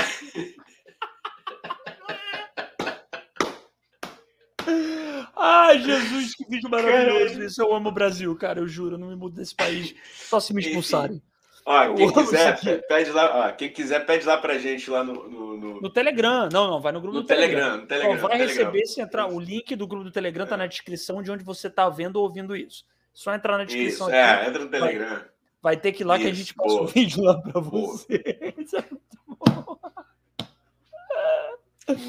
Ai, 5.37 5.81
Jesus, 5.81 6.35
que 6.35 6.45
vídeo 6.49 6.71
maravilhoso. 6.71 7.43
Isso 7.43 7.61
eu 7.61 7.75
amo 7.75 7.89
o 7.89 7.93
Brasil, 7.93 8.35
cara. 8.37 8.61
Eu 8.61 8.69
juro, 8.69 8.95
eu 8.95 8.99
não 8.99 9.09
me 9.09 9.17
mudo 9.17 9.37
desse 9.37 9.55
país 9.55 9.95
só 10.15 10.39
se 10.39 10.55
me 10.55 10.63
expulsarem. 10.63 11.21
Ó, 11.67 11.95
quem 11.95 12.13
quiser, 12.13 12.87
pede 12.87 13.11
lá, 13.11 13.49
ó, 13.49 13.53
quem 13.53 13.71
quiser, 13.71 14.05
pede 14.05 14.27
lá 14.27 14.37
pra 14.37 14.59
gente 14.59 14.91
lá 14.91 15.03
no, 15.03 15.29
no, 15.29 15.57
no... 15.57 15.81
no 15.81 15.91
Telegram. 15.91 16.49
Não, 16.53 16.71
não, 16.71 16.81
vai 16.81 16.93
no 16.93 17.01
grupo 17.01 17.17
no 17.17 17.23
do 17.23 17.27
Telegram. 17.27 17.57
Telegram. 17.59 17.81
No 17.81 17.87
Telegram 17.87 18.29
vai 18.29 18.39
no 18.39 18.45
receber 18.45 18.65
Telegram. 18.65 18.87
se 18.87 19.01
entrar. 19.01 19.27
O 19.29 19.41
link 19.41 19.75
do 19.75 19.87
grupo 19.87 20.05
do 20.05 20.11
Telegram 20.11 20.47
tá 20.47 20.59
na 20.59 20.67
descrição 20.67 21.23
de 21.23 21.31
onde 21.31 21.43
você 21.43 21.71
tá 21.71 21.89
vendo 21.89 22.17
ou 22.17 22.25
ouvindo 22.25 22.55
isso. 22.55 22.85
Só 23.15 23.35
entrar 23.35 23.57
na 23.57 23.65
descrição 23.65 24.09
isso, 24.09 24.17
aqui. 24.17 24.45
É, 24.45 24.49
entra 24.49 24.63
no 24.63 24.71
Telegram. 24.71 25.09
Vai, 25.09 25.25
vai 25.63 25.77
ter 25.79 25.93
que 25.93 26.03
ir 26.03 26.05
lá 26.05 26.17
isso, 26.17 26.25
que 26.25 26.31
a 26.31 26.35
gente 26.35 26.55
passa 26.55 26.75
o 26.75 26.83
um 26.83 26.87
vídeo 26.87 27.23
lá 27.23 27.41
pra 27.41 27.61
você. 27.61 28.23
Isso 28.59 28.77
é 28.77 28.85
muito 28.91 29.19
bom. 29.27 29.79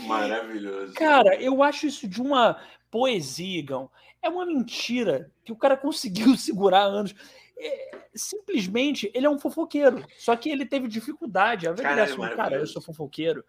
Maravilhoso. 0.07 0.93
Cara, 0.93 1.35
eu 1.35 1.61
acho 1.61 1.85
isso 1.85 2.07
de 2.07 2.21
uma 2.21 2.57
poesia, 2.95 3.59
Igão. 3.59 3.91
É 4.21 4.29
uma 4.29 4.45
mentira 4.45 5.29
que 5.43 5.51
o 5.51 5.55
cara 5.57 5.75
conseguiu 5.75 6.37
segurar 6.37 6.83
anos. 6.83 7.13
É, 7.57 7.91
simplesmente, 8.15 9.11
ele 9.13 9.25
é 9.25 9.29
um 9.29 9.37
fofoqueiro. 9.37 10.05
Só 10.17 10.33
que 10.37 10.49
ele 10.49 10.65
teve 10.65 10.87
dificuldade. 10.87 11.67
A 11.67 11.73
verdade 11.73 11.99
é 11.99 12.03
assim, 12.03 12.35
cara, 12.37 12.55
eu 12.55 12.65
sou 12.65 12.81
fofoqueiro. 12.81 13.43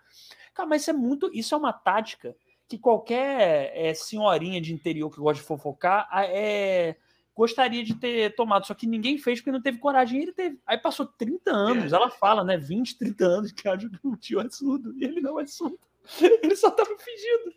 Cara, 0.53 0.69
mas 0.69 0.83
isso 0.83 0.91
é 0.91 0.95
muito. 0.95 1.31
Isso 1.33 1.55
é 1.55 1.59
uma 1.59 1.73
tática 1.73 2.35
que 2.67 2.77
qualquer 2.77 3.71
é, 3.73 3.95
senhorinha 3.95 4.61
de 4.61 4.75
interior 4.75 5.11
que 5.11 5.21
gosta 5.21 5.41
de 5.41 5.47
fofocar 5.47 6.09
é, 6.13 6.97
gostaria 7.33 7.85
de 7.85 7.95
ter 7.95 8.35
tomado. 8.35 8.67
Só 8.67 8.75
que 8.75 8.85
ninguém 8.85 9.17
fez 9.17 9.39
porque 9.39 9.53
não 9.53 9.63
teve 9.63 9.79
coragem. 9.79 10.19
E 10.19 10.23
ele 10.25 10.33
teve. 10.33 10.59
Aí 10.67 10.77
passou 10.77 11.07
30 11.07 11.53
anos, 11.53 11.93
é. 11.93 11.97
ela 11.97 12.11
fala, 12.11 12.43
né? 12.43 12.57
20, 12.57 12.99
30 12.99 13.25
anos 13.25 13.53
que 13.53 13.63
que 13.63 14.09
o 14.09 14.17
tio 14.17 14.41
é 14.41 14.51
surdo. 14.51 14.93
E 14.99 15.05
ele 15.05 15.21
não 15.21 15.39
é 15.39 15.47
surdo. 15.47 15.79
Ele 16.43 16.55
só 16.55 16.71
tava 16.71 16.97
fingindo. 16.99 17.53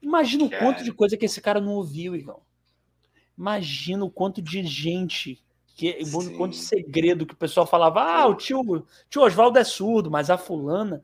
Imagina 0.00 0.44
o 0.44 0.50
quanto 0.50 0.84
de 0.84 0.92
coisa 0.92 1.16
que 1.16 1.26
esse 1.26 1.40
cara 1.40 1.60
não 1.60 1.72
ouviu, 1.72 2.14
Igão. 2.14 2.40
Imagina 3.36 4.04
o 4.04 4.10
quanto 4.10 4.42
de 4.42 4.62
gente, 4.64 5.42
que, 5.76 5.98
o 6.02 6.36
quanto 6.36 6.52
de 6.52 6.58
segredo 6.58 7.26
que 7.26 7.34
o 7.34 7.36
pessoal 7.36 7.66
falava. 7.66 8.00
Ah, 8.00 8.26
o 8.26 8.34
tio, 8.34 8.84
tio 9.08 9.22
Oswaldo 9.22 9.58
é 9.58 9.64
surdo, 9.64 10.10
mas 10.10 10.28
a 10.30 10.36
fulana. 10.36 11.02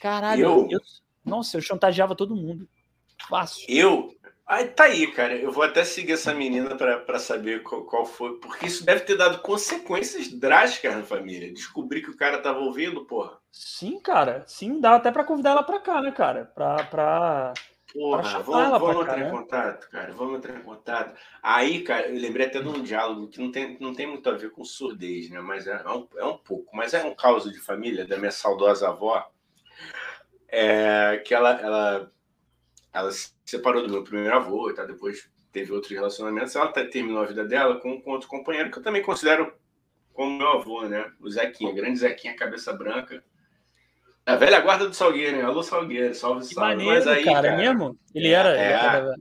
Caralho, 0.00 0.42
eu, 0.42 0.68
eu, 0.70 0.80
nossa, 1.24 1.56
eu 1.56 1.62
chantageava 1.62 2.14
todo 2.14 2.36
mundo. 2.36 2.68
Fácil. 3.28 3.64
Eu. 3.68 4.14
Aí 4.46 4.66
tá 4.66 4.84
aí, 4.84 5.06
cara. 5.06 5.36
Eu 5.36 5.52
vou 5.52 5.62
até 5.62 5.84
seguir 5.84 6.14
essa 6.14 6.34
menina 6.34 6.74
para 6.74 7.18
saber 7.20 7.62
qual, 7.62 7.84
qual, 7.84 8.04
foi. 8.04 8.34
Porque 8.40 8.66
isso 8.66 8.84
deve 8.84 9.02
ter 9.02 9.16
dado 9.16 9.38
consequências 9.42 10.28
drásticas 10.28 10.96
na 10.96 11.04
família. 11.04 11.52
Descobrir 11.52 12.02
que 12.02 12.10
o 12.10 12.16
cara 12.16 12.42
tava 12.42 12.58
ouvindo, 12.58 13.04
porra. 13.04 13.38
Sim, 13.52 14.00
cara. 14.00 14.42
Sim, 14.46 14.80
dá 14.80 14.96
até 14.96 15.12
para 15.12 15.24
convidar 15.24 15.50
ela 15.50 15.62
para 15.62 15.80
cá, 15.80 16.02
né, 16.02 16.10
cara? 16.10 16.46
Pra. 16.46 16.84
pra 16.84 17.54
Porra, 17.92 18.40
vamos, 18.40 18.78
vamos 18.78 19.02
entrar 19.02 19.20
em 19.20 19.30
contato, 19.30 19.90
cara. 19.90 20.12
Vamos 20.12 20.38
entrar 20.38 20.56
em 20.56 20.62
contato. 20.62 21.18
Aí, 21.42 21.82
cara, 21.82 22.08
eu 22.08 22.20
lembrei 22.20 22.46
até 22.46 22.60
de 22.60 22.68
um 22.68 22.82
diálogo 22.82 23.28
que 23.28 23.40
não 23.40 23.50
tem, 23.50 23.76
não 23.80 23.94
tem 23.94 24.06
muito 24.06 24.28
a 24.28 24.36
ver 24.36 24.50
com 24.50 24.64
surdez, 24.64 25.28
né? 25.28 25.40
Mas 25.40 25.66
é, 25.66 25.82
é 25.84 25.90
um, 25.90 26.08
é 26.16 26.24
um 26.24 26.38
pouco. 26.38 26.76
Mas 26.76 26.94
é 26.94 27.04
um 27.04 27.14
caso 27.14 27.50
de 27.50 27.58
família 27.58 28.06
da 28.06 28.16
minha 28.16 28.30
saudosa 28.30 28.88
avó. 28.88 29.28
É, 30.48 31.22
que 31.24 31.32
ela, 31.32 31.60
ela, 31.60 32.12
ela 32.92 33.12
se 33.12 33.32
separou 33.44 33.82
do 33.82 33.92
meu 33.92 34.02
primeiro 34.02 34.34
avô, 34.34 34.72
tá? 34.72 34.84
depois 34.84 35.30
teve 35.52 35.72
outros 35.72 35.92
relacionamentos. 35.92 36.54
Ela 36.54 36.68
tá, 36.68 36.84
terminou 36.84 37.22
a 37.22 37.26
vida 37.26 37.44
dela 37.44 37.80
com, 37.80 38.00
com 38.00 38.10
outro 38.12 38.28
companheiro 38.28 38.70
que 38.70 38.78
eu 38.78 38.82
também 38.82 39.02
considero 39.02 39.52
como 40.12 40.38
meu 40.38 40.48
avô, 40.48 40.82
né? 40.82 41.10
O 41.20 41.30
Zequinha, 41.30 41.72
grande 41.72 41.98
Zequinha, 41.98 42.36
cabeça 42.36 42.72
branca 42.72 43.24
a 44.30 44.36
velha 44.36 44.60
guarda 44.60 44.88
do 44.88 44.94
Salgueiro, 44.94 45.36
né? 45.36 45.42
Alô, 45.42 45.62
Salgueiro, 45.62 46.14
salve, 46.14 46.44
salve. 46.44 46.60
Maneiro, 46.60 46.92
Mas 46.92 47.06
aí, 47.06 47.24
cara, 47.24 47.48
cara, 47.48 47.56
mesmo? 47.56 47.98
Ele 48.14 48.28
é, 48.28 48.32
era. 48.32 48.56
É, 48.56 48.72
era, 48.72 49.14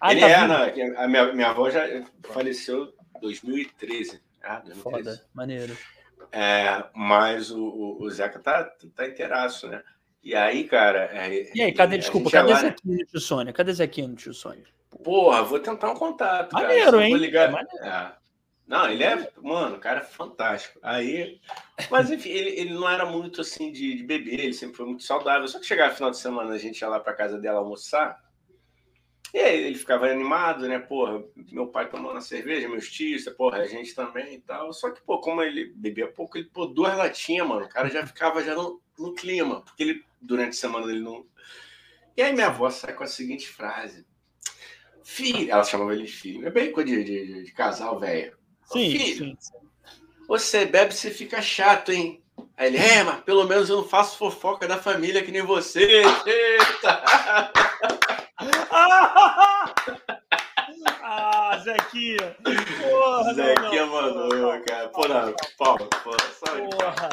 ah, 0.00 0.12
ele 0.12 0.20
tá 0.20 0.28
era 0.28 1.04
a 1.04 1.08
minha, 1.08 1.32
minha 1.32 1.48
avó 1.48 1.70
já 1.70 1.82
faleceu 2.24 2.92
em 3.16 3.20
2013. 3.20 4.20
Ah, 4.42 4.60
2013. 4.60 4.82
Foda, 4.82 5.24
maneiro. 5.32 5.76
É, 6.30 6.84
mas 6.94 7.50
o, 7.50 7.62
o, 7.62 8.02
o 8.02 8.10
Zeca 8.10 8.38
tá, 8.38 8.64
tá 8.94 9.06
inteiraço, 9.06 9.68
né? 9.68 9.82
E 10.22 10.34
aí, 10.34 10.64
cara. 10.64 11.10
É, 11.12 11.50
e 11.54 11.62
aí, 11.62 11.72
cadê, 11.72 11.98
desculpa, 11.98 12.30
cadê 12.30 12.52
agora... 12.52 12.68
Zequinho 12.68 12.98
no 12.98 13.06
tio 13.06 13.20
Sônia? 13.20 13.52
Cadê 13.52 13.72
Zequinho 13.72 14.08
no 14.08 14.14
tio 14.16 14.34
Sônia? 14.34 14.64
Porra, 15.02 15.42
vou 15.42 15.58
tentar 15.58 15.90
um 15.90 15.94
contato. 15.94 16.52
Maneiro, 16.52 16.92
cara. 16.92 17.04
hein? 17.04 17.10
Vou 17.10 17.18
ligar. 17.18 17.48
É 17.48 17.52
maneiro. 17.52 17.84
É. 17.84 18.12
Não, 18.66 18.90
ele 18.90 19.04
é, 19.04 19.30
mano, 19.42 19.78
cara 19.78 20.00
é 20.00 20.04
fantástico. 20.04 20.78
Aí, 20.82 21.38
mas 21.90 22.10
enfim, 22.10 22.30
ele, 22.30 22.50
ele 22.50 22.74
não 22.74 22.88
era 22.88 23.04
muito 23.04 23.42
assim 23.42 23.70
de, 23.70 23.94
de 23.94 24.02
beber, 24.02 24.40
ele 24.40 24.54
sempre 24.54 24.76
foi 24.76 24.86
muito 24.86 25.02
saudável. 25.02 25.46
Só 25.46 25.58
que 25.58 25.66
chegava 25.66 25.94
final 25.94 26.10
de 26.10 26.18
semana, 26.18 26.54
a 26.54 26.58
gente 26.58 26.80
ia 26.80 26.88
lá 26.88 26.98
pra 26.98 27.14
casa 27.14 27.38
dela 27.38 27.58
almoçar. 27.58 28.22
E 29.34 29.38
aí 29.38 29.64
ele 29.64 29.74
ficava 29.74 30.06
animado, 30.06 30.66
né? 30.68 30.78
Porra, 30.78 31.22
meu 31.50 31.66
pai 31.66 31.90
tomando 31.90 32.16
a 32.16 32.20
cerveja, 32.20 32.68
meus 32.68 32.88
tios, 32.88 33.24
porra, 33.30 33.58
a 33.58 33.66
gente 33.66 33.94
também 33.94 34.34
e 34.34 34.40
tal. 34.40 34.72
Só 34.72 34.90
que, 34.90 35.02
pô, 35.02 35.20
como 35.20 35.42
ele 35.42 35.72
bebia 35.74 36.10
pouco, 36.10 36.38
ele 36.38 36.48
pô, 36.48 36.66
duas 36.66 36.96
latinhas, 36.96 37.46
mano. 37.46 37.66
O 37.66 37.68
cara 37.68 37.90
já 37.90 38.06
ficava 38.06 38.42
já 38.42 38.54
no. 38.54 38.80
no 38.98 39.12
clima, 39.12 39.60
porque 39.62 39.82
ele, 39.82 40.04
durante 40.22 40.50
a 40.50 40.52
semana, 40.52 40.90
ele 40.90 41.00
não. 41.00 41.26
E 42.16 42.22
aí 42.22 42.32
minha 42.32 42.46
avó 42.46 42.70
sai 42.70 42.94
com 42.94 43.02
a 43.02 43.08
seguinte 43.08 43.48
frase: 43.48 44.06
Filho, 45.02 45.50
ela 45.50 45.64
chamava 45.64 45.92
ele 45.94 46.04
de 46.04 46.12
filho, 46.12 46.46
é 46.46 46.50
bem 46.50 46.70
coisa 46.70 46.90
de, 46.90 47.04
de, 47.04 47.42
de 47.44 47.52
casal, 47.52 47.98
velho. 47.98 48.38
Sim, 48.74 48.90
Filho, 48.90 49.36
sim. 49.38 49.52
você 50.28 50.66
bebe, 50.66 50.94
você 50.94 51.10
fica 51.10 51.40
chato, 51.40 51.90
hein? 51.92 52.22
Aí 52.56 52.68
ele, 52.68 52.78
é, 52.78 53.02
mas 53.02 53.20
pelo 53.22 53.44
menos 53.44 53.68
eu 53.68 53.78
não 53.78 53.84
faço 53.84 54.18
fofoca 54.18 54.68
da 54.68 54.78
família 54.78 55.24
que 55.24 55.32
nem 55.32 55.42
você. 55.42 55.80
Eita! 55.82 57.02
ah, 61.02 61.60
Zequinha! 61.62 62.36
Porra, 62.80 63.34
Zequinha 63.34 63.86
não, 63.86 63.92
mandou, 63.92 64.60
cara. 64.62 64.88
Pô, 64.88 65.08
não, 65.08 65.34
palma, 65.58 65.88
pô, 66.02 66.12
só 66.38 66.54
de 66.54 66.76
Porra! 66.76 67.08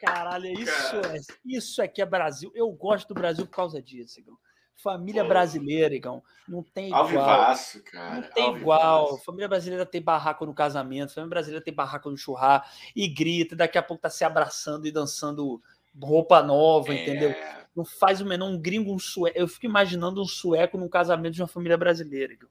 Caralho, 0.00 0.46
isso 0.58 1.00
Cara. 1.02 1.16
é, 1.16 1.20
isso 1.44 1.82
é 1.82 1.88
que 1.88 2.00
é 2.00 2.06
Brasil. 2.06 2.50
Eu 2.54 2.70
gosto 2.72 3.08
do 3.08 3.14
Brasil 3.14 3.46
por 3.46 3.54
causa 3.54 3.82
disso, 3.82 4.18
Igão. 4.18 4.36
Família 4.82 5.22
Pô. 5.22 5.28
brasileira, 5.28 5.94
Igão. 5.94 6.22
Não 6.48 6.62
tem 6.62 6.86
igual. 6.86 7.02
Alvivaço, 7.02 7.82
cara. 7.84 8.14
Não 8.14 8.22
tem 8.22 8.44
alvivaço. 8.44 8.60
igual. 8.60 9.18
Família 9.18 9.48
brasileira 9.48 9.86
tem 9.86 10.02
barraco 10.02 10.46
no 10.46 10.54
casamento, 10.54 11.12
família 11.12 11.30
brasileira 11.30 11.64
tem 11.64 11.74
barraco 11.74 12.10
no 12.10 12.16
churrasco 12.16 12.68
e 12.94 13.08
grita, 13.08 13.54
daqui 13.54 13.78
a 13.78 13.82
pouco 13.82 14.02
tá 14.02 14.10
se 14.10 14.24
abraçando 14.24 14.86
e 14.86 14.92
dançando 14.92 15.60
roupa 16.00 16.42
nova, 16.42 16.94
entendeu? 16.94 17.30
É, 17.30 17.66
Não 17.74 17.84
faz 17.84 18.20
o 18.20 18.26
menor 18.26 18.48
um 18.48 18.58
gringo, 18.58 18.94
um 18.94 18.98
sueco. 18.98 19.38
Eu 19.38 19.48
fico 19.48 19.66
imaginando 19.66 20.20
um 20.20 20.26
sueco 20.26 20.78
num 20.78 20.88
casamento 20.88 21.34
de 21.34 21.42
uma 21.42 21.48
família 21.48 21.76
brasileira. 21.76 22.32
Igão. 22.32 22.48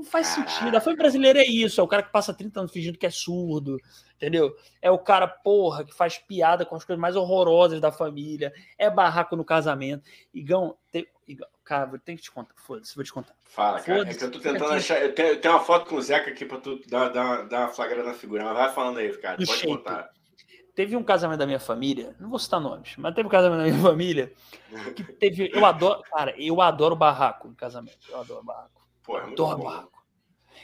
Não 0.00 0.04
faz 0.06 0.28
sentido. 0.28 0.74
A 0.74 0.80
família 0.80 1.02
brasileira 1.02 1.40
é 1.40 1.46
isso, 1.46 1.78
é 1.78 1.84
o 1.84 1.88
cara 1.88 2.02
que 2.02 2.10
passa 2.10 2.32
30 2.32 2.60
anos 2.60 2.72
fingindo 2.72 2.96
que 2.96 3.04
é 3.04 3.10
surdo, 3.10 3.76
entendeu? 4.16 4.56
É 4.80 4.90
o 4.90 4.98
cara, 4.98 5.28
porra, 5.28 5.84
que 5.84 5.94
faz 5.94 6.16
piada 6.16 6.64
com 6.64 6.74
as 6.74 6.84
coisas 6.86 6.98
mais 6.98 7.16
horrorosas 7.16 7.82
da 7.82 7.92
família, 7.92 8.50
é 8.78 8.88
barraco 8.88 9.36
no 9.36 9.44
casamento. 9.44 10.02
Igão, 10.32 10.74
tem... 10.90 11.06
Igão 11.28 11.46
cara, 11.62 11.84
vou 11.84 11.98
ter 11.98 12.16
que 12.16 12.22
te 12.22 12.30
contar, 12.32 12.54
foda-se, 12.56 12.96
vou 12.96 13.04
te 13.04 13.12
contar. 13.12 13.34
Fala, 13.44 13.78
cara. 13.82 14.08
É 14.08 14.12
eu 14.12 14.30
tô 14.30 14.40
tentando 14.40 14.72
achar. 14.72 15.02
Eu 15.02 15.14
tenho, 15.14 15.28
eu 15.28 15.40
tenho 15.42 15.52
uma 15.52 15.60
foto 15.60 15.86
com 15.86 15.96
o 15.96 16.02
Zeca 16.02 16.30
aqui 16.30 16.46
pra 16.46 16.56
tu 16.56 16.80
dar, 16.88 17.10
dar, 17.10 17.42
dar 17.42 17.60
uma 17.60 17.68
flagrada 17.68 18.08
na 18.08 18.14
figura. 18.14 18.42
Mas 18.42 18.54
vai 18.54 18.72
falando 18.72 19.00
aí, 19.00 19.14
cara. 19.18 19.36
Do 19.36 19.44
Pode 19.44 19.58
shape. 19.60 19.76
contar. 19.76 20.10
Teve 20.74 20.96
um 20.96 21.04
casamento 21.04 21.38
da 21.38 21.46
minha 21.46 21.60
família, 21.60 22.16
não 22.18 22.30
vou 22.30 22.38
citar 22.38 22.58
nomes, 22.58 22.94
mas 22.96 23.14
teve 23.14 23.26
um 23.26 23.30
casamento 23.30 23.58
da 23.58 23.64
minha 23.64 23.78
família 23.84 24.32
que 24.96 25.04
teve. 25.04 25.50
Eu 25.52 25.66
adoro, 25.66 26.00
cara, 26.10 26.34
eu 26.38 26.58
adoro 26.62 26.96
barraco 26.96 27.48
no 27.48 27.54
casamento. 27.54 27.98
Eu 28.08 28.18
adoro 28.18 28.42
barraco. 28.42 28.79
Pô, 29.10 29.18
é 29.18 29.22
Adoro 29.22 29.58
bom. 29.58 29.64
barraco. 29.64 30.02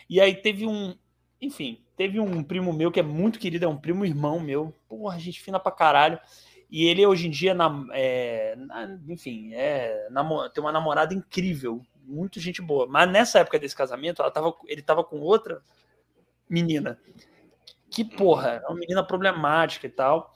E 0.08 0.20
aí 0.20 0.34
teve 0.34 0.66
um. 0.66 0.94
Enfim, 1.40 1.84
teve 1.96 2.20
um 2.20 2.42
primo 2.42 2.72
meu 2.72 2.90
que 2.92 3.00
é 3.00 3.02
muito 3.02 3.38
querido, 3.38 3.64
é 3.64 3.68
um 3.68 3.76
primo 3.76 4.04
irmão 4.04 4.38
meu. 4.40 4.72
Porra, 4.88 5.18
gente 5.18 5.40
fina 5.40 5.58
pra 5.58 5.72
caralho. 5.72 6.18
E 6.70 6.84
ele 6.86 7.06
hoje 7.06 7.26
em 7.28 7.30
dia, 7.30 7.54
na, 7.54 7.86
é, 7.92 8.54
na- 8.56 8.98
enfim, 9.08 9.52
é, 9.54 10.08
namo- 10.10 10.48
tem 10.50 10.62
uma 10.62 10.72
namorada 10.72 11.14
incrível, 11.14 11.80
muito 12.04 12.40
gente 12.40 12.60
boa. 12.60 12.86
Mas 12.86 13.10
nessa 13.10 13.38
época 13.38 13.58
desse 13.58 13.76
casamento, 13.76 14.20
ela 14.22 14.30
tava, 14.30 14.54
ele 14.66 14.82
tava 14.82 15.04
com 15.04 15.20
outra 15.20 15.62
menina. 16.48 16.98
Que, 17.90 18.04
porra, 18.04 18.62
é 18.64 18.66
uma 18.68 18.78
menina 18.78 19.04
problemática 19.04 19.86
e 19.86 19.90
tal. 19.90 20.34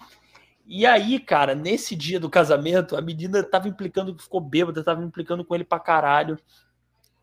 E 0.66 0.86
aí, 0.86 1.18
cara, 1.18 1.52
nesse 1.54 1.96
dia 1.96 2.20
do 2.20 2.30
casamento, 2.30 2.96
a 2.96 3.00
menina 3.00 3.42
tava 3.42 3.66
implicando, 3.68 4.16
ficou 4.16 4.40
bêbada, 4.40 4.84
tava 4.84 5.02
implicando 5.02 5.44
com 5.44 5.54
ele 5.54 5.64
pra 5.64 5.80
caralho. 5.80 6.38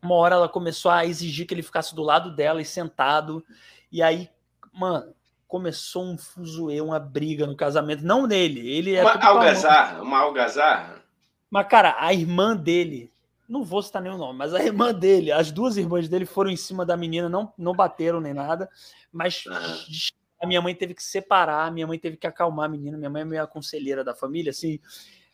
Uma 0.02 0.14
hora 0.14 0.34
ela 0.36 0.48
começou 0.48 0.90
a 0.90 1.04
exigir 1.04 1.46
que 1.46 1.54
ele 1.54 1.62
ficasse 1.62 1.94
do 1.94 2.02
lado 2.02 2.34
dela 2.34 2.60
e 2.60 2.64
sentado. 2.64 3.44
E 3.90 4.02
aí, 4.02 4.30
mano, 4.72 5.12
começou 5.48 6.04
um 6.04 6.18
fuzuê, 6.18 6.80
uma 6.80 7.00
briga 7.00 7.46
no 7.46 7.56
casamento. 7.56 8.04
Não 8.04 8.26
nele, 8.26 8.68
ele 8.68 8.94
é 8.94 9.02
Uma 9.02 9.24
algazarra, 9.24 10.02
uma 10.02 10.18
algazarra. 10.18 11.02
Mas, 11.50 11.66
cara, 11.66 11.96
a 11.98 12.12
irmã 12.12 12.54
dele, 12.54 13.10
não 13.48 13.64
vou 13.64 13.82
citar 13.82 14.02
nenhum 14.02 14.18
nome, 14.18 14.38
mas 14.38 14.52
a 14.52 14.62
irmã 14.62 14.92
dele, 14.92 15.32
as 15.32 15.50
duas 15.50 15.78
irmãs 15.78 16.08
dele 16.08 16.26
foram 16.26 16.50
em 16.50 16.56
cima 16.56 16.84
da 16.84 16.96
menina, 16.96 17.28
não, 17.28 17.52
não 17.56 17.72
bateram 17.72 18.20
nem 18.20 18.34
nada, 18.34 18.68
mas 19.10 19.44
Aham. 19.48 19.78
a 20.42 20.46
minha 20.46 20.60
mãe 20.60 20.74
teve 20.74 20.92
que 20.92 21.02
separar, 21.02 21.66
a 21.66 21.70
minha 21.70 21.86
mãe 21.86 21.98
teve 21.98 22.18
que 22.18 22.26
acalmar 22.26 22.66
a 22.66 22.68
menina, 22.68 22.98
minha 22.98 23.08
mãe 23.08 23.22
é 23.22 23.24
meio 23.24 23.42
a 23.42 23.46
conselheira 23.46 24.04
da 24.04 24.14
família, 24.14 24.50
assim. 24.50 24.78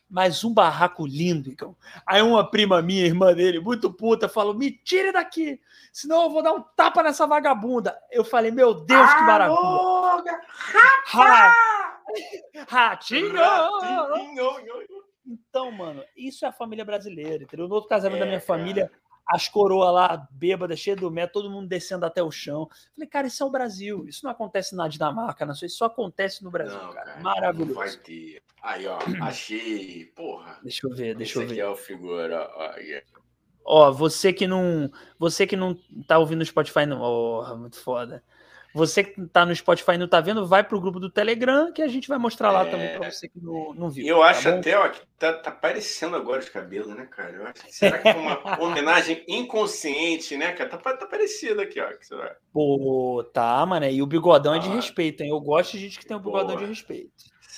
Mas 0.09 0.45
um 0.45 0.53
barraco 0.53 1.07
lindo, 1.07 1.51
então. 1.51 1.75
Aí 2.07 2.23
uma 2.23 2.49
prima 2.49 2.81
minha, 2.83 3.05
irmã 3.05 3.35
dele, 3.35 3.59
muito 3.59 3.93
puta, 3.93 4.29
falou: 4.29 4.55
me 4.55 4.71
tire 4.71 5.11
daqui, 5.13 5.61
senão 5.93 6.25
eu 6.25 6.31
vou 6.31 6.43
dar 6.43 6.53
um 6.53 6.63
tapa 6.63 7.03
nessa 7.03 7.27
vagabunda. 7.27 7.99
Eu 8.11 8.25
falei, 8.25 8.51
meu 8.51 8.75
Deus, 8.75 9.15
que 9.15 9.23
maravilha. 9.23 9.59
Alô, 9.59 10.23
Ra- 11.07 11.55
Ratinho! 12.69 13.33
Ratinho. 13.35 14.45
Então, 15.27 15.71
mano, 15.73 16.05
isso 16.15 16.45
é 16.45 16.49
a 16.49 16.53
família 16.53 16.85
brasileira, 16.85 17.45
entendeu? 17.45 17.67
No 17.67 17.75
outro 17.77 17.89
casamento 17.89 18.19
da 18.21 18.27
É, 18.27 18.29
minha 18.29 18.41
cara. 18.41 18.63
As 19.27 19.49
coroas 19.49 19.93
lá, 19.95 20.29
bêbadas, 20.31 20.79
cheias 20.79 21.01
do 21.01 21.11
metro, 21.11 21.35
todo 21.43 21.51
mundo 21.51 21.67
descendo 21.69 22.05
até 22.05 22.23
o 22.23 22.31
chão. 22.31 22.69
Falei, 22.95 23.09
cara, 23.09 23.27
isso 23.27 23.43
é 23.43 23.47
o 23.47 23.51
Brasil. 23.51 24.05
Isso 24.07 24.25
não 24.25 24.31
acontece 24.31 24.77
na 24.77 24.87
Dinamarca, 24.89 25.47
na 25.47 25.55
Suíça, 25.55 25.67
isso 25.73 25.79
só 25.79 25.87
acontece 25.87 26.45
no 26.45 26.51
Brasil, 26.51 26.77
Não, 26.79 26.93
cara. 26.93 27.07
cara, 27.13 27.21
Maravilhoso. 27.23 27.69
Não 27.73 27.77
vai 27.79 27.91
ter. 27.97 28.43
Aí, 28.63 28.87
ó, 28.87 28.99
achei. 29.23 30.07
Porra. 30.17 30.59
Deixa 30.63 30.87
eu 30.87 30.95
ver, 30.95 31.15
deixa 31.15 31.33
Esse 31.33 31.39
eu 31.39 31.43
aqui 31.45 31.55
ver. 31.55 31.61
é 31.61 31.69
o 31.69 31.77
figura. 31.77 32.51
ó, 32.55 32.71
aí. 32.73 33.03
Ó, 33.67 33.91
você 33.93 34.31
que 34.33 34.47
não, 34.47 34.91
você 35.19 35.47
que 35.47 35.57
não 35.57 35.75
tá 36.07 36.19
ouvindo 36.19 36.41
no 36.41 36.45
Spotify, 36.45 36.85
não, 36.85 37.01
oh, 37.01 37.57
muito 37.57 37.81
foda. 37.81 38.23
Você 38.75 39.05
que 39.05 39.25
tá 39.29 39.47
no 39.47 39.55
Spotify 39.55 39.93
e 39.93 39.99
não 39.99 40.09
tá 40.09 40.21
vendo, 40.21 40.45
vai 40.49 40.65
pro 40.65 40.81
grupo 40.81 40.99
do 40.99 41.09
Telegram 41.09 41.73
que 41.73 41.81
a 41.81 41.87
gente 41.87 42.09
vai 42.09 42.19
mostrar 42.19 42.51
lá 42.51 42.67
É. 42.67 42.71
também 42.71 42.99
pra 42.99 43.09
você 43.11 43.29
que 43.29 43.39
não, 43.41 43.73
não 43.73 43.89
viu. 43.89 44.05
Eu 44.05 44.19
tá 44.19 44.27
acho 44.27 44.51
bom? 44.51 44.59
até, 44.59 44.77
ó, 44.77 44.89
que 44.89 45.01
tá, 45.17 45.33
tá 45.35 45.51
parecendo 45.53 46.17
agora 46.17 46.41
os 46.41 46.49
cabelos, 46.49 46.89
né, 46.89 47.07
cara? 47.07 47.31
Eu 47.33 47.45
acho 47.47 47.65
que 47.65 47.73
será 47.73 47.99
que 47.99 48.13
foi 48.13 48.21
uma 48.21 48.41
homenagem 48.61 49.25
inconsciente, 49.29 50.37
né, 50.37 50.53
cara? 50.53 50.69
Tá, 50.71 50.97
tá 50.97 51.07
parecido 51.07 51.61
aqui, 51.61 51.81
ó. 51.81 51.87
que 51.97 52.05
será? 52.05 52.35
Pô, 52.53 53.25
tá, 53.33 53.65
mano. 53.65 53.87
E 53.87 54.03
o 54.03 54.07
bigodão 54.07 54.55
é 54.55 54.59
de 54.59 54.69
Ah. 54.69 54.75
respeito, 54.75 55.23
hein? 55.23 55.31
Eu 55.31 55.41
gosto 55.41 55.73
de 55.73 55.79
gente 55.79 55.99
que 55.99 56.07
tem 56.07 56.17
o 56.17 56.21
bigodão 56.21 56.57
de 56.57 56.65
respeito. 56.65 57.13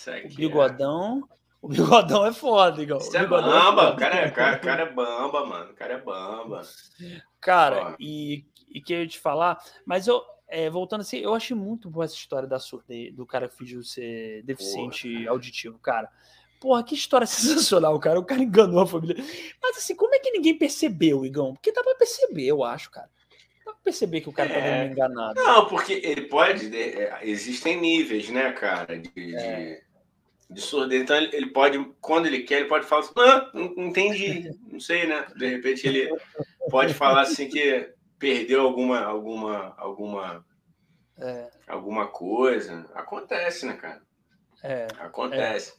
O 0.06 0.10
é- 0.10 0.20
bigodão. 0.28 1.26
O 1.62 1.68
bigodão 1.68 2.26
é 2.26 2.32
foda, 2.32 2.82
igual. 2.82 3.00
Isso 3.00 3.16
é 3.16 3.20
bigodão 3.20 3.48
bamba, 3.50 3.82
foda. 3.84 3.92
o 3.94 3.96
cara 3.96 4.14
é, 4.16 4.30
cara, 4.30 4.58
cara 4.58 4.82
é 4.82 4.92
bamba, 4.92 5.46
mano. 5.46 5.70
O 5.72 5.74
cara 5.74 5.94
é 5.94 5.98
bamba. 5.98 6.60
Cara, 7.40 7.92
Ó. 7.92 7.94
e, 7.98 8.44
e 8.68 8.80
que 8.80 8.92
eu 8.92 9.00
ia 9.00 9.08
te 9.08 9.18
falar, 9.18 9.58
mas 9.84 10.06
eu, 10.06 10.22
é, 10.48 10.70
voltando 10.70 11.00
assim, 11.00 11.18
eu 11.18 11.34
achei 11.34 11.56
muito 11.56 11.90
boa 11.90 12.04
essa 12.04 12.14
história 12.14 12.48
da 12.48 12.58
surdez, 12.58 13.12
do 13.14 13.26
cara 13.26 13.48
que 13.48 13.56
fingiu 13.56 13.82
ser 13.82 14.42
deficiente 14.44 15.12
Porra, 15.12 15.30
auditivo, 15.30 15.78
cara. 15.78 16.08
Porra, 16.60 16.82
que 16.84 16.94
história 16.94 17.26
sensacional, 17.28 17.98
cara. 18.00 18.18
O 18.18 18.24
cara 18.24 18.42
enganou 18.42 18.80
a 18.80 18.86
família. 18.86 19.16
Mas 19.62 19.76
assim, 19.78 19.94
como 19.94 20.14
é 20.14 20.18
que 20.18 20.30
ninguém 20.30 20.56
percebeu, 20.56 21.24
Igão? 21.24 21.54
Porque 21.54 21.72
dá 21.72 21.82
pra 21.82 21.94
perceber, 21.96 22.46
eu 22.46 22.62
acho, 22.64 22.90
cara. 22.90 23.08
Dá 23.64 23.72
pra 23.72 23.80
perceber 23.82 24.20
que 24.20 24.28
o 24.28 24.32
cara 24.32 24.48
tá 24.48 24.54
É. 24.56 24.60
dando 24.62 24.84
uma 24.86 24.92
enganada. 24.92 25.42
Não, 25.42 25.66
porque 25.66 25.92
ele 26.02 26.22
pode. 26.22 26.68
né, 26.68 26.78
é, 26.78 27.18
Existem 27.22 27.80
níveis, 27.80 28.28
né, 28.30 28.52
cara, 28.52 28.98
de, 28.98 29.08
de, 29.10 29.36
É. 29.36 29.82
de 30.48 30.60
surdez. 30.60 31.02
Então 31.02 31.16
ele, 31.16 31.46
pode, 31.50 31.84
quando 32.00 32.26
ele 32.26 32.42
quer, 32.44 32.60
ele 32.60 32.68
pode 32.68 32.86
falar 32.86 33.02
assim: 33.02 33.12
não, 33.54 33.74
não 33.74 33.84
entendi, 33.88 34.50
não 34.70 34.78
sei, 34.80 35.06
né? 35.06 35.26
De 35.36 35.48
repente 35.48 35.86
ele 35.86 36.08
pode 36.70 36.94
falar 36.94 37.22
assim 37.22 37.48
que 37.48 37.90
perdeu 38.18 38.62
alguma, 38.62 39.00
alguma, 39.04 39.74
alguma, 39.76 40.44
É, 41.18 41.50
alguma 41.68 42.06
coisa. 42.08 42.86
Acontece, 42.94 43.66
né, 43.66 43.74
cara? 43.74 44.02
é. 44.62 44.86
Acontece. 44.98 45.74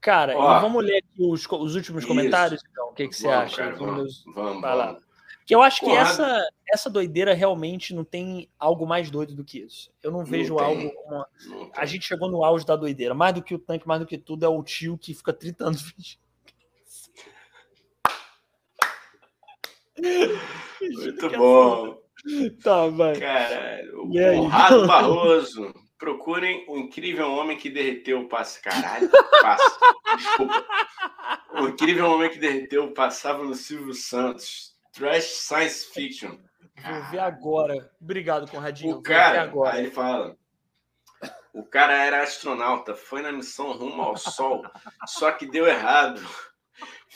Cara, 0.00 0.36
Ó. 0.36 0.60
vamos 0.60 0.84
ler 0.84 0.98
aqui 0.98 1.08
os, 1.24 1.46
os 1.46 1.74
últimos 1.76 2.02
Isso. 2.02 2.08
comentários, 2.08 2.60
então. 2.70 2.88
O 2.88 2.92
que, 2.92 3.06
que 3.06 3.14
você 3.14 3.28
Vamos, 3.28 3.42
acha? 3.44 3.56
cara, 3.56 3.76
Vamos 3.76 3.94
vamos, 3.96 4.12
os- 4.26 4.34
vamos, 4.34 4.62
lá. 4.62 4.98
Que 5.46 5.54
eu 5.54 5.62
acho 5.62 5.80
que 5.80 5.86
Conrado. 5.86 6.08
essa, 6.10 6.48
essa 6.72 6.90
doideira 6.90 7.34
realmente 7.34 7.94
não 7.94 8.04
tem 8.04 8.48
algo 8.58 8.86
mais 8.86 9.10
doido 9.10 9.34
do 9.34 9.44
que 9.44 9.58
isso. 9.60 9.92
Eu 10.02 10.10
não 10.10 10.24
vejo 10.24 10.56
tem. 10.56 10.64
algo. 10.64 10.92
uma- 11.06 11.26
Não 11.46 11.70
A 11.76 11.84
gente 11.86 12.04
chegou 12.06 12.28
no 12.30 12.44
auge 12.44 12.64
da 12.66 12.74
doideira. 12.76 13.14
Mais 13.14 13.34
do 13.34 13.42
que 13.42 13.54
o 13.54 13.58
tanque, 13.58 13.86
mais 13.86 14.00
do 14.00 14.06
que 14.06 14.18
tudo, 14.18 14.44
é 14.44 14.48
o 14.48 14.62
tio 14.62 14.96
que 14.98 15.14
fica 15.14 15.32
30 15.32 15.64
anos 15.66 15.82
fingindo. 15.94 16.20
Muito 19.98 21.26
é 21.26 21.36
bom. 21.36 21.98
Tá, 22.62 22.86
vai. 22.88 23.18
Caralho. 23.18 24.04
O 24.04 24.12
Conrado 24.12 24.86
Barroso. 24.86 25.74
Procurem 25.98 26.64
o 26.68 26.78
incrível 26.78 27.30
homem 27.30 27.56
que 27.56 27.70
derreteu 27.70 28.20
o 28.20 28.28
passe. 28.28 28.60
Caralho. 28.60 29.08
Desculpa. 30.16 30.66
O 31.54 31.68
incrível 31.68 32.10
homem 32.10 32.30
que 32.30 32.38
derreteu 32.38 32.92
passava 32.92 33.44
no 33.44 33.54
Silvio 33.54 33.94
Santos. 33.94 34.72
Trash 34.92 35.24
science 35.24 35.86
fiction. 35.92 36.38
Vou 36.84 37.02
ver 37.10 37.20
agora. 37.20 37.90
Obrigado, 38.00 38.50
Conradinho. 38.50 38.96
O 38.96 39.02
cara, 39.02 39.42
agora. 39.42 39.74
aí 39.74 39.82
ele 39.82 39.90
fala. 39.90 40.36
O 41.54 41.62
cara 41.62 41.92
era 41.92 42.22
astronauta, 42.22 42.94
foi 42.94 43.20
na 43.20 43.30
missão 43.30 43.72
rumo 43.72 44.00
ao 44.02 44.16
Sol, 44.16 44.64
só 45.06 45.30
que 45.32 45.44
deu 45.44 45.66
errado. 45.66 46.20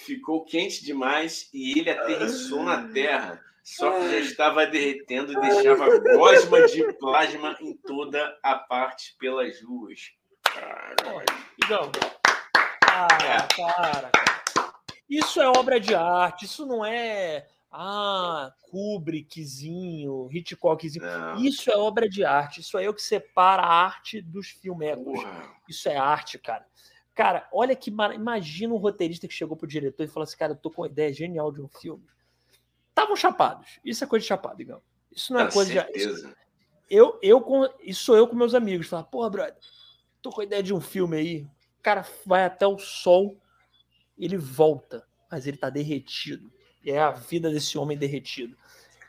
Ficou 0.06 0.44
quente 0.44 0.84
demais 0.84 1.50
e 1.52 1.78
ele 1.78 1.90
aterrissou 1.90 2.62
na 2.62 2.88
Terra. 2.88 3.42
Só 3.64 3.90
que 3.90 4.08
já 4.10 4.18
estava 4.18 4.64
derretendo 4.64 5.32
e 5.32 5.40
deixava 5.40 5.98
gosma 5.98 6.64
de 6.68 6.92
plasma 6.92 7.56
em 7.60 7.76
toda 7.76 8.38
a 8.40 8.54
parte 8.54 9.16
pelas 9.18 9.60
ruas. 9.60 10.12
Caralho. 10.44 11.26
Igão, 11.64 11.90
Cara, 12.80 13.48
cara, 13.48 14.10
cara. 14.10 14.10
Isso 15.10 15.40
é 15.40 15.48
obra 15.48 15.78
de 15.80 15.94
arte, 15.94 16.44
isso 16.44 16.64
não 16.64 16.84
é. 16.84 17.46
Ah, 17.70 18.52
Kubrickzinho, 18.70 20.28
Hitchcockzinho. 20.32 21.04
Não. 21.04 21.44
Isso 21.44 21.70
é 21.70 21.76
obra 21.76 22.08
de 22.08 22.24
arte. 22.24 22.60
Isso 22.60 22.78
é 22.78 22.88
o 22.88 22.94
que 22.94 23.02
separa 23.02 23.62
a 23.62 23.84
arte 23.84 24.22
dos 24.22 24.48
filmecos. 24.48 25.04
Porra. 25.04 25.50
Isso 25.68 25.88
é 25.88 25.96
arte, 25.96 26.38
cara. 26.38 26.64
Cara, 27.16 27.48
olha 27.50 27.74
que 27.74 27.90
mar... 27.90 28.14
imagina 28.14 28.74
um 28.74 28.76
roteirista 28.76 29.26
que 29.26 29.32
chegou 29.32 29.56
pro 29.56 29.66
diretor 29.66 30.04
e 30.04 30.06
falou 30.06 30.24
assim: 30.24 30.36
"Cara, 30.36 30.52
eu 30.52 30.56
tô 30.56 30.70
com 30.70 30.82
uma 30.82 30.86
ideia 30.86 31.12
genial 31.12 31.50
de 31.50 31.62
um 31.62 31.66
filme". 31.66 32.04
Estavam 32.90 33.16
chapados. 33.16 33.80
Isso 33.82 34.04
é 34.04 34.06
coisa 34.06 34.22
de 34.22 34.28
chapado, 34.28 34.60
Igão. 34.60 34.82
Isso 35.10 35.32
não 35.32 35.40
é 35.40 35.46
Com 35.46 35.52
coisa 35.52 35.70
de 35.72 35.80
certeza. 35.80 36.36
eu, 36.90 37.18
eu 37.22 37.40
com, 37.40 37.66
isso 37.80 38.04
sou 38.04 38.16
eu 38.16 38.28
com 38.28 38.36
meus 38.36 38.54
amigos. 38.54 38.86
Falar, 38.86 39.04
porra, 39.04 39.30
brother, 39.30 39.56
tô 40.20 40.30
com 40.30 40.42
a 40.42 40.44
ideia 40.44 40.62
de 40.62 40.74
um 40.74 40.80
filme 40.80 41.16
aí. 41.16 41.42
O 41.78 41.82
cara 41.82 42.04
vai 42.26 42.44
até 42.44 42.66
o 42.66 42.78
sol, 42.78 43.40
ele 44.18 44.36
volta, 44.36 45.06
mas 45.30 45.46
ele 45.46 45.56
tá 45.56 45.70
derretido. 45.70 46.52
E 46.84 46.90
é 46.90 47.00
a 47.00 47.10
vida 47.12 47.50
desse 47.50 47.78
homem 47.78 47.96
derretido. 47.96 48.56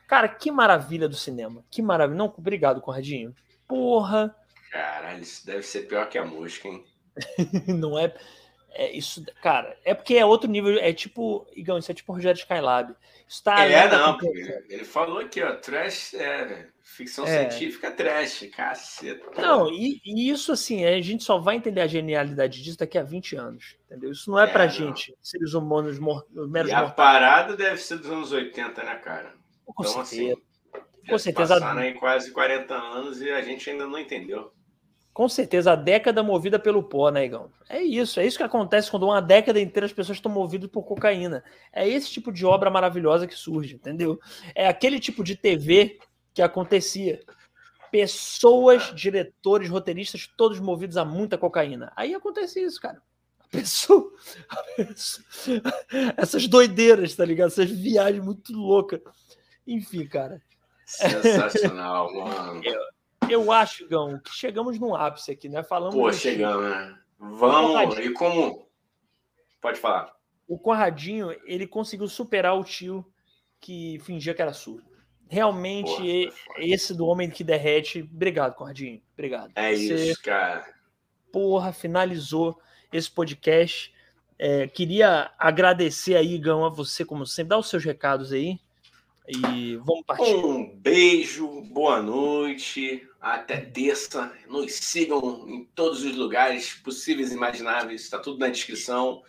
Cara, 0.08 0.30
que 0.30 0.50
maravilha 0.50 1.10
do 1.10 1.16
cinema. 1.16 1.66
Que 1.70 1.82
maravilha. 1.82 2.18
Não, 2.18 2.34
obrigado, 2.38 2.80
Conradinho. 2.80 3.36
Porra, 3.68 4.34
Caralho, 4.72 5.22
isso 5.22 5.46
deve 5.46 5.64
ser 5.64 5.88
pior 5.88 6.08
que 6.08 6.18
a 6.18 6.26
mosca, 6.26 6.68
hein? 6.68 6.86
não 7.68 7.98
é. 7.98 8.14
É 8.80 8.92
isso, 8.96 9.26
cara, 9.42 9.76
é 9.84 9.96
porque 9.96 10.14
é 10.16 10.26
outro 10.26 10.48
nível. 10.48 10.78
É 10.78 10.94
tipo, 10.94 11.48
Igão, 11.56 11.80
isso 11.80 11.90
é 11.92 11.96
tipo 11.96 12.14
Rogério 12.14 12.38
Skylab. 12.38 12.94
Isso 13.28 13.44
tá 13.44 13.66
É, 13.66 13.90
não, 13.90 14.18
ele 14.70 14.86
falou 14.86 15.18
aqui, 15.18 15.42
ó, 15.42 15.56
trash, 15.56 16.14
é, 16.14 16.68
ficção 16.84 17.26
É. 17.26 17.50
científica 17.50 17.90
trash, 17.90 18.48
caceta. 18.56 19.42
Não, 19.42 19.68
e, 19.72 20.00
e 20.06 20.30
isso 20.30 20.52
assim, 20.52 20.86
a 20.86 21.02
gente 21.02 21.24
só 21.24 21.40
vai 21.40 21.56
entender 21.56 21.82
a 21.82 21.88
genialidade 21.88 22.62
disso 22.62 22.78
daqui 22.78 23.00
a 23.00 23.04
20 23.04 23.36
anos, 23.36 23.76
entendeu? 23.88 24.12
Isso 24.12 24.30
não 24.30 24.40
é, 24.40 24.44
É, 24.44 24.48
pra 24.48 24.66
não. 24.66 24.72
gente, 24.72 25.18
seres 25.24 25.56
humanos 25.56 25.98
mor 25.98 26.24
meros 26.32 26.70
E 26.70 26.74
a 26.74 26.78
mortais. 26.82 26.96
parada 26.96 27.58
deve 27.58 27.78
ser 27.82 27.98
dos 27.98 28.12
anos 28.12 28.32
80, 28.32 28.84
né, 28.84 28.96
cara? 28.98 29.34
Com 29.66 29.74
então, 29.84 30.06
certeza. 30.06 30.34
assim, 30.34 30.42
Com 31.10 31.18
certeza. 31.18 31.56
Passaram 31.56 31.82
aí 31.82 31.94
quase 31.96 32.32
40 32.32 32.76
anos 32.76 33.22
e 33.22 33.32
a 33.32 33.42
gente 33.42 33.68
ainda 33.70 33.88
não 33.88 33.98
entendeu. 33.98 34.54
Com 35.18 35.28
certeza, 35.28 35.72
a 35.72 35.76
década 35.76 36.22
movida 36.22 36.60
pelo 36.60 36.84
pó, 36.84 37.10
né, 37.10 37.26
Igão? 37.26 37.50
É 37.68 37.82
isso, 37.82 38.20
é 38.20 38.28
isso 38.28 38.38
que 38.38 38.44
acontece 38.44 38.92
quando 38.92 39.08
uma 39.08 39.20
década 39.20 39.60
inteira 39.60 39.88
as 39.88 39.92
pessoas 39.92 40.20
estão 40.20 40.32
movidas 40.32 40.70
por 40.70 40.84
cocaína. 40.84 41.44
É 41.74 41.90
esse 41.90 42.12
tipo 42.12 42.32
de 42.32 42.46
obra 42.46 42.70
maravilhosa 42.70 43.26
que 43.26 43.34
surge, 43.34 43.74
entendeu? 43.74 44.20
É 44.54 44.68
aquele 44.68 45.00
tipo 45.00 45.24
de 45.24 45.36
TV 45.36 45.98
que 46.36 46.42
acontecia. 46.44 47.20
Pessoas, 47.92 48.94
diretores, 48.94 49.72
roteiristas, 49.72 50.30
todos 50.38 50.60
movidos 50.60 50.98
a 50.98 51.04
muita 51.04 51.36
cocaína. 51.36 51.92
Aí 51.96 52.14
acontece 52.14 52.64
isso, 52.64 52.80
cara. 52.80 53.02
A 53.40 53.48
pessoa, 53.50 54.14
a 54.48 54.84
pessoa- 54.84 55.26
essas 56.16 56.48
doideiras, 56.48 57.16
tá 57.16 57.26
ligado? 57.26 57.48
Essas 57.48 57.72
viagens 57.72 58.24
muito 58.24 58.54
loucas. 58.54 59.02
Enfim, 59.66 60.06
cara. 60.06 60.40
Sensacional, 60.86 62.14
mano. 62.14 62.62
Eu 62.64 62.97
acho, 63.52 63.84
Igão, 63.84 64.20
que 64.20 64.32
chegamos 64.34 64.80
num 64.80 64.96
ápice 64.96 65.32
aqui, 65.32 65.50
né? 65.50 65.64
Falamos 65.64 65.96
Pô, 65.96 66.12
chegamos, 66.12 66.70
né? 66.70 66.98
Vamos, 67.20 67.98
e 68.00 68.12
como... 68.14 68.68
Pode 69.62 69.80
falar. 69.80 70.14
o 70.48 70.58
Conradinho, 70.58 71.36
ele 71.46 71.68
conseguiu 71.68 72.08
superar 72.08 72.56
o 72.58 72.64
tio 72.64 73.06
que 73.60 74.00
fingia 74.04 74.34
que 74.34 74.42
era 74.42 74.54
surdo. 74.54 74.86
Realmente, 75.30 75.90
Porra, 75.92 76.32
foda. 76.46 76.60
esse 76.60 76.94
do 76.94 77.06
homem 77.06 77.30
que 77.30 77.44
derrete. 77.44 78.02
Obrigado, 78.02 78.56
Conradinho. 78.56 79.02
Obrigado. 79.14 79.52
É 79.56 79.76
Você, 79.76 80.12
isso, 80.12 80.22
cara. 80.22 80.66
porra, 81.34 81.74
finalizou 81.74 82.58
esse 82.94 83.12
podcast. 83.12 83.94
É, 84.40 84.68
queria 84.68 85.32
agradecer 85.38 86.16
aí, 86.16 86.36
Igão, 86.36 86.64
a 86.64 86.70
você, 86.70 87.04
como 87.04 87.26
sempre. 87.26 87.50
Dá 87.50 87.58
os 87.58 87.68
seus 87.68 87.84
recados 87.84 88.32
aí. 88.32 88.58
E 89.28 89.76
vamos 89.78 90.06
partir. 90.06 90.36
Um 90.36 90.74
beijo, 90.78 91.62
boa 91.64 92.02
noite, 92.02 93.06
até 93.20 93.58
terça. 93.58 94.32
Nos 94.48 94.74
sigam 94.74 95.46
em 95.50 95.66
todos 95.76 96.04
os 96.06 96.16
lugares 96.16 96.76
possíveis 96.76 97.32
e 97.32 97.36
imagináveis, 97.36 98.02
está 98.02 98.20
tudo 98.20 98.40
na 98.40 98.48
descrição. 98.48 99.22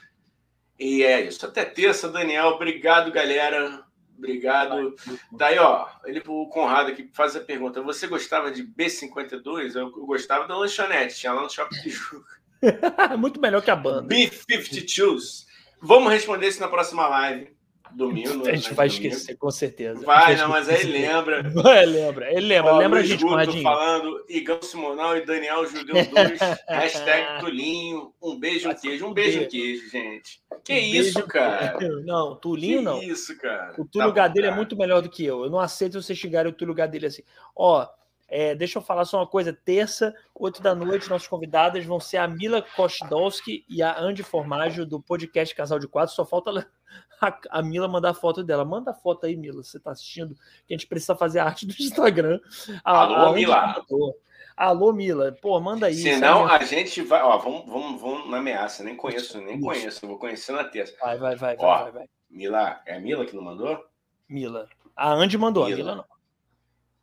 E 0.78 1.02
é 1.02 1.22
isso, 1.22 1.44
até 1.44 1.64
terça, 1.64 2.08
Daniel. 2.08 2.48
Obrigado, 2.50 3.10
galera. 3.10 3.84
Obrigado. 4.16 4.94
Daí, 5.32 5.58
ó, 5.58 5.88
ele, 6.04 6.22
o 6.26 6.46
Conrado 6.46 6.90
aqui 6.90 7.10
faz 7.12 7.34
a 7.34 7.40
pergunta: 7.40 7.82
você 7.82 8.06
gostava 8.06 8.52
de 8.52 8.64
B52? 8.64 9.74
Eu, 9.74 9.86
eu 9.86 10.06
gostava 10.06 10.46
da 10.46 10.56
lanchonete, 10.56 11.18
tinha 11.18 11.32
lá 11.32 11.42
no 11.42 11.50
Shopping 11.50 11.80
Tijuca. 11.82 12.38
Muito 13.18 13.40
melhor 13.40 13.62
que 13.62 13.70
a 13.70 13.76
banda. 13.76 14.14
B52s. 14.14 15.46
Vamos 15.80 16.12
responder 16.12 16.48
isso 16.48 16.60
na 16.60 16.68
próxima 16.68 17.06
live. 17.08 17.57
Domingo. 17.94 18.46
A 18.48 18.54
gente 18.54 18.70
né, 18.70 18.74
vai 18.74 18.88
domingo. 18.88 19.06
esquecer, 19.06 19.36
com 19.36 19.50
certeza. 19.50 20.04
Vai, 20.04 20.36
não, 20.36 20.48
mas 20.48 20.68
aí 20.68 20.84
lembra. 20.84 21.42
Vai, 21.50 21.84
lembra. 21.86 22.30
Ele 22.32 22.46
lembra. 22.46 22.74
Ó, 22.74 22.78
lembra 22.78 23.00
a 23.00 23.02
gente, 23.02 23.22
Guto 23.22 23.62
falando, 23.62 24.24
Igão 24.28 24.60
Simonal 24.62 25.16
e 25.16 25.24
Daniel 25.24 25.66
Judeu 25.66 25.94
2, 25.94 26.38
hashtag 26.68 27.40
Tulinho, 27.40 28.12
um 28.22 28.38
beijo, 28.38 28.68
um 28.68 28.74
queijo, 28.74 29.06
um 29.06 29.12
beijo, 29.12 29.42
um 29.42 29.48
queijo, 29.48 29.90
gente. 29.90 30.40
Que 30.64 30.72
Um 30.74 30.76
isso, 30.76 31.14
beijo. 31.14 31.28
cara? 31.28 31.78
Não, 32.04 32.36
Tulinho 32.36 32.78
que 32.78 32.84
não. 32.84 33.02
isso, 33.02 33.36
cara? 33.38 33.74
O 33.78 33.84
Túlio 33.84 34.08
Tá 34.08 34.14
Gadelha 34.14 34.48
é 34.48 34.54
muito 34.54 34.76
melhor 34.76 35.02
do 35.02 35.08
que 35.08 35.24
eu. 35.24 35.44
Eu 35.44 35.50
não 35.50 35.58
aceito 35.60 36.00
você 36.00 36.14
xingarem 36.14 36.50
o 36.50 36.54
Túlio 36.54 36.74
Gadelha 36.74 37.08
assim. 37.08 37.22
Ó, 37.54 37.86
é, 38.28 38.54
deixa 38.54 38.78
eu 38.78 38.82
falar 38.82 39.06
só 39.06 39.18
uma 39.18 39.26
coisa. 39.26 39.52
Terça, 39.52 40.14
8 40.34 40.60
da 40.60 40.74
noite, 40.74 41.08
nossos 41.08 41.26
convidadas 41.26 41.84
vão 41.86 41.98
ser 41.98 42.18
a 42.18 42.28
Mila 42.28 42.60
Kostdowski 42.76 43.64
e 43.68 43.82
a 43.82 43.98
Andy 43.98 44.22
Formaggio 44.22 44.84
do 44.84 45.00
podcast 45.00 45.54
Casal 45.54 45.78
de 45.78 45.88
Quatro. 45.88 46.14
Só 46.14 46.26
falta 46.26 46.50
a, 47.20 47.38
a 47.50 47.62
Mila 47.62 47.88
mandar 47.88 48.10
a 48.10 48.14
foto 48.14 48.44
dela. 48.44 48.66
Manda 48.66 48.90
a 48.90 48.94
foto 48.94 49.24
aí, 49.24 49.34
Mila, 49.34 49.62
se 49.62 49.70
você 49.70 49.80
tá 49.80 49.92
assistindo, 49.92 50.34
que 50.66 50.74
a 50.74 50.76
gente 50.76 50.86
precisa 50.86 51.16
fazer 51.16 51.38
a 51.38 51.46
arte 51.46 51.66
do 51.66 51.72
Instagram. 51.72 52.38
A, 52.84 52.98
Alô, 52.98 53.14
a 53.14 53.28
Andy 53.30 53.40
Mila. 53.40 53.66
mandou. 53.66 54.16
Alô, 54.54 54.92
Mila. 54.92 55.32
Pô, 55.40 55.58
manda 55.58 55.86
aí. 55.86 55.94
Senão 55.94 56.46
a 56.46 56.62
gente 56.64 57.00
vai. 57.00 57.22
Ó, 57.22 57.38
vamos, 57.38 57.64
vamos, 57.66 58.00
vamos 58.00 58.30
na 58.30 58.38
ameaça. 58.38 58.84
Nem 58.84 58.94
conheço, 58.94 59.40
nem 59.40 59.58
conheço. 59.60 60.06
Vou 60.06 60.18
conhecer 60.18 60.52
na 60.52 60.64
terça. 60.64 60.94
Vai, 61.00 61.16
vai, 61.16 61.36
vai, 61.36 61.56
vai, 61.56 61.66
Ó. 61.66 61.82
vai, 61.84 61.92
vai. 61.92 62.06
Mila, 62.28 62.82
é 62.84 62.96
a 62.96 63.00
Mila 63.00 63.24
que 63.24 63.34
não 63.34 63.42
mandou? 63.42 63.82
Mila. 64.28 64.68
A 64.94 65.12
Andy 65.12 65.38
mandou, 65.38 65.64
a 65.64 65.68
Mila. 65.68 65.78
Mila 65.78 65.94
não. 65.96 66.17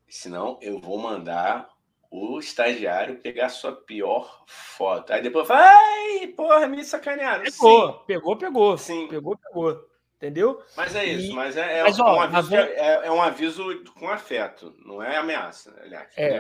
Senão 0.08 0.58
eu 0.62 0.80
vou 0.80 0.98
mandar 0.98 1.68
o 2.12 2.40
estagiário 2.40 3.18
pegar 3.20 3.48
a 3.48 3.50
sua 3.50 3.74
pior 3.74 4.44
foto. 4.48 5.12
Aí 5.12 5.22
depois 5.22 5.48
fala, 5.48 5.66
ai, 5.68 6.28
porra, 6.28 6.68
me 6.68 6.84
sacanearam. 6.84 7.44
Pegou, 7.44 7.92
Sim, 7.92 8.00
pegou, 8.08 8.38
pegou. 8.38 8.78
sim. 8.78 9.08
Pegou, 9.08 9.38
pegou. 9.38 9.90
Entendeu? 10.16 10.64
Mas 10.78 10.96
é 10.96 11.04
isso, 11.06 11.32
E- 11.32 11.36
mas 11.36 11.58
é, 11.58 11.80
é- 11.80 11.84
mas, 11.84 12.00
ó, 12.00 12.16
um 12.16 12.22
aviso, 12.22 12.50
vamos- 12.50 12.66
é, 12.72 13.08
é 13.08 13.12
um 13.12 13.22
aviso 13.22 13.84
com 14.00 14.08
afeto, 14.10 14.74
não 14.86 15.04
é 15.04 15.18
ameaça, 15.18 15.76
aliás. 15.84 16.08
É. 16.16 16.40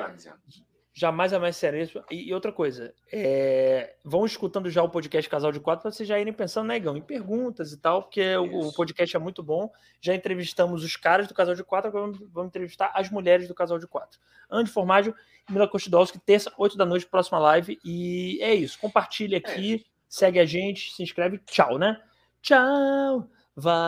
dizendo. 0.95 1.01
Jamais 1.01 1.33
é 1.33 1.37
mais 1.37 1.57
sério 1.57 1.81
isso. 1.81 2.01
E, 2.09 2.29
e 2.29 2.33
outra 2.33 2.51
coisa, 2.51 2.93
é, 3.11 3.95
vão 4.03 4.25
escutando 4.25 4.69
já 4.69 4.81
o 4.81 4.89
podcast 4.89 5.29
Casal 5.29 5.51
de 5.51 5.59
Quatro 5.59 5.83
para 5.83 5.91
vocês 5.91 6.07
já 6.07 6.17
irem 6.17 6.31
pensando, 6.31 6.67
negão, 6.67 6.95
em 6.95 7.01
perguntas 7.01 7.73
e 7.73 7.77
tal, 7.77 8.03
porque 8.03 8.35
o, 8.37 8.69
o 8.69 8.73
podcast 8.73 9.15
é 9.15 9.19
muito 9.19 9.43
bom. 9.43 9.69
Já 9.99 10.15
entrevistamos 10.15 10.83
os 10.83 10.95
caras 10.95 11.27
do 11.27 11.33
Casal 11.33 11.53
de 11.53 11.63
Quatro, 11.63 11.89
agora 11.89 12.05
vamos, 12.05 12.19
vamos 12.31 12.47
entrevistar 12.47 12.91
as 12.95 13.09
mulheres 13.09 13.47
do 13.47 13.53
Casal 13.53 13.77
de 13.77 13.87
Quatro. 13.87 14.19
Andy 14.49 14.71
Formaggio 14.71 15.13
e 15.49 15.51
Mila 15.51 15.67
Kostidowski, 15.67 16.17
terça, 16.19 16.51
8 16.57 16.77
da 16.77 16.85
noite, 16.85 17.05
próxima 17.05 17.39
live. 17.39 17.77
E 17.83 18.39
é 18.41 18.53
isso. 18.53 18.79
Compartilha 18.79 19.37
aqui, 19.37 19.85
segue 20.07 20.39
a 20.39 20.45
gente, 20.45 20.93
se 20.93 21.03
inscreve. 21.03 21.39
Tchau, 21.45 21.77
né? 21.77 22.01
Tchau. 22.41 23.29
Vai. 23.55 23.75